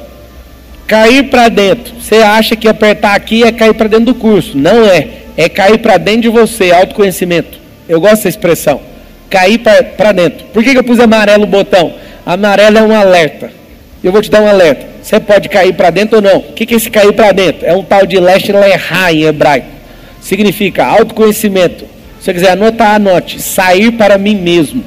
Cair 0.85 1.29
para 1.29 1.47
dentro. 1.47 1.93
Você 2.01 2.17
acha 2.17 2.55
que 2.55 2.67
apertar 2.67 3.15
aqui 3.15 3.43
é 3.43 3.51
cair 3.51 3.73
para 3.73 3.87
dentro 3.87 4.07
do 4.07 4.15
curso. 4.15 4.57
Não 4.57 4.85
é. 4.85 5.07
É 5.37 5.47
cair 5.47 5.77
para 5.77 5.97
dentro 5.97 6.23
de 6.23 6.29
você, 6.29 6.71
autoconhecimento. 6.71 7.57
Eu 7.87 8.01
gosto 8.01 8.15
dessa 8.15 8.29
expressão. 8.29 8.81
Cair 9.29 9.59
para 9.95 10.11
dentro. 10.11 10.47
Por 10.47 10.63
que, 10.63 10.73
que 10.73 10.79
eu 10.79 10.83
pus 10.83 10.99
amarelo 10.99 11.43
o 11.43 11.47
botão? 11.47 11.93
Amarelo 12.25 12.77
é 12.77 12.83
um 12.83 12.93
alerta. 12.93 13.51
Eu 14.03 14.11
vou 14.11 14.21
te 14.21 14.29
dar 14.29 14.41
um 14.41 14.47
alerta. 14.47 14.88
Você 15.01 15.19
pode 15.19 15.49
cair 15.49 15.73
para 15.73 15.89
dentro 15.89 16.17
ou 16.17 16.21
não. 16.21 16.37
O 16.37 16.53
que, 16.53 16.65
que 16.65 16.73
é 16.73 16.77
esse 16.77 16.89
cair 16.89 17.13
para 17.13 17.31
dentro? 17.31 17.65
É 17.65 17.73
um 17.75 17.83
tal 17.83 18.05
de 18.05 18.19
leste 18.19 18.51
lerra 18.51 19.11
em 19.11 19.23
hebraico. 19.23 19.67
Significa 20.21 20.85
autoconhecimento. 20.85 21.85
Se 22.19 22.25
você 22.25 22.33
quiser 22.33 22.51
anotar, 22.51 22.95
anote. 22.95 23.41
Sair 23.41 23.91
para 23.93 24.17
mim 24.17 24.35
mesmo. 24.35 24.83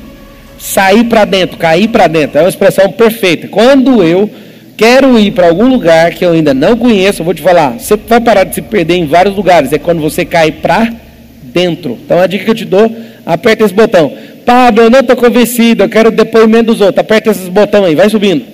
Sair 0.59 1.05
para 1.05 1.25
dentro, 1.25 1.57
cair 1.57 1.89
para 1.89 2.07
dentro. 2.07 2.39
É 2.39 2.43
uma 2.43 2.49
expressão 2.49 2.91
perfeita. 2.93 3.49
Quando 3.49 4.03
eu 4.03 4.31
quero 4.77 5.19
ir 5.19 5.33
para 5.33 5.49
algum 5.49 5.69
lugar 5.69 6.13
que 6.13 6.25
eu 6.25 6.33
ainda 6.33 6.55
não 6.55 6.77
conheço, 6.77 7.23
eu 7.23 7.25
vou 7.25 7.35
te 7.35 7.43
falar, 7.43 7.79
você 7.79 7.97
vai 7.97 8.21
parar 8.21 8.45
de 8.45 8.55
se 8.55 8.63
perder 8.63 8.95
em 8.95 9.07
vários 9.07 9.35
lugares. 9.35 9.73
É 9.73 9.79
quando 9.79 10.01
você 10.01 10.25
cai 10.25 10.53
para 10.53 10.93
dentro. 11.43 11.99
Então 12.05 12.21
a 12.21 12.27
dica 12.27 12.45
que 12.45 12.51
eu 12.51 12.55
te 12.55 12.65
dou, 12.65 12.95
aperta 13.27 13.65
esse 13.65 13.75
botão. 13.75 14.13
Pablo, 14.45 14.85
eu 14.85 14.91
não 14.91 15.01
estou 15.01 15.17
convencido, 15.17 15.85
eu 15.85 15.89
quero 15.89 16.11
depoimento 16.11 16.67
dos 16.67 16.81
outros. 16.81 16.99
Aperta 16.99 17.31
esses 17.31 17.49
botões 17.49 17.85
aí, 17.85 17.95
vai 17.95 18.09
subindo. 18.09 18.45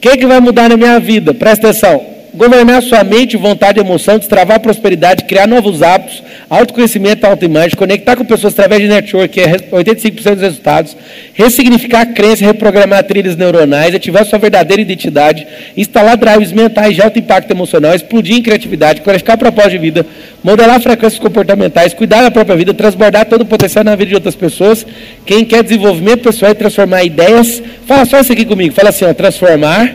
O 0.00 0.02
que, 0.02 0.16
que 0.16 0.26
vai 0.26 0.40
mudar 0.40 0.66
na 0.66 0.78
minha 0.78 0.98
vida? 0.98 1.34
Presta 1.34 1.68
atenção. 1.68 2.02
Governar 2.32 2.80
sua 2.82 3.02
mente, 3.02 3.36
vontade 3.36 3.80
e 3.80 3.82
emoção, 3.82 4.16
destravar 4.16 4.58
a 4.58 4.60
prosperidade, 4.60 5.24
criar 5.24 5.48
novos 5.48 5.82
hábitos, 5.82 6.22
autoconhecimento, 6.48 7.26
autoimagem, 7.26 7.76
conectar 7.76 8.14
com 8.14 8.24
pessoas 8.24 8.52
através 8.52 8.80
de 8.80 8.88
network, 8.88 9.28
que 9.28 9.40
é 9.40 9.48
85% 9.48 10.34
dos 10.34 10.42
resultados, 10.42 10.96
ressignificar 11.34 12.02
a 12.02 12.06
crença, 12.06 12.44
reprogramar 12.44 13.02
trilhas 13.02 13.36
neuronais, 13.36 13.96
ativar 13.96 14.24
sua 14.24 14.38
verdadeira 14.38 14.80
identidade, 14.80 15.44
instalar 15.76 16.16
drives 16.16 16.52
mentais 16.52 16.94
de 16.94 17.02
alto 17.02 17.18
impacto 17.18 17.50
emocional, 17.50 17.94
explodir 17.94 18.36
em 18.36 18.42
criatividade, 18.42 19.00
clarificar 19.00 19.36
propósito 19.36 19.72
de 19.72 19.78
vida, 19.78 20.06
modelar 20.42 20.80
frequências 20.80 21.20
comportamentais, 21.20 21.94
cuidar 21.94 22.22
da 22.22 22.30
própria 22.30 22.56
vida, 22.56 22.72
transbordar 22.72 23.26
todo 23.26 23.42
o 23.42 23.46
potencial 23.46 23.82
na 23.82 23.96
vida 23.96 24.10
de 24.10 24.14
outras 24.14 24.36
pessoas. 24.36 24.86
Quem 25.26 25.44
quer 25.44 25.64
desenvolvimento 25.64 26.22
pessoal 26.22 26.52
e 26.52 26.54
transformar 26.54 27.02
ideias, 27.02 27.60
fala 27.86 28.04
só 28.04 28.20
isso 28.20 28.32
aqui 28.32 28.44
comigo, 28.44 28.72
fala 28.72 28.90
assim, 28.90 29.04
ó, 29.04 29.12
transformar 29.12 29.92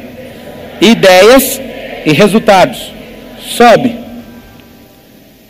ideias 0.82 1.62
e 2.06 2.14
resultados. 2.14 2.92
Sobe. 3.42 3.96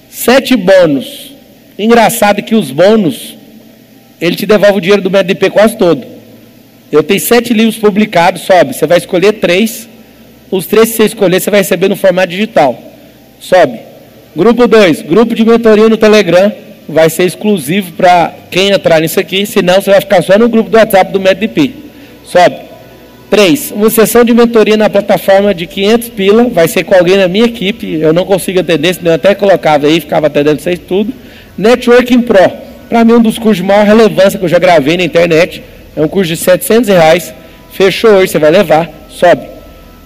Sete 0.10 0.56
bônus. 0.56 1.34
Engraçado 1.78 2.42
que 2.42 2.56
os 2.56 2.72
bônus, 2.72 3.36
ele 4.22 4.36
te 4.36 4.46
devolve 4.46 4.78
o 4.78 4.82
dinheiro 4.82 5.02
do 5.02 5.12
MedP 5.12 5.50
quase 5.50 5.78
todo. 5.78 6.06
Eu 6.92 7.04
tenho 7.04 7.20
sete 7.20 7.54
livros 7.54 7.78
publicados, 7.78 8.44
sobe. 8.44 8.74
Você 8.74 8.88
vai 8.88 8.98
escolher 8.98 9.34
três. 9.34 9.90
Os 10.50 10.66
três 10.66 10.92
que 10.92 10.96
você 10.96 11.04
escolher, 11.04 11.42
você 11.42 11.50
vai 11.50 11.60
receber 11.60 11.90
no 11.90 11.96
formato 11.96 12.30
digital. 12.30 12.82
Sobe. 13.40 13.80
Grupo 14.36 14.68
2, 14.68 15.02
grupo 15.02 15.34
de 15.34 15.44
mentoria 15.44 15.90
no 15.90 15.98
Telegram. 15.98 16.52
Vai 16.88 17.10
ser 17.10 17.24
exclusivo 17.24 17.94
para 17.94 18.34
quem 18.52 18.70
entrar 18.70 19.02
nisso 19.02 19.20
aqui. 19.20 19.46
Senão, 19.46 19.82
você 19.82 19.92
vai 19.92 20.00
ficar 20.00 20.22
só 20.22 20.38
no 20.38 20.48
grupo 20.48 20.70
do 20.70 20.78
WhatsApp 20.78 21.12
do 21.12 21.20
MedP. 21.20 21.74
Sobe. 22.24 22.65
3. 23.30 23.72
Uma 23.72 23.90
sessão 23.90 24.24
de 24.24 24.34
mentoria 24.34 24.78
na 24.78 24.90
plataforma 24.90 25.54
de 25.54 25.66
500 25.66 26.10
pila, 26.10 26.44
vai 26.46 26.68
ser 26.68 26.84
com 26.84 26.96
alguém 26.96 27.18
da 27.18 27.28
minha 27.28 27.46
equipe, 27.46 28.00
eu 28.00 28.14
não 28.14 28.26
consigo 28.26 28.60
atender, 28.60 28.96
senão 28.96 29.12
eu 29.12 29.16
até 29.16 29.36
colocava 29.36 29.88
aí, 29.88 30.00
ficava 30.00 30.28
atendendo 30.28 30.62
vocês 30.62 30.80
tudo. 30.80 31.14
Networking 31.58 32.22
Pro, 32.22 32.52
para 32.90 33.04
mim 33.04 33.14
um 33.14 33.22
dos 33.22 33.38
cursos 33.38 33.58
de 33.58 33.64
maior 33.64 33.86
relevância 33.86 34.38
que 34.38 34.46
eu 34.46 34.50
já 34.50 34.60
gravei 34.60 34.98
na 34.98 35.04
internet, 35.04 35.64
é 35.96 36.02
um 36.02 36.08
curso 36.08 36.30
de 36.30 36.38
700 36.38 36.90
reais, 36.90 37.34
fechou 37.72 38.12
hoje, 38.12 38.32
você 38.32 38.40
vai 38.40 38.52
levar, 38.52 38.90
sobe. 39.10 39.48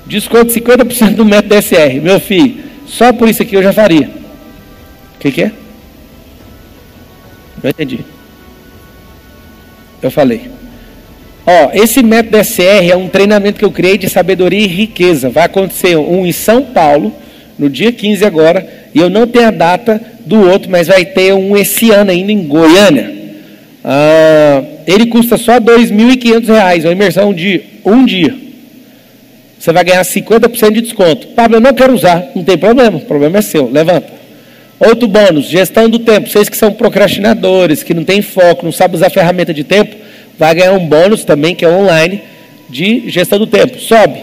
Desconto 0.05 0.51
50% 0.53 1.15
do 1.15 1.25
método 1.25 1.55
DSR, 1.55 1.99
meu 2.01 2.19
filho, 2.19 2.63
só 2.87 3.13
por 3.13 3.27
isso 3.27 3.41
aqui 3.41 3.55
eu 3.55 3.63
já 3.63 3.73
faria. 3.73 4.09
O 5.15 5.19
que, 5.19 5.31
que 5.31 5.43
é? 5.43 5.51
Não 7.61 7.69
entendi. 7.69 7.99
Eu 10.01 10.09
falei. 10.09 10.58
Ó, 11.45 11.71
esse 11.73 12.03
método 12.03 12.37
SR 12.43 12.91
é 12.91 12.95
um 12.95 13.07
treinamento 13.07 13.59
que 13.59 13.65
eu 13.65 13.71
criei 13.71 13.97
de 13.97 14.09
sabedoria 14.09 14.59
e 14.59 14.67
riqueza. 14.67 15.29
Vai 15.29 15.45
acontecer 15.45 15.95
um 15.95 16.25
em 16.25 16.31
São 16.31 16.63
Paulo, 16.63 17.13
no 17.57 17.69
dia 17.69 17.91
15 17.91 18.23
agora, 18.25 18.67
e 18.93 18.99
eu 18.99 19.09
não 19.09 19.25
tenho 19.27 19.47
a 19.47 19.51
data 19.51 20.01
do 20.25 20.49
outro, 20.49 20.69
mas 20.69 20.87
vai 20.87 21.05
ter 21.05 21.33
um 21.33 21.57
esse 21.57 21.91
ano 21.91 22.11
ainda 22.11 22.31
em 22.31 22.47
Goiânia. 22.47 23.19
Ah, 23.83 24.63
ele 24.85 25.07
custa 25.07 25.37
só 25.37 25.53
R$ 25.53 25.61
2.500, 25.61 26.83
uma 26.83 26.91
imersão 26.91 27.33
de 27.33 27.61
um 27.85 28.05
dia. 28.05 28.35
Você 29.59 29.73
vai 29.73 29.83
ganhar 29.83 30.01
50% 30.01 30.71
de 30.71 30.81
desconto. 30.81 31.27
Pablo, 31.29 31.57
eu 31.57 31.61
não 31.61 31.73
quero 31.73 31.93
usar. 31.93 32.31
Não 32.33 32.43
tem 32.43 32.57
problema, 32.57 32.97
o 32.97 33.01
problema 33.01 33.39
é 33.39 33.41
seu. 33.41 33.69
Levanta. 33.69 34.07
Outro 34.79 35.07
bônus, 35.07 35.47
gestão 35.47 35.89
do 35.89 35.99
tempo. 35.99 36.29
Vocês 36.29 36.47
que 36.47 36.55
são 36.55 36.71
procrastinadores, 36.71 37.83
que 37.83 37.93
não 37.93 38.05
têm 38.05 38.21
foco, 38.21 38.63
não 38.63 38.71
sabem 38.71 38.95
usar 38.95 39.09
ferramenta 39.09 39.53
de 39.53 39.65
tempo, 39.65 39.95
vai 40.39 40.55
ganhar 40.55 40.71
um 40.71 40.87
bônus 40.87 41.25
também, 41.25 41.53
que 41.53 41.65
é 41.65 41.69
online, 41.69 42.21
de 42.69 43.09
gestão 43.09 43.37
do 43.37 43.45
tempo. 43.45 43.77
Sobe. 43.77 44.21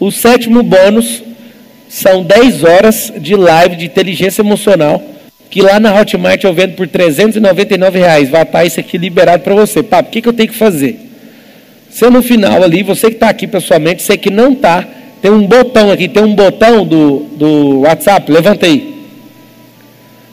O 0.00 0.10
sétimo 0.10 0.60
bônus 0.64 1.22
são 1.88 2.24
10 2.24 2.64
horas 2.64 3.12
de 3.16 3.36
live 3.36 3.76
de 3.76 3.86
inteligência 3.86 4.42
emocional, 4.42 5.00
que 5.48 5.62
lá 5.62 5.78
na 5.78 5.94
Hotmart 5.94 6.42
eu 6.42 6.52
vendo 6.52 6.74
por 6.74 6.88
399 6.88 7.98
reais. 8.00 8.28
Vai 8.28 8.42
estar 8.42 8.64
isso 8.64 8.80
aqui 8.80 8.98
liberado 8.98 9.44
para 9.44 9.54
você. 9.54 9.84
Papo, 9.84 10.08
o 10.08 10.12
que, 10.12 10.20
que 10.20 10.28
eu 10.28 10.32
tenho 10.32 10.48
que 10.48 10.56
fazer? 10.56 10.98
Você 11.88 12.10
no 12.10 12.22
final 12.22 12.64
ali, 12.64 12.82
você 12.82 13.06
que 13.08 13.14
está 13.14 13.28
aqui 13.28 13.46
pessoalmente, 13.46 14.02
você 14.02 14.18
que 14.18 14.30
não 14.30 14.52
está, 14.52 14.84
tem 15.22 15.30
um 15.30 15.46
botão 15.46 15.92
aqui, 15.92 16.08
tem 16.08 16.24
um 16.24 16.34
botão 16.34 16.84
do, 16.84 17.20
do 17.36 17.80
WhatsApp, 17.80 18.30
levanta 18.30 18.66
aí. 18.66 18.96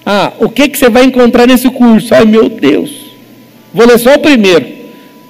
Ah, 0.06 0.34
o 0.40 0.50
que, 0.50 0.68
que 0.68 0.78
você 0.78 0.90
vai 0.90 1.06
encontrar 1.06 1.48
nesse 1.48 1.70
curso? 1.70 2.14
Ai 2.16 2.26
meu 2.26 2.50
Deus. 2.50 2.92
Vou 3.74 3.88
ler 3.88 4.00
só 4.00 4.16
o 4.16 4.20
primeiro. 4.20 4.73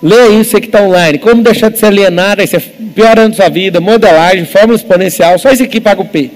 Leia 0.03 0.41
isso, 0.41 0.51
você 0.51 0.59
que 0.59 0.67
está 0.67 0.81
online. 0.81 1.17
Como 1.17 1.41
deixar 1.41 1.69
de 1.69 1.79
ser 1.79 1.85
alienado, 1.85 2.41
aí 2.41 2.47
você 2.47 2.59
piorando 2.59 3.37
sua 3.37 3.47
vida, 3.47 3.79
modelagem, 3.79 4.43
fórmula 4.43 4.75
exponencial, 4.75 5.39
só 5.39 5.49
isso 5.49 5.63
aqui 5.63 5.79
paga 5.79 6.01
o 6.01 6.05
P. 6.05 6.29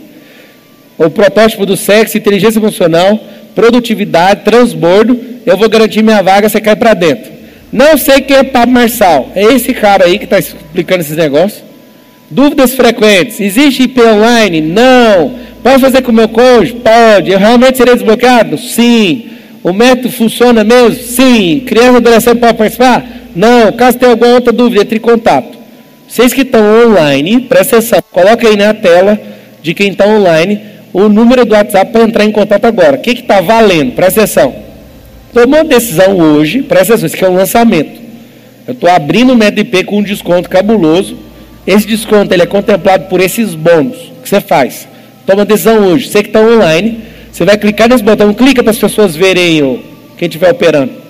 O 0.97 1.09
protótipo 1.09 1.65
do 1.65 1.75
sexo, 1.75 2.17
inteligência 2.17 2.59
emocional, 2.59 3.19
produtividade, 3.53 4.45
transbordo. 4.45 5.19
Eu 5.45 5.57
vou 5.57 5.67
garantir 5.67 6.01
minha 6.01 6.23
vaga, 6.23 6.47
você 6.47 6.61
cai 6.61 6.77
para 6.77 6.93
dentro. 6.93 7.29
Não 7.71 7.97
sei 7.97 8.21
quem 8.21 8.37
é 8.37 8.43
Pablo 8.43 8.73
Marçal. 8.73 9.29
É 9.35 9.43
esse 9.43 9.73
cara 9.73 10.05
aí 10.05 10.17
que 10.17 10.23
está 10.23 10.39
explicando 10.39 11.01
esses 11.01 11.17
negócios. 11.17 11.61
Dúvidas 12.31 12.73
frequentes. 12.73 13.39
Existe 13.41 13.83
IP 13.83 14.01
online? 14.01 14.61
Não. 14.61 15.33
Pode 15.61 15.81
fazer 15.81 16.01
com 16.01 16.11
o 16.11 16.15
meu 16.15 16.29
cônjuge? 16.29 16.73
Pode. 16.73 17.31
Eu 17.31 17.37
realmente 17.37 17.77
serei 17.77 17.93
desbloqueado? 17.93 18.57
Sim. 18.57 19.29
O 19.61 19.73
método 19.73 20.09
funciona 20.09 20.63
mesmo? 20.63 21.03
Sim. 21.03 21.63
Criança 21.65 21.93
e 21.93 21.97
adolescente 21.97 22.39
pode 22.39 22.57
participar? 22.57 23.16
Não, 23.37 23.71
caso 23.71 23.99
tenha 23.99 24.13
alguma 24.13 24.33
outra 24.33 24.51
dúvida, 24.51 24.81
entre 24.81 24.97
em 24.97 24.99
contato. 24.99 25.55
Vocês 26.07 26.33
que 26.33 26.41
estão 26.41 26.59
online, 26.87 27.41
presta 27.41 27.77
atenção, 27.77 27.99
coloca 28.11 28.47
aí 28.47 28.57
na 28.57 28.73
tela 28.73 29.19
de 29.61 29.75
quem 29.75 29.91
está 29.91 30.07
online 30.07 30.59
o 30.91 31.07
número 31.07 31.45
do 31.45 31.53
WhatsApp 31.53 31.91
para 31.91 32.03
entrar 32.03 32.25
em 32.25 32.31
contato 32.31 32.65
agora. 32.65 32.97
O 32.97 32.99
que 32.99 33.11
está 33.11 33.39
valendo? 33.39 33.91
Presta 33.91 34.21
atenção. 34.21 34.55
Tomou 35.31 35.63
decisão 35.63 36.17
hoje, 36.17 36.63
presta 36.63 36.95
atenção, 36.95 37.05
isso 37.05 37.15
aqui 37.15 37.25
é 37.25 37.29
um 37.29 37.35
lançamento. 37.35 38.01
Eu 38.67 38.73
estou 38.73 38.89
abrindo 38.89 39.33
o 39.33 39.37
MedP 39.37 39.83
com 39.83 39.99
um 39.99 40.03
desconto 40.03 40.49
cabuloso. 40.49 41.15
Esse 41.67 41.85
desconto 41.85 42.33
ele 42.33 42.41
é 42.41 42.47
contemplado 42.47 43.05
por 43.05 43.21
esses 43.21 43.53
bônus 43.53 43.97
que 44.23 44.27
você 44.27 44.41
faz. 44.41 44.87
Toma 45.27 45.45
decisão 45.45 45.77
hoje. 45.85 46.07
Você 46.07 46.23
que 46.23 46.29
está 46.29 46.41
online, 46.41 47.01
você 47.31 47.45
vai 47.45 47.55
clicar 47.55 47.87
nesse 47.87 48.03
botão, 48.03 48.33
clica 48.33 48.63
para 48.63 48.71
as 48.71 48.79
pessoas 48.79 49.15
verem 49.15 49.61
o, 49.61 49.79
quem 50.17 50.27
estiver 50.27 50.49
operando 50.49 51.06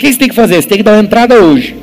que 0.00 0.12
você 0.12 0.18
tem 0.18 0.28
que 0.28 0.34
fazer? 0.34 0.60
Você 0.60 0.68
tem 0.68 0.78
que 0.78 0.84
dar 0.84 0.92
uma 0.92 1.02
entrada 1.02 1.36
hoje. 1.36 1.76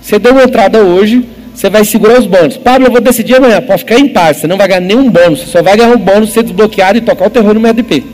Você 0.00 0.18
deu 0.18 0.32
uma 0.32 0.44
entrada 0.44 0.78
hoje, 0.78 1.24
você 1.54 1.68
vai 1.68 1.84
segurar 1.84 2.18
os 2.18 2.26
bônus. 2.26 2.56
Pablo, 2.56 2.86
eu 2.86 2.92
vou 2.92 3.00
decidir 3.00 3.36
amanhã. 3.36 3.60
Pode 3.60 3.80
ficar 3.80 3.98
em 3.98 4.08
paz, 4.08 4.38
você 4.38 4.46
não 4.46 4.56
vai 4.56 4.68
ganhar 4.68 4.80
nenhum 4.80 5.10
bônus. 5.10 5.40
Você 5.40 5.46
só 5.46 5.62
vai 5.62 5.76
ganhar 5.76 5.90
um 5.90 5.98
bônus 5.98 6.32
ser 6.32 6.42
desbloqueado 6.42 6.98
e 6.98 7.00
tocar 7.00 7.26
o 7.26 7.30
terror 7.30 7.54
no 7.54 7.60
MDP. 7.60 8.04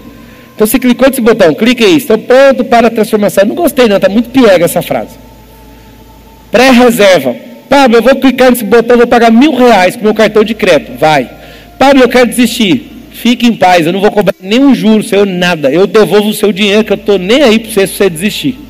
Então 0.55 0.67
você 0.67 0.79
clicou 0.79 1.09
nesse 1.09 1.21
botão, 1.21 1.55
clique 1.55 1.85
aí. 1.85 1.97
Estou 1.97 2.19
pronto 2.19 2.65
para 2.65 2.89
a 2.89 2.91
transformação. 2.91 3.45
Não 3.45 3.55
gostei 3.55 3.89
não, 3.89 3.97
está 3.97 4.09
muito 4.09 4.31
piega 4.31 4.65
essa 4.65 4.83
frase. 4.83 5.11
Pré-reserva. 6.51 7.35
Pablo, 7.69 7.99
eu 7.99 8.03
vou 8.03 8.17
clicar 8.17 8.51
nesse 8.51 8.65
botão, 8.65 8.97
vou 8.97 9.07
pagar 9.07 9.31
mil 9.31 9.55
reais 9.55 9.97
com 9.97 10.05
meu 10.05 10.15
cartão 10.15 10.45
de 10.45 10.55
crédito. 10.55 10.99
Vai. 10.99 11.31
Pablo, 11.79 12.03
eu 12.03 12.09
quero 12.09 12.27
desistir. 12.27 12.91
Fique 13.11 13.47
em 13.47 13.55
paz, 13.55 13.87
eu 13.87 13.93
não 13.93 14.01
vou 14.01 14.11
cobrar 14.11 14.35
nenhum 14.41 14.75
juro 14.75 15.03
seu, 15.03 15.27
nada. 15.27 15.71
Eu 15.71 15.87
devolvo 15.87 16.29
o 16.29 16.35
seu 16.35 16.53
dinheiro, 16.53 16.85
que 16.85 16.93
eu 16.93 16.97
estou 16.97 17.19
nem 17.19 17.43
aí 17.43 17.59
para 17.59 17.71
você 17.71 17.87
se 17.87 17.95
você 17.95 18.11
desistir. 18.11 18.70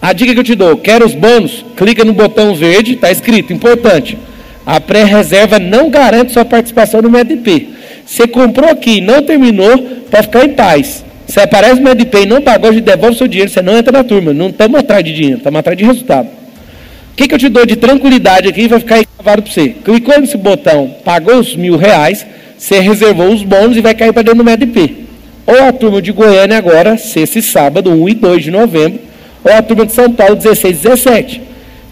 A 0.00 0.12
dica 0.12 0.32
que 0.32 0.38
eu 0.38 0.44
te 0.44 0.54
dou, 0.54 0.76
quer 0.76 1.02
os 1.02 1.14
bônus? 1.14 1.64
Clica 1.76 2.04
no 2.04 2.12
botão 2.12 2.54
verde, 2.54 2.94
está 2.94 3.10
escrito, 3.10 3.52
importante. 3.52 4.16
A 4.64 4.80
pré-reserva 4.80 5.58
não 5.58 5.90
garante 5.90 6.32
sua 6.32 6.44
participação 6.44 7.02
no 7.02 7.10
MedP. 7.10 7.70
Você 8.06 8.26
comprou 8.28 8.70
aqui 8.70 8.98
e 8.98 9.00
não 9.00 9.22
terminou, 9.22 9.78
para 10.10 10.22
ficar 10.22 10.44
em 10.44 10.50
paz. 10.50 11.04
Se 11.26 11.40
aparece 11.40 11.80
no 11.80 11.88
MedP 11.88 12.22
e 12.22 12.26
não 12.26 12.40
pagou, 12.40 12.70
a 12.70 12.72
gente 12.72 12.84
devolve 12.84 13.16
seu 13.16 13.28
dinheiro, 13.28 13.50
você 13.50 13.60
não 13.60 13.76
entra 13.76 13.92
na 13.92 14.04
turma. 14.04 14.32
Não 14.32 14.48
estamos 14.48 14.78
atrás 14.78 15.04
de 15.04 15.12
dinheiro, 15.12 15.38
estamos 15.38 15.58
atrás 15.58 15.76
de 15.76 15.84
resultado. 15.84 16.26
O 16.26 17.16
que, 17.16 17.26
que 17.26 17.34
eu 17.34 17.38
te 17.38 17.48
dou 17.48 17.66
de 17.66 17.76
tranquilidade 17.76 18.48
aqui 18.48 18.68
vai 18.68 18.78
ficar 18.78 18.94
aí 18.96 19.06
cavado 19.16 19.42
para 19.42 19.52
você? 19.52 19.70
Clicou 19.84 20.20
nesse 20.20 20.36
botão, 20.36 20.94
pagou 21.04 21.36
os 21.36 21.56
mil 21.56 21.76
reais, 21.76 22.24
você 22.56 22.78
reservou 22.78 23.32
os 23.32 23.42
bônus 23.42 23.76
e 23.76 23.80
vai 23.80 23.94
cair 23.94 24.12
para 24.12 24.22
dentro 24.22 24.38
do 24.38 24.44
MedP. 24.44 25.08
Ou 25.44 25.62
a 25.64 25.72
turma 25.72 26.00
de 26.00 26.12
Goiânia 26.12 26.56
agora, 26.56 26.96
sexta 26.96 27.38
e 27.38 27.42
sábado, 27.42 27.90
1 27.90 28.08
e 28.08 28.14
2 28.14 28.44
de 28.44 28.50
novembro, 28.50 29.00
ou 29.44 29.52
a 29.52 29.62
turma 29.62 29.86
de 29.86 29.92
São 29.92 30.12
Paulo, 30.12 30.36
16 30.36 30.78
e 30.78 30.82
17. 30.82 31.42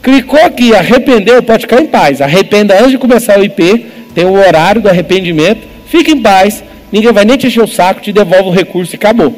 Clicou 0.03 0.41
aqui, 0.41 0.75
arrependeu, 0.75 1.43
pode 1.43 1.63
ficar 1.63 1.81
em 1.81 1.87
paz. 1.87 2.21
Arrependa 2.21 2.79
antes 2.79 2.93
de 2.93 2.99
começar 2.99 3.39
o 3.39 3.45
IP, 3.45 3.87
tem 4.15 4.25
o 4.25 4.33
horário 4.33 4.81
do 4.81 4.89
arrependimento, 4.89 5.61
fica 5.87 6.11
em 6.11 6.23
paz, 6.23 6.63
ninguém 6.93 7.13
vai 7.13 7.25
nem 7.25 7.37
te 7.37 7.47
encher 7.47 7.63
o 7.63 7.67
saco, 7.67 8.01
te 8.01 8.13
devolve 8.13 8.49
o 8.49 8.53
recurso 8.53 8.95
e 8.95 8.97
acabou. 8.97 9.35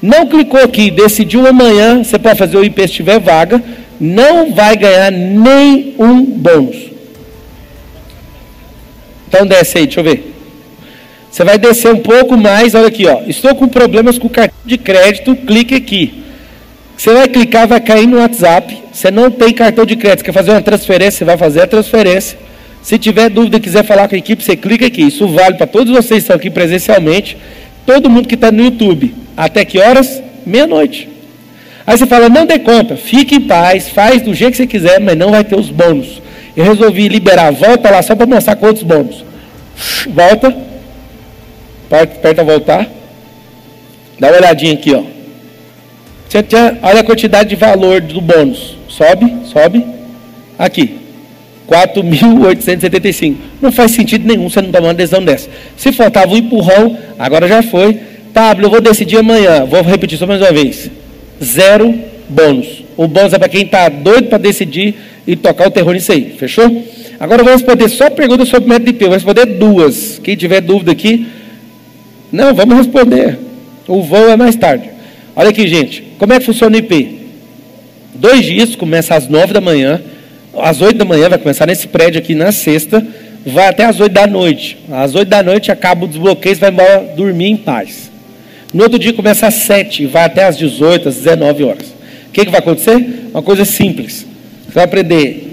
Não 0.00 0.26
clicou 0.26 0.60
aqui, 0.60 0.90
decidiu 0.90 1.46
amanhã, 1.46 2.04
você 2.04 2.18
pode 2.18 2.38
fazer 2.38 2.56
o 2.56 2.64
IP 2.64 2.86
se 2.86 2.94
tiver 2.94 3.18
vaga, 3.18 3.62
não 4.00 4.52
vai 4.52 4.76
ganhar 4.76 5.10
nenhum 5.10 6.24
bônus. 6.24 6.76
Então 9.28 9.46
desce 9.46 9.78
aí, 9.78 9.86
deixa 9.86 10.00
eu 10.00 10.04
ver. 10.04 10.32
Você 11.30 11.42
vai 11.42 11.58
descer 11.58 11.92
um 11.92 11.98
pouco 11.98 12.36
mais, 12.36 12.74
olha 12.76 12.86
aqui, 12.86 13.06
ó. 13.06 13.22
Estou 13.26 13.52
com 13.56 13.66
problemas 13.66 14.16
com 14.16 14.28
o 14.28 14.30
cartão 14.30 14.56
de 14.64 14.78
crédito, 14.78 15.34
clique 15.34 15.74
aqui. 15.74 16.23
Você 16.96 17.12
vai 17.12 17.28
clicar, 17.28 17.66
vai 17.66 17.80
cair 17.80 18.06
no 18.06 18.18
WhatsApp. 18.18 18.82
Você 18.92 19.10
não 19.10 19.30
tem 19.30 19.52
cartão 19.52 19.84
de 19.84 19.96
crédito, 19.96 20.24
quer 20.24 20.32
fazer 20.32 20.52
uma 20.52 20.62
transferência, 20.62 21.18
você 21.18 21.24
vai 21.24 21.36
fazer 21.36 21.62
a 21.62 21.66
transferência. 21.66 22.38
Se 22.82 22.98
tiver 22.98 23.28
dúvida, 23.30 23.58
quiser 23.58 23.84
falar 23.84 24.08
com 24.08 24.14
a 24.14 24.18
equipe, 24.18 24.42
você 24.42 24.56
clica 24.56 24.86
aqui. 24.86 25.02
Isso 25.02 25.26
vale 25.28 25.56
para 25.56 25.66
todos 25.66 25.92
vocês 25.92 26.08
que 26.08 26.16
estão 26.18 26.36
aqui 26.36 26.50
presencialmente, 26.50 27.36
todo 27.86 28.10
mundo 28.10 28.28
que 28.28 28.34
está 28.34 28.52
no 28.52 28.62
YouTube. 28.62 29.14
Até 29.36 29.64
que 29.64 29.78
horas? 29.78 30.22
Meia-noite. 30.46 31.08
Aí 31.86 31.98
você 31.98 32.06
fala, 32.06 32.28
não 32.28 32.46
dê 32.46 32.58
conta, 32.58 32.96
fique 32.96 33.34
em 33.34 33.40
paz, 33.40 33.88
faz 33.88 34.22
do 34.22 34.32
jeito 34.32 34.52
que 34.52 34.56
você 34.58 34.66
quiser, 34.66 35.00
mas 35.00 35.16
não 35.16 35.30
vai 35.30 35.44
ter 35.44 35.58
os 35.58 35.70
bônus. 35.70 36.22
Eu 36.56 36.64
resolvi 36.64 37.08
liberar, 37.08 37.50
volta 37.52 37.90
lá 37.90 38.00
só 38.02 38.14
para 38.14 38.26
mostrar 38.26 38.56
quantos 38.56 38.82
bônus. 38.82 39.24
Volta. 40.08 40.54
Aperta 41.90 42.42
voltar. 42.42 42.88
Dá 44.18 44.28
uma 44.28 44.36
olhadinha 44.36 44.74
aqui, 44.74 44.94
ó. 44.94 45.13
Olha 46.82 47.00
a 47.00 47.04
quantidade 47.04 47.50
de 47.50 47.56
valor 47.56 48.00
do 48.00 48.20
bônus. 48.20 48.76
Sobe, 48.88 49.32
sobe. 49.44 49.84
Aqui. 50.58 50.98
4.875. 51.68 53.36
Não 53.60 53.72
faz 53.72 53.92
sentido 53.92 54.26
nenhum 54.26 54.50
você 54.50 54.60
não 54.60 54.70
tomar 54.70 54.88
uma 54.88 54.94
decisão 54.94 55.24
dessa. 55.24 55.48
Se 55.76 55.92
faltava 55.92 56.32
um 56.32 56.36
empurrão, 56.36 56.96
agora 57.18 57.48
já 57.48 57.62
foi. 57.62 57.98
Pablo, 58.32 58.66
eu 58.66 58.70
vou 58.70 58.80
decidir 58.80 59.18
amanhã. 59.18 59.64
Vou 59.64 59.82
repetir 59.82 60.18
só 60.18 60.26
mais 60.26 60.40
uma 60.40 60.52
vez. 60.52 60.90
Zero 61.42 61.94
bônus. 62.28 62.82
O 62.96 63.06
bônus 63.06 63.32
é 63.32 63.38
para 63.38 63.48
quem 63.48 63.62
está 63.62 63.88
doido 63.88 64.28
para 64.28 64.38
decidir 64.38 64.94
e 65.26 65.36
tocar 65.36 65.68
o 65.68 65.70
terror 65.70 65.94
nisso 65.94 66.12
aí. 66.12 66.34
Fechou? 66.38 66.84
Agora 67.18 67.40
eu 67.40 67.44
vou 67.44 67.54
responder 67.54 67.88
só 67.88 68.10
perguntas 68.10 68.48
sobre 68.48 68.66
o 68.66 68.68
método 68.68 68.90
IP. 68.90 69.02
Eu 69.02 69.08
vou 69.08 69.16
responder 69.16 69.46
duas. 69.46 70.18
Quem 70.22 70.36
tiver 70.36 70.60
dúvida 70.60 70.92
aqui. 70.92 71.26
Não, 72.30 72.52
vamos 72.52 72.76
responder. 72.76 73.38
O 73.86 74.02
voo 74.02 74.28
é 74.28 74.36
mais 74.36 74.56
tarde. 74.56 74.93
Olha 75.36 75.50
aqui, 75.50 75.66
gente. 75.66 76.02
Como 76.18 76.32
é 76.32 76.38
que 76.38 76.46
funciona 76.46 76.76
o 76.76 76.78
IP? 76.78 77.20
Dois 78.14 78.44
dias, 78.44 78.76
começa 78.76 79.14
às 79.14 79.28
nove 79.28 79.52
da 79.52 79.60
manhã 79.60 80.00
às 80.58 80.80
8 80.80 80.96
da 80.96 81.04
manhã, 81.04 81.28
vai 81.28 81.38
começar 81.38 81.66
nesse 81.66 81.88
prédio 81.88 82.18
aqui 82.18 82.34
na 82.34 82.52
sexta, 82.52 83.04
vai 83.44 83.68
até 83.68 83.84
às 83.84 84.00
8 84.00 84.12
da 84.12 84.26
noite. 84.26 84.78
Às 84.90 85.14
8 85.14 85.28
da 85.28 85.42
noite 85.42 85.72
acaba 85.72 86.04
o 86.04 86.08
desbloqueio, 86.08 86.54
você 86.54 86.60
vai 86.60 86.70
embora 86.70 87.12
dormir 87.16 87.46
em 87.46 87.56
paz. 87.56 88.10
No 88.72 88.82
outro 88.82 88.98
dia 88.98 89.12
começa 89.12 89.46
às 89.46 89.54
7 89.54 90.06
vai 90.06 90.24
até 90.24 90.44
às 90.44 90.56
18, 90.58 91.08
às 91.08 91.16
19 91.16 91.64
horas. 91.64 91.88
O 92.28 92.32
que, 92.32 92.44
que 92.44 92.50
vai 92.50 92.60
acontecer? 92.60 93.28
Uma 93.32 93.42
coisa 93.42 93.64
simples. 93.64 94.26
Você 94.66 94.74
vai 94.74 94.84
aprender 94.84 95.50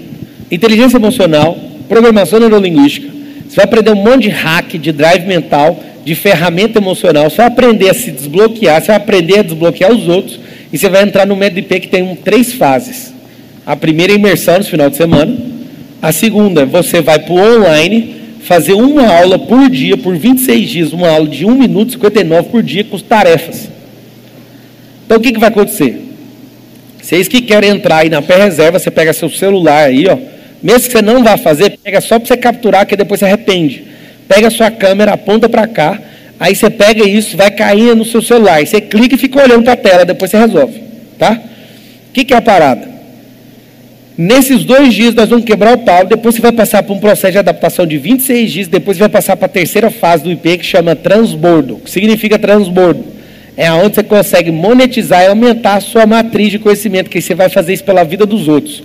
inteligência 0.50 0.96
emocional, 0.96 1.56
programação 1.88 2.40
neurolinguística, 2.40 3.08
você 3.48 3.56
vai 3.56 3.64
aprender 3.64 3.90
um 3.90 4.02
monte 4.02 4.22
de 4.22 4.28
hack, 4.30 4.78
de 4.78 4.92
drive 4.92 5.26
mental, 5.26 5.82
de 6.04 6.14
ferramenta 6.14 6.78
emocional, 6.78 7.28
vai 7.30 7.46
aprender 7.46 7.90
a 7.90 7.94
se 7.94 8.10
desbloquear, 8.10 8.80
você 8.80 8.88
vai 8.88 8.96
aprender 8.96 9.38
a 9.38 9.42
desbloquear 9.42 9.92
os 9.92 10.08
outros, 10.08 10.38
e 10.72 10.78
você 10.78 10.88
vai 10.88 11.02
entrar 11.02 11.26
no 11.26 11.36
MEDP 11.36 11.80
que 11.80 11.88
tem 11.88 12.02
um, 12.02 12.16
três 12.16 12.52
fases. 12.52 13.12
A 13.64 13.76
primeira 13.76 14.12
é 14.12 14.16
imersão 14.16 14.58
no 14.58 14.64
final 14.64 14.90
de 14.90 14.96
semana. 14.96 15.36
A 16.00 16.10
segunda, 16.10 16.66
você 16.66 17.00
vai 17.00 17.18
para 17.18 17.32
o 17.32 17.38
online 17.38 18.16
fazer 18.42 18.72
uma 18.72 19.06
aula 19.06 19.38
por 19.38 19.70
dia, 19.70 19.96
por 19.96 20.16
26 20.16 20.68
dias, 20.68 20.92
uma 20.92 21.08
aula 21.08 21.28
de 21.28 21.46
1 21.46 21.54
minuto 21.54 21.90
e 21.90 21.92
59 21.92 22.48
por 22.48 22.62
dia 22.62 22.82
com 22.82 22.98
tarefas. 22.98 23.68
Então 25.06 25.18
o 25.18 25.20
que, 25.20 25.32
que 25.32 25.38
vai 25.38 25.48
acontecer? 25.48 26.00
Vocês 27.00 27.28
que 27.28 27.40
querem 27.42 27.70
entrar 27.70 27.98
aí 27.98 28.08
na 28.08 28.22
pré-reserva, 28.22 28.78
você 28.78 28.90
pega 28.90 29.12
seu 29.12 29.28
celular 29.28 29.86
aí, 29.86 30.06
ó. 30.08 30.16
Mesmo 30.62 30.86
que 30.86 30.92
você 30.92 31.02
não 31.02 31.22
vá 31.22 31.36
fazer, 31.36 31.78
pega 31.82 32.00
só 32.00 32.18
para 32.18 32.26
você 32.26 32.36
capturar, 32.36 32.86
que 32.86 32.96
depois 32.96 33.20
você 33.20 33.26
arrepende. 33.26 33.91
Pega 34.34 34.48
a 34.48 34.50
sua 34.50 34.70
câmera, 34.70 35.12
aponta 35.12 35.46
para 35.46 35.66
cá, 35.66 36.00
aí 36.40 36.54
você 36.54 36.70
pega 36.70 37.06
isso, 37.06 37.36
vai 37.36 37.50
cair 37.50 37.94
no 37.94 38.02
seu 38.02 38.22
celular. 38.22 38.66
Você 38.66 38.80
clica 38.80 39.14
e 39.14 39.18
fica 39.18 39.42
olhando 39.42 39.62
para 39.62 39.74
a 39.74 39.76
tela, 39.76 40.06
depois 40.06 40.30
você 40.30 40.38
resolve. 40.38 40.80
Tá? 41.18 41.32
O 42.08 42.12
que, 42.14 42.24
que 42.24 42.32
é 42.32 42.38
a 42.38 42.40
parada? 42.40 42.88
Nesses 44.16 44.64
dois 44.64 44.94
dias 44.94 45.14
nós 45.14 45.28
vamos 45.28 45.44
quebrar 45.44 45.74
o 45.74 45.80
pau, 45.80 46.06
depois 46.06 46.34
você 46.34 46.40
vai 46.40 46.50
passar 46.50 46.82
por 46.82 46.94
um 46.94 46.98
processo 46.98 47.32
de 47.32 47.38
adaptação 47.38 47.86
de 47.86 47.98
26 47.98 48.50
dias, 48.50 48.68
depois 48.68 48.96
você 48.96 49.00
vai 49.00 49.10
passar 49.10 49.36
para 49.36 49.44
a 49.44 49.50
terceira 49.50 49.90
fase 49.90 50.24
do 50.24 50.32
IP 50.32 50.56
que 50.56 50.64
chama 50.64 50.96
transbordo. 50.96 51.74
O 51.74 51.80
que 51.80 51.90
significa 51.90 52.38
transbordo? 52.38 53.04
É 53.54 53.70
onde 53.70 53.96
você 53.96 54.02
consegue 54.02 54.50
monetizar 54.50 55.24
e 55.24 55.26
aumentar 55.26 55.74
a 55.74 55.80
sua 55.80 56.06
matriz 56.06 56.50
de 56.50 56.58
conhecimento, 56.58 57.10
que 57.10 57.20
você 57.20 57.34
vai 57.34 57.50
fazer 57.50 57.74
isso 57.74 57.84
pela 57.84 58.02
vida 58.02 58.24
dos 58.24 58.48
outros. 58.48 58.82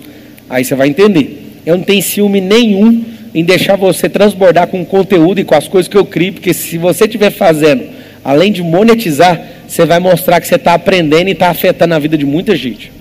Aí 0.50 0.62
você 0.62 0.74
vai 0.74 0.88
entender. 0.88 1.56
Eu 1.64 1.78
não 1.78 1.84
tenho 1.84 2.02
ciúme 2.02 2.38
nenhum 2.38 3.16
em 3.38 3.44
deixar 3.44 3.76
você 3.76 4.08
transbordar 4.08 4.68
com 4.68 4.82
o 4.82 4.86
conteúdo 4.86 5.40
e 5.40 5.44
com 5.44 5.54
as 5.54 5.68
coisas 5.68 5.88
que 5.88 5.96
eu 5.96 6.04
crio, 6.04 6.34
porque 6.34 6.52
se 6.52 6.78
você 6.78 7.04
estiver 7.04 7.30
fazendo, 7.30 7.84
além 8.24 8.50
de 8.50 8.62
monetizar, 8.62 9.40
você 9.66 9.84
vai 9.84 9.98
mostrar 9.98 10.40
que 10.40 10.46
você 10.46 10.56
está 10.56 10.74
aprendendo 10.74 11.28
e 11.28 11.32
está 11.32 11.48
afetando 11.48 11.94
a 11.94 11.98
vida 11.98 12.16
de 12.16 12.24
muita 12.24 12.56
gente 12.56 12.98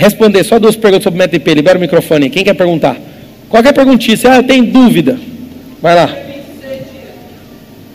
responder 0.00 0.42
só 0.44 0.58
duas 0.58 0.76
perguntas 0.76 1.04
sobre 1.04 1.20
o 1.20 1.22
MTP. 1.22 1.54
Libera 1.54 1.76
o 1.76 1.80
microfone. 1.80 2.30
Quem 2.30 2.42
quer 2.42 2.54
perguntar? 2.54 2.96
Qualquer 3.50 3.74
perguntinha. 3.74 4.16
Ah, 4.24 4.36
eu 4.36 4.42
tenho 4.42 4.64
dúvida. 4.64 5.18
Vai 5.82 5.94
lá. 5.94 6.16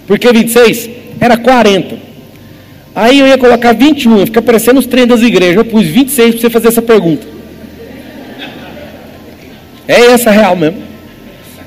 Por 0.06 0.20
que 0.20 0.32
26? 0.32 0.90
Era 1.20 1.36
40. 1.36 1.98
Aí 2.94 3.20
eu 3.20 3.28
ia 3.28 3.38
colocar 3.38 3.74
21, 3.74 4.26
fica 4.28 4.42
parecendo 4.42 4.80
os 4.80 4.86
trem 4.86 5.08
das 5.08 5.22
igrejas. 5.22 5.58
Eu 5.58 5.66
pus 5.66 5.86
26 5.86 6.36
para 6.36 6.42
você 6.42 6.50
fazer 6.50 6.68
essa 6.68 6.82
pergunta. 6.82 7.26
É 9.88 10.12
essa 10.12 10.32
real 10.32 10.56
mesmo. 10.56 10.85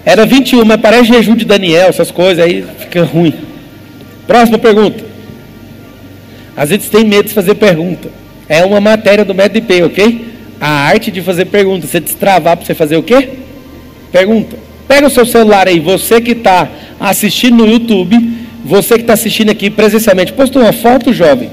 Era 0.05 0.25
21, 0.25 0.65
mas 0.65 0.81
parece 0.81 1.09
jejum 1.09 1.37
de 1.37 1.45
Daniel, 1.45 1.89
essas 1.89 2.11
coisas, 2.11 2.45
aí 2.45 2.65
fica 2.79 3.05
ruim. 3.05 3.35
Próxima 4.27 4.59
pergunta. 4.59 5.05
Às 6.57 6.71
vezes 6.71 6.89
tem 6.89 7.05
medo 7.05 7.29
de 7.29 7.35
fazer 7.35 7.55
pergunta. 7.55 8.11
É 8.49 8.65
uma 8.65 8.81
matéria 8.81 9.25
do 9.25 9.33
IP, 9.33 9.83
ok? 9.83 10.27
A 10.61 10.69
arte 10.69 11.11
de 11.11 11.23
fazer 11.23 11.45
perguntas. 11.47 11.91
Você 11.91 12.01
destravar 12.01 12.57
para 12.57 12.67
você 12.67 12.75
fazer 12.75 12.97
o 12.97 13.03
quê? 13.03 13.31
Pergunta. 14.11 14.57
Pega 14.89 15.07
o 15.07 15.11
seu 15.11 15.27
celular 15.27 15.69
aí, 15.69 15.79
você 15.79 16.21
que 16.21 16.33
está 16.33 16.67
assistindo 16.99 17.59
no 17.59 17.71
YouTube, 17.71 18.19
você 18.65 18.95
que 18.95 19.03
está 19.03 19.13
assistindo 19.13 19.51
aqui 19.51 19.69
presencialmente, 19.69 20.33
posta 20.33 20.59
uma 20.59 20.73
foto, 20.73 21.13
jovem. 21.13 21.51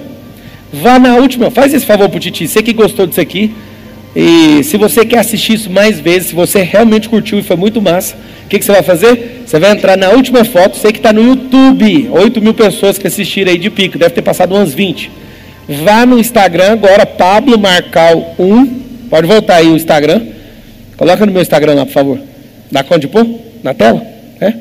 Vá 0.72 0.98
na 0.98 1.16
última, 1.16 1.52
faz 1.52 1.74
esse 1.74 1.86
favor 1.86 2.08
para 2.10 2.18
o 2.18 2.20
Titi, 2.20 2.48
você 2.48 2.64
que 2.64 2.74
gostou 2.74 3.06
disso 3.06 3.20
aqui. 3.20 3.54
E 4.16 4.64
se 4.64 4.78
você 4.78 5.06
quer 5.06 5.20
assistir 5.20 5.54
isso 5.54 5.70
mais 5.70 6.00
vezes, 6.00 6.30
se 6.30 6.36
você 6.36 6.62
realmente 6.62 7.10
curtiu 7.10 7.38
e 7.38 7.44
foi 7.44 7.58
muito 7.58 7.82
massa, 7.82 8.16
o 8.46 8.48
que, 8.48 8.60
que, 8.60 8.64
você 8.66 8.72
vai 8.72 8.84
fazer? 8.84 9.42
Você 9.46 9.60
vai 9.60 9.72
entrar 9.72 9.98
na 9.98 10.10
última 10.12 10.46
foto, 10.46 10.78
você 10.78 10.92
que 10.92 11.00
está 11.00 11.12
no 11.12 11.22
YouTube, 11.22 12.10
8 12.12 12.42
mil 12.42 12.54
pessoas 12.54 12.98
que 12.98 13.08
assistiram 13.08 13.52
aí 13.52 13.58
de 13.58 13.70
pico, 13.70 13.98
deve 13.98 14.14
ter 14.14 14.22
passado 14.22 14.56
umas 14.56 14.74
20. 14.74 15.12
Vá 15.68 16.06
no 16.06 16.18
Instagram 16.20 16.74
agora, 16.74 17.06
Pablo 17.06 17.58
Marcal 17.60 18.36
1. 18.38 18.66
Pode 19.10 19.28
voltar 19.28 19.56
aí 19.56 19.68
o 19.68 19.76
Instagram. 19.76 20.22
Coloca 20.96 21.26
no 21.26 21.32
meu 21.32 21.42
Instagram 21.42 21.74
lá, 21.74 21.86
por 21.86 21.92
favor. 21.92 22.20
Dá 22.72 22.84
conta 22.84 23.00
de 23.00 23.08
pôr? 23.08 23.28
Na 23.64 23.74
tela? 23.74 24.06
É? 24.40 24.54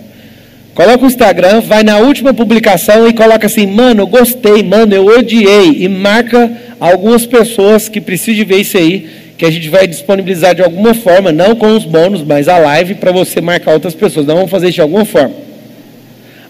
Coloca 0.74 1.04
o 1.04 1.06
Instagram, 1.06 1.60
vai 1.60 1.84
na 1.84 1.98
última 1.98 2.34
publicação 2.34 3.06
e 3.06 3.12
coloca 3.12 3.46
assim, 3.46 3.66
mano, 3.66 4.06
gostei, 4.06 4.62
mano, 4.62 4.94
eu 4.94 5.06
odiei. 5.06 5.84
E 5.84 5.88
marca 5.88 6.50
algumas 6.80 7.26
pessoas 7.26 7.88
que 7.88 8.00
precisam 8.00 8.44
ver 8.44 8.60
isso 8.60 8.76
aí, 8.76 9.08
que 9.36 9.44
a 9.44 9.50
gente 9.50 9.68
vai 9.68 9.86
disponibilizar 9.86 10.54
de 10.54 10.62
alguma 10.62 10.94
forma, 10.94 11.32
não 11.32 11.56
com 11.56 11.74
os 11.76 11.84
bônus, 11.84 12.22
mas 12.22 12.48
a 12.48 12.58
live 12.58 12.94
para 12.94 13.10
você 13.10 13.40
marcar 13.40 13.72
outras 13.72 13.94
pessoas. 13.94 14.26
Não 14.26 14.36
vamos 14.36 14.50
fazer 14.50 14.66
isso 14.66 14.76
de 14.76 14.80
alguma 14.80 15.04
forma. 15.04 15.34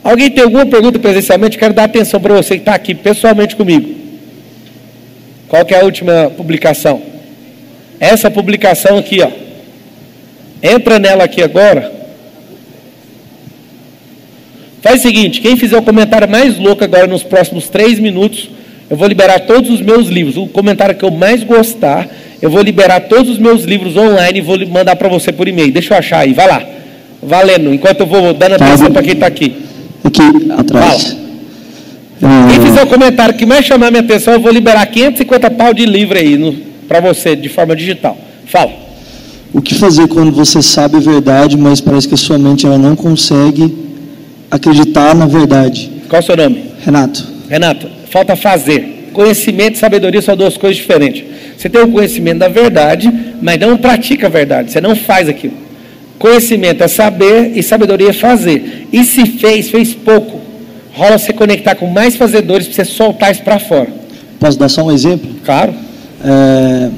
Alguém 0.02 0.31
tem 0.31 0.44
alguma 0.44 0.66
pergunta 0.66 0.98
presencialmente? 0.98 1.56
Quero 1.56 1.73
dar 1.73 1.85
atenção 1.85 2.20
para 2.20 2.35
você 2.35 2.56
que 2.56 2.61
está 2.61 2.74
aqui 2.74 2.94
pessoalmente 2.94 3.56
comigo. 3.56 3.94
Qual 5.48 5.65
que 5.65 5.74
é 5.74 5.81
a 5.81 5.85
última 5.85 6.31
publicação? 6.36 7.01
Essa 7.98 8.31
publicação 8.31 8.98
aqui, 8.98 9.23
ó. 9.23 9.31
Entra 10.62 10.98
nela 10.98 11.24
aqui 11.24 11.43
agora. 11.43 11.90
Faz 14.82 15.01
o 15.01 15.02
seguinte: 15.02 15.40
quem 15.40 15.56
fizer 15.56 15.78
o 15.78 15.82
comentário 15.82 16.28
mais 16.28 16.59
louco 16.59 16.85
agora 16.85 17.06
nos 17.06 17.23
próximos 17.23 17.70
três 17.70 17.98
minutos, 17.98 18.51
eu 18.95 18.97
vou 18.97 19.09
liberar 19.09 19.41
todos 19.41 19.71
os 19.71 19.81
meus 19.81 20.07
livros. 20.07 20.37
O 20.37 20.47
comentário 20.47 20.95
que 20.95 21.05
eu 21.05 21.11
mais 21.11 21.43
gostar, 21.43 22.07
eu 22.41 22.49
vou 22.49 22.62
liberar 22.62 23.01
todos 23.01 23.29
os 23.29 23.39
meus 23.39 23.65
livros 23.65 23.97
online 23.97 24.39
e 24.39 24.41
vou 24.41 24.57
mandar 24.69 24.95
para 24.95 25.09
você 25.09 25.33
por 25.33 25.49
e-mail. 25.49 25.73
Deixa 25.73 25.95
eu 25.95 25.99
achar 25.99 26.19
aí, 26.21 26.33
vai 26.33 26.47
lá. 26.47 26.62
Valendo, 27.21 27.75
enquanto 27.75 27.99
eu 28.03 28.07
vou 28.07 28.33
dando 28.33 28.55
atenção 28.55 28.93
para 28.93 29.03
quem 29.03 29.15
está 29.15 29.27
aqui. 29.27 29.57
Aqui 30.05 30.23
atrás. 30.57 31.16
Fala. 32.21 32.49
Quem 32.49 32.61
fizer 32.61 32.85
o 32.85 32.87
comentário 32.87 33.35
que 33.35 33.45
mais 33.45 33.65
chamar 33.65 33.91
minha 33.91 34.01
atenção, 34.01 34.35
eu 34.35 34.41
vou 34.41 34.53
liberar 34.53 34.87
550 34.87 35.51
pau 35.51 35.75
de 35.75 35.87
livro 35.87 36.16
aí 36.16 36.65
para 36.87 37.01
você, 37.01 37.35
de 37.35 37.49
forma 37.49 37.75
digital. 37.75 38.16
Fala. 38.47 38.71
O 39.53 39.61
que 39.61 39.75
fazer 39.75 40.07
quando 40.07 40.31
você 40.31 40.62
sabe 40.62 40.99
a 40.99 41.01
verdade, 41.01 41.57
mas 41.57 41.81
parece 41.81 42.07
que 42.07 42.15
a 42.15 42.16
sua 42.16 42.39
mente 42.39 42.65
ela 42.65 42.79
não 42.79 42.95
consegue 42.95 43.75
acreditar 44.49 45.16
na 45.16 45.27
verdade? 45.27 45.91
Qual 46.09 46.21
é 46.21 46.23
o 46.23 46.25
seu 46.25 46.37
nome? 46.37 46.66
Renato. 46.85 47.35
Renato, 47.49 47.89
falta 48.15 48.36
fazer. 48.36 49.11
Conhecimento 49.12 49.74
e 49.74 49.78
sabedoria 49.78 50.23
são 50.23 50.36
duas 50.36 50.57
coisas 50.57 50.77
diferentes. 50.77 51.24
Você 51.59 51.69
tem 51.69 51.82
o 51.82 51.89
conhecimento 51.89 52.39
da 52.39 52.49
verdade, 52.49 53.12
mas 53.43 53.59
não 53.59 53.77
pratica 53.77 54.28
a 54.28 54.31
verdade. 54.31 54.70
Você 54.70 54.81
não 54.81 54.95
faz 54.95 55.28
aquilo. 55.28 55.55
Conhecimento 56.16 56.85
é 56.85 56.86
saber 56.86 57.51
e 57.57 57.62
sabedoria 57.62 58.11
é 58.11 58.12
fazer. 58.12 58.86
E 58.93 59.03
se 59.03 59.27
fez, 59.27 59.69
fez 59.69 59.95
pouco. 59.95 60.41
Rola 60.93 61.19
você 61.19 61.32
conectar 61.32 61.74
com 61.74 61.89
mais 61.89 62.15
fazedores 62.15 62.69
para 62.69 62.77
você 62.77 62.85
soltar 62.85 63.32
isso 63.32 63.43
para 63.43 63.59
fora. 63.59 63.89
Posso 64.39 64.57
dar 64.57 64.69
só 64.69 64.85
um 64.85 64.93
exemplo? 64.93 65.28
Claro. 65.45 65.74
É, 66.24 66.91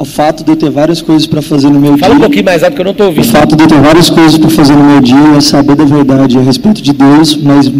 o 0.00 0.04
fato 0.04 0.42
de 0.42 0.50
eu 0.50 0.56
ter 0.56 0.70
várias 0.70 1.00
coisas 1.00 1.28
para 1.28 1.40
fazer 1.42 1.68
no 1.68 1.78
meu 1.78 1.96
Fala 1.96 2.14
dia. 2.14 2.18
um 2.18 2.22
pouquinho 2.22 2.44
mais 2.44 2.64
alto 2.64 2.74
que 2.74 2.80
eu 2.80 2.84
não 2.84 2.92
estou 2.92 3.06
ouvindo. 3.06 3.24
O 3.24 3.28
fato 3.28 3.54
de 3.54 3.62
eu 3.62 3.68
ter 3.68 3.80
várias 3.80 4.10
coisas 4.10 4.36
para 4.36 4.50
fazer 4.50 4.74
no 4.74 4.82
meu 4.82 5.00
dia 5.00 5.36
é 5.36 5.40
saber 5.40 5.76
da 5.76 5.84
verdade 5.84 6.36
a 6.36 6.40
respeito 6.40 6.82
de 6.82 6.92
Deus, 6.92 7.36
mas 7.36 7.70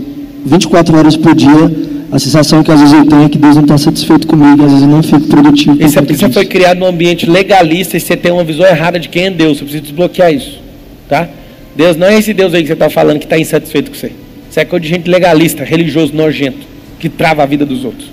24 0.44 0.96
horas 0.96 1.16
por 1.16 1.34
dia, 1.34 1.95
a 2.10 2.18
sensação 2.18 2.62
que 2.62 2.70
às 2.70 2.80
vezes 2.80 2.94
eu 2.94 3.06
tenho 3.06 3.24
é 3.24 3.28
que 3.28 3.38
Deus 3.38 3.56
não 3.56 3.62
está 3.62 3.76
satisfeito 3.76 4.26
comigo, 4.26 4.64
às 4.64 4.70
vezes 4.70 4.82
eu 4.82 4.88
não 4.88 5.02
fico 5.02 5.22
produtivo. 5.22 5.82
Isso 5.82 5.98
é 5.98 6.02
porque 6.02 6.16
você 6.16 6.30
foi 6.30 6.46
criado 6.46 6.78
num 6.78 6.86
ambiente 6.86 7.28
legalista 7.28 7.96
e 7.96 8.00
você 8.00 8.16
tem 8.16 8.32
uma 8.32 8.44
visão 8.44 8.64
errada 8.64 8.98
de 8.98 9.08
quem 9.08 9.26
é 9.26 9.30
Deus. 9.30 9.58
Você 9.58 9.64
precisa 9.64 9.82
desbloquear 9.82 10.32
isso. 10.32 10.60
Tá? 11.08 11.28
Deus 11.74 11.96
não 11.96 12.06
é 12.06 12.18
esse 12.18 12.32
Deus 12.32 12.54
aí 12.54 12.62
que 12.62 12.68
você 12.68 12.72
está 12.72 12.88
falando 12.88 13.18
que 13.18 13.26
está 13.26 13.38
insatisfeito 13.38 13.90
com 13.90 13.96
você. 13.96 14.12
Isso 14.48 14.60
é 14.60 14.64
coisa 14.64 14.82
de 14.82 14.88
gente 14.88 15.10
legalista, 15.10 15.64
religioso, 15.64 16.14
nojento, 16.14 16.66
que 16.98 17.08
trava 17.08 17.42
a 17.42 17.46
vida 17.46 17.66
dos 17.66 17.84
outros. 17.84 18.08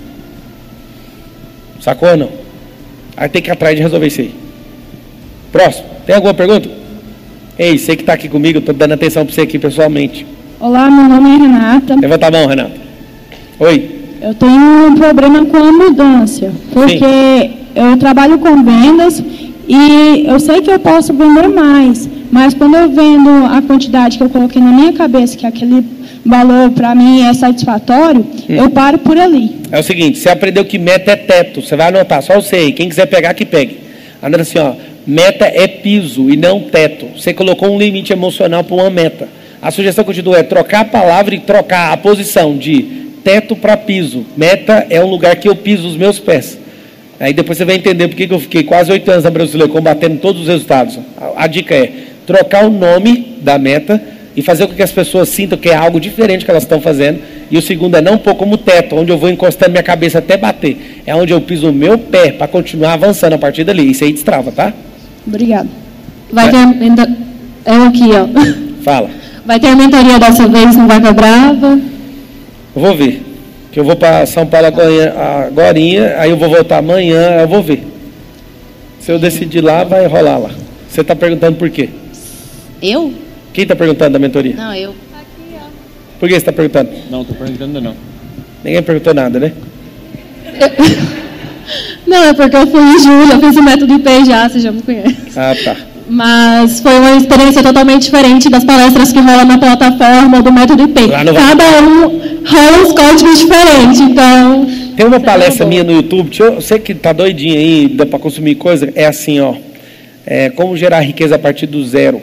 Sacou 1.80 2.10
ou 2.10 2.16
não? 2.16 2.30
Aí 3.16 3.28
tem 3.28 3.40
que 3.40 3.48
ir 3.48 3.52
atrás 3.52 3.76
de 3.76 3.82
resolver 3.82 4.06
isso 4.06 4.20
aí. 4.20 4.34
Próximo. 5.52 5.86
Tem 6.04 6.14
alguma 6.14 6.34
pergunta? 6.34 6.68
Ei, 7.58 7.78
você 7.78 7.94
que 7.94 8.02
está 8.02 8.14
aqui 8.14 8.28
comigo, 8.28 8.58
eu 8.58 8.60
estou 8.60 8.74
dando 8.74 8.92
atenção 8.92 9.24
para 9.24 9.34
você 9.34 9.42
aqui 9.42 9.58
pessoalmente. 9.58 10.26
Olá, 10.58 10.90
meu 10.90 11.08
nome 11.08 11.30
é 11.30 11.38
Renata. 11.38 11.96
Levanta 12.00 12.26
a 12.26 12.30
mão, 12.30 12.46
Renato. 12.46 12.83
Oi. 13.64 13.90
Eu 14.20 14.34
tenho 14.34 14.88
um 14.88 14.94
problema 14.94 15.42
com 15.46 15.56
a 15.56 15.72
mudança, 15.72 16.52
porque 16.70 17.50
eu 17.74 17.96
trabalho 17.96 18.38
com 18.38 18.62
vendas 18.62 19.22
e 19.66 20.26
eu 20.26 20.38
sei 20.38 20.60
que 20.60 20.70
eu 20.70 20.78
posso 20.78 21.14
vender 21.14 21.48
mais, 21.48 22.06
mas 22.30 22.52
quando 22.52 22.74
eu 22.74 22.90
vendo 22.90 23.30
a 23.46 23.62
quantidade 23.62 24.18
que 24.18 24.22
eu 24.22 24.28
coloquei 24.28 24.60
na 24.60 24.70
minha 24.70 24.92
cabeça, 24.92 25.34
que 25.34 25.46
aquele 25.46 25.82
valor 26.26 26.72
para 26.72 26.94
mim 26.94 27.22
é 27.22 27.32
satisfatório, 27.32 28.26
eu 28.46 28.68
paro 28.68 28.98
por 28.98 29.16
ali. 29.16 29.56
É 29.72 29.80
o 29.80 29.82
seguinte, 29.82 30.18
você 30.18 30.28
aprendeu 30.28 30.66
que 30.66 30.78
meta 30.78 31.12
é 31.12 31.16
teto. 31.16 31.62
Você 31.62 31.74
vai 31.74 31.88
anotar, 31.88 32.22
só 32.22 32.34
você 32.34 32.56
aí. 32.56 32.72
Quem 32.72 32.90
quiser 32.90 33.06
pegar, 33.06 33.32
que 33.32 33.46
pegue. 33.46 33.78
Anota 34.20 34.42
assim, 34.42 34.58
ó. 34.58 34.74
Meta 35.06 35.46
é 35.46 35.66
piso 35.66 36.28
e 36.28 36.36
não 36.36 36.60
teto. 36.60 37.06
Você 37.18 37.32
colocou 37.32 37.70
um 37.70 37.78
limite 37.78 38.12
emocional 38.12 38.62
para 38.62 38.74
uma 38.74 38.90
meta. 38.90 39.26
A 39.62 39.70
sugestão 39.70 40.04
que 40.04 40.10
eu 40.10 40.14
te 40.14 40.22
dou 40.22 40.36
é 40.36 40.42
trocar 40.42 40.80
a 40.80 40.84
palavra 40.84 41.34
e 41.34 41.40
trocar 41.40 41.90
a 41.92 41.96
posição 41.96 42.56
de 42.56 43.03
teto 43.24 43.56
para 43.56 43.76
piso. 43.76 44.24
Meta 44.36 44.86
é 44.90 45.02
um 45.02 45.08
lugar 45.08 45.34
que 45.36 45.48
eu 45.48 45.56
piso 45.56 45.88
os 45.88 45.96
meus 45.96 46.18
pés. 46.18 46.58
Aí 47.18 47.32
depois 47.32 47.56
você 47.56 47.64
vai 47.64 47.76
entender 47.76 48.06
por 48.08 48.16
que 48.16 48.32
eu 48.32 48.38
fiquei 48.38 48.62
quase 48.62 48.92
oito 48.92 49.10
anos 49.10 49.24
na 49.24 49.30
Brasileira 49.30 49.72
combatendo 49.72 50.18
todos 50.18 50.42
os 50.42 50.48
resultados. 50.48 50.98
A, 51.16 51.44
a 51.44 51.46
dica 51.46 51.74
é 51.74 51.90
trocar 52.26 52.64
o 52.66 52.70
nome 52.70 53.38
da 53.40 53.58
meta 53.58 54.00
e 54.36 54.42
fazer 54.42 54.66
com 54.66 54.74
que 54.74 54.82
as 54.82 54.90
pessoas 54.92 55.28
sintam 55.28 55.56
que 55.56 55.68
é 55.70 55.74
algo 55.74 55.98
diferente 56.00 56.44
que 56.44 56.50
elas 56.50 56.64
estão 56.64 56.80
fazendo. 56.80 57.20
E 57.50 57.56
o 57.56 57.62
segundo 57.62 57.94
é 57.96 58.02
não 58.02 58.18
pôr 58.18 58.34
como 58.34 58.58
teto, 58.58 58.96
onde 58.96 59.10
eu 59.12 59.16
vou 59.18 59.30
encostando 59.30 59.70
minha 59.70 59.82
cabeça 59.82 60.18
até 60.18 60.36
bater. 60.36 61.02
É 61.06 61.14
onde 61.14 61.32
eu 61.32 61.40
piso 61.40 61.70
o 61.70 61.72
meu 61.72 61.96
pé 61.96 62.32
para 62.32 62.48
continuar 62.48 62.94
avançando 62.94 63.34
a 63.34 63.38
partir 63.38 63.64
dali. 63.64 63.90
Isso 63.90 64.04
aí 64.04 64.12
destrava, 64.12 64.50
tá? 64.50 64.72
Obrigada. 65.26 65.68
Vai 66.32 66.50
ter. 66.50 66.56
ainda- 66.56 67.16
Eu 67.64 67.82
aqui, 67.84 68.02
ó. 68.12 68.82
Fala. 68.82 69.08
Vai 69.46 69.60
ter 69.60 69.74
mentoria 69.76 70.18
dessa 70.18 70.48
vez, 70.48 70.74
não 70.76 70.88
vai 70.88 71.00
Brava. 71.00 71.93
Eu 72.74 72.82
vou 72.82 72.96
ver. 72.96 73.22
Que 73.72 73.80
eu 73.80 73.84
vou 73.84 73.96
para 73.96 74.24
São 74.26 74.46
Paulo 74.46 74.66
agora, 74.68 75.82
aí 76.18 76.30
eu 76.30 76.36
vou 76.36 76.48
voltar 76.48 76.78
amanhã, 76.78 77.40
eu 77.40 77.48
vou 77.48 77.62
ver. 77.62 77.84
Se 79.00 79.10
eu 79.10 79.18
decidir 79.18 79.60
lá, 79.60 79.84
vai 79.84 80.06
rolar 80.06 80.38
lá. 80.38 80.50
Você 80.88 81.00
está 81.00 81.16
perguntando 81.16 81.56
por 81.56 81.68
quê? 81.70 81.88
Eu? 82.80 83.12
Quem 83.52 83.62
está 83.62 83.74
perguntando 83.74 84.12
da 84.12 84.18
mentoria? 84.18 84.54
Não, 84.54 84.74
eu. 84.74 84.94
Por 86.20 86.28
que 86.28 86.34
você 86.34 86.38
está 86.38 86.52
perguntando? 86.52 86.90
Não, 87.10 87.22
estou 87.22 87.36
perguntando 87.36 87.80
não. 87.80 87.94
Ninguém 88.62 88.82
perguntou 88.82 89.12
nada, 89.12 89.38
né? 89.38 89.52
Não, 92.06 92.22
é 92.22 92.34
porque 92.34 92.54
eu 92.54 92.66
fui 92.66 92.80
em 92.80 92.98
julho, 92.98 93.32
eu 93.32 93.40
fiz 93.40 93.56
o 93.56 93.62
método 93.62 93.94
IP 93.94 94.24
já, 94.26 94.48
você 94.48 94.60
já 94.60 94.70
me 94.70 94.82
conhece. 94.82 95.16
Ah, 95.36 95.54
tá. 95.64 95.76
Mas 96.06 96.80
foi 96.80 96.98
uma 96.98 97.16
experiência 97.16 97.62
totalmente 97.62 98.02
diferente 98.02 98.50
das 98.50 98.62
palestras 98.62 99.10
que 99.10 99.18
rolam 99.18 99.46
na 99.46 99.58
plataforma 99.58 100.42
do 100.42 100.52
método 100.52 100.82
IP. 100.82 101.08
Cada 101.08 101.82
um 101.82 102.20
rola 102.44 102.82
uns 102.82 102.92
códigos 102.92 103.38
diferentes, 103.38 104.00
então. 104.00 104.66
Tem 104.96 105.06
uma 105.06 105.18
Você 105.18 105.24
palestra 105.24 105.66
minha 105.66 105.82
no 105.82 105.92
YouTube, 105.92 106.30
eu, 106.38 106.56
você 106.56 106.78
que 106.78 106.94
tá 106.94 107.12
doidinho 107.12 107.56
aí, 107.56 107.88
dá 107.88 108.04
para 108.04 108.18
consumir 108.18 108.54
coisa, 108.56 108.92
é 108.94 109.06
assim, 109.06 109.40
ó. 109.40 109.54
É, 110.26 110.50
como 110.50 110.76
gerar 110.76 111.00
riqueza 111.00 111.34
a 111.34 111.38
partir 111.38 111.66
do 111.66 111.84
zero. 111.84 112.20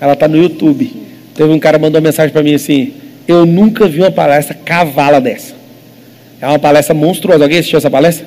Ela 0.00 0.16
tá 0.16 0.26
no 0.26 0.36
YouTube. 0.36 0.90
Teve 1.34 1.50
um 1.50 1.58
cara 1.58 1.78
que 1.78 1.84
mandou 1.84 2.00
uma 2.00 2.04
mensagem 2.04 2.32
para 2.32 2.42
mim 2.42 2.54
assim: 2.54 2.92
Eu 3.28 3.46
nunca 3.46 3.86
vi 3.86 4.00
uma 4.00 4.10
palestra 4.10 4.54
cavala 4.54 5.20
dessa. 5.20 5.54
É 6.40 6.46
uma 6.46 6.58
palestra 6.58 6.92
monstruosa. 6.92 7.44
Alguém 7.44 7.58
assistiu 7.58 7.78
essa 7.78 7.90
palestra? 7.90 8.26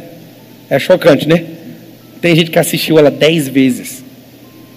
É 0.70 0.80
chocante, 0.80 1.28
né? 1.28 1.44
Tem 2.22 2.36
gente 2.36 2.49
que 2.49 2.57
assistiu 2.57 2.98
ela 2.98 3.12
dez 3.12 3.48
vezes. 3.48 4.05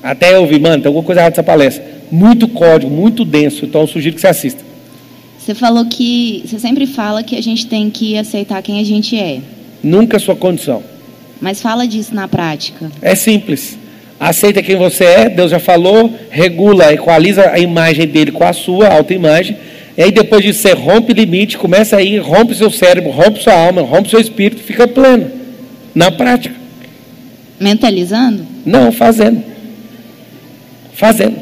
Até 0.03 0.37
eu 0.37 0.47
vi, 0.47 0.59
mano, 0.59 0.83
tem 0.83 0.89
alguma 0.89 1.05
coisa 1.05 1.21
errada 1.21 1.33
nessa 1.33 1.43
palestra. 1.43 1.85
Muito 2.11 2.49
código, 2.49 2.91
muito 2.91 3.25
denso. 3.25 3.65
Então 3.65 3.83
eu 3.83 3.87
sugiro 3.87 4.15
que 4.15 4.21
você 4.21 4.29
assista. 4.29 4.63
Você 5.39 5.55
falou 5.55 5.87
que. 5.87 6.43
Você 6.45 6.59
sempre 6.59 6.87
fala 6.87 7.23
que 7.23 7.37
a 7.37 7.43
gente 7.43 7.67
tem 7.67 7.91
que 7.91 8.17
aceitar 8.17 8.63
quem 8.63 8.81
a 8.81 8.85
gente 8.85 9.19
é. 9.19 9.41
Nunca 9.83 10.17
a 10.17 10.21
sua 10.21 10.37
condição. 10.37 10.83
Mas 11.41 11.63
fala 11.63 11.87
disso 11.87 12.15
na 12.15 12.29
prática. 12.29 12.91
É 13.01 13.15
simples. 13.15 13.79
Aceita 14.21 14.63
quem 14.63 14.77
você 14.77 15.05
é, 15.05 15.29
Deus 15.29 15.53
já 15.53 15.61
falou, 15.61 16.13
regula, 16.29 16.93
equaliza 16.93 17.51
a 17.51 17.59
imagem 17.59 18.07
dele 18.07 18.33
com 18.33 18.45
a 18.45 18.53
sua 18.53 18.89
autoimagem. 18.89 19.57
E 19.97 20.03
aí 20.03 20.11
depois 20.11 20.43
disso 20.43 20.61
você 20.61 20.73
rompe 20.73 21.13
limite, 21.13 21.57
começa 21.57 21.97
aí, 21.97 22.19
rompe 22.19 22.55
seu 22.55 22.71
cérebro, 22.71 23.11
rompe 23.11 23.43
sua 23.43 23.55
alma, 23.55 23.81
rompe 23.83 24.11
seu 24.11 24.21
espírito, 24.21 24.63
fica 24.63 24.89
pleno. 24.89 25.31
Na 25.95 26.11
prática. 26.11 26.55
Mentalizando? 27.61 28.45
Não, 28.67 28.91
fazendo. 28.91 29.43
Fazendo. 30.99 31.37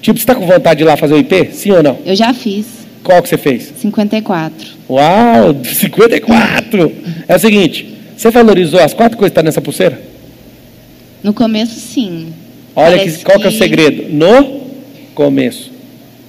Tipo, 0.00 0.18
você 0.18 0.22
está 0.22 0.34
com 0.34 0.46
vontade 0.46 0.78
de 0.78 0.84
ir 0.84 0.86
lá 0.86 0.96
fazer 0.96 1.12
o 1.14 1.18
IP? 1.18 1.50
Sim 1.52 1.72
ou 1.72 1.82
não? 1.82 1.98
Eu 2.04 2.16
já 2.16 2.32
fiz. 2.32 2.66
Qual 3.04 3.22
que 3.22 3.28
você 3.28 3.36
fez? 3.36 3.72
54. 3.78 4.66
Uau, 4.88 5.54
54! 5.64 6.92
É 7.28 7.36
o 7.36 7.38
seguinte, 7.38 7.86
você 8.16 8.30
valorizou 8.30 8.80
as 8.80 8.94
quatro 8.94 9.18
coisas 9.18 9.30
que 9.30 9.38
estão 9.40 9.44
nessa 9.44 9.60
pulseira? 9.60 10.00
No 11.22 11.34
começo, 11.34 11.78
sim. 11.78 12.32
Olha 12.74 12.98
que, 12.98 13.22
qual 13.22 13.38
que 13.38 13.44
é 13.44 13.48
o 13.48 13.52
que- 13.52 13.58
segredo? 13.58 14.04
No 14.12 14.62
começo. 15.14 15.70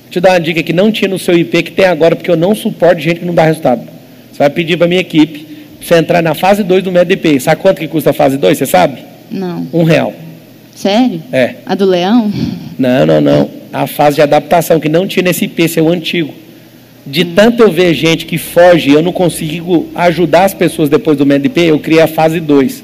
Vou 0.04 0.12
te 0.12 0.20
dar 0.20 0.32
uma 0.34 0.40
dica 0.40 0.62
que 0.62 0.74
não 0.74 0.92
tinha 0.92 1.08
no 1.08 1.18
seu 1.18 1.36
IP, 1.38 1.64
que 1.64 1.72
tem 1.72 1.86
agora, 1.86 2.16
porque 2.16 2.30
eu 2.30 2.36
não 2.38 2.54
suporto 2.54 3.00
gente 3.02 3.22
que 3.22 3.26
não 3.26 3.34
dá 3.34 3.46
resultado. 3.46 3.82
Você 4.32 4.40
vai 4.40 4.50
pedir 4.50 4.78
para 4.78 4.88
minha 4.88 5.02
equipe, 5.02 5.48
você 5.82 5.96
entrar 5.96 6.22
na 6.22 6.36
fase 6.36 6.64
2 6.64 6.84
do 6.84 6.92
método 6.92 7.14
IP. 7.14 7.40
Sabe 7.40 7.62
quanto 7.62 7.80
que 7.80 7.88
custa 7.88 8.10
a 8.10 8.14
fase 8.14 8.38
2? 8.38 8.58
Você 8.58 8.66
sabe? 8.66 9.00
Não. 9.32 9.66
Um 9.74 9.84
real. 9.84 10.14
Sério? 10.76 11.22
É. 11.32 11.56
A 11.66 11.76
do 11.76 11.86
leão? 11.86 12.32
Não, 12.78 13.06
não, 13.06 13.22
não. 13.22 13.50
A 13.72 13.88
fase 13.88 14.16
de 14.16 14.22
adaptação, 14.22 14.80
que 14.80 14.90
não 14.90 15.08
tinha 15.08 15.24
nesse 15.24 15.50
é 15.78 15.82
o 15.82 15.90
antigo. 15.90 16.34
De 17.06 17.26
tanto 17.26 17.62
eu 17.64 17.72
ver 17.72 17.94
gente 17.94 18.26
que 18.26 18.38
foge 18.38 18.90
e 18.90 18.94
eu 18.94 19.02
não 19.02 19.12
consigo 19.12 19.88
ajudar 19.94 20.46
as 20.46 20.54
pessoas 20.54 20.90
depois 20.90 21.18
do 21.18 21.26
método 21.26 21.48
IP, 21.48 21.62
eu 21.62 21.80
criei 21.80 22.02
a 22.02 22.08
fase 22.08 22.40
2. 22.40 22.84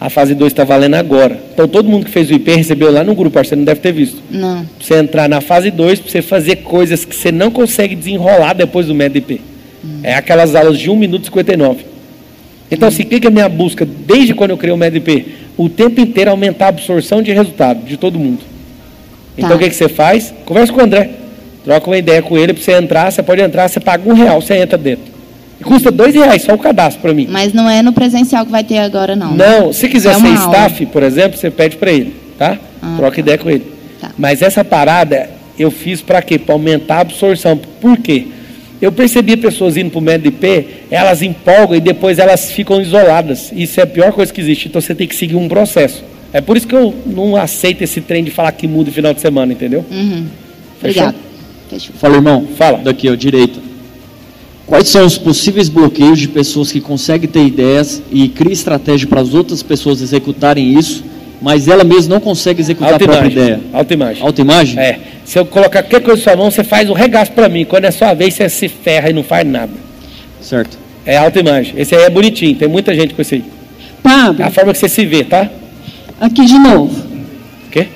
A 0.00 0.08
fase 0.08 0.34
2 0.34 0.52
está 0.52 0.64
valendo 0.64 0.94
agora. 0.94 1.38
Então 1.52 1.68
todo 1.68 1.88
mundo 1.88 2.06
que 2.06 2.10
fez 2.10 2.30
o 2.30 2.34
IP 2.34 2.50
recebeu 2.52 2.90
lá 2.90 3.04
no 3.04 3.14
grupo, 3.14 3.38
acho 3.38 3.48
que 3.48 3.54
você 3.54 3.56
não 3.56 3.64
deve 3.64 3.80
ter 3.80 3.92
visto. 3.92 4.18
Não. 4.30 4.64
Pra 4.64 4.66
você 4.80 4.94
entrar 4.94 5.28
na 5.28 5.40
fase 5.40 5.70
2, 5.70 6.00
para 6.00 6.10
você 6.10 6.22
fazer 6.22 6.56
coisas 6.56 7.04
que 7.04 7.14
você 7.14 7.30
não 7.30 7.50
consegue 7.50 7.94
desenrolar 7.94 8.54
depois 8.54 8.86
do 8.86 8.94
MEDP. 8.94 9.40
É 10.02 10.14
aquelas 10.14 10.54
aulas 10.54 10.78
de 10.78 10.90
1 10.90 10.96
minuto 10.96 11.22
e 11.22 11.26
59. 11.26 11.84
Então, 12.70 12.88
assim, 12.88 13.02
o 13.02 13.06
que 13.06 13.20
que 13.20 13.26
é 13.26 13.30
a 13.30 13.32
minha 13.32 13.48
busca 13.48 13.84
desde 13.84 14.32
quando 14.32 14.50
eu 14.50 14.56
criei 14.56 14.72
o 14.72 14.76
MEDP? 14.76 15.26
O 15.60 15.68
tempo 15.68 16.00
inteiro 16.00 16.30
aumentar 16.30 16.64
a 16.64 16.68
absorção 16.70 17.20
de 17.20 17.32
resultado 17.32 17.84
de 17.84 17.98
todo 17.98 18.18
mundo. 18.18 18.38
Então, 19.36 19.50
Tá. 19.50 19.56
o 19.56 19.58
que, 19.58 19.68
que 19.68 19.76
você 19.76 19.90
faz? 19.90 20.32
Conversa 20.46 20.72
com 20.72 20.80
o 20.80 20.82
André. 20.84 21.10
Troca 21.62 21.86
uma 21.90 21.98
ideia 21.98 22.22
com 22.22 22.38
ele 22.38 22.54
para 22.54 22.62
você 22.62 22.72
entrar, 22.72 23.12
você 23.12 23.22
pode 23.22 23.42
entrar, 23.42 23.68
você 23.68 23.78
paga 23.78 24.08
um 24.08 24.14
real, 24.14 24.40
você 24.40 24.54
entra 24.54 24.78
dentro. 24.78 25.04
E 25.60 25.62
custa 25.62 25.90
dois 25.90 26.14
reais 26.14 26.40
só 26.40 26.54
o 26.54 26.58
cadastro 26.58 27.02
para 27.02 27.12
mim. 27.12 27.28
Mas 27.30 27.52
não 27.52 27.68
é 27.68 27.82
no 27.82 27.92
presencial 27.92 28.46
que 28.46 28.50
vai 28.50 28.64
ter 28.64 28.78
agora, 28.78 29.14
não. 29.14 29.34
Não, 29.34 29.70
se 29.70 29.86
quiser 29.86 30.12
É 30.12 30.18
ser 30.18 30.28
staff, 30.32 30.86
por 30.86 31.02
exemplo, 31.02 31.36
você 31.38 31.50
pede 31.50 31.76
para 31.76 31.92
ele, 31.92 32.16
tá? 32.38 32.56
Ah, 32.80 32.94
Troca 32.96 33.16
tá. 33.16 33.20
ideia 33.20 33.36
com 33.36 33.50
ele. 33.50 33.66
Tá. 34.00 34.12
Mas 34.16 34.40
essa 34.40 34.64
parada 34.64 35.28
eu 35.58 35.70
fiz 35.70 36.00
para 36.00 36.22
quê? 36.22 36.38
Para 36.38 36.54
aumentar 36.54 36.96
a 36.96 37.00
absorção. 37.00 37.58
Por 37.58 37.98
quê? 37.98 38.28
Eu 38.80 38.90
percebi 38.90 39.36
pessoas 39.36 39.76
indo 39.76 39.90
para 39.90 39.98
o 39.98 40.02
médio 40.02 40.30
de 40.30 40.36
pé, 40.36 40.64
elas 40.90 41.20
empolgam 41.20 41.76
e 41.76 41.80
depois 41.80 42.18
elas 42.18 42.50
ficam 42.50 42.80
isoladas. 42.80 43.52
Isso 43.54 43.78
é 43.78 43.82
a 43.82 43.86
pior 43.86 44.12
coisa 44.12 44.32
que 44.32 44.40
existe. 44.40 44.68
Então 44.68 44.80
você 44.80 44.94
tem 44.94 45.06
que 45.06 45.14
seguir 45.14 45.36
um 45.36 45.48
processo. 45.48 46.02
É 46.32 46.40
por 46.40 46.56
isso 46.56 46.66
que 46.66 46.74
eu 46.74 46.94
não 47.04 47.36
aceito 47.36 47.82
esse 47.82 48.00
trem 48.00 48.24
de 48.24 48.30
falar 48.30 48.52
que 48.52 48.66
muda 48.66 48.86
no 48.86 48.92
final 48.92 49.12
de 49.12 49.20
semana, 49.20 49.52
entendeu? 49.52 49.84
Uhum. 49.90 50.26
Fechou? 50.80 51.02
Obrigada. 51.02 51.16
Fechou. 51.68 51.94
Fala, 51.98 52.14
irmão. 52.14 52.48
Fala. 52.56 52.78
Daqui, 52.78 53.10
ó, 53.10 53.14
direita. 53.14 53.60
Quais 54.66 54.88
são 54.88 55.04
os 55.04 55.18
possíveis 55.18 55.68
bloqueios 55.68 56.18
de 56.18 56.28
pessoas 56.28 56.70
que 56.70 56.80
conseguem 56.80 57.28
ter 57.28 57.44
ideias 57.44 58.00
e 58.10 58.28
cria 58.28 58.52
estratégia 58.52 59.08
para 59.08 59.20
as 59.20 59.34
outras 59.34 59.64
pessoas 59.64 60.00
executarem 60.00 60.78
isso, 60.78 61.02
mas 61.40 61.68
ela 61.68 61.84
mesma 61.84 62.14
não 62.14 62.20
consegue 62.20 62.60
executar 62.60 62.94
a 62.94 62.98
própria 62.98 63.22
Autoimagem. 63.22 63.42
ideia? 63.42 63.60
Autoimagem. 63.72 64.22
Autoimagem? 64.22 64.78
É. 64.78 64.98
Se 65.24 65.38
eu 65.38 65.46
colocar 65.46 65.82
qualquer 65.82 66.02
coisa 66.02 66.18
na 66.18 66.24
sua 66.24 66.36
mão, 66.36 66.50
você 66.50 66.62
faz 66.62 66.90
o 66.90 66.92
regaço 66.92 67.32
para 67.32 67.48
mim. 67.48 67.64
Quando 67.64 67.86
é 67.86 67.90
sua 67.90 68.12
vez, 68.14 68.34
você 68.34 68.48
se 68.48 68.68
ferra 68.68 69.10
e 69.10 69.12
não 69.12 69.22
faz 69.22 69.46
nada. 69.46 69.72
Certo. 70.40 70.78
É 71.06 71.16
autoimagem. 71.16 71.74
Esse 71.76 71.94
aí 71.94 72.02
é 72.02 72.10
bonitinho. 72.10 72.54
Tem 72.56 72.68
muita 72.68 72.94
gente 72.94 73.14
com 73.14 73.22
esse 73.22 73.36
aí. 73.36 73.44
É 73.44 74.02
Pablo, 74.02 74.44
a 74.44 74.50
forma 74.50 74.72
que 74.72 74.78
você 74.78 74.88
se 74.88 75.06
vê, 75.06 75.24
tá? 75.24 75.48
aqui 76.20 76.44
de 76.44 76.58
novo. 76.58 76.94
O 77.66 77.70
quê? 77.70 77.88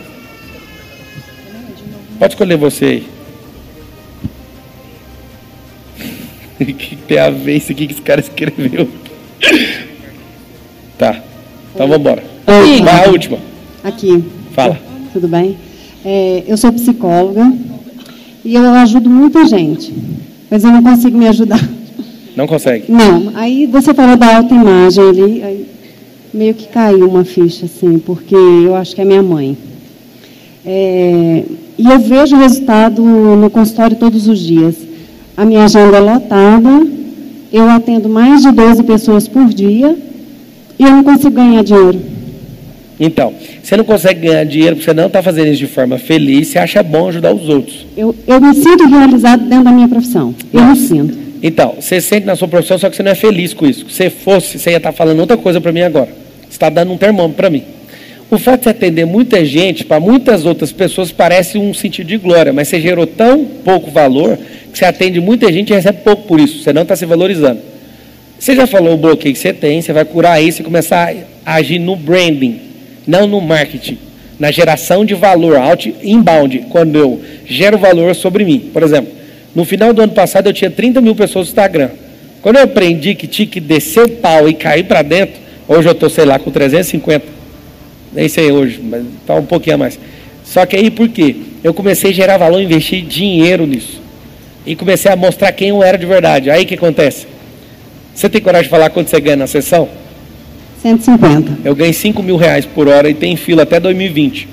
Pode 2.19 2.33
escolher 2.33 2.57
você 2.57 2.85
aí. 2.85 3.07
O 6.61 6.65
que 6.65 6.73
que 6.73 6.97
tem 6.97 7.19
a 7.19 7.31
ver 7.31 7.57
isso 7.57 7.73
aqui 7.73 7.89
que 7.89 7.95
esse 7.95 8.03
cara 8.03 8.21
escreveu? 8.21 8.89
Tá. 10.97 11.21
Então 11.75 11.89
vamos 11.89 11.99
embora. 11.99 12.34
Vai 12.47 13.07
a 13.07 13.11
última. 13.11 13.39
Aqui, 13.83 14.25
Fala. 14.53 14.79
tudo 15.13 15.29
bem? 15.29 15.57
É, 16.05 16.45
eu 16.47 16.57
sou 16.57 16.73
psicóloga 16.73 17.53
e 18.45 18.55
eu 18.55 18.63
ajudo 18.75 19.09
muita 19.09 19.47
gente, 19.47 19.93
mas 20.51 20.63
eu 20.65 20.71
não 20.71 20.83
consigo 20.83 21.17
me 21.17 21.27
ajudar. 21.29 21.61
Não 22.37 22.47
consegue. 22.47 22.91
Não, 22.91 23.31
aí 23.35 23.67
você 23.67 23.95
falou 23.95 24.17
da 24.17 24.37
autoimagem 24.37 25.09
ali, 25.09 25.43
aí 25.43 25.67
meio 26.33 26.53
que 26.53 26.67
caiu 26.67 27.09
uma 27.09 27.25
ficha, 27.25 27.67
assim, 27.67 27.99
porque 27.99 28.35
eu 28.35 28.75
acho 28.75 28.95
que 28.95 29.01
é 29.01 29.05
minha 29.05 29.23
mãe. 29.23 29.57
É, 30.67 31.45
e 31.79 31.87
eu 31.87 31.99
vejo 31.99 32.37
o 32.37 32.39
resultado 32.41 33.03
no 33.03 33.49
consultório 33.51 33.97
todos 33.97 34.27
os 34.27 34.41
dias. 34.41 34.75
A 35.37 35.45
minha 35.45 35.65
agenda 35.65 35.97
é 35.97 36.01
lotada, 36.01 36.87
eu 37.53 37.69
atendo 37.71 38.09
mais 38.09 38.43
de 38.43 38.51
12 38.51 38.83
pessoas 38.83 39.29
por 39.29 39.47
dia 39.47 39.97
e 40.79 40.83
eu 40.83 40.91
não 40.91 41.05
consigo 41.05 41.31
ganhar 41.31 41.63
dinheiro. 41.63 42.14
Então, 42.99 43.35
você 43.63 43.77
não 43.77 43.85
consegue 43.85 44.29
ganhar 44.29 44.45
dinheiro 44.45 44.77
porque 44.77 44.91
você 44.91 44.95
não 44.95 45.07
está 45.07 45.23
fazendo 45.23 45.49
isso 45.49 45.59
de 45.59 45.67
forma 45.67 45.99
feliz, 45.99 46.49
você 46.49 46.59
acha 46.59 46.83
bom 46.83 47.09
ajudar 47.09 47.35
os 47.35 47.49
outros. 47.49 47.87
Eu, 47.97 48.15
eu 48.27 48.41
me 48.41 48.55
sinto 48.55 48.87
realizado 48.87 49.49
dentro 49.49 49.65
da 49.65 49.73
minha 49.73 49.89
profissão. 49.89 50.35
Eu 50.53 50.65
me 50.65 50.77
sinto. 50.77 51.25
Então, 51.43 51.75
você 51.79 52.01
sente 52.01 52.27
na 52.27 52.37
sua 52.37 52.49
profissão, 52.49 52.79
só 52.79 52.89
que 52.89 52.97
você 52.97 53.03
não 53.03 53.11
é 53.11 53.15
feliz 53.15 53.53
com 53.53 53.67
isso. 53.67 53.87
Se 53.91 53.97
você 53.97 54.11
fosse, 54.11 54.59
você 54.59 54.71
ia 54.71 54.77
estar 54.79 54.93
falando 54.93 55.21
outra 55.21 55.37
coisa 55.37 55.61
para 55.61 55.73
mim 55.73 55.83
agora. 55.83 56.09
Você 56.43 56.53
está 56.53 56.71
dando 56.71 56.93
um 56.93 56.97
termômetro 56.97 57.37
para 57.37 57.51
mim. 57.51 57.65
O 58.31 58.39
fato 58.39 58.61
de 58.61 58.65
você 58.65 58.71
atender 58.71 59.05
muita 59.05 59.45
gente, 59.45 59.85
para 59.85 60.01
muitas 60.01 60.47
outras 60.47 60.73
pessoas, 60.73 61.13
parece 61.13 61.59
um 61.59 61.75
sentido 61.75 62.07
de 62.07 62.17
glória, 62.17 62.53
mas 62.53 62.69
você 62.69 62.81
gerou 62.81 63.07
tão 63.07 63.45
pouco 63.45 63.91
valor 63.91 64.39
que 64.73 64.79
você 64.79 64.85
atende 64.85 65.21
muita 65.21 65.53
gente 65.53 65.71
e 65.71 65.75
recebe 65.75 65.99
pouco 66.03 66.23
por 66.23 66.41
isso. 66.41 66.63
Você 66.63 66.73
não 66.73 66.83
está 66.83 66.97
se 66.97 67.05
valorizando. 67.05 67.61
Você 68.39 68.55
já 68.57 68.67
falou 68.67 68.95
o 68.95 68.97
bloqueio 68.97 69.35
que 69.35 69.41
você 69.41 69.53
tem, 69.53 69.81
você 69.81 69.93
vai 69.93 70.05
curar 70.05 70.43
isso 70.43 70.63
e 70.63 70.65
começar 70.65 71.15
a 71.45 71.55
agir 71.55 71.79
no 71.79 71.95
branding, 71.95 72.61
não 73.07 73.27
no 73.27 73.41
marketing, 73.41 73.99
na 74.39 74.51
geração 74.51 75.05
de 75.05 75.15
valor, 75.15 75.57
out 75.57 75.95
inbound, 76.03 76.67
quando 76.71 76.97
eu 76.99 77.21
gero 77.47 77.79
valor 77.79 78.15
sobre 78.15 78.45
mim. 78.45 78.71
Por 78.73 78.83
exemplo, 78.83 79.13
no 79.55 79.65
final 79.65 79.93
do 79.93 80.03
ano 80.03 80.13
passado 80.13 80.49
eu 80.49 80.53
tinha 80.53 80.71
30 80.71 81.01
mil 81.01 81.15
pessoas 81.15 81.47
no 81.47 81.51
Instagram. 81.51 81.91
Quando 82.43 82.57
eu 82.57 82.65
aprendi 82.65 83.15
que 83.15 83.27
tinha 83.27 83.47
que 83.47 83.61
descer 83.61 84.05
o 84.05 84.09
pau 84.09 84.49
e 84.49 84.55
cair 84.55 84.85
para 84.85 85.03
dentro, 85.03 85.41
hoje 85.67 85.89
eu 85.89 85.93
estou, 85.93 86.11
sei 86.11 86.25
lá, 86.25 86.39
com 86.39 86.51
350. 86.51 87.25
Nem 88.13 88.29
sei 88.29 88.51
hoje, 88.51 88.81
mas 88.83 89.05
está 89.21 89.35
um 89.35 89.47
pouquinho 89.47 89.77
a 89.77 89.79
mais. 89.79 89.99
Só 90.45 90.67
que 90.67 90.77
aí 90.77 90.91
por 90.91 91.09
quê? 91.09 91.37
Eu 91.63 91.73
comecei 91.73 92.11
a 92.11 92.15
gerar 92.15 92.37
valor, 92.37 92.61
investir 92.61 93.03
dinheiro 93.03 93.67
nisso. 93.67 94.01
E 94.67 94.77
comecei 94.77 95.11
a 95.11 95.17
mostrar 95.17 95.53
quem 95.53 95.71
eu 95.71 95.83
era 95.83 95.97
de 95.97 96.07
verdade. 96.07 96.51
Aí 96.51 96.65
o 96.65 96.67
que 96.67 96.75
acontece? 96.75 97.27
Você 98.15 98.29
tem 98.29 98.41
coragem 98.41 98.65
de 98.65 98.71
falar 98.71 98.91
quanto 98.91 99.11
você 99.11 99.21
ganha 99.21 99.37
na 99.37 99.47
sessão? 99.47 99.89
150. 100.85 101.61
Eu 101.65 101.75
ganho 101.75 101.95
5 101.95 102.23
mil 102.23 102.37
reais 102.37 102.67
por 102.67 102.89
hora 102.89 103.09
e 103.09 103.15
tem 103.15 103.37
fila 103.37 103.63
até 103.63 103.81
2020. 103.81 104.47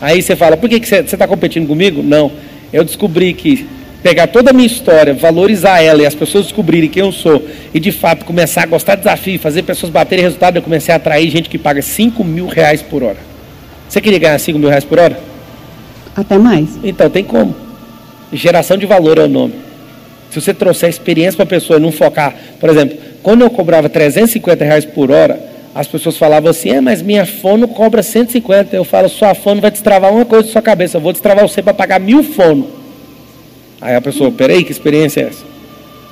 Aí 0.00 0.22
você 0.22 0.36
fala, 0.36 0.56
por 0.56 0.70
que, 0.70 0.78
que 0.78 0.86
você 0.86 0.98
está 0.98 1.26
competindo 1.26 1.66
comigo? 1.66 2.00
Não. 2.00 2.30
Eu 2.72 2.84
descobri 2.84 3.34
que 3.34 3.66
pegar 4.04 4.28
toda 4.28 4.50
a 4.50 4.52
minha 4.52 4.66
história, 4.66 5.12
valorizar 5.12 5.80
ela 5.82 6.00
e 6.00 6.06
as 6.06 6.14
pessoas 6.14 6.44
descobrirem 6.44 6.88
quem 6.88 7.02
eu 7.02 7.10
sou 7.10 7.44
e 7.74 7.80
de 7.80 7.90
fato 7.90 8.24
começar 8.24 8.62
a 8.62 8.66
gostar 8.66 8.94
de 8.94 9.02
desafio, 9.02 9.36
fazer 9.40 9.64
pessoas 9.64 9.90
baterem 9.90 10.24
resultado, 10.24 10.56
eu 10.56 10.62
comecei 10.62 10.94
a 10.94 10.96
atrair 10.96 11.28
gente 11.28 11.48
que 11.48 11.58
paga 11.58 11.82
5 11.82 12.22
mil 12.22 12.46
reais 12.46 12.80
por 12.80 13.02
hora. 13.02 13.18
Você 13.88 14.00
queria 14.00 14.20
ganhar 14.20 14.38
5 14.38 14.56
mil 14.56 14.68
reais 14.68 14.84
por 14.84 15.00
hora? 15.00 15.18
Até 16.14 16.38
mais. 16.38 16.68
Então 16.84 17.10
tem 17.10 17.24
como. 17.24 17.52
Geração 18.32 18.76
de 18.76 18.86
valor 18.86 19.18
é 19.18 19.24
o 19.24 19.28
nome. 19.28 19.54
Se 20.30 20.40
você 20.40 20.54
trouxer 20.54 20.88
experiência 20.88 21.36
para 21.36 21.44
a 21.44 21.60
pessoa 21.60 21.80
e 21.80 21.82
não 21.82 21.90
focar, 21.90 22.32
por 22.60 22.70
exemplo, 22.70 22.96
quando 23.22 23.42
eu 23.42 23.50
cobrava 23.50 23.88
350 23.88 24.64
reais 24.64 24.84
por 24.84 25.10
hora, 25.10 25.38
as 25.74 25.86
pessoas 25.86 26.16
falavam 26.16 26.50
assim, 26.50 26.70
é, 26.70 26.80
mas 26.80 27.00
minha 27.00 27.24
fono 27.24 27.66
cobra 27.66 28.02
150. 28.02 28.76
Eu 28.76 28.84
falo, 28.84 29.08
sua 29.08 29.34
fono 29.34 29.60
vai 29.60 29.70
destravar 29.70 30.12
uma 30.12 30.24
coisa 30.24 30.46
da 30.46 30.52
sua 30.52 30.62
cabeça, 30.62 30.96
eu 30.96 31.00
vou 31.00 31.12
destravar 31.12 31.48
você 31.48 31.62
para 31.62 31.72
pagar 31.72 31.98
mil 31.98 32.22
fono. 32.22 32.68
Aí 33.80 33.94
a 33.94 34.00
pessoa, 34.00 34.30
peraí, 34.30 34.64
que 34.64 34.70
experiência 34.70 35.22
é 35.22 35.24
essa? 35.24 35.52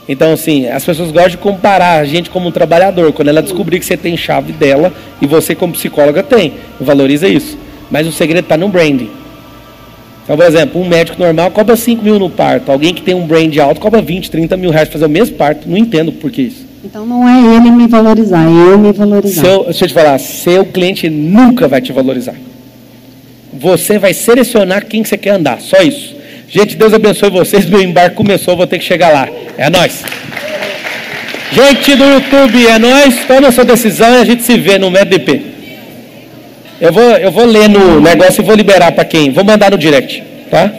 Então, 0.09 0.33
assim, 0.33 0.67
as 0.67 0.85
pessoas 0.85 1.13
gostam 1.13 1.31
de 1.31 1.37
comparar 1.37 2.01
a 2.01 2.05
gente 2.05 2.31
como 2.31 2.49
um 2.49 2.51
trabalhador. 2.51 3.13
Quando 3.13 3.29
ela 3.29 3.41
descobrir 3.43 3.79
que 3.79 3.85
você 3.87 3.97
tem 3.97 4.17
chave 4.17 4.53
dela 4.53 4.93
e 5.21 5.27
você, 5.27 5.55
como 5.55 5.73
psicóloga, 5.73 6.21
tem. 6.23 6.55
Valoriza 6.81 7.29
isso. 7.29 7.57
Mas 7.89 8.09
o 8.09 8.13
segredo 8.13 8.45
está 8.45 8.57
no 8.57 8.69
branding. 8.69 9.11
Então, 10.25 10.37
por 10.37 10.47
exemplo, 10.47 10.81
um 10.81 10.89
médico 10.89 11.21
normal 11.21 11.51
cobra 11.53 11.77
5 11.77 12.03
mil 12.03 12.19
no 12.19 12.29
parto. 12.29 12.73
Alguém 12.73 12.93
que 12.93 13.03
tem 13.03 13.15
um 13.15 13.27
brand 13.27 13.57
alto 13.59 13.81
cobra 13.81 14.03
20, 14.03 14.31
30 14.31 14.57
mil 14.57 14.71
reais 14.71 14.89
para 14.89 14.95
fazer 14.95 15.07
o 15.07 15.09
mesmo 15.09 15.37
parto. 15.37 15.69
Não 15.69 15.77
entendo 15.77 16.11
por 16.11 16.31
que 16.31 16.43
isso. 16.43 16.70
Então 16.83 17.05
não 17.05 17.29
é 17.29 17.57
ele 17.57 17.71
me 17.71 17.87
valorizar, 17.87 18.43
é 18.43 18.73
eu 18.73 18.79
me 18.79 18.93
valorizar. 18.93 19.43
Seu, 19.43 19.65
deixa 19.65 19.85
eu 19.85 19.89
te 19.89 19.95
falar, 19.95 20.19
seu 20.19 20.65
cliente 20.65 21.11
nunca 21.11 21.69
vai 21.69 21.81
te 21.81 21.93
valorizar. 21.93 22.35
Você 23.53 23.99
vai 23.99 24.15
selecionar 24.15 24.87
quem 24.87 25.03
que 25.03 25.09
você 25.09 25.19
quer 25.19 25.31
andar, 25.31 25.61
só 25.61 25.83
isso. 25.83 26.17
Gente, 26.49 26.77
Deus 26.77 26.93
abençoe 26.93 27.31
vocês. 27.31 27.65
Meu 27.67 27.81
embarque 27.81 28.17
começou, 28.17 28.57
vou 28.57 28.67
ter 28.67 28.79
que 28.79 28.85
chegar 28.85 29.13
lá. 29.13 29.29
É 29.57 29.71
nós. 29.71 30.03
Gente 31.53 31.95
do 31.95 32.05
YouTube, 32.05 32.67
é 32.67 32.79
nós. 32.79 33.25
Toma 33.27 33.49
a 33.49 33.53
sua 33.53 33.65
decisão 33.65 34.09
e 34.15 34.17
a 34.17 34.25
gente 34.25 34.43
se 34.43 34.57
vê 34.57 34.79
no 34.79 34.91
MedDP. 34.91 35.43
Eu 36.81 36.93
vou, 36.93 37.03
eu 37.03 37.31
vou 37.31 37.45
ler 37.45 37.69
no 37.69 38.01
negócio 38.01 38.41
e 38.41 38.45
vou 38.45 38.55
liberar 38.57 38.91
para 38.93 39.05
quem? 39.05 39.31
Vou 39.31 39.45
mandar 39.45 39.71
no 39.71 39.79
direct, 39.79 40.25
tá? 40.51 40.73